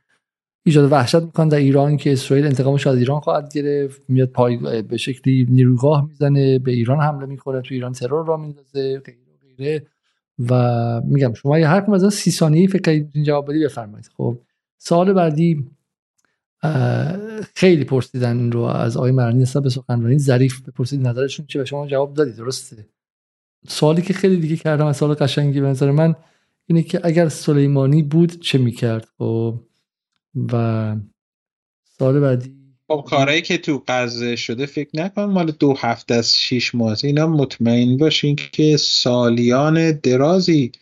ایجاد 0.66 0.92
وحشت 0.92 1.14
می‌کنن 1.14 1.48
در 1.48 1.58
ایران 1.58 1.96
که 1.96 2.12
اسرائیل 2.12 2.46
انتقامش 2.46 2.86
از 2.86 2.98
ایران 2.98 3.20
خواهد 3.20 3.52
گرفت. 3.52 4.02
میاد 4.08 4.28
پای 4.28 4.82
به 4.82 4.96
شکلی 4.96 5.46
نیروگاه 5.50 6.06
می‌زنه 6.08 6.58
به 6.58 6.72
ایران 6.72 7.00
حمله 7.00 7.26
می‌کنه 7.26 7.60
تو 7.60 7.74
ایران 7.74 7.92
ترور 7.92 8.26
را 8.26 8.36
میندازه 8.36 8.98
غیره 8.98 9.18
غیره. 9.56 9.86
و 10.50 11.00
میگم 11.04 11.34
شما 11.34 11.58
یه 11.58 11.68
هر 11.68 11.80
کدوم 11.80 11.94
از 11.94 12.14
سی 12.14 12.30
ثانیه‌ای 12.30 12.66
فکر 12.66 13.04
جواب 13.22 13.50
بدی 13.50 13.64
بفرمایید. 13.64 14.10
خب 14.16 14.38
سوال 14.78 15.12
بعدی 15.12 15.64
خیلی 17.54 17.84
پرسیدن 17.84 18.52
رو 18.52 18.60
از 18.60 18.96
آقای 18.96 19.12
مرانی 19.12 19.42
نسبت 19.42 19.62
به 19.62 19.70
سخنرانی. 19.70 20.18
ظریف 20.18 20.60
بپرسید 20.60 21.06
نظرشون 21.06 21.46
چه 21.46 21.62
و 21.62 21.64
شما 21.64 21.86
جواب 21.86 22.14
دادی 22.14 22.32
درسته. 22.32 22.86
سوالی 23.68 24.02
که 24.02 24.12
خیلی 24.12 24.36
دیگه 24.36 24.56
کردم 24.56 24.86
از 24.86 24.96
سوال 24.96 25.14
قشنگی 25.14 25.60
به 25.60 25.66
نظر 25.66 25.90
من 25.90 26.14
اینه 26.66 26.82
که 26.82 27.00
اگر 27.04 27.28
سلیمانی 27.28 28.02
بود 28.02 28.40
چه 28.40 28.58
می‌کرد؟ 28.58 29.08
خب 29.18 29.60
و 30.52 30.96
سال 31.98 32.20
بعدی 32.20 32.64
خب 32.88 33.04
کارهایی 33.08 33.42
که 33.42 33.58
تو 33.58 33.82
قضه 33.88 34.36
شده 34.36 34.66
فکر 34.66 34.90
نکنم 34.94 35.30
مال 35.30 35.50
دو 35.50 35.74
هفته 35.78 36.14
از 36.14 36.36
شیش 36.36 36.74
ماه. 36.74 36.98
اینا 37.04 37.26
مطمئن 37.26 37.96
باشین 37.96 38.36
که 38.36 38.76
سالیان 38.76 39.92
درازی 39.92 40.72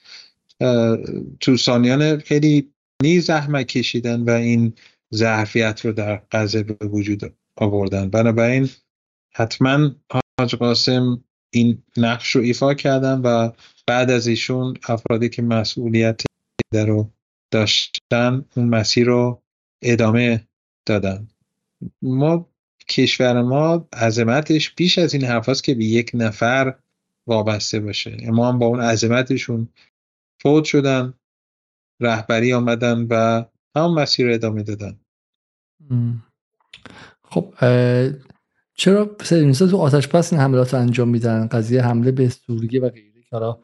تو 1.40 1.56
سالیان 1.56 2.18
خیلی 2.18 2.72
نی 3.02 3.20
زحمت 3.20 3.66
کشیدن 3.66 4.22
و 4.22 4.30
این 4.30 4.72
ظرفیت 5.14 5.80
رو 5.84 5.92
در 5.92 6.16
قضه 6.16 6.62
به 6.62 6.86
وجود 6.86 7.34
آوردن. 7.56 8.10
بنابراین 8.10 8.68
حتما 9.34 9.90
حاج 10.38 10.54
قاسم 10.54 11.24
این 11.50 11.82
نقش 11.96 12.36
رو 12.36 12.42
ایفا 12.42 12.74
کردن 12.74 13.20
و 13.20 13.50
بعد 13.86 14.10
از 14.10 14.26
ایشون 14.26 14.74
افرادی 14.88 15.28
که 15.28 15.42
مسئولیت 15.42 16.22
رو 16.74 17.10
داشتن 17.50 18.44
اون 18.56 18.68
مسیر 18.68 19.06
رو 19.06 19.41
ادامه 19.82 20.46
دادن. 20.86 21.28
ما 22.02 22.48
کشور 22.88 23.42
ما 23.42 23.88
عظمتش 23.92 24.70
بیش 24.74 24.98
از 24.98 25.14
این 25.14 25.24
حرف 25.24 25.62
که 25.62 25.74
به 25.74 25.84
یک 25.84 26.10
نفر 26.14 26.74
وابسته 27.26 27.80
باشه. 27.80 28.30
ما 28.30 28.48
هم 28.48 28.58
با 28.58 28.66
اون 28.66 28.80
عظمتشون 28.80 29.68
فوت 30.40 30.64
شدن 30.64 31.14
رهبری 32.00 32.52
آمدن 32.52 33.06
و 33.10 33.44
هم 33.76 33.94
مسیر 33.94 34.30
ادامه 34.30 34.62
دادن. 34.62 35.00
خب 37.24 37.54
چرا 38.74 39.16
سریونیستا 39.22 39.66
تو 39.66 39.76
آتش 39.76 40.08
پس 40.08 40.32
این 40.32 40.42
حملات 40.42 40.74
رو 40.74 40.80
انجام 40.80 41.08
میدن؟ 41.08 41.46
قضیه 41.46 41.82
حمله 41.82 42.12
به 42.12 42.28
سوریه 42.28 42.80
و 42.80 42.88
غیره 42.88 43.22
که 43.22 43.36
حالا 43.36 43.58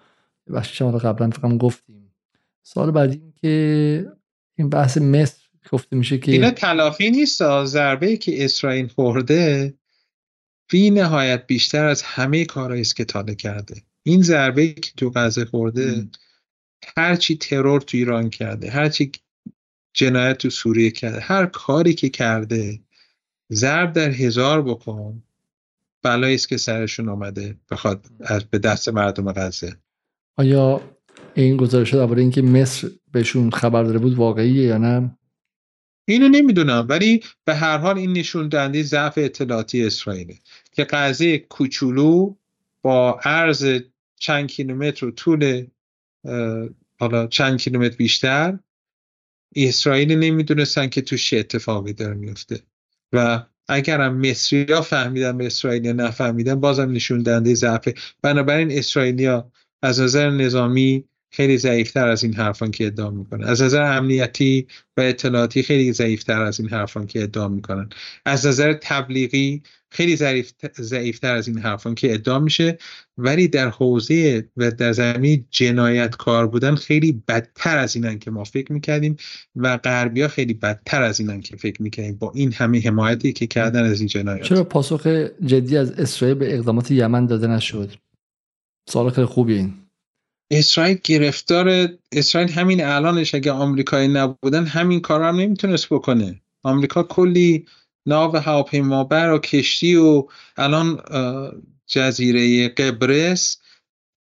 شما 0.62 0.90
رو 0.90 0.98
قبلا 0.98 1.30
فقط 1.30 1.58
گفتیم. 1.58 2.14
سوال 2.62 2.90
بعدی 2.90 3.16
این 3.16 3.32
که 3.32 4.12
این 4.54 4.68
بحث 4.68 4.98
مصر 4.98 5.47
گفته 5.70 5.96
میشه 5.96 6.18
که 6.18 6.32
اینا 6.32 6.50
تلافی 6.50 7.10
نیست 7.10 7.64
ضربه 7.64 8.16
که 8.16 8.44
اسرائیل 8.44 8.88
خورده 8.88 9.74
بی 10.70 10.90
نهایت 10.90 11.46
بیشتر 11.46 11.84
از 11.84 12.02
همه 12.02 12.44
کارهایی 12.44 12.80
است 12.80 12.96
که 12.96 13.04
تاله 13.04 13.34
کرده. 13.34 13.82
این 14.02 14.22
ضربه 14.22 14.72
که 14.72 14.92
تو 14.96 15.10
غزه 15.14 15.44
خورده 15.44 16.08
هرچی 16.96 17.36
ترور 17.36 17.80
تو 17.80 17.96
ایران 17.96 18.30
کرده 18.30 18.70
هرچی 18.70 19.12
جنایت 19.94 20.38
تو 20.38 20.50
سوریه 20.50 20.90
کرده 20.90 21.20
هر 21.20 21.46
کاری 21.46 21.94
که 21.94 22.08
کرده 22.08 22.80
ضرب 23.52 23.92
در 23.92 24.10
هزار 24.10 24.62
بکن 24.62 25.22
بلایی 26.02 26.34
است 26.34 26.48
که 26.48 26.56
سرشون 26.56 27.08
آمده 27.08 27.56
بخواد 27.70 28.06
به 28.50 28.58
دست 28.58 28.88
مردم 28.88 29.32
غزه. 29.32 29.76
آیا 30.36 30.80
این 31.34 31.56
گزارش 31.56 31.94
درباره 31.94 32.22
اینکه 32.22 32.42
مصر 32.42 32.90
بهشون 33.12 33.50
خبر 33.50 33.82
داره 33.82 33.98
بود 33.98 34.14
واقعیه 34.14 34.62
یا 34.62 34.78
نه؟ 34.78 35.17
اینو 36.08 36.28
نمی‌دونم 36.28 36.86
ولی 36.88 37.24
به 37.44 37.54
هر 37.54 37.78
حال 37.78 37.98
این 37.98 38.12
نشون 38.12 38.48
دهنده 38.48 38.82
ضعف 38.82 39.14
اطلاعاتی 39.16 39.86
اسرائیل 39.86 40.38
که 40.72 40.84
قضیه 40.84 41.38
کوچولو 41.38 42.34
با 42.82 43.20
عرض 43.24 43.80
چند 44.16 44.48
کیلومتر 44.48 45.06
و 45.06 45.10
طول 45.10 45.66
حالا 46.98 47.26
چند 47.26 47.58
کیلومتر 47.58 47.96
بیشتر 47.96 48.58
اسرائیل 49.56 50.12
نمی‌دونستن 50.12 50.88
که 50.88 51.02
توش 51.02 51.30
چه 51.30 51.38
اتفاقی 51.38 51.92
داره 51.92 52.14
میفته 52.14 52.60
و 53.12 53.42
اگرم 53.68 54.16
مصری 54.16 54.72
ها 54.72 54.82
فهمیدن 54.82 55.38
به 55.38 55.46
اسرائیلیا 55.46 55.92
نفهمیدن 55.92 56.54
بازم 56.60 56.92
نشون 56.92 57.22
دهنده 57.22 57.54
ضعف 57.54 57.88
بنابراین 58.22 58.72
اسرائیلیا 58.72 59.52
از 59.82 60.00
نظر 60.00 60.30
نظامی 60.30 61.04
خیلی 61.30 61.58
ضعیفتر 61.58 62.08
از 62.08 62.24
این 62.24 62.34
حرفان 62.34 62.70
که 62.70 62.86
ادعا 62.86 63.10
می‌کنن. 63.10 63.44
از 63.44 63.62
نظر 63.62 63.82
امنیتی 63.82 64.66
و 64.96 65.00
اطلاعاتی 65.00 65.62
خیلی 65.62 65.92
ضعیفتر 65.92 66.42
از 66.42 66.60
این 66.60 66.68
حرفان 66.68 67.06
که 67.06 67.22
ادعا 67.22 67.48
می‌کنن. 67.48 67.88
از 68.24 68.46
نظر 68.46 68.72
تبلیغی 68.72 69.62
خیلی 69.90 70.16
ضعیفتر 70.80 71.34
از 71.34 71.48
این 71.48 71.58
حرفان 71.58 71.94
که 71.94 72.14
ادعا 72.14 72.38
میشه. 72.38 72.78
ولی 73.18 73.48
در 73.48 73.68
حوزه 73.68 74.48
و 74.56 74.70
در 74.70 74.92
زمین 74.92 75.44
جنایتکار 75.50 76.46
بودن 76.46 76.74
خیلی 76.74 77.22
بدتر 77.28 77.78
از 77.78 77.96
اینن 77.96 78.18
که 78.18 78.30
ما 78.30 78.44
فکر 78.44 78.72
می‌کردیم 78.72 79.16
و 79.56 79.76
غربیا 79.76 80.28
خیلی 80.28 80.54
بدتر 80.54 81.02
از 81.02 81.20
اینن 81.20 81.40
که 81.40 81.56
فکر 81.56 81.82
می‌کردیم 81.82 82.14
با 82.14 82.32
این 82.34 82.52
همه 82.52 82.80
حمایتی 82.80 83.32
که 83.32 83.46
کردن 83.46 83.84
از 83.84 84.00
این 84.00 84.08
جنایت 84.08 84.42
چرا 84.42 84.64
پاسخ 84.64 85.06
جدی 85.44 85.76
از 85.76 85.90
اسرائیل 85.90 86.38
به 86.38 86.54
اقدامات 86.54 86.90
یمن 86.90 87.26
داده 87.26 87.46
نشد؟ 87.46 87.92
سوال 88.88 89.10
خیلی 89.10 89.26
خوبی 89.26 89.54
این. 89.54 89.74
اسرائیل 90.50 90.98
گرفتار 91.04 91.88
اسرائیل 92.12 92.50
همین 92.50 92.84
الانش 92.84 93.34
اگه 93.34 93.52
آمریکایی 93.52 94.08
نبودن 94.08 94.64
همین 94.64 95.00
کار 95.00 95.22
هم 95.22 95.36
نمی‌تونست 95.36 95.86
بکنه. 95.90 96.40
آمریکا 96.62 97.02
کلی 97.02 97.66
ناو 98.06 98.36
هواپیمابر 98.36 99.32
و 99.32 99.38
کشتی 99.38 99.96
و 99.96 100.26
الان 100.56 101.00
جزیره 101.86 102.68
قبرس 102.68 103.58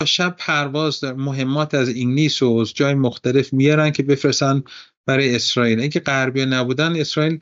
شب 0.05 0.35
پرواز 0.37 0.99
در 0.99 1.13
مهمات 1.13 1.73
از 1.73 1.89
انگلیس 1.89 2.43
و 2.43 2.57
از 2.57 2.73
جای 2.73 2.93
مختلف 2.93 3.53
میارن 3.53 3.91
که 3.91 4.03
بفرستن 4.03 4.63
برای 5.05 5.35
اسرائیل. 5.35 5.79
اینکه 5.79 5.99
غربی 5.99 6.45
نبودن 6.45 6.95
اسرائیل 6.95 7.39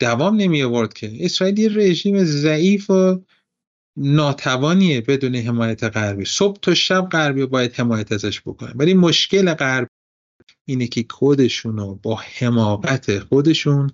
دوام 0.00 0.36
نمی 0.36 0.62
آورد 0.62 0.92
که. 0.92 1.12
اسرائیل 1.20 1.58
یه 1.58 1.68
رژیم 1.68 2.24
ضعیف 2.24 2.90
و 2.90 3.20
ناتوانیه 4.02 5.00
بدون 5.00 5.36
حمایت 5.36 5.84
غربی. 5.84 6.24
صبح 6.24 6.58
تا 6.62 6.74
شب 6.74 7.08
غربی 7.08 7.46
باید 7.46 7.74
حمایت 7.74 8.12
ازش 8.12 8.40
بکنه 8.40 8.72
ولی 8.74 8.94
مشکل 8.94 9.54
غرب 9.54 9.88
اینه 10.68 10.86
که 10.86 11.06
خودشون 11.10 11.76
رو 11.76 11.94
با 11.94 12.16
حماقت 12.16 13.18
خودشون 13.18 13.90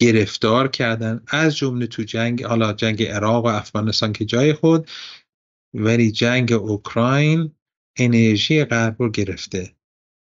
گرفتار 0.00 0.68
کردن. 0.68 1.20
از 1.28 1.56
جمله 1.56 1.86
تو 1.86 2.02
جنگ 2.02 2.44
حالا 2.44 2.72
جنگ 2.72 3.02
عراق 3.02 3.44
و 3.44 3.48
افغانستان 3.48 4.12
که 4.12 4.24
جای 4.24 4.52
خود 4.52 4.90
ولی 5.74 6.12
جنگ 6.12 6.52
اوکراین 6.52 7.52
انرژی 7.98 8.64
غرب 8.64 8.96
رو 8.98 9.10
گرفته. 9.10 9.74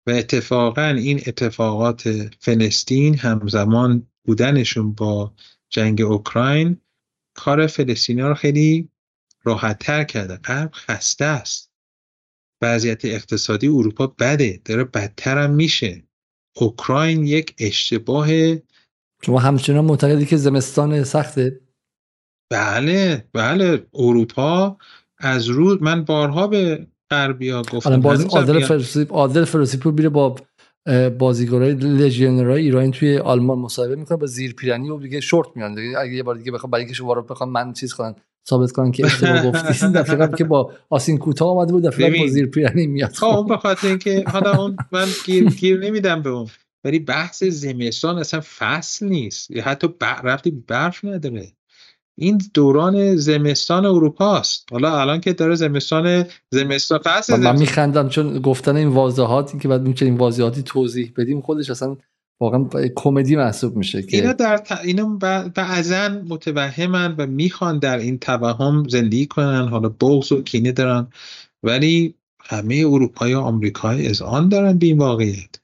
و 0.08 0.12
اتفاقا 0.12 0.88
این 0.88 1.22
اتفاقات 1.28 2.30
فلسطین 2.40 3.18
همزمان 3.18 4.08
بودنشون 4.26 4.94
با 4.94 5.34
جنگ 5.70 6.02
اوکراین 6.02 6.82
کار 7.38 7.68
فلسطینی 7.68 8.22
رو 8.22 8.34
خیلی 8.34 8.90
راحت 9.44 9.80
تر 9.80 10.04
کرده. 10.04 10.38
غرب 10.38 10.72
خسته 10.74 11.26
است. 11.26 11.72
وضعیت 12.62 13.06
اقتصادی 13.06 13.68
اروپا 13.68 14.08
بده. 14.08 14.62
داره 14.66 14.84
بدتر 14.84 15.38
هم 15.38 15.52
میشه. 15.52 16.04
اوکراین 16.58 17.28
یک 17.28 17.56
اشتباه 17.60 18.28
شما 19.26 19.40
همچنان 19.40 19.86
معتقدی 19.86 20.26
که 20.26 20.38
زمستان 20.38 21.04
سخته؟ 21.04 21.60
بله 22.52 23.28
بله. 23.34 23.88
اروپا 23.94 24.78
از 25.18 25.48
روز 25.48 25.82
من 25.82 26.04
بارها 26.04 26.48
به 26.48 26.88
غربیا 27.12 27.62
گفتم 27.62 28.02
باز 28.02 28.26
عادل 28.26 28.60
فرسیپ 28.66 29.14
عادل 29.14 29.46
فرسیپور 29.46 29.94
میره 29.94 30.10
با 30.10 30.36
بازیگرای 31.20 31.74
لژیونرای 31.74 32.62
ایرانی 32.62 32.92
توی 32.92 33.18
آلمان 33.18 33.60
مصاحبه 33.60 33.96
می‌کنه 33.96 34.18
با 34.18 34.28
زیر 34.28 34.54
پیرنی 34.54 34.90
و 34.90 35.00
دیگه 35.00 35.20
شورت 35.20 35.48
میان 35.56 35.76
دیگه 35.76 36.00
اگه 36.00 36.14
یه 36.14 36.24
بار 36.24 36.36
دیگه 36.36 36.52
بخوام 36.52 36.72
برای 36.72 36.82
اینکه 36.82 36.96
شما 36.96 37.14
رو 37.14 37.22
بخوام 37.22 37.50
من 37.50 37.74
چیز 37.74 37.94
کنن 37.94 38.16
ثابت 38.50 38.72
کنن 38.72 38.92
که 38.92 39.06
اشتباه 39.06 39.46
گفتی 39.52 39.88
دفعه 39.88 40.28
که 40.38 40.44
با 40.44 40.72
آسین 40.90 41.18
کوتاه 41.18 41.48
اومده 41.48 41.72
بود 41.72 41.84
دفعه 41.84 42.20
با 42.20 42.28
زیر 42.28 42.48
پیرنی 42.48 42.88
میاد. 42.88 43.12
خب 43.12 43.46
به 43.50 43.58
خاطر 43.58 43.88
اینکه 43.88 44.24
حالا 44.28 44.64
اون 44.64 44.78
من 44.92 45.08
گیر, 45.26 45.50
گیر 45.50 45.80
نمیدم 45.80 46.22
به 46.22 46.30
اون. 46.30 46.48
ولی 46.84 47.00
بحث 47.00 47.44
زمستان 47.44 48.18
اصلا 48.18 48.42
فصل 48.58 49.06
نیست. 49.06 49.52
یا 49.52 49.64
حتی 49.64 49.88
رفتی 50.24 50.52
برف 50.52 51.06
نداره. 51.06 51.52
این 52.20 52.42
دوران 52.54 53.16
زمستان 53.16 53.86
اروپا 53.86 54.38
است 54.38 54.68
حالا 54.72 55.02
الان 55.02 55.22
که 55.22 55.34
داره 55.34 55.56
زمستان 55.56 56.26
زمستان 56.52 57.00
فصل 57.00 57.40
من 57.40 57.60
میخندم 57.60 58.10
چون 58.10 58.40
گفتن 58.40 58.76
این 58.76 58.88
واضحاتی 58.88 59.60
که 59.60 59.68
بعد 59.68 59.82
می‌تونیم 59.82 60.14
این 60.14 60.22
واضحاتی 60.22 60.64
توضیح 60.64 61.14
بدیم 61.18 61.42
خودش 61.42 61.70
اصلا 61.70 61.98
واقعا 62.42 62.88
کمدی 62.96 63.36
محسوب 63.36 63.76
میشه 63.76 64.02
که 64.02 64.18
اینا 64.18 64.34
در 64.34 64.58
ت... 64.58 64.72
اینا 64.72 65.18
بعضا 65.56 66.10
متوهمن 66.10 67.16
و 67.18 67.28
می‌خوان 67.28 67.80
در 67.80 67.98
این 67.98 68.18
توهم 68.18 68.88
زندگی 68.88 69.26
کنن. 69.26 69.68
حالا 69.68 69.90
بغض 69.90 70.32
و 70.32 70.42
کینه 70.42 70.72
دارن. 70.72 71.08
ولی 71.64 72.14
همه 72.44 72.84
اروپایی 72.88 73.34
و 73.34 73.40
آمریکایی 73.40 74.08
از 74.08 74.22
آن 74.22 74.50
دارن 74.50 74.78
به 74.78 74.86
این 74.86 74.98
واقعیت. 74.98 75.60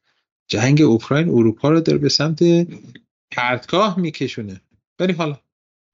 جنگ 0.48 0.82
اوکراین 0.82 1.30
اروپا 1.30 1.69
رو 1.69 1.80
داره 1.80 1.98
به 1.98 2.09
سمت 2.09 2.67
پرتگاه 3.32 3.99
میکشونه. 3.99 4.61
ولی 4.99 5.14
حالا 5.14 5.38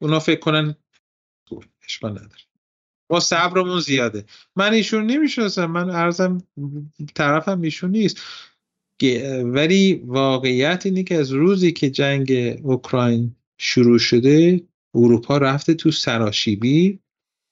اونا 0.02 0.20
فکر 0.20 0.40
کنن 0.40 0.76
اشکال 1.84 2.12
نداره. 2.12 2.42
با 3.10 3.20
صبرمون 3.20 3.80
زیاده. 3.80 4.26
من 4.56 4.74
ایشون 4.74 5.06
نمی‌شناسم. 5.06 5.66
من 5.66 5.90
ارزم 5.90 6.38
طرفم 7.16 7.62
ایشون 7.62 7.92
نیست. 7.92 8.22
ولی 9.44 9.94
واقعیت 10.06 10.86
اینه 10.86 11.04
که 11.04 11.16
از 11.16 11.32
روزی 11.32 11.72
که 11.72 11.90
جنگ 11.90 12.32
اوکراین 12.64 13.36
شروع 13.58 14.00
شده 14.00 14.62
اروپا 14.96 15.38
رفته 15.38 15.74
تو 15.74 15.92
سراشیبی 15.92 17.00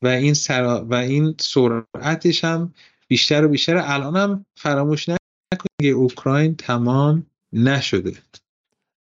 و 0.03 0.07
این 0.07 0.33
سرا 0.33 0.85
و 0.85 0.93
این 0.93 1.35
سرعتش 1.39 2.43
هم 2.43 2.73
بیشتر 3.07 3.45
و 3.45 3.49
بیشتر 3.49 3.77
الان 3.77 4.15
هم 4.15 4.45
فراموش 4.57 5.09
نکنید 5.09 5.93
اوکراین 5.93 6.55
تمام 6.55 7.25
نشده. 7.53 8.13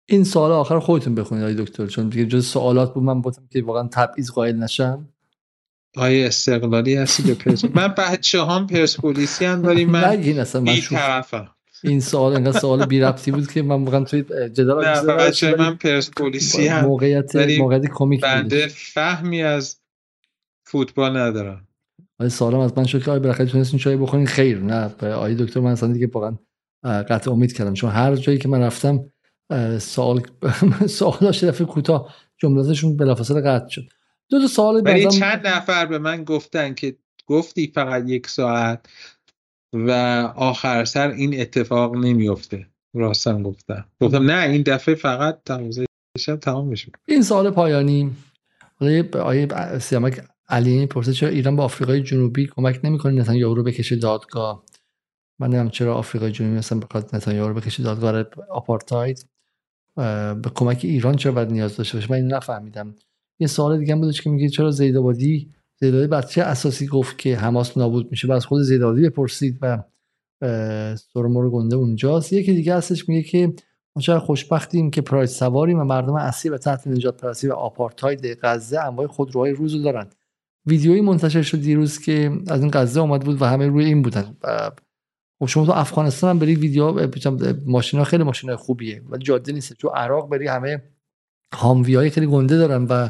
این 0.09 0.23
سوال 0.23 0.51
آخر 0.51 0.79
خودتون 0.79 1.15
بخونید 1.15 1.43
آقای 1.43 1.55
دکتر 1.55 1.87
چون 1.87 2.09
دیگه 2.09 2.25
جز 2.25 2.47
سوالات 2.47 2.93
بود 2.93 3.03
من 3.03 3.21
بودم 3.21 3.47
که 3.51 3.61
واقعا 3.61 3.87
تبعیض 3.87 4.31
قائل 4.31 4.55
نشم. 4.55 5.09
آیا 5.95 6.27
استقلالی 6.27 6.95
هستی 6.95 7.23
به 7.23 7.33
پرس 7.33 7.65
من 7.75 7.87
بچه 7.87 8.45
هم 8.45 8.67
پرسپولیسی 8.67 9.45
هم 9.45 9.61
داریم 9.61 9.89
من 9.89 10.15
بی 10.63 10.81
طرفم 10.81 11.49
این 11.83 11.99
سوال 11.99 12.35
انقدر 12.35 12.59
سوال 12.59 12.85
بی 12.85 12.99
ربطی 12.99 13.31
بود 13.31 13.51
که 13.51 13.61
من 13.61 13.83
واقعا 13.83 14.03
توی 14.03 14.23
جدال 14.53 14.85
نه 14.85 15.01
بچه 15.01 15.55
من 15.55 15.75
پرسپولیسی 15.75 16.67
هم 16.67 16.85
موقعیت 16.85 17.35
موقعیت 17.35 17.85
کمیک 17.93 18.21
بنده 18.21 18.67
فهمی 18.67 19.43
از 19.43 19.79
فوتبال 20.65 21.17
ندارم. 21.17 21.67
آیا 22.19 22.29
سوالم 22.29 22.59
از 22.59 22.77
من 22.77 22.85
شد 22.85 23.03
که 23.03 23.11
آیا 23.11 23.19
بالاخره 23.19 23.45
تونستین 23.45 23.79
چای 23.79 23.97
بخورین؟ 23.97 24.27
خیر 24.27 24.59
نه 24.59 24.95
آیا 25.01 25.35
دکتر 25.35 25.59
من 25.59 25.71
اصلا 25.71 25.93
دیگه 25.93 26.07
واقعا 26.07 26.37
قطع 26.83 27.31
امید 27.31 27.53
کردم. 27.53 27.73
چون 27.73 27.89
هر 27.89 28.15
جایی 28.15 28.37
که 28.37 28.47
من 28.49 28.61
رفتم 28.61 29.05
سوال 29.79 30.21
سوالاش 30.99 31.43
دفعه 31.43 31.67
کوتاه. 31.67 32.15
جملاتشون 32.37 32.97
بلافاصله 32.97 33.41
قطع 33.41 33.69
شد. 33.69 33.83
دو 34.29 34.41
تا 34.41 34.47
سوال 34.47 34.81
ولی 34.85 35.07
چند 35.07 35.47
نفر 35.47 35.85
به 35.85 35.97
من 35.99 36.23
گفتن 36.23 36.73
که 36.73 36.97
گفتی 37.27 37.71
فقط 37.75 38.03
یک 38.07 38.27
ساعت 38.27 38.85
و 39.73 39.91
آخر 40.35 40.85
سر 40.85 41.09
این 41.09 41.41
اتفاق 41.41 41.95
نمیفته 41.95 42.67
راستم 42.93 43.43
گفتم. 43.43 43.85
گفتم 44.01 44.31
نه 44.31 44.49
این 44.49 44.61
دفعه 44.61 44.95
فقط 44.95 45.39
شب 46.17 46.35
تمام 46.35 46.67
میشه. 46.67 46.91
این 47.07 47.21
سال 47.21 47.49
پایانی. 47.49 48.15
آیه 48.79 49.79
سیامک 49.79 50.23
علی 50.49 50.85
پرسه 50.85 51.13
چرا 51.13 51.29
ایران 51.29 51.55
با 51.55 51.63
آفریقای 51.63 52.01
جنوبی 52.03 52.47
کمک 52.47 52.79
نمی‌کنه 52.83 53.21
نتانیاهو 53.21 53.53
رو 53.53 53.63
بکشه 53.63 53.95
دادگاه؟ 53.95 54.63
من 55.39 55.47
نمی‌دونم 55.47 55.69
چرا 55.69 55.95
آفریقای 55.95 56.31
جنوبی 56.31 56.57
مثلا 56.57 56.79
بخواد 56.79 57.15
نتانیاهو 57.15 57.49
رو 57.49 57.53
بکشه 57.53 57.83
دادگاه 57.83 58.25
آپارتاید. 58.49 59.25
به 60.41 60.51
کمک 60.55 60.79
ایران 60.83 61.15
چرا 61.15 61.31
باید 61.31 61.51
نیاز 61.51 61.77
داشته 61.77 61.97
باشه؟ 61.97 62.11
من 62.11 62.17
این 62.17 62.33
نفهمیدم. 62.33 62.95
یه 63.39 63.47
سوال 63.47 63.79
دیگه 63.79 63.93
هم 63.93 64.01
بودش 64.01 64.21
که 64.21 64.29
میگه 64.29 64.49
چرا 64.49 64.71
زیدآبادی 64.71 65.53
زیدآبادی 65.79 66.07
بعد 66.07 66.27
چه 66.27 66.41
اساسی 66.41 66.87
گفت 66.87 67.17
که 67.17 67.37
حماس 67.37 67.77
نابود 67.77 68.11
میشه؟ 68.11 68.27
و 68.27 68.39
خود 68.39 68.61
زیدآبادی 68.61 69.09
بپرسید 69.09 69.59
و 69.61 69.83
سرمور 71.13 71.49
گنده 71.49 71.75
اونجاست. 71.75 72.33
یکی 72.33 72.53
دیگه 72.53 72.75
هستش 72.75 73.09
میگه 73.09 73.23
که 73.23 73.53
ما 73.95 74.01
چقدر 74.01 74.19
خوشبختیم 74.19 74.91
که 74.91 75.01
پراید 75.01 75.29
سواریم 75.29 75.79
و 75.79 75.83
مردم 75.83 76.15
اصلی 76.15 76.51
و 76.51 76.57
تحت 76.57 76.87
نجات 76.87 77.21
پرستی 77.21 77.47
و 77.47 77.53
آپارتاید 77.53 78.39
غزه 78.41 78.79
انواع 78.79 79.07
خودروهای 79.07 79.51
روزو 79.51 79.81
دارن 79.81 80.09
ویدیویی 80.65 81.01
منتشر 81.01 81.41
شد 81.41 81.61
دیروز 81.61 81.99
که 81.99 82.31
از 82.47 82.61
این 82.61 82.71
غزه 82.73 83.01
اومد 83.01 83.21
بود 83.21 83.41
و 83.41 83.45
همه 83.45 83.67
روی 83.67 83.85
این 83.85 84.01
بودن. 84.01 84.37
خب 85.39 85.45
شما 85.45 85.65
تو 85.65 85.71
افغانستان 85.71 86.29
هم 86.29 86.39
بری 86.39 86.55
ویدیو 86.55 87.09
ماشینا 87.65 88.03
خیلی 88.03 88.23
ماشین 88.23 88.55
خوبیه 88.55 89.01
ولی 89.09 89.23
جاده 89.23 89.51
نیست. 89.51 89.73
تو 89.73 89.87
عراق 89.87 90.29
بری 90.29 90.47
همه 90.47 90.83
هاموی 91.53 91.95
های 91.95 92.09
خیلی 92.09 92.27
گنده 92.27 92.57
دارن 92.57 92.83
و 92.89 93.09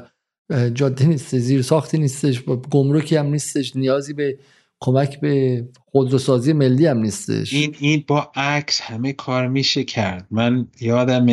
جاده 0.69 1.05
نیست 1.05 1.37
زیر 1.37 1.61
ساختی 1.61 1.97
نیستش 1.97 2.43
گمرکی 2.43 3.15
هم 3.15 3.25
نیستش 3.25 3.75
نیازی 3.75 4.13
به 4.13 4.39
کمک 4.79 5.19
به 5.19 5.65
خودروسازی 5.85 6.53
ملی 6.53 6.85
هم 6.85 6.97
نیستش. 6.97 7.53
این 7.53 7.75
این 7.79 8.03
با 8.07 8.31
عکس 8.35 8.81
همه 8.81 9.13
کار 9.13 9.47
میشه 9.47 9.83
کرد. 9.83 10.27
من 10.31 10.67
یادم 10.79 11.25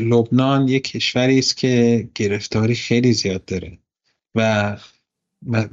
لبنان 0.00 0.68
یک 0.68 0.84
کشوری 0.84 1.38
است 1.38 1.56
که 1.56 2.08
گرفتاری 2.14 2.74
خیلی 2.74 3.12
زیاد 3.12 3.44
داره 3.44 3.78
و 4.34 4.76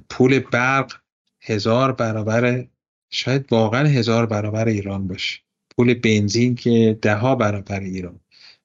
پول 0.10 0.40
برق 0.40 0.94
هزار 1.42 1.92
برابر 1.92 2.66
شاید 3.10 3.46
واقعا 3.52 3.88
هزار 3.88 4.26
برابر 4.26 4.68
ایران 4.68 5.08
باشه. 5.08 5.40
پول 5.76 5.94
بنزین 5.94 6.56
که 6.56 7.00
ده 7.02 7.16
ها 7.16 7.36
برابر 7.36 7.80
ایران. 7.80 8.20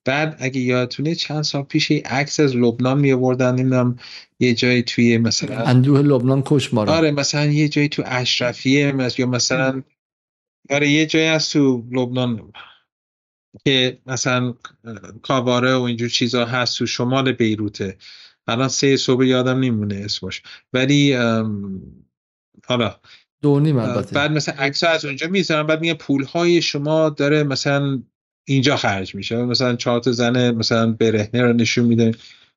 بعد 0.04 0.36
اگه 0.38 0.60
یادتونه 0.60 1.14
چند 1.14 1.42
سال 1.42 1.62
پیش 1.62 1.90
عکس 1.90 2.40
از 2.40 2.56
لبنان 2.56 3.00
می 3.00 3.12
آوردن 3.12 3.54
نمی‌دونم 3.54 3.96
یه 4.40 4.54
جایی 4.54 4.82
توی 4.82 5.18
مثلا 5.18 5.58
اندوه 5.64 6.00
لبنان 6.00 6.42
کش 6.46 6.74
مارا 6.74 6.92
آره 6.92 7.10
مثلا 7.10 7.44
یه 7.44 7.68
جایی 7.68 7.88
تو 7.88 8.02
اشرفیه 8.06 8.94
یا 9.18 9.26
مثلا 9.26 9.82
آره 10.70 10.88
یه 10.88 11.06
جایی 11.06 11.26
از 11.26 11.50
تو 11.50 11.84
لبنان 11.90 12.52
که 13.64 13.98
مثلا 14.06 14.54
کاواره 15.22 15.74
و 15.74 15.82
اینجور 15.82 16.08
چیزا 16.08 16.44
هست 16.44 16.78
تو 16.78 16.86
شمال 16.86 17.32
بیروته 17.32 17.96
الان 18.46 18.68
سه 18.68 18.96
صبح 18.96 19.24
یادم 19.24 19.56
نمیمونه 19.56 19.94
اسمش. 19.94 20.42
ولی 20.72 21.14
حالا 22.66 23.00
دو 23.42 23.60
نیم 23.60 23.76
البته. 23.76 24.14
بعد 24.14 24.30
مثلا 24.30 24.54
عکس 24.54 24.84
از 24.84 25.04
اونجا 25.04 25.28
می‌ذارن 25.28 25.66
بعد 25.66 25.80
میگن 25.80 25.94
پول 25.94 26.24
های 26.24 26.62
شما 26.62 27.10
داره 27.10 27.42
مثلا 27.42 28.02
اینجا 28.48 28.76
خرج 28.76 29.14
میشه. 29.14 29.36
مثلا 29.36 29.76
چارت 29.76 30.10
زن 30.10 30.50
مثلا 30.50 30.92
برهنه 30.92 31.42
رو 31.42 31.52
نشون 31.52 31.84
میده. 31.84 32.12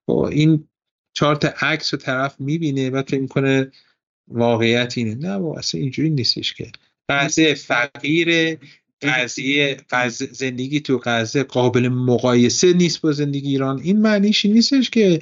خب 0.05 0.17
این 0.31 0.67
چارت 1.14 1.64
عکس 1.64 1.93
رو 1.93 1.99
طرف 1.99 2.35
می‌بینه 2.39 2.89
و 2.89 3.03
فکر 3.07 3.19
می‌کنه 3.19 3.72
واقعیت 4.27 4.93
اینه. 4.97 5.15
نه 5.15 5.35
و 5.35 5.55
اصلا 5.57 5.81
اینجوری 5.81 6.09
نیستش 6.09 6.53
که. 6.53 6.72
قضیه 7.09 7.53
فقیر 7.53 8.57
قضیه 9.01 9.77
زندگی 10.31 10.80
تو 10.80 11.01
غزه 11.03 11.43
قابل 11.43 11.88
مقایسه 11.88 12.73
نیست 12.73 13.01
با 13.01 13.11
زندگی 13.11 13.49
ایران. 13.49 13.80
این 13.80 14.01
معنیش 14.01 14.45
نیستش 14.45 14.89
که 14.89 15.22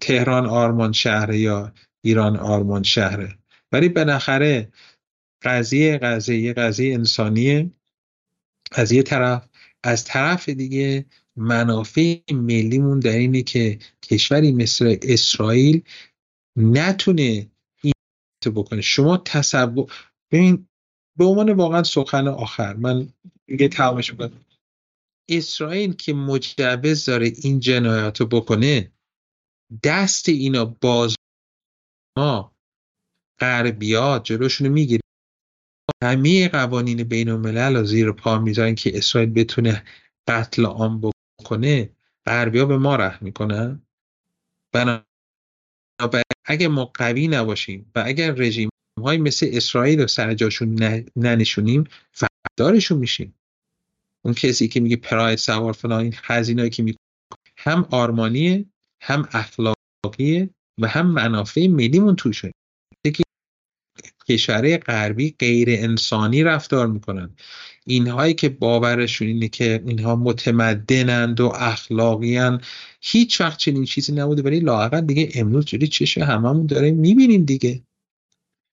تهران 0.00 0.46
آرمان 0.46 0.92
شهره 0.92 1.38
یا 1.38 1.72
ایران 2.04 2.36
آرمان 2.36 2.82
شهره. 2.82 3.37
ولی 3.72 3.88
بالاخره 3.88 4.72
قضیه 5.42 5.98
قضیه 5.98 6.52
قضیه 6.52 6.94
انسانیه. 6.94 7.70
از 8.72 8.92
یه 8.92 9.02
طرف 9.02 9.48
از 9.82 10.04
طرف 10.04 10.48
دیگه 10.48 11.06
منافع 11.36 12.20
ملیمون 12.32 13.00
در 13.00 13.16
اینه 13.16 13.42
که 13.42 13.78
کشوری 14.02 14.52
مثل 14.52 14.96
اسرائیل 15.02 15.82
نتونه 16.56 17.50
این 17.82 17.92
بکنه. 18.56 18.80
شما 18.80 19.16
تصور 19.16 19.92
ببین 20.32 20.68
به 21.18 21.24
عنوان 21.24 21.52
واقعا 21.52 21.82
سخن 21.82 22.28
آخر 22.28 22.74
من 22.74 23.08
دیگه 23.46 23.68
تمامش 23.68 24.10
می‌کنم. 24.10 24.44
اسرائیل 25.28 25.92
که 25.92 26.12
مجوز 26.12 27.04
داره 27.04 27.32
این 27.42 27.60
جنایات 27.60 28.20
رو 28.20 28.26
بکنه 28.26 28.92
دست 29.84 30.28
اینا 30.28 30.64
باز 30.64 31.16
ما 32.18 32.57
غربیات 33.40 34.24
جلوشونو 34.24 34.70
می‌گیره. 34.70 35.02
همه 36.02 36.48
قوانین 36.48 37.04
بین 37.04 37.28
الملل 37.28 37.76
رو 37.76 37.84
زیر 37.84 38.12
پا 38.12 38.38
می‌ذارن 38.38 38.74
که 38.74 38.98
اسرائیل 38.98 39.30
بتونه 39.30 39.84
قتل 40.28 40.64
عام 40.64 41.00
بکنه 41.40 41.90
غربیا 42.26 42.66
به 42.66 42.78
ما 42.78 42.96
رحم 42.96 43.18
می‌کنن 43.20 43.82
بنابراین 44.72 46.24
اگه 46.44 46.68
ما 46.68 46.84
قوی 46.84 47.28
نباشیم 47.28 47.92
و 47.94 48.02
اگر 48.06 48.32
رژیم 48.32 48.68
های 49.02 49.18
مثل 49.18 49.50
اسرائیل 49.52 50.00
رو 50.00 50.06
سر 50.06 50.34
جاشون 50.34 50.78
ننشونیم 51.16 51.84
فردارشون 52.12 52.98
میشیم. 52.98 53.34
اون 54.24 54.34
کسی 54.34 54.68
که 54.68 54.80
میگه 54.80 54.96
پراید 54.96 55.38
سوار 55.38 55.72
فلان 55.72 56.02
این 56.02 56.14
هزینه‌ای 56.22 56.70
که 56.70 56.82
میگه 56.82 56.98
هم 57.56 57.88
آرمانیه 57.90 58.64
هم 59.00 59.28
اخلاقیه 59.32 60.50
و 60.78 60.88
هم 60.88 61.06
منافع 61.06 61.66
ملیمون 61.66 62.16
توشه. 62.16 62.52
کشورهای 64.28 64.78
غربی 64.78 65.34
غیر 65.38 65.68
انسانی 65.70 66.42
رفتار 66.42 66.86
می‌کنن 66.86 67.30
اینهایی 67.86 68.34
که 68.34 68.48
باورشون 68.48 69.28
اینه 69.28 69.48
که 69.48 69.82
اینها 69.86 70.16
متمدنند 70.16 71.40
و 71.40 71.52
اخلاقیان 71.54 72.60
هیچ 73.00 73.40
وقت 73.40 73.58
چنین 73.58 73.84
چیزی 73.84 74.12
نبوده. 74.12 74.42
ولی 74.42 74.60
لااقل 74.60 75.00
دیگه 75.00 75.30
امروز 75.34 75.64
جوری 75.64 75.86
چشم 75.86 76.20
هممون 76.20 76.66
داریم 76.66 76.94
می‌بینیم 76.94 77.44
دیگه. 77.44 77.82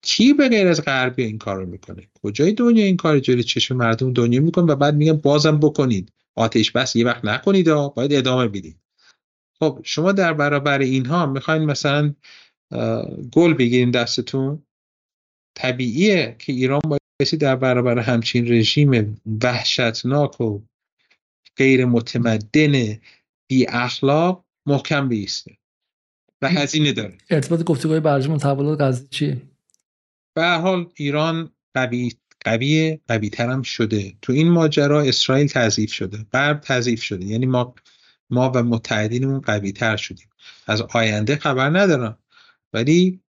کی 0.02 0.32
به 0.32 0.48
غیر 0.48 0.68
از 0.68 0.82
غربی 0.82 1.22
این 1.22 1.38
کار 1.38 1.56
رو 1.56 1.66
می‌کنه؟ 1.66 2.02
کجای 2.22 2.52
دنیا 2.52 2.84
این 2.84 2.96
کار 2.96 3.18
جوری 3.18 3.42
چشم 3.42 3.76
مردم 3.76 4.12
دنیا 4.12 4.40
می‌کنه 4.40 4.72
و 4.72 4.76
بعد 4.76 4.94
میگن 4.94 5.16
بازم 5.16 5.58
بکنید. 5.58 6.12
آتش 6.34 6.70
بس 6.70 6.96
یه 6.96 7.04
وقت 7.04 7.24
نکنید 7.24 7.70
باید 7.70 8.12
ادامه 8.12 8.48
بدید. 8.48 8.76
خب 9.58 9.80
شما 9.84 10.12
در 10.12 10.32
برابر 10.32 10.78
اینها 10.78 11.26
می‌خواین 11.26 11.64
مثلا 11.64 12.14
گل 13.32 13.54
بگیرین 13.54 13.90
دستتون؟ 13.90 14.62
طبیعیه 15.56 16.36
که 16.38 16.52
ایران 16.52 16.80
بایستی 16.80 17.36
در 17.36 17.56
برابر 17.56 17.98
همچین 17.98 18.52
رژیم 18.52 19.20
وحشتناک 19.42 20.40
و 20.40 20.60
غیر 21.56 21.84
متمدن 21.84 22.98
بی 23.48 23.66
اخلاق 23.68 24.44
محکم 24.66 25.08
بیسته 25.08 25.56
و 26.42 26.48
هزینه 26.48 26.92
داره. 26.92 27.18
ارتباط 27.30 27.64
گفتگوهای 27.64 28.00
برجام 28.00 28.36
تحولات 28.36 28.80
غزه 28.80 29.06
چیه؟ 29.10 29.42
به 30.36 30.48
حال 30.48 30.86
ایران 30.94 31.50
قوی 31.74 32.12
قوی 32.40 32.98
قوی 33.08 33.30
ترم 33.30 33.62
شده. 33.62 34.14
تو 34.22 34.32
این 34.32 34.50
ماجرا 34.50 35.02
اسرائیل 35.02 35.46
تضعیف 35.46 35.92
شده. 35.92 36.26
غرب 36.32 36.60
تضعیف 36.60 37.02
شده. 37.02 37.24
یعنی 37.24 37.46
ما 37.46 37.74
ما 38.30 38.50
و 38.54 38.62
متحدینمون 38.62 39.40
قوی 39.40 39.72
تر 39.72 39.96
شدیم. 39.96 40.28
از 40.66 40.82
آینده 40.82 41.36
خبر 41.36 41.70
ندارم. 41.70 42.18
ولی 42.72 43.20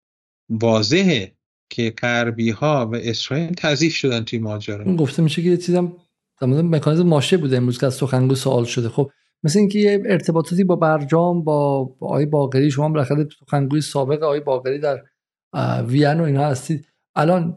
واضحه 0.48 1.35
که 1.70 1.94
غربی 1.98 2.50
ها 2.50 2.90
و 2.92 2.94
اسرائیل 2.94 3.54
تضعیف 3.56 3.94
شدن 3.94 4.24
توی 4.24 4.38
ماجرا. 4.38 4.96
گفته 4.96 5.22
میشه 5.22 5.42
که 5.42 5.56
چیزم 5.56 5.92
در 6.40 6.46
مکانیزم 6.46 7.06
ماشه 7.06 7.36
بوده 7.36 7.56
امروز 7.56 7.78
که 7.78 7.86
از 7.86 7.94
سخنگو 7.94 8.34
سوال 8.34 8.64
شده. 8.64 8.88
خب 8.88 9.10
مثل 9.42 9.58
اینکه 9.58 9.78
یه 9.78 10.02
ارتباطاتی 10.06 10.64
با 10.64 10.76
برجام 10.76 11.44
با 11.44 11.90
آقای 12.00 12.26
باقری 12.26 12.70
شما 12.70 12.88
بالاخره 12.88 13.28
سخنگوی 13.40 13.80
سابق 13.80 14.22
آقای 14.22 14.40
باقری 14.40 14.78
در 14.78 15.02
وین 15.86 16.20
و 16.20 16.22
اینها 16.22 16.46
هستید. 16.46 16.86
الان 17.14 17.56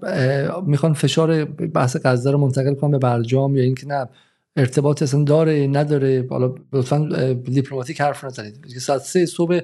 می‌خوان 0.66 0.94
فشار 0.94 1.46
بحث 1.46 1.98
غزه 2.04 2.32
رو 2.32 2.38
منتقل 2.38 2.74
کنن 2.76 2.92
به 2.92 2.98
برجام 2.98 3.56
یا 3.56 3.64
اینکه 3.64 3.88
نه 3.88 4.10
ارتباط 4.56 5.04
اصلا 5.04 5.24
داره 5.24 5.68
نداره؟ 5.68 6.28
حالا 6.30 6.56
لطفا 6.74 7.34
دیپلماتیک 7.34 8.02
حرف 8.02 8.24
نزنید. 8.24 8.66
ساعت 8.80 9.02
سه 9.02 9.26
صبح 9.26 9.60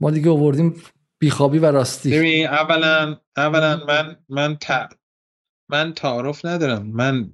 ما 0.00 0.10
دیگه 0.10 0.30
آوردیم 0.30 0.74
بیخوابی 1.20 1.58
و 1.58 1.66
راستی. 1.66 2.10
ببین 2.10 2.46
اولا 2.46 3.16
اولا 3.36 3.84
من 3.88 4.16
من 4.28 4.56
تا 4.56 4.88
من 5.70 5.92
تعارف 5.92 6.44
ندارم. 6.44 6.86
من 6.86 7.30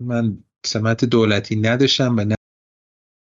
من 0.00 0.38
سمت 0.66 1.04
دولتی 1.04 1.56
نداشتم 1.56 2.16
و 2.16 2.24
نه 2.24 2.34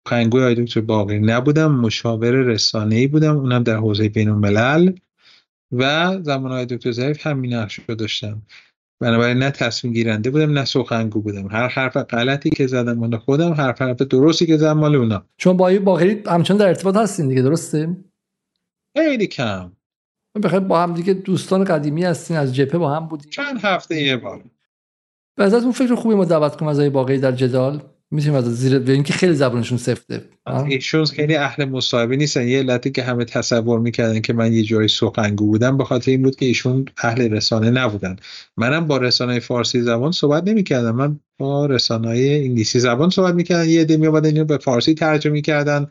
خنگوی 0.09 0.41
آقای 0.41 0.55
دکتر 0.55 0.81
باقری 0.81 1.19
نبودم. 1.19 1.73
مشاور 1.73 2.31
رسانه 2.31 2.95
ای 2.95 3.07
بودم. 3.07 3.37
اونم 3.37 3.63
در 3.63 3.77
حوزه 3.77 4.09
بین 4.09 4.29
الملل 4.29 4.93
و 5.73 6.13
زمان 6.23 6.53
های 6.53 6.67
دکتر 6.67 6.93
ظریف 6.93 7.27
همین 7.27 7.55
نقش 7.55 7.81
رو 7.89 7.95
داشتم. 7.95 8.43
بنابراین 9.01 9.39
نه 9.39 9.51
تصمیم 9.51 9.95
گیرنده 9.95 10.31
بودم 10.31 10.53
نه 10.53 10.65
سخنگو 10.65 11.21
بودم. 11.21 11.49
هر 11.51 11.69
حرف 11.69 11.97
غلطی 11.97 12.51
که 12.51 12.67
زدم 12.67 12.93
مال 12.93 13.17
خودم 13.17 13.53
هر 13.53 13.73
حرف 13.73 13.97
درستی 13.97 14.47
که 14.47 14.57
زدم 14.57 14.79
مال 14.79 14.97
اونا. 14.97 15.27
چون 15.37 15.57
با 15.57 15.79
باقری 15.85 16.23
همچنان 16.27 16.59
در 16.59 16.69
ارتباط 16.69 16.97
هستین 16.97 17.29
دیگه 17.29 17.43
درسته؟ 17.43 17.97
خیلی 18.97 19.27
کم. 19.27 19.73
بخیر 20.41 20.61
با 20.61 20.83
هم 20.83 20.95
دیگه 20.95 21.13
دوستان 21.13 21.65
قدیمی 21.65 22.05
هستین 22.05 22.37
از 22.37 22.55
جپه 22.55 22.79
با 22.79 22.95
هم 22.95 23.09
بودیم. 23.09 23.31
چند 23.31 23.61
هفته 23.63 24.03
یه 24.03 24.17
بار. 24.17 24.41
به 25.37 25.55
اون 25.55 25.73
فکر 25.73 25.95
خوبی 25.95 26.15
ما 26.15 26.25
دعوت 26.25 26.57
کنیم 26.57 26.69
از 26.69 26.81
باقری 26.81 27.19
در 27.19 27.33
جدال. 27.33 27.83
می‌تونیم 28.11 28.39
از 28.39 28.45
زیر 28.45 28.79
ببینیم 28.79 29.03
که 29.03 29.13
خیلی 29.13 29.35
زبانشون 29.35 29.79
سفته. 29.79 30.25
ایشون 30.69 31.05
خیلی 31.05 31.37
اهل 31.37 31.65
مصاحبه 31.65 32.17
نیستن. 32.17 32.49
یه 32.49 32.59
علتی 32.59 32.91
که 32.91 33.03
همه 33.03 33.25
تصور 33.25 33.81
می‌کردن 33.81 34.21
که 34.21 34.33
من 34.33 34.53
یه 34.53 34.63
جوری 34.63 34.89
سخنگو 34.89 35.47
بودم 35.47 35.77
به 35.77 35.85
خاطر 35.85 36.11
این 36.11 36.23
بود 36.23 36.37
که 36.37 36.47
ایشون 36.47 36.85
اهل 37.03 37.33
رسانه 37.33 37.71
نبودن. 37.71 38.17
منم 38.57 38.87
با 38.87 38.97
رسانه 38.97 39.41
فارسی 39.41 39.83
زبان 39.83 40.13
صحبت 40.13 40.49
نمی‌کردم. 40.49 40.97
من 40.97 41.21
با 41.39 41.67
رسانه 41.67 42.09
انگلیسی 42.09 42.81
زبان 42.81 43.11
صحبت 43.11 43.35
می‌کردم. 43.35 43.69
یه 43.69 43.81
عده 43.81 43.97
میومدن 43.97 44.27
اینو 44.27 44.45
به 44.45 44.59
فارسی 44.59 44.95
ترجمه 44.95 45.33
می‌کردن. 45.33 45.87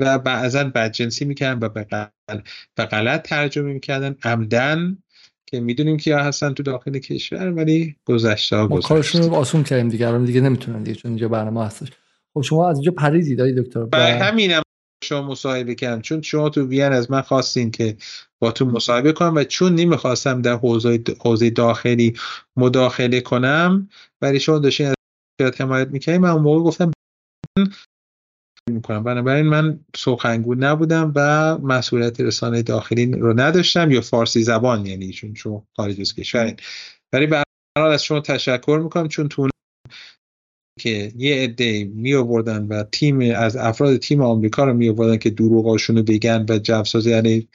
و 0.00 0.18
بعضا 0.18 0.64
بدجنسی 0.64 1.24
می‌کردن 1.24 1.66
و 1.66 1.68
به 2.76 2.84
غلط 2.84 3.28
ترجمه 3.28 3.72
می‌کردن. 3.72 4.16
عمدن 4.24 4.98
که 5.46 5.60
می‌دونیم 5.60 5.96
که 5.96 6.16
هستن 6.16 6.54
تو 6.54 6.62
داخل 6.62 6.98
کشور 6.98 7.52
ولی 7.52 7.96
گذشته 8.04 8.56
ها 8.56 8.66
ما 8.66 8.80
کارشون 8.80 9.22
رو 9.22 9.34
آسون 9.34 9.62
کردیم 9.62 9.88
دیگه. 9.88 10.08
الان 10.08 10.24
دیگه 10.24 10.40
نمی‌تونن 10.40 10.82
دیگه 10.82 10.96
چون 10.96 11.10
اینجا 11.10 11.28
برنامه 11.28 11.66
هستش. 11.66 11.88
خب 12.34 12.40
شما 12.40 12.70
از 12.70 12.76
اینجا 12.76 12.92
پریدید 12.92 13.38
دایی 13.38 13.62
دکتر؟ 13.62 13.84
برای 13.84 14.12
همینم 14.12 14.62
شما 15.04 15.22
مصاحبه 15.22 15.74
کردم. 15.74 16.00
چون 16.00 16.22
شما 16.22 16.48
تو 16.48 16.66
وین 16.66 16.92
از 16.92 17.10
من 17.10 17.20
خواستین 17.20 17.70
که 17.70 17.96
با 18.38 18.52
تو 18.52 18.66
مصاحبه 18.66 19.12
کنم 19.12 19.34
و 19.34 19.44
چون 19.44 19.74
نمی‌خواستم 19.74 20.42
در 20.42 20.54
حوزه 20.54 21.02
حوزه 21.20 21.50
داخلی 21.50 22.14
مداخله 22.56 23.20
کنم 23.20 23.88
ولی 24.22 24.40
شما 24.40 24.58
داشتین 24.58 24.86
از 24.86 24.94
حمایت 25.58 25.88
می‌کنیم 25.88 26.20
من 26.20 26.30
اون 26.30 26.42
موقع 26.42 26.60
گفتم 26.60 26.90
می‌کنم. 28.68 29.02
بنابراین 29.02 29.46
من 29.46 29.80
سخنگو 29.96 30.54
نبودم 30.54 31.12
و 31.16 31.58
مسئولیت 31.58 32.20
رسانه 32.20 32.62
داخلی 32.62 33.12
رو 33.12 33.40
نداشتم 33.40 33.90
یا 33.90 34.00
فارسی 34.00 34.42
زبان 34.42 34.86
یعنی 34.86 35.12
چون 35.12 35.34
شما 35.34 35.66
خارج 35.76 36.00
از 36.00 36.14
کشورین. 36.14 36.56
ولی 37.12 37.26
به 37.26 37.42
از 37.76 38.04
شما 38.04 38.20
تشکر 38.20 38.80
می‌کنم 38.82 39.08
چون 39.08 39.28
تو 39.28 39.48
که 40.80 41.12
یه 41.16 41.36
عده 41.36 41.84
می 41.84 42.14
آوردن 42.14 42.66
و 42.66 42.82
تیم 42.82 43.20
از 43.36 43.56
افراد 43.56 43.96
تیم 43.96 44.22
آمریکا 44.22 44.64
رو 44.64 44.74
می 44.74 44.88
آوردن 44.88 45.16
که 45.16 45.30
دروغاشون 45.30 45.96
رو 45.96 46.02
بگن 46.02 46.46
و 46.48 46.58
جوسازی 46.58 47.10
یعنی 47.10 47.48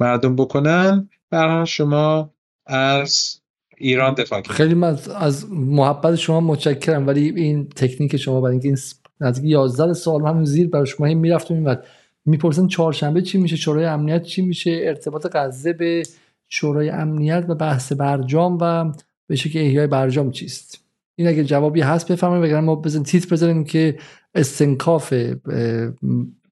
مردم 0.00 0.36
بکنن. 0.36 1.08
برای 1.30 1.66
شما 1.66 2.34
از 2.66 3.40
ایران 3.76 4.14
دفاع 4.14 4.42
خیلی 4.42 4.74
من 4.74 4.98
از 5.16 5.52
محبت 5.52 6.16
شما 6.16 6.40
متشکرم 6.40 7.06
ولی 7.06 7.32
این 7.36 7.68
تکنیک 7.68 8.16
شما 8.16 8.40
برای 8.40 8.52
اینکه 8.52 8.68
این 8.68 8.76
نزدیک 9.22 9.50
11 9.50 9.92
سال 9.92 10.26
همون 10.26 10.44
زیر 10.44 10.68
برای 10.68 10.86
شما 10.86 11.06
این 11.06 11.18
می‌رفتم 11.18 11.54
این 11.54 11.76
می‌پرسن 12.24 12.66
چهارشنبه 12.66 13.22
چی 13.22 13.38
میشه 13.38 13.56
شورای 13.56 13.84
امنیت 13.84 14.22
چی 14.22 14.42
میشه 14.42 14.80
ارتباط 14.82 15.26
غزه 15.32 15.72
به 15.72 16.02
شورای 16.48 16.90
امنیت 16.90 17.44
و 17.48 17.54
بحث 17.54 17.92
برجام 17.92 18.58
و 18.60 18.92
به 19.26 19.36
شکل 19.36 19.58
احیای 19.58 19.86
برجام 19.86 20.30
چیست؟ 20.30 20.84
این 21.18 21.28
اگه 21.28 21.44
جوابی 21.44 21.80
هست 21.80 22.12
بفرمایید 22.12 22.44
وگرنه 22.44 22.60
ما 22.60 22.74
بزن 22.74 23.02
تیتر 23.02 23.28
بزنیم 23.28 23.64
که 23.64 23.98
استنکاف 24.34 25.12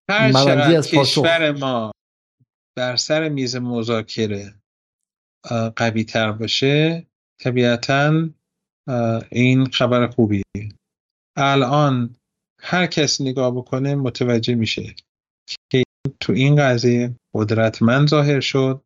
مراندی 0.09 0.77
از 0.77 0.89
کشور 0.89 1.53
ما 1.53 1.93
در 2.77 2.97
سر 2.97 3.29
میز 3.29 3.57
مذاکره 3.57 4.55
قوی 5.77 6.05
تر 6.05 6.33
باشه 6.33 7.07
طبیعتا 7.41 8.29
این 9.31 9.67
خبر 9.67 10.07
خوبیه. 10.07 10.43
الان 11.37 12.17
هر 12.63 12.87
کس 12.87 13.21
نگاه 13.21 13.57
بکنه 13.57 13.95
متوجه 13.95 14.55
میشه 14.55 14.95
که 15.71 15.83
تو 16.21 16.33
این 16.33 16.57
قضیه 16.57 17.15
قدرتمند 17.35 18.09
ظاهر 18.09 18.41
شد 18.41 18.85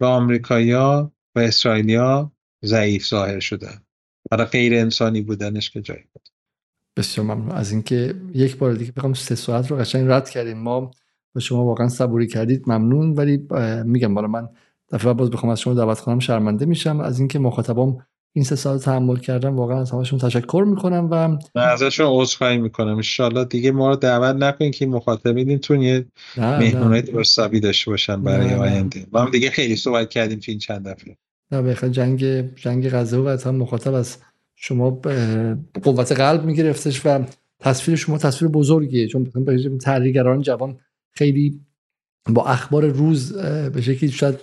و 0.00 0.04
آمریکایا 0.04 1.12
و 1.34 1.38
اسرائیلیا 1.38 2.32
ضعیف 2.64 3.06
ظاهر 3.06 3.40
شدن. 3.40 3.82
برای 4.30 4.46
غیر 4.46 4.74
انسانی 4.74 5.22
بودنش 5.22 5.70
که 5.70 5.82
جایی 5.82 6.04
بود. 6.12 6.28
بسیار 6.96 7.26
ممنون. 7.26 7.50
از 7.50 7.72
اینکه 7.72 8.14
یک 8.34 8.56
بار 8.56 8.72
دیگه 8.72 8.92
بخوام 8.92 9.14
سه 9.14 9.34
ساعت 9.34 9.70
رو 9.70 9.76
قشنگ 9.76 10.10
رد 10.10 10.30
کردیم. 10.30 10.58
ما 10.58 10.90
با 11.34 11.40
شما 11.40 11.64
واقعا 11.64 11.88
صبوری 11.88 12.26
کردید. 12.26 12.62
ممنون. 12.66 13.12
ولی 13.12 13.48
میگم 13.84 14.14
بالا 14.14 14.28
من 14.28 14.48
دفعه 14.92 15.12
باز 15.12 15.30
بخوام 15.30 15.52
از 15.52 15.60
شما 15.60 15.74
دعوت 15.74 16.00
کنم 16.00 16.18
شرمنده 16.18 16.66
میشم. 16.66 17.00
از 17.00 17.18
اینکه 17.18 17.38
مخاطبام 17.38 18.06
این 18.36 18.44
سه 18.44 18.56
سال 18.56 18.78
تحمل 18.78 19.16
کردم 19.16 19.56
واقعا 19.56 19.80
از 19.80 19.90
همشون 19.90 20.18
تشکر 20.18 20.64
می‌کنم 20.66 21.08
و 21.10 21.28
من 21.28 21.38
ازشون 21.62 22.06
عذرخواهی 22.08 22.58
می‌کنم. 22.58 23.00
ان 23.20 23.44
دیگه 23.44 23.72
ما 23.72 23.90
رو 23.90 23.96
دعوت 23.96 24.36
نکنین 24.36 24.70
که 24.70 24.86
مخاطبینتون 24.86 25.82
یه 25.82 26.06
مهمونای 26.36 27.02
درستابی 27.02 27.60
داشته 27.60 27.90
باشن 27.90 28.22
برای 28.22 28.54
آینده. 28.54 29.06
ما 29.12 29.20
هم 29.20 29.30
دیگه 29.30 29.50
خیلی 29.50 29.76
صحبت 29.76 30.10
کردیم 30.10 30.38
تو 30.38 30.50
این 30.50 30.58
چند 30.58 30.88
دفعه. 30.88 31.16
نه 31.52 31.62
بخیر 31.62 31.88
جنگ 31.88 32.24
جنگ 32.56 32.90
غزه 32.90 33.16
و 33.16 33.38
هم 33.44 33.54
مخاطب 33.56 33.94
از 33.94 34.18
شما 34.54 34.90
قوت 35.82 36.12
قلب 36.12 36.44
میگرفتش 36.44 37.06
و 37.06 37.24
تصویر 37.60 37.96
شما 37.96 38.18
تصویر 38.18 38.50
بزرگیه. 38.50 39.08
چون 39.08 39.30
تحریرگران 39.82 40.42
جوان 40.42 40.78
خیلی 41.10 41.60
با 42.28 42.44
اخبار 42.44 42.86
روز 42.86 43.32
به 43.72 43.80
شکلی 43.82 44.10
شاید 44.10 44.38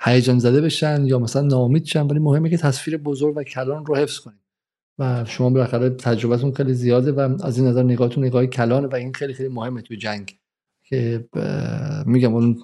هیجان 0.00 0.38
زده 0.38 0.60
بشن 0.60 1.06
یا 1.06 1.18
مثلا 1.18 1.42
ناامید 1.42 1.84
شن 1.84 2.06
ولی 2.06 2.18
مهمه 2.18 2.50
که 2.50 2.56
تصویر 2.56 2.96
بزرگ 2.96 3.36
و 3.36 3.42
کلان 3.42 3.86
رو 3.86 3.96
حفظ 3.96 4.18
کنید 4.18 4.40
و 4.98 5.24
شما 5.24 5.50
بالاخره 5.50 5.90
تجربتون 5.90 6.52
خیلی 6.52 6.74
زیاده 6.74 7.12
و 7.12 7.44
از 7.44 7.58
این 7.58 7.66
نظر 7.66 7.82
نگاهتون 7.82 8.24
نگاه 8.24 8.46
کلانه 8.46 8.86
و 8.86 8.94
این 8.94 9.12
خیلی 9.12 9.34
خیلی 9.34 9.48
مهمه 9.48 9.82
تو 9.82 9.94
جنگ. 9.94 10.36
که 10.84 11.28
میگم 12.06 12.34
اون 12.34 12.58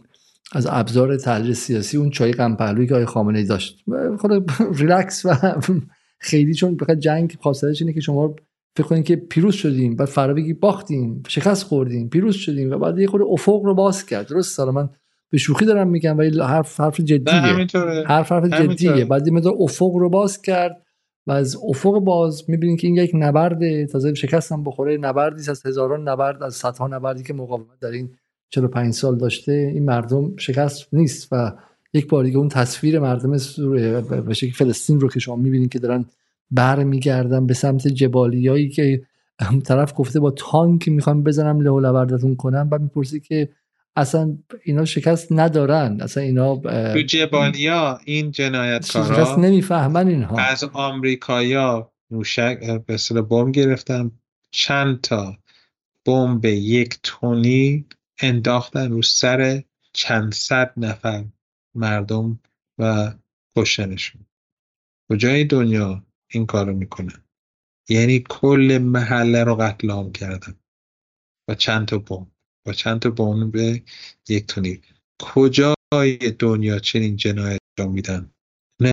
از 0.52 0.66
ابزار 0.70 1.16
تحلیل 1.16 1.52
سیاسی 1.52 1.96
اون 1.96 2.10
چای 2.10 2.32
غم 2.32 2.56
پهلویی 2.56 2.88
که 2.88 2.94
آقای 2.94 3.06
خامنه 3.06 3.38
ای 3.38 3.44
داشت. 3.44 3.84
خود 4.18 4.50
ریلکس 4.80 5.26
و 5.26 5.34
خیلی 6.18 6.54
چون 6.54 6.76
فقط 6.76 6.98
جنگ 6.98 7.36
خاصیتش 7.40 7.82
اینه 7.82 7.92
که 7.92 8.00
شما 8.00 8.34
فکر 8.76 8.86
کنید 8.86 9.04
که 9.04 9.16
پیروز 9.16 9.54
شدیم 9.54 9.96
بعد 9.96 10.08
فردا 10.08 10.34
بگی 10.34 10.52
باختیم 10.52 11.22
شکست 11.28 11.62
خوردیم 11.62 12.08
پیروز 12.08 12.34
شدیم 12.34 12.70
و 12.70 12.78
بعد 12.78 12.98
یه 12.98 13.06
خود 13.06 13.22
افق 13.22 13.62
رو 13.64 13.74
باز 13.74 14.06
کرد. 14.06 14.28
درست؟ 14.28 14.54
سال 14.54 14.70
من 14.70 14.88
به 15.30 15.38
شوخی 15.38 15.64
دارم 15.64 15.88
میگم 15.88 16.18
ولی 16.18 16.40
حرف 16.40 16.80
حرف 16.80 17.00
جدیه. 17.00 17.34
حرف 18.06 18.32
حرف 18.32 18.44
جدیه. 18.44 19.04
بعد 19.04 19.28
یه 19.28 19.46
افق 19.60 19.94
رو 19.94 20.10
باز 20.10 20.42
کرد 20.42 20.82
و 21.26 21.32
از 21.32 21.56
افق 21.68 21.98
باز 21.98 22.44
می‌بینید 22.48 22.80
که 22.80 22.86
این 22.86 22.96
یک 22.96 23.10
نبرد 23.14 23.84
تازه 23.84 24.14
شکست 24.14 24.52
هم 24.52 24.64
بخوره. 24.64 24.96
نبردی 24.96 25.50
از 25.50 25.66
هزاران 25.66 26.08
نبرد 26.08 26.42
از 26.42 26.54
صدها 26.54 26.86
نبردی 26.86 27.22
که 27.22 27.34
مقاومت 27.34 27.80
در 27.80 27.90
این 27.90 28.10
45 28.50 28.94
سال 28.94 29.18
داشته. 29.18 29.52
این 29.52 29.84
مردم 29.84 30.36
شکست 30.36 30.94
نیست 30.94 31.28
و 31.32 31.52
یک 31.94 32.08
بار 32.08 32.24
دیگه 32.24 32.38
اون 32.38 32.48
تصویر 32.48 32.98
مردم 32.98 33.38
سوریه 33.38 34.00
به 34.00 34.34
شکل 34.34 34.52
فلسطین 34.52 35.00
رو 35.00 35.08
که 35.08 35.20
شما 35.20 35.36
می‌بینید 35.36 35.72
که 35.72 35.78
دارن 35.78 36.04
بر 36.50 36.84
میگردن 36.84 37.46
به 37.46 37.54
سمت 37.54 37.88
جبالیایی 37.88 38.68
که 38.68 39.02
طرف 39.64 39.92
گفته 39.96 40.20
با 40.20 40.30
تانک 40.30 40.88
می‌خوام 40.88 41.22
بزنم 41.22 41.60
له 41.60 41.88
لبردتون 41.88 42.36
کنم. 42.36 42.68
و 42.72 42.78
می‌پرسی 42.78 43.20
که 43.20 43.48
اصلا 43.96 44.38
اینا 44.64 44.84
شکست 44.84 45.28
ندارن. 45.30 46.00
اصلا 46.00 46.22
اینا 46.22 46.56
تو 46.92 47.02
جبالیا 47.02 48.00
این 48.04 48.30
جنایتکارا 48.30 49.14
شکست 49.14 49.38
نمی‌فهمن 49.38 50.08
اینها. 50.08 50.38
از 50.38 50.64
آمریکایا 50.64 51.92
موشک 52.10 52.80
به 52.86 53.22
بمب 53.22 53.52
گرفتن. 53.52 54.10
چند 54.50 55.00
تا 55.00 55.38
بمب 56.04 56.44
یک 56.44 56.98
تونی 57.02 57.86
انداختن 58.20 58.90
رو 58.90 59.02
سر 59.02 59.62
چند 59.92 60.34
صد 60.34 60.72
نفر 60.76 61.24
مردم 61.74 62.40
و 62.78 63.14
کشتنشون. 63.56 64.26
کجای 65.10 65.44
دنیا 65.44 66.04
این 66.30 66.46
کارو 66.46 66.72
می‌کنن. 66.72 67.24
یعنی 67.88 68.24
کل 68.28 68.78
محله 68.82 69.44
رو 69.44 69.56
قتل 69.56 69.90
عام 69.90 70.12
کردن. 70.12 70.54
با 71.48 71.54
چند 71.54 71.86
تا 71.86 71.98
بمب. 71.98 72.26
با 72.66 72.72
چند 72.72 73.00
تا 73.00 73.10
بمب 73.10 73.56
یک 74.28 74.46
تونی. 74.46 74.80
کجای 75.22 76.16
دنیا 76.38 76.78
چنین 76.78 77.16
جنایت 77.16 77.60
را 77.78 77.88
میدن؟ 77.88 78.30
نه 78.80 78.92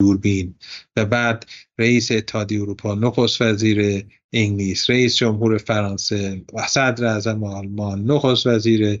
دوربین. 0.00 0.54
و 0.96 1.04
بعد 1.04 1.46
رئیس 1.78 2.12
اتحادیه 2.12 2.60
اروپا 2.60 2.94
نخست 2.94 3.42
وزیر 3.42 4.06
انگلیس 4.32 4.90
رئیس 4.90 5.16
جمهور 5.16 5.58
فرانسه 5.58 6.44
صدر 6.68 7.04
اعظم 7.04 7.44
آلمان 7.44 8.04
نخست 8.04 8.46
وزیر 8.46 9.00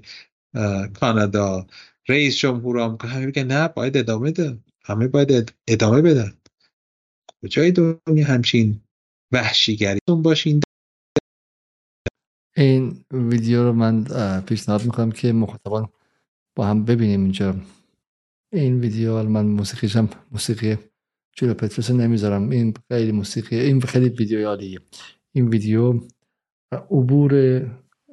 کانادا 1.00 1.66
رئیس 2.08 2.38
جمهور 2.38 2.80
آمریکا 2.80 3.08
همه 3.08 3.26
میگن 3.26 3.46
نه 3.46 3.68
باید 3.68 3.96
ادامه 3.96 4.30
ده 4.30 4.58
همه 4.84 5.08
باید 5.08 5.52
ادامه 5.68 6.02
بدن. 6.02 6.32
کجای 7.42 7.70
دنیا 7.70 8.26
همچین 8.26 8.80
وحشیگری؟ 9.32 9.98
باشین. 10.08 10.60
این 12.56 12.96
ویدیو 13.12 13.62
رو 13.62 13.72
من 13.72 14.04
پیشنهاد 14.40 14.84
می‌کنم 14.84 15.10
که 15.10 15.32
مخاطبان 15.32 15.88
با 16.56 16.66
هم 16.66 16.84
ببینیم 16.84 17.22
اینجا. 17.22 17.54
این 18.52 18.80
ویدیو 18.80 19.22
من 19.22 19.46
موسیقیش 19.46 19.96
هم 19.96 20.08
موسیقی 20.32 20.76
جلو 21.36 21.54
پتروس 21.54 21.90
نمی‌ذارم. 21.90 22.50
این 22.50 22.74
خیلی 22.88 23.12
موسیقی 23.12 23.60
این 23.60 23.80
خیلی 23.80 24.08
ویدیو 24.08 24.48
عالیه 24.48 24.78
این 25.32 25.48
ویدیو 25.48 26.00
عبور 26.72 27.62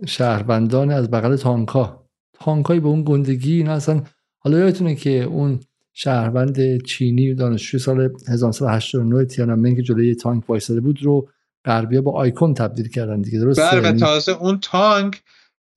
شهربندان 0.05 0.91
از 0.91 1.11
بغل 1.11 1.35
تانکا. 1.35 2.09
تانکایی 2.33 2.79
به 2.79 2.87
اون 2.87 3.03
گندگی 3.03 3.53
این 3.53 3.69
اصلا 3.69 4.03
حالا 4.37 4.59
یادتونه 4.59 4.95
که 4.95 5.23
اون 5.23 5.59
شهروند 5.93 6.83
چینی 6.83 7.33
دانشجوی 7.33 7.79
سال 7.79 8.09
1989 8.29 9.25
تیانانمن 9.25 9.75
که 9.75 9.81
جلوی 9.81 10.15
تانک 10.15 10.49
وایساده 10.49 10.81
بود 10.81 11.03
رو 11.03 11.29
غربیا 11.65 12.01
با 12.01 12.11
آیکون 12.11 12.53
تبدیل 12.53 12.87
کردن 12.87 13.21
دیگه. 13.21 13.39
درست 13.39 13.59
بله 13.59 13.89
و 13.89 13.91
تازه 13.91 14.31
اون 14.31 14.59
تانک 14.59 15.21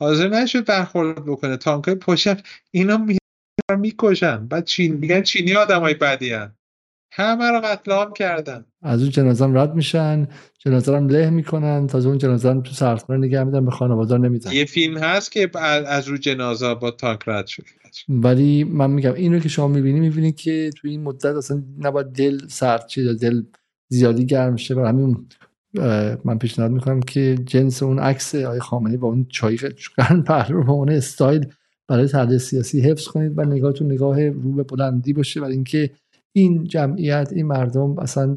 حاضر 0.01 0.29
نشد 0.29 0.65
برخورد 0.65 1.25
بکنه. 1.25 1.57
تانک 1.57 1.85
های 1.85 1.95
پشت 1.95 2.37
اینا 2.71 3.07
می‌کشن. 3.79 4.47
بعد 4.47 4.65
چین 4.65 4.95
میگن 4.95 5.23
چینی 5.23 5.55
آدمای 5.55 5.95
بدی 5.95 6.33
هن. 6.33 6.53
همه 7.13 7.51
رو 7.51 7.61
قتل 7.61 7.93
عام 7.93 8.13
کردن. 8.13 8.65
از 8.83 9.01
اون 9.01 9.11
جنازه 9.11 9.47
رد 9.47 9.75
میشن 9.75 10.29
جنازه 10.59 10.97
هم 10.97 11.09
له 11.09 11.31
می‌کنن 11.31 11.87
تازه 11.87 12.09
اون 12.09 12.19
جنازه 12.19 12.51
هم 12.51 12.63
تو 12.63 12.73
سرخانه 12.73 13.27
نگه 13.27 13.45
میدن 13.45 13.65
به 13.65 13.71
خانواده 13.71 14.19
نمیدن. 14.19 14.53
یه 14.53 14.65
فیلم 14.65 14.99
هست 14.99 15.33
که 15.33 15.51
از 15.59 16.09
رو 16.09 16.17
جنازه 16.17 16.75
با 16.75 16.91
تانک 16.91 17.21
رد 17.27 17.47
شد. 17.47 17.63
ولی 18.09 18.65
من 18.65 18.91
میگم 18.91 19.15
این 19.15 19.35
رو 19.35 19.41
که 19.41 19.49
شما 19.49 19.69
می‌بینی 19.69 20.01
می‌بینی 20.01 20.33
که 20.33 20.71
تو 20.77 20.89
این 20.89 21.03
مدت 21.03 21.25
اصلا 21.25 21.63
نباید 21.79 22.07
دل 22.07 22.49
سرد 22.49 22.87
دل 23.21 23.43
زیادی 23.89 24.27
گرم 24.27 24.57
شه. 24.57 24.75
برای 24.75 24.89
همین 24.89 25.27
من 26.25 26.39
پیشنهاد 26.39 26.71
می‌کنم 26.71 27.01
که 27.01 27.39
جنس 27.47 27.83
اون 27.83 27.99
عکس 27.99 28.35
آقای 28.35 28.61
خامنه‌ای 28.61 28.97
با 28.97 29.09
اون 29.09 29.27
چای 29.29 29.59
قرن 29.97 30.23
پهلو 30.23 30.61
رو 30.61 30.71
اون 30.71 30.91
استایل 30.91 31.47
برای 31.89 32.09
تحلیل 32.09 32.39
سیاسی 32.39 32.81
حفظ 32.81 33.05
کنید 33.05 33.39
و 33.39 33.45
نگاهتون 33.45 33.93
نگاه 33.93 34.29
رو 34.29 34.53
به 34.53 34.63
بلندی 34.63 35.13
باشه 35.13 35.41
برای 35.41 35.53
اینکه 35.53 35.91
این 36.33 36.65
جمعیت 36.65 37.29
این 37.33 37.47
مردم 37.47 37.99
اصلا 37.99 38.37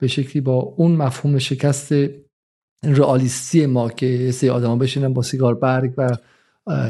به 0.00 0.06
شکلی 0.06 0.40
با 0.40 0.54
اون 0.54 0.96
مفهوم 0.96 1.38
شکست 1.38 1.92
realist 2.84 3.56
ی 3.56 3.66
ما 3.66 3.90
که 3.90 4.30
سه 4.30 4.50
آدما 4.50 4.76
بشینن 4.76 5.12
با 5.12 5.22
سیگار 5.22 5.54
برگ 5.54 5.94
و 5.96 6.16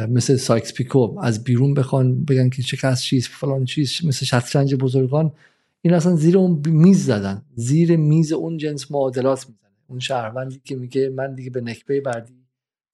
مثل 0.08 0.36
سایکس 0.36 0.74
پیکو 0.74 1.18
از 1.20 1.44
بیرون 1.44 1.74
بخوان 1.74 2.24
بگن 2.24 2.48
که 2.48 2.62
شکست 2.62 3.02
چیز 3.02 3.28
فلان 3.28 3.64
چیز 3.64 4.00
مثل 4.04 4.26
شطرنج 4.26 4.74
بزرگان. 4.74 5.32
این 5.82 5.94
اصلا 5.94 6.16
زیر 6.16 6.38
اون 6.38 6.62
میز 6.66 7.04
زدن. 7.04 7.42
زیر 7.54 7.96
میز 7.96 8.32
اون 8.32 8.56
جنس 8.56 8.90
معادلات 8.90 9.46
می‌زنه. 9.48 9.70
اون 9.86 9.98
شهروندی 9.98 10.60
که 10.64 10.76
میگه 10.76 11.08
من 11.08 11.34
دیگه 11.34 11.50
به 11.50 11.60
نکبه 11.60 12.00
بعدی 12.00 12.34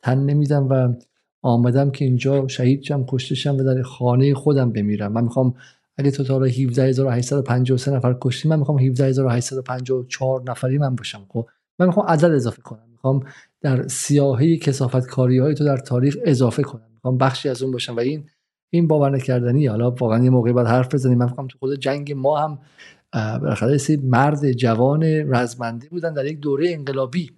تن 0.02 0.18
نمیدم 0.18 0.68
و 0.68 0.94
آمدم 1.42 1.90
که 1.90 2.04
اینجا 2.04 2.48
شهید 2.48 2.82
شم 2.82 3.04
کشته 3.08 3.34
شم 3.34 3.56
و 3.56 3.62
در 3.62 3.82
خانه 3.82 4.34
خودم 4.34 4.72
بمیرم. 4.72 5.12
من 5.12 5.24
می‌خوام 5.24 5.54
اگه 5.96 6.10
تو 6.10 6.24
تا 6.24 6.44
17853 6.44 7.90
نفر 7.90 8.16
کشتی 8.20 8.48
من 8.48 8.58
می‌خوام 8.58 8.78
17854 8.78 10.42
نفری 10.50 10.78
من 10.78 10.96
باشم. 10.96 11.26
خب 11.28 11.46
من 11.78 11.86
می‌خوام 11.86 12.06
عدد 12.06 12.24
اضافه 12.24 12.62
کنم. 12.62 12.86
می‌خوام 12.90 13.20
در 13.60 13.88
سیاهی 13.88 14.58
کسافت 14.58 15.06
کاری 15.06 15.38
های 15.38 15.54
تو 15.54 15.64
در 15.64 15.76
تاریخ 15.76 16.16
اضافه 16.24 16.62
کنم. 16.62 16.90
می‌خوام 16.94 17.18
بخشی 17.18 17.48
از 17.48 17.62
اون 17.62 17.72
باشم. 17.72 17.96
و 17.96 18.00
این 18.00 18.24
این 18.74 18.86
باور 18.86 19.10
نکردنی. 19.10 19.66
حالا 19.66 19.90
واقعا 19.90 20.24
یه 20.24 20.30
موقعی 20.30 20.52
باید 20.52 20.66
حرف 20.66 20.94
بزنیم. 20.94 21.18
من 21.18 21.26
فکرم 21.26 21.46
تو 21.46 21.58
خود 21.58 21.74
جنگ 21.74 22.12
ما 22.12 22.38
هم 22.38 22.58
بالاخره 23.12 23.78
سی 23.78 23.96
مرد 23.96 24.52
جوان 24.52 25.02
رزمنده 25.04 25.88
بودن 25.88 26.14
در 26.14 26.26
یک 26.26 26.40
دوره 26.40 26.72
انقلابی. 26.72 27.30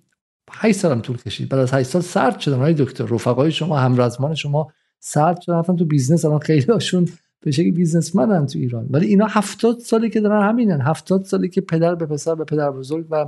8 0.53 0.79
سالم 0.79 1.01
طول 1.01 1.17
کشید. 1.17 1.49
بعد 1.49 1.61
از 1.61 1.75
8 1.75 1.89
سال 1.89 2.03
سرد 2.03 2.41
شدن. 2.41 2.59
های 2.59 2.75
دکتر 2.75 3.05
رفقای 3.05 3.53
شما 3.53 3.79
هم 3.79 4.01
رزمان 4.01 4.35
شما 4.35 4.73
سرد 5.01 5.41
شدن. 5.41 5.63
تو 5.63 5.85
business. 5.85 6.25
الان 6.25 6.39
خیلی 6.39 6.73
هاشون 6.73 7.09
به 7.41 7.51
شکل 7.51 7.71
businessman 7.71 8.40
ن 8.40 8.47
تو 8.47 8.59
ایران. 8.59 8.87
ولی 8.91 9.07
اینا 9.07 9.27
70 9.27 9.79
سالی 9.79 10.11
که 10.11 10.21
دارن 10.21 10.49
همینن. 10.49 10.81
70 10.81 11.25
سالی 11.25 11.49
که 11.49 11.61
پدر 11.61 11.95
به 11.95 12.07
پسر 12.07 12.35
به 12.35 12.45
پدر 12.45 12.71
بزرگ 12.71 13.07
و 13.11 13.27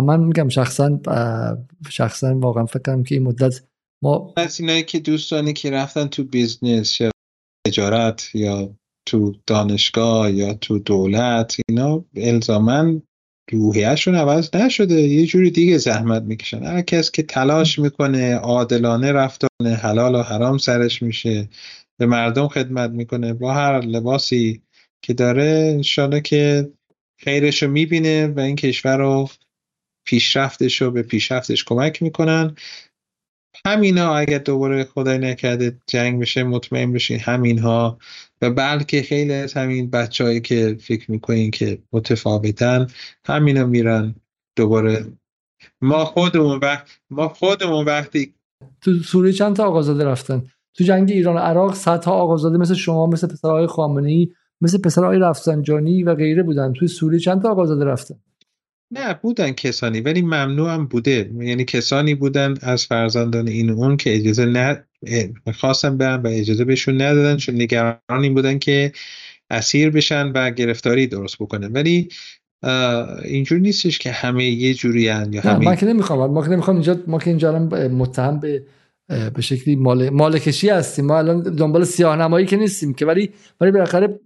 من 0.00 0.20
میگم 0.20 0.48
شخصا 0.48 1.00
شخصا 1.90 2.38
واقعا 2.38 2.66
فکرم 2.66 3.02
که 3.02 3.14
این 3.14 3.24
مدت 3.24 3.60
ما 4.02 4.34
از 4.36 4.60
اینایی 4.60 4.82
که 4.82 4.98
دوستانی 4.98 5.52
که 5.52 5.70
رفتن 5.70 6.06
تو 6.06 6.24
business 6.24 7.00
تجارت 7.66 8.30
یا 8.34 8.74
تو 9.06 9.34
دانشگاه 9.46 10.32
یا 10.32 10.54
تو 10.54 10.78
دولت 10.78 11.56
اینا 11.68 12.04
الزامن 12.16 13.02
روحیهشون 13.52 14.14
عوض 14.14 14.54
نشده. 14.54 15.00
یه 15.00 15.26
جوری 15.26 15.50
دیگه 15.50 15.78
زحمت 15.78 16.22
می‌کشن. 16.22 16.62
هر 16.62 16.82
کس 16.82 17.10
که 17.10 17.22
تلاش 17.22 17.78
می‌کنه 17.78 18.34
عادلانه 18.34 19.12
رفتانه 19.12 19.74
حلال 19.82 20.14
و 20.14 20.22
حرام 20.22 20.58
سرش 20.58 21.02
میشه 21.02 21.48
به 21.98 22.06
مردم 22.06 22.48
خدمت 22.48 22.90
می‌کنه 22.90 23.32
با 23.32 23.54
هر 23.54 23.80
لباسی 23.80 24.62
که 25.02 25.14
داره 25.14 25.70
انشالله 25.74 26.20
که 26.20 26.70
خیرش 27.20 27.62
رو 27.62 27.70
می‌بینه 27.70 28.26
و 28.26 28.40
این 28.40 28.56
کشور 28.56 28.96
رو 28.96 29.28
پیشرفتش 30.06 30.82
رو 30.82 30.90
به 30.90 31.02
پیشرفتش 31.02 31.64
کمک 31.64 32.02
می‌کنن. 32.02 32.54
همینا 33.66 34.14
اگر 34.14 34.38
دوباره 34.38 34.84
خدای 34.84 35.18
نکرده 35.18 35.78
جنگ 35.86 36.20
بشه 36.20 36.42
مطمئن 36.42 36.92
بشین 36.92 37.20
همینها. 37.20 37.98
و 38.42 38.50
بلکه 38.50 39.02
خیلی 39.02 39.32
از 39.32 39.52
همین 39.52 39.90
بچههایی 39.90 40.40
که 40.40 40.76
فکر 40.80 41.10
می‌کنین 41.10 41.50
که 41.50 41.78
متفاوتن 41.92 42.86
همینا 43.24 43.66
میرن 43.66 44.14
دوباره. 44.56 45.06
ما 45.80 46.04
خودمون 46.04 46.58
وقت 46.58 46.86
ما 47.10 47.28
خودمون 47.28 47.84
وقتی 47.84 48.34
تو 48.80 48.94
سوریه 48.94 49.32
چند 49.32 49.56
تا 49.56 49.64
آقازاده 49.64 50.04
رفتن؟ 50.04 50.42
تو 50.74 50.84
جنگ 50.84 51.10
ایران 51.10 51.36
و 51.36 51.38
عراق 51.38 51.74
صدها 51.74 52.12
آقازاده 52.12 52.58
مثل 52.58 52.74
شما 52.74 53.06
مثل 53.06 53.26
پسرهای 53.26 53.66
خامنه 53.66 54.08
ای 54.08 54.28
مثل 54.60 54.78
پسرهای 54.78 55.18
رفسنجانی 55.18 56.02
و 56.02 56.14
غیره 56.14 56.42
بودن. 56.42 56.72
توی 56.72 56.88
سوریه 56.88 57.20
چند 57.20 57.42
تا 57.42 57.50
آقازاده 57.50 57.84
رفتن؟ 57.84 58.14
نه 58.90 59.14
بودن 59.22 59.52
کسانی 59.52 60.00
ولی 60.00 60.22
ممنوع 60.22 60.74
هم 60.74 60.86
بوده. 60.86 61.30
یعنی 61.40 61.64
کسانی 61.64 62.14
بودن 62.14 62.54
از 62.62 62.86
فرزندان 62.86 63.48
این 63.48 63.70
اون 63.70 63.96
که 63.96 64.16
اجازه 64.16 64.46
نه 64.46 64.84
خواستن 65.58 65.96
برن 65.96 66.22
و 66.22 66.26
اجازه 66.26 66.64
بهشون 66.64 67.02
ندادن 67.02 67.36
چون 67.36 67.54
نگران 67.54 67.98
این 68.10 68.34
بودن 68.34 68.58
که 68.58 68.92
اسیر 69.50 69.90
بشن 69.90 70.32
و 70.32 70.50
گرفتاری 70.50 71.06
درست 71.06 71.36
بکنن. 71.36 71.72
ولی 71.72 72.08
اینجور 73.24 73.58
نیستش 73.58 73.98
که 73.98 74.10
همه 74.10 74.44
یه 74.44 74.74
جوری 74.74 75.08
هن 75.08 75.32
یا 75.32 75.40
همه 75.40 75.64
ما 75.64 75.74
که 75.74 75.86
نمی‌خوام. 75.86 76.30
ما 76.30 76.44
که 76.44 76.50
نمی‌خوام 76.50 76.76
اینجا 76.76 76.98
ما 77.06 77.18
که 77.18 77.30
اینجا 77.30 77.58
متهم 77.88 78.40
به 78.40 78.62
به 79.34 79.42
شکلی 79.42 79.76
مال 79.76 80.10
مالکشی 80.10 80.68
هستیم. 80.68 81.06
ما 81.06 81.18
الان 81.18 81.42
دنبال 81.42 81.84
سیاه 81.84 82.16
نمایی 82.16 82.46
که 82.46 82.56
نیستیم 82.56 82.94
که. 82.94 83.06
ولی 83.06 83.30
ولی 83.60 83.70
بالاخره 83.70 84.20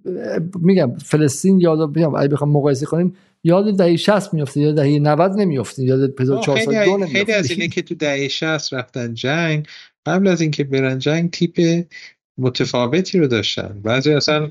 میگم 0.60 0.98
فلسطین 0.98 1.60
یاد 1.60 1.96
میگم 1.96 2.14
اگه 2.14 2.28
بخوام 2.28 2.50
مقایسه 2.50 2.86
کنیم 2.86 3.16
یاد 3.44 3.76
دهه 3.76 3.96
60 3.96 4.34
میفته 4.34 4.60
یا 4.60 4.72
دهه 4.72 4.98
90 4.98 5.32
نمیفته 5.32 5.82
یاد 5.82 6.20
1400 6.20 6.84
خیلی, 6.84 7.06
خیلی 7.06 7.32
از 7.32 7.50
اینه 7.50 7.68
که 7.68 7.82
تو 7.82 7.94
دهه 7.94 8.28
60 8.28 8.74
رفتن 8.74 9.14
جنگ 9.14 9.66
قبل 10.06 10.28
از 10.28 10.40
اینکه 10.40 10.64
برن 10.64 10.98
جنگ 10.98 11.30
تیپ 11.30 11.86
متفاوتی 12.38 13.18
رو 13.18 13.26
داشتن. 13.26 13.80
بعضی 13.84 14.12
اصلا 14.12 14.48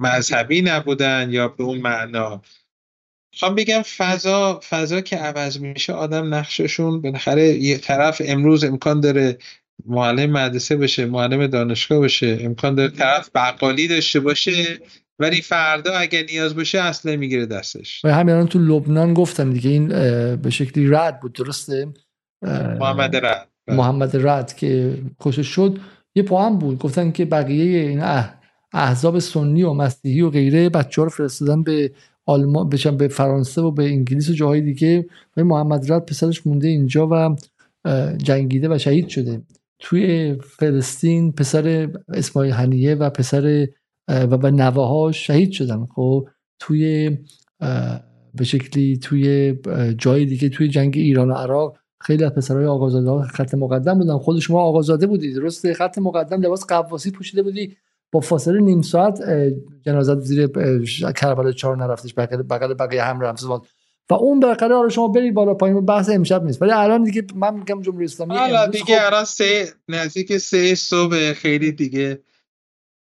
مذهبی 0.00 0.62
نبودن 0.62 1.28
یا 1.32 1.48
به 1.48 1.64
اون 1.64 1.78
معنا. 1.78 2.42
خواهم 3.38 3.54
بگم 3.54 3.82
فضا 3.82 4.60
فضا 4.68 5.00
که 5.00 5.16
عوض 5.16 5.60
میشه 5.60 5.92
آدم 5.92 6.34
نقششون 6.34 7.00
بالاخره 7.00 7.42
یه 7.42 7.78
طرف 7.78 8.22
امروز 8.24 8.64
امکان 8.64 9.00
داره 9.00 9.38
معلم 9.86 10.30
مدرسه 10.30 10.76
باشه 10.76 11.06
معلم 11.06 11.46
دانشگاه 11.46 11.98
باشه 11.98 12.38
امکان 12.40 12.74
داره 12.74 12.90
طرف 12.90 13.30
بقالی 13.34 13.88
داشته 13.88 14.20
باشه. 14.20 14.78
ولی 15.18 15.42
فردا 15.42 15.92
اگر 15.92 16.22
نیاز 16.22 16.56
باشه 16.56 16.80
اصلا 16.80 17.16
می‌گیره 17.16 17.46
دستش. 17.46 18.04
و 18.04 18.14
همین 18.14 18.46
تو 18.46 18.58
لبنان 18.58 19.14
گفتن 19.14 19.50
دیگه 19.50 19.70
این 19.70 19.88
به 20.36 20.50
شکلی 20.50 20.86
رد 20.86 21.20
بود 21.20 21.32
درسته؟ 21.32 21.86
محمد 22.80 23.16
رد. 23.16 23.48
بله. 23.66 23.76
محمد 23.76 24.26
رد 24.26 24.56
که 24.56 24.98
کشته 25.20 25.42
شد. 25.42 25.78
یه 26.14 26.22
پاهم 26.22 26.58
بود 26.58 26.78
گفتن 26.78 27.10
که 27.10 27.24
بقیه 27.24 27.80
این 27.80 28.02
احزاب 28.72 29.18
سنی 29.18 29.62
و 29.62 29.72
مسیحی 29.72 30.20
و 30.20 30.30
غیره 30.30 30.68
بچه 30.68 31.02
ها 31.02 31.04
رو 31.04 31.10
فرستادن 31.10 31.62
به 31.62 31.92
آلمان 32.26 32.68
بشن 32.68 32.96
به 32.96 33.08
فرانسه 33.08 33.60
و 33.60 33.70
به 33.70 33.84
انگلیس 33.84 34.30
و 34.30 34.32
جاهای 34.32 34.60
دیگه. 34.60 35.06
و 35.36 35.44
محمد 35.44 35.92
رد 35.92 36.06
پسرش 36.06 36.46
مونده 36.46 36.68
اینجا 36.68 37.08
و 37.10 37.36
جنگیده 38.16 38.68
و 38.68 38.78
شهید 38.78 39.08
شده. 39.08 39.42
توی 39.78 40.36
فلسطین 40.58 41.32
پسر 41.32 41.88
اسماعیل 42.08 42.52
هنیه 42.52 42.94
و 42.94 43.10
پسر 43.10 43.68
و 44.08 44.38
به 44.38 44.50
نوه 44.50 45.12
شهید 45.12 45.52
شدن. 45.52 45.86
خب 45.94 46.28
توی 46.58 47.18
به 48.34 48.44
شکلی 48.44 48.98
توی 48.98 49.56
جای 49.98 50.24
دیگه 50.24 50.48
توی 50.48 50.68
جنگ 50.68 50.94
ایران 50.96 51.30
و 51.30 51.34
عراق 51.34 51.76
خیلی 52.00 52.24
از 52.24 52.32
پسرهای 52.32 52.66
آقازاده 52.66 53.28
خط 53.28 53.54
مقدم 53.54 53.98
بودن. 53.98 54.18
خود 54.18 54.38
شما 54.38 54.60
آقازاده 54.60 55.06
بودید. 55.06 55.34
درست 55.34 55.72
خط 55.72 55.98
مقدم 55.98 56.40
لباس 56.40 56.66
قواسی 56.66 57.10
پوشیده 57.10 57.42
بودی. 57.42 57.76
با 58.12 58.20
فاصله 58.20 58.60
نیم 58.60 58.82
ساعت 58.82 59.20
جنازت 59.86 60.20
زیر 60.20 60.46
کربلا 61.16 61.52
چهار 61.52 61.76
نرفتش 61.76 62.14
بغل 62.14 62.42
بغل 62.42 62.74
بقیه 62.74 63.02
هم 63.02 63.20
رفت. 63.20 63.44
و 64.10 64.14
اون 64.14 64.44
حالا 64.60 64.88
شما 64.88 65.08
برید 65.08 65.34
بالا 65.34 65.54
پایین. 65.54 65.86
بحث 65.86 66.10
امشب 66.10 66.44
نیست. 66.44 66.62
ولی 66.62 66.70
الان 66.70 67.04
دیگه 67.04 67.22
من 67.34 67.54
میگم 67.54 67.82
جمهوری 67.82 68.04
اسلامی 68.04 68.34
حالا 68.36 68.66
دیگه 68.66 68.84
خب 68.84 69.06
الان 69.06 69.24
سه 69.24 69.68
نزدیک 69.88 70.36
سه 70.36 70.74
صبح 70.74 71.32
خیلی 71.32 71.72
دیگه. 71.72 72.20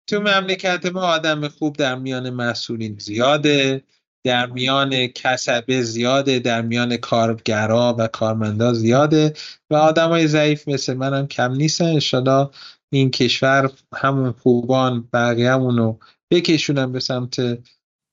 تو 0.06 0.20
مملکت 0.20 0.86
ما 0.86 1.00
آدم 1.00 1.48
خوب 1.48 1.76
در 1.76 1.94
میان 1.94 2.30
مسئولین 2.30 2.96
زیاده 2.98 3.82
در 4.24 4.46
میان 4.46 5.06
کسبه 5.06 5.82
زیاده 5.82 6.38
در 6.38 6.62
میان 6.62 6.96
کارگرا 6.96 7.96
و 7.98 8.06
کارمندا 8.06 8.72
زیاده 8.72 9.32
و 9.70 9.74
آدمای 9.74 10.26
ضعیف 10.26 10.68
مثل 10.68 10.94
منم 10.94 11.26
کم 11.26 11.52
نیستن. 11.52 11.84
انشالله 11.84 12.48
این 12.90 13.10
کشور 13.10 13.70
همون 13.94 14.32
خوبان 14.32 15.08
بقیه‌مون 15.12 15.76
رو 15.76 15.98
بکشونن 16.30 16.92
به 16.92 17.00
سمت 17.00 17.58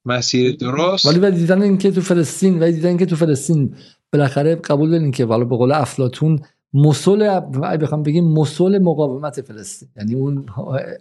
مسیر 0.05 0.55
درست. 0.55 1.05
ولی 1.05 1.19
و 1.19 1.31
دیدن 1.31 1.61
اینکه 1.61 1.91
تو 1.91 2.01
فلسطین 2.01 2.63
و 2.63 2.71
دیدن 2.71 2.97
که 2.97 3.05
تو 3.05 3.15
فلسطین 3.15 3.75
بالاخره 4.13 4.55
قبول 4.55 4.91
دارین 4.91 5.11
که 5.11 5.25
والا 5.25 5.45
به 5.45 5.57
قول 5.57 5.71
افلاتون 5.71 6.39
مسل 6.73 7.39
بخوام 7.77 8.03
بگیم 8.03 8.33
مسل 8.33 8.77
مقاومت 8.77 9.41
فلسطین. 9.41 9.89
یعنی 9.97 10.15
اون 10.15 10.45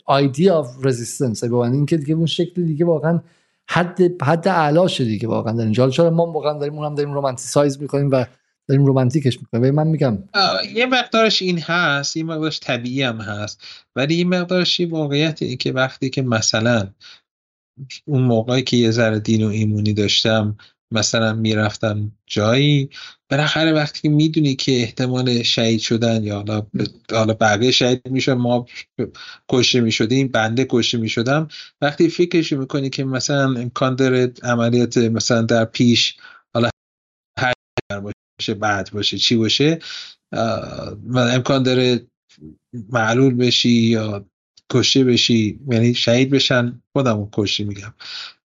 ایدیا 0.08 0.58
اف 0.58 0.76
رزिस्टنس 0.82 1.44
به 1.44 1.57
معنی 1.57 1.76
اینکه 1.76 1.97
دیگه 1.97 2.15
اون 2.15 2.26
شکل 2.26 2.62
دیگه 2.62 2.84
واقعا 2.84 3.20
حد 3.68 4.23
حد 4.23 4.49
اعلا 4.49 4.89
شده 4.89 5.07
دیگه 5.07 5.28
واقعا 5.28 5.52
در 5.52 5.65
اینجا. 5.65 5.90
چرا 5.90 6.10
ما 6.10 6.26
واقعا 6.26 6.58
داریم 6.58 6.78
اونم 6.78 6.94
داریم 6.94 7.12
رومانتیسایز 7.12 7.82
می‌کنیم 7.82 8.10
و 8.10 8.24
داریم 8.68 8.86
رومانتیکش 8.86 9.39
می‌کنیم؟ 9.39 9.74
من 9.74 9.86
میگم 9.86 10.18
یه 10.74 10.86
مقدارش 10.86 11.42
این 11.42 11.58
هست 11.58 12.16
یه 12.16 12.24
مقدارش 12.24 12.60
طبیعی 12.60 13.02
هم 13.02 13.20
هست. 13.20 13.62
ولی 13.97 14.15
این 14.15 14.28
مقدارش 14.28 14.81
واقعیت 14.81 15.58
که 15.58 15.73
وقتی 15.73 16.10
که 16.10 16.23
مثلا 16.23 16.89
اون 18.07 18.23
موقعی 18.23 18.62
که 18.62 18.76
یه 18.76 18.90
ذره 18.90 19.18
دین 19.18 19.44
و 19.44 19.49
ایمونی 19.49 19.92
داشتم 19.92 20.57
مثلا 20.90 21.32
می‌رفتم 21.34 22.12
جایی 22.26 22.90
بالاخره 23.31 23.73
وقتی 23.73 24.09
می‌دونی 24.09 24.55
که 24.55 24.73
احتمال 24.73 25.42
شهید 25.42 25.81
شدن 25.81 26.25
یا 26.25 26.36
حالا 26.36 26.67
حالا 27.10 27.34
بقیه 27.34 27.70
شهید 27.70 28.09
میشه 28.09 28.34
ما 28.34 28.67
کشته 29.49 29.81
می‌شدیم 29.81 30.28
بنده 30.28 30.67
کشته 30.70 30.99
می‌شدم. 30.99 31.49
وقتی 31.81 32.09
فکرش 32.09 32.52
می‌کنی 32.52 32.91
که 32.91 33.05
مثلا 33.05 33.60
امکان 33.60 33.94
داره 33.97 34.33
عملیات 34.42 34.99
مثلا 34.99 35.42
در 35.42 35.65
پیش 35.65 36.17
حالا 36.55 36.68
هر 37.39 37.52
باشه 38.00 38.55
بعد 38.55 38.91
باشه 38.92 39.18
چی 39.18 39.36
باشه 39.36 39.78
امکان 41.15 41.62
داره 41.62 42.07
معلول 42.89 43.34
بشی 43.34 43.70
یا 43.70 44.26
کشته 44.73 45.05
بشی 45.05 45.60
یعنی 45.70 45.94
شهید 45.94 46.31
بشن 46.31 46.83
خودمو 46.92 47.28
کشتی 47.33 47.65
میگم. 47.65 47.94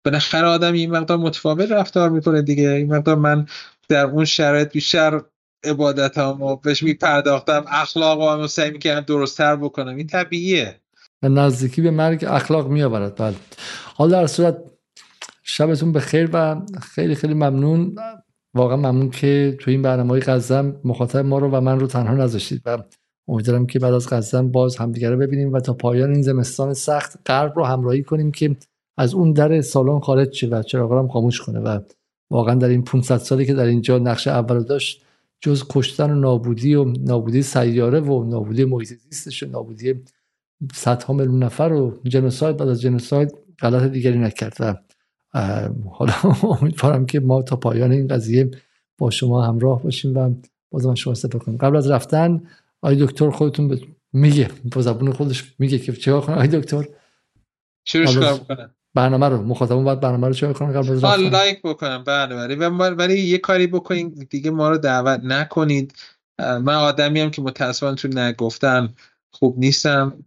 بالاخره 0.04 0.46
آدم 0.46 0.72
این 0.72 0.90
مقدار 0.90 1.18
متفاوت 1.18 1.72
رفتار 1.72 2.10
می‌کنه 2.10 2.42
دیگه. 2.42 2.70
این 2.70 2.94
مقدار 2.94 3.16
من 3.16 3.46
در 3.90 4.06
اون 4.06 4.24
شرایط 4.24 4.72
بیشتر 4.72 5.20
عبادت 5.64 6.18
هم 6.18 6.58
بهش 6.64 6.82
میپرداختم. 6.82 7.64
اخلاق 7.68 8.40
هم 8.40 8.46
سعی 8.46 8.70
می‌کردم 8.70 9.00
درستتر 9.00 9.56
بکنم. 9.56 9.96
این 9.96 10.06
طبیعیه. 10.06 10.80
نزدیکی 11.22 11.82
به 11.82 11.90
مرگ 11.90 12.24
اخلاق 12.24 12.68
میآورد. 12.68 13.16
بله. 13.16 13.34
حالا 13.94 14.10
در 14.10 14.26
صورت 14.26 14.58
شبتون 15.42 15.92
به 15.92 16.00
خیر 16.00 16.30
و 16.32 16.60
خیلی 16.82 17.14
خیلی 17.14 17.34
ممنون. 17.34 17.96
واقعا 18.54 18.76
ممنون 18.76 19.10
که 19.10 19.56
تو 19.60 19.70
این 19.70 19.82
برنامه 19.82 20.10
های 20.10 20.20
قزم 20.20 20.80
مخاطب 20.84 21.18
ما 21.24 21.38
رو 21.38 21.50
و 21.50 21.60
من 21.60 21.80
رو 21.80 21.86
تنها 21.86 22.14
نذاشتید. 22.14 22.62
و 22.66 22.78
امیدوارم 23.28 23.66
که 23.66 23.78
بعد 23.78 23.94
از 23.94 24.08
قزم 24.08 24.50
باز 24.50 24.76
همدیگه 24.76 25.10
رو 25.10 25.16
ببینیم 25.16 25.52
و 25.52 25.60
تا 25.60 25.74
پایان 25.74 26.12
این 26.12 26.22
زمستان 26.22 26.74
سخت 26.74 27.18
غرب 27.26 27.52
رو 27.56 27.64
همراهی 27.64 28.02
کنیم 28.02 28.32
که 28.32 28.56
از 28.98 29.14
اون 29.14 29.32
در 29.32 29.60
سالن 29.60 30.00
خارج 30.00 30.32
شه 30.32 30.46
و 30.46 30.62
چراغا 30.62 31.08
خاموش 31.08 31.40
کنه. 31.40 31.60
و 31.60 31.80
واقعا 32.30 32.54
در 32.54 32.68
این 32.68 32.82
500 32.82 33.16
سالی 33.16 33.46
که 33.46 33.54
در 33.54 33.64
اینجا 33.64 33.98
نقش 33.98 34.28
اول 34.28 34.62
داشت 34.62 35.04
جز 35.40 35.64
کشتن 35.70 36.10
و 36.10 36.14
نابودی 36.14 36.74
و 36.74 36.84
نابودی 36.84 37.42
سیاره 37.42 38.00
و 38.00 38.24
نابودی 38.24 38.64
محیط 38.64 38.88
زیستش 38.88 39.42
و 39.42 39.46
نابودی 39.46 39.94
صدها 40.74 41.14
میلیون 41.14 41.42
نفر 41.42 41.72
و 41.72 42.00
جنوساید 42.04 42.56
بعد 42.56 42.68
از 42.68 42.80
جنوساید 42.80 43.34
غلط 43.58 43.90
دیگری 43.90 44.18
نکرد 44.18 44.56
و 44.60 44.74
حالا 45.90 46.12
امیدوارم 46.42 47.06
که 47.06 47.20
ما 47.20 47.42
تا 47.42 47.56
پایان 47.56 47.92
این 47.92 48.08
قضیه 48.08 48.50
با 48.98 49.10
شما 49.10 49.42
همراه 49.42 49.82
باشیم 49.82 50.16
و 50.16 50.34
بازم 50.70 50.94
شما 50.94 51.12
استفاده 51.12 51.38
کنیم. 51.38 51.58
قبل 51.58 51.76
از 51.76 51.90
رفتن 51.90 52.42
آی 52.80 52.96
دکتر 52.96 53.30
خودتون 53.30 53.78
میگه 54.12 54.48
با 54.72 54.82
زبون 54.82 55.12
خودش 55.12 55.54
میگه 55.58 55.78
که 55.78 55.92
چه 55.92 56.20
کنه 56.20 56.36
آی 56.36 56.48
دکتر. 56.48 56.84
چرا 57.84 58.38
کنه 58.38 58.70
برنامه 58.94 59.28
رو 59.28 59.42
مخاطبون 59.42 59.84
باید 59.84 60.00
برنامه 60.00 60.26
رو 60.26 60.34
چه 60.34 60.52
کنن 60.52 60.72
قبل 60.72 60.90
از 60.90 61.04
لایک 61.04 61.62
بکنم. 61.62 62.04
بله 62.06 62.36
ولی 62.36 62.54
ولی 62.94 63.20
یه 63.20 63.38
کاری 63.38 63.66
بکنین 63.66 64.26
دیگه 64.30 64.50
ما 64.50 64.68
رو 64.68 64.78
دعوت 64.78 65.20
نکنید. 65.24 65.94
من 66.38 66.74
آدمی 66.74 67.20
هم 67.20 67.30
که 67.30 67.42
متاسفانه 67.42 67.96
تو 67.96 68.08
نگفتن 68.08 68.94
خوب 69.30 69.58
نیستم. 69.58 70.24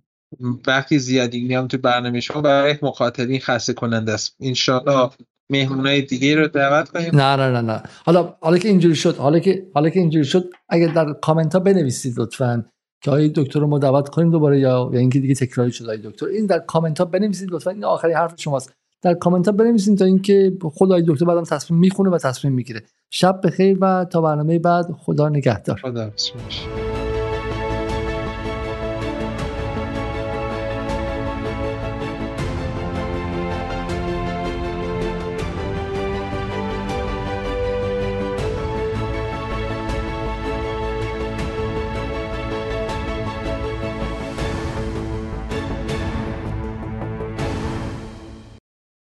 وقتی 0.67 0.99
زیادی 0.99 1.43
میام 1.43 1.67
تو 1.67 1.77
برنامه 1.77 2.19
شما 2.19 2.41
برای 2.41 2.75
مخاطبین 2.81 3.39
خسته 3.39 3.73
کننده 3.73 4.13
است. 4.13 4.35
ان 4.41 5.09
مهمونای 5.49 6.01
دیگه 6.01 6.35
رو 6.35 6.47
دعوت 6.47 6.89
کنیم. 6.89 7.15
نه 7.15 7.35
نه 7.35 7.51
نه 7.51 7.61
نه. 7.61 7.83
حالا 8.05 8.35
حالا 8.41 8.57
که 8.57 8.67
اینجوری 8.67 8.95
شد 8.95 9.17
حالا 9.17 9.39
که 9.39 9.67
حالا 9.73 9.89
که 9.89 9.99
اینجوری 9.99 10.25
شد 10.25 10.49
اگر 10.69 10.87
در 10.87 11.13
کامنت 11.13 11.53
ها 11.53 11.59
بنویسید 11.59 12.19
لطفاً. 12.19 12.65
که 13.03 13.11
آقای 13.11 13.31
دکتر 13.35 13.59
رو 13.59 13.67
ما 13.67 13.79
دعوت 13.79 14.09
کنیم 14.09 14.31
دوباره 14.31 14.59
یا 14.59 14.89
یا 14.93 14.99
اینکه 14.99 15.19
دیگه 15.19 15.35
تکراری 15.35 15.71
شد 15.71 15.83
آقای 15.83 15.97
دکتر؟ 15.97 16.25
این 16.25 16.45
در 16.45 16.59
کامنت 16.59 16.99
ها 16.99 17.05
بنویسید 17.05 17.51
لطفا 17.51 17.71
این 17.71 17.83
آخری 17.83 18.13
حرف 18.13 18.33
شماست. 18.37 18.73
در 19.01 19.13
کامنت 19.13 19.45
ها 19.45 19.51
بنویسید 19.51 19.97
تا 19.97 20.05
اینکه 20.05 20.53
خود 20.61 20.91
آقای 20.91 21.03
دکتر 21.07 21.25
بعدم 21.25 21.43
تصمیم 21.43 21.79
می‌خونه 21.79 22.09
و 22.09 22.17
تصمیم 22.17 22.53
می‌گیره. 22.53 22.81
شب 23.09 23.41
بخیر 23.43 23.77
و 23.81 24.05
تا 24.05 24.21
برنامه 24.21 24.59
بعد. 24.59 24.91
خدا 24.91 25.29
نگهدار. 25.29 25.79
خدا 25.83 26.11